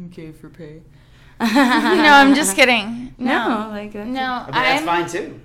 Okay 0.07 0.31
for 0.31 0.49
pay. 0.49 0.83
no, 1.41 1.47
I'm 1.49 2.35
just 2.35 2.55
kidding. 2.55 3.15
No, 3.19 3.49
No, 3.49 3.69
like 3.71 3.93
that's, 3.93 4.09
no, 4.09 4.23
I 4.23 4.45
mean, 4.45 4.53
that's 4.53 4.81
I'm. 4.83 4.87
fine 4.87 5.09
too. 5.09 5.41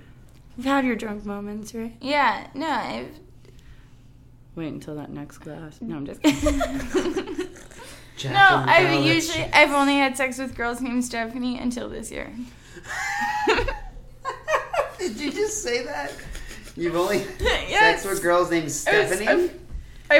You've 0.56 0.66
had 0.66 0.84
your 0.84 0.96
drunk 0.96 1.24
moments, 1.24 1.74
right? 1.74 1.96
Yeah, 2.00 2.46
no, 2.54 2.68
I've. 2.68 3.18
Wait 4.54 4.68
until 4.68 4.94
that 4.96 5.10
next 5.10 5.38
glass. 5.38 5.80
No, 5.80 5.96
I'm 5.96 6.06
just 6.06 6.22
kidding. 6.22 6.58
no, 8.32 8.38
I've 8.66 8.86
Alex. 8.86 9.04
usually 9.06 9.44
I've 9.52 9.72
only 9.72 9.96
had 9.96 10.16
sex 10.16 10.38
with 10.38 10.54
girls 10.56 10.80
named 10.80 11.04
Stephanie 11.04 11.58
until 11.58 11.88
this 11.88 12.10
year. 12.12 12.32
Did 14.98 15.18
you 15.20 15.32
just 15.32 15.62
say 15.62 15.84
that? 15.84 16.12
You've 16.76 16.94
only 16.96 17.18
Yes. 17.40 18.02
sex 18.02 18.04
with 18.14 18.22
girls 18.22 18.50
named 18.50 18.70
Stephanie. 18.70 19.50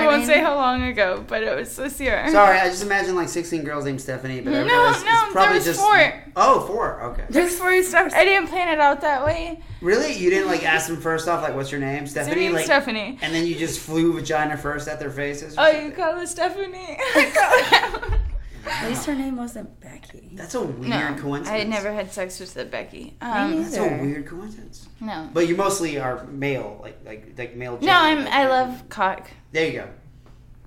I, 0.00 0.04
I 0.04 0.06
won't 0.06 0.18
mean- 0.18 0.26
say 0.26 0.40
how 0.40 0.56
long 0.56 0.82
ago, 0.82 1.24
but 1.26 1.42
it 1.42 1.56
was 1.56 1.76
this 1.76 2.00
year. 2.00 2.28
Sorry, 2.30 2.58
I 2.58 2.68
just 2.68 2.82
imagine 2.82 3.14
like 3.14 3.28
16 3.28 3.64
girls 3.64 3.84
named 3.84 4.00
Stephanie, 4.00 4.40
but 4.40 4.50
No, 4.50 4.64
realize 4.64 5.04
no, 5.04 5.10
it's 5.10 5.32
probably 5.32 5.44
there 5.44 5.54
was 5.54 5.64
just 5.64 5.80
four. 5.80 6.24
Oh, 6.36 6.60
four. 6.66 7.02
Okay. 7.02 7.24
There's 7.30 7.58
four 7.58 7.82
stuff. 7.82 8.12
I 8.14 8.24
didn't 8.24 8.48
plan 8.48 8.68
it 8.68 8.80
out 8.80 9.00
that 9.02 9.24
way. 9.24 9.60
Really? 9.80 10.12
You 10.14 10.30
didn't 10.30 10.48
like 10.48 10.64
ask 10.64 10.88
them 10.88 11.00
first 11.00 11.28
off, 11.28 11.42
like, 11.42 11.54
what's 11.54 11.70
your 11.70 11.80
name, 11.80 12.06
Stephanie? 12.06 12.48
Like, 12.50 12.64
Stephanie. 12.64 13.18
and 13.22 13.34
then 13.34 13.46
you 13.46 13.54
just 13.54 13.80
flew 13.80 14.12
vagina 14.12 14.56
first 14.56 14.88
at 14.88 14.98
their 14.98 15.10
faces. 15.10 15.54
Oh, 15.58 15.64
something? 15.64 15.86
you 15.86 15.92
call 15.92 16.16
her 16.16 16.26
Stephanie? 16.26 16.98
I 18.66 18.70
call 18.70 18.72
her- 18.78 18.84
At 18.86 18.88
least 18.90 19.06
her 19.06 19.14
name 19.14 19.36
wasn't 19.36 19.80
Becky. 19.80 20.30
That's 20.34 20.54
a 20.54 20.62
weird 20.62 20.88
no, 20.90 21.16
coincidence. 21.18 21.48
I 21.48 21.58
had 21.58 21.68
never 21.68 21.92
had 21.92 22.12
sex 22.12 22.40
with 22.40 22.56
a 22.56 22.64
Becky. 22.64 23.16
Um, 23.20 23.62
That's 23.62 23.76
a 23.76 23.82
weird 23.82 24.26
coincidence. 24.26 24.88
no. 25.00 25.28
But 25.32 25.48
you 25.48 25.56
mostly 25.56 25.98
are 25.98 26.24
male, 26.26 26.78
like 26.82 26.98
like 27.04 27.34
like 27.36 27.56
male. 27.56 27.78
No, 27.80 27.92
I'm. 27.92 28.24
like- 28.24 28.32
I 28.32 28.48
love 28.48 28.88
cock. 28.88 29.30
There 29.52 29.66
you 29.66 29.72
go. 29.80 29.88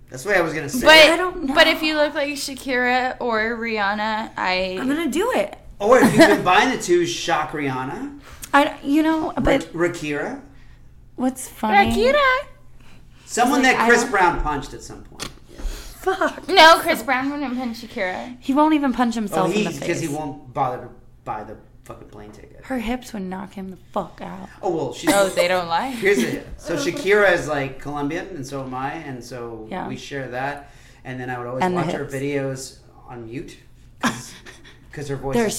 That's 0.09 0.23
what 0.25 0.37
I 0.37 0.41
was 0.41 0.53
gonna 0.53 0.69
say. 0.69 0.85
But 0.85 0.95
I 1.11 1.17
don't 1.17 1.53
but 1.53 1.67
if 1.67 1.81
you 1.83 1.95
look 1.95 2.13
like 2.13 2.29
Shakira 2.29 3.17
or 3.19 3.57
Rihanna, 3.57 4.31
I 4.37 4.77
I'm 4.79 4.87
gonna 4.87 5.11
do 5.11 5.31
it. 5.33 5.57
or 5.79 5.99
if 5.99 6.13
you 6.15 6.25
combine 6.25 6.69
the 6.75 6.81
two, 6.81 7.05
Shock 7.05 7.51
Rihanna, 7.51 8.19
I, 8.53 8.77
you 8.83 9.03
know, 9.03 9.33
but 9.35 9.69
Ra- 9.73 9.89
Rakira, 9.89 10.41
what's 11.17 11.49
funny? 11.49 11.91
Shakira. 11.91 12.37
someone 13.25 13.61
like, 13.63 13.75
that 13.75 13.89
Chris 13.89 14.05
Brown 14.05 14.41
punched 14.41 14.73
at 14.73 14.81
some 14.81 15.03
point. 15.03 15.29
Yeah. 16.07 16.15
Fuck. 16.29 16.47
No, 16.47 16.79
Chris 16.79 17.03
Brown 17.03 17.29
wouldn't 17.31 17.57
punch 17.57 17.81
Shakira. 17.81 18.37
He 18.39 18.53
won't 18.53 18.73
even 18.73 18.93
punch 18.93 19.15
Oh, 19.15 19.19
himself 19.21 19.51
he 19.51 19.59
in 19.59 19.65
the 19.65 19.71
face. 19.71 19.79
because 19.79 20.01
he 20.01 20.07
won't 20.07 20.53
bother 20.53 20.83
to 20.83 20.89
buy 21.25 21.43
the 21.43 21.57
fucking 21.83 22.09
plane 22.09 22.31
ticket. 22.31 22.61
Her 22.65 22.79
hips 22.79 23.13
would 23.13 23.21
knock 23.23 23.53
him 23.53 23.69
the 23.71 23.77
fuck 23.91 24.19
out. 24.21 24.49
Oh 24.61 24.75
well, 24.75 24.93
she's. 24.93 25.09
Oh, 25.13 25.29
they 25.29 25.47
don't 25.47 25.67
lie. 25.67 25.89
Here's 25.91 26.19
it. 26.19 26.47
So 26.57 26.75
Shakira 26.77 27.31
is 27.33 27.47
like 27.47 27.79
Colombian, 27.79 28.27
and 28.29 28.45
so 28.45 28.63
am 28.63 28.73
I, 28.73 28.93
and 28.93 29.23
so 29.23 29.67
Yeah. 29.69 29.87
we 29.87 29.95
share 29.97 30.27
that. 30.29 30.71
And 31.03 31.19
then 31.19 31.29
I 31.29 31.37
would 31.37 31.47
always 31.47 31.63
And 31.63 31.75
watch 31.75 31.91
her 31.93 32.05
videos 32.05 32.79
on 33.07 33.25
mute 33.27 33.57
because 34.01 35.07
her 35.07 35.15
voice. 35.15 35.35
They're 35.35 35.47
is, 35.47 35.55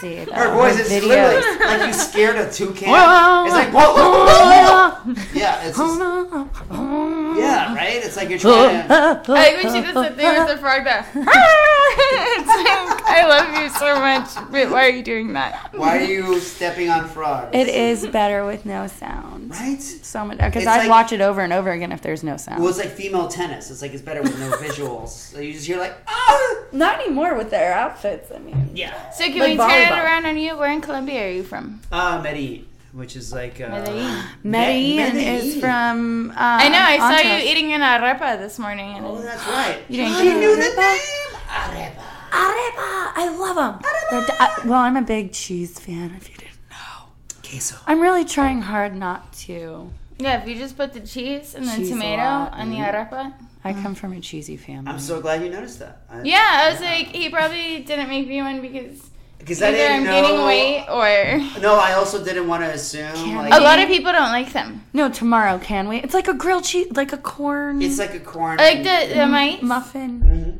so 0.00 0.06
Ah! 0.06 0.10
sexy. 0.10 0.32
her 0.32 0.44
though. 0.48 0.54
voice 0.54 0.78
is 0.80 0.88
videos. 0.90 1.08
literally 1.08 1.58
like 1.66 1.86
you 1.86 1.92
scared 1.92 2.36
a 2.36 2.50
toucan. 2.50 2.88
Whoa. 2.88 3.44
It's 3.46 3.54
like 3.54 3.70
whoa, 3.72 3.94
whoa, 3.94 4.10
whoa, 4.10 5.04
whoa. 5.04 5.14
yeah, 5.34 5.62
it's 5.66 5.76
just, 5.76 6.00
Oh, 6.00 7.36
yeah, 7.38 7.74
right. 7.74 8.02
It's 8.04 8.16
like 8.16 8.28
you're 8.30 8.38
trying 8.38 8.88
to. 8.88 8.94
I 9.28 9.32
like 9.32 9.62
when 9.64 9.72
she 9.74 9.80
does 9.82 9.94
the 9.94 10.14
thing 10.16 10.38
with 10.38 10.48
the 10.48 10.56
frog 10.58 10.84
that. 10.84 11.06
it's 11.92 12.46
like, 12.48 13.02
I 13.08 13.26
love 13.28 13.62
you 13.62 13.68
so 13.70 13.98
much, 14.00 14.34
but 14.52 14.70
why 14.70 14.86
are 14.86 14.90
you 14.90 15.02
doing 15.02 15.32
that? 15.34 15.72
Why 15.74 15.98
are 15.98 16.02
you 16.04 16.38
stepping 16.40 16.88
on 16.90 17.08
frogs? 17.08 17.50
It 17.52 17.68
is 17.68 18.06
better 18.06 18.44
with 18.46 18.64
no 18.66 18.86
sound. 18.86 19.50
right. 19.50 19.80
So 19.80 20.24
much 20.24 20.38
because 20.38 20.66
I'd 20.66 20.78
like- 20.78 20.88
watch 20.90 21.12
it 21.12 21.20
over 21.20 21.40
and 21.40 21.52
over 21.52 21.70
again 21.70 21.92
if 21.92 22.00
there's 22.02 22.22
no 22.22 22.36
sound. 22.36 22.60
Well, 22.60 22.68
it's 22.68 22.78
like 22.78 22.90
female 22.90 23.28
tennis. 23.28 23.70
It's 23.70 23.82
like 23.82 23.92
it's 23.92 24.02
better 24.02 24.22
with 24.22 24.38
no 24.38 24.50
visuals. 24.52 25.08
So 25.08 25.40
you 25.40 25.52
just 25.52 25.66
hear 25.66 25.78
like 25.78 25.96
ah. 26.08 26.56
Not 26.72 27.00
anymore 27.00 27.34
with 27.36 27.50
their 27.50 27.72
outfits. 27.72 28.30
I 28.34 28.38
mean, 28.38 28.70
Yeah. 28.74 29.10
So 29.10 29.24
can 29.24 29.38
Like 29.38 29.50
we 29.50 29.56
turn 29.56 29.70
it 29.82 29.90
around 30.04 30.26
on 30.26 30.38
you? 30.38 30.56
Where 30.56 30.70
in 30.70 30.80
Colombia 30.80 31.26
are 31.26 31.30
you 31.30 31.42
from? 31.42 31.80
Uh, 31.90 32.20
Medellin, 32.22 32.66
which 32.92 33.16
is 33.16 33.32
like 33.32 33.60
uh, 33.60 33.68
Medellin. 33.68 34.22
Medellin 34.44 35.16
Me- 35.16 35.26
is 35.38 35.60
from. 35.60 36.30
Uh, 36.30 36.34
I 36.38 36.68
know. 36.68 36.78
I 36.78 36.98
saw 36.98 37.18
Antros. 37.22 37.42
you 37.44 37.50
eating 37.50 37.72
an 37.72 37.80
arepa 37.80 38.38
this 38.38 38.58
morning. 38.58 38.96
And 38.96 39.06
Oh, 39.06 39.20
that's 39.20 39.44
right. 39.48 39.78
You 39.88 39.96
didn't 40.04 40.14
I 40.16 40.22
knew 40.22 40.56
the 40.56 40.62
arepa? 40.62 40.76
name. 40.76 41.29
Arepa. 41.50 42.02
Arepa. 42.30 43.12
I 43.22 43.36
love 43.38 43.56
them. 43.56 44.68
well, 44.70 44.80
I'm 44.80 44.96
a 44.96 45.02
big 45.02 45.32
cheese 45.32 45.78
fan. 45.78 46.14
If 46.16 46.28
you 46.30 46.36
didn't 46.36 46.58
know, 46.70 47.08
Queso. 47.42 47.76
I'm 47.86 48.00
really 48.00 48.24
trying 48.24 48.62
hard 48.62 48.94
not 48.94 49.32
to. 49.44 49.90
yeah, 50.18 50.40
if 50.42 50.48
you 50.48 50.54
just 50.56 50.76
put 50.76 50.92
the 50.92 51.00
cheese 51.00 51.54
and 51.54 51.66
the 51.66 51.76
Cheese 51.76 51.90
tomato 51.90 52.22
lot. 52.22 52.52
on 52.52 52.70
the 52.70 52.76
arepa. 52.76 53.32
I 53.64 53.72
come 53.74 53.94
from 53.94 54.12
a 54.14 54.20
cheesy 54.20 54.56
family. 54.56 54.90
I'm 54.90 54.98
so 54.98 55.20
glad 55.20 55.42
you 55.42 55.50
noticed 55.50 55.80
that. 55.80 56.02
I, 56.08 56.22
Yeah, 56.22 56.62
I 56.64 56.70
was 56.72 56.80
like, 56.80 57.08
he 57.08 57.28
probably 57.28 57.80
didn't 57.80 58.08
make 58.08 58.26
me 58.26 58.40
one 58.40 58.60
because 58.62 59.10
because 59.38 59.60
I 59.62 59.68
either 59.68 59.76
didn't 59.78 59.96
I'm 59.98 60.04
know. 60.04 60.10
gaining 60.22 60.46
weight 60.46 60.86
or 60.88 61.60
No, 61.60 61.74
I 61.76 61.92
also 61.94 62.22
didn't 62.24 62.46
want 62.48 62.62
to 62.62 62.70
assume. 62.70 63.34
Like, 63.36 63.52
a 63.54 63.60
lot 63.60 63.78
of 63.78 63.88
people 63.88 64.12
don't 64.12 64.30
like 64.32 64.52
them. 64.52 64.84
no, 64.94 65.10
tomorrow 65.10 65.58
can 65.58 65.88
we? 65.88 65.96
It's 65.98 66.14
like 66.14 66.28
a 66.28 66.34
grilled 66.34 66.64
cheese, 66.64 66.90
like 66.92 67.12
a 67.12 67.18
corn 67.18 67.82
it's 67.82 67.98
like 67.98 68.14
a 68.14 68.20
corn. 68.20 68.60
I 68.60 68.64
like 68.74 68.82
the 68.84 69.14
the 69.14 69.26
mice. 69.26 69.60
muffin, 69.62 70.20
Mhm. 70.22 70.58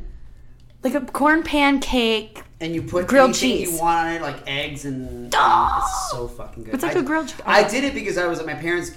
Like 0.83 0.93
a 0.95 1.01
corn 1.01 1.43
pancake. 1.43 2.43
And 2.59 2.75
you 2.75 2.83
put 2.83 3.07
Grilled 3.07 3.33
cheese. 3.33 3.71
you 3.73 3.79
want 3.79 4.07
on 4.07 4.13
it, 4.13 4.21
like 4.21 4.43
eggs 4.47 4.85
and. 4.85 5.33
Oh. 5.35 5.79
It's 5.81 6.11
so 6.11 6.27
fucking 6.27 6.63
good. 6.63 6.73
It's 6.75 6.83
like 6.83 6.95
I- 6.95 6.99
a 6.99 7.03
grilled 7.03 7.27
cheese. 7.29 7.41
I 7.45 7.67
did 7.67 7.83
it 7.83 7.93
because 7.95 8.17
I 8.19 8.27
was 8.27 8.39
at 8.39 8.45
my 8.45 8.53
parents 8.53 8.91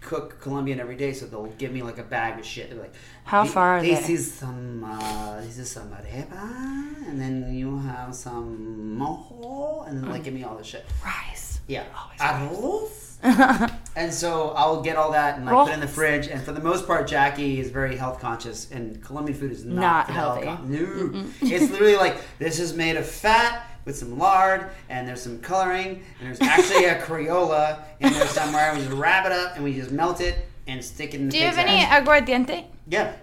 cook 0.00 0.40
Colombian 0.40 0.78
every 0.80 0.96
day, 0.96 1.12
so 1.12 1.26
they'll 1.26 1.46
give 1.58 1.72
me 1.72 1.82
like 1.82 1.98
a 1.98 2.02
bag 2.02 2.38
of 2.38 2.44
shit. 2.44 2.70
They're 2.70 2.78
like, 2.78 2.94
How 3.24 3.44
"Thi- 3.44 3.50
far 3.50 3.78
are 3.78 3.82
This 3.82 4.06
they?" 4.06 4.12
is 4.14 4.32
some. 4.32 4.84
Uh, 4.84 5.40
this 5.40 5.58
is 5.58 5.70
some 5.70 5.88
arepa, 5.90 7.08
and 7.08 7.20
then 7.20 7.52
you 7.54 7.78
have 7.78 8.14
some 8.14 8.96
mojo, 8.98 9.88
and 9.88 9.96
then 10.02 10.08
like 10.10 10.24
give 10.24 10.34
me 10.34 10.44
all 10.44 10.56
this 10.56 10.66
shit. 10.66 10.84
Rice. 11.04 11.47
Yeah, 11.68 11.84
arroz. 12.18 12.94
And 13.96 14.14
so 14.14 14.50
I'll 14.50 14.80
get 14.80 14.94
all 14.96 15.10
that 15.10 15.36
and 15.38 15.44
like 15.44 15.54
put 15.66 15.70
it 15.70 15.74
in 15.74 15.80
the 15.80 15.88
fridge. 15.88 16.28
And 16.28 16.40
for 16.40 16.52
the 16.52 16.60
most 16.60 16.86
part, 16.86 17.08
Jackie 17.08 17.58
is 17.58 17.68
very 17.70 17.96
health 17.96 18.20
conscious, 18.20 18.70
and 18.70 19.02
Colombian 19.02 19.36
food 19.36 19.50
is 19.50 19.64
not, 19.64 19.80
Not 19.80 20.10
healthy. 20.10 20.44
con- 20.46 20.70
No, 20.70 21.24
it's 21.40 21.68
literally 21.72 21.96
like 21.96 22.16
this 22.38 22.60
is 22.60 22.74
made 22.74 22.96
of 22.96 23.04
fat 23.04 23.68
with 23.84 23.96
some 23.98 24.16
lard, 24.18 24.70
and 24.88 25.08
there's 25.08 25.20
some 25.20 25.40
coloring, 25.40 26.04
and 26.20 26.28
there's 26.28 26.40
actually 26.40 26.84
a 26.84 27.00
Crayola 27.02 27.80
in 27.98 28.12
there 28.12 28.26
somewhere. 28.28 28.72
We 28.74 28.82
just 28.82 28.92
wrap 28.92 29.26
it 29.26 29.32
up 29.32 29.56
and 29.56 29.64
we 29.64 29.74
just 29.74 29.90
melt 29.90 30.20
it 30.20 30.46
and 30.68 30.84
stick 30.84 31.12
it 31.12 31.20
in 31.20 31.26
the. 31.26 31.32
Do 31.32 31.38
you 31.38 31.46
have 31.46 31.58
any 31.58 31.82
ass. 31.82 32.06
aguardiente? 32.06 32.66
Yeah, 32.88 33.14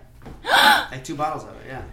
like 0.91 1.05
two 1.05 1.15
bottles 1.15 1.43
of 1.45 1.51
it. 1.51 1.67
Yeah, 1.69 1.83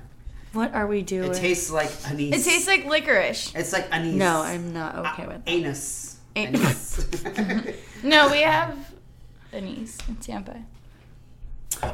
What 0.55 0.75
are 0.75 0.89
we 0.89 1.03
doing? 1.03 1.31
it 1.31 1.35
tastes 1.37 1.71
like 1.71 1.91
anise. 2.11 2.35
It 2.35 2.51
tastes 2.51 2.67
like 2.67 2.85
licorice. 2.85 3.53
It's 3.55 3.73
like 3.73 3.87
anise. 3.93 4.15
no, 4.17 4.43
I'm 4.43 4.73
not 4.73 4.97
okay 4.97 5.27
with 5.29 5.45
that. 5.45 5.49
anus. 5.51 6.12
An- 6.37 6.55
No, 8.03 8.29
we 8.31 8.41
have 8.43 8.77
anise 9.53 9.97
in 10.09 10.17
Tampa. 10.17 10.61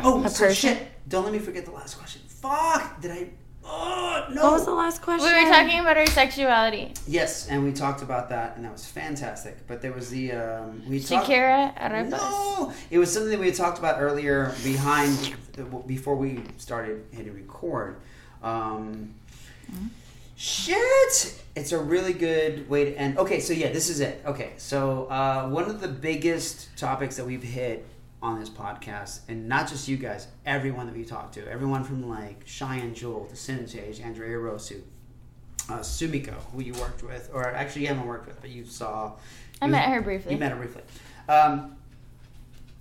Oh, 0.02 0.22
A 0.24 0.28
so 0.30 0.46
person? 0.46 0.54
shit. 0.76 0.88
Don't 1.08 1.24
let 1.24 1.32
me 1.32 1.38
forget 1.38 1.64
the 1.64 1.70
last 1.70 1.98
question. 1.98 2.22
Fuck! 2.28 3.00
Did 3.00 3.10
I? 3.10 3.28
Oh, 3.64 4.26
no. 4.32 4.44
What 4.44 4.52
was 4.54 4.64
the 4.64 4.72
last 4.72 5.02
question? 5.02 5.26
We 5.28 5.44
were 5.44 5.50
talking 5.50 5.78
about 5.80 5.96
our 5.98 6.06
sexuality. 6.06 6.94
Yes, 7.06 7.48
and 7.48 7.62
we 7.64 7.72
talked 7.72 8.00
about 8.02 8.30
that, 8.30 8.56
and 8.56 8.64
that 8.64 8.72
was 8.72 8.86
fantastic. 8.86 9.66
But 9.66 9.82
there 9.82 9.92
was 9.92 10.08
the. 10.08 10.32
Um, 10.32 10.82
we 10.88 11.00
talked. 11.00 11.26
Shakira 11.28 11.76
arepas. 11.76 12.10
No! 12.10 12.72
It 12.90 12.98
was 12.98 13.12
something 13.12 13.30
that 13.30 13.38
we 13.40 13.46
had 13.46 13.54
talked 13.56 13.78
about 13.78 14.00
earlier 14.00 14.54
behind, 14.64 15.34
before 15.86 16.16
we 16.16 16.40
started 16.56 17.04
hitting 17.12 17.34
record. 17.34 17.96
Um, 18.42 19.14
Shit! 20.38 21.34
It's 21.56 21.72
a 21.72 21.78
really 21.80 22.12
good 22.12 22.70
way 22.70 22.84
to 22.84 22.96
end. 22.96 23.18
Okay, 23.18 23.40
so 23.40 23.52
yeah, 23.52 23.72
this 23.72 23.90
is 23.90 23.98
it. 23.98 24.22
Okay, 24.24 24.52
so 24.56 25.06
uh, 25.06 25.48
one 25.48 25.64
of 25.64 25.80
the 25.80 25.88
biggest 25.88 26.68
topics 26.78 27.16
that 27.16 27.26
we've 27.26 27.42
hit 27.42 27.84
on 28.22 28.38
this 28.38 28.48
podcast, 28.48 29.22
and 29.26 29.48
not 29.48 29.66
just 29.68 29.88
you 29.88 29.96
guys, 29.96 30.28
everyone 30.46 30.86
that 30.86 30.94
we 30.94 31.04
talked 31.04 31.34
to, 31.34 31.50
everyone 31.50 31.82
from 31.82 32.08
like 32.08 32.46
Cheyenne 32.46 32.94
Jewel 32.94 33.24
to 33.24 33.34
Sintage, 33.34 34.00
Andrea 34.00 34.36
Rosu, 34.36 34.80
uh, 35.68 35.80
Sumiko, 35.80 36.34
who 36.52 36.62
you 36.62 36.72
worked 36.74 37.02
with, 37.02 37.28
or 37.34 37.48
actually 37.48 37.82
you 37.82 37.88
haven't 37.88 38.06
worked 38.06 38.28
with, 38.28 38.40
but 38.40 38.50
you 38.50 38.64
saw. 38.64 39.14
I 39.60 39.66
you- 39.66 39.72
met 39.72 39.88
her 39.88 40.00
briefly. 40.02 40.34
You 40.34 40.38
met 40.38 40.52
her 40.52 40.58
briefly. 40.58 40.82
Um, 41.28 41.76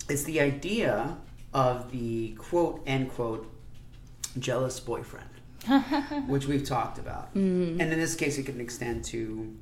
it's 0.08 0.22
the 0.22 0.40
idea 0.40 1.16
of 1.52 1.90
the 1.90 2.34
quote 2.38 2.84
end 2.86 3.10
quote 3.10 3.52
jealous 4.38 4.78
boyfriend 4.78 5.27
which 6.26 6.46
we've 6.46 6.64
talked 6.64 6.98
about. 6.98 7.34
Mm-hmm. 7.34 7.80
And 7.80 7.92
in 7.92 7.98
this 7.98 8.14
case, 8.14 8.38
it 8.38 8.46
can 8.46 8.60
extend 8.60 9.04
to 9.06 9.54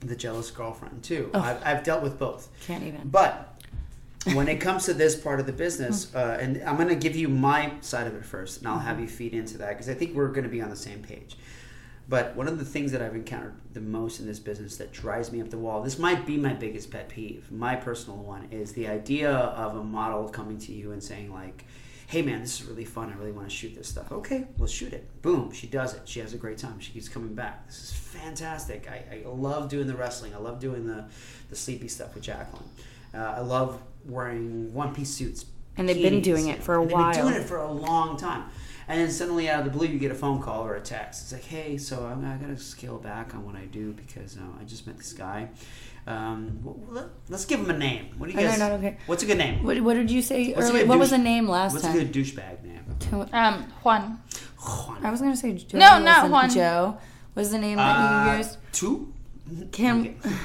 the 0.00 0.16
jealous 0.16 0.50
girlfriend 0.50 1.02
too. 1.02 1.30
Oh. 1.34 1.40
I've, 1.40 1.64
I've 1.64 1.82
dealt 1.82 2.02
with 2.02 2.18
both. 2.18 2.48
Can't 2.66 2.84
even. 2.84 3.08
But 3.08 3.62
when 4.34 4.48
it 4.48 4.60
comes 4.60 4.84
to 4.86 4.94
this 4.94 5.14
part 5.14 5.40
of 5.40 5.46
the 5.46 5.52
business, 5.52 6.14
uh, 6.14 6.38
and 6.40 6.62
I'm 6.64 6.76
going 6.76 6.88
to 6.88 6.94
give 6.94 7.16
you 7.16 7.28
my 7.28 7.72
side 7.80 8.06
of 8.06 8.14
it 8.14 8.24
first, 8.24 8.58
and 8.58 8.68
I'll 8.68 8.78
have 8.78 9.00
you 9.00 9.08
feed 9.08 9.34
into 9.34 9.58
that 9.58 9.70
because 9.70 9.88
I 9.88 9.94
think 9.94 10.14
we're 10.14 10.28
going 10.28 10.44
to 10.44 10.50
be 10.50 10.60
on 10.60 10.70
the 10.70 10.76
same 10.76 11.02
page. 11.02 11.36
But 12.08 12.36
one 12.36 12.46
of 12.46 12.58
the 12.60 12.64
things 12.64 12.92
that 12.92 13.02
I've 13.02 13.16
encountered 13.16 13.54
the 13.72 13.80
most 13.80 14.20
in 14.20 14.26
this 14.26 14.38
business 14.38 14.76
that 14.76 14.92
drives 14.92 15.32
me 15.32 15.40
up 15.40 15.50
the 15.50 15.58
wall, 15.58 15.82
this 15.82 15.98
might 15.98 16.24
be 16.24 16.36
my 16.36 16.52
biggest 16.52 16.90
pet 16.92 17.08
peeve, 17.08 17.50
my 17.50 17.74
personal 17.74 18.18
one, 18.18 18.46
is 18.52 18.72
the 18.72 18.86
idea 18.86 19.32
of 19.32 19.74
a 19.74 19.82
model 19.82 20.28
coming 20.28 20.56
to 20.58 20.72
you 20.72 20.92
and 20.92 21.02
saying, 21.02 21.32
like, 21.32 21.64
hey 22.06 22.22
man, 22.22 22.40
this 22.40 22.60
is 22.60 22.66
really 22.66 22.84
fun. 22.84 23.12
I 23.12 23.16
really 23.16 23.32
want 23.32 23.48
to 23.48 23.54
shoot 23.54 23.74
this 23.74 23.88
stuff. 23.88 24.12
Okay, 24.12 24.46
let's 24.58 24.72
shoot 24.72 24.92
it. 24.92 25.22
Boom, 25.22 25.52
she 25.52 25.66
does 25.66 25.94
it. 25.94 26.02
She 26.04 26.20
has 26.20 26.34
a 26.34 26.36
great 26.36 26.58
time. 26.58 26.78
She 26.78 26.92
keeps 26.92 27.08
coming 27.08 27.34
back. 27.34 27.66
This 27.66 27.82
is 27.82 27.92
fantastic. 27.92 28.88
I, 28.88 29.22
I 29.24 29.28
love 29.28 29.68
doing 29.68 29.86
the 29.86 29.96
wrestling. 29.96 30.34
I 30.34 30.38
love 30.38 30.60
doing 30.60 30.86
the, 30.86 31.06
the 31.50 31.56
sleepy 31.56 31.88
stuff 31.88 32.14
with 32.14 32.22
Jacqueline. 32.22 32.68
Uh, 33.12 33.18
I 33.18 33.40
love 33.40 33.80
wearing 34.04 34.72
one 34.72 34.94
piece 34.94 35.10
suits. 35.10 35.46
And 35.76 35.88
they've 35.88 36.00
been 36.00 36.22
doing 36.22 36.48
it 36.48 36.62
for 36.62 36.76
a 36.76 36.82
while. 36.82 37.12
They've 37.12 37.22
been 37.22 37.32
doing 37.32 37.42
it 37.42 37.46
for 37.46 37.58
a 37.58 37.70
long 37.70 38.16
time. 38.16 38.44
And 38.88 39.00
then 39.00 39.10
suddenly, 39.10 39.50
out 39.50 39.66
of 39.66 39.72
the 39.72 39.76
blue, 39.76 39.88
you 39.88 39.98
get 39.98 40.12
a 40.12 40.14
phone 40.14 40.40
call 40.40 40.64
or 40.64 40.76
a 40.76 40.80
text. 40.80 41.22
It's 41.22 41.32
like, 41.32 41.44
"Hey, 41.44 41.76
so 41.76 42.06
I'm, 42.06 42.24
I 42.24 42.36
got 42.36 42.56
to 42.56 42.56
scale 42.56 42.98
back 42.98 43.34
on 43.34 43.44
what 43.44 43.56
I 43.56 43.64
do 43.64 43.92
because 43.92 44.38
uh, 44.38 44.42
I 44.60 44.64
just 44.64 44.86
met 44.86 44.96
this 44.96 45.12
guy. 45.12 45.48
Um, 46.08 46.60
w- 46.64 46.78
w- 46.86 47.08
let, 47.28 47.34
us 47.34 47.44
give 47.46 47.58
him 47.60 47.70
a 47.70 47.76
name. 47.76 48.14
What 48.16 48.26
do 48.28 48.32
you 48.32 48.38
I 48.38 48.42
know, 48.44 48.48
guys? 48.50 48.58
not 48.60 48.72
okay. 48.72 48.96
What's 49.06 49.22
a 49.24 49.26
good 49.26 49.38
name? 49.38 49.64
What, 49.64 49.80
what 49.80 49.94
did 49.94 50.10
you 50.10 50.22
say 50.22 50.52
What's 50.52 50.68
a 50.68 50.70
earlier? 50.70 50.82
good 50.84 50.88
What 50.88 50.98
was 51.00 51.10
the 51.10 51.18
name 51.18 51.48
last 51.48 51.72
What's 51.72 51.84
time? 51.84 51.94
What's 51.96 52.04
a 52.04 52.12
good 52.12 52.24
douchebag 52.24 52.62
name? 52.64 53.28
Um, 53.32 53.64
Juan. 53.82 54.20
Juan. 54.58 55.04
I 55.04 55.10
was 55.10 55.20
gonna 55.20 55.36
say 55.36 55.52
Joe. 55.54 55.78
No, 55.78 55.98
not 55.98 56.30
wasn't 56.30 56.32
Juan. 56.32 56.50
Joe 56.50 56.98
was 57.34 57.50
the 57.50 57.58
name 57.58 57.76
that 57.76 57.96
Uh, 58.28 58.32
you 58.32 58.38
used. 58.38 58.56
Two. 58.72 59.12
Can 59.72 60.00
Okay. 60.00 60.16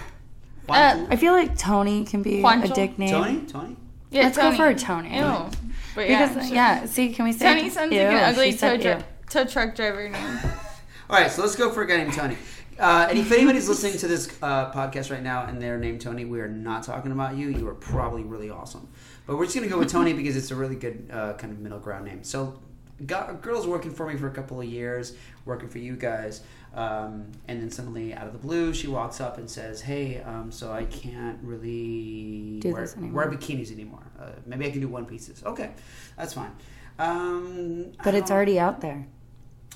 Uh, 0.69 1.05
I 1.09 1.17
feel 1.17 1.33
like 1.33 1.57
Tony 1.57 2.05
can 2.05 2.21
be 2.21 2.39
a 2.39 2.43
Juancho? 2.43 2.73
dick 2.73 2.97
name. 2.97 3.09
Tony. 3.09 3.41
Tony. 3.45 3.75
Yeah, 4.09 4.23
Let's 4.23 4.37
Tony. 4.37 4.51
go 4.51 4.63
for 4.63 4.69
a 4.69 4.75
Tony. 4.75 5.17
Ew. 5.17 5.49
But 5.95 6.07
yeah, 6.09 6.27
Because 6.29 6.47
sure. 6.47 6.55
yeah, 6.55 6.85
see, 6.85 7.11
can 7.11 7.25
we 7.25 7.33
say 7.33 7.45
Tony 7.55 7.69
sounds 7.69 7.91
like 7.91 7.99
an 7.99 8.15
ugly 8.33 8.53
tow, 8.53 8.77
dri- 8.77 9.03
tow 9.29 9.43
truck 9.43 9.75
driver 9.75 10.07
name. 10.07 10.39
All 11.09 11.19
right, 11.19 11.29
so 11.29 11.41
let's 11.41 11.57
go 11.57 11.71
for 11.71 11.81
a 11.81 11.87
guy 11.87 11.97
named 11.97 12.13
Tony. 12.13 12.37
Uh, 12.81 13.05
and 13.09 13.19
if 13.19 13.31
anybody's 13.31 13.69
listening 13.69 13.95
to 13.99 14.07
this 14.07 14.27
uh, 14.41 14.71
podcast 14.71 15.11
right 15.11 15.21
now 15.21 15.45
and 15.45 15.61
they're 15.61 15.77
named 15.77 16.01
Tony, 16.01 16.25
we 16.25 16.39
are 16.41 16.47
not 16.47 16.81
talking 16.83 17.11
about 17.11 17.35
you. 17.37 17.49
You 17.49 17.67
are 17.67 17.75
probably 17.75 18.23
really 18.23 18.49
awesome. 18.49 18.87
But 19.27 19.37
we're 19.37 19.45
just 19.45 19.55
going 19.55 19.67
to 19.69 19.71
go 19.73 19.77
with 19.79 19.91
Tony 19.91 20.13
because 20.13 20.35
it's 20.35 20.49
a 20.49 20.55
really 20.55 20.75
good 20.75 21.07
uh, 21.13 21.33
kind 21.33 21.53
of 21.53 21.59
middle 21.59 21.77
ground 21.77 22.05
name. 22.05 22.23
So, 22.23 22.59
got, 23.05 23.29
a 23.29 23.33
girl's 23.33 23.67
working 23.67 23.91
for 23.91 24.07
me 24.07 24.17
for 24.17 24.27
a 24.27 24.31
couple 24.31 24.59
of 24.59 24.65
years, 24.65 25.15
working 25.45 25.69
for 25.69 25.77
you 25.77 25.95
guys. 25.95 26.41
Um, 26.73 27.27
and 27.47 27.61
then 27.61 27.69
suddenly, 27.69 28.15
out 28.15 28.25
of 28.25 28.33
the 28.33 28.39
blue, 28.39 28.73
she 28.73 28.87
walks 28.87 29.21
up 29.21 29.37
and 29.37 29.47
says, 29.47 29.81
Hey, 29.81 30.21
um, 30.21 30.51
so 30.51 30.71
I 30.71 30.85
can't 30.85 31.37
really 31.43 32.59
Do 32.61 32.71
wear, 32.73 32.81
this 32.81 32.97
anymore." 32.97 33.27
wear 33.27 33.31
bikinis 33.37 33.71
anymore. 33.71 34.03
Uh, 34.19 34.29
maybe 34.47 34.65
I 34.65 34.71
can 34.71 34.81
do 34.81 34.87
one 34.87 35.05
pieces. 35.05 35.43
Okay, 35.45 35.71
that's 36.17 36.33
fine. 36.33 36.51
Um, 36.97 37.91
But 38.03 38.15
it's 38.15 38.31
already 38.31 38.57
out 38.59 38.81
there. 38.81 39.05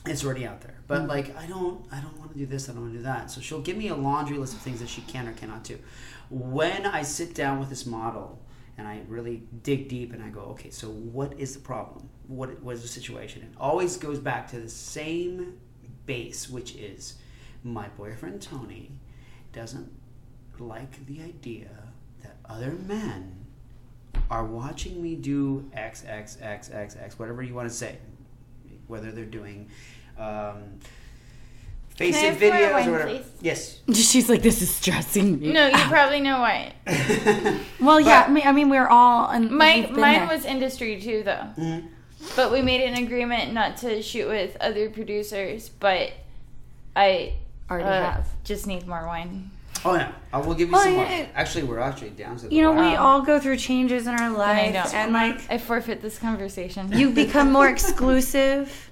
it's 0.08 0.24
already 0.26 0.46
out 0.48 0.62
there. 0.62 0.76
But 0.88 1.08
like 1.08 1.36
I 1.38 1.48
don't 1.48 1.84
I 1.92 2.00
don't 2.00 2.18
do 2.38 2.46
this, 2.46 2.70
I 2.70 2.74
don't 2.74 2.82
want 2.82 2.94
to 2.94 3.00
do 3.00 3.04
that. 3.04 3.32
So 3.32 3.42
she'll 3.42 3.62
give 3.62 3.78
me 3.78 3.90
a 3.90 3.96
laundry 3.96 4.38
list 4.38 4.54
of 4.54 4.60
things 4.60 4.80
that 4.80 4.90
she 4.90 5.02
can 5.02 5.28
or 5.28 5.34
cannot 5.34 5.64
do. 5.64 5.78
When 6.30 6.86
I 6.86 7.02
sit 7.04 7.34
down 7.36 7.60
with 7.60 7.70
this 7.70 7.86
model 7.86 8.42
and 8.78 8.88
I 8.88 9.02
really 9.08 9.44
dig 9.64 9.88
deep 9.88 10.14
and 10.14 10.24
I 10.24 10.30
go, 10.30 10.42
okay, 10.42 10.70
so 10.70 10.88
what 10.90 11.40
is 11.40 11.54
the 11.54 11.62
problem? 11.62 12.10
What 12.28 12.62
what 12.62 12.76
is 12.76 12.82
the 12.82 12.88
situation? 12.88 13.44
It 13.44 13.50
always 13.60 13.98
goes 13.98 14.20
back 14.20 14.50
to 14.52 14.60
the 14.60 14.70
same 14.70 15.60
base, 16.06 16.50
which 16.50 16.76
is 16.76 17.16
my 17.64 17.88
boyfriend 17.90 18.42
Tony 18.42 18.92
doesn't 19.54 19.92
like 20.60 21.06
the 21.08 21.22
idea 21.22 21.70
that 22.22 22.38
other 22.46 22.72
men 22.72 23.46
are 24.30 24.46
watching 24.46 25.02
me 25.02 25.16
do 25.16 25.70
X, 25.74 26.04
X, 26.08 26.38
X, 26.42 26.70
X, 26.72 26.96
X, 27.00 27.20
whatever 27.20 27.42
you 27.42 27.54
want 27.54 27.70
to 27.70 27.74
say. 27.74 27.98
Whether 28.88 29.12
they're 29.12 29.26
doing 29.26 29.70
um, 30.18 30.80
face 31.96 32.16
Can 32.16 32.26
it 32.26 32.40
have 32.40 32.42
videos 32.54 32.74
wine, 32.74 32.90
or 32.90 32.92
whatever. 32.92 33.10
please? 33.10 33.26
Yes. 33.42 33.80
She's 33.94 34.30
like, 34.30 34.42
this 34.42 34.62
is 34.62 34.74
stressing 34.74 35.40
me. 35.40 35.52
No, 35.54 35.68
you 35.68 35.74
out." 35.76 35.90
probably 35.90 36.20
know 36.22 36.40
why. 36.40 36.74
Well, 37.80 38.00
yeah. 38.00 38.24
But- 38.24 38.30
I 38.30 38.34
mean, 38.34 38.48
I 38.48 38.52
mean, 38.52 38.70
we're 38.70 38.88
all. 38.88 39.30
And 39.30 39.52
My 39.52 39.88
mine 39.92 39.94
there. 40.20 40.28
was 40.28 40.46
industry 40.46 41.00
too, 41.02 41.24
though. 41.24 41.48
Mhm. 41.58 41.88
But 42.36 42.52
we 42.52 42.62
made 42.62 42.82
an 42.82 42.96
agreement 43.04 43.54
not 43.54 43.78
to 43.78 44.02
shoot 44.02 44.28
with 44.28 44.58
other 44.60 44.90
producers. 44.90 45.70
But 45.70 46.12
I 46.96 47.34
already 47.70 47.88
uh, 47.90 48.12
have. 48.12 48.28
just 48.44 48.66
need 48.68 48.88
more 48.88 49.06
wine. 49.06 49.52
Oh 49.84 49.94
yeah, 49.94 50.12
I 50.34 50.40
will 50.40 50.56
give 50.56 50.70
you 50.70 50.74
Well, 50.74 50.84
some 50.84 50.94
yeah, 50.94 50.98
more. 51.10 51.20
it- 51.20 51.30
Actually, 51.36 51.66
we're 51.66 51.80
actually 51.80 52.10
down 52.12 52.38
to 52.38 52.48
the 52.48 52.56
You 52.56 52.64
know, 52.64 52.72
wire. 52.72 52.90
we 52.90 52.96
all 52.96 53.22
go 53.22 53.40
through 53.40 53.58
changes 53.58 54.08
in 54.08 54.16
our 54.16 54.32
life, 54.32 54.74
don't. 54.74 54.94
and 54.96 55.14
like 55.14 55.40
I 55.52 55.60
forfeit 55.60 56.02
this 56.02 56.18
conversation. 56.18 56.92
you 56.92 57.12
become 57.12 57.52
more 57.52 57.68
exclusive 57.76 58.90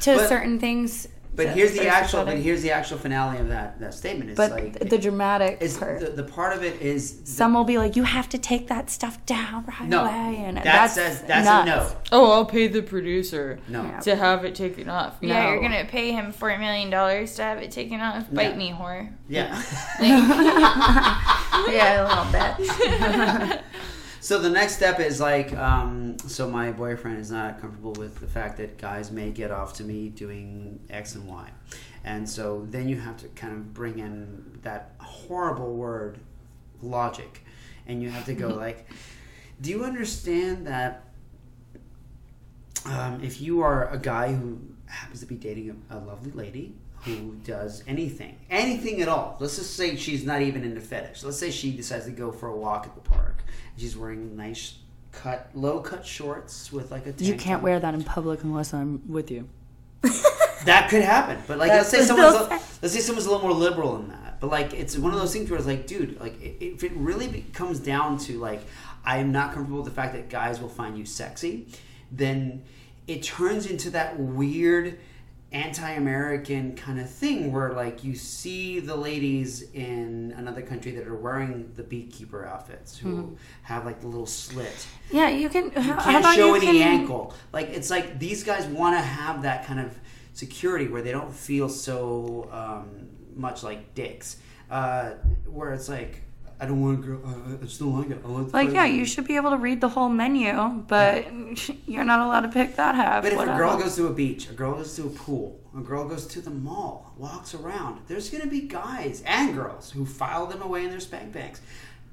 to 0.00 0.16
But- 0.16 0.28
certain 0.28 0.58
things. 0.58 1.08
But 1.36 1.48
here's 1.48 1.72
the 1.72 1.88
actual. 1.88 2.20
other- 2.20 2.32
But 2.32 2.40
here's 2.40 2.62
the 2.62 2.70
actual 2.70 2.98
finale 2.98 3.38
of 3.38 3.48
that 3.48 3.80
that 3.80 3.92
statement. 3.94 4.30
It's 4.30 4.36
but 4.36 4.52
like 4.52 4.78
the 4.88 4.98
dramatic 4.98 5.58
it's 5.60 5.76
part. 5.76 6.00
the, 6.00 6.06
the 6.10 6.22
part 6.22 6.56
of 6.56 6.62
it 6.62 6.80
is 6.80 7.20
Some 7.24 7.54
will 7.54 7.64
be 7.64 7.76
like, 7.78 7.96
"You 7.96 8.04
have 8.04 8.28
to 8.30 8.38
take 8.38 8.68
that 8.68 8.88
stuff 8.90 9.24
down 9.26 9.64
right 9.66 9.88
No, 9.88 10.02
away," 10.04 10.42
and 10.44 10.56
that 10.58 10.64
that's 10.64 10.94
says 10.94 11.22
that's 11.22 11.48
a 11.48 11.64
no. 11.64 11.90
Oh, 12.12 12.30
I'll 12.32 12.44
pay 12.46 12.68
the 12.68 12.82
producer 12.82 13.58
No. 13.68 13.98
To 14.02 14.14
have 14.14 14.44
it 14.44 14.54
taken 14.54 14.88
off. 14.88 15.14
Yeah, 15.20 15.42
No. 15.42 15.50
you're 15.52 15.60
gonna 15.62 15.84
pay 15.86 16.12
him 16.12 16.30
four 16.32 16.56
million 16.58 16.90
dollars 16.90 17.34
to 17.36 17.42
have 17.42 17.58
it 17.58 17.70
taken 17.70 18.00
off. 18.00 18.30
Bite 18.32 18.50
Yeah. 18.52 18.56
me, 18.56 18.70
whore. 18.70 19.12
Yeah. 19.28 19.60
yeah, 21.68 22.00
a 22.00 22.06
little 22.08 22.30
bit. 23.50 23.60
so 24.20 24.38
the 24.38 24.50
next 24.50 24.76
step 24.76 25.00
is 25.00 25.20
like, 25.20 25.52
um, 25.56 26.03
so 26.26 26.48
my 26.48 26.72
boyfriend 26.72 27.18
is 27.18 27.30
not 27.30 27.60
comfortable 27.60 27.92
with 27.92 28.20
the 28.20 28.26
fact 28.26 28.56
that 28.58 28.78
guys 28.78 29.10
may 29.10 29.30
get 29.30 29.50
off 29.50 29.74
to 29.74 29.84
me 29.84 30.08
doing 30.08 30.80
X 30.90 31.14
and 31.14 31.26
Y, 31.26 31.50
and 32.04 32.28
so 32.28 32.66
then 32.70 32.88
you 32.88 33.00
have 33.00 33.16
to 33.18 33.28
kind 33.28 33.52
of 33.52 33.72
bring 33.72 33.98
in 33.98 34.58
that 34.62 34.92
horrible 34.98 35.74
word, 35.74 36.18
logic, 36.82 37.44
and 37.86 38.02
you 38.02 38.10
have 38.10 38.26
to 38.26 38.34
go 38.34 38.48
like, 38.54 38.86
do 39.60 39.70
you 39.70 39.84
understand 39.84 40.66
that? 40.66 41.04
Um, 42.86 43.20
if 43.22 43.40
you 43.40 43.62
are 43.62 43.88
a 43.90 43.98
guy 43.98 44.32
who 44.32 44.60
happens 44.86 45.20
to 45.20 45.26
be 45.26 45.36
dating 45.36 45.82
a, 45.90 45.96
a 45.96 45.98
lovely 45.98 46.32
lady 46.32 46.74
who 47.04 47.34
does 47.44 47.82
anything, 47.86 48.36
anything 48.50 49.00
at 49.00 49.08
all, 49.08 49.36
let's 49.40 49.56
just 49.56 49.74
say 49.74 49.96
she's 49.96 50.24
not 50.24 50.42
even 50.42 50.64
into 50.64 50.80
fetish. 50.80 51.22
Let's 51.22 51.38
say 51.38 51.50
she 51.50 51.72
decides 51.72 52.04
to 52.06 52.10
go 52.10 52.30
for 52.30 52.48
a 52.48 52.56
walk 52.56 52.86
at 52.86 52.94
the 52.94 53.00
park. 53.00 53.42
And 53.72 53.80
she's 53.80 53.96
wearing 53.96 54.36
nice 54.36 54.74
cut, 55.22 55.50
low 55.54 55.80
cut 55.80 56.06
shorts 56.06 56.72
with 56.72 56.90
like 56.90 57.02
a. 57.06 57.12
Tank 57.12 57.20
You 57.22 57.34
can't 57.34 57.58
top. 57.58 57.62
wear 57.62 57.80
that 57.80 57.94
in 57.94 58.02
public 58.04 58.42
unless 58.42 58.74
I'm 58.74 59.02
with 59.10 59.30
you. 59.30 59.48
That 60.64 60.88
could 60.88 61.02
happen, 61.02 61.42
but 61.46 61.58
like 61.58 61.70
let's 61.70 61.90
say 61.90 62.02
someone's 62.02 62.36
a, 62.36 62.48
let's 62.80 62.94
say 62.94 63.00
someone's 63.00 63.26
a 63.26 63.30
little 63.30 63.46
more 63.46 63.56
liberal 63.56 63.96
in 63.96 64.08
that. 64.08 64.40
But 64.40 64.50
like 64.50 64.72
it's 64.72 64.96
one 64.96 65.12
of 65.12 65.18
those 65.18 65.32
things 65.32 65.50
where 65.50 65.58
it's 65.58 65.66
like, 65.66 65.86
dude, 65.86 66.18
like 66.20 66.40
if 66.40 66.82
it 66.82 66.92
really 66.94 67.44
comes 67.52 67.78
down 67.78 68.16
to 68.20 68.38
like 68.38 68.62
I 69.04 69.18
am 69.18 69.30
not 69.30 69.52
comfortable 69.52 69.82
with 69.82 69.86
the 69.86 69.94
fact 69.94 70.14
that 70.14 70.30
guys 70.30 70.60
will 70.60 70.70
find 70.70 70.96
you 70.96 71.04
sexy, 71.04 71.68
then 72.10 72.62
it 73.06 73.22
turns 73.22 73.66
into 73.66 73.90
that 73.90 74.18
weird 74.18 74.98
anti-American 75.54 76.74
kind 76.74 76.98
of 76.98 77.08
thing 77.08 77.52
where 77.52 77.72
like 77.72 78.02
you 78.02 78.14
see 78.14 78.80
the 78.80 78.94
ladies 78.94 79.70
in 79.72 80.34
another 80.36 80.60
country 80.60 80.90
that 80.90 81.06
are 81.06 81.14
wearing 81.14 81.70
the 81.76 81.82
beekeeper 81.84 82.44
outfits 82.44 82.98
who 82.98 83.36
have 83.62 83.86
like 83.86 84.00
the 84.00 84.06
little 84.08 84.26
slit 84.26 84.86
Yeah, 85.12 85.28
you 85.28 85.48
can. 85.48 85.66
you 85.66 85.70
can't 85.70 86.34
show 86.34 86.56
you 86.56 86.68
any 86.68 86.78
can, 86.78 87.00
ankle. 87.00 87.34
Like 87.52 87.68
it's 87.68 87.88
like 87.88 88.18
these 88.18 88.42
guys 88.42 88.66
want 88.66 88.96
to 88.96 89.00
have 89.00 89.42
that 89.42 89.64
kind 89.64 89.78
of 89.78 89.96
security 90.32 90.88
where 90.88 91.02
they 91.02 91.12
don't 91.12 91.32
feel 91.32 91.68
so 91.68 92.48
um, 92.50 93.08
much 93.36 93.62
like 93.62 93.94
dicks. 93.94 94.38
Uh, 94.68 95.12
where 95.46 95.72
it's 95.72 95.88
like 95.88 96.23
I 96.64 96.66
don't 96.66 96.80
want 96.80 96.98
a 96.98 97.06
girl. 97.06 97.20
I, 97.26 97.52
I 97.52 97.56
just 97.66 97.78
don't 97.78 97.94
like 97.94 98.08
it. 98.10 98.22
I 98.24 98.28
like, 98.28 98.46
the 98.46 98.52
Like, 98.56 98.72
yeah, 98.72 98.86
you 98.86 99.04
should 99.04 99.26
be 99.26 99.36
able 99.36 99.50
to 99.50 99.58
read 99.58 99.82
the 99.82 99.88
whole 99.90 100.08
menu, 100.08 100.82
but 100.88 101.26
you're 101.86 102.04
not 102.04 102.20
allowed 102.20 102.40
to 102.40 102.48
pick 102.48 102.76
that 102.76 102.94
half. 102.94 103.22
But 103.22 103.34
if 103.34 103.38
a 103.38 103.44
girl 103.44 103.76
goes 103.76 103.96
to 103.96 104.06
a 104.06 104.12
beach, 104.12 104.48
a 104.48 104.54
girl 104.54 104.76
goes 104.76 104.96
to 104.96 105.06
a 105.06 105.10
pool, 105.10 105.60
a 105.76 105.80
girl 105.80 106.08
goes 106.08 106.26
to 106.28 106.40
the 106.40 106.48
mall, 106.50 107.12
walks 107.18 107.54
around, 107.54 108.00
there's 108.08 108.30
going 108.30 108.42
to 108.42 108.48
be 108.48 108.62
guys 108.62 109.22
and 109.26 109.54
girls 109.54 109.90
who 109.90 110.06
file 110.06 110.46
them 110.46 110.62
away 110.62 110.84
in 110.84 110.90
their 110.90 111.00
spank 111.00 111.32
banks. 111.32 111.60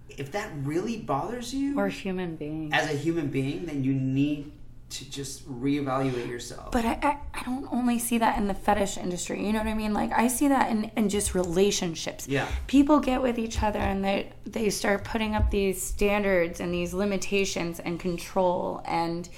If 0.09 0.33
that 0.33 0.51
really 0.63 0.97
bothers 0.97 1.53
you 1.53 1.79
or 1.79 1.87
human 1.87 2.35
being. 2.35 2.73
as 2.73 2.91
a 2.91 2.97
human 2.97 3.27
being, 3.27 3.67
then 3.67 3.85
you 3.85 3.93
need 3.93 4.51
to 4.91 5.09
just 5.09 5.49
reevaluate 5.49 6.27
yourself. 6.27 6.71
But 6.71 6.85
I, 6.85 6.99
I, 7.01 7.17
I 7.33 7.43
don't 7.43 7.67
only 7.71 7.97
see 7.97 8.17
that 8.17 8.37
in 8.37 8.47
the 8.47 8.53
fetish 8.53 8.97
industry. 8.97 9.45
You 9.45 9.53
know 9.53 9.59
what 9.59 9.67
I 9.67 9.73
mean? 9.73 9.93
Like 9.93 10.11
I 10.11 10.27
see 10.27 10.47
that 10.49 10.69
in, 10.69 10.91
in 10.95 11.09
just 11.09 11.33
relationships. 11.33 12.27
Yeah. 12.27 12.47
People 12.67 12.99
get 12.99 13.21
with 13.21 13.39
each 13.39 13.63
other 13.63 13.79
and 13.79 14.03
they 14.03 14.33
they 14.45 14.69
start 14.69 15.03
putting 15.03 15.35
up 15.35 15.49
these 15.49 15.81
standards 15.81 16.59
and 16.59 16.73
these 16.73 16.93
limitations 16.93 17.79
and 17.79 17.99
control 17.99 18.81
and 18.85 19.29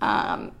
um, 0.00 0.52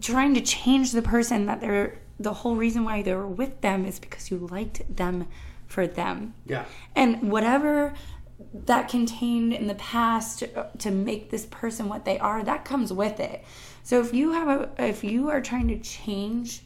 trying 0.00 0.34
to 0.34 0.40
change 0.40 0.92
the 0.92 1.02
person 1.02 1.46
that 1.46 1.60
they're 1.60 1.98
the 2.18 2.32
whole 2.32 2.56
reason 2.56 2.84
why 2.84 3.02
they 3.02 3.14
were 3.14 3.26
with 3.26 3.60
them 3.60 3.84
is 3.84 3.98
because 3.98 4.30
you 4.30 4.38
liked 4.38 4.96
them 4.96 5.26
for 5.66 5.86
them. 5.86 6.34
yeah. 6.46 6.64
And 6.94 7.30
whatever 7.30 7.94
that 8.64 8.88
contained 8.88 9.52
in 9.52 9.66
the 9.66 9.74
past 9.74 10.38
to, 10.40 10.66
to 10.78 10.90
make 10.90 11.30
this 11.30 11.46
person 11.46 11.88
what 11.88 12.04
they 12.04 12.18
are, 12.18 12.42
that 12.42 12.64
comes 12.64 12.92
with 12.92 13.20
it. 13.20 13.44
So 13.82 14.00
if 14.00 14.14
you 14.14 14.32
have 14.32 14.48
a, 14.48 14.70
if 14.78 15.04
you 15.04 15.28
are 15.28 15.40
trying 15.40 15.68
to 15.68 15.78
change 15.78 16.62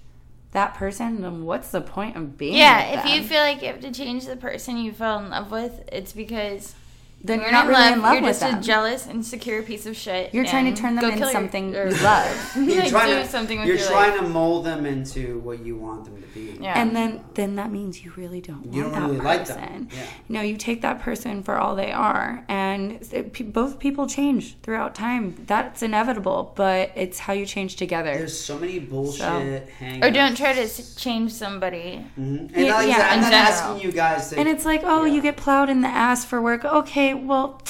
that 0.53 0.75
person, 0.75 1.23
then 1.23 1.45
what's 1.45 1.71
the 1.71 1.81
point 1.81 2.17
of 2.17 2.37
being? 2.37 2.57
Yeah, 2.57 3.01
if 3.01 3.15
you 3.15 3.23
feel 3.23 3.41
like 3.41 3.63
you 3.63 3.69
have 3.69 3.81
to 3.81 3.93
change 3.93 4.27
the 4.27 4.37
person 4.37 4.77
you 4.79 4.93
fell 4.93 5.19
in 5.19 5.31
love 5.31 5.51
with, 5.51 5.83
it's 5.93 6.13
because 6.13 6.75
then 7.23 7.39
you're, 7.41 7.49
you're 7.49 7.53
not 7.53 7.67
really 7.69 7.93
in 7.93 8.01
love 8.03 8.15
You're 8.15 8.23
with 8.23 8.31
just 8.31 8.41
them. 8.41 8.59
a 8.59 8.63
jealous, 8.63 9.07
insecure 9.07 9.63
piece 9.63 9.85
of 9.87 9.97
shit. 9.97 10.33
You're 10.33 10.47
trying 10.47 10.73
to 10.75 10.81
turn 10.81 10.95
them 10.95 11.05
into 11.05 11.17
kill 11.19 11.27
your- 11.27 11.33
something 11.33 11.75
you 11.75 11.85
love. 12.03 12.57
You're 12.57 12.77
like, 12.81 12.89
trying 12.89 13.23
to, 13.23 13.29
something 13.29 13.59
with 13.59 13.69
you're 13.69 13.77
your 13.77 13.87
trying 13.89 14.13
life. 14.13 14.21
to 14.21 14.29
mold 14.29 14.65
them 14.65 14.87
into 14.87 15.39
what 15.41 15.65
you 15.65 15.77
want 15.77 16.07
them 16.07 16.21
to 16.23 16.29
be. 16.29 16.57
Yeah. 16.61 16.81
and 16.81 16.95
then 16.95 17.25
then 17.35 17.57
that 17.57 17.71
means 17.73 18.05
you 18.05 18.13
really 18.17 18.41
don't 18.41 18.63
want 18.67 18.73
You 18.75 18.83
don't 18.85 18.93
that 18.93 19.03
really 19.03 19.19
person. 19.19 19.57
like 19.61 19.69
them. 19.71 19.89
Yeah. 19.93 20.07
No, 20.29 20.41
you 20.43 20.57
take 20.57 20.83
that 20.83 21.01
person 21.01 21.43
for 21.43 21.57
all 21.59 21.75
they 21.75 21.91
are, 21.93 22.45
and 22.49 23.01
it, 23.13 23.33
pe- 23.33 23.45
both 23.45 23.79
people 23.79 24.07
change 24.07 24.57
throughout 24.63 24.95
time. 24.95 25.43
That's 25.47 25.83
inevitable, 25.83 26.53
but 26.57 26.93
it's 26.95 27.19
how 27.19 27.33
you 27.33 27.47
change 27.47 27.77
together. 27.77 28.15
There's 28.15 28.39
so 28.39 28.59
many 28.59 28.79
bullshit 28.79 29.69
hang 29.71 30.05
or 30.05 30.11
don't 30.11 30.37
try 30.37 30.53
to 30.53 30.97
change 30.97 31.33
somebody. 31.33 32.05
Mm-hmm. 32.19 32.37
And 32.37 32.51
Yeah, 32.67 32.75
like 32.75 32.87
I 32.87 32.89
yeah, 32.89 32.97
said, 32.97 33.07
I'm 33.09 33.21
not 33.23 33.33
asking 33.33 33.81
you 33.81 33.93
guys 33.93 34.31
to. 34.31 34.39
And 34.39 34.49
it's 34.49 34.65
like, 34.65 34.83
oh, 34.85 35.05
Yeah. 35.05 35.15
you 35.15 35.23
get 35.23 35.37
plowed 35.37 35.69
in 35.69 35.81
the 35.81 35.89
ass 35.89 36.25
for 36.25 36.41
work. 36.41 36.65
Okay, 36.65 37.10
well, 37.15 37.61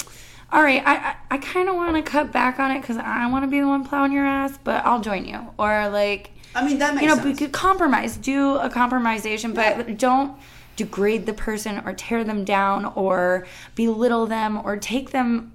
all 0.52 0.62
right, 0.62 0.82
I 0.84 0.94
I, 0.94 1.16
I 1.32 1.38
kind 1.38 1.68
of 1.68 1.76
want 1.76 1.96
to 1.96 2.02
cut 2.02 2.32
back 2.32 2.58
on 2.58 2.70
it 2.70 2.80
because 2.80 2.96
I 2.96 3.28
want 3.30 3.44
to 3.44 3.50
be 3.50 3.60
the 3.60 3.68
one 3.68 3.84
plowing 3.84 4.12
your 4.12 4.26
ass, 4.26 4.58
but 4.62 4.84
I'll 4.84 5.00
join 5.00 5.24
you. 5.24 5.40
Or 5.58 5.88
like, 5.88 6.32
I 6.54 6.64
mean, 6.64 6.78
that 6.78 6.94
makes 6.94 7.02
you 7.02 7.08
know, 7.08 7.14
sense. 7.16 7.26
we 7.26 7.34
could 7.34 7.52
compromise, 7.52 8.16
do 8.16 8.56
a 8.56 8.68
compromisation, 8.68 9.54
but 9.54 9.98
don't 9.98 10.36
degrade 10.76 11.26
the 11.26 11.32
person 11.34 11.82
or 11.84 11.92
tear 11.92 12.24
them 12.24 12.44
down 12.44 12.86
or 12.94 13.46
belittle 13.74 14.26
them 14.26 14.60
or 14.64 14.76
take 14.76 15.10
them 15.10 15.52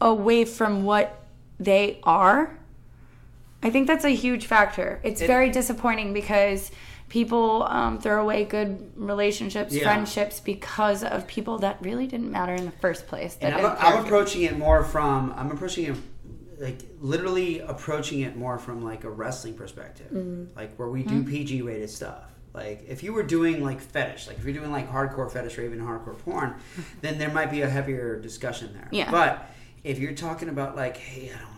away 0.00 0.44
from 0.44 0.84
what 0.84 1.20
they 1.58 1.98
are. 2.04 2.56
I 3.62 3.70
think 3.70 3.88
that's 3.88 4.04
a 4.04 4.10
huge 4.14 4.46
factor. 4.46 5.00
It's 5.02 5.20
It- 5.20 5.26
very 5.26 5.50
disappointing 5.50 6.12
because 6.12 6.70
people 7.08 7.62
um, 7.68 7.98
throw 7.98 8.20
away 8.22 8.44
good 8.44 8.92
relationships, 8.96 9.72
Yeah. 9.74 9.84
friendships 9.84 10.40
because 10.40 11.02
of 11.02 11.26
people 11.26 11.58
that 11.58 11.78
really 11.80 12.06
didn't 12.06 12.30
matter 12.30 12.54
in 12.54 12.64
the 12.66 12.70
first 12.70 13.06
place. 13.06 13.36
and 13.40 13.54
I'm, 13.54 13.76
I'm 13.78 14.04
approaching 14.04 14.42
it 14.42 14.58
more 14.58 14.84
from 14.84 15.32
I'm 15.36 15.50
approaching 15.50 15.86
it 15.86 15.96
like 16.60 16.80
literally 17.00 17.60
approaching 17.60 18.20
it 18.20 18.36
more 18.36 18.58
from 18.58 18.82
like 18.84 19.04
a 19.04 19.10
wrestling 19.10 19.54
perspective, 19.54 20.08
Mm-hmm. 20.12 20.56
like 20.58 20.74
where 20.76 20.88
we 20.88 21.02
do 21.04 21.22
PG 21.22 21.62
rated 21.62 21.88
stuff. 21.90 22.24
Like 22.52 22.84
if 22.88 23.02
you 23.04 23.12
were 23.12 23.22
doing 23.22 23.62
like 23.62 23.80
fetish, 23.80 24.26
like 24.26 24.38
if 24.38 24.44
you're 24.44 24.54
doing 24.54 24.72
like 24.72 24.90
hardcore 24.90 25.30
fetish 25.30 25.56
or 25.58 25.62
even 25.62 25.78
hardcore 25.78 26.18
porn, 26.18 26.54
then 27.00 27.18
there 27.18 27.30
might 27.30 27.50
be 27.52 27.62
a 27.62 27.68
heavier 27.68 28.18
discussion 28.18 28.72
there. 28.74 28.88
Yeah. 28.90 29.10
But 29.10 29.48
if 29.84 29.98
you're 30.00 30.14
talking 30.14 30.48
about 30.48 30.74
like, 30.74 30.96
hey, 30.96 31.30
I 31.32 31.38
don't 31.38 31.46
want 31.46 31.57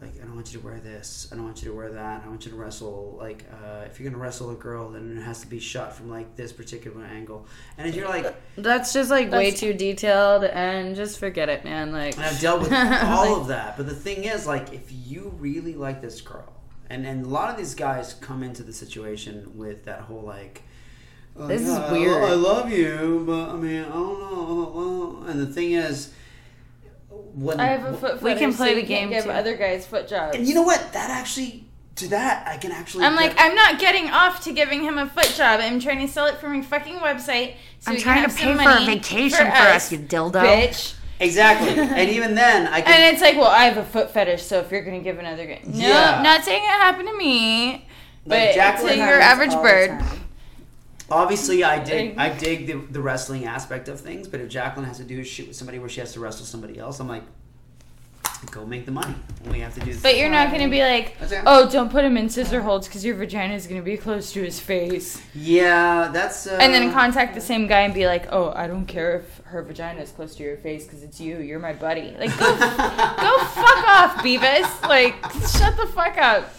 like 0.00 0.14
I 0.20 0.24
don't 0.24 0.34
want 0.34 0.52
you 0.52 0.60
to 0.60 0.64
wear 0.66 0.78
this, 0.80 1.28
I 1.30 1.34
don't 1.36 1.44
want 1.44 1.62
you 1.62 1.68
to 1.70 1.74
wear 1.76 1.90
that, 1.92 2.22
I 2.24 2.28
want 2.28 2.44
you 2.44 2.50
to 2.52 2.56
wrestle 2.56 3.16
like 3.20 3.44
uh, 3.52 3.82
if 3.86 4.00
you're 4.00 4.10
gonna 4.10 4.22
wrestle 4.22 4.50
a 4.50 4.54
girl, 4.54 4.90
then 4.90 5.16
it 5.18 5.22
has 5.22 5.40
to 5.42 5.46
be 5.46 5.58
shot 5.60 5.94
from 5.94 6.08
like 6.10 6.36
this 6.36 6.52
particular 6.52 7.04
angle, 7.04 7.46
and 7.78 7.88
if 7.88 7.94
you're 7.94 8.08
like. 8.08 8.34
That's 8.56 8.92
just 8.92 9.10
like 9.10 9.30
way 9.32 9.50
too 9.52 9.72
detailed, 9.72 10.44
and 10.44 10.94
just 10.96 11.18
forget 11.18 11.48
it, 11.48 11.64
man. 11.64 11.92
Like, 11.92 12.14
And 12.16 12.24
I've 12.24 12.40
dealt 12.40 12.60
with 12.62 12.72
all 12.74 13.40
of 13.40 13.48
that. 13.48 13.76
But 13.76 13.86
the 13.86 13.94
thing 13.94 14.24
is, 14.24 14.46
like, 14.46 14.72
if 14.72 14.90
you 14.92 15.34
really 15.38 15.74
like 15.74 16.02
this 16.02 16.20
girl, 16.20 16.52
and, 16.90 17.06
and 17.06 17.24
a 17.24 17.28
lot 17.28 17.48
of 17.50 17.56
these 17.56 17.74
guys 17.74 18.14
come 18.14 18.42
into 18.42 18.62
the 18.62 18.72
situation 18.72 19.52
with 19.56 19.84
that 19.84 20.00
whole, 20.02 20.20
like, 20.22 20.62
oh, 21.36 21.46
This 21.46 21.62
is 21.62 21.68
yeah, 21.68 21.84
I- 21.86 21.92
weird. 21.92 22.22
I, 22.22 22.34
love 22.34 22.70
you, 22.70 23.22
but 23.26 23.50
I 23.50 23.56
mean, 23.56 23.82
I 23.84 23.88
don't 23.88 24.20
know. 24.20 24.72
well," 24.74 25.28
And 25.28 25.40
the 25.40 25.46
thing 25.46 25.72
is, 25.72 26.12
when 27.34 27.60
I 27.60 27.66
have 27.66 27.84
a 27.84 27.96
foot 27.96 28.22
We 28.22 28.30
fetish, 28.30 28.40
can 28.40 28.54
play 28.54 28.68
so 28.70 28.74
the 28.76 28.82
game, 28.82 29.08
can't 29.10 29.10
give 29.10 29.24
too. 29.24 29.30
other 29.30 29.56
guys 29.56 29.86
foot 29.86 30.08
jobs. 30.08 30.36
and 30.36 30.46
you 30.46 30.54
know 30.54 30.62
what? 30.62 30.92
That 30.92 31.10
actually 31.10 31.64
to 31.96 32.08
that, 32.08 32.46
I 32.48 32.56
can 32.56 32.72
actually. 32.72 33.04
I'm 33.04 33.14
like, 33.14 33.36
get- 33.36 33.44
I'm 33.44 33.54
not 33.54 33.78
getting 33.78 34.08
off 34.10 34.42
to 34.44 34.52
giving 34.52 34.82
him 34.82 34.96
a 34.98 35.06
foot 35.06 35.32
job. 35.36 35.60
I'm 35.60 35.80
trying 35.80 35.98
to 36.06 36.12
sell 36.12 36.26
it 36.26 36.36
from 36.38 36.54
my 36.54 36.62
fucking 36.62 36.96
website. 36.96 37.54
So 37.80 37.90
I'm 37.90 37.96
we 37.96 38.02
trying 38.02 38.22
can 38.22 38.30
to 38.30 38.30
have 38.30 38.32
some 38.32 38.58
pay 38.58 38.64
for 38.64 38.82
a 38.82 38.86
vacation 38.86 39.38
for 39.38 39.44
for 39.44 39.50
us, 39.52 39.76
us, 39.86 39.92
you 39.92 39.98
dildo. 39.98 40.32
bitch. 40.32 40.94
exactly, 41.18 41.70
and 41.78 42.08
even 42.10 42.34
then, 42.34 42.66
I 42.68 42.80
can. 42.80 42.92
And 42.92 43.12
it's 43.14 43.20
like, 43.22 43.36
well, 43.36 43.50
I 43.50 43.64
have 43.64 43.76
a 43.76 43.84
foot 43.84 44.10
fetish, 44.10 44.42
so 44.42 44.60
if 44.60 44.70
you're 44.70 44.82
gonna 44.82 45.00
give 45.00 45.18
another 45.18 45.46
guy, 45.46 45.60
no, 45.64 45.78
Yeah. 45.78 46.22
not 46.22 46.44
saying 46.44 46.62
it 46.62 46.66
happened 46.68 47.08
to 47.08 47.16
me, 47.18 47.72
Like 47.72 48.50
but 48.50 48.54
Jacqueline 48.54 48.98
to 48.98 49.04
your 49.04 49.20
average 49.20 49.50
all 49.52 49.62
the 49.62 49.68
bird. 49.68 50.04
Obviously, 51.10 51.64
I 51.64 51.82
dig. 51.82 52.16
I 52.18 52.28
dig 52.30 52.66
the, 52.66 52.74
the 52.92 53.00
wrestling 53.00 53.44
aspect 53.44 53.88
of 53.88 54.00
things, 54.00 54.28
but 54.28 54.40
if 54.40 54.48
Jacqueline 54.48 54.86
has 54.86 54.98
to 54.98 55.04
do 55.04 55.20
a 55.20 55.24
shoot 55.24 55.48
with 55.48 55.56
somebody 55.56 55.78
where 55.78 55.88
she 55.88 56.00
has 56.00 56.12
to 56.12 56.20
wrestle 56.20 56.46
somebody 56.46 56.78
else, 56.78 57.00
I'm 57.00 57.08
like, 57.08 57.24
go 58.50 58.64
make 58.64 58.86
the 58.86 58.92
money. 58.92 59.14
We 59.50 59.60
have 59.60 59.74
to 59.74 59.80
do. 59.80 59.92
This 59.92 60.02
But 60.02 60.16
you're 60.16 60.30
not 60.30 60.50
gonna 60.50 60.68
be 60.68 60.80
like, 60.82 61.16
oh, 61.46 61.68
don't 61.68 61.90
put 61.90 62.04
him 62.04 62.16
in 62.16 62.28
scissor 62.28 62.62
holds 62.62 62.86
because 62.86 63.04
your 63.04 63.16
vagina 63.16 63.54
is 63.54 63.66
gonna 63.66 63.82
be 63.82 63.96
close 63.96 64.32
to 64.32 64.42
his 64.42 64.60
face. 64.60 65.20
Yeah, 65.34 66.10
that's. 66.12 66.46
Uh, 66.46 66.58
And 66.60 66.72
then 66.72 66.92
contact 66.92 67.34
the 67.34 67.40
same 67.40 67.66
guy 67.66 67.80
and 67.80 67.92
be 67.92 68.06
like, 68.06 68.28
oh, 68.30 68.52
I 68.54 68.66
don't 68.66 68.86
care 68.86 69.18
if 69.18 69.40
her 69.46 69.62
vagina 69.62 70.00
is 70.00 70.10
close 70.12 70.34
to 70.36 70.42
your 70.42 70.56
face 70.58 70.84
because 70.84 71.02
it's 71.02 71.20
you. 71.20 71.38
You're 71.38 71.58
my 71.58 71.72
buddy. 71.72 72.14
Like, 72.18 72.30
go, 72.38 72.52
go 72.56 73.38
fuck 73.44 73.88
off, 73.88 74.16
Beavis. 74.24 74.88
Like, 74.88 75.14
shut 75.58 75.76
the 75.76 75.86
fuck 75.92 76.16
up. 76.18 76.52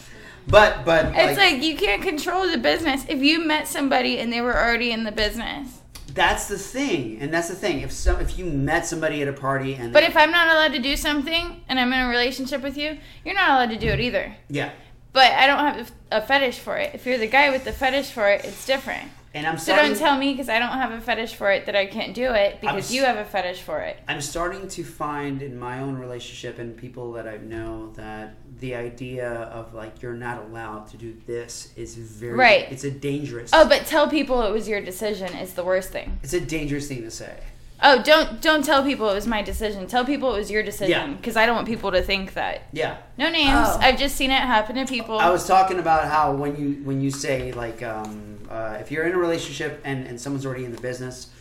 But 0.48 0.86
but 0.86 1.14
It's 1.16 1.38
like 1.38 1.62
you 1.64 1.76
can't 1.76 2.02
control 2.02 2.48
the 2.50 2.58
business. 2.58 3.06
If 3.08 3.22
you 3.22 3.46
met 3.46 3.68
somebody 3.68 4.20
and 4.20 4.32
they 4.32 4.42
were 4.42 4.58
already 4.58 4.92
in 4.92 5.04
the 5.04 5.12
business. 5.12 5.80
that's 6.14 6.48
the 6.50 6.58
thing, 6.58 7.20
and 7.22 7.34
that's 7.34 7.48
the 7.48 7.56
thing. 7.56 7.80
If 7.82 7.92
some 7.92 8.20
if 8.20 8.38
you 8.38 8.46
met 8.46 8.86
somebody 8.86 9.22
at 9.22 9.28
a 9.28 9.34
party 9.34 9.76
and 9.76 9.94
But 9.94 10.04
if 10.04 10.18
I'm 10.18 10.32
not 10.32 10.48
allowed 10.48 10.74
to 10.74 10.80
do 10.80 10.98
something 10.98 11.64
and 11.70 11.80
I'm 11.80 11.94
in 11.94 12.00
a 12.02 12.10
relationship 12.10 12.62
with 12.62 12.78
you, 12.78 12.98
you're 13.24 13.36
not 13.36 13.50
allowed 13.50 13.70
to 13.70 13.78
do 13.78 13.88
it 13.88 14.00
either. 14.00 14.36
yeah, 14.50 14.72
But 15.14 15.32
I 15.32 15.48
don't 15.48 15.60
have 15.60 15.92
a 16.12 16.22
fetish 16.22 16.60
for 16.60 16.76
it. 16.78 16.92
If 16.94 17.06
you're 17.06 17.18
the 17.18 17.28
guy 17.28 17.50
with 17.50 17.64
the 17.64 17.72
fetish 17.72 18.12
for 18.12 18.28
it, 18.30 18.44
it's 18.44 18.66
different. 18.66 19.10
And 19.34 19.48
I'm 19.48 19.58
So 19.58 19.72
starting. 19.74 19.92
don't 19.92 20.00
tell 20.00 20.18
me 20.18 20.34
because 20.34 20.50
I 20.50 20.60
don't 20.60 20.70
have 20.70 20.92
a 20.92 21.00
fetish 21.02 21.36
for 21.36 21.52
it 21.52 21.66
that 21.68 21.76
I 21.76 21.86
can't 21.86 22.14
do 22.14 22.32
it 22.34 22.60
because 22.62 22.86
s- 22.86 22.92
you 22.94 23.04
have 23.06 23.18
a 23.18 23.26
fetish 23.26 23.62
for 23.62 23.80
it. 23.80 23.98
I'm 24.08 24.22
starting 24.22 24.68
to 24.68 24.84
find 24.84 25.42
in 25.42 25.58
my 25.58 25.80
own 25.80 25.98
relationship 25.98 26.60
and 26.60 26.76
people 26.76 27.14
that 27.14 27.28
I 27.28 27.38
know 27.38 27.92
that 27.96 28.36
the 28.60 28.76
idea 28.76 29.30
of 29.30 29.74
like 29.74 30.02
you're 30.02 30.14
not 30.14 30.44
allowed 30.44 30.88
to 30.88 30.98
do 30.98 31.16
this 31.26 31.72
is 31.76 31.96
very 31.96 32.34
Right. 32.38 32.72
It's 32.72 32.84
a 32.84 32.92
dangerous. 32.92 33.52
Oh, 33.54 33.68
but 33.68 33.86
tell 33.86 34.08
people 34.10 34.42
it 34.44 34.52
was 34.52 34.68
your 34.68 34.82
decision 34.82 35.34
is 35.38 35.54
the 35.54 35.64
worst 35.64 35.92
thing. 35.92 36.20
it's 36.24 36.34
a 36.34 36.42
dangerous 36.42 36.88
thing 36.88 37.02
to 37.04 37.12
say. 37.12 37.36
Oh, 37.84 38.02
don't 38.04 38.42
don't 38.42 38.64
tell 38.64 38.84
people 38.84 39.10
it 39.10 39.14
was 39.16 39.26
my 39.28 39.42
decision. 39.42 39.88
Tell 39.88 40.06
people 40.06 40.36
it 40.36 40.38
was 40.38 40.52
your 40.52 40.62
Yeah. 40.62 40.66
decision 40.66 41.16
because 41.16 41.36
I 41.36 41.46
don't 41.46 41.56
want 41.56 41.68
people 41.68 41.92
to 41.92 42.02
think 42.02 42.34
that. 42.36 42.64
Yeah. 42.72 42.98
No 43.18 43.30
names. 43.30 43.52
Oh. 43.54 43.80
I've 43.82 43.98
just 43.98 44.16
seen 44.16 44.30
it 44.32 44.40
happen 44.42 44.76
to 44.76 44.86
people. 44.86 45.18
I 45.18 45.30
was 45.30 45.48
talking 45.48 45.80
about 45.80 46.08
how 46.08 46.34
when 46.34 46.56
you 46.58 46.84
when 46.84 47.02
you 47.02 47.10
say 47.12 47.52
like 47.54 47.82
um, 47.82 48.38
uh, 48.50 48.78
if 48.80 48.92
you're 48.92 49.06
in 49.06 49.14
a 49.14 49.18
relationship 49.18 49.82
and, 49.84 50.06
and 50.06 50.20
someone's 50.22 50.46
already 50.46 50.66
in 50.66 50.72
the 50.74 50.82
business, 50.82 51.32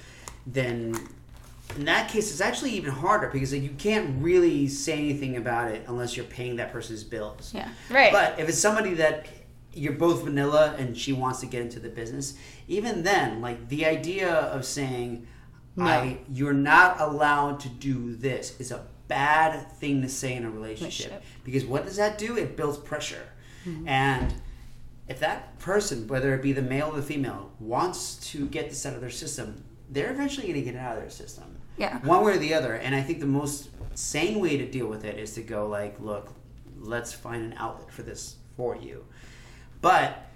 then 0.47 0.95
in 1.77 1.85
that 1.85 2.11
case 2.11 2.31
it's 2.31 2.41
actually 2.41 2.71
even 2.73 2.91
harder 2.91 3.29
because 3.29 3.53
like, 3.53 3.63
you 3.63 3.75
can't 3.79 4.21
really 4.23 4.67
say 4.67 4.95
anything 4.95 5.37
about 5.37 5.71
it 5.71 5.85
unless 5.89 6.17
you're 6.17 6.27
paying 6.27 6.57
that 6.57 6.73
person's 6.73 7.05
bills. 7.05 7.53
yeah. 7.55 7.69
Right. 7.91 8.13
But 8.13 8.41
if 8.41 8.49
it's 8.49 8.59
somebody 8.59 8.95
that 8.95 9.27
you're 9.73 9.93
both 9.93 10.25
vanilla 10.25 10.75
and 10.79 10.97
she 10.99 11.13
wants 11.13 11.39
to 11.41 11.47
get 11.47 11.63
into 11.63 11.79
the 11.79 11.89
business, 11.89 12.35
even 12.67 13.03
then, 13.05 13.41
like 13.41 13.69
the 13.69 13.87
idea 13.87 14.33
of 14.33 14.65
saying, 14.65 15.27
"I 15.79 16.19
you're 16.33 16.53
not 16.53 17.01
allowed 17.01 17.61
to 17.61 17.69
do 17.69 18.15
this" 18.15 18.59
is 18.59 18.71
a 18.71 18.87
bad 19.09 19.71
thing 19.73 20.03
to 20.03 20.09
say 20.09 20.35
in 20.35 20.45
a 20.45 20.51
relationship 20.51 21.07
Relationship. 21.11 21.23
because 21.45 21.65
what 21.65 21.85
does 21.85 21.97
that 21.97 22.17
do? 22.19 22.37
It 22.37 22.57
builds 22.57 22.79
pressure, 22.79 23.27
Mm-hmm. 23.67 23.89
and 23.89 24.35
if 25.09 25.19
that 25.21 25.59
person, 25.59 26.07
whether 26.07 26.35
it 26.35 26.43
be 26.43 26.53
the 26.53 26.63
male 26.63 26.91
or 26.93 26.97
the 26.97 27.03
female, 27.03 27.51
wants 27.59 28.15
to 28.31 28.47
get 28.47 28.69
this 28.71 28.87
out 28.87 28.95
of 28.95 29.01
their 29.01 29.11
system, 29.11 29.65
they're 29.91 30.13
eventually 30.13 30.47
going 30.47 30.55
to 30.61 30.63
get 30.65 30.75
it 30.77 30.79
out 30.79 30.97
of 30.97 31.03
their 31.03 31.11
system 31.11 31.57
Yeah. 31.77 31.99
one 32.07 32.25
way 32.25 32.35
or 32.35 32.39
the 32.39 32.55
other 32.55 32.75
and 32.75 32.95
i 32.95 33.03
think 33.03 33.19
the 33.19 33.27
most 33.27 33.71
sane 33.95 34.39
way 34.39 34.57
to 34.57 34.65
deal 34.71 34.87
with 34.87 35.05
it 35.05 35.19
is 35.19 35.35
to 35.35 35.43
go 35.43 35.67
like 35.69 35.99
look 35.99 36.33
let's 36.79 37.13
find 37.13 37.43
an 37.45 37.55
outlet 37.59 37.91
for 37.91 38.03
this 38.03 38.37
for 38.57 38.77
you 38.77 39.05
but 39.81 40.30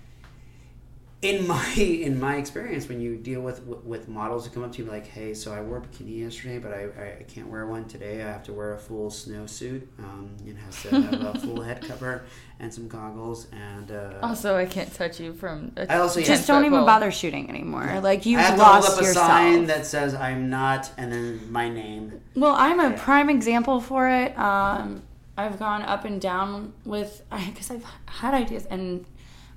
in 1.24 1.46
my 1.46 1.66
in 1.76 2.20
my 2.20 2.36
experience 2.36 2.88
when 2.88 3.00
you 3.00 3.16
deal 3.16 3.40
with 3.40 3.60
with 3.62 4.08
models 4.08 4.46
who 4.46 4.52
come 4.52 4.62
up 4.64 4.72
to 4.72 4.82
you 4.82 4.88
like 4.90 5.06
hey 5.06 5.32
so 5.34 5.52
i 5.52 5.60
wore 5.60 5.78
a 5.78 5.80
bikini 5.80 6.20
yesterday 6.20 6.58
but 6.58 6.72
i, 6.72 6.82
I 7.20 7.22
can't 7.24 7.48
wear 7.48 7.66
one 7.66 7.86
today 7.86 8.22
i 8.22 8.26
have 8.26 8.42
to 8.44 8.52
wear 8.52 8.74
a 8.74 8.78
full 8.78 9.10
snowsuit 9.10 9.82
um, 9.98 10.36
it 10.46 10.56
has 10.56 10.82
to 10.82 11.00
have 11.00 11.34
a 11.34 11.38
full 11.40 11.62
head 11.62 11.82
cover 11.88 12.24
and 12.60 12.72
some 12.72 12.86
goggles 12.88 13.46
and 13.52 13.90
uh, 13.90 14.18
also, 14.22 14.56
I 14.56 14.64
can't 14.66 14.92
touch 14.94 15.18
you 15.18 15.32
from. 15.34 15.72
A 15.76 15.90
I 15.92 15.98
also- 15.98 16.20
yeah. 16.20 16.26
Just 16.26 16.46
don't 16.46 16.60
even 16.64 16.70
football. 16.78 16.86
bother 16.86 17.10
shooting 17.10 17.50
anymore. 17.50 18.00
Like 18.00 18.24
you've 18.26 18.38
i 18.38 18.44
have 18.44 18.56
to 18.58 18.64
hold 18.64 18.84
lost 18.84 18.92
up 18.96 19.02
a 19.02 19.06
yourself. 19.06 19.26
sign 19.26 19.66
that 19.66 19.84
says 19.86 20.14
i'm 20.14 20.48
not 20.50 20.90
and 20.96 21.12
then 21.12 21.40
my 21.52 21.68
name 21.68 22.20
Well, 22.36 22.54
I'm 22.56 22.78
a 22.78 22.90
Yeah. 22.90 23.04
prime 23.04 23.28
example 23.28 23.80
for 23.80 24.08
it. 24.08 24.38
Um, 24.38 25.02
I've 25.36 25.58
gone 25.58 25.82
up 25.82 26.04
and 26.04 26.20
down 26.20 26.72
with 26.84 27.22
because 27.48 27.70
I've 27.72 27.84
had 28.06 28.34
ideas, 28.34 28.66
and 28.66 29.04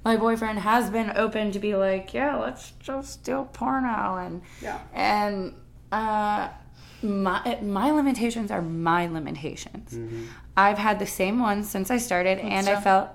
my 0.07 0.15
boyfriend 0.15 0.59
has 0.59 0.89
been 0.89 1.11
open 1.17 1.51
to 1.51 1.59
be 1.59 1.75
like, 1.75 2.13
yeah, 2.13 2.37
let's 2.37 2.71
just 2.79 3.25
do 3.25 3.45
porno, 3.51 4.15
and 4.15 4.41
yeah 4.61 4.79
and 4.93 5.53
uh, 5.91 6.47
my 7.03 7.59
my 7.61 7.91
limitations 7.91 8.49
are 8.49 8.61
my 8.61 9.07
limitations. 9.07 9.93
Mm-hmm. 9.93 10.23
I've 10.55 10.77
had 10.77 10.99
the 10.99 11.05
same 11.05 11.39
ones 11.39 11.69
since 11.69 11.91
I 11.91 11.97
started, 11.97 12.39
and 12.39 12.69
I 12.69 12.79
felt 12.79 13.09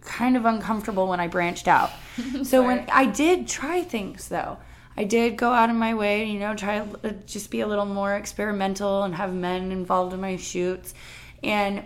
kind 0.00 0.36
of 0.36 0.44
uncomfortable 0.44 1.06
when 1.06 1.20
I 1.20 1.28
branched 1.28 1.68
out. 1.68 1.90
so 2.42 2.66
when 2.66 2.84
I 2.92 3.06
did 3.06 3.46
try 3.46 3.82
things 3.82 4.28
though, 4.28 4.58
I 4.96 5.04
did 5.04 5.36
go 5.36 5.52
out 5.52 5.70
of 5.70 5.76
my 5.76 5.94
way, 5.94 6.24
you 6.24 6.40
know, 6.40 6.56
try 6.56 6.80
to 6.80 7.08
uh, 7.08 7.12
just 7.26 7.48
be 7.52 7.60
a 7.60 7.66
little 7.68 7.86
more 7.86 8.16
experimental 8.16 9.04
and 9.04 9.14
have 9.14 9.32
men 9.32 9.70
involved 9.70 10.12
in 10.12 10.20
my 10.20 10.36
shoots. 10.36 10.94
And 11.44 11.84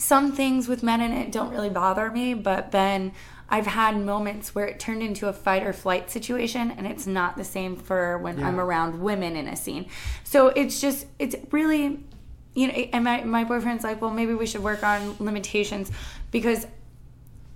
some 0.00 0.32
things 0.32 0.66
with 0.66 0.82
men 0.82 1.00
in 1.00 1.12
it 1.12 1.30
don't 1.30 1.52
really 1.52 1.68
bother 1.68 2.10
me, 2.10 2.34
but 2.34 2.72
then 2.72 3.12
I've 3.48 3.66
had 3.66 4.00
moments 4.00 4.54
where 4.54 4.66
it 4.66 4.78
turned 4.80 5.02
into 5.02 5.28
a 5.28 5.32
fight 5.32 5.62
or 5.62 5.72
flight 5.72 6.10
situation, 6.10 6.70
and 6.70 6.86
it's 6.86 7.06
not 7.06 7.36
the 7.36 7.44
same 7.44 7.76
for 7.76 8.16
when 8.18 8.42
I'm 8.42 8.58
around 8.60 9.00
women 9.00 9.36
in 9.36 9.46
a 9.48 9.56
scene. 9.56 9.86
So 10.24 10.48
it's 10.48 10.80
just, 10.80 11.06
it's 11.18 11.36
really, 11.50 12.00
you 12.54 12.68
know, 12.68 12.72
and 12.72 13.04
my, 13.04 13.24
my 13.24 13.44
boyfriend's 13.44 13.84
like, 13.84 14.00
well, 14.00 14.12
maybe 14.12 14.34
we 14.34 14.46
should 14.46 14.62
work 14.62 14.82
on 14.84 15.16
limitations 15.18 15.90
because 16.30 16.66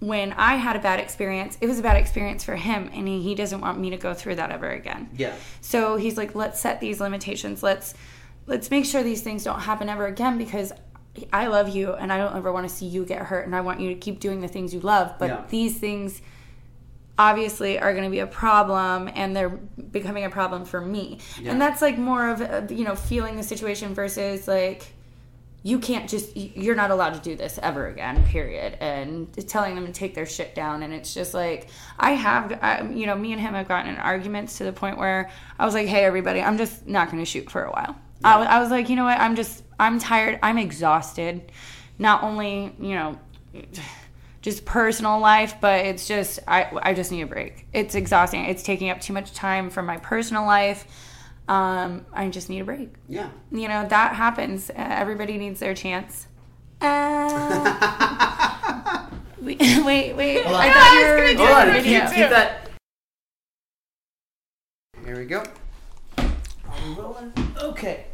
when 0.01 0.33
I 0.33 0.57
had 0.57 0.77
a 0.77 0.81
bad 0.81 1.01
experience, 1.01 1.57
it 1.61 1.67
was 1.67 1.79
a 1.79 1.83
bad 1.83 1.97
experience 1.97 2.45
for 2.45 2.57
him, 2.57 2.91
and 2.93 3.09
he, 3.09 3.23
he 3.23 3.35
doesn't 3.35 3.61
want 3.61 3.79
me 3.79 3.91
to 3.91 3.97
go 3.97 4.13
through 4.13 4.35
that 4.35 4.51
ever 4.51 4.69
again. 4.71 5.09
yeah 5.17 5.35
So 5.61 5.97
he's 5.97 6.17
like, 6.17 6.35
let's 6.35 6.61
set 6.61 6.81
these 6.81 7.01
limitations. 7.01 7.63
Let's 7.63 7.95
let's 8.47 8.71
make 8.71 8.85
sure 8.85 9.03
these 9.03 9.23
things 9.23 9.45
don't 9.45 9.61
happen 9.61 9.89
ever 9.89 10.07
again 10.07 10.37
because 10.37 10.73
I 11.33 11.47
love 11.47 11.69
you 11.69 11.93
and 11.93 12.13
I 12.13 12.19
don't 12.19 12.35
ever 12.35 12.53
want 12.53 12.69
to 12.69 12.75
see 12.75 12.87
you 12.87 13.05
get 13.05 13.23
hurt 13.23 13.47
and 13.47 13.55
I 13.55 13.61
want 13.61 13.81
you 13.81 13.89
to 13.91 13.95
keep 13.95 14.21
doing 14.21 14.41
the 14.41 14.49
things 14.49 14.75
you 14.75 14.81
love. 14.81 15.15
But 15.19 15.29
Yeah. 15.29 15.45
these 15.49 15.79
things 15.79 16.21
obviously 17.19 17.79
are 17.79 17.93
going 17.93 18.05
to 18.05 18.11
be 18.11 18.19
a 18.19 18.27
problem 18.27 19.09
and 19.15 19.37
they're 19.37 19.51
becoming 19.51 20.25
a 20.25 20.31
problem 20.31 20.65
for 20.65 20.81
me. 20.81 21.19
Yeah. 21.41 21.53
And 21.53 21.61
that's 21.61 21.81
like 21.81 21.99
more 21.99 22.29
of 22.29 22.41
uh, 22.41 22.63
you 22.71 22.85
know 22.85 22.97
feeling 22.97 23.37
the 23.37 23.43
situation 23.45 23.95
versus 23.95 24.49
like 24.49 24.93
you 25.63 25.79
can't 25.79 26.11
just 26.11 26.37
you're 26.37 26.75
not 26.75 26.91
allowed 26.91 27.15
to 27.15 27.21
do 27.21 27.35
this 27.37 27.59
ever 27.63 27.87
again 27.87 28.23
period 28.25 28.77
and 28.81 29.33
telling 29.49 29.75
them 29.75 29.87
to 29.87 29.93
take 29.93 30.15
their 30.15 30.27
shit 30.27 30.55
down 30.55 30.83
and 30.83 30.93
it's 30.93 31.15
just 31.15 31.33
like 31.33 31.69
i 31.99 32.11
have 32.11 32.53
I, 32.63 32.83
you 32.93 33.07
know 33.07 33.17
me 33.17 33.33
and 33.33 33.41
him 33.41 33.55
have 33.55 33.67
gotten 33.67 33.91
in 33.91 33.97
arguments 33.99 34.59
to 34.59 34.65
the 34.65 34.75
point 34.75 34.99
where 34.99 35.31
i 35.59 35.65
was 35.65 35.73
like 35.73 35.89
hey 35.89 36.05
everybody 36.05 36.43
i'm 36.43 36.59
just 36.59 36.87
not 36.87 37.11
going 37.11 37.25
to 37.25 37.25
shoot 37.25 37.51
for 37.51 37.65
a 37.65 37.71
while 37.71 37.97
I, 38.23 38.43
I 38.45 38.61
was 38.61 38.71
like 38.71 38.91
you 38.91 38.97
know 38.97 39.05
what 39.05 39.19
i'm 39.19 39.37
just 39.37 39.64
i'm 39.79 39.99
tired. 39.99 40.39
I'm 40.43 40.59
exhausted. 40.59 41.51
Not 41.99 42.23
only 42.23 42.75
you 42.81 42.95
know 42.95 43.19
just 44.43 44.65
personal 44.67 45.19
life 45.21 45.55
but 45.61 45.87
it's 45.87 46.07
just 46.07 46.39
i 46.47 46.69
i 46.83 46.93
just 46.95 47.11
need 47.13 47.23
a 47.23 47.27
break. 47.27 47.67
It's 47.73 47.95
exhausting. 47.95 48.45
It's 48.45 48.63
taking 48.63 48.91
up 48.91 49.01
too 49.01 49.13
much 49.13 49.33
time 49.33 49.71
from 49.71 49.87
my 49.87 49.97
personal 49.99 50.45
life. 50.45 50.87
Um 51.49 52.05
i 52.13 52.29
just 52.29 52.49
need 52.51 52.61
a 52.61 52.65
break. 52.65 52.91
Yeah. 53.09 53.31
You 53.51 53.69
know 53.69 53.87
that 53.89 54.15
happens. 54.15 54.71
Uh, 54.71 54.75
everybody 54.77 55.39
needs 55.39 55.61
their 55.61 55.75
chance. 55.75 56.27
Uh, 56.81 56.91
wait 59.41 59.61
wait 59.85 60.15
wait. 60.17 60.43
Hold 60.45 60.57
on. 60.57 60.61
i 60.63 60.69
I 60.69 60.73
thought 60.73 60.95
you 60.95 61.07
were 61.07 61.17
gonna 61.17 61.33
do 61.33 61.39
Hold 61.39 61.49
it. 61.51 61.55
on, 61.55 61.69
a 61.69 61.73
with 61.75 61.85
keep, 61.85 62.03
keep 62.09 62.31
that. 62.31 62.71
Here 65.05 65.17
we 65.19 65.25
go. 65.27 65.45
Are 66.19 66.25
we 66.89 66.95
rolling? 66.95 67.33
Okay. 67.59 68.07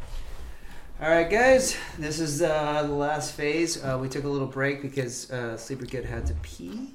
All 1.01 1.09
right, 1.09 1.27
guys. 1.27 1.75
This 1.97 2.19
is 2.19 2.43
uh, 2.43 2.83
the 2.83 2.93
last 2.93 3.33
phase. 3.33 3.83
Uh, 3.83 3.97
we 3.99 4.07
took 4.07 4.23
a 4.23 4.27
little 4.27 4.45
break 4.45 4.83
because 4.83 5.31
uh, 5.31 5.57
Sleeper 5.57 5.87
Kid 5.87 6.05
had 6.05 6.27
to 6.27 6.35
pee. 6.43 6.93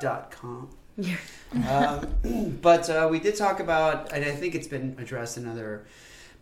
Dot 0.00 0.30
com. 0.30 0.70
um, 1.68 2.56
but 2.62 2.88
uh, 2.88 3.08
we 3.10 3.20
did 3.20 3.36
talk 3.36 3.60
about, 3.60 4.10
and 4.14 4.24
I 4.24 4.30
think 4.30 4.54
it's 4.54 4.66
been 4.66 4.96
addressed 4.98 5.36
in 5.36 5.46
other 5.46 5.84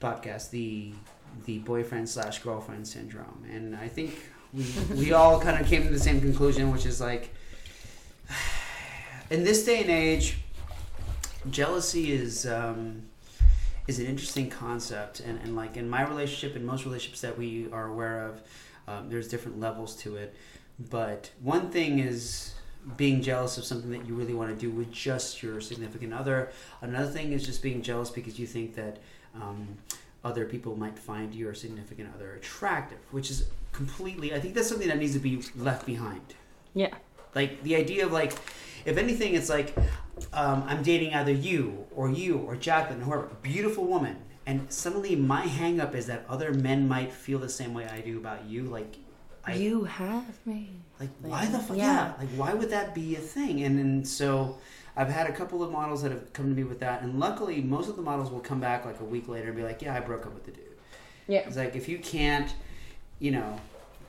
podcasts, 0.00 0.50
the 0.50 0.92
the 1.46 1.58
boyfriend 1.58 2.08
slash 2.08 2.38
girlfriend 2.44 2.86
syndrome, 2.86 3.44
and 3.50 3.74
I 3.74 3.88
think 3.88 4.14
we, 4.54 4.64
we 4.94 5.12
all 5.18 5.40
kind 5.40 5.60
of 5.60 5.66
came 5.66 5.82
to 5.82 5.90
the 5.90 5.98
same 5.98 6.20
conclusion, 6.20 6.70
which 6.70 6.86
is 6.86 7.00
like, 7.00 7.34
in 9.30 9.42
this 9.42 9.64
day 9.64 9.80
and 9.80 9.90
age, 9.90 10.38
jealousy 11.50 12.12
is 12.12 12.46
um, 12.46 13.07
is 13.88 13.98
an 13.98 14.06
interesting 14.06 14.48
concept, 14.48 15.18
and, 15.20 15.40
and 15.42 15.56
like 15.56 15.76
in 15.76 15.90
my 15.90 16.06
relationship, 16.06 16.54
and 16.54 16.64
most 16.64 16.84
relationships 16.84 17.22
that 17.22 17.36
we 17.36 17.68
are 17.72 17.86
aware 17.88 18.26
of, 18.28 18.42
um, 18.86 19.08
there's 19.10 19.28
different 19.28 19.58
levels 19.58 19.96
to 19.96 20.14
it. 20.14 20.36
But 20.90 21.30
one 21.42 21.70
thing 21.70 21.98
is 21.98 22.54
being 22.96 23.20
jealous 23.20 23.58
of 23.58 23.64
something 23.64 23.90
that 23.90 24.06
you 24.06 24.14
really 24.14 24.34
want 24.34 24.50
to 24.50 24.56
do 24.56 24.70
with 24.70 24.92
just 24.92 25.42
your 25.42 25.60
significant 25.60 26.14
other. 26.14 26.50
Another 26.80 27.10
thing 27.10 27.32
is 27.32 27.44
just 27.44 27.62
being 27.62 27.82
jealous 27.82 28.10
because 28.10 28.38
you 28.38 28.46
think 28.46 28.74
that 28.76 28.98
um, 29.34 29.76
other 30.24 30.44
people 30.44 30.76
might 30.76 30.98
find 30.98 31.34
your 31.34 31.54
significant 31.54 32.10
other 32.14 32.34
attractive, 32.34 32.98
which 33.10 33.30
is 33.30 33.48
completely. 33.72 34.34
I 34.34 34.40
think 34.40 34.54
that's 34.54 34.68
something 34.68 34.88
that 34.88 34.98
needs 34.98 35.14
to 35.14 35.18
be 35.18 35.42
left 35.56 35.86
behind. 35.86 36.34
Yeah. 36.74 36.94
Like 37.34 37.62
the 37.62 37.76
idea 37.76 38.06
of 38.06 38.12
like, 38.12 38.32
if 38.88 38.96
anything, 38.96 39.34
it's 39.34 39.48
like 39.48 39.76
um, 40.32 40.64
I'm 40.66 40.82
dating 40.82 41.14
either 41.14 41.32
you 41.32 41.86
or 41.94 42.10
you 42.10 42.38
or 42.38 42.56
Jacqueline, 42.56 43.00
whoever, 43.00 43.28
beautiful 43.42 43.84
woman, 43.84 44.16
and 44.46 44.72
suddenly 44.72 45.14
my 45.14 45.42
hang 45.42 45.80
up 45.80 45.94
is 45.94 46.06
that 46.06 46.24
other 46.28 46.52
men 46.54 46.88
might 46.88 47.12
feel 47.12 47.38
the 47.38 47.48
same 47.48 47.74
way 47.74 47.86
I 47.86 48.00
do 48.00 48.16
about 48.18 48.46
you. 48.46 48.64
Like, 48.64 48.96
I, 49.44 49.54
you 49.54 49.84
have 49.84 50.46
me. 50.46 50.70
like 50.98 51.10
why 51.20 51.46
the 51.46 51.58
fuck? 51.58 51.76
Yeah. 51.76 51.84
Yeah. 51.84 52.12
like 52.18 52.28
why 52.30 52.54
would 52.54 52.70
that 52.70 52.94
be 52.94 53.16
a 53.16 53.20
thing? 53.20 53.62
And 53.62 53.78
then 53.78 54.04
so. 54.04 54.58
I've 54.96 55.10
had 55.10 55.28
a 55.28 55.32
couple 55.32 55.62
of 55.62 55.70
models 55.70 56.02
that 56.02 56.10
have 56.10 56.32
come 56.32 56.46
to 56.46 56.56
me 56.56 56.64
with 56.64 56.80
that, 56.80 57.02
and 57.02 57.20
luckily, 57.20 57.60
most 57.60 57.88
of 57.88 57.94
the 57.94 58.02
models 58.02 58.32
will 58.32 58.40
come 58.40 58.58
back 58.58 58.84
like 58.84 58.98
a 58.98 59.04
week 59.04 59.28
later 59.28 59.46
and 59.46 59.56
be 59.56 59.62
like, 59.62 59.80
"Yeah, 59.80 59.94
I 59.94 60.00
broke 60.00 60.26
up 60.26 60.34
with 60.34 60.44
the 60.44 60.50
dude." 60.50 60.64
Yeah. 61.28 61.46
It's 61.46 61.56
like 61.56 61.76
if 61.76 61.88
you 61.88 61.98
can't, 61.98 62.52
you 63.20 63.30
know, 63.30 63.60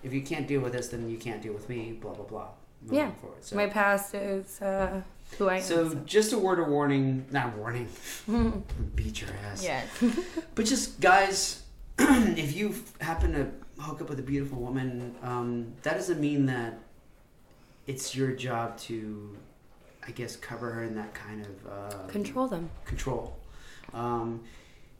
if 0.02 0.14
you 0.14 0.24
can't 0.24 0.48
deal 0.48 0.62
with 0.62 0.74
this, 0.74 0.88
then 0.88 1.08
you 1.08 1.20
can't 1.20 1.44
deal 1.44 1.54
with 1.54 1.70
me. 1.70 1.92
Blah 2.02 2.14
blah 2.14 2.26
blah. 2.26 2.48
Moving 2.82 2.98
Yeah. 2.98 3.12
Forward. 3.12 3.44
So, 3.44 3.56
My 3.56 3.68
past 3.68 4.14
is 4.16 4.62
uh, 4.62 5.02
who 5.38 5.48
I 5.50 5.58
am. 5.58 5.62
so 5.62 5.94
just 6.06 6.34
a 6.34 6.38
word 6.40 6.60
of 6.60 6.68
warning, 6.68 7.26
not 7.32 7.56
warning, 7.58 7.88
beat 8.96 9.22
your 9.22 9.30
ass. 9.52 9.64
Yes. 9.64 9.88
But 10.56 10.66
just 10.66 11.00
guys, 11.00 11.64
if 12.00 12.56
you 12.56 12.76
happen 13.02 13.34
to 13.34 13.48
hook 13.82 14.02
up 14.02 14.10
with 14.10 14.20
a 14.20 14.24
beautiful 14.24 14.60
woman, 14.60 15.16
um, 15.24 15.74
that 15.84 15.96
doesn't 15.96 16.20
mean 16.20 16.46
that 16.48 16.80
it's 17.88 18.16
your 18.16 18.32
job 18.34 18.78
to, 18.78 19.36
I 20.08 20.12
guess, 20.12 20.36
cover 20.36 20.72
her 20.72 20.84
in 20.84 20.96
that 20.96 21.14
kind 21.14 21.46
of 21.46 21.72
uh, 21.72 22.08
Control 22.08 22.48
them. 22.48 22.70
control. 22.86 23.36
Um, 23.94 24.42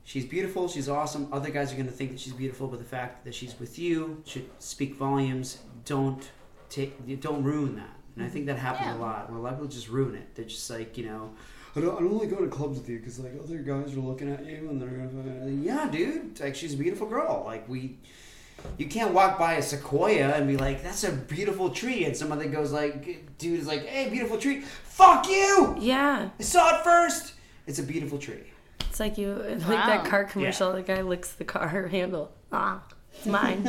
she's 0.04 0.26
beautiful. 0.26 0.68
She's 0.68 0.90
awesome. 0.90 1.28
Other 1.32 1.50
guys 1.50 1.72
are 1.72 1.76
going 1.76 1.88
to 1.88 1.94
think 1.94 2.12
that 2.12 2.20
she's 2.20 2.34
beautiful, 2.34 2.68
but 2.68 2.80
the 2.80 2.86
fact 2.86 3.26
that 3.26 3.36
she's 3.36 3.60
with 3.60 3.78
you 3.78 4.22
should 4.26 4.50
speak 4.60 4.96
volumes. 4.96 5.60
Don't 5.86 6.30
take. 6.70 7.20
Don't 7.22 7.44
ruin 7.44 7.76
that. 7.78 7.90
And 8.16 8.26
I 8.26 8.30
think 8.30 8.46
that 8.48 8.58
happens 8.58 8.88
Yeah. 8.88 8.98
a 8.98 9.00
lot. 9.00 9.30
Where 9.30 9.40
a 9.40 9.42
lot 9.42 9.54
of 9.54 9.60
people 9.60 9.72
just 9.72 9.90
ruin 9.90 10.16
it. 10.16 10.36
They're 10.36 10.46
just 10.46 10.70
like 10.70 10.98
you 10.98 11.06
know. 11.06 11.32
I 11.76 11.82
don't, 11.82 11.96
I 11.96 12.00
don't 12.00 12.18
like 12.18 12.32
going 12.32 12.44
to 12.44 12.50
clubs 12.50 12.80
with 12.80 12.90
you 12.90 12.98
because 12.98 13.20
like 13.20 13.34
other 13.42 13.60
guys 13.60 13.94
are 13.96 14.00
looking 14.00 14.28
at 14.34 14.44
you 14.44 14.68
and 14.70 14.82
they're 14.82 14.90
gonna, 14.90 15.50
yeah, 15.52 15.88
dude, 15.88 16.40
like 16.40 16.56
she's 16.56 16.74
a 16.74 16.78
beautiful 16.78 17.06
girl. 17.08 17.44
Like 17.46 17.70
we, 17.70 17.96
you 18.80 18.88
can't 18.88 19.14
walk 19.14 19.38
by 19.38 19.54
a 19.54 19.62
sequoia 19.62 20.32
and 20.34 20.48
be 20.48 20.58
like, 20.58 20.82
that's 20.82 21.04
a 21.04 21.12
beautiful 21.12 21.70
tree, 21.70 22.06
and 22.06 22.18
some 22.18 22.32
other 22.32 22.48
goes 22.48 22.72
like, 22.72 23.38
dude 23.38 23.60
is 23.60 23.68
like, 23.68 23.86
hey, 23.86 24.10
beautiful 24.10 24.40
tree, 24.40 24.62
fuck 24.62 25.30
you. 25.30 25.76
Yeah. 25.80 26.30
I 26.40 26.44
saw 26.44 26.80
it 26.80 26.84
first. 26.84 27.34
It's 27.68 27.78
a 27.78 27.84
beautiful 27.84 28.18
tree. 28.18 28.52
It's 28.90 29.00
like 29.00 29.20
you 29.20 29.34
like 29.36 29.68
Wow. 29.70 29.86
that 29.86 30.06
car 30.06 30.24
commercial. 30.24 30.74
The 30.74 30.82
guy 30.82 31.02
licks 31.04 31.34
the 31.34 31.46
car 31.46 31.88
handle. 31.92 32.32
Ah, 32.52 32.82
it's 33.20 33.26
mine. 33.28 33.64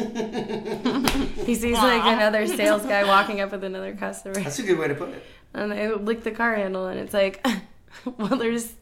he 1.44 1.54
sees 1.54 1.76
like 1.76 2.02
another 2.04 2.46
sales 2.46 2.82
guy 2.86 3.04
walking 3.04 3.40
up 3.40 3.50
with 3.52 3.64
another 3.64 3.94
customer, 3.94 4.34
That's 4.34 4.58
a 4.58 4.62
good 4.62 4.78
way 4.78 4.88
to 4.88 4.94
put 4.94 5.10
it. 5.10 5.22
and 5.54 5.72
they 5.72 5.92
lick 5.92 6.22
the 6.22 6.30
car 6.30 6.54
handle, 6.54 6.86
and 6.86 6.98
it's 7.00 7.12
like, 7.14 7.44
well, 8.16 8.36
there's 8.38 8.72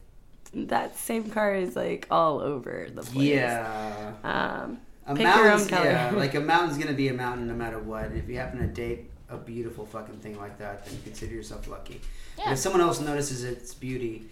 that 0.53 0.97
same 0.97 1.29
car 1.29 1.55
is 1.55 1.75
like 1.75 2.07
all 2.09 2.39
over 2.39 2.87
the 2.93 3.01
place. 3.01 3.29
Yeah. 3.29 4.13
Um, 4.23 4.79
A 5.05 5.13
Pick 5.15 5.23
your 5.23 5.33
mountain's, 5.35 5.63
own 5.63 5.69
color. 5.69 5.85
Yeah, 5.91 6.11
like 6.11 6.35
a 6.35 6.39
mountain's 6.53 6.77
gonna 6.77 6.93
be 6.95 7.07
a 7.09 7.13
mountain 7.13 7.47
no 7.47 7.53
matter 7.55 7.79
what. 7.79 8.05
And 8.05 8.17
if 8.17 8.27
you 8.29 8.37
happen 8.37 8.59
to 8.59 8.67
date 8.67 9.09
a 9.29 9.37
beautiful 9.37 9.85
fucking 9.85 10.17
thing 10.17 10.37
like 10.39 10.57
that, 10.59 10.85
then 10.85 10.97
consider 11.03 11.33
yourself 11.35 11.67
lucky. 11.67 12.01
But 12.35 12.45
Yeah. 12.45 12.51
if 12.53 12.59
someone 12.59 12.81
else 12.81 12.99
notices 12.99 13.43
its 13.43 13.73
beauty, 13.75 14.29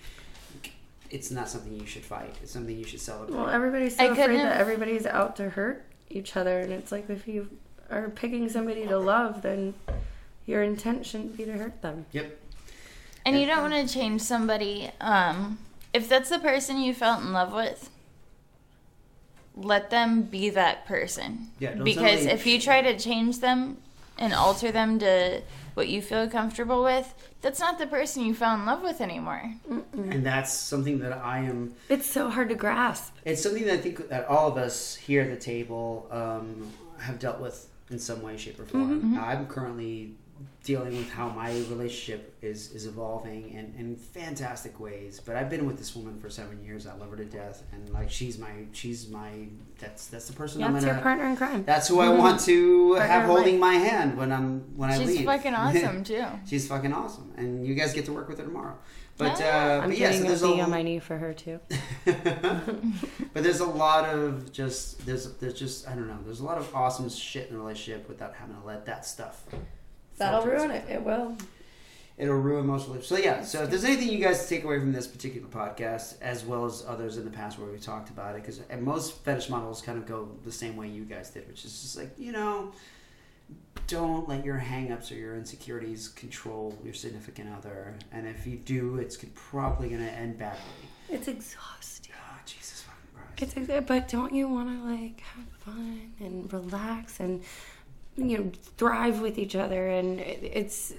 it's 1.11 1.29
not 1.31 1.49
something 1.49 1.73
you 1.79 1.85
should 1.85 2.03
fight. 2.03 2.35
It's 2.41 2.51
something 2.51 2.75
you 2.77 2.83
should 2.85 2.99
celebrate. 2.99 3.35
well, 3.37 3.49
everybody's 3.49 3.93
I 3.99 4.07
so 4.07 4.11
afraid 4.13 4.25
couldn't 4.25 4.37
that 4.43 4.59
everybody's 4.59 5.05
out 5.05 5.35
to 5.37 5.49
hurt 5.51 5.85
each 6.09 6.35
other, 6.35 6.59
and 6.59 6.71
it's 6.71 6.91
like 6.91 7.09
if 7.09 7.27
you 7.27 7.49
are 7.89 8.09
picking 8.09 8.49
somebody 8.49 8.85
to 8.87 8.97
love, 8.97 9.41
then 9.41 9.73
your 10.45 10.63
intent 10.63 11.05
shouldn't 11.05 11.37
be 11.37 11.45
to 11.45 11.53
hurt 11.53 11.81
them. 11.81 12.05
yep. 12.11 12.39
And 13.25 13.37
you 13.37 13.45
don't 13.45 13.69
want 13.69 13.87
to 13.87 13.93
change 13.93 14.21
somebody. 14.21 14.89
Um, 15.01 15.59
if 15.93 16.07
that's 16.07 16.29
the 16.29 16.39
person 16.39 16.79
you 16.79 16.93
felt 16.93 17.21
in 17.21 17.33
love 17.33 17.53
with, 17.53 17.89
let 19.57 19.89
them 19.89 20.21
be 20.21 20.49
that 20.51 20.85
person. 20.85 21.47
Yeah. 21.59 21.73
Don't 21.73 21.83
Because 21.83 22.25
if 22.25 22.45
you 22.45 22.61
try 22.61 22.81
to 22.81 22.97
change 22.97 23.39
them 23.39 23.77
and 24.17 24.33
alter 24.33 24.71
them 24.71 24.99
to 24.99 25.41
what 25.77 25.87
you 25.87 26.01
feel 26.01 26.27
comfortable 26.27 26.83
with, 26.83 27.13
that's 27.41 27.59
not 27.59 27.77
the 27.77 27.85
person 27.85 28.25
you 28.25 28.33
fell 28.33 28.55
in 28.55 28.65
love 28.65 28.81
with 28.81 28.99
anymore. 28.99 29.53
and 29.93 30.25
that's 30.25 30.51
something 30.51 30.97
that 30.99 31.13
I 31.13 31.39
am. 31.39 31.75
It's 31.87 32.07
so 32.07 32.29
hard 32.31 32.49
to 32.49 32.55
grasp. 32.55 33.15
It's 33.23 33.43
something 33.43 33.63
that 33.65 33.75
I 33.75 33.77
think 33.77 34.09
that 34.09 34.25
all 34.25 34.47
of 34.47 34.57
us 34.57 34.95
here 34.95 35.21
at 35.21 35.29
the 35.29 35.37
table 35.37 36.07
um, 36.09 36.73
have 36.97 37.19
dealt 37.19 37.39
with 37.39 37.69
in 37.91 37.99
some 37.99 38.23
way, 38.23 38.35
shape, 38.37 38.59
or 38.59 38.65
form. 38.65 39.17
I'm 39.19 39.45
currently 39.45 40.15
dealing 40.67 40.97
with 40.97 41.09
how 41.09 41.29
my 41.29 41.49
relationship 41.69 42.35
is 42.41 42.71
is 42.73 42.85
evolving 42.85 43.49
in, 43.51 43.73
in 43.79 43.95
fantastic 43.95 44.81
ways. 44.81 45.21
But 45.25 45.37
I've 45.37 45.49
been 45.49 45.65
with 45.65 45.77
this 45.77 45.95
woman 45.95 46.19
for 46.19 46.29
seven 46.29 46.61
years. 46.61 46.85
I 46.85 46.93
love 46.95 47.09
her 47.11 47.15
to 47.15 47.23
death, 47.25 47.63
and 47.71 47.89
like 47.91 48.11
she's 48.11 48.37
my 48.37 48.51
she's 48.73 49.07
my 49.07 49.31
that's 49.79 50.07
that's 50.07 50.27
the 50.27 50.33
person 50.33 50.61
I'm 50.61 50.73
That's 50.73 50.83
gonna. 50.83 50.97
your 50.97 51.03
partner 51.03 51.25
in 51.29 51.37
crime. 51.37 51.63
That's 51.63 51.87
who 51.87 52.01
I 52.01 52.09
want 52.09 52.41
to 52.41 52.95
Partner 52.95 53.07
have 53.13 53.25
holding 53.27 53.59
my 53.59 53.75
hand 53.75 54.17
when 54.17 54.33
I'm 54.33 54.59
when 54.75 54.89
I 54.91 54.97
leave. 54.97 55.17
She's 55.17 55.25
fucking 55.25 55.53
awesome 55.63 56.03
too. 56.03 56.25
she's 56.45 56.67
fucking 56.67 56.91
awesome, 56.91 57.31
and 57.37 57.65
you 57.65 57.73
guys 57.73 57.93
get 57.93 58.03
to 58.05 58.11
work 58.11 58.27
with 58.27 58.37
her 58.39 58.43
tomorrow. 58.45 58.77
But 59.17 59.39
Yeah. 59.39 59.77
uh, 59.79 59.83
I'm 59.83 59.89
but 59.89 59.97
yeah, 59.97 60.11
so 60.11 60.23
a 60.25 60.27
there's 60.27 60.41
B 60.43 60.59
a, 60.59 60.63
on 60.63 60.69
my 60.69 60.81
knee 60.83 60.99
for 60.99 61.17
her 61.17 61.33
too. 61.33 61.59
but 62.05 63.43
there's 63.43 63.61
a 63.61 63.65
lot 63.65 64.05
of 64.09 64.51
just 64.51 65.05
there's 65.05 65.31
there's 65.35 65.53
just 65.57 65.87
I 65.87 65.95
don't 65.95 66.07
know 66.07 66.19
there's 66.25 66.41
a 66.41 66.45
lot 66.45 66.57
of 66.57 66.75
awesome 66.75 67.09
shit 67.09 67.49
in 67.49 67.55
a 67.55 67.59
relationship 67.59 68.07
without 68.09 68.35
having 68.35 68.55
to 68.59 68.65
let 68.67 68.85
that 68.85 69.05
stuff. 69.05 69.43
That'll 70.17 70.45
ruin 70.45 70.71
it. 70.71 70.85
It 70.89 71.03
will. 71.03 71.35
It'll 72.17 72.35
ruin 72.35 72.65
most 72.65 72.87
relationships. 72.87 73.09
So 73.09 73.17
yeah, 73.17 73.43
so 73.43 73.63
if 73.63 73.69
there's 73.69 73.83
anything 73.83 74.09
you 74.09 74.17
guys 74.17 74.49
take 74.49 74.63
away 74.63 74.79
from 74.79 74.91
this 74.91 75.05
particular 75.05 75.47
podcast, 75.47 76.19
as 76.19 76.43
well 76.43 76.65
as 76.65 76.83
others 76.87 77.17
in 77.17 77.25
the 77.25 77.29
past 77.31 77.59
where 77.59 77.69
we 77.71 77.77
talked 77.77 78.09
about 78.09 78.35
it, 78.35 78.41
because 78.41 78.59
most 78.79 79.23
fetish 79.23 79.49
models 79.49 79.81
kind 79.83 79.99
of 79.99 80.07
go 80.07 80.27
the 80.43 80.51
same 80.51 80.75
way 80.75 80.87
you 80.87 81.03
guys 81.03 81.29
did, 81.29 81.47
which 81.47 81.63
is 81.63 81.79
just 81.79 81.95
like 81.95 82.09
you 82.17 82.31
know, 82.31 82.71
don't 83.85 84.27
let 84.27 84.43
your 84.43 84.57
hangups 84.57 85.11
or 85.11 85.13
your 85.13 85.35
insecurities 85.35 86.07
control 86.07 86.75
your 86.83 86.95
significant 86.95 87.49
other, 87.55 87.93
and 88.11 88.27
if 88.27 88.47
you 88.47 88.57
do, 88.57 88.97
it's 88.97 89.17
probably 89.35 89.87
going 89.89 90.03
to 90.03 90.11
end 90.11 90.39
badly. 90.39 90.59
It's 91.09 91.27
exhausting. 91.27 92.15
Oh 92.19 92.39
Jesus 92.47 92.81
fucking 92.81 93.37
Christ! 93.37 93.55
It's 93.57 93.69
exa- 93.69 93.85
but 93.85 94.07
don't 94.07 94.33
you 94.33 94.47
want 94.49 94.69
to 94.69 94.91
like 94.91 95.21
have 95.21 95.45
fun 95.59 96.13
and 96.19 96.51
relax 96.51 97.19
and 97.19 97.43
you 98.17 98.37
know 98.37 98.51
thrive 98.77 99.21
with 99.21 99.37
each 99.37 99.55
other 99.55 99.87
and 99.87 100.19
it's 100.19 100.93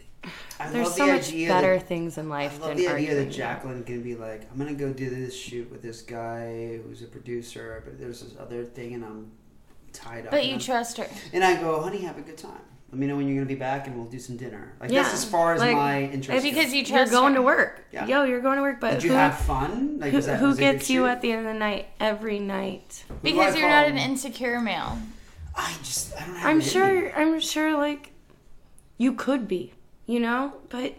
I 0.60 0.70
there's 0.70 0.94
so 0.94 1.06
the 1.06 1.12
much 1.12 1.32
better 1.32 1.78
that- 1.78 1.88
things 1.88 2.18
in 2.18 2.26
I 2.26 2.28
life 2.28 2.60
love 2.60 2.68
than 2.70 2.76
the 2.78 2.88
idea 2.88 3.10
arguing. 3.10 3.28
that 3.28 3.34
Jacqueline 3.34 3.84
can 3.84 4.02
be 4.02 4.14
like, 4.14 4.42
I'm 4.50 4.58
gonna 4.58 4.74
go 4.74 4.92
do 4.92 5.08
this 5.10 5.34
shoot 5.36 5.70
with 5.70 5.80
this 5.82 6.02
guy 6.02 6.78
who's 6.78 7.02
a 7.02 7.06
producer, 7.06 7.82
but 7.84 7.98
there's 8.00 8.22
this 8.22 8.34
other 8.38 8.64
thing, 8.64 8.94
and 8.94 9.04
I'm 9.04 9.30
tied 9.92 10.26
up. 10.26 10.32
But 10.32 10.44
you 10.46 10.52
I'm- 10.52 10.60
trust 10.60 10.96
her. 10.98 11.06
and 11.32 11.44
I 11.44 11.60
go, 11.60 11.80
honey, 11.80 11.98
have 11.98 12.18
a 12.18 12.22
good 12.22 12.36
time. 12.36 12.60
Let 12.90 12.98
me 12.98 13.06
know 13.06 13.16
when 13.16 13.28
you're 13.28 13.36
gonna 13.36 13.46
be 13.46 13.54
back, 13.54 13.86
and 13.86 13.96
we'll 13.96 14.06
do 14.06 14.18
some 14.18 14.36
dinner. 14.36 14.72
Like 14.80 14.90
Yeah, 14.90 15.02
that's 15.02 15.14
as 15.14 15.24
far 15.24 15.54
as 15.54 15.60
like, 15.60 15.76
my 15.76 16.02
interest. 16.02 16.30
It's 16.30 16.42
because 16.44 16.66
goes. 16.66 16.74
you 16.74 16.82
you're 16.96 17.06
going 17.06 17.34
her. 17.34 17.38
to 17.38 17.42
work. 17.42 17.84
Yeah. 17.92 18.06
Yo, 18.06 18.24
you're 18.24 18.40
going 18.40 18.56
to 18.56 18.62
work, 18.62 18.80
but 18.80 18.94
Did 18.94 19.04
you 19.04 19.10
who, 19.10 19.16
have 19.16 19.38
fun? 19.38 19.98
Like, 20.00 20.12
who, 20.12 20.20
that, 20.22 20.40
who 20.40 20.46
was 20.48 20.58
it 20.58 20.62
a 20.62 20.66
good 20.66 20.72
gets 20.78 20.90
you 20.90 21.02
shoot? 21.02 21.06
at 21.06 21.20
the 21.22 21.30
end 21.32 21.46
of 21.46 21.52
the 21.52 21.58
night 21.58 21.88
every 22.00 22.38
night? 22.40 23.04
Because 23.22 23.56
you're 23.56 23.68
not 23.68 23.86
an 23.86 23.98
insecure 23.98 24.60
male. 24.60 24.98
I 25.60 25.74
just, 25.82 26.14
I 26.16 26.24
don't 26.26 26.36
have. 26.36 26.46
I'm 26.50 26.60
sure. 26.60 27.02
me. 27.02 27.10
I'm 27.14 27.40
sure. 27.40 27.76
Like 27.76 28.12
you 28.96 29.12
could 29.14 29.46
be, 29.48 29.72
you 30.06 30.20
know, 30.20 30.54
but 30.68 30.94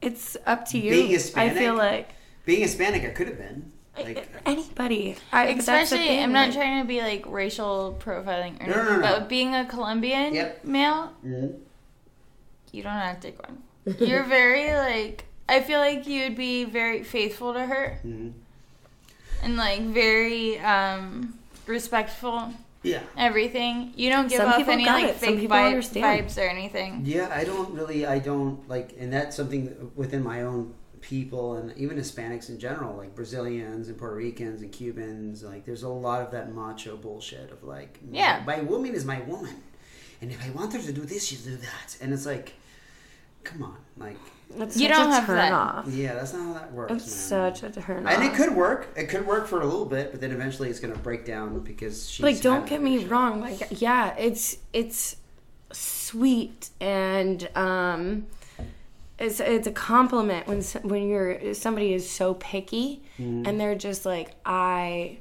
it's 0.00 0.36
up 0.46 0.66
to 0.70 0.78
you. 0.78 0.90
Being 0.90 1.08
Hispanic, 1.10 1.52
I 1.52 1.58
feel 1.58 1.74
like 1.74 2.08
Being 2.46 2.62
Hispanic, 2.62 3.04
I 3.04 3.08
could 3.08 3.28
have 3.28 3.38
been. 3.38 3.72
Like, 3.96 4.26
anybody. 4.44 5.16
I, 5.32 5.46
especially 5.48 5.98
thing, 5.98 6.22
I'm 6.24 6.32
not 6.32 6.48
like- 6.48 6.56
trying 6.56 6.82
to 6.82 6.88
be 6.88 7.00
like 7.00 7.24
racial 7.28 7.96
profiling 8.00 8.60
or 8.60 8.66
No, 8.66 8.74
no, 8.74 8.80
anything, 8.80 9.00
no, 9.00 9.08
no. 9.08 9.18
but 9.20 9.28
being 9.28 9.54
a 9.54 9.64
Colombian 9.66 10.34
Yep. 10.34 10.64
male, 10.64 11.12
mhm. 11.24 11.60
you 12.72 12.82
don't 12.82 12.92
have 12.92 13.20
to 13.20 13.30
take 13.30 13.40
one. 13.48 13.62
You're 14.00 14.24
very 14.24 14.74
like, 14.74 15.26
I 15.48 15.60
feel 15.60 15.78
like 15.78 16.06
you'd 16.08 16.34
be 16.36 16.64
very 16.64 17.04
faithful 17.04 17.52
to 17.52 17.64
her 17.66 18.00
Mhm. 18.04 18.32
and 19.44 19.56
like 19.56 19.80
very 19.82 20.58
um 20.58 21.34
respectful 21.66 22.52
Yeah. 22.84 23.00
everything. 23.16 23.92
You 23.96 24.10
don't 24.10 24.28
give 24.28 24.38
Some 24.38 24.48
off 24.52 24.68
any 24.68 24.84
like 24.86 25.04
it. 25.10 25.16
Fake 25.16 25.40
people 25.40 25.56
vibes 25.56 26.36
or 26.38 26.42
anything. 26.48 27.02
Yeah, 27.04 27.28
I 27.34 27.42
don't 27.44 27.72
really, 27.74 28.06
I 28.06 28.18
don't 28.20 28.68
like, 28.68 28.94
and 28.98 29.12
that's 29.12 29.34
something 29.36 29.90
within 29.96 30.22
my 30.22 30.42
own 30.42 30.74
people 31.00 31.54
and 31.56 31.76
even 31.76 31.96
Hispanics 31.98 32.48
in 32.48 32.58
general, 32.58 32.96
like 32.96 33.14
Brazilians 33.14 33.88
and 33.88 33.98
Puerto 33.98 34.16
Ricans 34.16 34.62
and 34.62 34.70
Cubans. 34.70 35.42
Like, 35.42 35.64
there's 35.64 35.82
a 35.82 35.88
lot 35.88 36.22
of 36.22 36.30
that 36.30 36.54
macho 36.54 36.96
bullshit 36.96 37.50
of 37.50 37.64
like, 37.64 37.98
Yeah. 38.10 38.42
my 38.46 38.60
woman 38.60 38.94
is 38.94 39.04
my 39.04 39.20
woman, 39.22 39.56
and 40.20 40.30
if 40.30 40.42
I 40.46 40.50
want 40.50 40.72
her 40.74 40.78
to 40.80 40.92
do 40.92 41.02
this, 41.02 41.26
she'll 41.26 41.40
do 41.44 41.56
that, 41.56 41.96
and 42.00 42.12
it's 42.12 42.26
like, 42.26 42.54
come 43.44 43.62
on, 43.62 43.76
like, 43.98 44.16
It's 44.56 44.76
You 44.76 44.88
such 44.88 44.96
don't 44.96 45.10
a 45.10 45.14
have 45.14 45.26
turn 45.26 45.36
that. 45.36 45.52
off. 45.52 45.86
yeah, 45.88 46.14
that's 46.14 46.32
not 46.32 46.42
how 46.46 46.52
that 46.54 46.72
works. 46.72 46.92
It's 46.92 47.30
man. 47.30 47.54
such 47.54 47.62
a 47.64 47.80
turn 47.80 48.06
off. 48.06 48.12
And 48.12 48.22
it 48.24 48.34
could 48.34 48.54
work. 48.54 48.88
It 48.96 49.08
could 49.08 49.26
work 49.26 49.46
for 49.48 49.60
a 49.60 49.64
little 49.64 49.84
bit, 49.86 50.12
but 50.12 50.20
then 50.20 50.30
eventually 50.30 50.70
it's 50.70 50.78
gonna 50.80 50.94
break 50.96 51.24
down 51.24 51.58
because 51.60 52.08
she's 52.08 52.22
like 52.22 52.40
don't 52.40 52.66
get 52.66 52.80
me 52.82 52.94
addiction. 52.96 53.10
wrong 53.10 53.40
like 53.40 53.80
yeah 53.80 54.14
it's 54.16 54.56
it's 54.72 55.16
sweet 55.72 56.70
and 56.80 57.48
um 57.56 58.26
it's 59.18 59.40
it's 59.40 59.66
a 59.66 59.72
compliment 59.72 60.46
when 60.46 60.62
when 60.82 61.08
you're 61.08 61.54
somebody 61.54 61.92
is 61.94 62.08
so 62.08 62.34
picky 62.34 63.00
Mm-hmm. 63.18 63.46
and 63.46 63.60
they're 63.60 63.76
just 63.76 64.04
like 64.04 64.34
I 64.44 65.18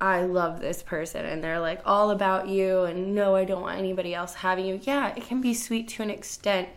I 0.00 0.22
love 0.22 0.60
this 0.60 0.82
person 0.82 1.26
and 1.26 1.44
they're 1.44 1.60
like 1.60 1.82
all 1.84 2.10
about 2.10 2.48
you 2.48 2.84
and 2.84 3.14
no 3.14 3.34
I 3.36 3.44
don't 3.44 3.60
want 3.60 3.78
anybody 3.78 4.14
else 4.14 4.32
having 4.32 4.64
you. 4.64 4.80
Yeah, 4.82 5.12
it 5.14 5.24
can 5.26 5.42
be 5.42 5.52
sweet 5.52 5.88
to 5.88 6.02
an 6.02 6.08
extent, 6.10 6.68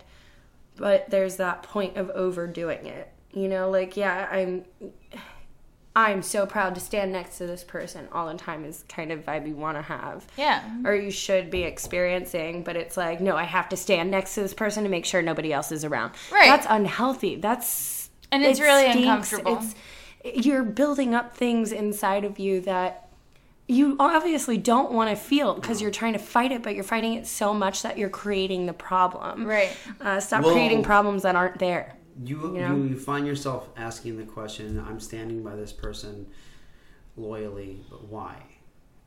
but 0.80 1.08
there's 1.10 1.36
that 1.36 1.62
point 1.62 1.96
of 1.96 2.10
overdoing 2.10 2.86
it. 2.86 3.12
You 3.32 3.46
know, 3.48 3.70
like 3.70 3.96
yeah, 3.96 4.26
I'm 4.32 4.64
I'm 5.94 6.22
so 6.22 6.46
proud 6.46 6.74
to 6.76 6.80
stand 6.80 7.12
next 7.12 7.38
to 7.38 7.46
this 7.46 7.62
person 7.62 8.08
all 8.12 8.28
the 8.28 8.34
time 8.38 8.64
is 8.64 8.84
kind 8.88 9.12
of 9.12 9.24
vibe 9.24 9.46
you 9.46 9.54
want 9.54 9.76
to 9.76 9.82
have. 9.82 10.26
Yeah. 10.36 10.62
Or 10.84 10.94
you 10.94 11.10
should 11.10 11.50
be 11.50 11.62
experiencing, 11.64 12.62
but 12.62 12.76
it's 12.76 12.96
like, 12.96 13.20
no, 13.20 13.36
I 13.36 13.42
have 13.42 13.68
to 13.70 13.76
stand 13.76 14.10
next 14.10 14.34
to 14.36 14.40
this 14.42 14.54
person 14.54 14.84
to 14.84 14.88
make 14.88 15.04
sure 15.04 15.20
nobody 15.20 15.52
else 15.52 15.70
is 15.72 15.84
around. 15.84 16.12
Right. 16.32 16.46
That's 16.46 16.66
unhealthy. 16.68 17.36
That's 17.36 18.08
And 18.32 18.42
it's 18.44 18.58
it 18.58 18.62
really 18.62 18.90
stinks. 18.90 19.32
uncomfortable. 19.32 19.58
It's 20.24 20.46
you're 20.46 20.62
building 20.64 21.14
up 21.14 21.36
things 21.36 21.72
inside 21.72 22.24
of 22.24 22.38
you 22.38 22.60
that 22.62 23.09
you 23.70 23.96
obviously 23.98 24.56
don't 24.58 24.92
want 24.92 25.10
to 25.10 25.16
feel 25.16 25.54
because 25.54 25.80
you're 25.80 25.90
trying 25.90 26.12
to 26.14 26.18
fight 26.18 26.52
it, 26.52 26.62
but 26.62 26.74
you're 26.74 26.84
fighting 26.84 27.14
it 27.14 27.26
so 27.26 27.54
much 27.54 27.82
that 27.82 27.96
you're 27.98 28.08
creating 28.10 28.66
the 28.66 28.72
problem. 28.72 29.46
Right. 29.46 29.70
Uh, 30.00 30.20
stop 30.20 30.42
Well- 30.44 30.52
creating 30.52 30.82
problems 30.82 31.22
that 31.22 31.36
aren't 31.36 31.58
there. 31.58 31.96
You, 32.22 32.54
You 32.54 32.60
know? 32.60 32.76
you 32.76 32.82
you 32.84 32.96
find 32.98 33.26
yourself 33.26 33.68
asking 33.76 34.18
the 34.18 34.24
question, 34.24 34.84
"I'm 34.86 35.00
standing 35.00 35.42
by 35.42 35.56
this 35.56 35.72
person 35.72 36.26
loyally, 37.16 37.84
but 37.88 38.04
why? 38.08 38.36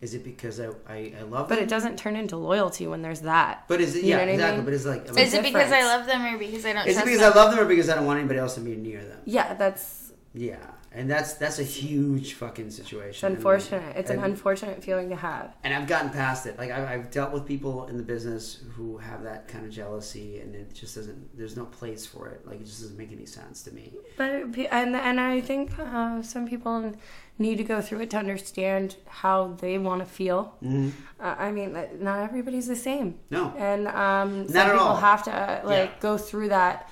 Is 0.02 0.14
it 0.14 0.24
because 0.24 0.60
I 0.60 0.68
I, 0.88 1.14
I 1.20 1.22
love 1.24 1.48
But 1.48 1.56
them? 1.56 1.64
it 1.66 1.70
doesn't 1.70 1.98
turn 1.98 2.16
into 2.16 2.36
loyalty 2.38 2.88
when 2.88 3.02
there's 3.02 3.22
that. 3.22 3.66
But 3.68 3.82
is 3.82 3.96
it 3.96 4.04
You 4.04 4.10
yeah 4.12 4.16
know 4.18 4.22
what 4.24 4.30
I 4.30 4.32
exactly? 4.34 4.58
mean? 4.58 4.66
But 4.66 4.74
it's 4.74 4.86
like 4.86 5.10
Is 5.20 5.34
it 5.34 5.44
because 5.44 5.72
I 5.72 5.84
love 5.84 6.06
them 6.06 6.26
or 6.26 6.38
because 6.38 6.66
I 6.66 6.74
don't 6.74 6.88
is 6.88 6.98
it 6.98 7.06
because 7.06 7.20
them? 7.20 7.32
I 7.34 7.36
love 7.36 7.52
them 7.56 7.60
or 7.64 7.68
because 7.68 7.90
I 7.90 7.96
don't 7.96 8.06
want 8.06 8.20
anybody 8.20 8.40
else 8.40 8.56
to 8.56 8.62
be 8.62 8.76
near 8.76 9.04
them? 9.04 9.20
Yeah, 9.26 9.54
that's 9.54 10.12
Yeah, 10.34 10.58
and 10.96 11.10
that's 11.10 11.34
that's 11.36 11.60
a 11.60 11.64
huge 11.64 12.34
fucking 12.34 12.70
situation. 12.70 13.26
And- 13.28 13.36
unfortunate. 13.38 13.96
It's 13.96 14.10
an 14.10 14.18
and- 14.18 14.26
unfortunate 14.34 14.84
feeling 14.84 15.10
to 15.10 15.16
have. 15.16 15.56
and 15.64 15.74
I've 15.74 15.88
gotten 15.88 16.10
past 16.12 16.46
it. 16.46 16.58
Like 16.58 16.72
I've, 16.72 16.88
I've 16.88 17.12
dealt 17.12 17.32
with 17.34 17.46
people 17.46 17.88
in 17.88 17.98
the 17.98 18.04
business 18.04 18.64
who 18.76 18.98
have 18.98 19.24
that 19.24 19.48
kind 19.48 19.66
of 19.66 19.72
jealousy, 19.72 20.40
and 20.40 20.54
it 20.56 20.74
just 20.74 20.96
doesn't. 20.96 21.38
There's 21.38 21.58
no 21.58 21.66
place 21.66 22.06
for 22.06 22.28
it. 22.30 22.46
Like 22.48 22.62
it 22.62 22.66
just 22.66 22.82
doesn't 22.82 22.98
make 22.98 23.12
any 23.12 23.26
sense 23.26 23.64
to 23.64 23.72
me. 23.72 23.94
But 24.18 24.30
and 24.72 24.96
and 24.96 25.20
I 25.20 25.42
think 25.42 25.72
uh, 25.80 26.22
some 26.22 26.48
people 26.48 26.94
need 27.40 27.58
to 27.58 27.64
go 27.64 27.82
through 27.82 28.00
it 28.02 28.12
to 28.12 28.18
understand 28.18 28.96
how 29.08 29.56
they 29.60 29.80
want 29.80 30.00
to 30.02 30.06
feel. 30.06 30.54
Mm-hmm. 30.64 30.90
Uh, 31.20 31.36
I 31.40 31.52
mean, 31.52 31.76
not 32.00 32.20
everybody's 32.20 32.68
the 32.68 32.76
same, 32.76 33.16
No, 33.32 33.52
and 33.58 33.88
um, 33.88 34.46
some 34.48 34.54
Not 34.54 34.68
at 34.68 34.72
people 34.74 34.88
all. 34.88 34.96
have 34.98 35.24
to 35.24 35.32
uh, 35.32 35.62
like 35.66 35.90
Yeah. 35.90 36.00
go 36.00 36.18
through 36.20 36.50
that 36.50 36.90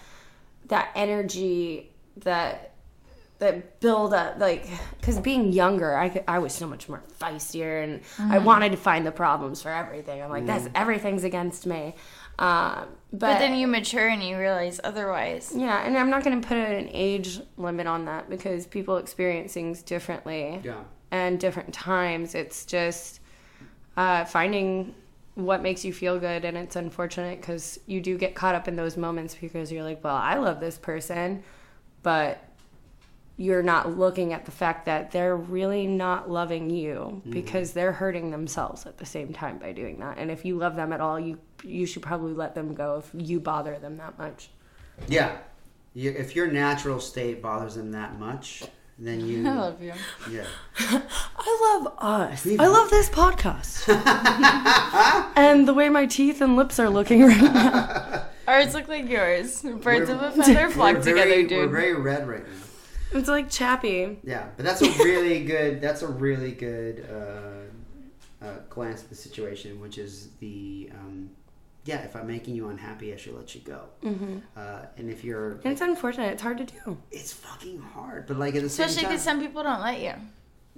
that 0.68 0.90
energy 0.96 1.92
that 2.18 2.71
that 3.42 3.80
build 3.80 4.14
up 4.14 4.38
like 4.40 4.68
because 5.00 5.20
being 5.20 5.52
younger 5.52 5.98
I, 5.98 6.10
could- 6.10 6.24
I 6.28 6.38
was 6.40 6.54
so 6.54 6.68
much 6.68 6.88
more 6.88 7.02
feistier 7.20 7.84
and 7.84 8.02
i 8.32 8.38
wanted 8.38 8.72
to 8.72 8.78
find 8.78 9.04
the 9.06 9.12
problems 9.12 9.62
for 9.64 9.70
everything. 9.70 10.22
I'm 10.22 10.30
like 10.30 10.46
that's 10.46 10.68
everything's 10.76 11.24
against 11.24 11.66
me. 11.66 11.96
Um, 12.40 12.86
but, 13.12 13.20
But 13.34 13.40
then 13.40 13.56
you 13.56 13.68
mature 13.68 14.08
and 14.08 14.24
you 14.24 14.38
realize 14.38 14.80
otherwise. 14.84 15.54
yeah, 15.56 15.86
and 15.86 15.98
I'm 15.98 16.10
not 16.10 16.24
going 16.24 16.40
to 16.42 16.48
put 16.48 16.58
an 16.58 16.90
age 16.92 17.40
limit 17.58 17.86
on 17.88 18.06
that 18.06 18.30
because 18.30 18.66
people 18.66 18.98
experience 18.98 19.54
things 19.54 19.84
differently 19.84 20.62
yeah, 20.64 20.82
and 21.12 21.40
different 21.40 21.74
times. 21.74 22.34
It's 22.34 22.66
just 22.66 23.20
uh, 23.98 24.24
finding 24.26 24.96
what 25.36 25.62
makes 25.62 25.84
you 25.86 25.94
feel 25.94 26.20
good, 26.20 26.46
and 26.46 26.58
it's 26.58 26.76
unfortunate 26.76 27.42
because 27.42 27.80
you 27.86 28.02
do 28.02 28.18
get 28.18 28.34
caught 28.34 28.56
up 28.56 28.68
in 28.68 28.76
those 28.76 28.98
moments 28.98 29.36
because 29.36 29.72
you're 29.72 29.84
like, 29.84 30.04
well, 30.04 30.16
I 30.16 30.36
love 30.36 30.60
this 30.60 30.78
person, 30.78 31.44
but 32.02 32.44
you're 33.38 33.64
not 33.64 33.98
looking 33.98 34.34
at 34.34 34.46
the 34.46 34.52
fact 34.52 34.86
that 34.86 35.12
they're 35.12 35.36
really 35.36 35.88
not 35.88 36.30
loving 36.30 36.70
you 36.70 36.96
mm-hmm. 36.96 37.32
because 37.32 37.74
they're 37.74 37.94
hurting 37.94 38.30
themselves 38.32 38.86
at 38.86 38.98
the 38.98 39.06
same 39.06 39.34
time 39.34 39.58
by 39.58 39.72
doing 39.72 40.00
that. 40.00 40.18
And 40.18 40.30
if 40.30 40.46
you 40.46 40.58
love 40.58 40.76
them 40.76 40.94
at 40.94 41.02
all, 41.02 41.20
you 41.20 41.40
you 41.64 41.86
should 41.86 42.02
probably 42.02 42.34
let 42.34 42.56
them 42.56 42.74
go 42.74 42.98
if 42.98 43.10
you 43.14 43.40
bother 43.40 43.78
them 43.78 43.98
that 43.98 44.18
much. 44.18 44.50
yeah. 45.08 45.38
You, 45.94 46.12
if 46.12 46.38
your 46.38 46.48
natural 46.48 47.02
state 47.02 47.42
bothers 47.42 47.76
them 47.76 47.92
that 47.92 48.18
much, 48.18 48.64
then 48.98 49.26
you. 49.26 49.46
I 49.48 49.54
love 49.56 49.82
you. 49.82 49.94
Yeah. 50.30 50.46
I 50.80 51.80
love 51.84 51.94
us. 51.98 52.48
I 52.48 52.68
love 52.68 52.90
this 52.90 53.10
podcast. 53.10 53.90
and 55.36 55.68
the 55.68 55.74
way 55.74 55.90
my 55.90 56.06
teeth 56.06 56.40
and 56.40 56.56
lips 56.56 56.80
are 56.80 56.90
looking 56.90 57.26
right 57.26 57.42
now. 57.42 58.26
Ours 58.48 58.74
look 58.74 58.88
like 58.88 59.10
yours. 59.10 59.62
Birds 59.62 59.84
We're- 60.10 60.12
of 60.14 60.22
a 60.22 60.32
feather 60.32 60.70
flock 60.70 60.96
we're 60.96 61.02
together, 61.04 61.30
very, 61.30 61.48
dude. 61.48 61.58
We're 61.58 61.68
very 61.68 61.94
red 61.96 62.28
right 62.28 62.48
now. 62.48 62.54
It's 63.14 63.28
like 63.28 63.50
Chappie. 63.50 64.20
Yeah, 64.24 64.48
but 64.56 64.66
that's 64.66 64.82
a 64.82 64.90
really 65.04 65.44
good. 65.54 65.82
That's 65.82 66.02
a 66.02 66.08
really 66.08 66.52
good 66.52 67.08
uh, 67.12 68.46
uh, 68.46 68.56
glance 68.70 69.04
at 69.04 69.10
the 69.10 69.16
situation, 69.16 69.80
which 69.82 69.98
is 69.98 70.30
the. 70.40 70.90
Um, 70.94 71.30
yeah, 71.84 72.02
if 72.04 72.16
I'm 72.16 72.28
making 72.28 72.54
you 72.56 72.70
unhappy, 72.70 73.12
I 73.12 73.18
should 73.18 73.36
let 73.36 73.56
you 73.56 73.62
go. 73.62 73.82
Mm-hmm. 74.04 74.38
Uh, 74.56 74.82
and 74.98 75.10
if 75.10 75.24
you're, 75.24 75.54
And 75.64 75.72
it's 75.74 75.82
unfortunate. 75.82 76.32
It's 76.34 76.42
hard 76.44 76.60
to 76.60 76.66
do. 76.66 76.96
it's 77.12 77.34
fucking 77.34 77.82
hard. 77.82 78.28
But 78.28 78.38
like 78.38 78.54
at 78.56 78.62
the 78.62 78.70
same 78.70 78.86
Especially 78.86 79.04
time, 79.04 79.12
because 79.12 79.24
some 79.24 79.40
people 79.40 79.64
don't 79.64 79.82
let 79.82 80.00
you. 80.00 80.14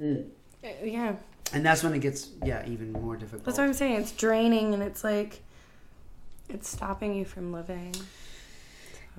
Mm. 0.02 0.26
Uh, 0.64 0.68
Yeah. 0.84 1.16
and 1.52 1.66
that's 1.66 1.84
when 1.84 1.94
it 1.94 2.00
gets 2.00 2.30
yeah 2.46 2.66
even 2.68 2.94
more 2.94 3.18
difficult. 3.18 3.44
That's 3.44 3.58
what 3.58 3.66
I'm 3.66 3.74
saying. 3.74 3.96
It's 3.98 4.14
draining 4.14 4.74
and 4.74 4.82
it's 4.82 5.04
like 5.04 5.42
it's 6.48 6.70
stopping 6.70 7.14
you 7.16 7.26
from 7.26 7.52
living. 7.52 7.94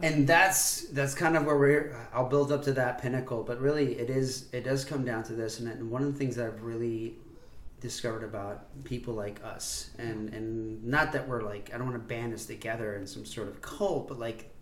And 0.02 0.26
that's 0.26 0.82
that's 0.88 1.14
kind 1.14 1.36
of 1.36 1.44
where 1.44 1.56
we're 1.56 1.96
i'll 2.12 2.28
build 2.28 2.50
up 2.50 2.62
to 2.62 2.72
that 2.72 3.00
pinnacle 3.00 3.42
but 3.42 3.60
really 3.60 3.98
it 3.98 4.10
is 4.10 4.48
it 4.52 4.64
does 4.64 4.84
come 4.84 5.04
down 5.04 5.22
to 5.22 5.32
this 5.34 5.60
and, 5.60 5.68
and 5.68 5.90
one 5.90 6.02
of 6.02 6.12
the 6.12 6.18
things 6.18 6.36
that 6.36 6.46
i've 6.46 6.62
really 6.62 7.14
discovered 7.80 8.24
about 8.24 8.84
people 8.84 9.14
like 9.14 9.42
us 9.44 9.90
and 9.98 10.32
and 10.34 10.82
not 10.82 11.12
that 11.12 11.28
we're 11.28 11.42
like 11.42 11.70
i 11.72 11.78
don't 11.78 11.86
want 11.88 12.00
to 12.00 12.08
band 12.08 12.32
us 12.32 12.46
together 12.46 12.96
in 12.96 13.06
some 13.06 13.24
sort 13.24 13.46
of 13.46 13.60
cult 13.62 14.08
but 14.08 14.18
like 14.18 14.52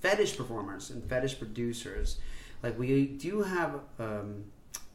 fetish 0.00 0.36
performers 0.36 0.90
and 0.90 1.02
fetish 1.08 1.38
producers 1.38 2.18
like 2.62 2.78
we 2.78 3.06
do 3.06 3.42
have 3.42 3.80
um, 3.98 4.44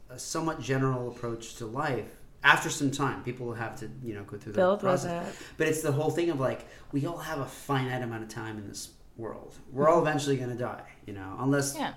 a 0.09 0.19
somewhat 0.19 0.61
general 0.61 1.09
approach 1.09 1.55
to 1.55 1.65
life 1.65 2.17
after 2.43 2.69
some 2.69 2.91
time. 2.91 3.23
People 3.23 3.47
will 3.47 3.53
have 3.53 3.77
to 3.79 3.89
you 4.03 4.13
know 4.13 4.23
go 4.23 4.37
through 4.37 4.53
the 4.53 4.59
process. 4.77 5.35
but 5.57 5.67
it's 5.67 5.81
the 5.81 5.91
whole 5.91 6.11
thing 6.11 6.29
of 6.29 6.39
like 6.39 6.67
we 6.91 7.05
all 7.05 7.17
have 7.17 7.39
a 7.39 7.45
finite 7.45 8.01
amount 8.01 8.23
of 8.23 8.29
time 8.29 8.57
in 8.57 8.67
this 8.67 8.89
world. 9.17 9.55
We're 9.71 9.89
all 9.89 10.01
eventually 10.01 10.37
going 10.37 10.49
to 10.49 10.55
die, 10.55 10.83
you 11.05 11.13
know, 11.13 11.35
unless 11.39 11.75
Yeah. 11.77 11.93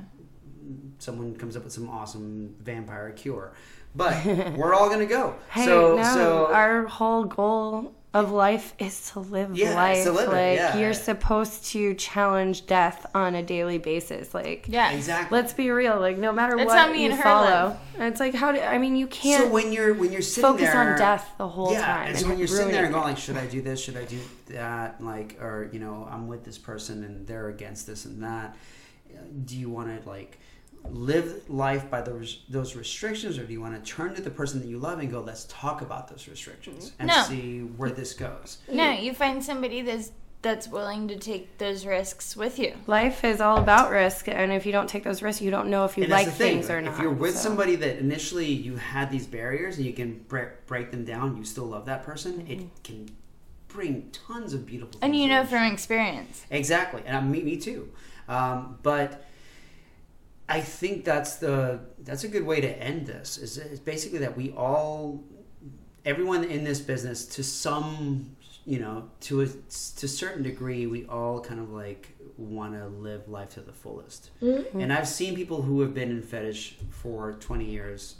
someone 0.99 1.35
comes 1.37 1.57
up 1.57 1.65
with 1.65 1.73
some 1.73 1.89
awesome 1.89 2.55
vampire 2.61 3.11
cure. 3.13 3.53
But 3.95 4.25
we're 4.57 4.75
all 4.75 4.89
going 4.89 5.01
to 5.01 5.07
go. 5.07 5.35
Hey, 5.51 5.65
so, 5.65 5.97
no, 5.97 6.03
so 6.03 6.47
our 6.53 6.85
whole 6.87 7.25
goal 7.25 7.95
of 8.15 8.31
life 8.33 8.75
is 8.79 9.11
to 9.11 9.21
live 9.21 9.57
Yeah, 9.57 9.75
life. 9.75 9.97
it's 9.99 10.07
to 10.07 10.13
live 10.13 10.29
it, 10.29 10.33
like 10.33 10.57
yeah. 10.57 10.79
you're 10.79 10.95
supposed 10.95 11.67
to 11.67 11.93
challenge 11.95 12.67
death 12.67 13.05
on 13.15 13.35
a 13.35 13.43
daily 13.43 13.77
basis. 13.79 14.33
Like 14.33 14.67
Yeah. 14.69 14.93
exactly. 14.93 15.37
let's 15.37 15.53
be 15.53 15.71
real. 15.71 16.01
Like 16.01 16.17
no 16.17 16.33
matter 16.33 16.57
That's 16.57 16.69
what 16.69 16.93
me 16.93 17.05
you 17.05 17.11
and 17.11 17.21
follow. 17.21 17.77
And 17.99 18.05
it's 18.05 18.21
like 18.21 18.35
how 18.35 18.53
do 18.53 18.61
I 18.61 18.79
mean 18.79 18.97
you 18.97 19.07
can't 19.07 19.45
so 19.45 19.51
when 19.51 19.73
you're 19.73 19.93
when 19.93 20.13
you're 20.13 20.23
sitting 20.23 20.51
focus 20.51 20.71
there, 20.71 20.93
on 20.93 20.99
death 20.99 21.31
the 21.37 21.49
whole 21.49 21.73
yeah, 21.73 21.85
time. 21.85 22.07
and 22.09 22.19
so 22.19 22.29
when 22.29 22.39
you're 22.39 22.47
sitting 22.47 22.73
there 22.73 22.85
and 22.85 22.93
going 22.95 23.05
like, 23.07 23.19
should 23.19 23.37
I 23.37 23.47
do 23.47 23.61
this? 23.61 23.83
Should 23.83 23.97
I 23.99 24.05
do 24.05 24.19
that? 24.49 25.03
Like, 25.03 25.39
or 25.43 25.69
you 25.73 25.79
know, 25.79 26.09
I'm 26.11 26.27
with 26.27 26.43
this 26.45 26.57
person 26.59 27.05
and 27.05 27.27
they're 27.27 27.49
against 27.49 27.87
this 27.87 28.07
and 28.07 28.23
that. 28.23 28.57
Do 29.45 29.57
you 29.57 29.69
want 29.69 30.03
to 30.03 30.09
like 30.09 30.39
live 30.93 31.49
life 31.49 31.91
by 31.91 32.01
those 32.03 32.43
those 32.49 32.75
restrictions, 32.77 33.39
or 33.39 33.45
do 33.45 33.53
you 33.53 33.61
want 33.61 33.83
to 33.83 33.91
turn 33.91 34.15
to 34.15 34.23
the 34.23 34.31
person 34.31 34.61
that 34.61 34.69
you 34.69 34.79
love 34.79 34.99
and 34.99 35.11
go, 35.11 35.21
let's 35.21 35.45
talk 35.45 35.83
about 35.83 36.09
those 36.09 36.29
restrictions 36.29 36.93
and 36.99 37.09
No. 37.09 37.23
see 37.23 37.61
where 37.61 37.91
this 37.91 38.13
goes? 38.15 38.59
No, 38.71 38.91
you 38.91 39.15
find 39.15 39.43
somebody 39.45 39.83
that's 39.83 40.13
that's 40.43 40.69
willing 40.69 41.09
to 41.09 41.17
take 41.17 41.59
those 41.59 41.85
risks 41.85 42.37
with 42.37 42.59
you. 42.59 42.75
Life 42.87 43.25
is 43.25 43.41
all 43.41 43.59
about 43.59 43.91
risk, 43.91 44.29
and 44.29 44.53
if 44.53 44.65
you 44.65 44.71
don't 44.71 44.89
take 44.89 45.03
those 45.03 45.21
risks, 45.21 45.43
you 45.43 45.51
don't 45.51 45.69
know 45.69 45.85
if 45.85 45.97
you 45.97 46.05
And 46.05 46.13
like 46.13 46.29
thing, 46.29 46.61
things 46.61 46.71
or 46.71 46.81
not. 46.81 46.95
If 46.95 47.01
you're 47.01 47.11
with 47.11 47.35
so. 47.37 47.49
somebody 47.49 47.75
that 47.77 47.99
initially 47.99 48.47
you 48.47 48.77
had 48.77 49.11
these 49.11 49.27
barriers 49.27 49.77
and 49.79 49.87
you 49.87 49.93
can 49.93 50.25
break, 50.29 50.67
break 50.67 50.93
them 50.93 51.05
down, 51.05 51.37
you 51.37 51.45
still 51.45 51.65
love 51.67 51.87
that 51.87 52.05
person. 52.05 52.47
It 52.49 52.61
can 52.85 53.09
bring 53.69 54.11
tons 54.13 54.55
of 54.55 54.67
beautiful. 54.67 54.93
Things 54.93 55.03
And 55.03 55.17
you 55.17 55.27
know 55.27 55.45
from 55.45 55.65
experience. 55.73 56.45
Exactly, 56.51 57.03
and 57.05 57.17
I, 57.17 57.21
me, 57.23 57.43
me 57.43 57.57
too. 57.57 57.91
Um, 58.29 58.79
but 58.83 59.26
I 60.49 60.61
think 60.61 61.05
that's 61.05 61.37
the 61.37 61.81
that's 62.01 62.25
a 62.25 62.29
good 62.29 62.45
way 62.45 62.61
to 62.61 62.69
end 62.83 63.07
this. 63.07 63.39
Is, 63.39 63.59
is 63.59 63.81
basically 63.81 64.19
that 64.21 64.37
we 64.37 64.53
all, 64.53 65.25
everyone 66.05 66.45
in 66.45 66.65
this 66.65 66.81
business, 66.81 67.25
to 67.27 67.43
some, 67.43 68.37
you 68.65 68.79
know, 68.79 69.11
to 69.23 69.41
a 69.43 69.47
to 69.47 70.07
a 70.07 70.09
certain 70.09 70.43
degree, 70.43 70.87
we 70.87 71.05
all 71.07 71.41
kind 71.41 71.61
of 71.61 71.71
like 71.71 72.15
want 72.37 72.75
to 72.75 72.87
live 72.87 73.29
life 73.29 73.51
to 73.55 73.61
the 73.61 73.73
fullest. 73.73 74.31
And 74.41 74.93
I've 74.93 75.09
seen 75.09 75.35
people 75.35 75.63
who 75.63 75.81
have 75.81 75.95
been 75.95 76.11
in 76.11 76.23
fetish 76.23 76.77
for 76.91 77.33
twenty 77.35 77.65
years, 77.65 78.17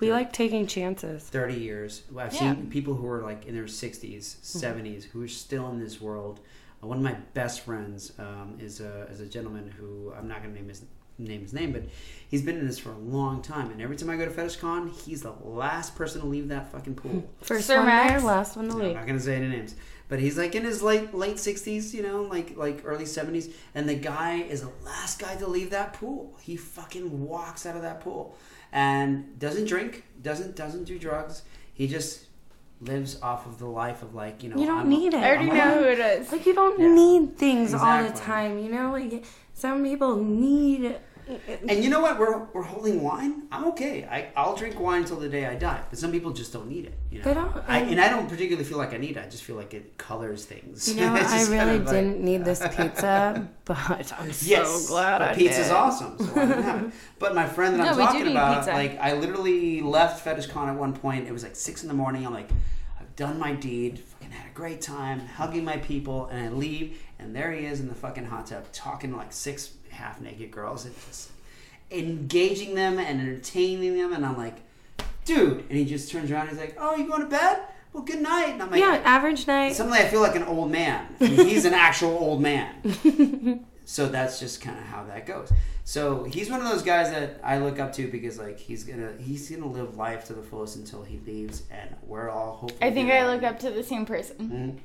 we 0.00 0.10
like 0.10 0.32
taking 0.32 0.66
chances. 0.66 1.22
30 1.24 1.54
years. 1.54 2.02
I've 2.16 2.32
Yeah. 2.32 2.54
seen 2.54 2.70
people 2.70 2.94
who 2.94 3.06
are 3.06 3.22
like 3.22 3.44
in 3.46 3.54
their 3.54 3.64
60s, 3.64 4.36
70s, 4.42 5.04
who 5.04 5.22
are 5.22 5.28
still 5.28 5.68
in 5.70 5.78
this 5.78 6.00
world. 6.00 6.40
Uh, 6.82 6.86
one 6.86 6.96
of 6.96 7.02
my 7.02 7.12
best 7.34 7.60
friends 7.60 8.12
um, 8.18 8.56
is, 8.58 8.80
a, 8.80 9.06
is 9.12 9.20
a 9.20 9.26
gentleman 9.26 9.70
who 9.78 10.10
I'm 10.16 10.26
not 10.26 10.42
going 10.42 10.54
to 10.54 10.58
name 10.58 10.70
his 10.70 10.84
name 11.28 11.42
his 11.42 11.52
name, 11.52 11.72
but 11.72 11.82
he's 12.28 12.42
been 12.42 12.56
in 12.58 12.66
this 12.66 12.78
for 12.78 12.90
a 12.92 12.98
long 12.98 13.42
time. 13.42 13.70
And 13.70 13.80
every 13.80 13.96
time 13.96 14.10
I 14.10 14.16
go 14.16 14.24
to 14.24 14.30
Fetish 14.30 14.56
Con, 14.56 14.88
he's 14.88 15.22
the 15.22 15.32
last 15.42 15.94
person 15.96 16.20
to 16.22 16.26
leave 16.26 16.48
that 16.48 16.70
fucking 16.72 16.94
pool. 16.94 17.28
First 17.42 17.66
Sir 17.66 17.76
one 17.78 17.86
Max? 17.86 18.10
there, 18.12 18.20
last 18.20 18.56
one 18.56 18.68
to 18.68 18.76
No, 18.76 18.84
I'm 18.84 18.94
not 18.94 19.06
gonna 19.06 19.20
say 19.20 19.36
any 19.36 19.48
names, 19.48 19.74
but 20.08 20.18
he's 20.20 20.36
like 20.38 20.54
in 20.54 20.64
his 20.64 20.82
late 20.82 21.14
late 21.14 21.38
sixties, 21.38 21.94
you 21.94 22.02
know, 22.02 22.22
like 22.22 22.56
like 22.56 22.82
early 22.84 23.06
seventies, 23.06 23.54
and 23.74 23.88
the 23.88 23.94
guy 23.94 24.36
is 24.36 24.62
the 24.62 24.70
last 24.84 25.18
guy 25.20 25.36
to 25.36 25.46
leave 25.46 25.70
that 25.70 25.92
pool. 25.94 26.36
He 26.40 26.56
fucking 26.56 27.26
walks 27.26 27.66
out 27.66 27.76
of 27.76 27.82
that 27.82 28.00
pool 28.00 28.36
and 28.72 29.38
doesn't 29.38 29.66
drink, 29.66 30.04
doesn't 30.22 30.56
doesn't 30.56 30.84
do 30.84 30.98
drugs. 30.98 31.42
He 31.74 31.86
just 31.88 32.26
lives 32.82 33.20
off 33.20 33.44
of 33.46 33.58
the 33.58 33.66
life 33.66 34.02
of 34.02 34.14
like 34.14 34.42
you 34.42 34.48
know. 34.48 34.56
You 34.58 34.66
don't 34.66 34.78
I'm- 34.78 34.88
need 34.88 35.12
it. 35.14 35.18
I 35.18 35.28
already 35.34 35.50
I'm 35.50 35.56
know 35.56 35.78
a- 35.78 35.82
who 35.82 35.88
it 35.90 35.98
is. 35.98 36.32
Like 36.32 36.46
you 36.46 36.54
don't 36.54 36.78
Yeah. 36.80 36.94
need 36.94 37.36
things 37.36 37.74
all 37.74 38.02
the 38.02 38.10
time, 38.10 38.58
you 38.58 38.70
know. 38.70 38.92
Like 38.92 39.24
some 39.54 39.82
people 39.84 40.16
need. 40.16 40.96
And 41.68 41.82
you 41.84 41.90
know 41.90 42.00
what? 42.00 42.18
We're 42.18 42.38
we're 42.52 42.62
holding 42.62 43.02
wine. 43.02 43.42
I'm 43.52 43.64
okay. 43.68 44.04
I 44.04 44.28
I'll 44.36 44.54
drink 44.56 44.78
wine 44.80 45.02
until 45.02 45.18
the 45.18 45.28
day 45.28 45.46
I 45.46 45.54
die. 45.54 45.80
But 45.88 45.98
some 45.98 46.12
people 46.12 46.30
just 46.32 46.52
don't 46.52 46.68
need 46.68 46.86
it. 46.86 46.94
You 47.10 47.18
know? 47.18 47.24
They 47.24 47.34
don't, 47.34 47.56
I, 47.68 47.78
and- 47.78 47.90
and 47.92 48.00
I 48.00 48.08
don't 48.08 48.28
particularly 48.28 48.64
feel 48.68 48.78
like 48.78 48.94
I 48.94 48.96
need 48.96 49.16
it. 49.16 49.24
I 49.24 49.28
just 49.28 49.44
feel 49.44 49.56
like 49.56 49.74
it 49.74 49.96
colors 49.98 50.44
things. 50.44 50.88
You 50.88 51.00
know, 51.02 51.12
I 51.14 51.20
just 51.20 51.32
kind 51.34 51.50
really 51.50 51.76
of 51.76 51.84
like- 51.86 51.94
didn't 51.94 52.20
need 52.20 52.44
this 52.44 52.60
pizza, 52.76 53.48
but 53.64 54.12
I'm 54.18 54.28
Yes, 54.42 54.86
so 54.86 54.88
glad 54.88 55.18
but 55.18 55.28
I 55.30 55.34
pizza's 55.34 55.66
did. 55.68 55.72
awesome. 55.76 56.18
So? 56.18 56.92
But 57.18 57.34
my 57.34 57.46
friend 57.46 57.78
that 57.78 57.88
I'm 57.88 57.96
talking 57.96 58.28
about, 58.28 58.56
pizza. 58.58 58.72
like, 58.72 58.98
I 59.00 59.14
literally 59.14 59.80
left 59.82 60.20
Fetish 60.24 60.46
Con 60.48 60.68
at 60.68 60.76
one 60.76 60.92
point. 60.92 61.26
It 61.26 61.32
was 61.32 61.42
like 61.42 61.56
six 61.56 61.82
in 61.82 61.88
the 61.88 61.94
morning. 61.94 62.26
I'm 62.26 62.32
like, 62.32 62.50
I've 62.98 63.14
done 63.16 63.38
my 63.38 63.52
deed. 63.52 63.98
Fucking 63.98 64.30
had 64.30 64.50
a 64.50 64.54
great 64.54 64.80
time 64.80 65.20
hugging 65.20 65.64
my 65.64 65.76
people, 65.78 66.26
and 66.26 66.46
I 66.46 66.48
leave, 66.50 67.02
and 67.18 67.34
there 67.34 67.52
he 67.52 67.66
is 67.66 67.80
in 67.80 67.88
the 67.88 67.94
fucking 67.94 68.24
hot 68.26 68.46
tub 68.46 68.70
talking 68.72 69.10
to 69.10 69.16
like 69.16 69.32
six 69.32 69.72
half 70.00 70.20
naked 70.20 70.50
girls 70.50 70.84
and 70.84 70.94
just 71.06 71.30
engaging 71.90 72.74
them 72.74 72.98
and 72.98 73.20
entertaining 73.20 73.96
them. 73.96 74.12
And 74.12 74.24
I'm 74.24 74.36
like, 74.36 74.56
dude. 75.24 75.64
And 75.68 75.78
he 75.78 75.84
just 75.84 76.10
turns 76.10 76.30
around. 76.30 76.48
And 76.48 76.50
he's 76.50 76.58
like, 76.58 76.76
Oh, 76.78 76.96
you 76.96 77.06
going 77.06 77.22
to 77.22 77.28
bed? 77.28 77.60
Well, 77.92 78.02
good 78.04 78.20
night. 78.20 78.50
And 78.50 78.62
I'm 78.62 78.70
like, 78.70 78.80
Yeah, 78.80 79.00
average 79.04 79.46
night. 79.46 79.74
Suddenly, 79.74 79.98
I 79.98 80.08
feel 80.08 80.20
like 80.20 80.36
an 80.36 80.44
old 80.44 80.70
man. 80.70 81.06
I 81.20 81.28
mean, 81.28 81.46
he's 81.48 81.64
an 81.64 81.74
actual 81.74 82.10
old 82.16 82.40
man. 82.40 83.64
so 83.84 84.06
that's 84.08 84.38
just 84.40 84.60
kind 84.60 84.78
of 84.78 84.84
how 84.84 85.04
that 85.04 85.26
goes. 85.26 85.52
So 85.84 86.22
he's 86.22 86.48
one 86.48 86.60
of 86.60 86.68
those 86.68 86.82
guys 86.82 87.10
that 87.10 87.40
I 87.42 87.58
look 87.58 87.80
up 87.80 87.92
to 87.94 88.06
because 88.06 88.38
like 88.38 88.60
he's 88.60 88.84
gonna 88.84 89.12
he's 89.18 89.50
gonna 89.50 89.66
live 89.66 89.96
life 89.96 90.24
to 90.26 90.34
the 90.34 90.42
fullest 90.42 90.76
until 90.76 91.02
he 91.02 91.18
leaves, 91.26 91.64
and 91.68 91.96
we're 92.06 92.30
all 92.30 92.58
hopefully. 92.58 92.80
I 92.80 92.92
think 92.92 93.10
I 93.10 93.26
look 93.26 93.42
up 93.42 93.58
to 93.60 93.70
the 93.70 93.82
same 93.82 94.06
person. 94.06 94.36
Mhm. 94.38 94.78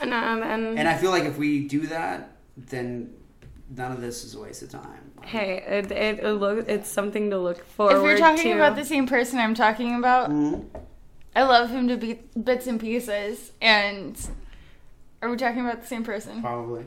And, 0.00 0.14
um, 0.14 0.42
and, 0.44 0.78
And 0.78 0.86
I 0.88 0.96
feel 0.96 1.10
like 1.10 1.24
if 1.24 1.38
we 1.38 1.66
do 1.66 1.88
that, 1.88 2.30
then 2.56 3.12
none 3.74 3.92
of 3.92 4.00
this 4.00 4.24
is 4.24 4.34
a 4.34 4.40
waste 4.40 4.62
of 4.62 4.70
time. 4.70 5.12
hey, 5.24 5.62
it, 5.66 5.90
it, 5.90 6.20
it 6.20 6.32
look, 6.34 6.68
it's 6.68 6.88
something 6.88 7.30
to 7.30 7.38
look 7.38 7.64
forward 7.66 7.96
If 7.96 8.02
you're 8.02 8.18
talking 8.18 8.52
to. 8.52 8.56
about 8.56 8.76
the 8.76 8.84
same 8.84 9.06
person 9.06 9.38
I'm 9.38 9.54
talking 9.54 9.94
about, 9.96 10.30
Mhm. 10.30 10.64
I 11.36 11.42
love 11.42 11.70
him 11.70 11.88
to 11.88 11.96
be 11.96 12.14
bits 12.42 12.66
and 12.66 12.80
pieces. 12.80 13.52
And 13.60 14.18
are 15.22 15.28
we 15.30 15.36
talking 15.36 15.60
about 15.60 15.80
the 15.82 15.86
same 15.86 16.02
person? 16.04 16.40
Probably. 16.42 16.86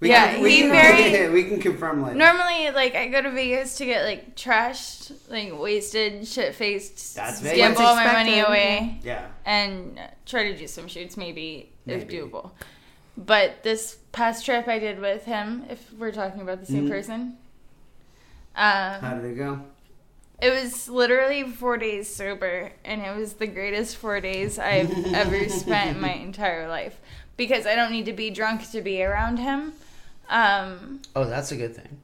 We 0.00 0.10
Yeah, 0.10 0.32
can, 0.34 0.42
we, 0.42 0.50
he 0.52 0.60
can, 0.62 0.70
very- 0.70 1.28
we 1.32 1.44
can 1.44 1.60
confirm 1.60 2.02
later. 2.02 2.16
Normally, 2.16 2.70
like 2.70 2.94
I 2.94 3.08
go 3.08 3.20
to 3.22 3.30
Vegas 3.30 3.76
to 3.78 3.84
get 3.84 4.04
like 4.04 4.36
trashed, 4.36 5.12
like 5.28 5.58
wasted, 5.58 6.26
shit 6.26 6.54
faced, 6.54 7.16
That's 7.16 7.40
scam 7.40 7.54
Vegas. 7.54 7.80
all 7.80 7.96
my 7.96 8.12
money 8.12 8.38
away, 8.40 9.00
Yeah. 9.02 9.26
and 9.44 9.98
try 10.26 10.52
to 10.52 10.56
do 10.56 10.66
some 10.68 10.86
shoots, 10.88 11.16
maybe, 11.16 11.72
if 11.86 12.06
doable. 12.08 12.50
But 13.18 13.64
this 13.64 13.96
past 14.12 14.44
trip 14.44 14.68
I 14.68 14.78
did 14.78 15.00
with 15.00 15.24
him, 15.24 15.64
if 15.68 15.92
we're 15.92 16.12
talking 16.12 16.40
about 16.40 16.60
the 16.60 16.66
same 16.66 16.86
Mhm. 16.86 16.88
person, 16.90 17.36
How 18.54 19.00
um, 19.14 19.22
did 19.22 19.32
it 19.32 19.34
go? 19.34 19.60
it 20.40 20.50
was 20.50 20.88
literally 20.88 21.42
four 21.42 21.76
days 21.78 22.08
sober, 22.14 22.72
and 22.84 23.02
it 23.02 23.16
was 23.16 23.34
the 23.34 23.48
greatest 23.48 23.96
four 23.96 24.20
days 24.20 24.56
I've 24.58 24.92
ever 25.14 25.48
spent 25.62 25.96
in 25.96 26.00
my 26.00 26.12
entire 26.12 26.68
life 26.68 27.00
because 27.36 27.66
I 27.66 27.74
don't 27.74 27.90
need 27.90 28.06
to 28.06 28.12
be 28.12 28.30
drunk 28.30 28.70
to 28.70 28.80
be 28.80 29.02
around 29.02 29.38
him. 29.38 29.72
Um, 30.28 31.00
Oh, 31.16 31.24
that's 31.24 31.50
a 31.50 31.56
good 31.56 31.74
thing. 31.74 32.00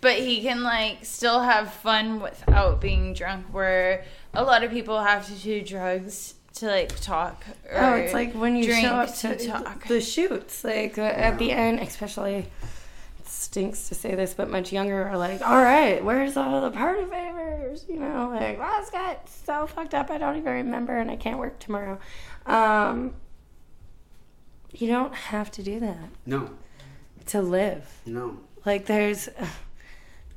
but 0.00 0.18
he 0.18 0.40
can 0.42 0.62
like 0.62 1.04
still 1.04 1.40
have 1.42 1.72
fun 1.72 2.20
without 2.20 2.80
being 2.80 3.14
drunk 3.14 3.46
where 3.50 4.04
a 4.32 4.44
lot 4.44 4.62
of 4.62 4.70
people 4.70 5.00
have 5.02 5.26
to 5.26 5.34
do 5.34 5.60
drugs 5.60 6.34
to 6.54 6.66
like 6.66 6.98
talk 7.00 7.44
or 7.70 7.78
Oh, 7.78 7.94
it's 7.96 8.12
like 8.14 8.32
when 8.34 8.56
you 8.56 8.64
drink 8.64 8.86
show 8.86 8.94
up 8.94 9.14
to 9.16 9.36
to 9.36 9.46
talk. 9.46 9.86
the 9.86 10.00
shoots, 10.00 10.64
like 10.64 10.98
uh, 10.98 11.02
at 11.02 11.38
the 11.38 11.52
end, 11.52 11.80
especially. 11.80 12.34
It 13.20 13.26
stinks 13.28 13.88
to 13.90 13.94
say 13.94 14.14
this, 14.14 14.34
but 14.34 14.50
much 14.50 14.72
younger 14.72 15.06
are 15.08 15.16
like, 15.18 15.40
all 15.42 15.62
right, 15.62 16.02
where's 16.04 16.36
all 16.36 16.60
the 16.62 16.70
party 16.70 17.04
favors? 17.04 17.84
You 17.88 18.00
know, 18.00 18.30
like 18.34 18.58
last 18.58 18.90
got 18.92 19.28
so 19.28 19.66
fucked 19.66 19.94
up, 19.94 20.10
I 20.10 20.18
don't 20.18 20.36
even 20.36 20.52
remember, 20.52 20.96
and 20.96 21.10
I 21.10 21.16
can't 21.16 21.38
work 21.38 21.58
tomorrow. 21.58 21.98
Um, 22.46 23.14
you 24.72 24.88
don't 24.88 25.14
have 25.14 25.50
to 25.52 25.62
do 25.62 25.78
that 25.80 26.08
No, 26.26 26.50
to 27.26 27.40
live. 27.42 28.00
no. 28.06 28.38
Like 28.66 28.86
there's 28.86 29.28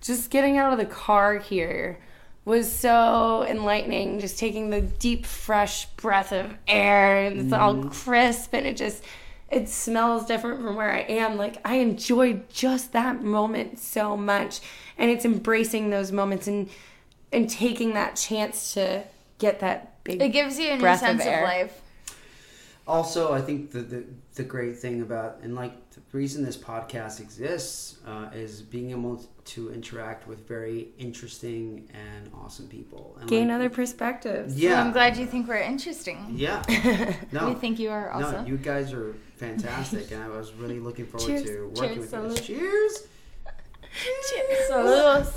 just 0.01 0.29
getting 0.29 0.57
out 0.57 0.71
of 0.73 0.79
the 0.79 0.85
car 0.85 1.37
here 1.39 1.99
was 2.45 2.71
so 2.71 3.45
enlightening. 3.47 4.19
Just 4.19 4.39
taking 4.39 4.69
the 4.69 4.81
deep, 4.81 5.25
fresh 5.25 5.85
breath 5.97 6.31
of 6.31 6.53
air 6.67 7.25
and 7.25 7.39
it's 7.39 7.53
all 7.53 7.83
crisp 7.85 8.53
and 8.53 8.65
it 8.65 8.77
just 8.77 9.03
it 9.49 9.67
smells 9.67 10.25
different 10.25 10.61
from 10.61 10.75
where 10.75 10.91
I 10.91 10.99
am. 11.01 11.37
Like 11.37 11.57
I 11.65 11.75
enjoyed 11.75 12.49
just 12.49 12.93
that 12.93 13.21
moment 13.21 13.79
so 13.79 14.15
much. 14.15 14.61
And 14.97 15.11
it's 15.11 15.25
embracing 15.25 15.89
those 15.89 16.11
moments 16.11 16.47
and 16.47 16.69
and 17.31 17.49
taking 17.49 17.93
that 17.93 18.15
chance 18.15 18.73
to 18.73 19.03
get 19.37 19.59
that 19.61 20.03
big 20.03 20.21
it 20.21 20.29
gives 20.29 20.59
you 20.59 20.69
a 20.69 20.75
new 20.75 20.81
breath 20.81 21.01
of 21.01 21.21
sense 21.21 21.25
of, 21.25 21.43
life 21.43 21.81
Also, 22.87 23.31
I 23.33 23.41
think 23.41 23.71
the, 23.71 23.79
the 23.81 24.03
the 24.35 24.43
great 24.43 24.77
thing 24.77 25.01
about 25.01 25.39
and 25.43 25.55
like 25.55 25.73
the 25.91 26.01
reason 26.11 26.43
this 26.43 26.57
podcast 26.57 27.19
exists 27.19 27.97
uh, 28.05 28.29
is 28.33 28.61
being 28.61 28.91
able 28.91 29.23
to 29.53 29.71
interact 29.73 30.27
with 30.27 30.47
very 30.47 30.89
interesting 30.97 31.87
and 31.93 32.31
awesome 32.41 32.67
people. 32.67 33.17
And 33.19 33.29
gain 33.29 33.47
like, 33.47 33.55
other 33.55 33.69
perspectives. 33.69 34.53
so 34.53 34.59
Yeah, 34.59 34.81
i'm 34.81 34.91
glad 34.91 35.17
you 35.17 35.25
think 35.25 35.47
we're 35.47 35.57
interesting 35.57 36.17
Yeah. 36.35 36.61
No. 37.31 37.47
we 37.49 37.55
think 37.55 37.79
you 37.79 37.89
are 37.91 38.11
also 38.11 38.41
No, 38.41 38.47
you 38.47 38.57
guys 38.57 38.93
are 38.93 39.13
fantastic, 39.37 40.11
and 40.11 40.21
I 40.23 40.27
was 40.29 40.53
really 40.53 40.79
looking 40.79 41.05
forward 41.05 41.27
Cheers. 41.27 41.43
to 41.43 41.71
working 41.75 41.95
Cheers, 41.95 41.97
with 41.97 42.03
you. 42.03 42.07
salute. 42.07 42.43
Cheers. 42.43 42.93
Saludos. 44.69 45.31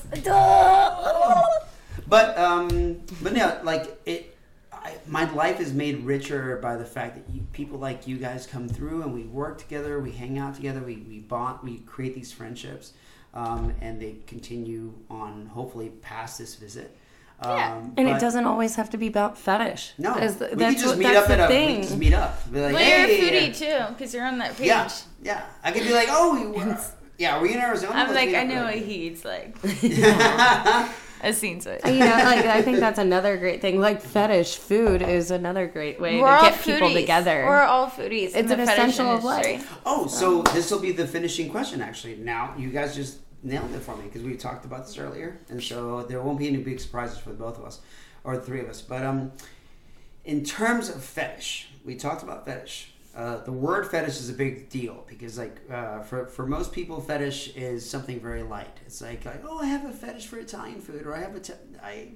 But 2.06 2.38
um, 2.38 3.00
but 3.22 3.32
no, 3.32 3.58
like 3.64 4.00
it. 4.06 4.36
I, 4.72 4.96
my 5.06 5.30
life 5.32 5.60
is 5.60 5.72
made 5.72 6.04
richer 6.04 6.58
by 6.58 6.76
the 6.76 6.84
fact 6.84 7.14
that 7.16 7.24
you, 7.34 7.40
people 7.52 7.78
like 7.78 8.06
you 8.06 8.18
guys 8.18 8.46
come 8.46 8.68
through 8.68 9.00
and 9.02 9.14
we 9.14 9.22
work 9.22 9.56
together, 9.58 9.98
we 9.98 10.12
hang 10.12 10.38
out 10.38 10.54
together, 10.54 10.80
we 10.82 10.96
we 11.08 11.20
bond, 11.20 11.60
we 11.62 11.78
create 11.78 12.14
these 12.14 12.32
friendships, 12.32 12.92
um, 13.34 13.74
and 13.80 14.00
they 14.00 14.16
continue 14.26 14.94
on. 15.10 15.46
Hopefully, 15.46 15.90
past 16.00 16.38
this 16.38 16.54
visit. 16.54 16.96
Yeah. 17.42 17.74
Um, 17.76 17.92
And 17.98 18.08
it 18.08 18.20
doesn't 18.20 18.44
always 18.46 18.76
have 18.76 18.88
to 18.90 18.96
be 18.96 19.08
about 19.08 19.36
fetish. 19.36 19.92
No, 19.98 20.14
As 20.14 20.36
the- 20.36 20.48
we 20.50 20.54
that's 20.54 20.74
could 20.76 20.80
just 20.82 20.86
what- 20.86 20.98
meet 20.98 21.04
that's 21.12 21.24
up 21.26 21.30
at 21.30 21.36
the 21.36 21.44
a. 21.44 21.48
We 21.48 21.54
thing. 21.54 21.74
could 21.80 21.82
just 21.88 21.98
meet 21.98 22.14
up. 22.14 22.52
Be 22.52 22.60
like, 22.60 22.72
well 22.74 22.82
hey, 22.84 23.20
you're 23.20 23.28
a 23.48 23.50
foodie 23.50 23.58
too 23.58 23.92
because 23.92 24.14
you're 24.14 24.24
on 24.24 24.38
that 24.38 24.56
page 24.56 24.68
Yeah, 24.68 24.88
yeah. 25.22 25.42
I 25.62 25.72
could 25.72 25.82
be 25.82 25.92
like, 25.92 26.08
oh, 26.10 26.32
we 26.40 26.46
were, 26.64 26.78
yeah, 27.18 27.36
are 27.36 27.42
we 27.42 27.52
in 27.52 27.60
Arizona? 27.60 27.92
i'm 27.92 28.06
Let's 28.14 28.14
like 28.26 28.34
i 28.34 28.42
up. 28.42 28.48
know 28.48 28.64
what 28.64 28.74
he 28.76 28.94
eats 29.08 29.24
like 29.24 29.56
I 29.64 31.28
has 31.28 31.38
seen 31.38 31.58
it. 31.64 31.80
you 31.86 31.98
know, 32.00 32.06
like 32.06 32.44
I 32.44 32.60
think 32.62 32.78
that's 32.80 32.98
another 32.98 33.36
great 33.38 33.60
thing. 33.62 33.80
Like 33.80 34.00
fetish 34.02 34.56
food 34.56 35.00
is 35.00 35.30
another 35.30 35.66
great 35.66 35.98
way 36.00 36.20
We're 36.20 36.26
to 36.28 36.32
all 36.34 36.42
get 36.50 36.60
people 36.62 36.92
together. 36.92 37.44
We're 37.46 37.62
all 37.62 37.86
foodies. 37.88 38.32
It's 38.34 38.48
the 38.48 38.54
an 38.60 38.66
fetish 38.66 38.72
essential 38.74 39.06
of 39.10 39.24
life. 39.24 39.74
Oh, 39.86 40.06
so 40.06 40.42
this 40.54 40.70
will 40.70 40.80
be 40.80 40.92
the 40.92 41.06
finishing 41.06 41.48
question. 41.50 41.80
Actually, 41.80 42.16
now 42.16 42.54
you 42.58 42.68
guys 42.70 42.94
just 42.94 43.18
nailed 43.44 43.73
it 43.74 43.81
for 43.81 43.97
me 43.97 44.05
because 44.05 44.23
we 44.23 44.36
talked 44.36 44.64
about 44.64 44.86
this 44.86 44.98
earlier, 44.98 45.39
and 45.48 45.62
so 45.62 46.02
there 46.02 46.20
won't 46.23 46.39
be 46.39 46.48
any 46.48 46.58
big 46.58 46.81
surprises 46.81 47.18
for 47.18 47.31
both 47.32 47.58
of 47.58 47.64
us 47.64 47.81
or 48.24 48.36
the 48.36 48.42
three 48.42 48.60
of 48.60 48.68
us. 48.68 48.81
But 48.81 49.05
um, 49.05 49.32
in 50.24 50.44
terms 50.44 50.89
of 50.89 51.05
fetish, 51.05 51.68
we 51.84 51.94
talked 51.94 52.23
about 52.23 52.44
fetish. 52.47 52.90
Uh, 53.14 53.36
the 53.44 53.52
word 53.52 53.86
fetish 53.86 54.18
is 54.18 54.28
a 54.28 54.32
big 54.32 54.68
deal 54.70 55.05
because, 55.06 55.39
like, 55.39 55.60
uh, 55.70 56.00
for 56.00 56.26
for 56.26 56.47
most 56.47 56.73
people, 56.73 57.00
fetish 57.00 57.55
is 57.55 57.89
something 57.89 58.18
very 58.18 58.42
light. 58.42 58.76
It's 58.86 59.00
like, 59.00 59.24
like, 59.24 59.44
oh, 59.47 59.60
I 59.60 59.66
have 59.66 59.84
a 59.84 59.92
fetish 59.92 60.26
for 60.26 60.39
Italian 60.39 60.81
food, 60.81 61.06
or 61.06 61.14
I 61.14 61.20
have 61.20 61.36
a, 61.36 61.39
te- 61.40 61.52
I, 61.81 62.08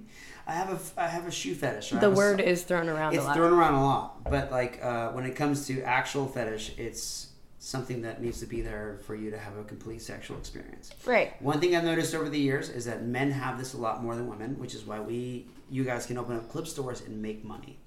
I 0.44 0.52
have 0.54 0.70
a, 0.70 1.00
I 1.00 1.06
have 1.06 1.28
a 1.28 1.30
shoe 1.30 1.54
fetish. 1.54 1.90
The 1.90 2.00
have 2.00 2.12
a- 2.12 2.16
word 2.16 2.40
is 2.40 2.64
thrown 2.64 2.88
around 2.88 3.14
it's 3.14 3.22
a 3.22 3.26
lot. 3.28 3.36
thrown 3.36 3.52
around 3.52 3.74
a 3.74 3.84
lot 3.84 4.24
but 4.24 4.50
like 4.50 4.80
uh, 4.82 5.10
when 5.10 5.24
it 5.24 5.36
comes 5.36 5.66
to 5.68 5.82
actual 5.82 6.26
fetish 6.26 6.72
it's 6.78 7.27
something 7.68 8.00
that 8.02 8.22
needs 8.22 8.40
to 8.40 8.46
be 8.46 8.60
there 8.62 8.98
for 9.06 9.14
you 9.14 9.30
to 9.30 9.38
have 9.38 9.56
a 9.58 9.64
complete 9.64 10.00
sexual 10.00 10.38
experience 10.38 10.90
Right. 11.04 11.40
one 11.42 11.60
thing 11.60 11.76
i've 11.76 11.84
noticed 11.84 12.14
over 12.14 12.28
the 12.30 12.38
years 12.38 12.70
is 12.70 12.86
that 12.86 13.04
men 13.04 13.30
have 13.30 13.58
this 13.58 13.74
a 13.74 13.76
lot 13.76 14.02
more 14.02 14.14
than 14.16 14.26
women 14.26 14.58
which 14.58 14.74
is 14.74 14.84
why 14.86 14.98
we 15.00 15.46
you 15.70 15.84
guys 15.84 16.06
can 16.06 16.16
open 16.16 16.34
up 16.36 16.48
clip 16.48 16.66
stores 16.66 17.02
and 17.02 17.20
make 17.20 17.44
money 17.44 17.78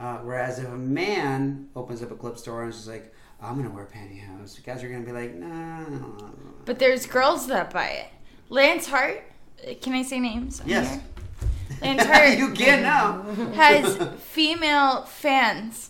uh, 0.00 0.18
whereas 0.18 0.58
if 0.58 0.66
a 0.66 0.76
man 0.76 1.68
opens 1.76 2.02
up 2.02 2.10
a 2.10 2.16
clip 2.16 2.36
store 2.38 2.64
and 2.64 2.70
is 2.74 2.88
like 2.88 3.14
i'm 3.40 3.56
gonna 3.56 3.70
wear 3.74 3.86
pantyhose 3.86 4.56
you 4.56 4.64
guys 4.64 4.82
are 4.82 4.88
gonna 4.88 5.04
be 5.04 5.12
like 5.12 5.34
nah. 5.34 5.84
But 6.64 6.78
there's 6.78 7.06
girls 7.06 7.46
that 7.48 7.70
buy 7.72 7.86
it. 7.88 8.06
Lance 8.48 8.86
Hart, 8.88 9.22
can 9.80 9.92
I 9.94 10.02
say 10.02 10.18
names? 10.20 10.60
Yes. 10.66 10.90
here? 10.90 11.02
Lance 11.82 12.04
Hart 12.10 12.38
you 12.38 12.50
can 12.52 12.82
now 12.82 13.22
has 13.54 13.96
female 14.18 15.04
fans 15.04 15.89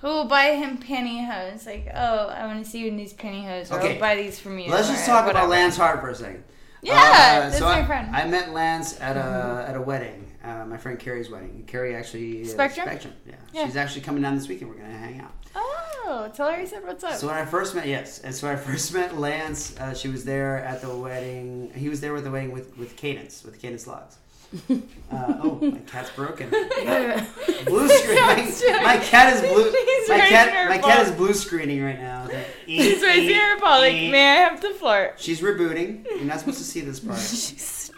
who 0.00 0.08
will 0.08 0.24
buy 0.24 0.54
him 0.54 0.78
pantyhose. 0.78 1.66
Like, 1.66 1.88
oh, 1.94 2.26
I 2.28 2.46
want 2.46 2.64
to 2.64 2.70
see 2.70 2.78
you 2.80 2.88
in 2.88 2.96
these 2.96 3.12
pantyhose, 3.12 3.70
Okay. 3.72 3.94
I'll 3.94 4.00
buy 4.00 4.16
these 4.16 4.38
from 4.38 4.58
you. 4.58 4.70
Let's 4.70 4.88
just 4.88 5.06
talk 5.06 5.30
about. 5.30 5.48
Lance 5.48 5.76
Hart 5.76 6.00
for 6.00 6.08
a 6.10 6.14
second. 6.14 6.44
Yeah, 6.82 6.94
Uh, 6.94 7.40
that's 7.40 7.58
so 7.58 7.64
my 7.66 7.80
I, 7.80 7.84
friend. 7.84 8.14
I 8.16 8.26
met 8.26 8.52
Lance 8.52 8.98
at 9.00 9.16
a 9.16 9.66
at 9.68 9.76
a 9.76 9.80
wedding. 9.80 10.26
Uh, 10.42 10.64
my 10.64 10.78
friend 10.78 10.98
Carrie's 10.98 11.28
wedding. 11.28 11.64
Carrie 11.66 11.94
actually 11.94 12.44
Spectrum? 12.44 12.86
Spectrum. 12.86 13.12
Yeah. 13.26 13.34
Yeah. 13.52 13.66
she's 13.66 13.76
actually 13.76 14.00
coming 14.00 14.22
down 14.22 14.34
this 14.36 14.48
weekend. 14.48 14.70
We're 14.70 14.78
gonna 14.78 14.96
hang 14.96 15.20
out. 15.20 15.32
Oh, 15.54 16.30
tell 16.34 16.48
her 16.48 16.54
I 16.56 16.64
said 16.64 16.82
what's 16.86 17.04
up. 17.04 17.12
So 17.14 17.26
when 17.26 17.36
I 17.36 17.44
first 17.44 17.74
met, 17.74 17.86
yes, 17.86 18.20
and 18.20 18.34
so 18.34 18.46
when 18.46 18.56
I 18.56 18.58
first 18.58 18.94
met 18.94 19.18
Lance, 19.18 19.78
uh, 19.78 19.92
she 19.92 20.08
was 20.08 20.24
there 20.24 20.64
at 20.64 20.80
the 20.80 20.88
wedding. 20.96 21.70
He 21.74 21.90
was 21.90 22.00
there 22.00 22.14
with 22.14 22.24
the 22.24 22.30
wedding 22.30 22.52
with 22.52 22.78
with 22.78 22.96
Cadence, 22.96 23.44
with 23.44 23.60
Cadence 23.60 23.86
Lux. 23.86 24.16
Uh, 24.52 25.34
oh, 25.42 25.58
my 25.62 25.78
cat's 25.86 26.10
broken. 26.10 26.48
blue 27.66 27.88
screen. 27.88 28.16
My, 28.20 28.82
my 28.82 28.96
cat 28.98 29.34
is 29.34 29.40
blue. 29.42 29.70
She's 29.70 30.08
My 30.08 30.18
cat, 30.18 30.52
her 30.52 30.68
my 30.68 30.78
cat 30.78 31.06
is 31.06 31.12
blue 31.12 31.34
screening 31.34 31.82
right 31.82 31.98
now. 32.00 32.24
It's 32.24 32.34
like, 32.34 32.46
She's 32.66 32.98
eat, 32.98 33.02
raising 33.06 33.30
eat, 33.30 33.34
her 33.36 33.58
paw 33.60 33.78
like, 33.78 33.92
may 33.94 34.28
I 34.28 34.34
have 34.36 34.60
the 34.60 34.70
floor? 34.70 35.14
She's 35.18 35.40
rebooting. 35.40 36.04
You're 36.04 36.24
not 36.24 36.40
supposed 36.40 36.58
to 36.58 36.64
see 36.64 36.80
this 36.80 36.98
part. 37.00 37.18
She's, 37.20 37.92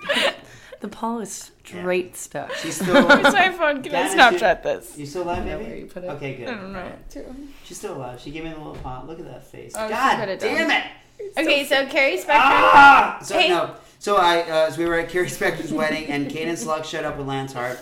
the 0.80 0.88
paw 0.88 1.20
is 1.20 1.52
straight 1.64 2.16
stuck. 2.16 2.52
She's 2.56 2.74
still. 2.76 3.06
Where's 3.06 3.32
my 3.32 3.50
phone? 3.50 3.82
Can 3.82 3.94
I 3.94 4.14
Dad, 4.14 4.34
is 4.34 4.40
Snapchat 4.42 4.62
this? 4.62 4.98
You 4.98 5.06
still 5.06 5.22
alive, 5.22 5.44
baby? 5.44 5.80
you 5.80 5.86
put 5.86 6.04
it. 6.04 6.08
Okay, 6.10 6.34
good. 6.36 6.48
I 6.48 6.54
don't 6.54 6.72
know. 6.72 6.78
Alright. 6.80 7.26
She's 7.64 7.78
still 7.78 7.96
alive. 7.96 8.20
She 8.20 8.30
gave 8.30 8.44
me 8.44 8.50
the 8.50 8.56
little 8.58 8.74
paw. 8.76 9.02
Look 9.06 9.18
at 9.20 9.26
that 9.26 9.46
face. 9.46 9.74
Oh, 9.76 9.88
God 9.88 10.18
put 10.18 10.28
it 10.28 10.40
damn 10.40 10.68
down. 10.68 10.82
it! 11.18 11.38
Okay, 11.38 11.64
so 11.64 11.86
Carrie 11.86 12.18
Spector. 12.18 12.26
Ah! 12.30 13.18
So 13.22 13.38
Hey. 13.38 13.48
no. 13.48 13.74
So 14.02 14.16
I, 14.16 14.40
uh, 14.40 14.68
so 14.72 14.78
we 14.78 14.86
were 14.86 14.98
at 14.98 15.10
Carrie 15.10 15.28
Spector's 15.28 15.72
wedding, 15.80 16.06
and 16.06 16.28
Cadence 16.28 16.66
Lux 16.66 16.88
showed 16.88 17.04
up 17.04 17.16
with 17.18 17.28
Lance 17.28 17.52
Hart, 17.52 17.78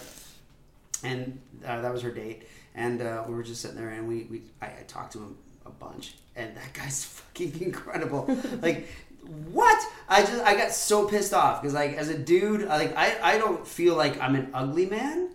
and 1.03 1.41
uh, 1.67 1.81
that 1.81 1.91
was 1.91 2.03
her 2.03 2.11
date. 2.11 2.43
And 2.75 3.01
uh, 3.01 3.25
we 3.27 3.33
were 3.33 3.43
just 3.43 3.63
sitting 3.63 3.79
there, 3.79 3.89
and 3.89 4.07
we, 4.07 4.25
we 4.25 4.43
I, 4.61 4.67
I 4.67 4.85
talked 4.87 5.15
to 5.15 5.19
him 5.21 5.39
a 5.65 5.71
bunch, 5.71 6.17
and 6.37 6.55
that 6.59 6.75
guy's 6.75 7.05
fucking 7.33 7.63
incredible. 7.63 8.27
like, 8.61 8.87
what? 9.51 9.83
I 10.11 10.21
just 10.21 10.45
I 10.45 10.57
got 10.57 10.73
so 10.73 11.09
pissed 11.09 11.33
off 11.33 11.63
because 11.63 11.73
like 11.73 11.95
as 11.95 12.11
a 12.11 12.19
dude, 12.19 12.69
I, 12.69 12.77
like 12.77 12.95
I 12.99 13.17
I 13.23 13.39
don't 13.39 13.67
feel 13.67 13.97
like 13.97 14.21
I'm 14.21 14.35
an 14.35 14.51
ugly 14.53 14.85
man, 14.85 15.31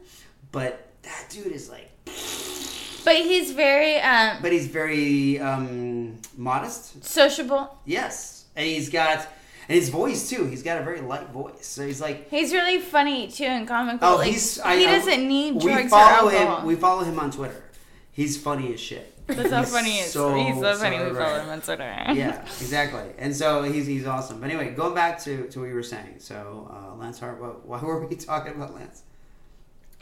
but 0.51 0.87
that 1.01 1.25
dude 1.31 1.47
is 1.47 1.67
like, 1.67 1.89
But 3.03 3.15
he's 3.15 3.53
very 3.53 3.99
um, 4.01 4.37
but 4.39 4.51
he's 4.51 4.67
very 4.67 5.39
um 5.39 6.19
modest. 6.37 7.03
sociable. 7.03 7.75
Yes, 7.85 8.45
and 8.55 8.67
he's 8.67 8.91
got. 8.91 9.27
And 9.67 9.75
his 9.75 9.89
voice 9.89 10.29
too. 10.29 10.45
He's 10.45 10.63
got 10.63 10.79
a 10.79 10.83
very 10.83 11.01
light 11.01 11.29
voice. 11.29 11.65
So 11.65 11.85
he's 11.85 11.99
like, 12.01 12.29
He's 12.29 12.53
really 12.53 12.79
funny 12.79 13.27
too 13.27 13.45
and 13.45 13.67
comical. 13.67 14.07
Oh, 14.07 14.15
like, 14.17 14.31
he's. 14.31 14.59
I, 14.59 14.77
he 14.77 14.85
doesn't 14.85 15.27
need 15.27 15.55
we 15.55 15.61
drugs 15.61 15.85
or 15.85 15.89
follow 15.89 16.29
alcohol. 16.29 16.57
him. 16.59 16.65
We 16.65 16.75
follow 16.75 17.03
him 17.03 17.19
on 17.19 17.31
Twitter. 17.31 17.63
He's 18.11 18.37
funny 18.37 18.73
as 18.73 18.79
shit. 18.79 19.11
That's 19.27 19.51
how 19.51 19.63
funny 19.63 19.89
he 19.91 19.99
is. 19.99 20.11
so, 20.11 20.35
he's 20.35 20.55
so 20.59 20.75
funny. 20.75 20.97
so 20.97 21.09
we 21.09 21.15
follow 21.15 21.39
him 21.39 21.49
on 21.49 21.61
Twitter. 21.61 21.83
Yeah, 22.13 22.41
exactly. 22.43 23.09
And 23.17 23.35
so 23.35 23.63
he's 23.63 23.87
he's 23.87 24.05
awesome. 24.05 24.39
But 24.39 24.51
anyway, 24.51 24.71
going 24.73 24.93
back 24.93 25.19
to, 25.23 25.47
to 25.49 25.59
what 25.59 25.67
you 25.67 25.73
were 25.73 25.83
saying. 25.83 26.15
So 26.19 26.69
uh, 26.71 26.95
Lance 26.95 27.19
Hart. 27.19 27.41
What, 27.41 27.65
why 27.67 27.81
were 27.81 28.05
we 28.05 28.15
talking 28.15 28.53
about 28.53 28.75
Lance? 28.75 29.01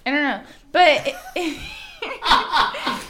I 0.06 0.12
don't 0.12 0.24
know, 0.24 0.42
but 0.74 1.16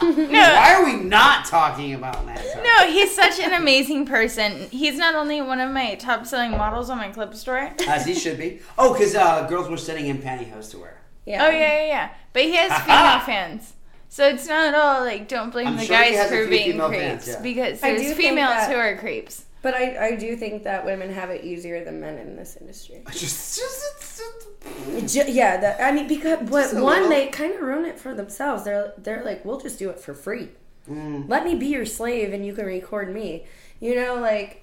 no, 0.02 0.40
Why 0.40 0.76
are 0.78 0.86
we 0.86 0.96
not 1.04 1.46
talking 1.46 1.94
about 1.94 2.26
Lance 2.26 2.42
Hart? 2.54 2.64
no, 2.66 2.88
he's 2.92 3.14
such 3.16 3.40
an 3.40 3.54
amazing 3.54 4.06
person. 4.06 4.68
He's 4.70 4.98
not 4.98 5.16
only 5.16 5.42
one 5.42 5.60
of 5.60 5.72
my 5.72 5.96
top 5.96 6.26
selling 6.26 6.52
models 6.52 6.90
on 6.90 6.98
my 6.98 7.10
clip 7.10 7.34
store. 7.36 7.72
As 7.88 8.06
he 8.06 8.14
should 8.14 8.38
be. 8.38 8.60
Oh, 8.78 8.94
because 8.94 9.16
uh, 9.16 9.48
girls 9.48 9.70
were 9.70 9.78
sending 9.78 10.06
him 10.06 10.20
pantyhose 10.20 10.72
to 10.72 10.80
wear. 10.80 11.02
Yeah. 11.26 11.46
Oh 11.46 11.50
yeah, 11.50 11.58
yeah, 11.60 11.86
yeah. 11.86 12.10
But 12.34 12.44
he 12.44 12.56
has 12.56 12.82
female 12.84 13.20
fans. 13.22 13.74
So 14.10 14.28
it's 14.28 14.48
not 14.48 14.68
at 14.68 14.76
all 14.76 15.02
like 15.02 15.28
don't 15.28 15.50
blame 15.52 15.68
I'm 15.68 15.78
the 15.78 15.86
sure 15.86 15.98
guys 15.98 16.30
for 16.30 16.48
being 16.48 16.78
creeps 16.78 16.94
fans, 16.94 17.28
yeah. 17.28 17.42
because 17.42 17.82
I 17.82 17.92
do 17.92 17.98
there's 17.98 18.08
think 18.10 18.18
females 18.30 18.50
that- 18.50 18.70
who 18.72 18.78
are 18.78 18.98
creeps. 18.98 19.46
But 19.64 19.74
I, 19.74 20.08
I 20.08 20.16
do 20.16 20.36
think 20.36 20.64
that 20.64 20.86
women 20.86 21.12
have 21.12 21.30
it 21.32 21.44
easier 21.44 21.84
than 21.84 22.00
men 22.00 22.18
in 22.20 22.36
this 22.36 22.58
industry. 22.60 23.02
Just, 23.12 23.58
just, 23.58 23.58
just 23.58 25.14
Ju- 25.14 25.32
yeah, 25.32 25.58
that 25.58 25.82
I 25.82 25.92
mean 25.92 26.08
because 26.08 26.48
but 26.50 26.76
one 26.76 27.10
they 27.10 27.28
kind 27.28 27.56
of 27.56 27.62
ruin 27.62 27.86
it 27.86 27.98
for 27.98 28.14
themselves. 28.14 28.66
They're 28.66 28.94
they're 28.98 29.24
like, 29.24 29.44
we'll 29.44 29.60
just 29.60 29.80
do 29.80 29.90
it 29.90 30.00
for 30.00 30.14
free. 30.14 30.50
Mm. 30.90 31.30
Let 31.30 31.46
me 31.46 31.56
be 31.56 31.68
your 31.68 31.86
slave 31.86 32.34
and 32.34 32.46
you 32.46 32.54
can 32.54 32.66
record 32.66 33.14
me. 33.14 33.46
You 33.80 33.96
know, 33.96 34.16
like. 34.16 34.63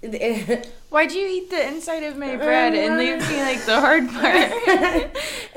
Why'd 0.90 1.12
you 1.12 1.26
eat 1.26 1.50
the 1.50 1.66
inside 1.68 2.04
of 2.04 2.16
my 2.16 2.36
bread 2.36 2.74
and 2.74 2.96
leave 2.98 3.18
me 3.28 3.42
like 3.42 3.60
the 3.64 3.80
hard 3.80 4.08
part? 4.12 4.52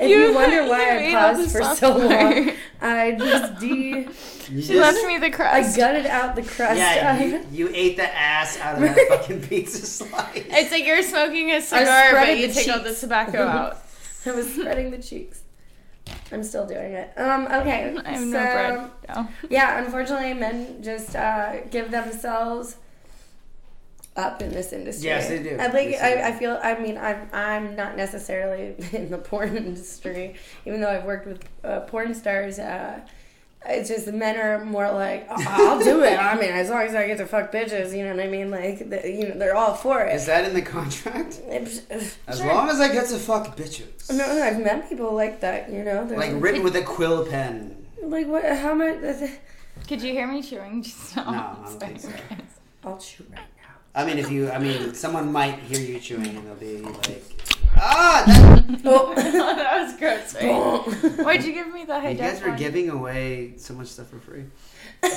you, 0.00 0.06
You- 0.28 0.34
wonder 0.34 0.62
you 0.64 0.68
why 0.68 0.80
I 0.90 0.98
ate 0.98 1.14
all 1.14 1.34
paused 1.34 1.46
the 1.48 1.50
for 1.58 1.62
soft 1.62 1.78
so 1.80 1.96
long, 1.96 2.08
part. 2.44 2.56
I 2.80 3.12
just 3.12 3.60
de 3.60 3.66
you 3.68 4.12
She 4.44 4.54
just- 4.60 4.72
left 4.74 5.06
me 5.06 5.18
the 5.18 5.30
crust. 5.30 5.74
I 5.74 5.80
gutted 5.80 6.06
out 6.06 6.34
the 6.34 6.42
crust. 6.42 6.76
Yeah, 6.78 7.22
you, 7.22 7.46
you 7.52 7.70
ate 7.72 7.96
the 7.96 8.12
ass 8.14 8.58
out 8.58 8.74
of 8.76 8.80
that 8.82 9.08
fucking 9.08 9.42
pizza 9.42 9.86
slice. 9.86 10.30
It's 10.34 10.72
like 10.72 10.84
you're 10.84 11.02
smoking 11.02 11.52
a 11.52 11.60
cigar, 11.62 12.12
but 12.12 12.36
you 12.36 12.48
the 12.48 12.52
take 12.54 12.68
all 12.68 12.80
the 12.82 12.94
tobacco 12.94 13.42
out. 13.46 13.78
I 14.26 14.32
was 14.32 14.52
spreading 14.52 14.90
the 14.90 14.98
cheeks. 14.98 15.42
I'm 16.32 16.42
still 16.42 16.66
doing 16.66 16.92
it. 16.94 17.12
Um. 17.16 17.46
Okay. 17.46 17.96
I 18.04 18.10
have 18.10 18.18
so, 18.20 18.24
no 18.24 18.30
bread. 18.32 18.90
No. 19.08 19.28
Yeah. 19.48 19.84
Unfortunately, 19.84 20.34
men 20.34 20.82
just 20.82 21.14
uh, 21.14 21.60
give 21.70 21.90
themselves 21.92 22.76
up 24.16 24.42
in 24.42 24.50
this 24.50 24.72
industry. 24.72 25.06
Yes, 25.06 25.28
they 25.28 25.42
do. 25.42 25.56
I 25.58 25.66
like. 25.68 25.72
They 25.90 25.98
I. 25.98 26.28
I 26.28 26.32
feel. 26.32 26.58
I 26.62 26.78
mean, 26.78 26.98
I'm. 26.98 27.28
I'm 27.32 27.76
not 27.76 27.96
necessarily 27.96 28.74
in 28.92 29.10
the 29.10 29.18
porn 29.18 29.56
industry, 29.56 30.34
even 30.66 30.80
though 30.80 30.90
I've 30.90 31.04
worked 31.04 31.26
with 31.26 31.42
uh, 31.64 31.80
porn 31.80 32.14
stars. 32.14 32.58
Uh, 32.58 33.00
it's 33.64 33.88
just 33.88 34.06
the 34.06 34.12
men 34.12 34.36
are 34.36 34.64
more 34.64 34.90
like, 34.90 35.24
"Oh, 35.30 35.36
I'll 35.48 35.78
do 35.78 36.02
it. 36.02 36.18
I 36.18 36.34
mean, 36.34 36.50
as 36.50 36.68
long 36.68 36.82
as 36.82 36.96
I 36.96 37.06
get 37.06 37.18
to 37.18 37.26
fuck 37.26 37.52
bitches, 37.52 37.96
you 37.96 38.02
know 38.04 38.10
what 38.14 38.24
I 38.24 38.26
mean? 38.28 38.50
Like, 38.50 38.90
the, 38.90 39.08
you 39.08 39.28
know, 39.28 39.38
they're 39.38 39.54
all 39.54 39.74
for 39.74 40.02
it. 40.02 40.14
Is 40.16 40.26
that 40.26 40.44
in 40.44 40.52
the 40.54 40.62
contract? 40.62 41.40
It's- 41.48 41.80
As 42.26 42.38
sure. 42.38 42.46
long 42.48 42.68
as 42.70 42.80
I 42.80 42.92
get 42.92 43.06
to 43.10 43.18
fuck 43.18 43.56
bitches. 43.56 44.10
No, 44.10 44.26
no, 44.34 44.42
I've 44.42 44.58
met 44.60 44.88
people 44.88 45.12
like 45.14 45.40
that. 45.42 45.70
You 45.70 45.84
know, 45.84 46.04
They're 46.04 46.18
Like 46.18 46.32
written 46.42 46.64
with 46.64 46.74
a 46.82 46.82
quill 46.82 47.24
pen. 47.24 47.86
like 48.02 48.26
what? 48.26 48.44
How 48.44 48.74
much? 48.74 48.96
Could 49.88 50.02
you 50.02 50.12
hear 50.12 50.26
me 50.26 50.42
chewing 50.42 50.82
just 50.82 51.14
now? 51.16 51.30
No, 51.30 51.38
I 51.38 51.68
don't 51.70 51.78
think 51.80 52.00
so. 52.00 52.10
I'll 52.84 52.98
chew 52.98 53.24
right 53.30 53.38
now. 53.38 53.44
I 53.94 54.04
mean, 54.06 54.18
if 54.18 54.30
you, 54.30 54.50
I 54.50 54.58
mean, 54.58 54.94
someone 54.94 55.30
might 55.30 55.58
hear 55.60 55.78
you 55.80 56.00
chewing 56.00 56.34
and 56.36 56.46
they'll 56.46 56.54
be 56.54 56.78
like, 56.78 57.22
ah, 57.76 58.24
that, 58.26 58.80
Oh. 58.86 59.14
that 59.14 59.82
was 59.82 59.96
gross, 59.98 60.34
right? 60.34 61.18
Why'd 61.24 61.44
you 61.44 61.52
give 61.52 61.68
me 61.72 61.84
the 61.84 62.00
high 62.00 62.10
you 62.10 62.18
guys 62.18 62.38
def 62.38 62.46
are 62.46 62.50
one? 62.50 62.58
giving 62.58 62.88
away 62.90 63.54
so 63.58 63.74
much 63.74 63.88
stuff 63.88 64.08
for 64.08 64.18
free. 64.20 64.44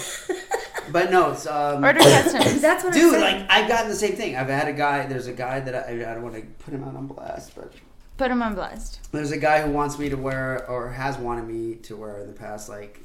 But 0.91 1.09
no, 1.09 1.31
it's 1.31 1.47
um, 1.47 1.83
Order 1.83 1.97
customs. 1.99 2.61
That's 2.61 2.83
what 2.83 2.93
dude. 2.93 3.15
I'm 3.15 3.21
Like 3.21 3.31
saying. 3.37 3.47
I've 3.49 3.67
gotten 3.67 3.89
the 3.89 3.95
same 3.95 4.15
thing. 4.15 4.35
I've 4.35 4.49
had 4.49 4.67
a 4.67 4.71
guy. 4.73 5.07
There's 5.07 5.25
a 5.25 5.33
guy 5.33 5.59
that 5.59 5.73
I, 5.73 5.93
I 5.93 6.13
don't 6.13 6.21
want 6.21 6.35
to 6.35 6.41
put 6.63 6.75
him 6.75 6.83
out 6.83 6.95
on 6.95 7.07
blast, 7.07 7.55
but 7.55 7.73
Put 8.17 8.29
him 8.29 8.43
on 8.43 8.53
blast. 8.53 8.99
There's 9.11 9.31
a 9.31 9.37
guy 9.37 9.63
who 9.63 9.71
wants 9.71 9.97
me 9.97 10.09
to 10.09 10.15
wear, 10.15 10.63
or 10.69 10.89
has 10.91 11.17
wanted 11.17 11.47
me 11.47 11.73
to 11.77 11.95
wear 11.97 12.19
in 12.19 12.27
the 12.27 12.33
past, 12.33 12.69
like 12.69 12.99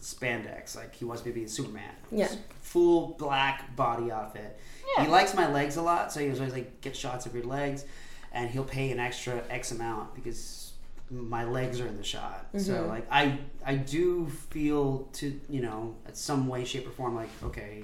spandex. 0.00 0.74
Like 0.76 0.94
he 0.94 1.04
wants 1.04 1.22
me 1.24 1.30
to 1.32 1.38
be 1.38 1.46
Superman. 1.46 1.90
Yeah. 2.10 2.28
Full 2.62 3.08
black 3.18 3.76
body 3.76 4.10
outfit. 4.10 4.58
Yeah. 4.96 5.04
He 5.04 5.10
likes 5.10 5.34
my 5.34 5.50
legs 5.50 5.76
a 5.76 5.82
lot, 5.82 6.12
so 6.12 6.20
he 6.20 6.28
was 6.28 6.38
always 6.40 6.52
like, 6.54 6.80
"Get 6.80 6.96
shots 6.96 7.26
of 7.26 7.34
your 7.34 7.44
legs." 7.44 7.84
and 8.32 8.48
he'll 8.48 8.62
pay 8.62 8.92
an 8.92 9.00
extra 9.00 9.42
X 9.50 9.72
amount 9.72 10.14
because 10.14 10.72
my 11.10 11.42
legs 11.42 11.80
are 11.80 11.86
in 11.88 11.96
the 11.96 12.04
shot. 12.04 12.46
Mm-hmm. 12.54 12.60
So 12.60 12.86
like 12.86 13.04
I 13.10 13.38
I 13.66 13.74
do 13.74 14.26
feel 14.50 15.08
to 15.14 15.40
you 15.48 15.60
know 15.62 15.96
at 16.06 16.16
some 16.16 16.46
way 16.46 16.64
shape 16.64 16.86
or 16.86 16.90
form 16.90 17.16
like 17.16 17.28
okay 17.42 17.82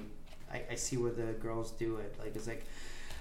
I, 0.49 0.61
I 0.71 0.75
see 0.75 0.95
where 0.95 1.11
the 1.11 1.33
girls 1.33 1.71
do 1.71 1.97
it 1.97 2.15
like 2.19 2.33
it's 2.35 2.47
like 2.47 2.63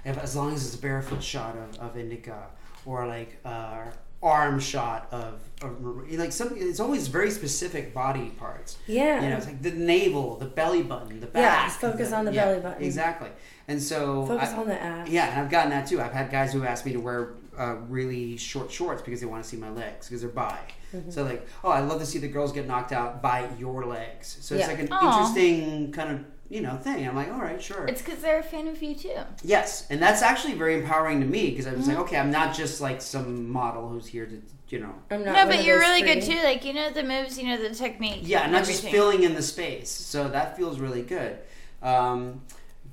if, 0.05 0.17
as 0.19 0.37
long 0.37 0.53
as 0.55 0.65
it's 0.65 0.77
a 0.77 0.79
barefoot 0.79 1.21
shot 1.21 1.57
of, 1.57 1.77
of 1.81 1.97
indica 1.97 2.47
or 2.85 3.09
like 3.09 3.39
uh, 3.45 3.87
arm 4.23 4.61
shot 4.61 5.09
of, 5.11 5.41
of 5.63 5.83
like 6.13 6.31
some 6.31 6.51
it's 6.57 6.79
always 6.79 7.09
very 7.09 7.31
specific 7.33 7.93
body 7.93 8.31
parts 8.39 8.79
Yeah. 8.87 9.21
you 9.23 9.31
know 9.31 9.37
it's 9.37 9.47
like 9.47 9.63
the 9.63 9.73
navel 9.73 10.37
the 10.37 10.47
belly 10.47 10.85
button 10.85 11.19
the 11.19 11.27
Yeah, 11.27 11.33
back 11.33 11.67
just 11.71 11.81
focus 11.81 12.13
on 12.13 12.25
the 12.25 12.31
belly 12.31 12.61
button. 12.61 12.83
exactly 12.85 13.31
and 13.69 13.83
so 13.83 14.27
Focus 14.27 14.51
I- 14.51 14.57
on 14.57 14.67
the 14.69 14.81
ass. 14.83 15.09
yeah, 15.09 15.31
and 15.31 15.41
I've 15.41 15.51
gotten 15.51 15.71
that 15.71 15.87
too. 15.87 16.01
I've 16.01 16.13
had 16.13 16.31
guys 16.31 16.53
who 16.53 16.65
ask 16.65 16.85
me 16.87 16.93
to 16.93 17.01
wear 17.01 17.35
uh, 17.59 17.77
really 17.89 18.37
short 18.37 18.71
shorts 18.71 19.03
because 19.03 19.21
they 19.21 19.27
want 19.27 19.43
to 19.43 19.49
see 19.49 19.57
my 19.57 19.71
legs 19.71 20.07
because 20.09 20.21
they're 20.21 20.31
bi. 20.31 20.59
Mm-hmm. 20.95 21.11
So 21.11 21.25
like, 21.25 21.47
oh, 21.65 21.71
I 21.71 21.81
love 21.81 22.01
to 22.01 22.07
see 22.07 22.19
the 22.19 22.29
girls 22.29 22.53
get 22.53 22.67
knocked 22.67 22.93
out 22.93 23.23
by 23.23 23.49
your 23.59 23.85
legs. 23.87 24.37
So 24.41 24.55
it's 24.55 24.63
Yeah. 24.67 24.73
like 24.73 24.81
an 24.81 24.89
Aw. 24.93 25.11
interesting 25.19 25.91
kind 25.93 26.13
of 26.13 26.25
you 26.49 26.61
know 26.61 26.77
thing. 26.77 27.09
I'm 27.09 27.17
like, 27.17 27.33
all 27.33 27.41
right, 27.41 27.61
sure. 27.61 27.87
It's 27.87 28.01
because 28.03 28.21
they're 28.21 28.39
a 28.39 28.43
fan 28.43 28.69
of 28.69 28.81
you 28.83 28.95
too. 28.95 29.15
yes, 29.43 29.87
and 29.91 30.01
that's 30.01 30.23
actually 30.23 30.55
very 30.55 30.75
empowering 30.81 31.19
to 31.21 31.27
me 31.27 31.51
because 31.51 31.67
I 31.67 31.73
was 31.73 31.81
Mm-hmm. 31.87 31.91
like, 31.91 31.99
okay, 32.07 32.19
I'm 32.19 32.31
not 32.31 32.55
just 32.55 32.81
like 32.81 33.01
some 33.03 33.49
model 33.51 33.89
who's 33.89 34.07
here 34.07 34.27
to 34.27 34.41
you 34.69 34.81
know. 34.81 34.95
I'm 35.11 35.25
not 35.25 35.35
No, 35.35 35.47
but 35.47 35.65
you're 35.65 35.79
those 35.79 35.89
really 35.89 36.03
good 36.03 36.23
too. 36.23 36.41
Like 36.43 36.65
you 36.65 36.73
know 36.75 36.91
the 36.91 37.03
moves, 37.03 37.39
you 37.39 37.47
know 37.49 37.57
the 37.57 37.75
technique. 37.75 38.21
Yeah, 38.23 38.43
and 38.43 38.53
not 38.53 38.65
just 38.65 38.85
filling 38.85 39.23
in 39.23 39.35
the 39.35 39.43
space. 39.43 39.91
So 39.91 40.29
that 40.29 40.57
feels 40.57 40.79
really 40.79 41.03
good. 41.03 41.39
Um, 41.83 42.43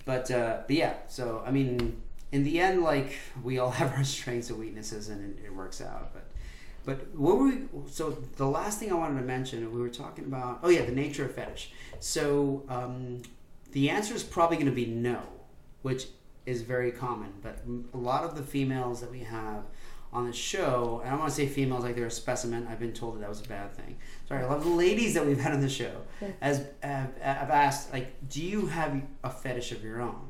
but 0.06 0.30
uh, 0.32 0.60
but 0.68 0.76
yeah, 0.76 0.94
so 1.08 1.44
I 1.46 1.52
mean, 1.52 2.02
in 2.32 2.44
the 2.44 2.60
end, 2.60 2.84
like 2.84 3.18
we 3.44 3.60
all 3.60 3.72
have 3.82 3.94
our 3.94 4.04
strengths 4.04 4.50
and 4.50 4.60
weaknesses, 4.60 5.10
and 5.10 5.38
it, 5.40 5.46
it 5.46 5.56
works 5.56 5.82
out. 5.82 6.14
But 6.14 6.26
but 6.86 7.16
what 7.16 7.38
were 7.38 7.46
we? 7.46 7.62
So 7.90 8.12
the 8.36 8.48
last 8.48 8.80
thing 8.80 8.92
I 8.92 8.96
wanted 8.96 9.20
to 9.20 9.26
mention, 9.26 9.72
we 9.74 9.80
were 9.80 9.90
talking 9.90 10.26
about. 10.26 10.60
Oh 10.64 10.70
yeah, 10.70 10.86
the 10.86 10.92
nature 10.92 11.26
of 11.26 11.34
fetish. 11.34 11.72
So 12.00 12.64
um, 12.68 13.22
the 13.72 13.90
answer 13.90 14.14
is 14.14 14.24
probably 14.24 14.58
going 14.58 14.68
to 14.68 14.74
be 14.74 14.86
no, 14.86 15.22
which 15.82 16.08
is 16.46 16.62
very 16.62 16.92
common. 16.92 17.34
But 17.42 17.60
a 17.94 17.98
lot 17.98 18.24
of 18.24 18.36
the 18.36 18.44
females 18.44 19.00
that 19.02 19.12
we 19.12 19.20
have 19.20 19.64
on 20.14 20.28
the 20.28 20.34
show, 20.34 21.00
and 21.04 21.08
I 21.08 21.12
don't 21.12 21.22
want 21.22 21.32
to 21.32 21.36
say 21.36 21.48
females 21.48 21.84
like 21.84 21.96
they're 21.96 22.06
a 22.06 22.12
specimen. 22.12 22.68
I've 22.70 22.80
been 22.80 22.94
told 22.94 23.16
that 23.16 23.22
that 23.22 23.30
was 23.30 23.42
a 23.42 23.48
bad 23.48 23.74
thing. 23.76 23.98
Sorry, 24.28 24.44
a 24.44 24.48
lot 24.48 24.58
of 24.58 24.64
the 24.64 24.70
ladies 24.70 25.14
that 25.16 25.26
we've 25.26 25.40
had 25.40 25.54
on 25.54 25.62
the 25.62 25.70
show 25.70 25.92
as 26.40 26.66
have, 26.82 27.18
have 27.20 27.50
asked 27.50 27.92
like, 27.92 28.30
do 28.30 28.42
you 28.42 28.68
have 28.68 29.02
a 29.24 29.30
fetish 29.30 29.72
of 29.72 29.84
your 29.84 30.02
own? 30.02 30.22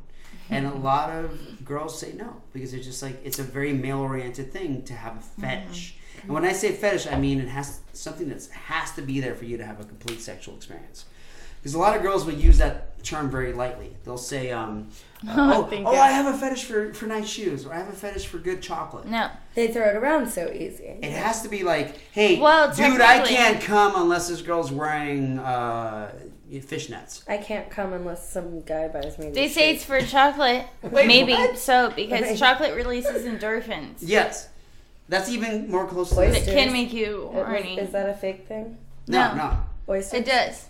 And 0.50 0.66
a 0.66 0.74
lot 0.74 1.10
of 1.10 1.64
girls 1.64 1.98
say 1.98 2.12
no 2.14 2.42
because 2.52 2.74
it's 2.74 2.86
just 2.86 3.02
like 3.02 3.18
it's 3.24 3.40
a 3.40 3.44
very 3.44 3.72
male-oriented 3.72 4.52
thing 4.52 4.84
to 4.84 4.94
have 4.94 5.18
a 5.18 5.22
fetish. 5.22 5.96
And 6.22 6.32
when 6.32 6.44
I 6.44 6.52
say 6.52 6.74
fetish, 6.74 7.08
I 7.08 7.18
mean 7.18 7.40
it 7.40 7.48
has 7.48 7.80
something 7.94 8.28
that 8.30 8.46
has 8.48 8.92
to 8.94 9.02
be 9.02 9.20
there 9.20 9.36
for 9.36 9.46
you 9.46 9.58
to 9.58 9.66
have 9.66 9.80
a 9.80 9.86
complete 9.86 10.20
sexual 10.22 10.56
experience. 10.56 11.06
Because 11.62 11.76
a 11.76 11.80
lot 11.80 11.96
of 11.96 12.02
girls 12.02 12.26
will 12.26 12.34
use 12.34 12.58
that 12.58 13.02
term 13.06 13.32
very 13.32 13.54
lightly. 13.54 13.96
They'll 14.04 14.18
say, 14.18 14.52
um, 14.52 14.90
"Oh, 15.30 15.64
Thank 15.70 15.88
oh. 15.88 15.96
I 15.96 16.08
have 16.12 16.34
a 16.34 16.38
fetish 16.38 16.64
for, 16.66 16.94
for 16.94 17.06
nice 17.06 17.28
shoes, 17.28 17.66
or 17.66 17.74
I 17.74 17.78
have 17.78 17.90
a 17.90 17.94
fetish 17.94 18.26
for 18.28 18.38
good 18.38 18.62
chocolate." 18.62 19.06
No, 19.08 19.30
They 19.56 19.68
throw 19.68 19.88
it 19.90 19.96
around 19.96 20.30
so 20.30 20.50
easy. 20.52 20.86
It 21.02 21.12
has 21.12 21.42
to 21.44 21.50
be 21.50 21.64
like, 21.64 21.98
"Hey, 22.12 22.40
Well, 22.40 22.74
dude, 22.74 23.02
I 23.02 23.26
can't 23.26 23.62
come 23.62 23.94
unless 23.96 24.28
this 24.30 24.42
girl's 24.42 24.72
wearing 24.72 25.40
uh, 25.40 26.12
fishnets." 26.52 27.24
I 27.30 27.38
can't 27.38 27.70
come 27.70 27.94
unless 27.94 28.30
some 28.30 28.62
guy 28.62 28.88
buys 28.88 29.18
me. 29.18 29.32
they 29.32 29.48
say 29.50 29.74
it's 29.74 29.86
for 29.86 30.02
chocolate. 30.02 30.66
Wait, 30.82 31.08
Maybe 31.08 31.34
what? 31.34 31.58
so 31.58 31.92
because 31.96 32.22
Wait. 32.22 32.38
chocolate 32.38 32.76
releases 32.76 33.26
endorphins 33.26 33.98
Yes, 34.02 34.50
that's 35.10 35.30
even 35.30 35.70
more 35.70 35.88
close 35.88 36.10
to 36.10 36.16
that 36.16 36.46
can 36.46 36.72
make 36.72 36.94
you 36.94 37.30
It 37.34 37.46
horny. 37.46 37.80
Is 37.80 37.92
that 37.92 38.10
a 38.10 38.14
fake 38.14 38.48
thing? 38.48 38.78
No, 39.08 39.30
No. 39.30 39.36
no. 39.36 39.58
Oysters. 39.90 40.22
It 40.22 40.26
does. 40.26 40.66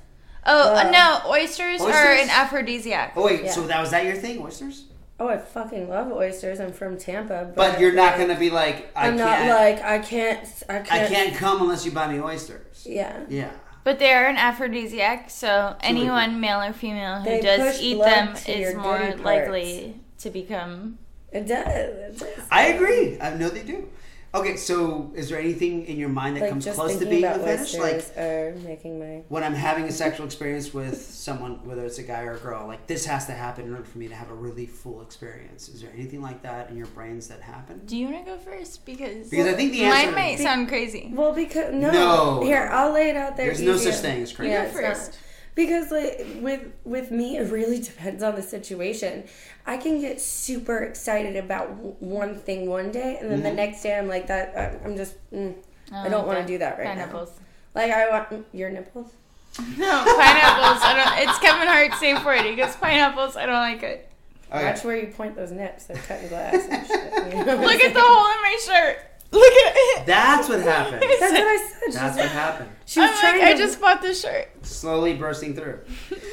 Oh 0.46 0.76
Uh, 0.76 0.90
no, 0.92 1.32
oysters, 1.32 1.82
are 1.82 2.12
an 2.14 2.30
aphrodisiac. 2.30 3.14
Oh 3.16 3.26
wait, 3.26 3.44
Yeah. 3.46 3.52
so 3.52 3.68
that 3.68 3.80
was 3.80 3.92
that 3.92 4.06
your 4.06 4.16
thing, 4.16 4.42
oysters? 4.42 4.86
Oh, 5.20 5.28
I 5.30 5.38
fucking 5.38 5.88
love 5.90 6.12
oysters. 6.12 6.60
I'm 6.60 6.74
from 6.74 6.98
Tampa, 6.98 7.46
but, 7.46 7.56
But 7.56 7.80
you're 7.80 7.94
not 7.94 8.18
gonna 8.18 8.38
be 8.38 8.50
like, 8.50 8.92
I 8.96 9.08
I'm 9.08 9.18
can't, 9.18 9.48
not 9.48 9.56
like 9.62 9.82
I 9.84 10.00
can't. 10.00 10.48
I 10.68 10.78
I 10.78 10.82
can't. 10.82 11.14
can't 11.14 11.36
come 11.36 11.62
unless 11.62 11.86
you 11.86 11.92
buy 11.92 12.12
me 12.12 12.20
oysters. 12.20 12.86
Yeah. 12.86 13.20
Yeah. 13.30 13.52
But 13.86 14.00
they 14.00 14.14
are 14.14 14.26
an 14.26 14.38
aphrodisiac, 14.38 15.30
so 15.30 15.76
anyone, 15.82 16.40
male 16.40 16.62
or 16.62 16.74
female, 16.74 17.18
who 17.20 17.26
They 17.26 17.42
does 17.42 17.82
eat 17.82 18.00
them 18.00 18.34
is 18.48 18.76
more 18.76 19.16
likely 19.18 20.00
to 20.20 20.30
become. 20.30 20.98
It 21.32 21.48
does. 21.48 21.68
It 21.68 22.20
does. 22.20 22.46
I 22.52 22.68
agree. 22.68 23.20
I 23.20 23.34
know 23.36 23.50
they 23.50 23.64
do. 23.64 23.90
Okay, 24.36 24.58
so 24.58 25.12
is 25.14 25.30
there 25.30 25.40
anything 25.40 25.86
in 25.86 25.98
your 25.98 26.10
mind 26.10 26.36
that 26.38 26.42
Like 26.42 26.50
comes 26.50 26.68
close 26.68 26.98
to 26.98 27.06
being 27.06 27.24
a 27.24 27.36
about 27.36 27.42
fetish? 27.46 27.76
Like 27.76 28.18
are 28.18 28.56
making 28.64 28.98
my. 28.98 29.24
when 29.30 29.44
I'm 29.44 29.54
having 29.54 29.84
a 29.84 29.92
sexual 29.92 30.26
experience 30.26 30.74
with 30.74 31.00
someone, 31.00 31.64
whether 31.66 31.86
it's 31.86 32.00
a 32.00 32.04
guy 32.04 32.24
or 32.24 32.34
a 32.34 32.40
girl, 32.40 32.66
like 32.66 32.88
this 32.88 33.06
has 33.06 33.28
to 33.28 33.34
happen 33.34 33.66
in 33.66 33.72
order 33.72 33.84
for 33.84 34.00
me 34.00 34.08
to 34.08 34.16
have 34.16 34.32
a 34.32 34.34
really 34.34 34.66
full 34.66 35.02
experience. 35.02 35.70
Is 35.70 35.82
there 35.82 35.92
anything 35.94 36.22
like 36.22 36.42
that 36.42 36.72
in 36.72 36.78
your 36.78 36.88
brains 36.88 37.28
that 37.28 37.42
happen? 37.42 37.82
Do 37.86 37.96
you 37.96 38.08
want 38.08 38.26
to 38.26 38.32
go 38.32 38.38
first? 38.40 38.86
Because 38.88 39.30
Because 39.30 39.48
I 39.48 39.54
think 39.54 39.72
the 39.72 39.84
answer 39.84 40.12
mine 40.12 40.16
might 40.16 40.40
sound 40.40 40.68
crazy. 40.68 41.12
Well, 41.14 41.34
because 41.34 41.72
no. 41.72 41.92
No. 41.92 42.42
Here, 42.44 42.70
I'll 42.72 42.92
lay 42.92 43.10
it 43.10 43.16
out 43.16 43.38
there. 43.38 43.46
There's 43.46 43.62
no 43.62 43.76
easier. 43.76 43.92
such 43.92 44.02
thing 44.02 44.24
as 44.24 44.34
crazy. 44.34 44.52
Yeah, 44.52 44.72
Go 44.72 44.80
it's 44.80 45.10
not. 45.10 45.20
First. 45.54 45.56
Because 45.56 45.92
like 45.92 46.28
with 46.42 46.62
with 46.84 47.12
me, 47.12 47.38
it 47.38 47.52
really 47.52 47.80
depends 47.80 48.24
on 48.24 48.36
the 48.36 48.42
situation. 48.42 49.24
I 49.66 49.78
can 49.78 50.02
get 50.02 50.20
super 50.20 50.80
excited 50.80 51.36
about 51.38 51.70
w- 51.78 51.96
one 52.00 52.36
thing 52.36 52.68
one 52.68 52.92
day, 52.92 53.18
and 53.20 53.30
then 53.32 53.40
Mm-hmm. 53.40 53.48
the 53.50 53.54
next 53.54 53.82
day 53.84 53.98
I'm 53.98 54.08
like 54.08 54.28
that. 54.28 54.56
I- 54.58 54.86
I'm 54.86 54.96
just. 54.98 55.16
Mm, 55.32 55.54
I 55.92 56.10
don't 56.10 56.26
want 56.26 56.40
to 56.40 56.46
do 56.48 56.58
that 56.58 56.78
right 56.80 56.88
Pineapples. 56.88 57.30
now. 57.30 57.82
Like 57.82 57.92
I 57.92 58.10
want 58.10 58.30
mm, 58.32 58.44
your 58.54 58.70
nipples. 58.72 59.12
No, 59.60 59.86
pineapples. 60.18 60.82
I 60.82 60.94
don't. 61.20 61.30
It's 61.30 61.38
Kevin 61.40 61.68
Hart's 61.68 62.00
safe 62.00 62.26
word. 62.26 62.42
He 62.46 62.56
goes 62.56 62.76
pineapples. 62.76 63.36
I 63.36 63.46
don't 63.46 63.54
like 63.56 63.84
it. 63.84 64.10
Okay. 64.52 64.66
Watch 64.66 64.84
where 64.84 64.98
you 64.98 65.08
point 65.08 65.36
those 65.36 65.52
nips. 65.52 65.86
They're 65.86 65.98
cutting 65.98 66.30
glass 66.30 66.56
and 66.70 66.88
shit. 66.88 67.34
you 67.38 67.46
know? 67.46 67.56
Look 67.58 67.82
at 67.84 67.94
the 67.94 68.02
hole 68.02 68.32
in 68.34 68.42
my 68.42 68.58
shirt. 68.66 69.00
Look 69.34 69.54
at 69.54 69.74
it. 69.76 70.06
That's 70.06 70.48
what 70.48 70.62
happened. 70.62 71.02
That's 71.02 71.22
what 71.34 71.42
I 71.42 71.58
said. 71.82 71.94
That's 71.94 72.18
what 72.18 72.30
happened. 72.30 72.70
she 72.86 73.00
was 73.00 73.10
I'm 73.10 73.18
trying 73.20 73.40
like, 73.40 73.56
I 73.56 73.58
just 73.58 73.82
bought 73.82 74.02
this 74.02 74.22
shirt. 74.22 74.48
Slowly 74.66 75.16
bursting 75.16 75.56
through. 75.56 75.80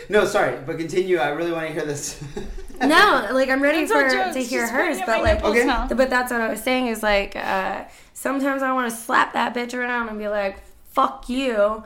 No, 0.09 0.25
sorry, 0.27 0.59
but 0.67 0.77
continue. 0.79 1.17
I 1.19 1.29
really 1.31 1.51
want 1.53 1.67
to 1.67 1.73
hear 1.73 1.85
this. 1.87 2.23
no, 2.81 3.29
like 3.33 3.49
I'm 3.49 3.63
ready 3.63 3.79
It's 3.81 3.91
all 3.93 4.03
for 4.03 4.11
jokes. 4.11 4.35
to 4.35 4.43
hear 4.43 4.63
Just 4.63 4.73
hers, 4.73 4.99
but 5.07 5.23
like 5.23 5.43
Okay. 5.43 5.65
now. 5.65 5.89
But 5.89 6.11
that's 6.11 6.31
what 6.31 6.41
I 6.41 6.49
was 6.51 6.63
saying 6.63 6.87
is 6.89 7.03
like 7.03 7.35
uh, 7.37 7.85
sometimes 8.13 8.63
I 8.63 8.73
want 8.73 8.91
to 8.91 8.97
slap 8.97 9.33
that 9.33 9.55
bitch 9.55 9.73
around 9.75 10.09
and 10.09 10.19
be 10.19 10.29
like, 10.29 10.61
"Fuck 10.91 11.29
you, 11.29 11.83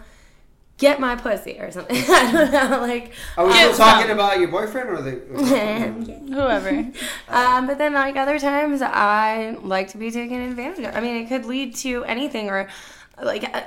get 0.85 1.01
my 1.01 1.17
pussy" 1.17 1.59
or 1.59 1.71
something. 1.71 1.97
I 2.09 2.33
don't 2.33 2.53
know, 2.53 2.81
like. 2.81 3.13
Are 3.37 3.47
we 3.47 3.53
Get 3.53 3.75
still 3.75 3.87
talking 3.87 4.09
some. 4.09 4.19
about 4.19 4.39
your 4.39 4.49
boyfriend 4.49 4.89
or 4.91 5.01
the? 5.03 5.13
Whoever. 6.35 6.71
um, 7.29 7.67
but 7.67 7.79
then 7.79 7.95
like 7.95 8.17
other 8.17 8.39
times 8.39 8.83
I 8.83 9.57
like 9.63 9.89
to 9.89 9.99
be 9.99 10.11
taken 10.11 10.41
advantage 10.41 10.85
of. 10.87 10.95
I 10.95 11.01
mean, 11.01 11.17
it 11.23 11.29
could 11.29 11.47
lead 11.47 11.75
to 11.77 12.05
anything 12.05 12.51
or 12.51 12.69
like 13.23 13.45
uh, 13.57 13.63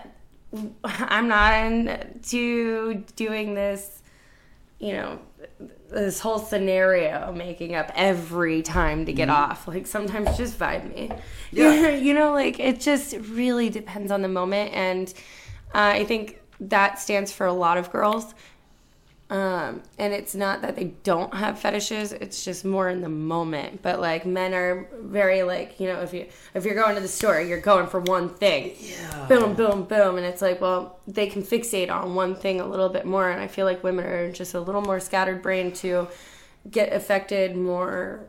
I'm 0.83 1.27
not 1.27 1.53
into 1.53 3.03
doing 3.15 3.53
this, 3.53 4.01
you 4.79 4.93
know. 4.93 5.19
This 5.89 6.19
whole 6.19 6.39
scenario 6.39 7.31
making 7.31 7.73
up 7.73 7.91
every 7.95 8.61
time 8.61 9.05
to 9.05 9.13
get 9.13 9.29
off. 9.29 9.69
Like 9.69 9.87
sometimes 9.87 10.35
just 10.35 10.59
vibe 10.59 10.93
me. 10.93 11.09
Yeah. 11.51 11.89
you 12.07 12.13
know, 12.13 12.33
like 12.33 12.59
it 12.59 12.81
just 12.81 13.15
really 13.29 13.69
depends 13.69 14.11
on 14.11 14.21
the 14.21 14.27
moment. 14.27 14.73
And 14.73 15.13
uh, 15.73 15.93
I 15.95 16.03
think 16.03 16.41
that 16.59 16.99
stands 16.99 17.31
for 17.31 17.45
a 17.45 17.53
lot 17.53 17.77
of 17.77 17.91
girls. 17.91 18.33
Um, 19.29 19.81
and 19.99 20.13
it's 20.13 20.33
not 20.35 20.61
that 20.61 20.77
they 20.77 20.93
don't 21.03 21.33
have 21.33 21.59
fetishes; 21.59 22.13
it's 22.13 22.45
just 22.45 22.63
more 22.63 22.87
in 22.87 23.01
the 23.01 23.09
moment. 23.09 23.81
But 23.81 23.99
like 23.99 24.25
men 24.25 24.53
are 24.53 24.87
very 25.01 25.43
like 25.43 25.81
you 25.81 25.87
know 25.87 25.99
if 25.99 26.13
you 26.13 26.27
if 26.53 26.63
you're 26.63 26.75
going 26.75 26.95
to 26.95 27.01
the 27.01 27.09
store, 27.09 27.41
you're 27.41 27.59
going 27.59 27.87
for 27.87 27.99
one 27.99 28.29
thing, 28.29 28.73
Yeah. 28.79 29.25
boom, 29.27 29.53
boom, 29.53 29.83
boom, 29.83 30.15
and 30.15 30.25
it's 30.25 30.41
like 30.41 30.61
well 30.61 30.99
they 31.07 31.27
can 31.27 31.43
fixate 31.43 31.91
on 31.91 32.15
one 32.15 32.35
thing 32.35 32.61
a 32.61 32.65
little 32.65 32.87
bit 32.87 33.05
more. 33.05 33.29
And 33.29 33.41
I 33.41 33.47
feel 33.47 33.65
like 33.65 33.83
women 33.83 34.05
are 34.05 34.31
just 34.31 34.53
a 34.53 34.61
little 34.61 34.81
more 34.81 35.01
scattered 35.01 35.41
brain 35.41 35.73
to 35.73 36.07
get 36.71 36.93
affected 36.93 37.57
more. 37.57 38.21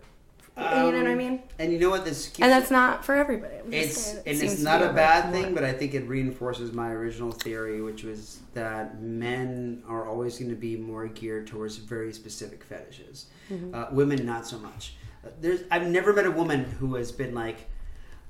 You 0.59 0.65
know 0.65 0.87
what 0.87 1.07
I 1.07 1.13
Um, 1.13 1.19
mean? 1.19 1.43
And 1.59 1.73
you 1.73 1.79
know 1.79 1.91
what? 1.91 2.05
This 2.05 2.27
keeps 2.27 2.41
And 2.41 2.51
that's 2.53 2.71
not 2.71 3.05
for 3.05 3.15
everybody. 3.15 3.55
It's 3.71 4.15
it 4.15 4.23
and 4.27 4.43
it's 4.43 4.61
not 4.61 4.83
a 4.83 4.93
bad 4.93 5.33
thing, 5.33 5.55
but 5.55 5.65
I 5.65 5.73
think 5.73 5.95
it 5.95 6.07
reinforces 6.09 6.73
my 6.73 6.91
original 6.91 7.33
theory, 7.33 7.81
which 7.83 8.03
was 8.05 8.41
that 8.55 9.01
men 9.01 9.83
are 9.89 10.07
always 10.07 10.39
going 10.39 10.51
to 10.51 10.57
be 10.57 10.77
more 10.77 11.07
geared 11.07 11.47
towards 11.47 11.77
very 11.77 12.13
specific 12.13 12.65
fetishes. 12.65 13.27
Mm-hmm. 13.51 13.75
Uh, 13.75 13.87
women, 13.93 14.25
not 14.27 14.47
so 14.47 14.59
much. 14.59 14.95
Uh, 15.25 15.29
There's, 15.41 15.61
I've 15.71 15.87
never 15.87 16.13
met 16.13 16.27
a 16.27 16.31
woman 16.31 16.65
who 16.65 16.95
has 16.97 17.13
been 17.13 17.35
like, 17.35 17.69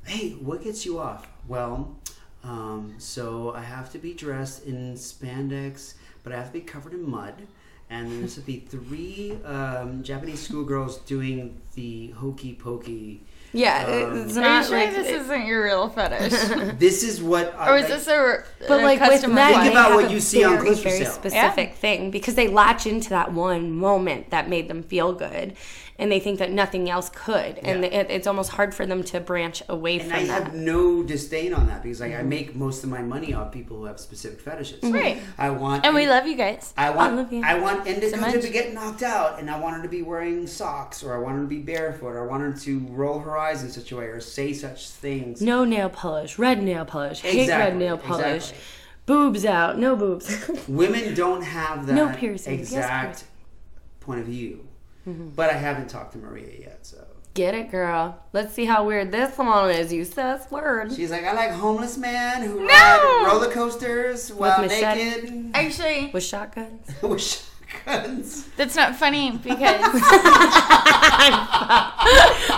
"Hey, 0.05 0.31
what 0.33 0.63
gets 0.63 0.85
you 0.87 0.99
off?" 0.99 1.29
Well, 1.47 1.97
um, 2.45 2.95
so 2.99 3.53
I 3.55 3.61
have 3.63 3.91
to 3.93 3.99
be 3.99 4.15
dressed 4.15 4.65
in 4.65 4.95
spandex, 4.95 5.95
but 6.23 6.33
I 6.33 6.37
have 6.37 6.47
to 6.49 6.53
be 6.53 6.61
covered 6.61 6.93
in 6.95 7.09
mud. 7.09 7.47
And 7.91 8.21
there's 8.21 8.35
to 8.35 8.43
be 8.43 8.61
three 8.61 9.39
um, 9.45 10.03
Japanese 10.03 10.41
schoolgirls 10.41 10.99
doing 10.99 11.59
the 11.75 12.09
hokey 12.11 12.53
pokey 12.55 13.23
Yeah, 13.55 13.87
Um, 14.13 14.19
it's 14.27 14.37
Are 14.37 14.43
not 14.43 14.63
you 14.65 14.69
sure 14.69 14.79
like 14.79 14.91
this 14.95 15.07
it- 15.07 15.15
isn't 15.23 15.47
your 15.47 15.65
real 15.65 15.89
fetish? 15.89 16.33
This 16.79 17.03
is 17.03 17.23
what. 17.23 17.55
I, 17.57 17.71
or 17.73 17.77
is 17.79 17.87
this 17.87 18.07
a, 18.07 18.45
But 18.69 18.81
a 18.81 18.85
like 18.85 19.01
with 19.01 19.09
customer 19.11 19.35
men. 19.37 19.55
Think 19.63 19.73
about 19.73 19.93
what 19.95 20.11
you 20.11 20.21
see 20.21 20.45
on 20.45 20.53
very, 20.57 20.67
Clothes 20.67 20.79
for 20.83 20.89
very 20.91 21.05
Sale. 21.05 21.13
specific 21.15 21.75
thing 21.75 22.11
because 22.11 22.35
they 22.35 22.49
latch 22.49 22.87
into 22.87 23.09
that 23.09 23.33
one 23.33 23.71
moment 23.73 24.31
that 24.31 24.51
made 24.51 24.69
them 24.69 24.83
feel 24.83 25.15
good, 25.15 25.55
and 26.01 26.13
they 26.13 26.21
think 26.21 26.39
that 26.39 26.53
nothing 26.53 26.89
else 26.89 27.11
could, 27.13 27.59
and 27.59 27.83
Yeah. 27.83 27.89
it, 28.01 28.07
it's 28.11 28.27
almost 28.29 28.53
hard 28.53 28.73
for 28.73 28.87
them 28.87 29.03
to 29.03 29.19
branch 29.19 29.63
away 29.69 29.99
And 29.99 30.09
from 30.11 30.19
I 30.21 30.25
that. 30.27 30.31
I 30.31 30.45
have 30.45 30.55
no 30.55 31.03
disdain 31.03 31.53
on 31.53 31.67
that 31.67 31.83
because 31.83 32.01
like 32.01 32.13
I 32.13 32.17
mm-hmm. 32.19 32.29
make 32.29 32.55
most 32.55 32.85
of 32.85 32.91
my 32.91 33.03
money 33.03 33.35
off 33.35 33.51
people 33.51 33.79
who 33.79 33.85
have 33.87 33.99
specific 33.99 34.41
fetishes. 34.41 34.81
Mm-hmm. 34.81 34.95
Right. 34.95 35.19
I 35.37 35.51
want 35.51 35.85
and 35.85 35.95
we 35.97 36.07
love 36.09 36.27
you 36.27 36.37
guys. 36.37 36.73
I 36.77 36.91
want 36.91 37.17
love 37.17 37.33
you. 37.33 37.43
I 37.45 37.59
want 37.59 37.87
Indica 37.87 38.11
So 38.11 38.17
to 38.17 38.21
much. 38.21 38.43
be 38.43 38.51
get 38.51 38.73
knocked 38.73 39.03
out, 39.03 39.41
and 39.41 39.51
I 39.51 39.59
want 39.59 39.77
her 39.77 39.83
to 39.83 39.89
be 39.89 40.03
wearing 40.03 40.47
socks, 40.47 41.03
or 41.03 41.15
I 41.15 41.19
want 41.19 41.35
her 41.37 41.43
to 41.43 41.49
be 41.49 41.59
barefoot, 41.59 42.11
or 42.11 42.23
I 42.25 42.27
want 42.31 42.43
her 42.45 42.53
to 42.53 42.79
roll 42.91 43.19
her 43.19 43.37
eyes 43.37 43.65
in 43.65 43.71
such 43.71 43.91
a 43.91 43.97
way, 43.97 44.05
or 44.05 44.21
say 44.21 44.53
such 44.53 44.89
things. 44.91 45.43
no 45.43 45.65
nail 45.65 45.89
polish, 45.91 46.39
red 46.39 46.63
nail 46.63 46.85
polish, 46.85 47.23
hate 47.23 47.49
red 47.49 47.77
nail 47.77 47.99
polish, 47.99 48.51
exactly. 48.51 48.59
boobs 49.07 49.45
out, 49.45 49.79
no 49.79 49.97
boobs. 49.97 50.49
Women 50.69 51.15
don't 51.15 51.43
have 51.43 51.87
that 51.89 51.95
No 51.95 52.13
piercing, 52.15 52.59
yes, 52.61 52.69
exact 52.69 53.07
piercing. 53.07 53.29
point 54.01 54.21
of 54.21 54.27
view, 54.27 54.68
Mm-hmm. 55.09 55.29
but 55.31 55.49
I 55.51 55.55
haven't 55.55 55.89
talked 55.89 56.13
to 56.13 56.19
Maria 56.19 56.53
yet, 56.61 56.87
so 56.87 56.99
Get 57.35 57.55
it, 57.55 57.71
girl. 57.71 58.19
Let's 58.33 58.53
see 58.53 58.65
how 58.65 58.85
weird 58.85 59.13
this 59.13 59.39
one 59.39 59.71
is. 59.71 59.93
You 59.93 60.05
sus 60.05 60.51
word. 60.51 60.93
she's 60.93 61.11
like, 61.13 61.25
I 61.25 61.33
like 61.35 61.53
homeless 61.53 61.97
men 61.97 62.43
who 62.43 62.61
No! 62.61 62.67
ride 62.67 63.25
roller 63.29 63.49
coasters 63.53 64.31
while 64.33 64.61
machete. 64.61 65.05
naked 65.05 65.51
Actually, 65.55 66.11
With 66.13 66.25
shotguns. 66.25 66.91
with 67.03 67.21
shotguns. 67.23 68.45
that's 68.57 68.75
not 68.75 68.97
funny 68.97 69.31
because 69.31 69.55
I, 71.21 71.31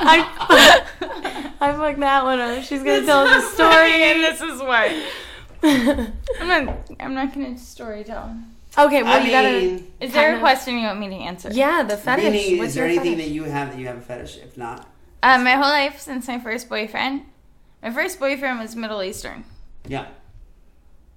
I 0.02 1.56
I 1.60 1.72
fucked 1.74 2.00
that 2.00 2.24
one 2.24 2.40
up. 2.40 2.62
She's 2.64 2.82
gonna 2.82 3.04
tell 3.04 3.26
us 3.26 3.44
a 3.44 3.54
story. 3.54 4.02
and 4.02 4.22
this 4.22 4.40
is 4.40 4.60
why. 4.62 5.06
I'm 6.40 6.48
not. 6.48 6.90
I'm 7.00 7.14
not 7.14 7.34
gonna 7.34 7.58
story 7.58 8.02
tell. 8.04 8.34
Okay, 8.78 9.02
well 9.02 9.20
I 9.20 9.24
you 9.24 9.30
gotta. 9.30 9.48
mean, 9.60 9.92
Is 10.00 10.12
there 10.12 10.22
Kind 10.24 10.32
a 10.32 10.36
of. 10.36 10.40
question 10.40 10.78
you 10.78 10.86
want 10.86 11.00
me 11.00 11.08
to 11.08 11.14
answer? 11.14 11.50
Yeah, 11.52 11.82
the 11.82 11.96
fetish. 11.96 12.24
Vinny, 12.24 12.58
What's 12.58 12.68
is 12.70 12.74
there 12.76 12.84
your 12.86 12.92
anything 12.94 13.12
fetish? 13.16 13.26
that 13.28 13.34
you 13.34 13.42
have 13.44 13.70
that 13.70 13.78
you 13.78 13.86
have 13.86 13.98
a 13.98 14.00
fetish? 14.02 14.38
If 14.38 14.56
not, 14.56 14.88
Um, 15.22 15.44
my 15.44 15.52
whole 15.52 15.62
life 15.70 15.98
since 16.00 16.26
my 16.28 16.38
first 16.38 16.68
boyfriend. 16.68 17.22
My 17.82 17.90
first 17.90 18.18
boyfriend 18.20 18.58
was 18.60 18.76
Middle 18.76 19.02
Eastern. 19.02 19.44
yeah. 19.86 20.06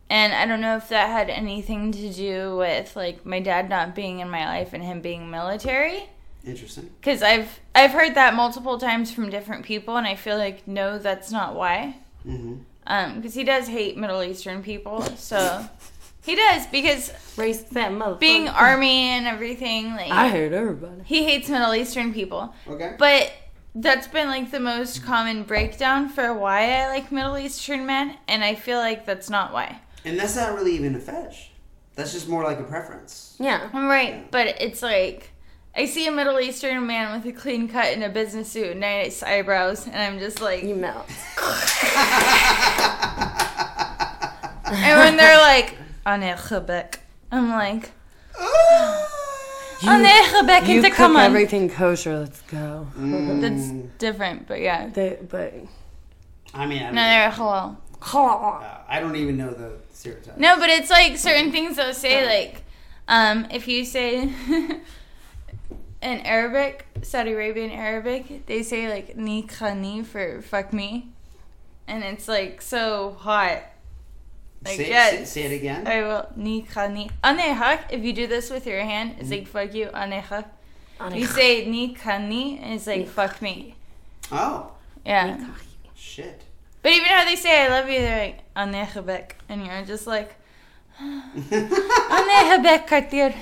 And 0.09 0.33
I 0.33 0.45
don't 0.45 0.61
know 0.61 0.75
if 0.77 0.89
that 0.89 1.07
had 1.09 1.29
anything 1.29 1.91
to 1.93 2.09
do 2.13 2.55
with 2.57 2.95
like 2.95 3.25
my 3.25 3.39
dad 3.39 3.69
not 3.69 3.95
being 3.95 4.19
in 4.19 4.29
my 4.29 4.45
life 4.45 4.73
and 4.73 4.83
him 4.83 5.01
being 5.01 5.31
military. 5.31 6.03
Interesting. 6.45 6.89
Because 6.99 7.23
I've 7.23 7.59
I've 7.73 7.91
heard 7.91 8.15
that 8.15 8.35
multiple 8.35 8.77
times 8.77 9.11
from 9.11 9.29
different 9.29 9.65
people, 9.65 9.95
and 9.97 10.05
I 10.05 10.15
feel 10.15 10.37
like 10.37 10.67
no, 10.67 10.99
that's 10.99 11.31
not 11.31 11.55
why. 11.55 11.95
hmm 12.23 12.55
Um, 12.85 13.15
because 13.15 13.33
he 13.33 13.43
does 13.43 13.67
hate 13.67 13.97
Middle 13.97 14.21
Eastern 14.21 14.61
people, 14.61 15.01
so 15.15 15.67
he 16.23 16.35
does 16.35 16.67
because 16.67 17.11
Race 17.37 17.61
that 17.71 17.91
motherfucker. 17.91 18.19
being 18.19 18.47
army 18.47 19.09
and 19.09 19.27
everything, 19.27 19.95
like 19.95 20.11
I 20.11 20.29
hate 20.29 20.53
everybody. 20.53 21.01
he 21.05 21.23
hates 21.23 21.49
Middle 21.49 21.73
Eastern 21.73 22.13
people. 22.13 22.53
Okay. 22.67 22.95
But 22.97 23.33
that's 23.75 24.07
been 24.07 24.27
like 24.27 24.51
the 24.51 24.59
most 24.59 25.03
common 25.03 25.43
breakdown 25.43 26.09
for 26.09 26.33
why 26.33 26.73
I 26.81 26.87
like 26.87 27.11
Middle 27.11 27.37
Eastern 27.37 27.85
men, 27.85 28.17
and 28.27 28.43
I 28.43 28.55
feel 28.55 28.77
like 28.77 29.05
that's 29.05 29.29
not 29.29 29.51
why. 29.51 29.81
And 30.05 30.19
that's 30.19 30.35
not 30.35 30.53
really 30.53 30.75
even 30.75 30.95
a 30.95 30.99
fetish. 30.99 31.49
That's 31.95 32.13
just 32.13 32.27
more 32.27 32.43
like 32.43 32.59
a 32.59 32.63
preference. 32.63 33.35
Yeah. 33.39 33.69
I'm 33.73 33.87
right, 33.87 34.29
but 34.31 34.47
it's 34.61 34.81
like 34.81 35.31
I 35.75 35.85
see 35.85 36.07
a 36.07 36.11
Middle 36.11 36.39
Eastern 36.39 36.85
man 36.85 37.15
with 37.15 37.25
a 37.25 37.37
clean 37.37 37.67
cut 37.67 37.85
and 37.85 38.03
a 38.03 38.09
business 38.09 38.51
suit 38.51 38.71
and 38.71 38.79
nice 38.79 39.23
eyebrows, 39.23 39.87
and 39.87 39.95
I'm 39.97 40.19
just 40.19 40.39
like, 40.41 40.63
You 40.63 40.75
melt. 40.75 41.09
and 44.65 44.99
when 44.99 45.17
they're 45.17 45.37
like, 45.41 45.77
Anne 46.05 46.37
Quebec, 46.37 46.99
I'm 47.31 47.49
like, 47.49 47.91
Anne 49.87 50.29
Quebec 50.31 50.67
You 50.67 50.77
into 50.77 50.89
cook 50.89 50.97
come 50.97 51.15
on. 51.15 51.23
everything 51.23 51.69
kosher. 51.69 52.19
Let's 52.19 52.41
go. 52.41 52.87
That's 52.95 53.69
different, 53.97 54.47
but 54.47 54.59
yeah. 54.61 54.87
They, 54.87 55.17
but 55.29 55.53
I 56.53 56.65
mean, 56.65 56.83
I, 56.83 56.91
No, 56.91 57.01
they're 57.01 57.31
halal. 57.31 57.77
uh, 58.13 58.77
I 58.87 58.99
don't 58.99 59.15
even 59.15 59.37
know 59.37 59.51
the 59.53 59.73
stereotype. 59.93 60.37
No, 60.37 60.57
but 60.59 60.69
it's 60.69 60.89
like 60.89 61.17
certain 61.17 61.51
things 61.51 61.77
they'll 61.77 61.93
say, 61.93 62.25
like, 62.25 62.63
um, 63.07 63.47
if 63.51 63.67
you 63.67 63.85
say 63.85 64.21
in 66.01 66.19
Arabic, 66.25 66.85
Saudi 67.01 67.31
Arabian 67.31 67.71
Arabic, 67.71 68.45
they 68.45 68.61
say 68.63 68.89
like 68.89 69.15
ni 69.17 69.43
khani 69.43 70.05
for 70.05 70.41
fuck 70.41 70.73
me, 70.73 71.09
and 71.87 72.03
it's 72.03 72.27
like 72.27 72.61
so 72.61 73.15
hot. 73.19 73.63
Like 74.65 74.77
say, 74.77 74.89
yeah, 74.89 75.09
say, 75.09 75.25
say 75.25 75.41
it 75.43 75.51
again. 75.59 75.87
I 75.87 76.01
will 76.01 76.27
ni 76.35 76.63
khani 76.63 77.11
anehak. 77.23 77.79
If 77.91 78.03
you 78.03 78.13
do 78.13 78.27
this 78.27 78.49
with 78.49 78.65
your 78.65 78.79
hand, 78.81 79.15
it's 79.19 79.29
like 79.29 79.47
fuck 79.47 79.73
you 79.73 79.87
anehak. 79.87 80.45
You 81.13 81.25
say 81.25 81.65
ni 81.69 81.95
khani, 81.95 82.61
and 82.61 82.73
it's 82.75 82.87
like 82.87 83.07
fuck 83.07 83.41
me. 83.41 83.75
oh, 84.31 84.71
Yeah. 85.05 85.37
shit. 85.95 86.43
But 86.81 86.91
even 86.91 87.07
how 87.07 87.25
they 87.25 87.35
say 87.35 87.65
I 87.65 87.67
love 87.69 87.89
you, 87.89 87.99
they're 87.99 88.25
like 88.27 88.39
anehbek, 88.55 89.31
and 89.49 89.65
you're 89.65 89.83
just 89.83 90.07
like 90.07 90.35
anehbek 91.01 92.87
katir. 92.87 93.33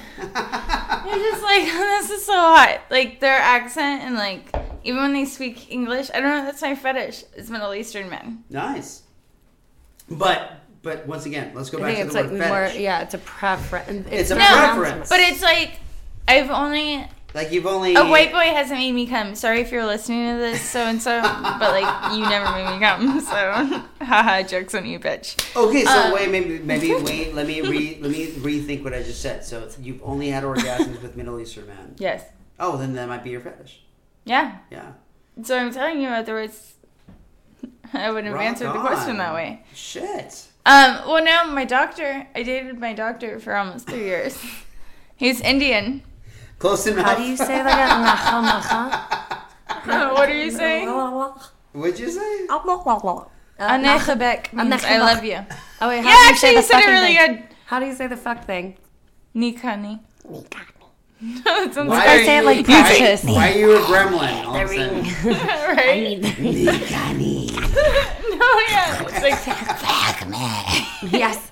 You're 1.06 1.24
just 1.32 1.43
like 1.43 1.64
this 1.66 2.09
is 2.11 2.25
so 2.25 2.33
hot. 2.33 2.82
Like 2.90 3.19
their 3.19 3.38
accent 3.38 4.03
and 4.03 4.16
like 4.16 4.53
even 4.83 5.01
when 5.01 5.14
they 5.14 5.25
speak 5.25 5.72
English, 5.72 6.09
I 6.14 6.19
don't 6.19 6.30
know. 6.30 6.45
That's 6.45 6.61
my 6.61 6.75
fetish. 6.75 7.24
It's 7.35 7.50
Middle 7.50 7.74
Eastern 7.74 8.09
men. 8.09 8.43
nice. 8.50 9.03
But 10.09 10.60
but 10.84 11.06
once 11.08 11.26
again, 11.26 11.51
let's 11.53 11.69
go 11.69 11.77
I 11.77 11.82
back 11.82 11.95
think 11.95 11.98
to 12.00 12.06
it's 12.06 12.14
the 12.16 12.22
like 12.22 12.32
word 12.32 12.50
more. 12.50 12.66
fetish. 12.68 12.80
Yeah, 12.82 13.01
it's 13.01 13.14
a 13.14 13.18
preference. 13.19 14.08
It's 14.11 14.32
a 14.32 14.35
No, 14.35 14.45
preference. 14.45 15.10
But 15.10 15.19
it's 15.19 15.42
like 15.42 15.80
I've 16.27 16.50
only 16.51 17.06
Like 17.34 17.51
you've 17.51 17.66
only 17.68 17.95
a 17.95 18.06
white 18.06 18.32
boy 18.32 18.40
hasn't 18.53 18.80
made 18.80 18.92
me 18.93 19.08
come. 19.08 19.35
Sorry 19.35 19.61
if 19.61 19.72
you're 19.72 19.85
listening 19.85 20.34
to 20.34 20.38
this, 20.40 20.61
so 20.61 20.80
and 20.82 21.01
so. 21.01 21.22
But 21.22 21.72
like 21.82 22.14
you 22.14 22.22
never 22.22 22.51
made 22.51 22.74
me 22.74 22.80
come, 22.85 23.22
so 23.34 23.84
haha, 24.06 24.43
jokes 24.43 24.74
on 24.76 24.85
you, 24.85 25.00
bitch. 25.00 25.56
Okay, 25.56 25.84
so 25.85 25.92
Um, 25.92 26.14
wait, 26.14 26.30
maybe 26.30 26.60
maybe 26.60 26.93
wait. 27.03 27.34
Let 27.35 27.48
me 27.48 27.61
re 27.61 27.98
let 28.01 28.11
me 28.11 28.27
rethink 28.32 28.84
what 28.84 28.93
I 28.93 29.03
just 29.03 29.22
said. 29.22 29.43
So 29.45 29.69
you've 29.82 30.01
only 30.03 30.30
had 30.30 30.43
orgasms 30.43 31.01
with 31.01 31.16
Middle 31.16 31.40
Eastern 31.40 31.68
men. 31.68 31.95
Yes. 31.98 32.24
Oh, 32.60 32.77
then 32.77 32.93
that 32.93 33.08
might 33.08 33.24
be 33.24 33.30
your 33.32 33.42
fetish. 33.42 33.82
Yeah. 34.26 34.58
Yeah. 34.69 34.92
So 35.43 35.58
I'm 35.58 35.72
telling 35.74 36.01
you, 36.01 36.10
otherwise 36.10 36.74
I 37.93 38.10
wouldn't 38.10 38.27
have 38.27 38.35
Rock 38.35 38.43
answered 38.43 38.68
the 38.68 38.80
question 38.80 39.18
that 39.18 39.34
way. 39.34 39.64
Shit. 39.74 40.48
Um, 40.65 40.99
well, 41.07 41.23
no, 41.23 41.45
my 41.51 41.65
doctor, 41.65 42.27
I 42.35 42.43
dated 42.43 42.80
my 42.80 42.93
doctor 42.93 43.40
for 43.40 43.56
almost 43.56 43.88
three 43.88 44.03
years. 44.03 44.38
He's 45.15 45.41
Indian. 45.41 46.03
Close 46.59 46.85
enough. 46.85 47.06
How 47.06 47.15
do 47.15 47.23
you 47.23 47.35
say 47.35 47.64
that? 47.64 49.11
what 50.14 50.30
are 50.30 50.33
you 50.38 50.51
saying? 50.51 50.88
What'd 51.73 51.99
you 51.99 52.11
say? 52.11 52.45
Uh, 52.48 53.69
Anechebek 53.69 54.53
means 54.53 54.83
I 54.83 54.98
love 54.99 55.23
you. 55.23 55.40
Oh 55.81 55.88
wait, 55.88 56.03
how 56.03 56.09
Yeah, 56.09 56.15
do 56.15 56.23
you 56.23 56.30
actually, 56.30 56.38
say 56.38 56.49
you 56.51 56.56
the 56.57 56.64
said 56.64 56.80
it 56.80 56.91
really 56.91 57.15
thing? 57.15 57.35
good. 57.35 57.48
How 57.65 57.80
do 57.80 57.85
you 57.85 57.95
say 57.95 58.07
the 58.07 58.17
fuck 58.17 58.45
thing? 58.45 58.77
Nikani. 59.35 59.99
that 61.43 61.74
sounds 61.74 61.90
Why 61.90 62.01
I 62.01 62.06
very 62.06 62.25
say 62.25 62.38
it 62.40 62.45
like 62.45 62.67
Why, 62.67 62.82
precious. 62.82 63.24
why 63.24 63.51
are 63.51 63.58
you 63.58 63.75
a 63.75 63.80
gremlin? 63.82 64.43
All 64.45 64.56
of 64.56 64.72
a 64.72 64.75
sudden? 64.75 65.03
right? 65.77 66.19
no, 68.40 68.48
yeah. 68.69 69.06
It's 69.08 69.22
like, 69.22 71.11
yes. 71.14 71.51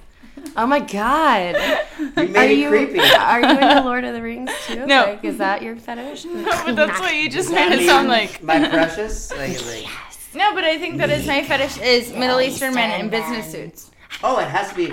Oh 0.58 0.66
my 0.66 0.80
god. 0.80 1.56
You 2.00 2.36
Are 2.36 2.44
it 2.44 2.58
you 2.58 2.70
creepy. 2.70 3.00
are 3.00 3.42
you 3.42 3.50
into 3.50 3.82
Lord 3.82 4.04
of 4.04 4.14
the 4.16 4.22
Rings 4.22 4.52
too? 4.66 4.86
No. 4.88 5.04
Like, 5.06 5.24
is 5.24 5.38
that 5.38 5.62
your 5.62 5.76
fetish? 5.76 6.26
no, 6.26 6.44
but 6.66 6.76
that's 6.76 7.00
what 7.00 7.14
you 7.16 7.30
just 7.30 7.52
made 7.52 7.72
it 7.72 7.86
sound 7.88 8.08
like. 8.08 8.42
my 8.42 8.68
precious. 8.68 9.32
Like, 9.32 9.64
like, 9.68 9.86
No, 10.34 10.54
but 10.56 10.64
I 10.64 10.78
think 10.80 10.98
that 10.98 11.10
is 11.12 11.28
my 11.28 11.44
fetish 11.44 11.78
is 11.80 12.12
Middle 12.14 12.42
Eastern 12.42 12.74
men 12.74 13.00
in 13.00 13.10
business 13.10 13.52
suits. 13.52 13.92
oh, 14.24 14.40
it 14.40 14.48
has 14.48 14.70
to 14.70 14.76
be. 14.76 14.92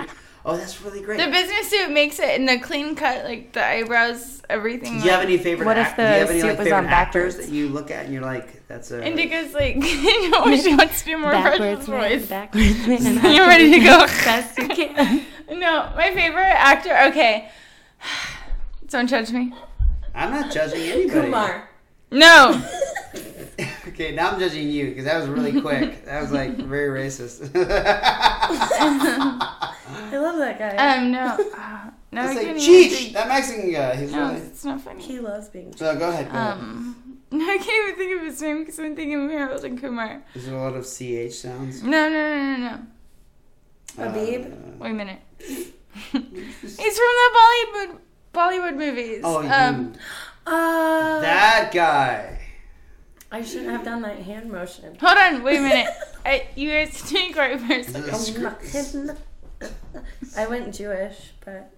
Oh, 0.49 0.55
that's 0.55 0.81
really 0.81 1.01
great. 1.01 1.19
The 1.19 1.29
business 1.29 1.69
suit 1.69 1.91
makes 1.91 2.19
it 2.19 2.39
in 2.39 2.45
the 2.45 2.57
clean 2.57 2.95
cut, 2.95 3.25
like 3.25 3.51
the 3.51 3.65
eyebrows, 3.65 4.41
everything. 4.49 4.99
do 4.99 5.03
you 5.05 5.11
have 5.11 5.21
any 5.21 5.37
favorite? 5.37 5.65
What 5.65 5.77
if 5.77 5.87
act- 5.87 5.97
do 5.97 6.03
you 6.03 6.07
have 6.07 6.27
the 6.29 6.33
any 6.35 6.39
suit 6.41 6.47
like, 6.47 6.57
was 6.57 6.67
favorite 6.67 6.85
on 6.85 6.85
actors 6.85 7.35
that 7.35 7.49
you 7.49 7.67
look 7.67 7.91
at 7.91 8.05
and 8.05 8.13
you're 8.13 8.23
like, 8.23 8.65
that's 8.69 8.89
a. 8.91 9.03
Indica's 9.05 9.53
like, 9.53 9.75
you 9.75 10.29
know, 10.31 10.55
she 10.55 10.73
wants 10.73 10.99
to 11.01 11.05
do 11.05 11.17
more 11.17 11.31
precious 11.31 11.59
Backwards 11.59 11.87
man, 11.89 11.99
voice. 12.19 12.29
backwards 12.29 12.87
man. 12.87 13.35
You're 13.35 13.47
ready 13.53 13.71
to 13.71 13.79
go. 13.79 14.05
Best 14.05 14.57
you 14.57 14.69
can. 14.69 15.25
No, 15.49 15.91
my 15.97 16.13
favorite 16.13 16.55
actor. 16.55 16.97
Okay, 17.09 17.51
don't 18.87 19.07
judge 19.07 19.31
me. 19.31 19.53
I'm 20.15 20.31
not 20.31 20.49
judging 20.49 20.81
anybody. 20.81 21.29
No, 22.11 22.61
Okay, 23.87 24.13
now 24.13 24.29
I'm 24.31 24.39
judging 24.39 24.69
you 24.69 24.89
because 24.89 25.05
that 25.05 25.19
was 25.19 25.27
really 25.29 25.59
quick. 25.61 26.05
that 26.05 26.21
was 26.21 26.31
like 26.31 26.55
very 26.57 27.03
racist. 27.05 27.49
I 28.49 30.17
love 30.17 30.37
that 30.37 30.59
guy. 30.59 30.75
um, 30.97 31.11
no, 31.11 31.37
uh, 31.57 31.89
no, 32.11 32.21
I 32.21 32.25
it's 32.27 32.35
like 32.35 32.45
can't 32.45 32.57
even 32.57 32.61
Cheech, 32.61 32.91
think. 32.97 33.13
that 33.13 33.27
Mexican 33.27 33.71
guy. 33.71 33.95
He's 33.95 34.11
No, 34.11 34.27
really. 34.29 34.41
it's 34.41 34.63
not 34.65 34.81
funny. 34.81 35.01
he 35.01 35.19
loves 35.19 35.49
being. 35.49 35.75
So 35.75 35.95
go 35.97 36.09
ahead. 36.09 36.31
Go 36.31 36.37
ahead. 36.37 36.53
Um, 36.53 37.19
I 37.31 37.57
can't 37.57 37.87
even 37.89 37.95
think 37.97 38.19
of 38.21 38.25
his 38.27 38.41
name 38.41 38.59
because 38.59 38.79
I'm 38.79 38.95
thinking 38.95 39.25
of 39.25 39.31
Harold 39.31 39.63
and 39.65 39.79
Kumar. 39.81 40.21
Is 40.35 40.45
there 40.45 40.55
a 40.55 40.61
lot 40.61 40.75
of 40.75 40.85
ch 40.85 41.33
sounds? 41.33 41.83
No, 41.83 42.09
no, 42.09 42.09
no, 42.09 42.57
no, 42.57 42.57
no. 43.97 44.03
Habib? 44.03 44.45
Uh, 44.45 44.55
Wait 44.79 44.91
a 44.91 44.93
minute. 44.93 45.19
He's 45.39 45.71
from 46.11 47.13
the 47.21 47.29
Bollywood 47.37 47.99
Bollywood 48.33 48.75
movies. 48.77 49.21
oh, 49.23 49.41
you. 49.41 49.49
um, 49.49 49.93
Uh, 50.47 51.19
that 51.21 51.71
guy. 51.73 52.39
I 53.31 53.41
shouldn't 53.43 53.71
have 53.71 53.83
done 53.83 54.01
that 54.03 54.19
hand 54.19 54.49
motion. 54.51 54.95
hold 55.01 55.17
on, 55.17 55.43
wait 55.43 55.57
a 55.57 55.61
minute. 55.61 55.87
I, 56.25 56.47
you 56.55 56.71
guys 56.71 57.01
take 57.09 57.35
right 57.35 57.59
for 57.59 57.73
a 57.73 57.75
Is 57.77 57.93
it 57.93 58.05
second. 58.15 59.17
scr- 59.61 59.69
I 60.37 60.47
went 60.47 60.73
Jewish, 60.73 61.31
but 61.43 61.73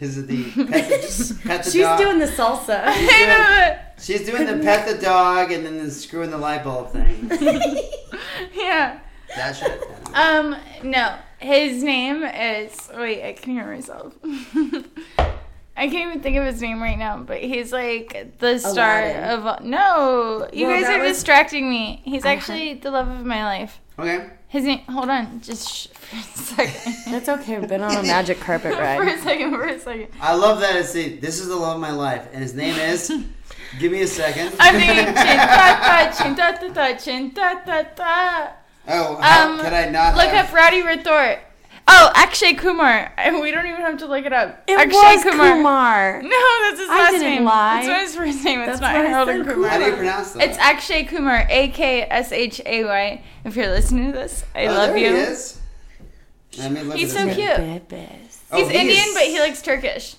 Is 0.00 0.18
it 0.18 0.26
the 0.26 0.44
pet 0.50 0.66
the, 0.66 1.40
pet 1.44 1.64
the 1.64 1.70
she's 1.70 1.80
dog? 1.82 1.98
doing 1.98 2.18
the 2.18 2.26
salsa. 2.26 2.82
I 2.84 3.26
know 3.26 3.78
She's 3.98 4.26
doing 4.26 4.46
the 4.46 4.58
pet 4.62 4.86
the 4.88 5.02
dog 5.02 5.50
and 5.52 5.64
then 5.64 5.78
the 5.78 5.90
screwing 5.90 6.30
the 6.30 6.38
light 6.38 6.64
bulb 6.64 6.90
thing. 6.90 7.28
that. 7.28 7.90
Yeah. 8.54 9.00
That 9.36 9.52
shit. 9.56 9.82
Um, 10.14 10.56
no. 10.82 11.16
His 11.38 11.82
name 11.82 12.22
is. 12.24 12.88
Wait, 12.94 13.22
I 13.26 13.32
can 13.34 13.52
hear 13.52 13.66
myself. 13.66 14.14
I 15.80 15.88
can't 15.88 16.10
even 16.10 16.20
think 16.22 16.36
of 16.36 16.44
his 16.44 16.60
name 16.60 16.82
right 16.82 16.98
now, 16.98 17.16
but 17.16 17.38
he's 17.40 17.72
like 17.72 18.34
the 18.38 18.58
star 18.58 19.00
Aladdin. 19.00 19.46
of. 19.46 19.64
No, 19.64 20.46
you 20.52 20.66
Well, 20.66 20.76
guys 20.76 20.86
that 20.88 21.00
are 21.00 21.02
was- 21.02 21.16
distracting 21.16 21.70
me. 21.70 22.02
He's 22.04 22.24
I 22.26 22.32
actually 22.34 22.74
the 22.74 22.90
love 22.90 23.08
of 23.08 23.24
my 23.24 23.42
life. 23.44 23.80
Okay. 23.98 24.28
His 24.48 24.64
name. 24.64 24.80
Hold 24.88 25.08
on, 25.10 25.40
just 25.40 25.68
sh- 25.72 25.86
for 25.92 26.16
a 26.16 26.22
second. 26.22 26.96
That's 27.12 27.28
okay. 27.28 27.56
I've 27.56 27.68
been 27.68 27.82
on 27.82 27.96
a 27.96 28.02
magic 28.02 28.40
carpet 28.40 28.74
ride. 28.78 28.98
for 28.98 29.04
ride. 29.06 29.18
a 29.18 29.22
second. 29.22 29.50
For 29.54 29.64
a 29.64 29.78
second. 29.78 30.08
I 30.20 30.34
love 30.34 30.60
that 30.60 30.76
it's 30.76 30.92
the, 30.92 31.16
this 31.16 31.38
is 31.40 31.48
the 31.48 31.56
love 31.56 31.76
of 31.76 31.80
my 31.80 31.92
life, 31.92 32.28
and 32.32 32.42
his 32.42 32.52
name 32.54 32.74
is. 32.74 33.10
give 33.78 33.92
me 33.92 34.02
a 34.02 34.06
second. 34.06 34.52
I'm 34.60 34.74
thinking 34.74 35.06
chin 35.06 35.14
ta 35.14 35.78
ta 35.80 36.12
chin 36.12 36.34
ta 36.36 36.52
ta 36.52 36.68
ta 36.72 36.94
chin 36.98 37.30
ta 37.32 37.54
ta 37.64 37.82
ta. 37.94 38.52
oh, 38.88 39.16
how 39.22 39.50
Um, 39.52 39.60
could 39.60 39.72
I 39.72 39.88
not 39.88 40.16
Look 40.16 40.26
have? 40.28 40.48
up 40.48 40.52
Rowdy 40.54 40.82
Rathore. 40.82 41.38
Oh, 41.88 42.12
Akshay 42.14 42.54
Kumar. 42.54 43.12
We 43.40 43.50
don't 43.50 43.66
even 43.66 43.80
have 43.80 43.98
to 43.98 44.06
look 44.06 44.24
it 44.24 44.32
up. 44.32 44.62
It 44.68 44.78
Akshay 44.78 45.16
was 45.16 45.22
Kumar. 45.24 46.22
No, 46.22 46.28
that's 46.28 46.80
his 46.80 46.88
I 46.88 46.98
last 46.98 47.10
didn't 47.12 47.26
name. 47.28 47.44
lie. 47.44 47.84
That's 47.86 48.12
his 48.12 48.16
first 48.16 48.44
name. 48.44 48.60
It's 48.60 48.68
That's 48.68 48.80
not 48.80 48.94
why 48.94 49.02
Harold 49.08 49.28
said 49.28 49.36
and 49.40 49.46
How 49.46 49.54
Kumar. 49.54 49.78
do 49.78 49.84
you 49.84 49.92
pronounce 49.94 50.32
that? 50.32 50.48
It's 50.48 50.58
Akshay 50.58 51.04
Kumar, 51.04 51.46
A 51.50 51.68
K 51.68 52.02
S 52.02 52.32
H 52.32 52.60
A 52.64 52.84
Y. 52.84 53.24
If 53.44 53.56
you're 53.56 53.68
listening 53.70 54.12
to 54.12 54.18
this, 54.18 54.44
I 54.54 54.66
oh, 54.66 54.72
love 54.72 54.88
there 54.90 54.98
you. 54.98 55.10
He 55.10 55.16
is. 55.22 55.60
Let 56.58 56.72
me 56.72 56.82
look 56.82 56.96
He's 56.96 57.12
so 57.12 57.32
cute. 57.32 57.48
Oh, 58.52 58.56
He's 58.56 58.68
he 58.68 58.78
Indian, 58.78 59.08
is- 59.08 59.14
but 59.14 59.22
he 59.24 59.40
likes 59.40 59.62
Turkish. 59.62 60.16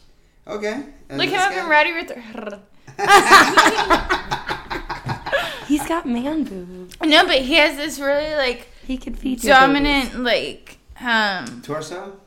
Okay. 0.47 0.83
And 1.09 1.17
Look 1.17 1.29
him 1.29 1.39
up 1.39 1.51
in 1.53 1.67
Rowdy 1.67 1.91
Rathore. 1.91 2.59
He's 5.67 5.87
got 5.87 6.05
man 6.05 6.43
boobs. 6.43 6.97
no, 7.01 7.25
but 7.25 7.37
he 7.39 7.55
has 7.55 7.77
this 7.77 7.99
really 7.99 8.35
like 8.35 8.67
He 8.85 8.97
could 8.97 9.17
feed 9.17 9.43
your 9.43 9.55
dominant 9.55 10.19
like 10.21 10.77
um 11.03 11.61
Torso. 11.61 12.19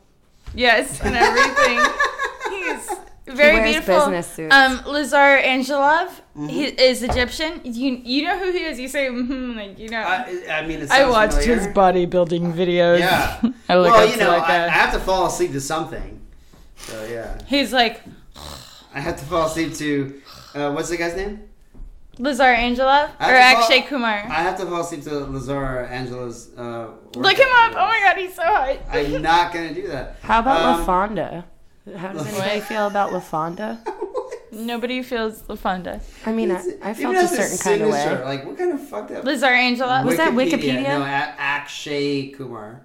yes 0.54 1.00
and 1.02 1.14
everything. 1.16 1.80
He's 2.50 2.90
very 3.26 3.54
wears 3.56 3.70
beautiful. 3.70 3.98
business 4.00 4.26
suits. 4.34 4.54
Um, 4.54 4.82
Lazar 4.86 5.38
Angelov, 5.42 6.08
Mm-hmm. 6.36 6.48
he 6.48 6.64
is 6.64 7.02
Egyptian. 7.02 7.60
You 7.64 8.00
you 8.04 8.24
know 8.24 8.36
who 8.38 8.50
he 8.52 8.64
is? 8.64 8.78
You 8.80 8.88
say 8.88 9.06
mm 9.08 9.56
like 9.56 9.78
you 9.78 9.88
know. 9.88 10.00
I, 10.00 10.44
I 10.50 10.66
mean, 10.66 10.80
it 10.82 10.90
I 10.90 11.08
watched 11.08 11.34
familiar. 11.34 11.58
his 11.58 11.66
bodybuilding 11.68 12.52
videos. 12.54 12.98
Yeah. 12.98 13.40
I 13.68 13.76
look 13.76 13.92
well, 13.92 14.04
you 14.10 14.16
know, 14.16 14.32
that 14.32 14.50
I. 14.50 14.66
I 14.66 14.68
have 14.68 14.92
to 14.94 14.98
fall 15.00 15.26
asleep 15.26 15.52
to 15.52 15.60
something. 15.60 16.20
So 16.76 17.04
yeah, 17.06 17.38
He's 17.46 17.72
like 17.72 18.02
I 18.94 19.00
have 19.00 19.16
to 19.18 19.24
fall 19.24 19.46
asleep 19.46 19.74
to. 19.74 20.20
Uh, 20.54 20.72
what's 20.72 20.88
the 20.90 20.96
guy's 20.96 21.16
name? 21.16 21.40
Lazar 22.18 22.42
Angela 22.44 23.10
or 23.20 23.24
have 23.26 23.50
to 23.50 23.54
fall- 23.54 23.62
Akshay 23.64 23.80
Kumar. 23.82 24.10
I 24.28 24.42
have 24.42 24.56
to 24.58 24.66
fall 24.66 24.80
asleep 24.80 25.02
to 25.04 25.18
Lazar 25.26 25.84
Angela's. 25.84 26.50
Uh, 26.56 26.88
Look 27.16 27.36
him 27.36 27.48
up. 27.50 27.72
Oh 27.72 27.86
my 27.86 28.00
god, 28.04 28.16
he's 28.16 28.34
so 28.34 28.42
hot. 28.42 28.76
I'm 28.90 29.22
not 29.32 29.52
gonna 29.52 29.74
do 29.74 29.88
that. 29.88 30.16
How 30.22 30.40
about 30.40 30.60
Um, 30.80 30.86
LaFonda? 30.86 31.44
How 31.96 32.12
does 32.12 32.26
anybody 32.26 32.60
feel 32.60 32.86
about 32.86 33.10
LaFonda? 33.10 33.78
Nobody 34.52 35.02
feels 35.02 35.42
LaFonda. 35.42 36.00
I 36.24 36.32
mean, 36.32 36.52
I, 36.52 36.62
I 36.82 36.94
felt 36.94 37.14
a 37.16 37.18
has 37.18 37.36
his 37.36 37.58
certain 37.60 37.78
kind 37.78 37.82
of 37.82 37.90
way. 37.90 38.24
Like 38.24 38.46
what 38.46 38.56
kind 38.56 38.72
of 38.72 38.80
fucked 38.88 39.10
up? 39.10 39.24
Lazar 39.24 39.48
Angelov. 39.48 40.04
Was 40.04 40.16
that 40.16 40.32
Wikipedia? 40.32 40.84
No, 40.84 41.02
A- 41.02 41.34
Akshay 41.38 42.28
Kumar. 42.28 42.82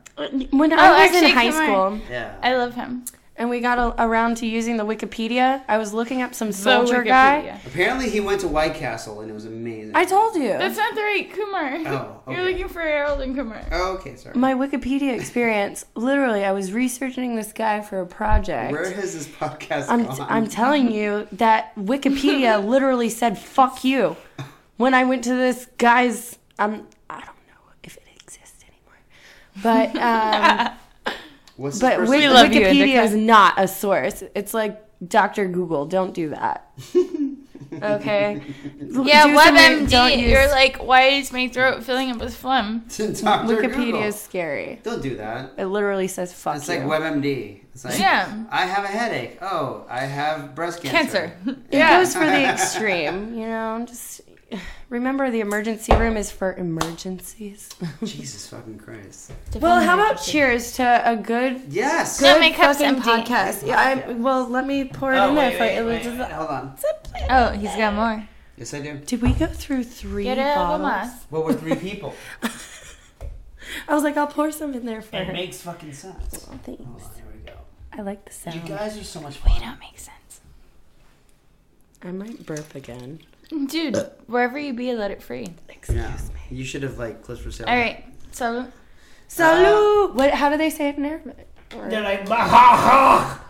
When 0.51 0.74
Oh, 0.74 0.77
I 0.77 1.08
was 1.08 1.22
in 1.22 1.30
high 1.30 1.49
Kumar. 1.51 1.66
school 1.66 2.01
Yeah. 2.09 2.35
I 2.41 2.56
love 2.56 2.74
him. 2.75 3.06
And 3.39 3.49
we 3.49 3.61
got 3.61 3.79
a, 3.79 4.03
around 4.03 4.35
to 4.37 4.45
using 4.45 4.75
the 4.75 4.85
Wikipedia, 4.85 5.63
I 5.67 5.77
was 5.77 5.93
looking 5.93 6.21
up 6.21 6.35
some 6.35 6.49
The 6.49 6.53
soldier 6.53 7.03
guy. 7.03 7.57
Apparently, 7.65 8.09
he 8.09 8.19
went 8.19 8.41
to 8.41 8.49
White 8.49 8.75
Castle 8.75 9.21
and 9.21 9.31
it 9.31 9.33
was 9.33 9.45
amazing. 9.45 9.93
I 9.95 10.03
told 10.03 10.35
you. 10.35 10.49
That's 10.49 10.77
not 10.77 10.93
the 10.93 11.01
right 11.01 11.31
Kumar. 11.33 11.77
Oh, 11.87 12.21
You're 12.31 12.43
looking 12.43 12.67
for 12.67 12.81
Harold 12.81 13.21
and 13.21 13.33
Kumar. 13.33 13.65
oh, 13.71 13.93
okay, 13.93 14.17
sorry. 14.17 14.37
My 14.37 14.53
Wikipedia 14.53 15.15
experience, 15.17 15.85
literally, 15.95 16.43
I 16.43 16.51
was 16.51 16.73
researching 16.73 17.37
this 17.37 17.53
guy 17.53 17.79
for 17.79 18.01
a 18.01 18.05
project. 18.05 18.73
Where 18.73 18.91
has 18.91 19.13
this 19.13 19.27
podcast 19.27 19.85
I'm, 19.87 20.03
gone? 20.03 20.17
t- 20.17 20.23
I'm 20.27 20.47
telling 20.47 20.91
you 20.91 21.25
that 21.31 21.73
Wikipedia 21.75 22.63
literally 22.73 23.09
said 23.09 23.39
"fuck 23.39 23.85
you" 23.85 24.17
when 24.75 24.93
I 24.93 25.05
went 25.05 25.23
to 25.23 25.33
this 25.33 25.67
guy's. 25.77 26.37
Um, 26.59 26.87
I 27.09 27.21
don't 27.21 27.27
know 27.47 27.71
if 27.85 27.95
it 27.95 28.03
exists 28.21 28.65
anymore, 28.65 28.99
but 29.63 29.95
um, 29.95 30.75
What's 31.59 31.75
this 31.79 31.81
but 31.89 31.97
person's 31.97 32.09
Wiki- 32.09 32.25
name? 32.25 32.33
love 32.33 32.53
you, 32.53 32.61
Wikipedia 32.61 33.03
is 33.03 33.13
not 33.15 33.53
a 33.57 33.67
source. 33.67 34.23
It's 34.33 34.53
like 34.53 34.81
Dr. 35.07 35.47
Google. 35.47 35.85
Don't 35.85 36.13
do 36.13 36.29
that. 36.29 36.71
Okay. 37.71 38.41
Yeah, 38.79 39.25
Do 39.27 39.35
some 39.35 39.55
don't 39.55 39.88
WebMD. 39.88 40.17
use- 40.17 40.31
You're 40.31 40.47
like, 40.49 40.77
why 40.77 41.03
is 41.09 41.31
my 41.31 41.47
throat 41.49 41.83
filling 41.83 42.09
up 42.09 42.17
with 42.19 42.35
phlegm? 42.35 42.81
Wikipedia 42.89 43.75
Google. 43.91 44.03
is 44.03 44.19
scary. 44.19 44.79
Don't 44.83 45.03
do 45.03 45.17
that. 45.17 45.53
It 45.57 45.67
literally 45.67 46.07
says 46.07 46.33
"fuck 46.33 46.57
It's 46.57 46.67
you." 46.67 46.79
like 46.79 46.83
WebMD. 47.01 47.59
It's 47.73 47.85
like, 47.85 47.99
Yeah. 47.99 48.45
I 48.49 48.65
have 48.65 48.83
a 48.85 48.88
headache. 48.88 49.38
Oh, 49.41 49.85
I 49.88 49.99
have 49.99 50.55
breast 50.55 50.81
cancer. 50.81 51.31
Cancer. 51.45 51.59
It 51.71 51.79
goes 51.79 52.13
for 52.15 52.25
the 52.25 52.43
extreme, 52.53 53.35
you 53.38 53.47
know. 53.47 53.85
Just 53.88 54.21
remember, 54.89 55.29
the 55.31 55.39
emergency 55.41 55.93
room 55.95 56.17
is 56.17 56.31
for 56.31 56.53
emergencies. 56.55 57.69
Jesus 58.03 58.47
fucking 58.47 58.77
Christ. 58.79 59.31
well, 59.55 59.79
how 59.81 59.93
about 59.95 60.21
cheers 60.21 60.73
to 60.73 61.01
a 61.05 61.15
good, 61.15 61.61
Yes. 61.69 62.21
No, 62.21 62.33
good 62.33 62.39
my 62.41 62.51
cup's 62.51 62.79
fucking 62.79 62.95
empty. 62.97 63.09
podcast? 63.31 63.65
Yeah, 63.67 63.79
I, 64.07 64.11
well, 64.13 64.47
let 64.47 64.65
me 64.65 64.85
pour 64.85 65.13
it 65.13 65.17
Oh, 65.17 65.29
in 65.29 65.35
there 65.35 65.49
wait, 65.49 65.57
for 65.57 65.63
wait, 65.63 65.75
you. 65.75 65.85
wait, 65.85 66.19
wait, 66.19 66.31
Hold 66.31 66.49
on. 66.49 66.75
Oh, 67.29 67.49
he's 67.51 67.75
got 67.75 67.93
more. 67.93 68.27
Yes, 68.57 68.73
I 68.73 68.81
do. 68.81 68.97
Did 68.97 69.21
we 69.21 69.31
go 69.33 69.45
through 69.47 69.83
three 69.85 70.23
Get 70.25 70.37
algo 70.37 70.55
bottles? 70.79 70.89
más. 70.91 71.11
Well, 71.31 71.43
we're 71.45 71.53
three 71.53 71.75
people. 71.75 72.13
I 73.87 73.93
was 73.93 74.03
like, 74.03 74.17
I'll 74.17 74.27
pour 74.27 74.51
some 74.51 74.73
in 74.73 74.85
there 74.85 75.01
for 75.01 75.15
it 75.17 75.27
her. 75.27 75.33
makes 75.33 75.61
fucking 75.61 75.93
sense. 75.93 76.47
Oh, 76.51 76.59
thanks. 76.63 76.83
Hold 76.83 77.01
on, 77.01 77.11
here 77.15 77.25
we 77.33 77.39
go. 77.51 77.53
I 77.93 78.01
like 78.01 78.25
the 78.25 78.33
sound. 78.33 78.55
You 78.55 78.61
guys 78.67 78.97
are 78.97 79.03
so 79.03 79.21
much 79.21 79.37
fun. 79.37 79.53
You 79.53 79.61
don't 79.61 79.79
make 79.79 79.97
sense. 79.99 80.41
I 82.03 82.11
might 82.11 82.45
burp 82.45 82.73
again. 82.75 83.19
Dude, 83.49 83.95
uh, 83.95 84.09
wherever 84.27 84.59
you 84.59 84.73
be, 84.73 84.93
let 84.93 85.11
it 85.11 85.21
free. 85.21 85.47
Excuse 85.69 85.97
yeah. 85.97 86.11
me. 86.11 86.57
You 86.57 86.63
should 86.63 86.83
have 86.83 86.97
like 86.99 87.23
closed 87.23 87.41
for 87.41 87.51
sale. 87.51 87.67
All 87.67 87.75
right, 87.75 88.05
salut. 88.31 88.71
Salut. 89.27 90.11
Uh, 90.11 90.13
what? 90.13 90.31
How 90.31 90.49
do 90.49 90.57
they 90.57 90.69
say 90.69 90.89
it 90.89 90.97
in 90.97 91.05
Arabic? 91.05 91.47
They're 91.69 92.01
like, 92.01 92.27
ha 92.27 92.47
ha. 92.47 93.45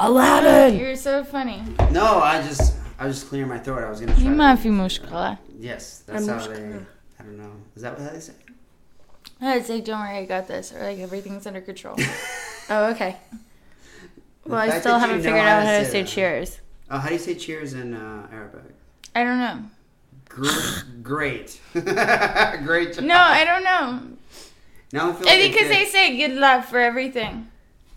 Aladdin. 0.00 0.78
You're 0.78 0.96
so 0.96 1.24
funny. 1.24 1.62
No, 1.90 2.18
I 2.18 2.42
just 2.42 2.76
I 2.98 3.06
was 3.06 3.16
just 3.16 3.28
clearing 3.28 3.48
my 3.48 3.58
throat. 3.58 3.82
I 3.82 3.90
was 3.90 4.00
gonna. 4.00 4.14
Try 4.14 4.22
you 4.22 4.30
might 4.30 4.62
be 4.62 4.68
mushkala. 4.68 5.38
Yes, 5.58 6.04
that's 6.06 6.28
I'm 6.28 6.38
how 6.38 6.46
they. 6.46 6.74
I 7.18 7.22
don't 7.24 7.38
know. 7.38 7.52
Is 7.76 7.82
that 7.82 7.98
what 7.98 8.12
they 8.12 8.20
say? 8.20 8.34
I'd 9.40 9.66
say, 9.66 9.80
don't 9.80 9.98
worry, 9.98 10.18
I 10.18 10.24
got 10.24 10.46
this, 10.46 10.72
or 10.72 10.82
like 10.82 10.98
everything's 10.98 11.46
under 11.46 11.60
control. 11.60 11.96
oh, 12.70 12.90
okay. 12.90 13.16
Well, 14.46 14.60
I 14.60 14.78
still 14.78 14.98
haven't 14.98 15.22
figured 15.22 15.40
out 15.40 15.66
how 15.66 15.78
to 15.78 15.84
say, 15.84 16.04
cheers. 16.04 16.60
Oh, 16.90 16.98
how 16.98 17.08
do 17.08 17.14
you 17.14 17.20
say 17.20 17.34
cheers 17.34 17.74
in 17.74 17.94
uh, 17.94 18.28
Arabic? 18.30 18.71
I 19.14 19.24
don't 19.24 19.38
know. 19.38 19.58
Gr- 20.28 20.82
great, 21.02 21.60
great. 21.72 22.94
Job. 22.94 23.04
No, 23.04 23.16
I 23.16 23.44
don't 23.44 23.64
know. 23.64 24.00
Now 24.92 25.10
I 25.10 25.12
feel 25.14 25.28
I 25.28 25.30
like 25.32 25.40
think 25.40 25.52
because 25.54 25.68
they 25.68 25.84
say 25.86 26.16
good 26.16 26.36
luck 26.38 26.64
for 26.66 26.78
everything. 26.78 27.48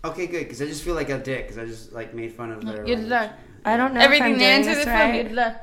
Okay, 0.04 0.26
good. 0.26 0.44
Because 0.44 0.62
I 0.62 0.66
just 0.66 0.82
feel 0.84 0.94
like 0.94 1.08
a 1.10 1.18
dick. 1.18 1.48
Because 1.48 1.58
I 1.58 1.64
just 1.66 1.92
like 1.92 2.14
made 2.14 2.32
fun 2.32 2.52
of 2.52 2.64
their. 2.64 2.84
Good 2.84 3.00
language. 3.00 3.08
luck. 3.08 3.30
I 3.64 3.76
don't 3.76 3.94
know 3.94 4.00
Everything 4.00 4.32
if 4.34 4.36
I'm 4.36 4.42
answer 4.42 4.72
doing 4.74 4.78
the 4.78 4.84
this 4.84 4.94
right. 4.94 5.22
good 5.24 5.32
luck. 5.34 5.56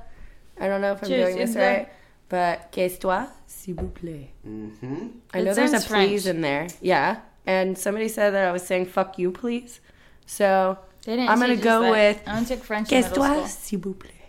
I 0.60 0.68
don't 0.68 0.82
know 0.82 0.92
if 0.94 1.02
I'm 1.04 1.10
Cheers, 1.10 1.26
doing 1.28 1.38
this 1.38 1.50
is 1.52 1.56
right. 1.56 1.90
But 2.30 2.72
qu'est-ce 2.72 3.00
toi, 3.00 3.28
s'il 3.48 3.76
vous 3.76 3.88
plaît? 3.94 4.30
Mm-hmm. 4.48 5.08
I 5.34 5.40
It 5.40 5.44
know 5.46 5.54
there's 5.54 5.72
a 5.74 5.80
sounds 5.80 5.86
please 5.88 6.24
French. 6.24 6.36
in 6.36 6.42
there. 6.42 6.68
Yeah. 6.82 7.20
And 7.46 7.78
somebody 7.78 8.08
said 8.10 8.32
that 8.34 8.46
I 8.48 8.52
was 8.52 8.64
saying 8.64 8.88
fuck 8.88 9.18
you, 9.20 9.32
please. 9.32 9.80
So 10.26 10.78
They 11.06 11.16
didn't 11.16 11.30
I'm 11.30 11.40
gonna 11.40 11.56
teach 11.56 11.60
us 11.60 11.64
go 11.66 11.82
that. 11.84 11.92
with 11.92 12.22
I 12.28 12.34
only 12.34 12.46
took 12.46 12.64
French 12.64 12.92
in 12.92 13.02
middle 13.02 13.12
qu'est-ce 13.24 13.34
school. 13.36 13.48
s'il 13.48 13.80
vous 13.80 13.94
plaît? 13.94 14.23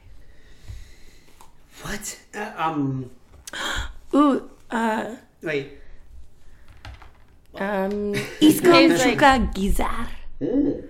What? 1.82 2.18
Uh, 2.34 2.52
um. 2.56 3.10
Ooh, 4.14 4.50
uh, 4.70 5.16
Wait. 5.42 5.72
um, 7.56 8.14
Isko 8.40 8.72
Tastes 8.72 9.04
Gizar. 9.04 10.08
Ooh. 10.42 10.84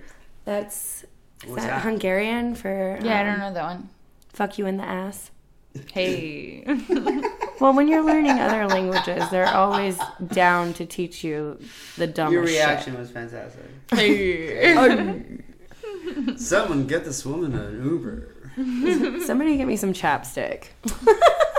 That's 0.45 1.05
is 1.47 1.55
that, 1.55 1.63
that? 1.63 1.83
Hungarian 1.83 2.55
for 2.55 2.99
Yeah, 3.03 3.19
I 3.19 3.21
um, 3.21 3.27
don't 3.27 3.39
know 3.41 3.55
that 3.55 3.65
one. 3.65 3.89
fuck 4.29 4.59
you 4.59 4.67
in 4.67 4.77
the 4.77 4.85
ass. 4.85 5.31
Hey. 5.93 6.65
Well, 7.61 7.73
when 7.73 7.87
you're 7.87 8.03
learning 8.05 8.33
other 8.41 8.67
languages, 8.67 9.31
they're 9.31 9.47
always 9.47 9.97
down 10.33 10.73
to 10.75 10.85
teach 10.85 11.23
you 11.23 11.57
the 11.97 12.09
dumbest 12.09 12.33
Your 12.33 12.47
shit. 12.49 12.57
reaction 12.57 12.99
was 12.99 13.11
fantastic. 13.13 13.63
hey. 13.93 15.39
Someone 16.37 16.89
get 16.89 17.05
this 17.05 17.25
woman 17.25 17.55
an 17.55 17.83
Uber. 17.85 18.34
Somebody 19.27 19.57
get 19.57 19.67
me 19.67 19.77
some 19.77 19.93
chapstick. 19.93 20.65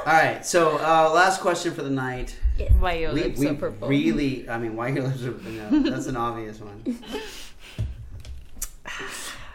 All 0.06 0.14
right, 0.14 0.45
so 0.45 0.77
uh, 0.77 1.11
last 1.14 1.41
question 1.41 1.74
for 1.74 1.82
the 1.82 1.90
night. 1.90 2.35
Why 2.80 2.93
your 2.93 3.14
We, 3.14 3.24
lips 3.24 3.40
we 3.40 3.48
are 3.48 3.53
purple? 3.56 3.88
really, 3.90 4.48
I 4.49 4.57
mean, 4.59 4.75
why 4.75 4.90
your 4.90 5.03
lips 5.03 5.24
are? 5.24 5.32
No, 5.32 5.90
that's 5.90 6.06
an 6.07 6.15
obvious 6.15 6.59
one. 6.59 6.98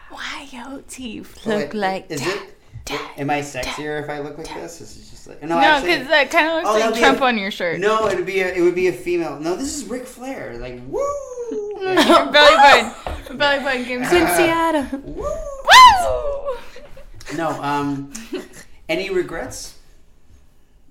Why 0.09 0.47
your 0.51 0.81
teeth 0.89 1.45
Wait, 1.45 1.57
look 1.57 1.73
like 1.73 2.11
is 2.11 2.19
that? 2.21 2.47
it? 2.89 2.99
Am 3.17 3.29
I 3.29 3.39
sexier 3.39 4.03
if 4.03 4.09
I 4.09 4.19
look 4.19 4.37
like 4.37 4.47
this? 4.53 4.79
This 4.79 4.97
is 4.97 5.09
just 5.09 5.27
like 5.27 5.41
no, 5.41 5.59
No, 5.61 5.81
because 5.81 6.07
that 6.09 6.29
kind 6.29 6.47
of 6.49 6.53
looks 6.55 6.67
Oh, 6.69 6.79
like 6.79 6.93
be 6.95 6.99
Trump 6.99 7.21
a- 7.21 7.23
on 7.25 7.37
your 7.37 7.51
shirt. 7.51 7.79
No, 7.79 8.07
it'd 8.07 8.25
be 8.25 8.41
a, 8.41 8.53
it 8.53 8.61
would 8.61 8.75
be 8.75 8.87
a 8.87 8.91
female. 8.93 9.39
No, 9.39 9.55
this 9.55 9.77
is 9.77 9.85
Ric 9.85 10.05
Flair. 10.05 10.57
Like 10.57 10.81
woo, 10.87 10.99
Your 11.51 12.25
belly 12.31 12.31
button. 12.57 12.91
Your 13.29 13.37
belly 13.37 13.63
button 13.63 13.83
gives 13.85 14.11
you. 14.11 14.17
Quincy 14.19 14.43
Adam. 14.43 14.89
woo. 15.15 15.23
Woo! 15.23 16.57
No, 17.35 17.49
um, 17.61 18.11
any 18.89 19.09
regrets 19.09 19.77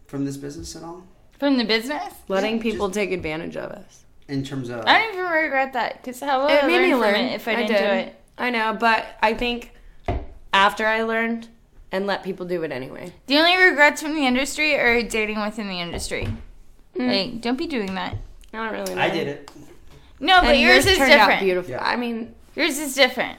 from 0.06 0.24
this 0.24 0.36
business 0.36 0.74
at 0.76 0.82
all? 0.82 1.04
From 1.38 1.56
the 1.58 1.64
business? 1.64 2.12
Letting 2.28 2.56
Yeah, 2.56 2.62
people 2.62 2.90
take 2.90 3.12
advantage 3.12 3.56
of 3.56 3.70
us. 3.70 4.04
In 4.28 4.44
terms 4.44 4.68
of 4.68 4.84
I 4.86 4.98
don't 5.00 5.14
even 5.14 5.24
regret 5.30 5.72
that 5.72 6.02
because 6.02 6.20
how 6.20 6.42
would 6.42 6.52
It 6.52 6.64
I 6.64 6.66
made 6.66 6.82
me 6.82 6.94
learn 6.94 7.14
from 7.14 7.22
learn. 7.22 7.30
it 7.30 7.34
if 7.34 7.48
I 7.48 7.52
I 7.52 7.56
didn't 7.56 7.68
did. 7.70 7.78
do 7.78 7.84
it? 8.08 8.14
I 8.38 8.50
know, 8.50 8.76
but 8.78 9.06
I 9.22 9.34
think 9.34 9.72
after 10.52 10.86
I 10.86 11.02
learned 11.02 11.48
and 11.92 12.06
let 12.06 12.22
people 12.22 12.46
do 12.46 12.62
it 12.62 12.70
anyway. 12.70 13.12
The 13.26 13.38
only 13.38 13.56
regrets 13.56 14.00
from 14.02 14.14
the 14.14 14.24
industry 14.26 14.76
are 14.76 15.02
dating 15.02 15.40
within 15.40 15.68
the 15.68 15.80
industry. 15.80 16.28
Like, 16.94 17.40
don't 17.40 17.56
be 17.58 17.66
doing 17.66 17.94
that. 17.94 18.16
I 18.52 18.56
don't 18.58 18.72
really 18.72 18.94
know. 18.94 19.00
I 19.02 19.10
did 19.10 19.26
it. 19.28 19.50
No, 20.20 20.40
but 20.40 20.50
And 20.50 20.60
yours, 20.60 20.84
is 20.86 20.98
turned 20.98 21.12
out 21.12 21.18
different. 21.26 21.42
beautiful. 21.42 21.70
Yeah. 21.72 21.84
I 21.84 21.96
mean, 21.96 22.34
Yours 22.54 22.78
is 22.78 22.94
different. 22.94 23.38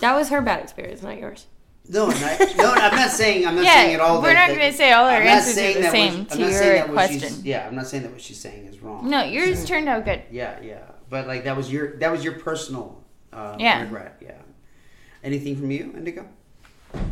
that 0.00 0.14
was 0.16 0.30
her 0.30 0.40
bad 0.40 0.62
experience, 0.62 1.02
not 1.02 1.18
yours. 1.18 1.46
No, 1.86 2.08
and 2.10 2.14
I, 2.24 2.38
no, 2.56 2.72
I'm 2.72 2.96
not 2.96 3.10
saying 3.10 3.46
I'm 3.46 3.56
not 3.56 3.64
Yeah, 3.64 3.74
saying 3.82 3.94
at 3.94 4.00
all. 4.00 4.22
we're 4.22 4.32
that, 4.32 4.48
not 4.48 4.56
gonna 4.56 4.72
say 4.72 4.92
all 4.92 5.04
our 5.04 5.16
I'm 5.18 5.24
not 5.24 5.30
answers 5.36 5.52
are 5.52 5.56
saying 5.56 5.74
the 5.76 5.82
that 5.82 5.92
same 5.92 6.18
what, 6.20 6.28
to 6.30 6.34
I'm 6.34 6.40
not 6.40 6.48
your 6.50 6.58
saying 6.58 6.74
that 6.86 6.94
what 6.94 7.08
she's- 7.10 7.20
question. 7.20 7.40
Yeah, 7.44 7.66
I'm 7.66 7.74
not 7.74 7.86
saying 7.86 8.02
that 8.04 8.12
what 8.12 8.20
she's 8.22 8.40
saying 8.40 8.64
is 8.66 8.80
wrong. 8.80 9.10
No, 9.10 9.22
yours 9.22 9.64
turned 9.66 9.88
out 9.88 10.04
good. 10.06 10.22
Yeah, 10.30 10.58
yeah, 10.62 10.78
but 11.10 11.26
like 11.26 11.44
that 11.44 11.56
was 11.56 11.70
your 11.70 11.96
that 11.98 12.10
was 12.10 12.24
your 12.24 12.34
personal 12.38 13.04
uh, 13.34 13.56
Yeah. 13.60 13.82
regret. 13.82 14.16
Yeah. 14.22 14.32
Anything 15.22 15.56
from 15.56 15.70
you, 15.70 15.92
Indigo? 15.96 16.26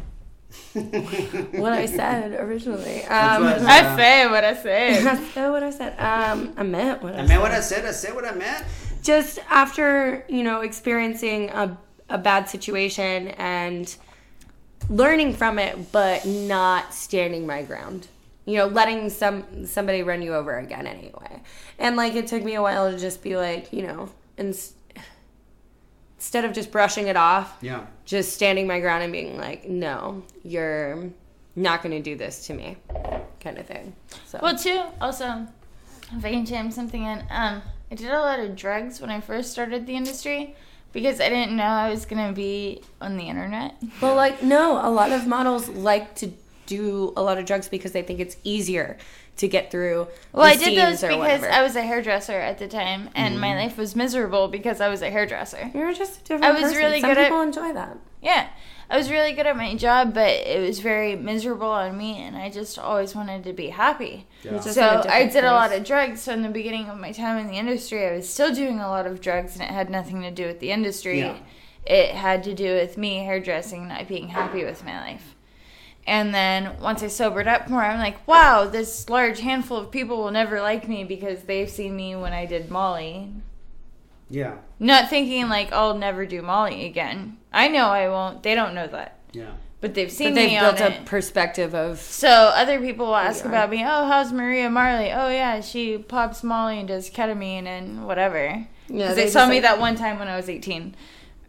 What 0.74 1.72
I 1.72 1.86
said 1.86 2.32
originally. 2.32 3.04
Um, 3.04 3.44
was- 3.44 3.62
I 3.62 3.80
Uh, 3.80 3.96
say 3.96 4.26
what 4.26 4.44
I 4.44 4.54
say. 4.54 5.02
That's 5.04 5.36
not 5.36 5.50
what 5.50 5.62
I 5.62 5.70
said. 5.70 5.92
Um, 5.98 6.54
I 6.56 6.62
meant 6.62 7.02
what 7.02 7.14
I, 7.14 7.16
I 7.16 7.20
said. 7.20 7.28
meant 7.28 7.42
what 7.42 7.52
I 7.52 7.60
said. 7.60 7.84
I 7.84 7.90
said 7.92 8.14
what 8.14 8.24
I 8.24 8.32
meant. 8.32 8.64
Just 9.02 9.38
after 9.50 10.24
you 10.28 10.42
know 10.42 10.60
experiencing 10.62 11.50
a 11.50 11.76
a 12.08 12.16
bad 12.18 12.48
situation 12.48 13.28
and 13.38 13.94
learning 14.88 15.34
from 15.34 15.58
it, 15.58 15.92
but 15.92 16.24
not 16.26 16.92
standing 16.94 17.46
my 17.46 17.62
ground. 17.62 18.08
You 18.44 18.56
know, 18.58 18.66
letting 18.66 19.08
some 19.10 19.66
somebody 19.66 20.02
run 20.02 20.20
you 20.22 20.34
over 20.34 20.58
again 20.58 20.86
anyway. 20.86 21.40
And 21.78 21.96
like 21.96 22.14
it 22.14 22.26
took 22.26 22.42
me 22.42 22.54
a 22.54 22.62
while 22.62 22.90
to 22.90 22.98
just 22.98 23.22
be 23.22 23.36
like, 23.36 23.72
you 23.72 23.82
know, 23.82 24.08
ins- 24.36 24.74
instead 26.16 26.44
of 26.44 26.52
just 26.52 26.70
brushing 26.72 27.06
it 27.08 27.16
off, 27.16 27.56
Yeah. 27.60 27.86
just 28.04 28.32
standing 28.32 28.66
my 28.66 28.80
ground 28.80 29.02
and 29.04 29.12
being 29.12 29.38
like, 29.38 29.68
no, 29.68 30.22
you're 30.44 31.10
not 31.56 31.82
going 31.82 31.92
to 31.92 32.00
do 32.02 32.16
this 32.16 32.46
to 32.46 32.54
me, 32.54 32.76
kind 33.40 33.58
of 33.58 33.66
thing. 33.66 33.94
So 34.26 34.38
Well, 34.42 34.56
too, 34.56 34.82
also, 35.00 35.46
if 36.16 36.24
I 36.24 36.30
can 36.30 36.46
jam 36.46 36.70
something 36.70 37.02
in, 37.02 37.20
um, 37.30 37.62
I 37.90 37.94
did 37.94 38.10
a 38.10 38.18
lot 38.20 38.40
of 38.40 38.56
drugs 38.56 39.00
when 39.00 39.10
I 39.10 39.20
first 39.20 39.50
started 39.52 39.86
the 39.86 39.94
industry 39.96 40.56
because 40.92 41.20
I 41.20 41.28
didn't 41.28 41.56
know 41.56 41.64
I 41.64 41.90
was 41.90 42.06
gonna 42.06 42.32
be 42.32 42.82
on 43.00 43.16
the 43.16 43.28
internet. 43.28 43.74
Well, 44.00 44.14
like, 44.14 44.42
no, 44.42 44.78
a 44.84 44.90
lot 44.90 45.12
of 45.12 45.26
models 45.26 45.68
like 45.68 46.14
to 46.16 46.32
do 46.66 47.12
a 47.16 47.22
lot 47.22 47.38
of 47.38 47.44
drugs 47.44 47.68
because 47.68 47.92
they 47.92 48.02
think 48.02 48.20
it's 48.20 48.36
easier 48.44 48.96
to 49.36 49.48
get 49.48 49.70
through. 49.70 50.08
Well, 50.32 50.46
the 50.46 50.52
I 50.52 50.56
did 50.56 50.78
those 50.78 51.00
because 51.00 51.18
whatever. 51.18 51.50
I 51.50 51.62
was 51.62 51.76
a 51.76 51.82
hairdresser 51.82 52.38
at 52.38 52.58
the 52.58 52.68
time, 52.68 53.10
and 53.14 53.40
my 53.40 53.48
mm-hmm. 53.48 53.58
life 53.58 53.78
was 53.78 53.96
miserable 53.96 54.48
because 54.48 54.80
I 54.80 54.88
was 54.88 55.02
a 55.02 55.10
hairdresser. 55.10 55.70
You're 55.74 55.92
just 55.92 56.20
a 56.20 56.24
different 56.24 56.44
I 56.44 56.52
was 56.52 56.62
person. 56.62 56.78
really 56.78 57.00
Some 57.00 57.10
good 57.10 57.18
at- 57.18 57.24
people 57.24 57.42
enjoy 57.42 57.72
that. 57.72 57.98
Yeah, 58.20 58.48
I 58.92 58.98
was 58.98 59.10
really 59.10 59.32
good 59.32 59.46
at 59.46 59.56
my 59.56 59.74
job, 59.74 60.12
but 60.12 60.28
it 60.28 60.60
was 60.60 60.80
very 60.80 61.16
miserable 61.16 61.70
on 61.70 61.96
me, 61.96 62.22
and 62.22 62.36
I 62.36 62.50
just 62.50 62.78
always 62.78 63.14
wanted 63.14 63.42
to 63.44 63.54
be 63.54 63.70
happy. 63.70 64.26
You're 64.42 64.52
just 64.52 64.66
in 64.66 64.72
So 64.74 64.82
I 64.82 65.24
different 65.24 65.32
did 65.32 65.44
a 65.44 65.52
lot 65.52 65.72
of 65.72 65.82
drugs. 65.82 66.20
So 66.20 66.34
in 66.34 66.42
the 66.42 66.50
beginning 66.50 66.90
of 66.90 66.98
my 66.98 67.10
time 67.10 67.38
in 67.38 67.46
the 67.46 67.56
industry, 67.56 68.06
I 68.06 68.12
was 68.12 68.28
still 68.28 68.54
doing 68.54 68.80
a 68.80 68.88
lot 68.88 69.06
of 69.06 69.22
drugs, 69.22 69.54
and 69.54 69.62
it 69.62 69.70
had 69.70 69.88
nothing 69.88 70.20
to 70.20 70.30
do 70.30 70.46
with 70.46 70.60
the 70.60 70.72
industry. 70.72 71.20
Yeah. 71.20 71.38
It 71.86 72.10
had 72.10 72.44
to 72.44 72.54
do 72.54 72.74
with 72.74 72.98
me 72.98 73.24
hairdressing, 73.24 73.88
not 73.88 74.08
being 74.08 74.28
happy 74.28 74.62
with 74.62 74.84
my 74.84 75.00
life. 75.00 75.36
And 76.06 76.34
then 76.34 76.78
once 76.78 77.02
I 77.02 77.06
sobered 77.06 77.48
up 77.48 77.70
more, 77.70 77.82
I'm 77.82 77.98
like, 77.98 78.28
wow, 78.28 78.66
this 78.66 79.08
large 79.08 79.40
handful 79.40 79.78
of 79.78 79.90
people 79.90 80.18
will 80.18 80.30
never 80.30 80.60
like 80.60 80.86
me 80.86 81.02
because 81.02 81.44
they've 81.44 81.70
seen 81.70 81.96
me 81.96 82.14
when 82.14 82.34
I 82.34 82.44
did 82.44 82.70
Molly. 82.70 83.30
Yeah. 84.32 84.56
Not 84.80 85.08
thinking 85.10 85.48
like 85.48 85.72
I'll 85.72 85.96
never 85.96 86.26
do 86.26 86.42
Molly 86.42 86.86
again. 86.86 87.36
I 87.52 87.68
know 87.68 87.86
I 87.88 88.08
won't. 88.08 88.42
They 88.42 88.54
don't 88.54 88.74
know 88.74 88.86
that, 88.86 89.18
Yeah. 89.32 89.50
but 89.82 89.92
they've 89.94 90.10
seen 90.10 90.30
But 90.30 90.34
they've 90.36 90.50
me 90.52 90.58
built 90.58 90.80
on 90.80 90.92
a 90.92 90.94
it. 90.96 91.04
perspective 91.04 91.74
of 91.74 92.00
So 92.00 92.28
other 92.30 92.80
people 92.80 93.06
will 93.06 93.16
ask 93.16 93.44
about 93.44 93.68
me. 93.70 93.82
Oh, 93.84 94.06
how's 94.06 94.32
Maria 94.32 94.70
Marley? 94.70 95.12
Oh 95.12 95.28
yeah, 95.28 95.60
she 95.60 95.98
pops 95.98 96.42
Molly 96.42 96.78
and 96.78 96.88
does 96.88 97.10
ketamine 97.10 97.66
and 97.66 98.06
whatever. 98.06 98.66
yeah. 98.88 99.08
They 99.14 99.24
they 99.24 99.30
saw 99.30 99.46
me 99.46 99.56
like- 99.56 99.62
that 99.64 99.78
one 99.78 99.96
time 99.96 100.18
when 100.18 100.28
I 100.28 100.36
was 100.36 100.48
18, 100.48 100.94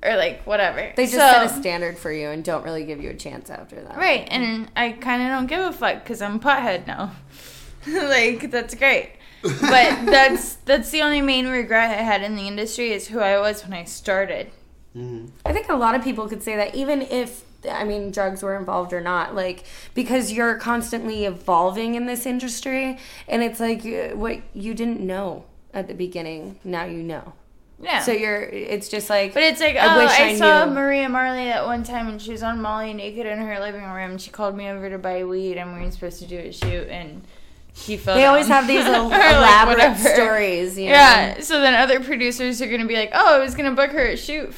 or 0.03 0.17
like 0.17 0.45
whatever. 0.45 0.91
They 0.97 1.05
just 1.05 1.13
so, 1.15 1.19
set 1.19 1.45
a 1.45 1.49
standard 1.49 1.97
for 1.97 2.11
you 2.11 2.27
and 2.27 2.43
don't 2.43 2.65
really 2.65 2.83
give 2.83 3.01
you 3.01 3.09
a 3.11 3.15
chance 3.15 3.49
after 3.49 3.81
that. 3.81 3.95
right, 3.95 4.27
and 4.29 4.69
I 4.75 4.91
kind 4.91 5.21
of 5.23 5.29
don't 5.29 5.47
give 5.47 5.61
a 5.61 5.71
fuck 5.71 6.03
because 6.03 6.21
I'm 6.21 6.35
a 6.35 6.39
pothead 6.39 6.85
now. 6.85 7.13
like 7.87 8.51
that's 8.51 8.75
great. 8.75 9.11
But 9.43 10.05
that's 10.05 10.55
that's 10.65 10.89
the 10.91 11.01
only 11.01 11.21
main 11.21 11.47
regret 11.47 11.91
I 11.91 12.01
had 12.01 12.23
in 12.23 12.35
the 12.35 12.47
industry 12.47 12.91
is 12.91 13.07
who 13.07 13.19
I 13.19 13.39
was 13.39 13.63
when 13.63 13.73
I 13.73 13.83
started. 13.83 14.49
hmm 14.93 15.27
I 15.45 15.53
think 15.53 15.69
a 15.69 15.75
lot 15.75 15.95
of 15.95 16.03
people 16.03 16.27
could 16.27 16.41
say 16.43 16.55
that 16.55 16.75
even 16.75 17.01
if 17.01 17.43
I 17.69 17.83
mean 17.83 18.11
drugs 18.11 18.41
were 18.43 18.55
involved 18.57 18.93
or 18.93 19.01
not, 19.01 19.35
like 19.35 19.65
because 19.93 20.31
you're 20.31 20.55
constantly 20.55 21.25
evolving 21.25 21.95
in 21.95 22.05
this 22.05 22.25
industry, 22.25 22.97
and 23.27 23.43
it's 23.43 23.59
like 23.59 23.85
uh, 23.85 24.15
what 24.15 24.39
you 24.53 24.73
didn't 24.73 24.99
know 24.99 25.45
at 25.73 25.87
the 25.87 25.93
beginning, 25.93 26.59
now 26.63 26.85
you 26.85 27.03
know. 27.03 27.33
Yeah. 27.81 27.99
So 27.99 28.13
you're, 28.13 28.43
it's 28.43 28.87
just 28.87 29.09
like, 29.09 29.33
But 29.33 29.43
it's 29.43 29.59
like, 29.59 29.75
I 29.75 29.95
oh, 29.95 30.03
wish 30.03 30.11
I, 30.17 30.29
I 30.29 30.35
saw 30.35 30.63
knew. 30.63 30.73
Maria 30.73 31.09
Marley 31.09 31.45
that 31.45 31.65
one 31.65 31.83
time 31.83 32.07
and 32.07 32.21
she 32.21 32.31
was 32.31 32.41
on 32.41 32.61
Molly 32.61 32.93
naked 32.93 33.25
in 33.25 33.39
her 33.39 33.59
living 33.59 33.81
room. 33.83 34.11
And 34.11 34.21
she 34.21 34.31
called 34.31 34.55
me 34.55 34.69
over 34.69 34.89
to 34.89 34.97
buy 34.97 35.25
weed 35.25 35.57
and 35.57 35.73
we 35.73 35.81
were 35.83 35.91
supposed 35.91 36.19
to 36.19 36.25
do 36.25 36.37
a 36.37 36.53
shoot 36.53 36.87
and 36.87 37.23
she 37.75 37.97
fell 37.97 38.15
they 38.15 38.25
always 38.25 38.47
have 38.47 38.67
these 38.67 38.85
Or, 38.87 38.93
el- 38.93 39.09
like, 39.09 39.35
elaborate 39.35 39.97
stories. 39.97 40.77
You 40.77 40.85
know? 40.87 40.91
Yeah. 40.91 41.39
So 41.41 41.59
then 41.59 41.73
other 41.73 41.99
producers 42.01 42.61
are 42.61 42.67
gonna 42.67 42.85
be 42.85 42.95
like, 42.95 43.11
oh, 43.13 43.35
I 43.35 43.39
was 43.39 43.55
gonna 43.55 43.71
book 43.73 43.91
her 43.91 44.05
a 44.07 44.17
shoot. 44.17 44.53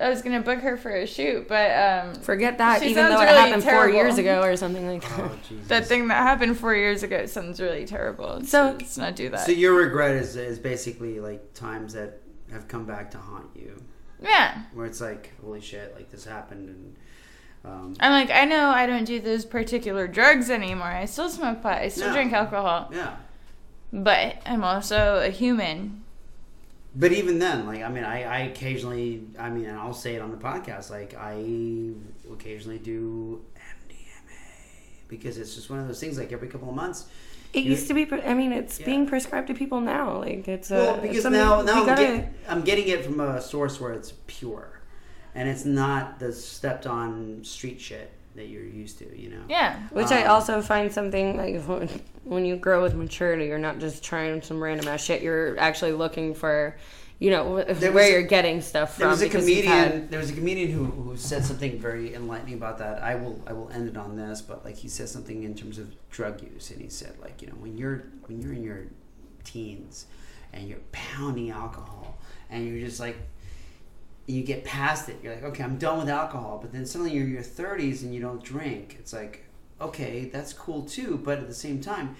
I 0.00 0.08
was 0.10 0.22
gonna 0.22 0.40
book 0.42 0.60
her 0.60 0.76
for 0.76 0.90
a 0.94 1.06
shoot, 1.08 1.48
but 1.48 1.70
um, 1.72 2.14
Forget 2.22 2.58
that, 2.58 2.80
She 2.82 2.90
even 2.90 3.04
though 3.04 3.10
sounds 3.16 3.22
it 3.22 3.24
really 3.24 3.38
happened 3.38 3.62
four 3.64 3.72
terrible. 3.72 3.94
years 3.96 4.18
ago 4.18 4.42
or 4.42 4.56
something 4.56 4.86
like 4.86 5.02
that. 5.02 5.18
Oh, 5.20 5.38
Jesus. 5.48 5.66
that 5.68 5.86
thing 5.86 6.06
that 6.08 6.22
happened 6.22 6.56
four 6.56 6.74
years 6.74 7.02
ago 7.02 7.26
sounds 7.26 7.60
really 7.60 7.84
terrible. 7.84 8.40
So 8.42 8.44
So- 8.44 8.76
let's 8.78 8.96
not 8.96 9.16
do 9.16 9.28
that. 9.30 9.40
So 9.46 9.52
your 9.52 9.74
regret 9.74 10.14
is 10.16 10.36
is 10.36 10.58
basically 10.60 11.18
like 11.20 11.52
times 11.52 11.94
that 11.94 12.20
have 12.52 12.68
come 12.68 12.84
back 12.86 13.10
to 13.12 13.18
haunt 13.18 13.50
you, 13.56 13.82
yeah. 14.22 14.62
where 14.72 14.86
it's 14.86 15.00
like, 15.00 15.32
holy 15.42 15.60
shit, 15.60 15.94
like 15.96 16.10
this 16.10 16.24
happened, 16.24 16.68
and 16.68 16.96
um, 17.64 17.94
I'm 18.00 18.12
like, 18.12 18.30
I 18.30 18.44
know 18.44 18.68
I 18.70 18.86
don't 18.86 19.04
do 19.04 19.20
those 19.20 19.44
particular 19.44 20.06
drugs 20.08 20.50
anymore. 20.50 20.86
I 20.88 21.04
still 21.06 21.28
smoke 21.28 21.62
pot. 21.62 21.78
I 21.78 21.88
still 21.88 22.08
No. 22.08 22.14
drink 22.14 22.32
alcohol. 22.32 22.90
yeah. 22.92 23.16
But 23.92 24.36
I'm 24.46 24.64
also 24.64 25.22
a 25.24 25.30
human. 25.30 26.04
But 26.94 27.12
even 27.12 27.38
then, 27.38 27.66
like 27.66 27.82
I 27.82 27.88
mean, 27.88 28.04
I, 28.04 28.22
I 28.24 28.38
occasionally, 28.40 29.24
I 29.38 29.50
mean, 29.50 29.64
and 29.66 29.78
I'll 29.78 29.94
say 29.94 30.14
it 30.14 30.20
on 30.22 30.30
the 30.30 30.36
podcast, 30.36 30.90
like 30.90 31.14
I 31.14 31.92
occasionally 32.32 32.78
do 32.78 33.42
MDMA 33.56 35.08
because 35.08 35.38
it's 35.38 35.54
just 35.54 35.70
one 35.70 35.78
of 35.78 35.86
those 35.86 36.00
things. 36.00 36.18
Like 36.18 36.32
every 36.32 36.48
couple 36.48 36.68
of 36.68 36.74
months, 36.74 37.06
It 37.54 37.64
used 37.64 37.88
to 37.88 37.94
be. 37.94 38.06
I 38.26 38.34
mean, 38.34 38.52
it's 38.52 38.78
Yeah. 38.80 38.86
being 38.86 39.06
prescribed 39.06 39.46
to 39.48 39.54
people 39.54 39.80
now. 39.80 40.18
Like 40.18 40.48
it's 40.48 40.70
well, 40.70 40.90
uh, 40.90 40.92
it's 40.96 41.02
because 41.02 41.22
something 41.22 41.40
now 41.40 41.60
we 41.60 41.66
now 41.66 41.80
I'm, 41.80 41.86
gotta- 41.86 42.02
get, 42.02 42.32
I'm 42.48 42.62
getting 42.62 42.88
it 42.88 43.04
from 43.04 43.20
a 43.20 43.40
source 43.40 43.80
where 43.80 43.92
it's 43.92 44.12
pure, 44.26 44.77
and 45.38 45.48
it's 45.48 45.64
not 45.64 46.18
the 46.18 46.32
stepped 46.32 46.86
on 46.86 47.40
street 47.44 47.80
shit 47.80 48.10
that 48.34 48.48
you're 48.48 48.64
used 48.64 48.98
to. 48.98 49.06
You 49.20 49.30
know. 49.30 49.42
Yeah. 49.48 49.78
Which 49.90 50.10
I 50.12 50.22
Um, 50.24 50.30
also 50.32 50.60
find 50.62 50.92
something 50.92 51.36
like 51.36 51.62
when, 51.66 51.88
when 52.24 52.44
you 52.44 52.56
grow 52.56 52.82
with 52.82 52.94
maturity, 52.94 53.46
you're 53.46 53.58
not 53.58 53.78
just 53.78 54.02
trying 54.02 54.42
some 54.42 54.62
random 54.62 54.88
ass 54.88 55.02
shit. 55.02 55.22
You're 55.22 55.58
actually 55.58 55.92
looking 55.92 56.34
for, 56.34 56.76
you 57.18 57.30
know, 57.30 57.44
wh- 57.56 57.80
where 57.82 57.92
was 57.92 58.10
you're 58.10 58.22
getting 58.22 58.60
stuff 58.60 58.94
from. 58.94 59.00
There 59.02 59.08
was 59.10 59.22
a 59.22 59.28
comedian. 59.28 59.66
had- 59.66 60.10
There 60.10 60.20
was 60.20 60.30
a 60.30 60.34
comedian 60.34 60.70
who, 60.72 60.84
who 60.84 61.16
said 61.16 61.44
something 61.44 61.78
very 61.78 62.14
enlightening 62.14 62.54
about 62.54 62.78
that. 62.78 63.02
I 63.02 63.14
will 63.16 63.40
I 63.46 63.52
will 63.52 63.70
end 63.70 63.88
it 63.88 63.96
on 63.96 64.16
this, 64.16 64.40
but 64.42 64.64
like 64.64 64.76
he 64.76 64.88
said 64.88 65.08
something 65.08 65.42
in 65.44 65.54
terms 65.54 65.78
of 65.78 65.86
drug 66.10 66.42
use, 66.42 66.70
and 66.72 66.80
he 66.80 66.88
said 66.88 67.14
like 67.20 67.40
you 67.42 67.48
know 67.48 67.54
when 67.64 67.76
you're 67.78 68.04
when 68.26 68.40
you're 68.40 68.52
in 68.52 68.62
your 68.62 68.82
teens 69.44 70.06
and 70.52 70.68
you're 70.68 70.78
pounding 70.92 71.50
alcohol 71.50 72.18
and 72.50 72.66
you're 72.66 72.80
just 72.86 73.00
like 73.00 73.16
you 74.28 74.42
get 74.42 74.64
past 74.64 75.08
it, 75.08 75.16
you're 75.22 75.34
like 75.34 75.44
okay 75.44 75.64
I'm 75.64 75.78
done 75.78 75.98
with 75.98 76.08
alcohol, 76.08 76.58
but 76.62 76.72
then 76.72 76.84
suddenly 76.86 77.12
you're 77.14 77.24
in 77.26 77.32
your 77.32 77.42
30s 77.42 78.02
and 78.02 78.14
you 78.14 78.20
don't 78.20 78.42
drink. 78.42 78.96
It's 78.98 79.12
like 79.12 79.44
okay 79.80 80.26
that's 80.32 80.52
cool 80.52 80.82
too, 80.82 81.20
but 81.24 81.38
at 81.38 81.46
the 81.48 81.54
same 81.54 81.80
time. 81.80 82.16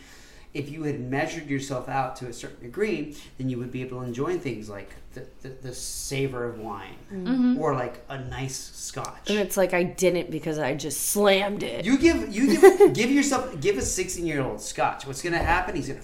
If 0.55 0.71
you 0.71 0.85
had 0.85 0.99
measured 0.99 1.47
yourself 1.51 1.91
out 1.91 2.17
to 2.17 2.27
a 2.27 2.33
certain 2.33 2.63
degree, 2.63 3.15
then 3.37 3.51
you 3.51 3.59
would 3.59 3.71
be 3.71 3.83
able 3.83 4.01
to 4.01 4.05
enjoy 4.07 4.39
things 4.39 4.71
like 4.71 4.89
the, 5.13 5.27
the, 5.43 5.51
the 5.51 5.75
savor 5.75 6.45
of 6.49 6.59
wine 6.59 6.97
Mm-hmm. 7.13 7.59
or 7.59 7.75
like 7.75 8.03
a 8.09 8.19
nice 8.19 8.57
scotch. 8.75 9.29
and 9.29 9.39
it's 9.39 9.59
like 9.59 9.75
I 9.75 9.83
didn't 9.83 10.31
because 10.31 10.59
I 10.59 10.75
just 10.75 11.09
slammed 11.11 11.63
it. 11.63 11.85
You 11.85 11.99
give 11.99 12.35
you 12.35 12.59
give 12.59 12.93
give 13.01 13.11
yourself 13.11 13.61
give 13.61 13.77
a 13.77 13.83
sixteen 13.83 14.25
year 14.27 14.41
old 14.43 14.63
scotch. 14.63 15.07
What's 15.07 15.21
gonna 15.21 15.37
happen? 15.37 15.77
He's 15.77 15.89
gonna 15.89 16.01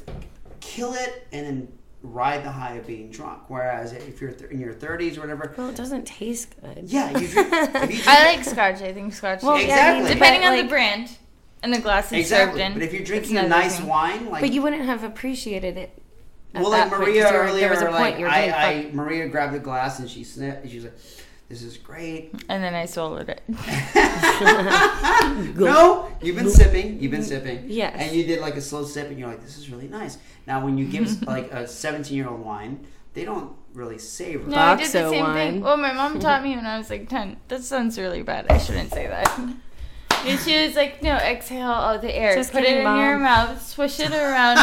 kill 0.61 0.93
it 0.93 1.27
and 1.33 1.47
then 1.47 1.69
ride 2.05 2.45
the 2.45 2.51
high 2.51 2.75
of 2.75 2.87
being 2.87 3.11
drunk. 3.11 3.43
Whereas 3.49 3.93
if 3.93 4.21
you're 4.21 4.31
th- 4.33 4.51
in 4.51 4.61
your 4.61 4.73
thirties 4.75 5.17
or 5.17 5.23
whatever, 5.23 5.55
well, 5.57 5.71
it 5.71 5.77
doesn't 5.77 6.07
taste 6.07 6.55
good. 6.61 6.85
yeah, 6.85 7.11
you 7.19 7.27
drink. 7.29 7.53
You 7.53 7.71
drink 7.87 8.09
I 8.09 8.35
like 8.37 8.45
scotch. 8.45 8.83
I 8.83 8.93
think 8.93 9.13
scotch. 9.15 9.43
Well, 9.43 9.57
is 9.57 9.67
yeah, 9.67 10.01
I 10.05 10.09
depending 10.13 10.43
but, 10.43 10.49
on 10.49 10.55
like- 10.57 10.63
the 10.65 10.69
brand 10.69 11.11
and 11.63 11.73
the 11.73 11.79
glass 11.81 12.13
it's 12.13 12.21
exactly. 12.21 12.61
served 12.61 12.73
in. 12.73 12.75
But 12.75 12.83
if 12.83 12.93
you're 12.93 13.05
drinking 13.05 13.39
a 13.39 13.49
nice 13.49 13.79
thing. 13.79 13.87
wine, 13.89 14.29
like 14.31 14.43
But 14.43 14.53
you 14.53 14.61
wouldn't 14.63 14.85
have 14.85 15.03
appreciated 15.03 15.77
it. 15.79 15.99
at 16.55 16.61
well, 16.63 16.71
like 16.71 16.91
that 16.91 16.91
point, 16.91 17.09
Maria 17.09 17.23
'cause 17.23 17.33
you 17.33 17.39
were- 17.39 17.45
earlier, 17.45 17.61
there 17.61 17.71
was 17.71 17.81
a 17.83 17.87
point 17.87 17.99
like 17.99 18.19
you 18.19 18.25
were 18.27 18.31
I, 18.31 18.51
I 18.51 18.91
Maria 18.93 19.29
grabbed 19.29 19.55
the 19.55 19.59
glass 19.61 19.99
and 19.99 20.09
she 20.11 20.25
sniffed. 20.25 20.63
And 20.63 20.71
she 20.71 20.77
was 20.77 20.85
like, 20.85 20.95
"This 21.49 21.63
is 21.63 21.77
great." 21.77 22.33
and 22.49 22.63
then 22.63 22.75
I 22.75 22.87
swallowed 22.87 23.29
it. 23.29 23.43
No, 25.57 26.11
you've 26.23 26.37
been 26.37 26.51
sipping. 26.51 27.01
You've 27.01 27.11
been 27.11 27.23
sipping. 27.23 27.65
Yes. 27.67 27.95
And 27.99 28.15
you 28.17 28.25
did 28.25 28.41
like 28.41 28.57
a 28.57 28.61
slow 28.61 28.85
sip, 28.85 29.09
and 29.09 29.19
you're 29.19 29.29
like, 29.29 29.43
"This 29.43 29.59
is 29.59 29.71
really 29.71 29.89
nice." 29.89 30.19
Now, 30.47 30.65
when 30.65 30.79
you 30.79 30.87
give 30.87 31.23
like 31.27 31.51
a 31.53 31.67
17 31.67 32.17
year 32.17 32.29
old 32.29 32.41
wine, 32.41 32.87
they 33.15 33.25
don't 33.25 33.53
really 33.73 33.99
savor. 33.99 34.49
No, 34.49 34.57
I 34.57 34.77
did 34.77 34.87
the 34.87 34.99
Boxo 34.99 35.11
same 35.11 35.23
wine. 35.25 35.35
thing. 35.53 35.61
Well, 35.63 35.77
my 35.77 35.93
mom 35.93 36.21
taught 36.21 36.43
me 36.43 36.55
when 36.57 36.67
I 36.67 36.79
was 36.79 36.91
like 36.91 37.09
10. 37.09 37.37
That 37.49 37.63
sounds 37.63 37.99
really 37.99 38.23
bad. 38.23 38.47
I 38.51 38.59
shouldn't 38.59 38.93
say 38.93 39.07
that. 39.07 39.29
And 40.27 40.41
she 40.41 40.67
was 40.67 40.75
like, 40.75 41.03
no, 41.03 41.15
exhale 41.17 41.69
all 41.71 41.99
the 41.99 42.15
air. 42.15 42.35
Just 42.35 42.53
Put 42.53 42.63
kidding, 42.65 42.79
it 42.87 42.89
in 42.89 42.97
your 42.97 43.19
mouth, 43.19 43.61
swish 43.67 44.01
it 44.01 44.11
around, 44.13 44.57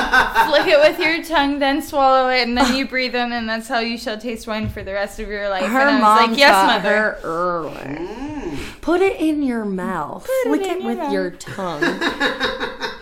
flick 0.50 0.68
it 0.68 0.80
with 0.80 1.00
your 1.00 1.24
tongue, 1.24 1.60
then 1.60 1.82
swallow 1.82 2.30
it, 2.30 2.48
and 2.48 2.58
then 2.58 2.76
you 2.76 2.88
breathe 2.88 3.16
in, 3.16 3.32
and 3.32 3.48
that's 3.48 3.68
how 3.68 3.80
you 3.80 3.98
shall 3.98 4.18
taste 4.18 4.48
wine 4.48 4.70
for 4.70 4.84
the 4.84 4.94
rest 4.94 5.20
of 5.20 5.28
your 5.28 5.50
life. 5.50 5.66
Her 5.66 5.80
and 5.82 5.90
I 5.90 5.94
was 5.94 6.02
mom 6.02 6.30
like, 6.32 6.40
yes, 6.40 6.52
taught 6.52 6.84
mother. 6.84 6.96
her 6.96 7.20
early. 7.24 7.72
Mm. 7.76 8.82
Put 8.82 9.02
it 9.02 9.20
in 9.22 9.44
your 9.44 9.66
mouth. 9.66 10.26
it 10.28 10.48
Flick 10.48 10.62
in 10.64 10.70
it 10.70 10.80
your 10.80 10.86
with 10.88 10.98
mouth. 10.98 11.14
your 11.14 11.32
tongue. 11.32 11.82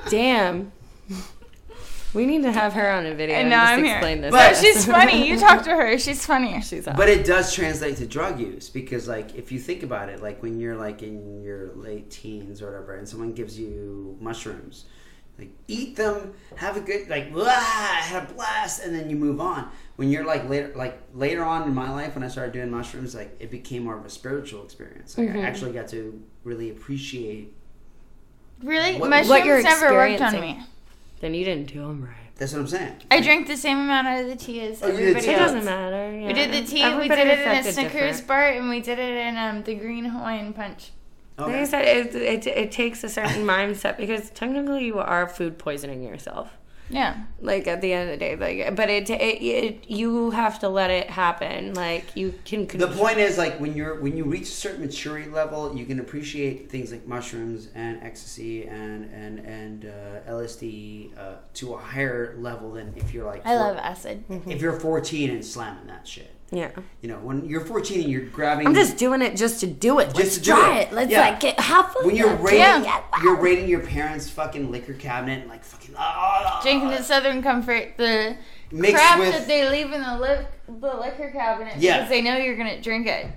Damn. 0.10 0.72
We 2.14 2.26
need 2.26 2.42
to 2.44 2.52
have 2.52 2.74
her 2.74 2.90
on 2.92 3.06
a 3.06 3.14
video 3.14 3.36
I 3.36 3.40
and 3.42 3.50
know, 3.50 3.58
just 3.58 3.72
I'm 3.72 3.84
here. 3.84 4.22
this. 4.22 4.32
But 4.32 4.52
But 4.52 4.58
she's 4.58 4.86
funny. 4.86 5.28
You 5.28 5.40
talk 5.48 5.64
to 5.64 5.70
her. 5.70 5.98
She's 6.00 6.26
funny. 6.26 6.62
She's 6.62 6.88
on. 6.88 6.96
But 6.96 7.10
it 7.10 7.26
does 7.26 7.54
translate 7.54 7.98
to 7.98 8.08
drug 8.08 8.40
use 8.40 8.70
because, 8.70 9.08
like, 9.08 9.36
if 9.36 9.52
you 9.52 9.60
think 9.60 9.84
about 9.84 10.10
it, 10.10 10.22
like 10.22 10.42
when 10.42 10.60
you're 10.60 10.76
like 10.76 11.04
in 11.04 11.44
your 11.44 11.72
late 11.76 12.10
teens 12.10 12.62
or 12.62 12.68
whatever, 12.68 12.96
and 12.96 13.08
someone 13.08 13.34
gives 13.34 13.60
you 13.60 14.18
mushrooms, 14.20 14.86
like 15.38 15.52
eat 15.68 15.96
them, 15.96 16.34
have 16.56 16.78
a 16.78 16.82
good 16.82 17.10
like, 17.10 17.34
"Wah, 17.34 17.46
I 17.48 18.02
had 18.02 18.24
a 18.30 18.34
blast, 18.34 18.84
and 18.84 18.96
then 18.96 19.10
you 19.10 19.16
move 19.16 19.40
on. 19.40 19.70
When 19.96 20.10
you're 20.10 20.26
like 20.26 20.50
later, 20.50 20.74
like 20.76 21.00
later 21.14 21.44
on 21.44 21.64
in 21.64 21.76
my 21.76 21.92
life, 21.92 22.16
when 22.16 22.24
I 22.24 22.28
started 22.28 22.54
doing 22.54 22.72
mushrooms, 22.72 23.14
like 23.14 23.36
it 23.40 23.52
became 23.52 23.84
more 23.84 23.98
of 23.98 24.06
a 24.06 24.10
spiritual 24.10 24.64
experience. 24.64 25.18
Like 25.18 25.30
I 25.30 25.34
mm-hmm. 25.34 25.46
actually 25.46 25.74
got 25.74 25.88
to 25.90 26.22
really 26.44 26.72
appreciate. 26.72 27.54
Really? 28.64 29.00
What- 29.00 29.12
Mushrooms 29.12 29.30
what 29.30 29.46
you're 29.46 29.62
never 29.62 29.94
worked 29.94 30.22
on 30.22 30.34
experiencing. 30.34 30.62
me. 30.62 30.68
Then 31.20 31.34
you 31.34 31.44
didn't 31.46 31.68
do 31.74 31.82
them 31.82 32.04
right. 32.04 32.14
That's 32.36 32.54
what 32.54 32.60
I'm 32.62 32.68
saying. 32.68 32.94
I 33.12 33.20
drank 33.22 33.48
the 33.48 33.58
same 33.58 33.78
amount 33.80 34.08
out 34.08 34.22
of 34.22 34.28
the 34.28 34.36
tea 34.36 34.62
as 34.62 34.82
Oh, 34.82 34.88
you 34.88 34.94
did 34.94 35.00
everybody 35.16 35.26
too? 35.26 35.32
It 35.32 35.34
else. 35.40 35.52
doesn't 35.52 35.66
matter. 35.66 36.26
We 36.28 36.34
did 36.34 36.52
the 36.54 36.66
tea. 36.70 36.84
we 36.84 36.90
Everybody 36.90 37.22
did 37.24 37.28
it 37.28 37.40
in 37.40 37.48
a 37.48 37.52
affected 37.52 37.74
Snickers 37.74 37.94
different. 37.94 38.28
bar, 38.28 38.48
and 38.48 38.70
we 38.70 38.80
did 38.80 38.98
it 39.00 39.18
in 39.28 39.38
um, 39.38 39.64
the 39.64 39.76
green 39.76 40.06
Hawaiian 40.06 40.54
punch. 40.54 40.92
Like 41.38 41.48
I 41.50 41.52
Okay. 41.54 41.66
said, 41.66 41.86
it, 41.86 42.16
it, 42.16 42.48
it 42.48 42.72
takes 42.72 43.04
a 43.04 43.10
certain 43.10 43.46
mindset 43.46 43.98
because 43.98 44.30
technically 44.30 44.86
you 44.86 45.00
are 45.00 45.28
food 45.28 45.58
poisoning 45.58 46.02
yourself. 46.04 46.52
Yeah. 46.90 47.18
Like 47.42 47.68
at 47.68 47.82
the 47.82 47.94
end 47.94 48.10
of 48.10 48.20
the 48.20 48.26
day, 48.26 48.36
like, 48.36 48.76
but 48.76 48.90
it, 48.90 49.10
it, 49.10 49.16
it 49.42 49.90
you 49.90 50.32
have 50.32 50.60
to 50.60 50.70
let 50.70 50.90
it 50.90 51.10
happen. 51.10 51.74
Like 51.74 52.16
you 52.16 52.34
can. 52.46 52.68
The 52.68 52.88
point 52.88 53.18
is, 53.18 53.38
like 53.38 53.60
when 53.60 53.76
you're 53.76 54.02
when 54.02 54.18
you 54.18 54.26
reach 54.26 54.44
a 54.44 54.46
certain 54.48 54.82
maturity 54.82 55.30
level, 55.30 55.76
you 55.76 55.86
can 55.86 56.00
appreciate 56.00 56.70
things 56.70 56.92
like 56.92 57.08
mushrooms 57.08 57.70
and 57.76 58.02
ecstasy 58.04 58.66
and 58.68 59.06
and 59.14 59.40
and 59.40 59.86
uh, 59.86 60.30
LSD 60.32 61.18
uh, 61.18 61.36
to 61.56 61.74
a 61.74 61.78
higher 61.78 62.36
level 62.40 62.74
than 62.74 62.94
if 62.96 63.14
you're 63.14 63.26
like 63.26 63.46
I 63.46 63.50
four- 63.56 63.68
love 63.68 63.78
acid. 63.78 64.24
if 64.48 64.62
you're 64.62 64.80
14 64.80 65.30
and 65.30 65.46
slamming 65.46 65.88
that 65.88 66.08
shit. 66.08 66.32
Yeah. 66.52 66.72
You 67.02 67.10
know, 67.10 67.18
when 67.18 67.46
you're 67.48 67.62
14 67.62 68.02
and 68.02 68.10
you're 68.12 68.26
grabbing. 68.26 68.66
I'm 68.66 68.74
just 68.74 68.98
doing 68.98 69.22
it 69.22 69.36
just 69.36 69.60
to 69.60 69.68
do 69.68 70.00
it. 70.00 70.06
Just 70.06 70.16
Let's 70.18 70.34
to 70.36 70.42
do 70.42 70.52
try 70.52 70.80
it. 70.80 70.88
it. 70.88 70.94
Let's 70.94 71.12
Yeah. 71.12 71.22
like 71.22 71.40
get 71.40 71.60
have 71.60 71.92
fun. 71.94 72.08
when 72.08 72.16
you're 72.16 72.36
with 72.36 72.54
it. 72.54 72.58
raiding, 72.58 72.84
Yeah. 72.86 73.02
you're 73.24 73.36
raiding 73.36 73.68
your 73.70 73.82
parents' 73.82 74.30
fucking 74.30 74.72
liquor 74.72 74.94
cabinet 74.94 75.42
and 75.42 75.50
like 75.50 75.64
fucking 75.64 75.94
ah, 75.98 76.56
ah 76.58 76.60
Drinking 76.64 76.88
ah, 76.88 76.92
the 76.92 77.00
ah. 77.00 77.04
Southern 77.04 77.44
Comfort, 77.44 77.94
the 77.98 78.36
Mixed 78.72 78.96
crap 78.96 79.20
with- 79.20 79.32
that 79.34 79.48
they 79.48 79.70
leave 79.70 79.92
in 79.92 80.02
the, 80.02 80.18
li- 80.18 80.80
the 80.80 80.96
liquor 80.98 81.30
cabinet 81.32 81.76
Yeah. 81.78 81.98
because 81.98 82.10
they 82.10 82.22
know 82.22 82.38
you're 82.38 82.58
gonna 82.58 82.82
drink 82.82 83.06
it. 83.08 83.28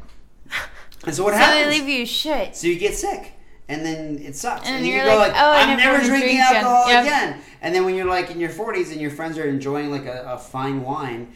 And 1.04 1.12
so 1.14 1.24
what 1.24 1.32
So 1.34 1.38
happens? 1.38 1.64
they 1.66 1.80
leave 1.80 1.88
you 1.88 2.06
shit. 2.06 2.54
So 2.54 2.68
you 2.68 2.78
get 2.78 2.94
sick, 2.94 3.32
and 3.68 3.84
then 3.84 4.20
it 4.22 4.36
sucks. 4.36 4.66
And 4.68 4.76
And, 4.76 4.86
you 4.86 4.92
you're 4.94 5.04
go 5.04 5.16
like, 5.16 5.32
like, 5.32 5.40
"Oh, 5.42 5.50
I 5.50 5.60
I'm 5.62 5.76
never 5.76 5.94
never 5.98 6.04
drinking 6.06 6.20
drink 6.36 6.38
again." 6.48 6.54
alcohol 6.64 6.88
Yep. 6.88 7.04
again. 7.04 7.40
And 7.60 7.74
then 7.74 7.84
when 7.84 7.96
you're 7.96 8.06
like 8.06 8.30
in 8.30 8.38
your 8.38 8.50
40s 8.50 8.92
and 8.92 9.00
your 9.00 9.10
friends 9.10 9.36
are 9.36 9.44
enjoying 9.48 9.90
like 9.90 10.06
a, 10.06 10.22
a 10.28 10.38
fine 10.38 10.82
wine, 10.82 11.32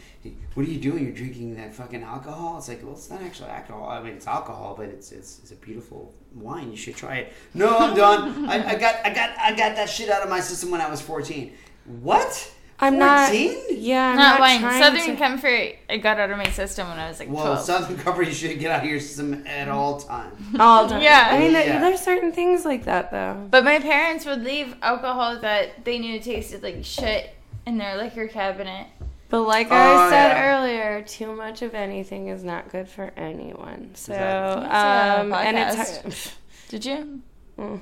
what 0.55 0.65
are 0.65 0.69
you 0.69 0.79
doing? 0.79 1.03
You're 1.03 1.13
drinking 1.13 1.55
that 1.57 1.73
fucking 1.73 2.03
alcohol. 2.03 2.57
It's 2.57 2.67
like, 2.67 2.83
well, 2.83 2.93
it's 2.93 3.09
not 3.09 3.21
actually 3.21 3.49
alcohol. 3.49 3.89
I 3.89 4.01
mean, 4.01 4.13
it's 4.13 4.27
alcohol, 4.27 4.75
but 4.77 4.89
it's 4.89 5.11
it's, 5.11 5.39
it's 5.39 5.51
a 5.51 5.55
beautiful 5.55 6.13
wine. 6.35 6.71
You 6.71 6.77
should 6.77 6.95
try 6.95 7.15
it. 7.17 7.33
No, 7.53 7.77
I'm 7.77 7.95
done. 7.95 8.45
I, 8.49 8.69
I 8.71 8.75
got 8.75 8.95
I 9.05 9.13
got 9.13 9.29
I 9.39 9.49
got 9.55 9.75
that 9.75 9.89
shit 9.89 10.09
out 10.09 10.23
of 10.23 10.29
my 10.29 10.39
system 10.39 10.71
when 10.71 10.81
I 10.81 10.89
was 10.89 11.01
14. 11.01 11.53
What? 12.01 12.51
I'm 12.79 12.99
not. 12.99 13.29
14? 13.29 13.57
Yeah, 13.71 14.09
I'm 14.11 14.17
Not 14.17 14.39
not, 14.39 14.61
wine. 14.61 14.81
Southern 14.81 15.15
to- 15.15 15.15
Comfort. 15.15 15.75
I 15.89 15.97
got 15.97 16.19
out 16.19 16.29
of 16.29 16.37
my 16.37 16.49
system 16.51 16.87
when 16.89 16.99
I 16.99 17.09
was 17.09 17.19
like 17.19 17.27
Well, 17.27 17.43
12. 17.45 17.61
Southern 17.61 17.97
Comfort, 17.97 18.27
you 18.27 18.33
should 18.33 18.59
get 18.59 18.69
out 18.69 18.83
of 18.83 18.89
your 18.89 18.99
system 18.99 19.47
at 19.47 19.67
all 19.67 19.99
times. 19.99 20.39
all 20.59 20.87
done. 20.87 21.01
Yeah. 21.01 21.27
I 21.31 21.39
mean, 21.39 21.53
Yeah. 21.53 21.79
there's 21.79 22.01
certain 22.01 22.31
things 22.31 22.65
like 22.65 22.85
that 22.85 23.09
though. 23.09 23.47
But 23.49 23.63
my 23.63 23.79
parents 23.79 24.25
would 24.27 24.43
leave 24.43 24.75
alcohol 24.83 25.39
that 25.39 25.85
they 25.85 25.97
knew 25.97 26.19
tasted 26.19 26.61
like 26.61 26.85
shit 26.85 27.33
in 27.65 27.79
their 27.79 27.97
liquor 27.97 28.27
cabinet. 28.27 28.85
But 29.29 29.41
like 29.41 29.67
Oh, 29.71 29.75
I 29.75 30.09
said 30.09 30.27
yeah. 30.29 30.57
earlier, 30.57 31.01
too 31.03 31.35
much 31.35 31.61
of 31.61 31.73
anything 31.75 32.27
is 32.29 32.43
not 32.43 32.69
good 32.69 32.87
for 32.87 33.11
anyone. 33.17 33.91
So, 33.95 34.13
um, 34.13 35.33
and 35.33 35.57
podcast. 35.57 36.05
it's. 36.05 36.35
Did 36.69 36.85
you? 36.85 37.21
well, 37.57 37.81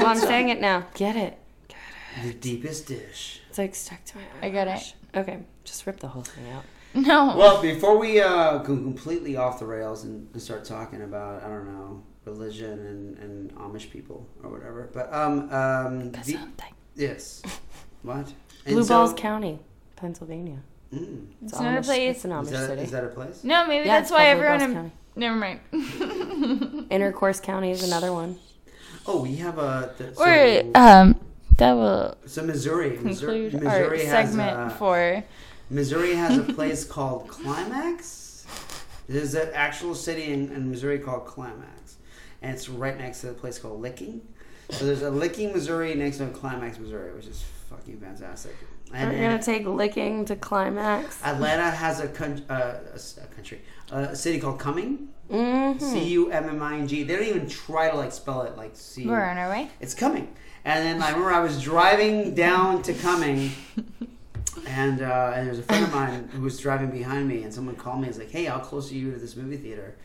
I'm 0.00 0.16
saying 0.18 0.48
it 0.48 0.60
now. 0.60 0.86
Get 0.94 1.16
it. 1.16 1.38
Get 1.68 1.76
it. 2.18 2.22
The 2.26 2.34
deepest 2.34 2.86
dish. 2.86 3.40
It's 3.48 3.58
like 3.58 3.74
stuck 3.74 4.04
to 4.06 4.18
my. 4.18 4.24
I 4.42 4.50
got 4.50 4.68
it. 4.68 4.94
Okay, 5.14 5.40
just 5.64 5.86
rip 5.86 6.00
the 6.00 6.08
whole 6.08 6.22
thing 6.22 6.50
out. 6.52 6.64
No. 6.96 7.36
Well, 7.36 7.60
before 7.60 7.98
we 7.98 8.20
uh, 8.20 8.58
go 8.58 8.66
completely 8.76 9.36
off 9.36 9.58
the 9.58 9.66
rails 9.66 10.04
and, 10.04 10.28
and 10.32 10.40
start 10.40 10.64
talking 10.64 11.02
about 11.02 11.42
I 11.42 11.48
don't 11.48 11.66
know 11.66 12.04
religion 12.24 12.70
and, 12.86 13.18
and 13.18 13.54
Amish 13.56 13.90
people 13.90 14.28
or 14.44 14.48
whatever, 14.50 14.88
but 14.94 15.12
um 15.12 15.50
um 15.52 16.12
the, 16.12 16.38
yes, 16.94 17.42
what 18.02 18.32
And 18.64 18.74
Blue 18.76 18.84
so- 18.84 18.94
Balls 18.94 19.12
County, 19.14 19.58
Pennsylvania. 19.96 20.58
Mm. 20.92 21.26
It's 21.42 21.52
not 21.54 21.76
a 21.76 21.80
Amish- 21.80 21.84
place. 21.84 22.16
It's 22.16 22.24
an 22.24 22.30
Amish 22.30 22.44
Is 22.44 22.50
that, 22.50 22.66
city. 22.68 22.82
is 22.82 22.90
that 22.92 23.04
a 23.04 23.08
place? 23.08 23.44
No, 23.44 23.66
maybe 23.66 23.86
Yeah, 23.86 23.98
that's 24.00 24.10
why 24.10 24.32
called 24.32 24.44
everyone. 24.44 24.74
Balls 24.74 24.92
In, 25.16 25.20
never 25.20 25.36
mind. 25.36 26.86
Intercourse 26.90 27.40
County 27.40 27.70
is 27.70 27.82
another 27.82 28.12
one. 28.12 28.38
Oh, 29.06 29.22
we 29.22 29.36
have 29.36 29.58
a 29.58 29.92
the, 29.98 30.08
or 30.10 30.14
so, 30.14 30.70
um, 30.74 31.20
that 31.58 31.72
will 31.72 32.16
so 32.26 32.42
Missouri, 32.42 32.98
Missouri, 32.98 33.50
Missouri 33.50 34.04
has 34.06 34.28
segment 34.30 34.72
a, 34.72 34.74
for. 34.76 35.22
Missouri 35.70 36.14
has 36.14 36.38
a 36.38 36.42
place 36.54 36.84
called 36.84 37.28
Climax. 37.28 38.46
There's 39.08 39.34
an 39.34 39.50
actual 39.52 39.94
city 39.94 40.32
in, 40.32 40.50
in 40.52 40.70
Missouri 40.70 40.98
called 40.98 41.26
Climax, 41.26 41.96
and 42.40 42.54
it's 42.54 42.68
right 42.68 42.96
next 42.96 43.20
to 43.22 43.30
a 43.30 43.34
place 43.34 43.58
called 43.58 43.80
Licking. 43.82 44.22
So 44.70 44.86
there's 44.86 45.02
a 45.02 45.10
Licking, 45.10 45.52
Missouri, 45.52 45.94
next 45.94 46.16
to 46.18 46.24
a 46.24 46.30
Climax, 46.30 46.78
Missouri, 46.78 47.12
which 47.12 47.26
is 47.26 47.44
fucking 47.68 48.00
fantastic. 48.00 48.56
And 48.92 49.10
We're 49.10 49.18
gonna 49.30 49.42
take 49.42 49.66
licking 49.66 50.24
to 50.26 50.36
climax. 50.36 51.20
Atlanta 51.24 51.70
has 51.70 52.00
a, 52.00 52.08
con- 52.08 52.44
uh, 52.48 52.78
a 52.92 52.94
s- 52.94 53.18
a 53.22 53.26
country, 53.34 53.60
a 53.90 54.14
city 54.14 54.38
called 54.38 54.58
Cumming. 54.60 55.08
hmm 55.30 55.78
C 55.78 56.04
U 56.10 56.30
M 56.30 56.48
M 56.48 56.62
I 56.62 56.76
N 56.78 56.86
G. 56.86 57.02
They 57.02 57.16
don't 57.16 57.26
even 57.26 57.48
try 57.48 57.90
to 57.90 57.96
like 57.96 58.12
spell 58.12 58.42
it 58.42 58.56
like 58.56 58.72
C. 58.74 59.06
We're 59.06 59.24
on 59.24 59.36
our 59.38 59.48
way. 59.50 59.68
It's 59.80 59.94
coming. 59.94 60.28
And 60.64 60.84
then 60.86 61.02
I 61.02 61.08
remember 61.10 61.32
I 61.32 61.40
was 61.40 61.60
driving 61.62 62.34
down 62.34 62.82
to 62.82 62.94
Cumming, 62.94 63.50
and 64.66 65.02
uh, 65.02 65.32
and 65.34 65.46
there's 65.46 65.58
a 65.58 65.62
friend 65.62 65.84
of 65.84 65.92
mine 65.92 66.28
who 66.32 66.42
was 66.42 66.58
driving 66.60 66.90
behind 66.90 67.28
me, 67.28 67.42
and 67.42 67.52
someone 67.52 67.74
called 67.76 67.96
me. 68.00 68.04
and 68.06 68.08
was 68.08 68.18
like, 68.18 68.30
"Hey, 68.30 68.44
how 68.44 68.58
close 68.58 68.90
are 68.90 68.94
you 68.94 69.10
to 69.12 69.18
this 69.18 69.36
movie 69.36 69.56
theater?" 69.56 69.96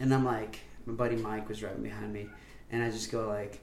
And 0.00 0.14
I'm 0.14 0.24
like, 0.24 0.60
my 0.86 0.94
buddy 0.94 1.16
Mike 1.16 1.48
was 1.48 1.58
driving 1.58 1.82
behind 1.82 2.12
me, 2.12 2.28
and 2.70 2.82
I 2.82 2.90
just 2.90 3.10
go 3.10 3.26
like, 3.26 3.60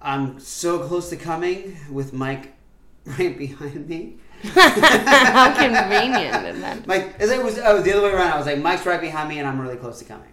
"I'm 0.00 0.38
so 0.40 0.78
close 0.86 1.10
to 1.10 1.16
coming 1.16 1.76
with 1.90 2.12
Mike 2.12 2.54
right 3.18 3.36
behind 3.36 3.88
me." 3.88 4.18
How 4.42 5.54
convenient 5.56 6.46
is 6.46 6.60
that? 6.60 6.86
Mike, 6.86 7.14
as 7.18 7.30
it 7.30 7.42
was, 7.42 7.58
oh, 7.58 7.80
the 7.80 7.92
other 7.92 8.02
way 8.06 8.12
around. 8.12 8.32
I 8.32 8.36
was 8.36 8.46
like, 8.46 8.58
Mike's 8.58 8.84
right 8.84 9.00
behind 9.00 9.28
me, 9.28 9.38
and 9.38 9.48
I'm 9.48 9.60
really 9.60 9.76
close 9.76 9.98
to 10.00 10.04
coming. 10.04 10.28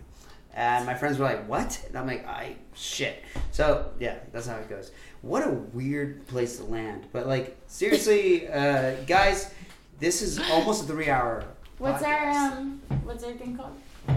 And 0.53 0.85
my 0.85 0.93
friends 0.93 1.17
were 1.17 1.25
like, 1.25 1.47
"What?" 1.47 1.81
And 1.87 1.97
I'm 1.97 2.05
like, 2.05 2.27
"I 2.27 2.57
shit." 2.75 3.23
So 3.51 3.91
yeah, 3.99 4.17
that's 4.31 4.45
how 4.45 4.57
it 4.57 4.69
goes. 4.69 4.91
What 5.21 5.47
a 5.47 5.49
weird 5.49 6.27
place 6.27 6.57
to 6.57 6.65
land. 6.65 7.07
But 7.11 7.27
like, 7.27 7.57
seriously, 7.67 8.47
uh, 8.49 8.95
guys, 9.07 9.51
this 9.99 10.21
is 10.21 10.37
almost 10.51 10.83
a 10.83 10.87
three-hour. 10.87 11.45
What's 11.79 12.03
podcast. 12.03 12.51
our 12.51 12.57
um? 12.57 12.81
What's 13.03 13.23
our 13.23 13.31
thing 13.33 13.57
called? 13.57 13.75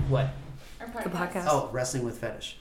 what? 0.09 0.29
Our 0.81 1.03
The 1.03 1.09
podcast. 1.09 1.47
Oh, 1.49 1.71
wrestling 1.73 2.05
with 2.05 2.19
fetish. 2.19 2.59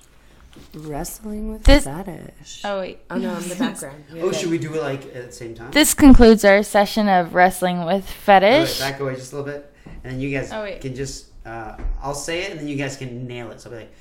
Wrestling 0.74 1.52
with 1.52 1.64
This- 1.64 1.86
fetish. 1.86 2.62
Oh 2.66 2.80
wait. 2.80 3.00
Oh 3.10 3.18
no, 3.18 3.34
I'm 3.34 3.48
the 3.48 3.56
background. 3.60 4.04
You're 4.14 4.26
Oh, 4.26 4.30
good. 4.30 4.36
should 4.40 4.50
we 4.50 4.58
do 4.58 4.74
it 4.74 4.82
like 4.82 5.06
at 5.16 5.28
the 5.28 5.32
same 5.32 5.56
time? 5.56 5.72
This 5.72 5.94
concludes 5.94 6.44
our 6.46 6.64
session 6.64 7.08
of 7.08 7.34
wrestling 7.34 7.80
with 7.86 8.04
Wait, 8.06 8.06
fetish. 8.06 8.80
back 8.80 9.00
away 9.00 9.16
just 9.16 9.34
a 9.34 9.38
little 9.38 9.52
bit, 9.54 9.72
and 10.04 10.14
then 10.14 10.20
you 10.20 10.38
guys 10.38 10.52
Oh, 10.52 10.64
wait. 10.64 10.82
can 10.82 10.96
just. 10.96 11.28
Uh, 11.46 11.78
I'll 12.02 12.16
say 12.16 12.44
it, 12.44 12.52
and 12.52 12.60
then 12.60 12.68
you 12.68 12.76
guys 12.76 12.98
can 12.98 13.28
nail 13.28 13.52
it. 13.52 13.62
So 13.62 13.70
I'll 13.70 13.76
be 13.76 13.84
like, 13.84 13.94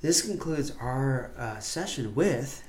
"This 0.00 0.22
concludes 0.22 0.72
our 0.80 1.32
uh, 1.36 1.58
session 1.58 2.14
with." 2.14 2.62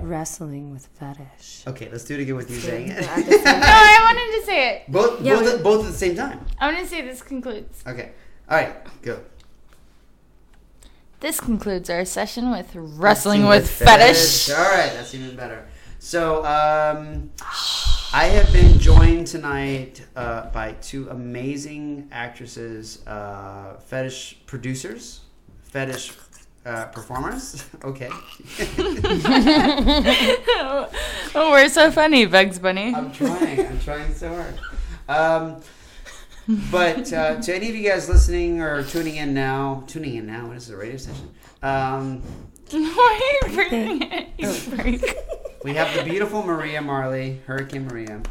Wrestling 0.00 0.72
with 0.72 0.86
fetish. 0.98 1.64
Okay, 1.66 1.88
let's 1.90 2.04
do 2.04 2.14
it 2.14 2.20
again 2.20 2.36
with 2.36 2.48
you 2.50 2.56
saying 2.60 2.88
it. 2.88 2.98
At 3.02 3.26
the 3.26 3.32
same 3.32 3.42
No, 3.44 3.50
I 3.66 3.98
wanted 4.04 4.40
to 4.40 4.46
say 4.46 4.76
it. 4.76 4.82
both, 4.92 5.20
Yeah, 5.20 5.34
both, 5.34 5.42
we- 5.44 5.50
at, 5.50 5.62
both 5.64 5.86
at 5.86 5.92
the 5.92 5.98
same 5.98 6.14
time. 6.14 6.46
I 6.60 6.66
want 6.72 6.78
to 6.78 6.86
say 6.86 7.02
this 7.02 7.20
concludes. 7.20 7.82
Okay. 7.84 8.12
All 8.48 8.56
right. 8.56 8.76
Go. 9.02 9.18
This 11.20 11.40
concludes 11.40 11.90
our 11.90 12.04
session 12.04 12.52
with 12.52 12.70
wrestling 12.74 13.46
with 13.46 13.68
fetish. 13.68 14.50
All 14.50 14.56
right, 14.56 14.92
that's 14.92 15.12
even 15.16 15.34
better. 15.34 15.66
So, 15.98 16.44
um, 16.44 17.30
I 18.12 18.26
have 18.26 18.52
been 18.52 18.78
joined 18.78 19.26
tonight 19.26 20.06
uh, 20.14 20.48
by 20.50 20.76
two 20.80 21.08
amazing 21.10 22.08
actresses, 22.12 23.04
uh, 23.08 23.78
fetish 23.80 24.38
producers, 24.46 25.22
fetish 25.64 26.12
uh, 26.64 26.84
performers. 26.86 27.64
Okay. 27.84 28.10
oh, 31.34 31.50
we're 31.50 31.68
so 31.68 31.90
funny, 31.90 32.26
Bugs 32.26 32.60
Bunny. 32.60 32.94
I'm 32.94 33.10
trying. 33.10 33.66
I'm 33.66 33.80
trying 33.80 34.14
so 34.14 34.28
hard. 34.28 34.54
Um, 35.08 35.60
but 36.70 37.12
uh, 37.12 37.40
to 37.40 37.54
any 37.54 37.68
of 37.68 37.76
you 37.76 37.88
guys 37.88 38.08
listening 38.08 38.60
or 38.60 38.82
tuning 38.82 39.16
in 39.16 39.34
now, 39.34 39.84
tuning 39.86 40.16
in 40.16 40.26
now, 40.26 40.48
this 40.48 40.64
is 40.64 40.70
a 40.70 40.76
radio 40.76 40.96
station. 40.96 41.30
Um, 41.62 42.22
Why 42.70 43.40
are 43.44 43.48
you 43.48 43.54
bringing 43.54 44.02
it? 44.10 44.28
You 44.38 44.52
freak. 44.52 45.04
we 45.64 45.74
have 45.74 45.94
the 45.96 46.04
beautiful 46.08 46.42
Maria 46.42 46.80
Marley, 46.80 47.40
Hurricane 47.46 47.86
Maria. 47.86 48.22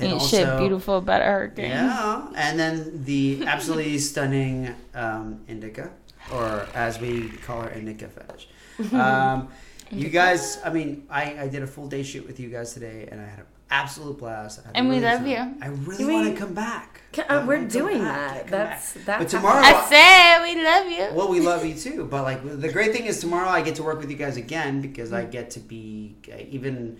And 0.00 0.12
Ain't 0.12 0.22
shit 0.22 0.58
beautiful 0.58 0.98
about 0.98 1.22
a 1.22 1.24
hurricane. 1.24 1.70
Yeah, 1.70 2.28
and 2.36 2.58
then 2.58 3.04
the 3.04 3.44
absolutely 3.46 3.98
stunning 4.10 4.74
um, 4.94 5.40
Indica, 5.48 5.90
or 6.32 6.66
as 6.74 7.00
we 7.00 7.28
call 7.28 7.62
her, 7.62 7.70
Indica 7.70 8.08
Fetish. 8.08 8.48
Um, 8.92 9.48
you 9.90 10.08
guys, 10.08 10.58
I 10.64 10.70
mean, 10.70 11.06
I, 11.08 11.42
I 11.42 11.48
did 11.48 11.62
a 11.62 11.66
full 11.66 11.86
day 11.86 12.02
shoot 12.02 12.26
with 12.26 12.40
you 12.40 12.48
guys 12.48 12.74
today, 12.74 13.06
and 13.10 13.20
I 13.20 13.24
had 13.24 13.38
an 13.40 13.46
absolute 13.70 14.18
blast. 14.18 14.60
I 14.60 14.66
had 14.68 14.74
a 14.74 14.78
And 14.78 14.88
we 14.88 15.00
love 15.00 15.20
fun- 15.20 15.28
you. 15.28 15.54
I 15.62 15.68
really 15.68 16.04
We- 16.04 16.12
want 16.14 16.34
to 16.34 16.40
come 16.40 16.54
back. 16.54 17.00
Ca- 17.12 17.24
I 17.28 17.36
uh, 17.36 17.46
we're 17.46 17.64
doing 17.66 17.98
back. 18.02 18.32
that. 18.34 18.40
Come 18.42 18.50
That's 18.50 18.94
back. 18.94 19.04
that's 19.06 19.32
But 19.32 19.38
tomorrow, 19.38 19.62
I 19.64 19.88
say 19.88 20.54
we 20.54 20.64
love 20.64 20.86
you. 20.90 21.16
well, 21.16 21.28
we 21.28 21.40
love 21.40 21.64
you 21.64 21.74
too. 21.86 22.04
But 22.06 22.22
like 22.24 22.60
the 22.60 22.72
great 22.72 22.92
thing 22.92 23.04
is 23.06 23.20
tomorrow 23.20 23.48
I 23.48 23.62
get 23.62 23.76
to 23.76 23.82
work 23.82 24.00
with 24.00 24.10
you 24.10 24.16
guys 24.16 24.36
again 24.36 24.80
because 24.80 25.10
Mm-hmm. 25.10 25.28
I 25.28 25.30
get 25.30 25.50
to 25.52 25.60
be 25.60 26.16
uh, 26.32 26.36
even. 26.48 26.98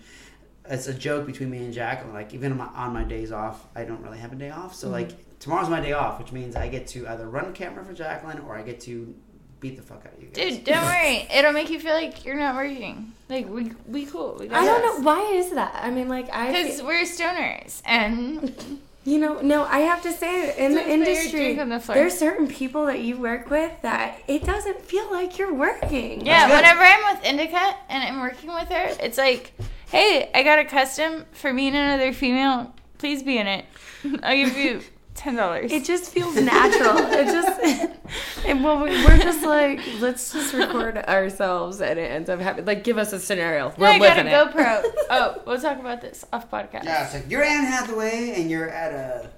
It's 0.67 0.87
a 0.87 0.93
joke 0.95 1.27
between 1.27 1.51
me 1.51 1.59
and 1.59 1.71
Jack. 1.73 2.05
Like 2.11 2.33
even 2.33 2.51
on 2.53 2.57
my, 2.57 2.65
on 2.67 2.91
my 2.93 3.03
days 3.03 3.31
off, 3.31 3.67
I 3.75 3.83
don't 3.83 4.01
really 4.01 4.17
have 4.17 4.33
a 4.33 4.35
day 4.35 4.49
off. 4.49 4.71
Mm-hmm. 4.71 4.73
So 4.73 4.89
like 4.89 5.11
tomorrow's 5.39 5.69
my 5.69 5.79
day 5.79 5.91
off, 5.93 6.17
which 6.17 6.31
means 6.31 6.55
I 6.55 6.69
get 6.69 6.87
to 6.87 7.07
either 7.07 7.29
run 7.29 7.53
camera 7.53 7.83
for 7.85 7.93
Jacqueline 7.93 8.39
or 8.39 8.57
I 8.57 8.63
get 8.63 8.79
to 8.81 9.13
beat 9.59 9.75
the 9.77 9.81
fuck 9.81 10.05
out 10.05 10.13
of 10.13 10.21
you 10.21 10.27
guys. 10.29 10.55
Dude, 10.57 10.63
don't 10.65 10.85
worry. 10.85 11.27
It'll 11.33 11.53
make 11.53 11.69
you 11.69 11.79
feel 11.79 11.93
like 11.93 12.25
you're 12.25 12.35
not 12.35 12.55
working. 12.55 13.13
Like 13.29 13.49
we 13.49 13.71
we 13.87 14.05
cool. 14.05 14.37
We 14.39 14.47
got 14.47 14.61
I 14.61 14.65
don't 14.65 14.81
this. 14.81 14.99
know 14.99 15.05
why 15.05 15.21
is 15.33 15.51
that. 15.51 15.79
I 15.81 15.89
mean, 15.91 16.07
like 16.07 16.29
I, 16.31 16.51
Because 16.51 16.81
we're 16.83 17.03
stoners 17.03 17.81
and 17.85 18.79
you 19.05 19.19
know, 19.19 19.39
no, 19.41 19.63
I 19.65 19.79
have 19.79 20.01
to 20.03 20.11
say, 20.11 20.57
in 20.57 20.73
the 20.73 20.79
Don't 20.79 20.87
put 20.87 20.97
your 20.97 21.07
industry, 21.07 21.53
the 21.55 21.79
floor. 21.79 21.95
there's 21.95 22.17
certain 22.17 22.47
people 22.47 22.85
that 22.87 22.99
you 23.01 23.17
work 23.17 23.49
with 23.49 23.71
that 23.83 24.21
it 24.27 24.43
doesn't 24.43 24.81
feel 24.81 25.11
like 25.11 25.37
you're 25.37 25.53
working. 25.53 26.25
yeah, 26.25 26.47
whenever 26.47 26.81
I'm 26.81 27.15
with 27.15 27.23
Indica 27.25 27.75
and 27.89 28.03
I'm 28.03 28.19
working 28.21 28.53
with 28.53 28.67
her, 28.69 28.95
it's 28.99 29.17
like, 29.17 29.53
hey, 29.89 30.29
I 30.33 30.43
got 30.43 30.59
a 30.59 30.65
custom 30.65 31.25
for 31.33 31.53
me 31.53 31.67
and 31.67 31.75
another 31.77 32.13
female. 32.13 32.73
Please 32.97 33.21
be 33.23 33.37
in 33.37 33.45
it. 33.47 33.65
I'll 34.23 34.35
give 34.35 34.57
you 34.57 34.81
ten 35.15 35.35
dollars. 35.35 35.71
It 35.71 35.83
just 35.85 36.11
feels 36.11 36.35
natural. 36.35 36.97
it 36.99 37.25
just, 37.25 38.45
and 38.45 38.63
well, 38.63 38.83
we- 38.83 38.91
we're 39.03 39.17
just 39.17 39.43
like, 39.43 39.79
let's 39.99 40.31
just 40.31 40.53
record 40.53 40.97
ourselves, 40.97 41.81
and 41.81 41.97
it 41.97 42.11
ends 42.11 42.29
up 42.29 42.39
happening. 42.39 42.65
Like, 42.65 42.83
give 42.83 42.97
us 42.99 43.11
a 43.13 43.19
scenario. 43.19 43.73
We're 43.77 43.87
I 43.87 43.97
got 43.99 44.17
a 44.19 44.21
it. 44.21 44.53
GoPro. 44.53 44.83
oh, 45.09 45.41
we'll 45.47 45.59
talk 45.59 45.79
about 45.79 46.01
this 46.01 46.23
off 46.31 46.51
podcast. 46.51 46.83
Yeah, 46.83 47.05
it's 47.05 47.13
like 47.15 47.29
you're 47.31 47.43
Anne 47.43 47.65
Hathaway 47.65 48.33
and 48.35 48.49
you're 48.51 48.69
at 48.69 48.93
a. 48.93 49.29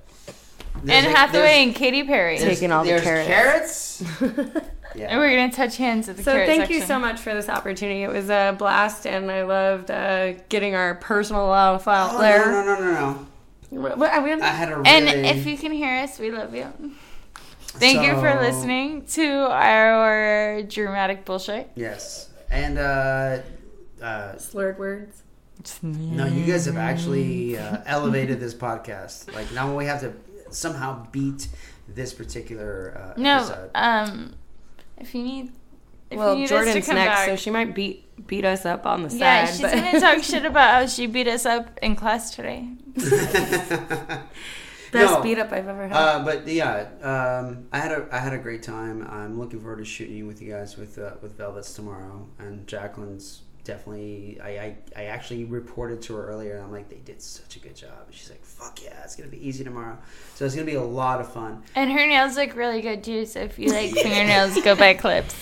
Anne 0.76 0.86
there's 0.86 1.06
a- 1.06 1.10
Hathaway 1.10 1.40
there's- 1.42 1.66
and 1.68 1.76
Katy 1.76 2.04
Perry. 2.04 2.38
Taking 2.38 2.72
all 2.72 2.84
the 2.84 2.90
there's 2.90 3.02
carrots. 3.04 4.04
carrots. 4.20 4.62
And 4.96 5.20
we're 5.20 5.30
gonna 5.36 5.52
touch 5.52 5.78
hands 5.78 6.10
at 6.10 6.18
the 6.18 6.24
So 6.24 6.32
carrot 6.32 6.48
thank 6.48 6.70
you 6.72 6.82
so 6.82 6.98
much 6.98 7.20
for 7.20 7.34
this 7.34 7.50
opportunity. 7.50 8.02
It 8.04 8.10
was 8.10 8.30
a 8.32 8.56
blast, 8.58 9.06
and 9.06 9.30
I 9.32 9.44
loved 9.44 9.92
uh, 9.92 10.34
getting 10.50 10.74
our 10.76 10.96
personal 10.96 11.46
life 11.48 11.88
out 11.88 12.16
Oh, 12.16 12.20
there. 12.20 12.46
no, 12.48 12.64
no, 12.64 12.76
no, 12.80 12.80
no, 12.80 12.92
no. 13.14 13.28
What- 13.70 13.98
what- 13.98 14.12
I 14.12 14.20
had 14.48 14.72
a 14.72 14.78
really. 14.78 14.90
And 14.90 15.08
if 15.26 15.46
you 15.46 15.58
can 15.58 15.72
hear 15.72 16.02
us, 16.04 16.20
we 16.20 16.32
love 16.32 16.54
you. 16.56 16.68
Thank 17.80 18.02
you 18.06 18.14
for 18.16 18.40
listening 18.42 19.06
to 19.08 19.28
our 19.52 20.64
dramatic 20.64 21.26
bullshit. 21.26 21.70
Yes, 21.76 22.30
and 22.50 22.78
uh, 22.80 23.40
uh, 24.02 24.38
slurred 24.38 24.80
words. 24.80 25.22
no, 25.84 26.26
you 26.26 26.46
guys 26.46 26.66
have 26.66 26.78
actually 26.78 27.58
uh, 27.58 27.78
elevated 27.86 28.40
this 28.40 28.54
podcast. 28.54 29.34
Like 29.36 29.52
now 29.54 29.76
we 29.76 29.86
have 29.86 30.00
to 30.02 30.14
somehow 30.50 31.06
beat 31.12 31.50
this 31.88 32.14
particular 32.14 33.14
uh, 33.16 33.20
No, 33.20 33.38
episode. 33.38 33.70
um, 33.76 34.34
if 34.98 35.14
you 35.14 35.22
need, 35.24 35.52
if 36.10 36.18
well, 36.18 36.34
you 36.34 36.42
need 36.42 36.48
Jordan's 36.50 36.78
us 36.78 36.86
to 36.86 36.90
come 36.92 36.96
next, 36.96 37.16
back, 37.16 37.26
so 37.30 37.36
she 37.36 37.50
might 37.52 37.76
beat 37.76 38.06
beat 38.26 38.46
us 38.46 38.66
up 38.66 38.86
on 38.86 39.04
the 39.04 39.10
side. 39.10 39.20
yeah, 39.20 39.46
side. 39.46 39.52
she's 39.54 39.62
but- 39.62 39.74
gonna 39.74 40.00
talk 40.00 40.24
shit 40.32 40.46
about 40.46 40.74
how 40.74 40.86
she 40.88 41.06
beat 41.08 41.28
us 41.28 41.46
up 41.46 41.78
in 41.82 41.96
class 41.96 42.36
today. 42.36 42.68
Best 44.90 45.16
No. 45.16 45.22
beat 45.22 45.38
up 45.38 45.52
I've 45.52 45.68
ever 45.68 45.88
had. 45.90 45.96
Uh, 45.98 46.24
but 46.24 46.48
yeah, 46.48 46.88
um, 47.02 47.68
I 47.74 47.80
had 47.80 47.92
a 47.92 48.08
I 48.12 48.20
had 48.20 48.32
a 48.34 48.38
great 48.38 48.64
time. 48.64 49.06
I'm 49.10 49.38
looking 49.38 49.60
forward 49.60 49.80
to 49.80 49.86
shooting 49.86 50.26
with 50.28 50.42
you 50.42 50.52
guys 50.54 50.78
with 50.78 50.98
uh, 50.98 51.12
with 51.22 51.38
Velvets 51.38 51.74
tomorrow, 51.76 52.26
and 52.40 52.66
Jacqueline's 52.68 53.42
definitely. 53.66 54.40
I, 54.42 54.50
I 54.50 54.78
I 54.96 55.04
actually 55.08 55.44
reported 55.44 56.02
to 56.04 56.16
her 56.16 56.26
earlier, 56.28 56.56
and 56.56 56.64
I'm 56.64 56.72
like, 56.72 56.88
they 56.88 56.96
did 57.04 57.22
such 57.22 57.58
a 57.58 57.60
good 57.60 57.76
job. 57.76 57.92
And 58.06 58.16
She's 58.16 58.30
like, 58.30 58.44
fuck 58.46 58.82
yeah, 58.82 59.04
it's 59.04 59.18
gonna 59.18 59.30
be 59.30 59.46
easy 59.46 59.66
tomorrow. 59.66 59.98
So 60.36 60.46
it's 60.46 60.56
gonna 60.56 60.66
be 60.66 60.76
a 60.76 60.82
lot 60.82 61.20
of 61.20 61.32
fun. 61.34 61.64
And 61.76 61.92
her 61.92 62.08
nails 62.08 62.38
look 62.38 62.56
really 62.56 62.80
good 62.82 63.04
too. 63.04 63.26
So 63.26 63.42
if 63.42 63.60
you 63.60 63.68
like 63.74 63.92
fingernails, 63.94 64.58
go 64.64 64.74
buy 64.74 64.94
clips. 64.94 65.36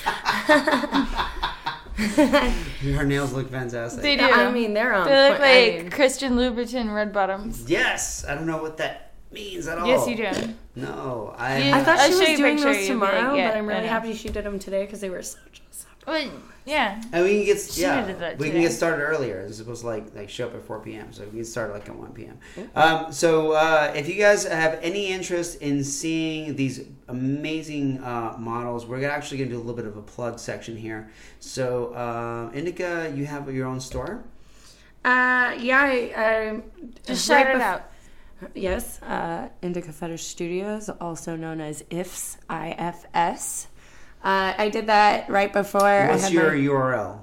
Her 1.98 3.06
nails 3.06 3.34
look 3.34 3.50
fantastic. 3.50 4.02
They 4.02 4.16
do. 4.18 4.24
I 4.30 4.52
mean, 4.52 4.74
they're 4.74 4.94
on. 4.94 5.08
They 5.08 5.30
look 5.30 5.38
point. 5.40 5.50
I 5.50 5.70
like 5.72 5.82
mean, 5.84 5.90
Christian 5.92 6.34
Louboutin 6.34 6.94
red 6.94 7.14
bottoms. 7.14 7.64
yes, 7.70 8.26
I 8.28 8.36
don't 8.36 8.48
know 8.48 8.62
what 8.62 8.78
that 8.78 9.14
means 9.32 9.68
at 9.68 9.78
all. 9.78 9.88
Yes, 9.88 10.08
you 10.08 10.16
do. 10.18 10.54
No, 10.76 11.34
I. 11.38 11.58
You- 11.58 11.74
I 11.74 11.84
thought 11.84 12.00
I'll 12.00 12.08
she 12.08 12.14
show 12.14 12.30
was 12.32 12.38
doing 12.40 12.56
those 12.58 12.88
you'll 12.88 12.98
like, 12.98 13.12
tomorrow, 13.14 13.36
yeah, 13.36 13.50
but 13.52 13.58
I'm 13.58 13.68
really 13.68 13.88
happy 13.88 14.14
she 14.14 14.30
did 14.30 14.44
them 14.44 14.60
today 14.60 14.84
because 14.86 15.00
they 15.02 15.10
were 15.10 15.22
such 15.22 15.62
a 16.06 16.10
Well, 16.10 16.32
yeah. 16.66 17.02
And 17.12 17.24
we 17.24 17.38
can 17.38 17.46
get 17.46 17.62
She 17.62 17.82
yeah, 17.82 18.06
did 18.06 18.20
that 18.20 18.40
we 18.40 18.50
can 18.50 18.62
get 18.62 18.72
started 18.72 19.04
earlier. 19.04 19.40
It's 19.42 19.58
supposed 19.58 19.82
to 19.82 19.88
like 19.88 20.16
like 20.16 20.30
show 20.30 20.48
up 20.48 20.56
at 20.56 20.64
four 20.64 20.80
p.m. 20.80 21.14
So 21.14 21.24
we 21.26 21.38
can 21.38 21.46
start 21.46 21.72
like 21.72 21.88
at 21.88 21.96
one 21.96 22.12
p.m. 22.12 22.40
Um, 22.76 23.12
so 23.12 23.52
uh, 23.52 23.94
if 23.96 24.10
you 24.10 24.16
guys 24.16 24.46
have 24.46 24.80
any 24.82 25.08
interest 25.08 25.62
in 25.62 25.84
seeing 25.84 26.56
these 26.56 26.82
amazing 27.08 28.04
uh, 28.04 28.36
models, 28.40 28.86
we're 28.86 29.08
actually 29.08 29.38
going 29.38 29.50
to 29.50 29.56
do 29.56 29.60
a 29.60 29.64
little 29.64 29.76
bit 29.76 29.86
of 29.86 29.96
a 29.96 30.02
plug 30.02 30.40
section 30.40 30.76
here. 30.76 31.12
So 31.40 31.94
uh, 31.94 32.52
Indica, 32.54 33.14
you 33.16 33.26
have 33.26 33.52
your 33.54 33.68
own 33.68 33.80
store. 33.80 34.24
Uh, 35.04 35.54
yeah, 35.60 35.82
I, 35.82 36.14
I 36.18 36.62
Just 37.06 37.30
right 37.30 37.46
shout 37.46 37.56
it 37.56 37.60
bef- 37.60 37.62
out. 37.62 37.92
Yes, 38.54 39.02
uh, 39.04 39.50
Indica 39.62 39.92
Fetish 39.92 40.24
Studios, 40.24 40.90
also 40.90 41.36
known 41.36 41.62
as 41.62 41.84
IFS, 41.90 42.38
IFS. 42.50 43.68
Uh, 44.26 44.54
I 44.58 44.70
did 44.70 44.88
that 44.88 45.30
right 45.30 45.54
before 45.54 45.84
I 45.86 46.08
What's 46.10 46.24
had 46.24 46.34
your 46.34 46.52
my 46.52 46.58
URL? 46.58 47.20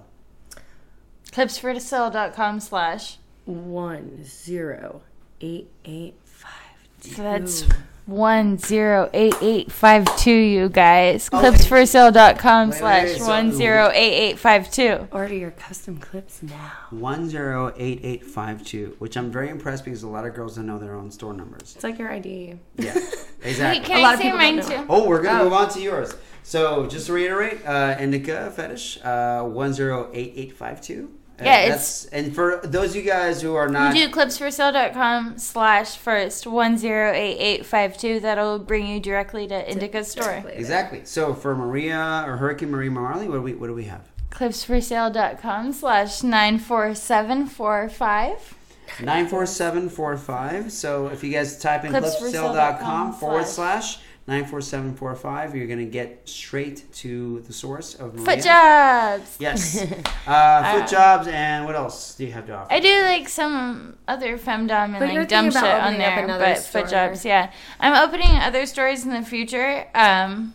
Clipsforsale.com 1.33 2.61
slash. 2.61 3.19
one 3.45 4.23
zero 4.25 5.03
eight 5.41 5.69
eight 5.85 6.15
five 6.25 6.53
So 7.01 7.23
that's 7.23 7.65
one 8.07 8.59
zero 8.59 9.09
eight 9.13 9.35
eight 9.41 9.73
five 9.73 10.05
two. 10.17 10.31
You 10.31 10.69
guys, 10.69 11.29
clipsforsale.com 11.31 12.71
Wait, 12.71 12.79
slash 12.79 13.21
one 13.21 13.51
zero 13.53 13.91
eight 13.95 14.13
eight 14.31 14.39
five 14.39 14.71
two. 14.71 15.09
Order 15.11 15.35
your 15.35 15.51
custom 15.53 15.99
clips 15.99 16.43
now. 16.43 16.73
One 16.91 17.29
zero 17.29 17.73
eight 17.77 18.01
eight 18.05 18.25
five 18.25 18.65
two, 18.65 18.95
which 18.99 19.17
I'm 19.17 19.31
very 19.33 19.49
impressed 19.49 19.85
because 19.85 20.03
a 20.03 20.09
lot 20.09 20.25
of 20.27 20.35
girls 20.35 20.57
don't 20.57 20.67
know 20.67 20.79
their 20.79 20.95
own 20.95 21.11
store 21.11 21.33
numbers. 21.33 21.73
It's 21.75 21.85
like 21.85 21.99
your 21.99 22.13
ID. 22.13 22.55
Yeah, 22.77 22.95
Wait, 22.95 23.15
exactly. 23.45 23.85
can 23.85 23.99
A 23.99 24.03
lot 24.03 24.11
I 24.11 24.13
of 24.15 24.19
say 24.19 24.25
people 24.25 24.39
mine 24.39 24.57
don't 24.57 24.69
too? 24.71 24.87
Oh, 24.89 25.07
we're 25.09 25.23
gonna 25.23 25.45
move 25.45 25.53
on 25.53 25.69
to 25.71 25.81
yours. 25.81 26.15
So 26.45 26.87
just 26.87 27.07
to 27.07 27.13
reiterate, 27.13 27.65
uh, 27.65 27.97
Indica 28.01 28.51
Fetish, 28.51 28.99
uh, 29.05 29.43
one 29.43 29.73
zero 29.73 30.11
eight 30.13 30.33
eight 30.37 30.53
five 30.57 30.81
two. 30.81 31.11
Uh, 31.41 31.45
Yeah, 31.45 31.69
that's 31.71 32.05
and 32.07 32.35
for 32.35 32.61
those 32.65 32.91
of 32.91 32.97
you 32.97 33.03
guys 33.03 33.41
who 33.41 33.55
are 33.55 33.69
not 33.69 33.97
You 33.97 34.07
do 34.09 34.13
clipsforsale.com 34.15 35.39
slash 35.39 35.97
first 35.97 36.47
one 36.47 36.77
zero 36.77 37.11
eight 37.13 37.39
eight 37.39 37.65
five 37.67 37.97
two. 37.97 38.21
That'll 38.21 38.59
bring 38.59 38.87
you 38.87 39.01
directly 39.01 39.47
to 39.49 39.71
Indica's 39.71 40.11
store. 40.11 40.45
exactly. 40.53 41.03
So 41.05 41.33
for 41.33 41.55
Maria 41.57 42.25
or 42.27 42.37
Hurricane 42.37 42.71
Maria 42.71 42.91
Marley, 42.91 43.29
what 43.29 43.37
do 43.37 43.43
we 43.43 43.55
what 43.55 43.69
do 43.69 43.75
we 43.75 43.85
have? 43.85 44.03
Clipsforsale.com 44.31 45.73
slash 45.73 46.23
nine 46.23 46.59
four 46.59 46.95
seven 46.95 47.47
four 47.47 47.89
five. 47.89 48.55
Nine 49.01 49.27
four 49.29 49.47
seven 49.47 49.89
four 49.89 50.17
five. 50.17 50.73
So 50.73 51.09
if 51.09 51.23
you 51.25 51.33
guys 51.33 51.59
type 51.59 51.85
in 51.85 51.93
Clipsforsale.com 51.93 52.33
clipsale.com 52.33 53.13
forward 53.15 53.47
slash- 53.47 53.97
slash 53.97 54.05
nine 54.27 54.45
four 54.45 54.61
seven 54.61 54.95
four 54.95 55.15
five, 55.17 55.55
you're 55.57 55.67
gonna 55.67 55.85
get 55.85 56.29
straight 56.29 56.85
to 56.95 57.41
the 57.41 57.53
source 57.53 57.95
of 57.97 58.15
Maria. 58.15 58.25
Foot 58.27 58.45
jobs. 58.45 59.37
Yes. 59.41 59.85
Uh, 60.25 60.79
foot 60.79 60.89
jobs 60.89 61.27
and 61.27 61.65
what 61.67 61.75
else 61.75 62.15
do 62.15 62.25
you 62.25 62.31
have 62.31 62.47
to 62.47 62.55
offer? 62.55 62.73
I 62.73 62.79
do 62.79 63.03
like 63.03 63.29
some 63.29 63.97
other 64.07 64.39
femdom 64.39 64.91
and 64.91 64.99
But 65.01 65.09
like 65.13 65.29
dumb 65.29 65.51
thinking 65.51 65.61
shit 65.63 65.71
on 65.75 65.81
opening 65.95 66.01
up 66.07 66.15
there, 66.15 66.25
another 66.25 66.45
but 66.45 66.59
store. 66.59 66.83
foot 66.83 66.91
jobs, 66.91 67.25
yeah. 67.25 67.51
I'm 67.81 68.09
opening 68.09 68.31
other 68.37 68.65
stores 68.67 69.05
in 69.05 69.11
the 69.11 69.23
future. 69.23 69.85
Um, 69.97 70.55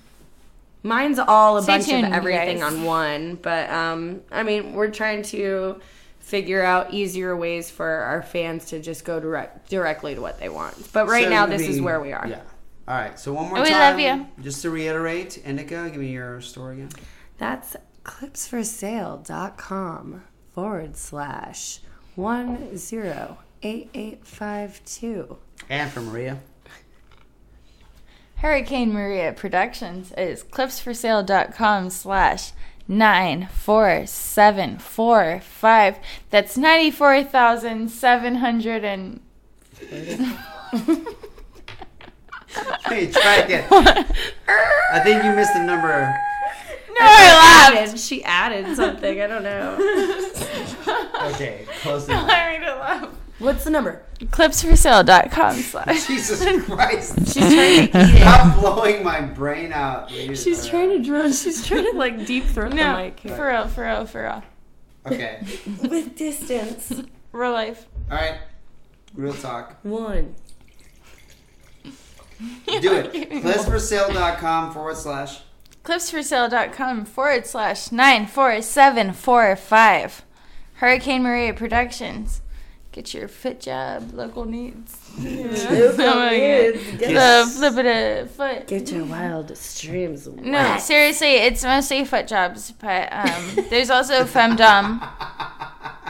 Mine's 0.84 1.20
all 1.20 1.58
a 1.58 1.64
Stay 1.64 1.74
bunch 1.74 1.86
tuned, 1.88 2.06
of 2.08 2.14
everything 2.14 2.60
guys. 2.60 2.74
on 2.74 2.84
one, 2.84 3.36
but 3.36 3.70
um, 3.70 4.22
I 4.32 4.44
mean, 4.44 4.72
we're 4.72 4.90
trying 4.90 5.22
to 5.24 5.82
figure 6.28 6.62
out 6.62 6.94
easier 6.94 7.36
ways 7.38 7.72
for 7.72 7.88
our 7.88 8.22
fans 8.22 8.66
to 8.66 8.82
just 8.82 9.06
go 9.06 9.18
direct 9.18 9.70
directly 9.70 10.14
to 10.14 10.20
what 10.20 10.38
they 10.40 10.50
want. 10.50 10.92
But 10.92 11.08
right 11.08 11.24
So 11.24 11.30
now, 11.30 11.46
it'll 11.46 11.58
this 11.58 11.70
is 11.70 11.80
where 11.80 12.02
we 12.02 12.12
are. 12.12 12.28
Yeah. 12.28 12.42
All 12.86 12.96
right. 12.96 13.18
So 13.18 13.32
one 13.32 13.48
more 13.48 13.60
oh, 13.60 13.62
We 13.62 13.70
time. 13.70 13.80
love 13.80 13.98
you. 14.00 14.28
Just 14.44 14.62
to 14.64 14.70
reiterate, 14.70 15.42
Indica, 15.46 15.90
give 15.90 16.02
me 16.02 16.12
your 16.12 16.42
store 16.42 16.74
again. 16.74 16.90
That's 17.38 17.78
clipsforsale.com 18.04 20.24
forward 20.54 20.98
slash 20.98 21.80
one 22.16 22.76
zero 22.78 23.38
eight 23.64 23.90
eight 23.94 24.28
five 24.28 24.84
two. 24.84 25.38
And 25.70 25.90
for 25.90 26.02
Maria. 26.02 26.40
Hurricane 28.36 28.92
Maria 28.92 29.32
Productions 29.34 30.12
is 30.18 30.44
clipsforsale.com 30.44 31.90
slash 31.90 32.52
nine 32.88 33.48
four 33.54 34.06
seven 34.06 34.78
four 34.80 35.42
five. 35.42 35.98
That's 36.30 36.58
ninety 36.58 36.92
four 36.92 37.24
thousand 37.24 37.90
seven 37.90 38.36
hundred 38.36 38.84
and 38.84 39.22
Hey, 42.88 43.12
try 43.12 43.36
again. 43.38 43.68
I 43.72 45.00
think 45.04 45.24
you 45.24 45.32
missed 45.34 45.54
the 45.54 45.64
number. 45.64 45.88
no, 46.90 46.96
I 47.00 47.70
laughed. 47.70 47.76
Added, 47.90 48.00
she 48.00 48.24
added 48.24 48.76
something. 48.76 49.22
I 49.22 49.28
don't 49.28 49.44
know. 49.44 49.78
Okay, 51.34 51.66
close 51.82 52.08
the 52.08 52.14
I 52.14 52.58
made 52.58 52.66
it 52.66 52.70
laugh. 52.78 53.10
What's 53.40 53.64
the 53.66 53.70
number? 53.70 54.02
Clipsforsale.com 54.20 55.56
slash. 55.58 56.08
Jesus 56.08 56.44
Christ. 56.66 57.20
She's 57.20 57.36
trying 57.36 57.50
to 57.54 57.84
eat 57.84 57.92
it. 57.94 58.18
Stop 58.22 58.60
blowing 58.60 59.04
my 59.04 59.22
brain 59.22 59.72
out. 59.72 60.10
ladies. 60.12 60.42
She's 60.44 60.64
All 60.66 60.72
trying 60.72 60.90
right. 60.90 60.98
to 60.98 61.04
draw. 61.04 61.30
She's 61.32 61.64
trying 61.68 61.84
to 61.92 61.98
like 61.98 62.26
deep 62.26 62.46
throat 62.46 62.74
No, 62.74 62.96
the 62.98 63.04
mic. 63.04 63.20
for 63.20 63.48
real, 63.48 63.68
for 63.68 63.84
real, 63.84 64.06
for 64.08 64.24
real. 64.24 64.42
Okay. 65.06 65.46
With 65.88 66.16
distance. 66.16 67.04
Real 67.32 67.52
life. 67.52 67.86
All 68.10 68.18
right. 68.18 68.40
Real 69.14 69.34
talk. 69.34 69.78
One. 69.84 70.34
Do 72.66 72.94
it. 72.94 73.14
Clipsforsale.com 73.44 74.74
forward 74.74 74.98
slash. 74.98 75.42
clipsforsale.com 75.84 77.06
forward 77.06 77.46
slash 77.46 77.92
94745. 77.92 80.24
Hurricane 80.76 81.24
Maria 81.24 81.54
Productions. 81.54 82.42
Get 82.98 83.14
your 83.14 83.28
foot 83.28 83.60
job, 83.60 84.12
local 84.12 84.46
needs. 84.46 84.98
Yeah. 85.20 85.44
needs. 85.52 86.98
Get 86.98 87.14
The 87.14 87.52
flip 87.56 87.78
it 87.78 87.86
a 87.86 88.28
foot. 88.28 88.66
Get 88.66 88.92
your 88.92 89.06
wild 89.06 89.56
streams 89.56 90.26
No, 90.26 90.80
seriously, 90.80 91.36
it's 91.36 91.64
mostly 91.64 92.06
foot 92.06 92.28
jobs, 92.28 92.72
but 92.72 93.14
um, 93.14 93.68
there's 93.70 93.92
also 93.92 94.24
femdom. 94.24 95.08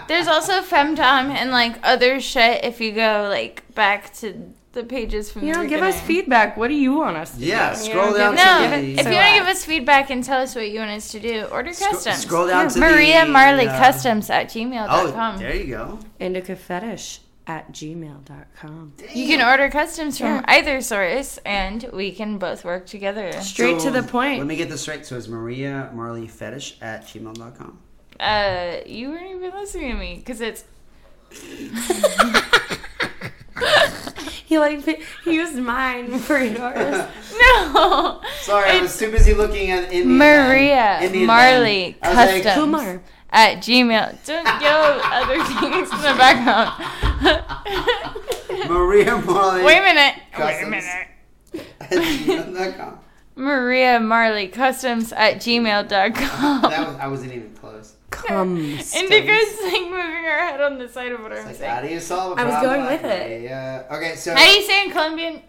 There's 0.07 0.29
also 0.29 0.61
femdom 0.61 1.29
and 1.35 1.51
like 1.51 1.77
other 1.83 2.21
shit 2.21 2.63
if 2.63 2.79
you 2.79 2.93
go 2.93 3.27
like 3.29 3.75
back 3.75 4.13
to 4.19 4.53
the 4.77 4.83
pages 4.85 5.29
from 5.31 5.43
You 5.45 5.53
the 5.53 5.63
know, 5.63 5.69
give 5.69 5.81
us 5.81 5.99
feedback. 6.01 6.55
What 6.55 6.69
do 6.69 6.75
you 6.75 6.93
want 6.93 7.17
us 7.17 7.31
to 7.37 7.43
Yeah, 7.43 7.73
do? 7.73 7.79
scroll 7.81 8.13
down 8.13 8.35
to 8.37 8.43
No, 8.45 8.69
the- 8.69 8.77
it- 8.77 8.99
if 8.99 9.03
so 9.03 9.09
you 9.09 9.15
want 9.17 9.27
to 9.33 9.39
give 9.39 9.47
us 9.47 9.65
feedback 9.65 10.09
and 10.09 10.23
tell 10.23 10.41
us 10.41 10.55
what 10.55 10.69
you 10.69 10.79
want 10.79 10.91
us 10.91 11.11
to 11.11 11.19
do, 11.19 11.45
order 11.51 11.73
Scro- 11.73 11.89
customs. 11.91 12.17
scroll 12.17 12.47
down 12.47 12.69
to 12.69 12.79
Maria 12.79 13.25
the, 13.25 13.31
Marley 13.31 13.67
uh, 13.67 13.77
Customs 13.79 14.29
at 14.29 14.45
Oh, 14.45 14.49
gmail.com. 14.59 15.37
there 15.39 15.55
you 15.55 15.65
go. 15.67 15.99
Indica 16.19 16.55
fetish 16.55 17.19
at 17.47 17.71
gmail.com. 17.71 18.93
you 19.13 19.25
can 19.27 19.41
order 19.41 19.69
customs 19.69 20.17
from 20.19 20.43
either 20.47 20.81
source, 20.81 21.39
and 21.45 21.89
we 21.93 22.11
can 22.11 22.37
both 22.37 22.63
work 22.65 22.85
together. 22.85 23.31
Straight 23.41 23.79
So, 23.81 23.85
to 23.91 24.01
the 24.01 24.03
point. 24.07 24.39
Let 24.39 24.47
me 24.47 24.55
get 24.57 24.69
this 24.69 24.81
straight. 24.81 25.05
So 25.05 25.17
it's 25.17 25.27
Maria 25.27 25.89
Marley 25.93 26.27
Fetish 26.27 26.77
at 26.81 27.05
gmail.com. 27.07 27.79
Uh, 28.19 28.77
you 28.85 29.09
weren't 29.11 29.29
even 29.35 29.51
listening 29.51 29.91
to 29.91 29.97
me 29.97 30.15
because 30.17 30.41
it's 30.41 30.63
He 34.45 34.59
like 34.59 34.83
he 35.23 35.33
used 35.33 35.55
mine 35.55 36.19
for 36.19 36.37
yours. 36.39 36.57
no. 37.41 38.21
Sorry, 38.41 38.69
I 38.71 38.79
was 38.81 38.97
too 38.97 39.11
busy 39.11 39.33
looking 39.33 39.71
at 39.71 39.85
Indian 39.91 40.17
Maria 40.17 40.75
band- 40.75 41.05
Indian 41.05 41.27
Marley 41.27 41.97
band. 42.01 42.17
I 42.19 42.25
like, 42.33 42.43
Customs 42.43 42.55
Kumar. 42.65 43.01
at 43.31 43.57
Gmail. 43.57 44.25
Don't 44.25 44.61
yell 44.61 44.99
other 45.03 45.43
things 45.43 45.91
in 45.91 45.97
the 46.01 46.15
background. 46.17 46.73
Maria 48.69 49.17
Marley 49.17 49.63
Wait 49.63 49.77
a 49.77 49.81
minute. 49.81 50.15
Wait 50.39 50.63
a 50.63 50.67
minute. 50.67 51.07
at 51.79 51.89
gmail.com. 51.91 52.99
Maria 53.35 53.99
Marley 53.99 54.47
Customs 54.47 55.11
at 55.13 55.35
gmail.com. 55.37 56.61
That 56.61 56.87
was, 56.87 56.97
I 56.97 57.07
wasn't 57.07 57.33
even 57.33 57.53
close. 57.55 57.93
Come. 58.09 58.57
Indica's 58.57 59.57
like 59.63 59.81
moving 59.83 60.23
her 60.23 60.39
head 60.47 60.61
on 60.61 60.77
the 60.77 60.87
side 60.87 61.11
of 61.11 61.21
what 61.21 61.33
I'm 61.33 61.45
Like, 61.45 61.55
saying. 61.55 61.71
how 61.71 61.81
do 61.81 61.87
you 61.89 61.99
solve 61.99 62.37
a 62.37 62.41
I 62.41 62.45
was 62.45 62.53
problem? 62.53 62.73
going 62.73 62.85
with 62.93 63.03
it. 63.03 63.41
Yeah. 63.43 63.83
Okay, 63.91 64.15
so 64.15 64.33
How 64.33 64.43
do 64.45 64.49
you 64.51 64.61
say 64.63 64.85
in 64.85 64.91
Colombian? 64.91 65.41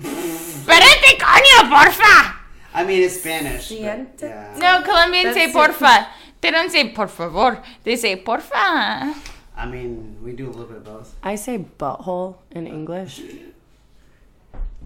Espérate, 0.00 1.18
coño, 1.18 1.58
porfa! 1.70 2.34
I 2.74 2.84
mean 2.84 3.02
it's 3.02 3.18
Spanish. 3.18 3.68
but, 3.70 3.78
yeah. 4.20 4.54
No, 4.58 4.82
Colombians 4.82 5.34
say 5.34 5.50
That's 5.50 5.56
it. 5.56 5.82
porfa. 5.82 6.06
They 6.40 6.50
don't 6.50 6.70
say 6.70 6.90
por 6.90 7.08
favor. 7.08 7.62
They 7.82 7.96
say 7.96 8.22
porfa. 8.22 9.14
I 9.56 9.66
mean 9.66 10.18
we 10.22 10.32
do 10.34 10.46
a 10.46 10.50
little 10.52 10.66
bit 10.66 10.76
of 10.76 10.84
both. 10.84 11.16
I 11.22 11.34
say 11.34 11.58
butthole 11.78 12.36
in 12.52 12.66
English. 12.66 13.22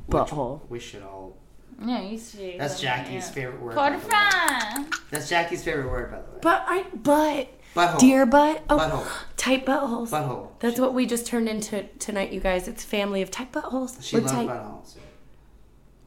Butthole. 0.08 0.60
We 0.68 0.78
should 0.80 1.02
all. 1.02 1.36
No, 1.84 2.00
you 2.00 2.18
say. 2.18 2.56
That's 2.58 2.80
Jackie's 2.80 3.26
yeah. 3.28 3.32
favorite 3.32 3.60
word. 3.60 3.74
by 3.74 3.90
the 3.90 3.98
way. 3.98 4.84
That's 5.10 5.28
Jackie's 5.28 5.62
favorite 5.64 5.88
word, 5.90 6.10
by 6.10 6.18
the 6.18 6.30
way. 6.30 6.38
But 6.42 6.64
I 6.66 6.84
but 6.94 7.48
Butthole. 7.74 7.98
dear 7.98 8.26
butt. 8.26 8.62
Oh, 8.70 8.78
Butthole. 8.78 9.06
tight 9.36 9.64
buttholes. 9.66 10.10
Butthole. 10.10 10.48
That's 10.60 10.78
what 10.78 10.94
we 10.94 11.06
just 11.06 11.26
turned 11.26 11.48
into 11.48 11.84
tonight, 11.98 12.32
you 12.32 12.40
guys. 12.40 12.68
It's 12.68 12.84
family 12.84 13.22
of 13.22 13.30
tight 13.30 13.52
buttholes. 13.52 14.02
She 14.02 14.16
We're 14.16 14.22
loves 14.22 14.32
tight, 14.32 14.48
buttholes. 14.48 14.96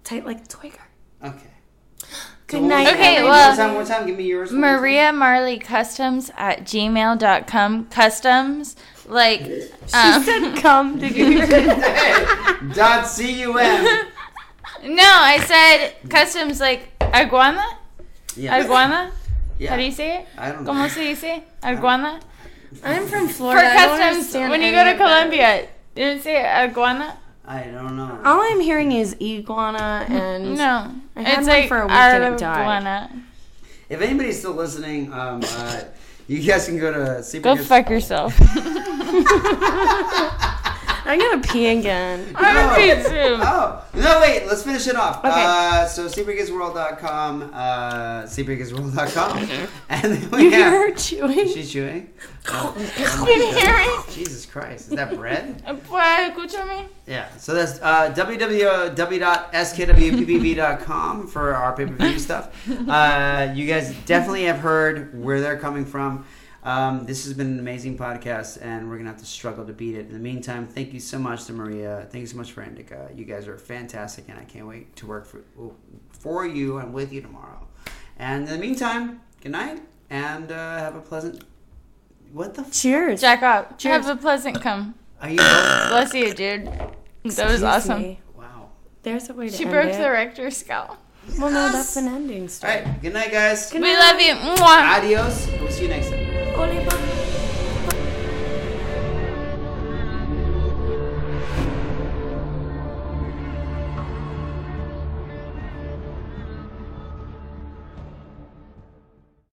tight 0.03 0.25
like 0.25 0.41
a 0.43 0.47
twigger. 0.47 0.81
Okay. 1.23 1.49
Good 2.47 2.59
So 2.61 2.67
night. 2.67 2.83
was- 2.83 2.93
Okay, 2.93 3.15
one 3.23 3.31
well- 3.31 3.47
more 3.47 3.55
time, 3.57 3.65
one 3.67 3.73
more 3.75 3.85
time. 3.85 4.05
Give 4.07 4.17
me 4.17 4.23
yours. 4.25 4.51
one 4.51 4.61
more 4.61 4.69
time. 4.69 4.79
Maria 4.81 5.11
Marley 5.13 5.57
Customs 5.57 6.29
at 6.37 6.61
gmail.com. 6.65 7.85
Customs, 7.87 8.75
like. 9.07 9.41
She 9.41 9.69
Um, 9.97 10.23
said 10.23 10.55
come. 10.57 10.99
Did 10.99 11.15
you 11.15 11.25
hear 11.31 11.47
it? 11.49 12.73
Dot 12.75 13.07
C 13.07 13.41
U 13.41 13.57
M. 13.57 14.07
no, 14.85 15.03
I 15.03 15.39
said 15.45 16.09
customs, 16.09 16.59
like. 16.59 16.97
Aguana? 16.99 17.63
Yeah. 18.35 18.61
Aguana? 18.63 19.11
Yeah. 19.57 19.69
How 19.69 19.77
do 19.77 19.83
you 19.83 19.91
say 19.91 20.17
it? 20.19 20.27
I 20.37 20.51
don't 20.51 20.63
know. 20.63 20.71
¿Cómo 20.73 20.89
se 20.89 20.99
dice? 21.01 21.43
Aguana? 21.63 22.19
I'm 22.83 23.05
from 23.07 23.27
For 23.27 23.33
Florida. 23.33 23.67
I 23.67 23.85
don't 23.85 23.99
customs, 23.99 24.49
when 24.49 24.61
you 24.61 24.71
go 24.71 24.83
to. 24.83 24.97
Colombia, 24.97 25.61
you 25.95 26.03
don't 26.03 26.21
say 26.21 26.35
aguana? 26.43 27.15
I 27.47 27.63
don't 27.63 27.95
know. 27.95 28.19
All 28.25 28.41
I'm 28.41 28.59
hearing 28.59 28.91
is 28.91 29.15
iguana 29.21 30.05
and 30.09 30.57
No. 30.57 30.91
I 31.15 31.21
had 31.21 31.39
it's 31.39 31.47
one 31.47 31.49
like 31.57 31.67
for 31.69 31.81
a 31.81 31.85
week 31.85 31.93
and 31.95 32.33
it 32.33 32.37
died. 32.39 32.83
aguana. 32.83 33.21
If 33.87 34.01
anybody's 34.01 34.39
still 34.39 34.53
listening, 34.53 35.13
um, 35.13 35.41
uh, 35.43 35.83
you 36.27 36.41
guys 36.41 36.65
can 36.65 36.77
go 36.77 36.91
to 36.91 37.23
Super 37.23 37.43
Go 37.43 37.55
Gifts- 37.55 37.67
fuck 37.69 37.89
yourself. 37.89 38.35
I'm 41.05 41.19
gonna 41.19 41.41
pee 41.41 41.67
again. 41.67 42.31
I 42.35 42.77
me 42.77 43.03
too. 43.03 43.37
Oh 43.41 43.85
no! 43.93 44.19
Wait, 44.21 44.45
let's 44.47 44.63
finish 44.63 44.87
it 44.87 44.95
off. 44.95 45.19
Okay. 45.19 45.29
Uh, 45.31 45.85
so 45.85 46.07
sleepingkidsworld.com, 46.07 47.51
uh, 47.53 48.23
sleepingkidsworld.com, 48.23 49.37
and 49.89 50.03
then 50.03 50.31
we 50.31 50.43
You 50.45 50.51
have. 50.51 50.71
hear 50.73 50.89
her 50.89 50.95
chewing? 50.95 51.47
She's 51.47 51.71
chewing. 51.71 52.09
Can 52.43 52.75
you 53.27 53.51
hear 53.53 53.77
me? 53.77 53.87
Jesus 54.11 54.45
Christ, 54.45 54.89
is 54.89 54.95
that 54.95 55.15
bread? 55.15 55.61
Pues, 55.87 56.31
escúchame. 56.31 56.87
Yeah, 57.07 57.27
so 57.37 57.53
that's 57.53 57.79
uh, 57.81 58.11
www.skwppv.com 59.95 61.27
for 61.27 61.53
our 61.55 61.75
pay 61.75 61.85
per 61.85 61.93
view 61.95 62.19
stuff. 62.19 62.49
Uh, 62.89 63.51
you 63.55 63.65
guys 63.67 63.93
definitely 64.05 64.43
have 64.45 64.59
heard 64.59 65.19
where 65.21 65.41
they're 65.41 65.57
coming 65.57 65.85
from. 65.85 66.25
Um, 66.65 67.05
this 67.05 67.25
has 67.25 67.33
been 67.35 67.45
an 67.47 67.59
amazing 67.59 67.95
podcast, 67.95 68.57
and 68.61 68.89
we're 68.89 68.97
gonna 68.97 69.09
have 69.11 69.19
to 69.19 69.25
struggle 69.25 69.65
to 69.65 69.71
beat 69.73 69.95
it. 69.95 70.07
In 70.07 70.13
the 70.13 70.19
meantime, 70.19 70.65
thank 70.65 70.93
you 70.93 70.99
so 70.99 71.19
much 71.19 71.45
to 71.45 71.53
Maria. 71.53 72.07
Thank 72.11 72.21
you 72.21 72.27
so 72.27 72.37
much 72.37 72.51
for 72.53 72.63
Indica. 72.63 73.09
You 73.15 73.23
guys 73.23 73.47
are 73.47 73.57
fantastic, 73.57 74.25
and 74.29 74.39
I 74.39 74.43
can't 74.45 74.67
wait 74.67 74.95
to 74.97 75.05
work 75.05 75.27
for 75.27 75.41
for 76.11 76.45
you 76.47 76.77
and 76.77 76.91
with 76.91 77.13
you 77.13 77.21
tomorrow. 77.21 77.67
And 78.17 78.47
in 78.47 78.53
the 78.53 78.57
meantime, 78.57 79.21
good 79.43 79.51
night, 79.51 79.79
and 80.09 80.51
uh, 80.51 80.79
have 80.79 80.95
a 80.95 81.01
pleasant. 81.01 81.43
What 82.33 82.55
the? 82.55 82.61
F- 82.61 82.71
Cheers. 82.71 83.21
Jack 83.21 83.43
up. 83.43 83.77
Cheers. 83.77 84.07
Have 84.07 84.17
a 84.17 84.19
pleasant 84.19 84.59
come. 84.59 84.95
are 85.21 85.29
you? 85.29 85.35
Bless 85.37 86.15
you, 86.15 86.33
dude. 86.33 86.65
That 86.65 86.95
was 87.23 87.37
Excuse 87.39 87.61
awesome. 87.63 88.01
me. 88.01 88.19
Wow. 88.35 88.69
There's 89.03 89.29
a 89.29 89.33
way 89.35 89.49
to 89.49 89.55
She 89.55 89.63
end 89.65 89.71
broke 89.71 89.93
it. 89.93 89.97
the 90.01 90.09
Richter 90.09 90.49
scale. 90.49 90.97
Well, 91.39 91.51
no, 91.51 91.71
that's 91.71 91.95
an 91.97 92.07
ending 92.07 92.43
All 92.43 92.47
story. 92.49 92.73
right. 92.81 93.01
Good 93.01 93.13
night, 93.13 93.31
guys. 93.31 93.71
We 93.73 93.79
love 93.95 94.19
you. 94.19 94.33
Mwah. 94.33 94.97
Adios. 94.97 95.47
We'll 95.59 95.71
see 95.71 95.83
you 95.83 95.89
next 95.89 96.09
time. 96.09 96.24
oleh 96.55 96.79
Bapa. 96.79 97.14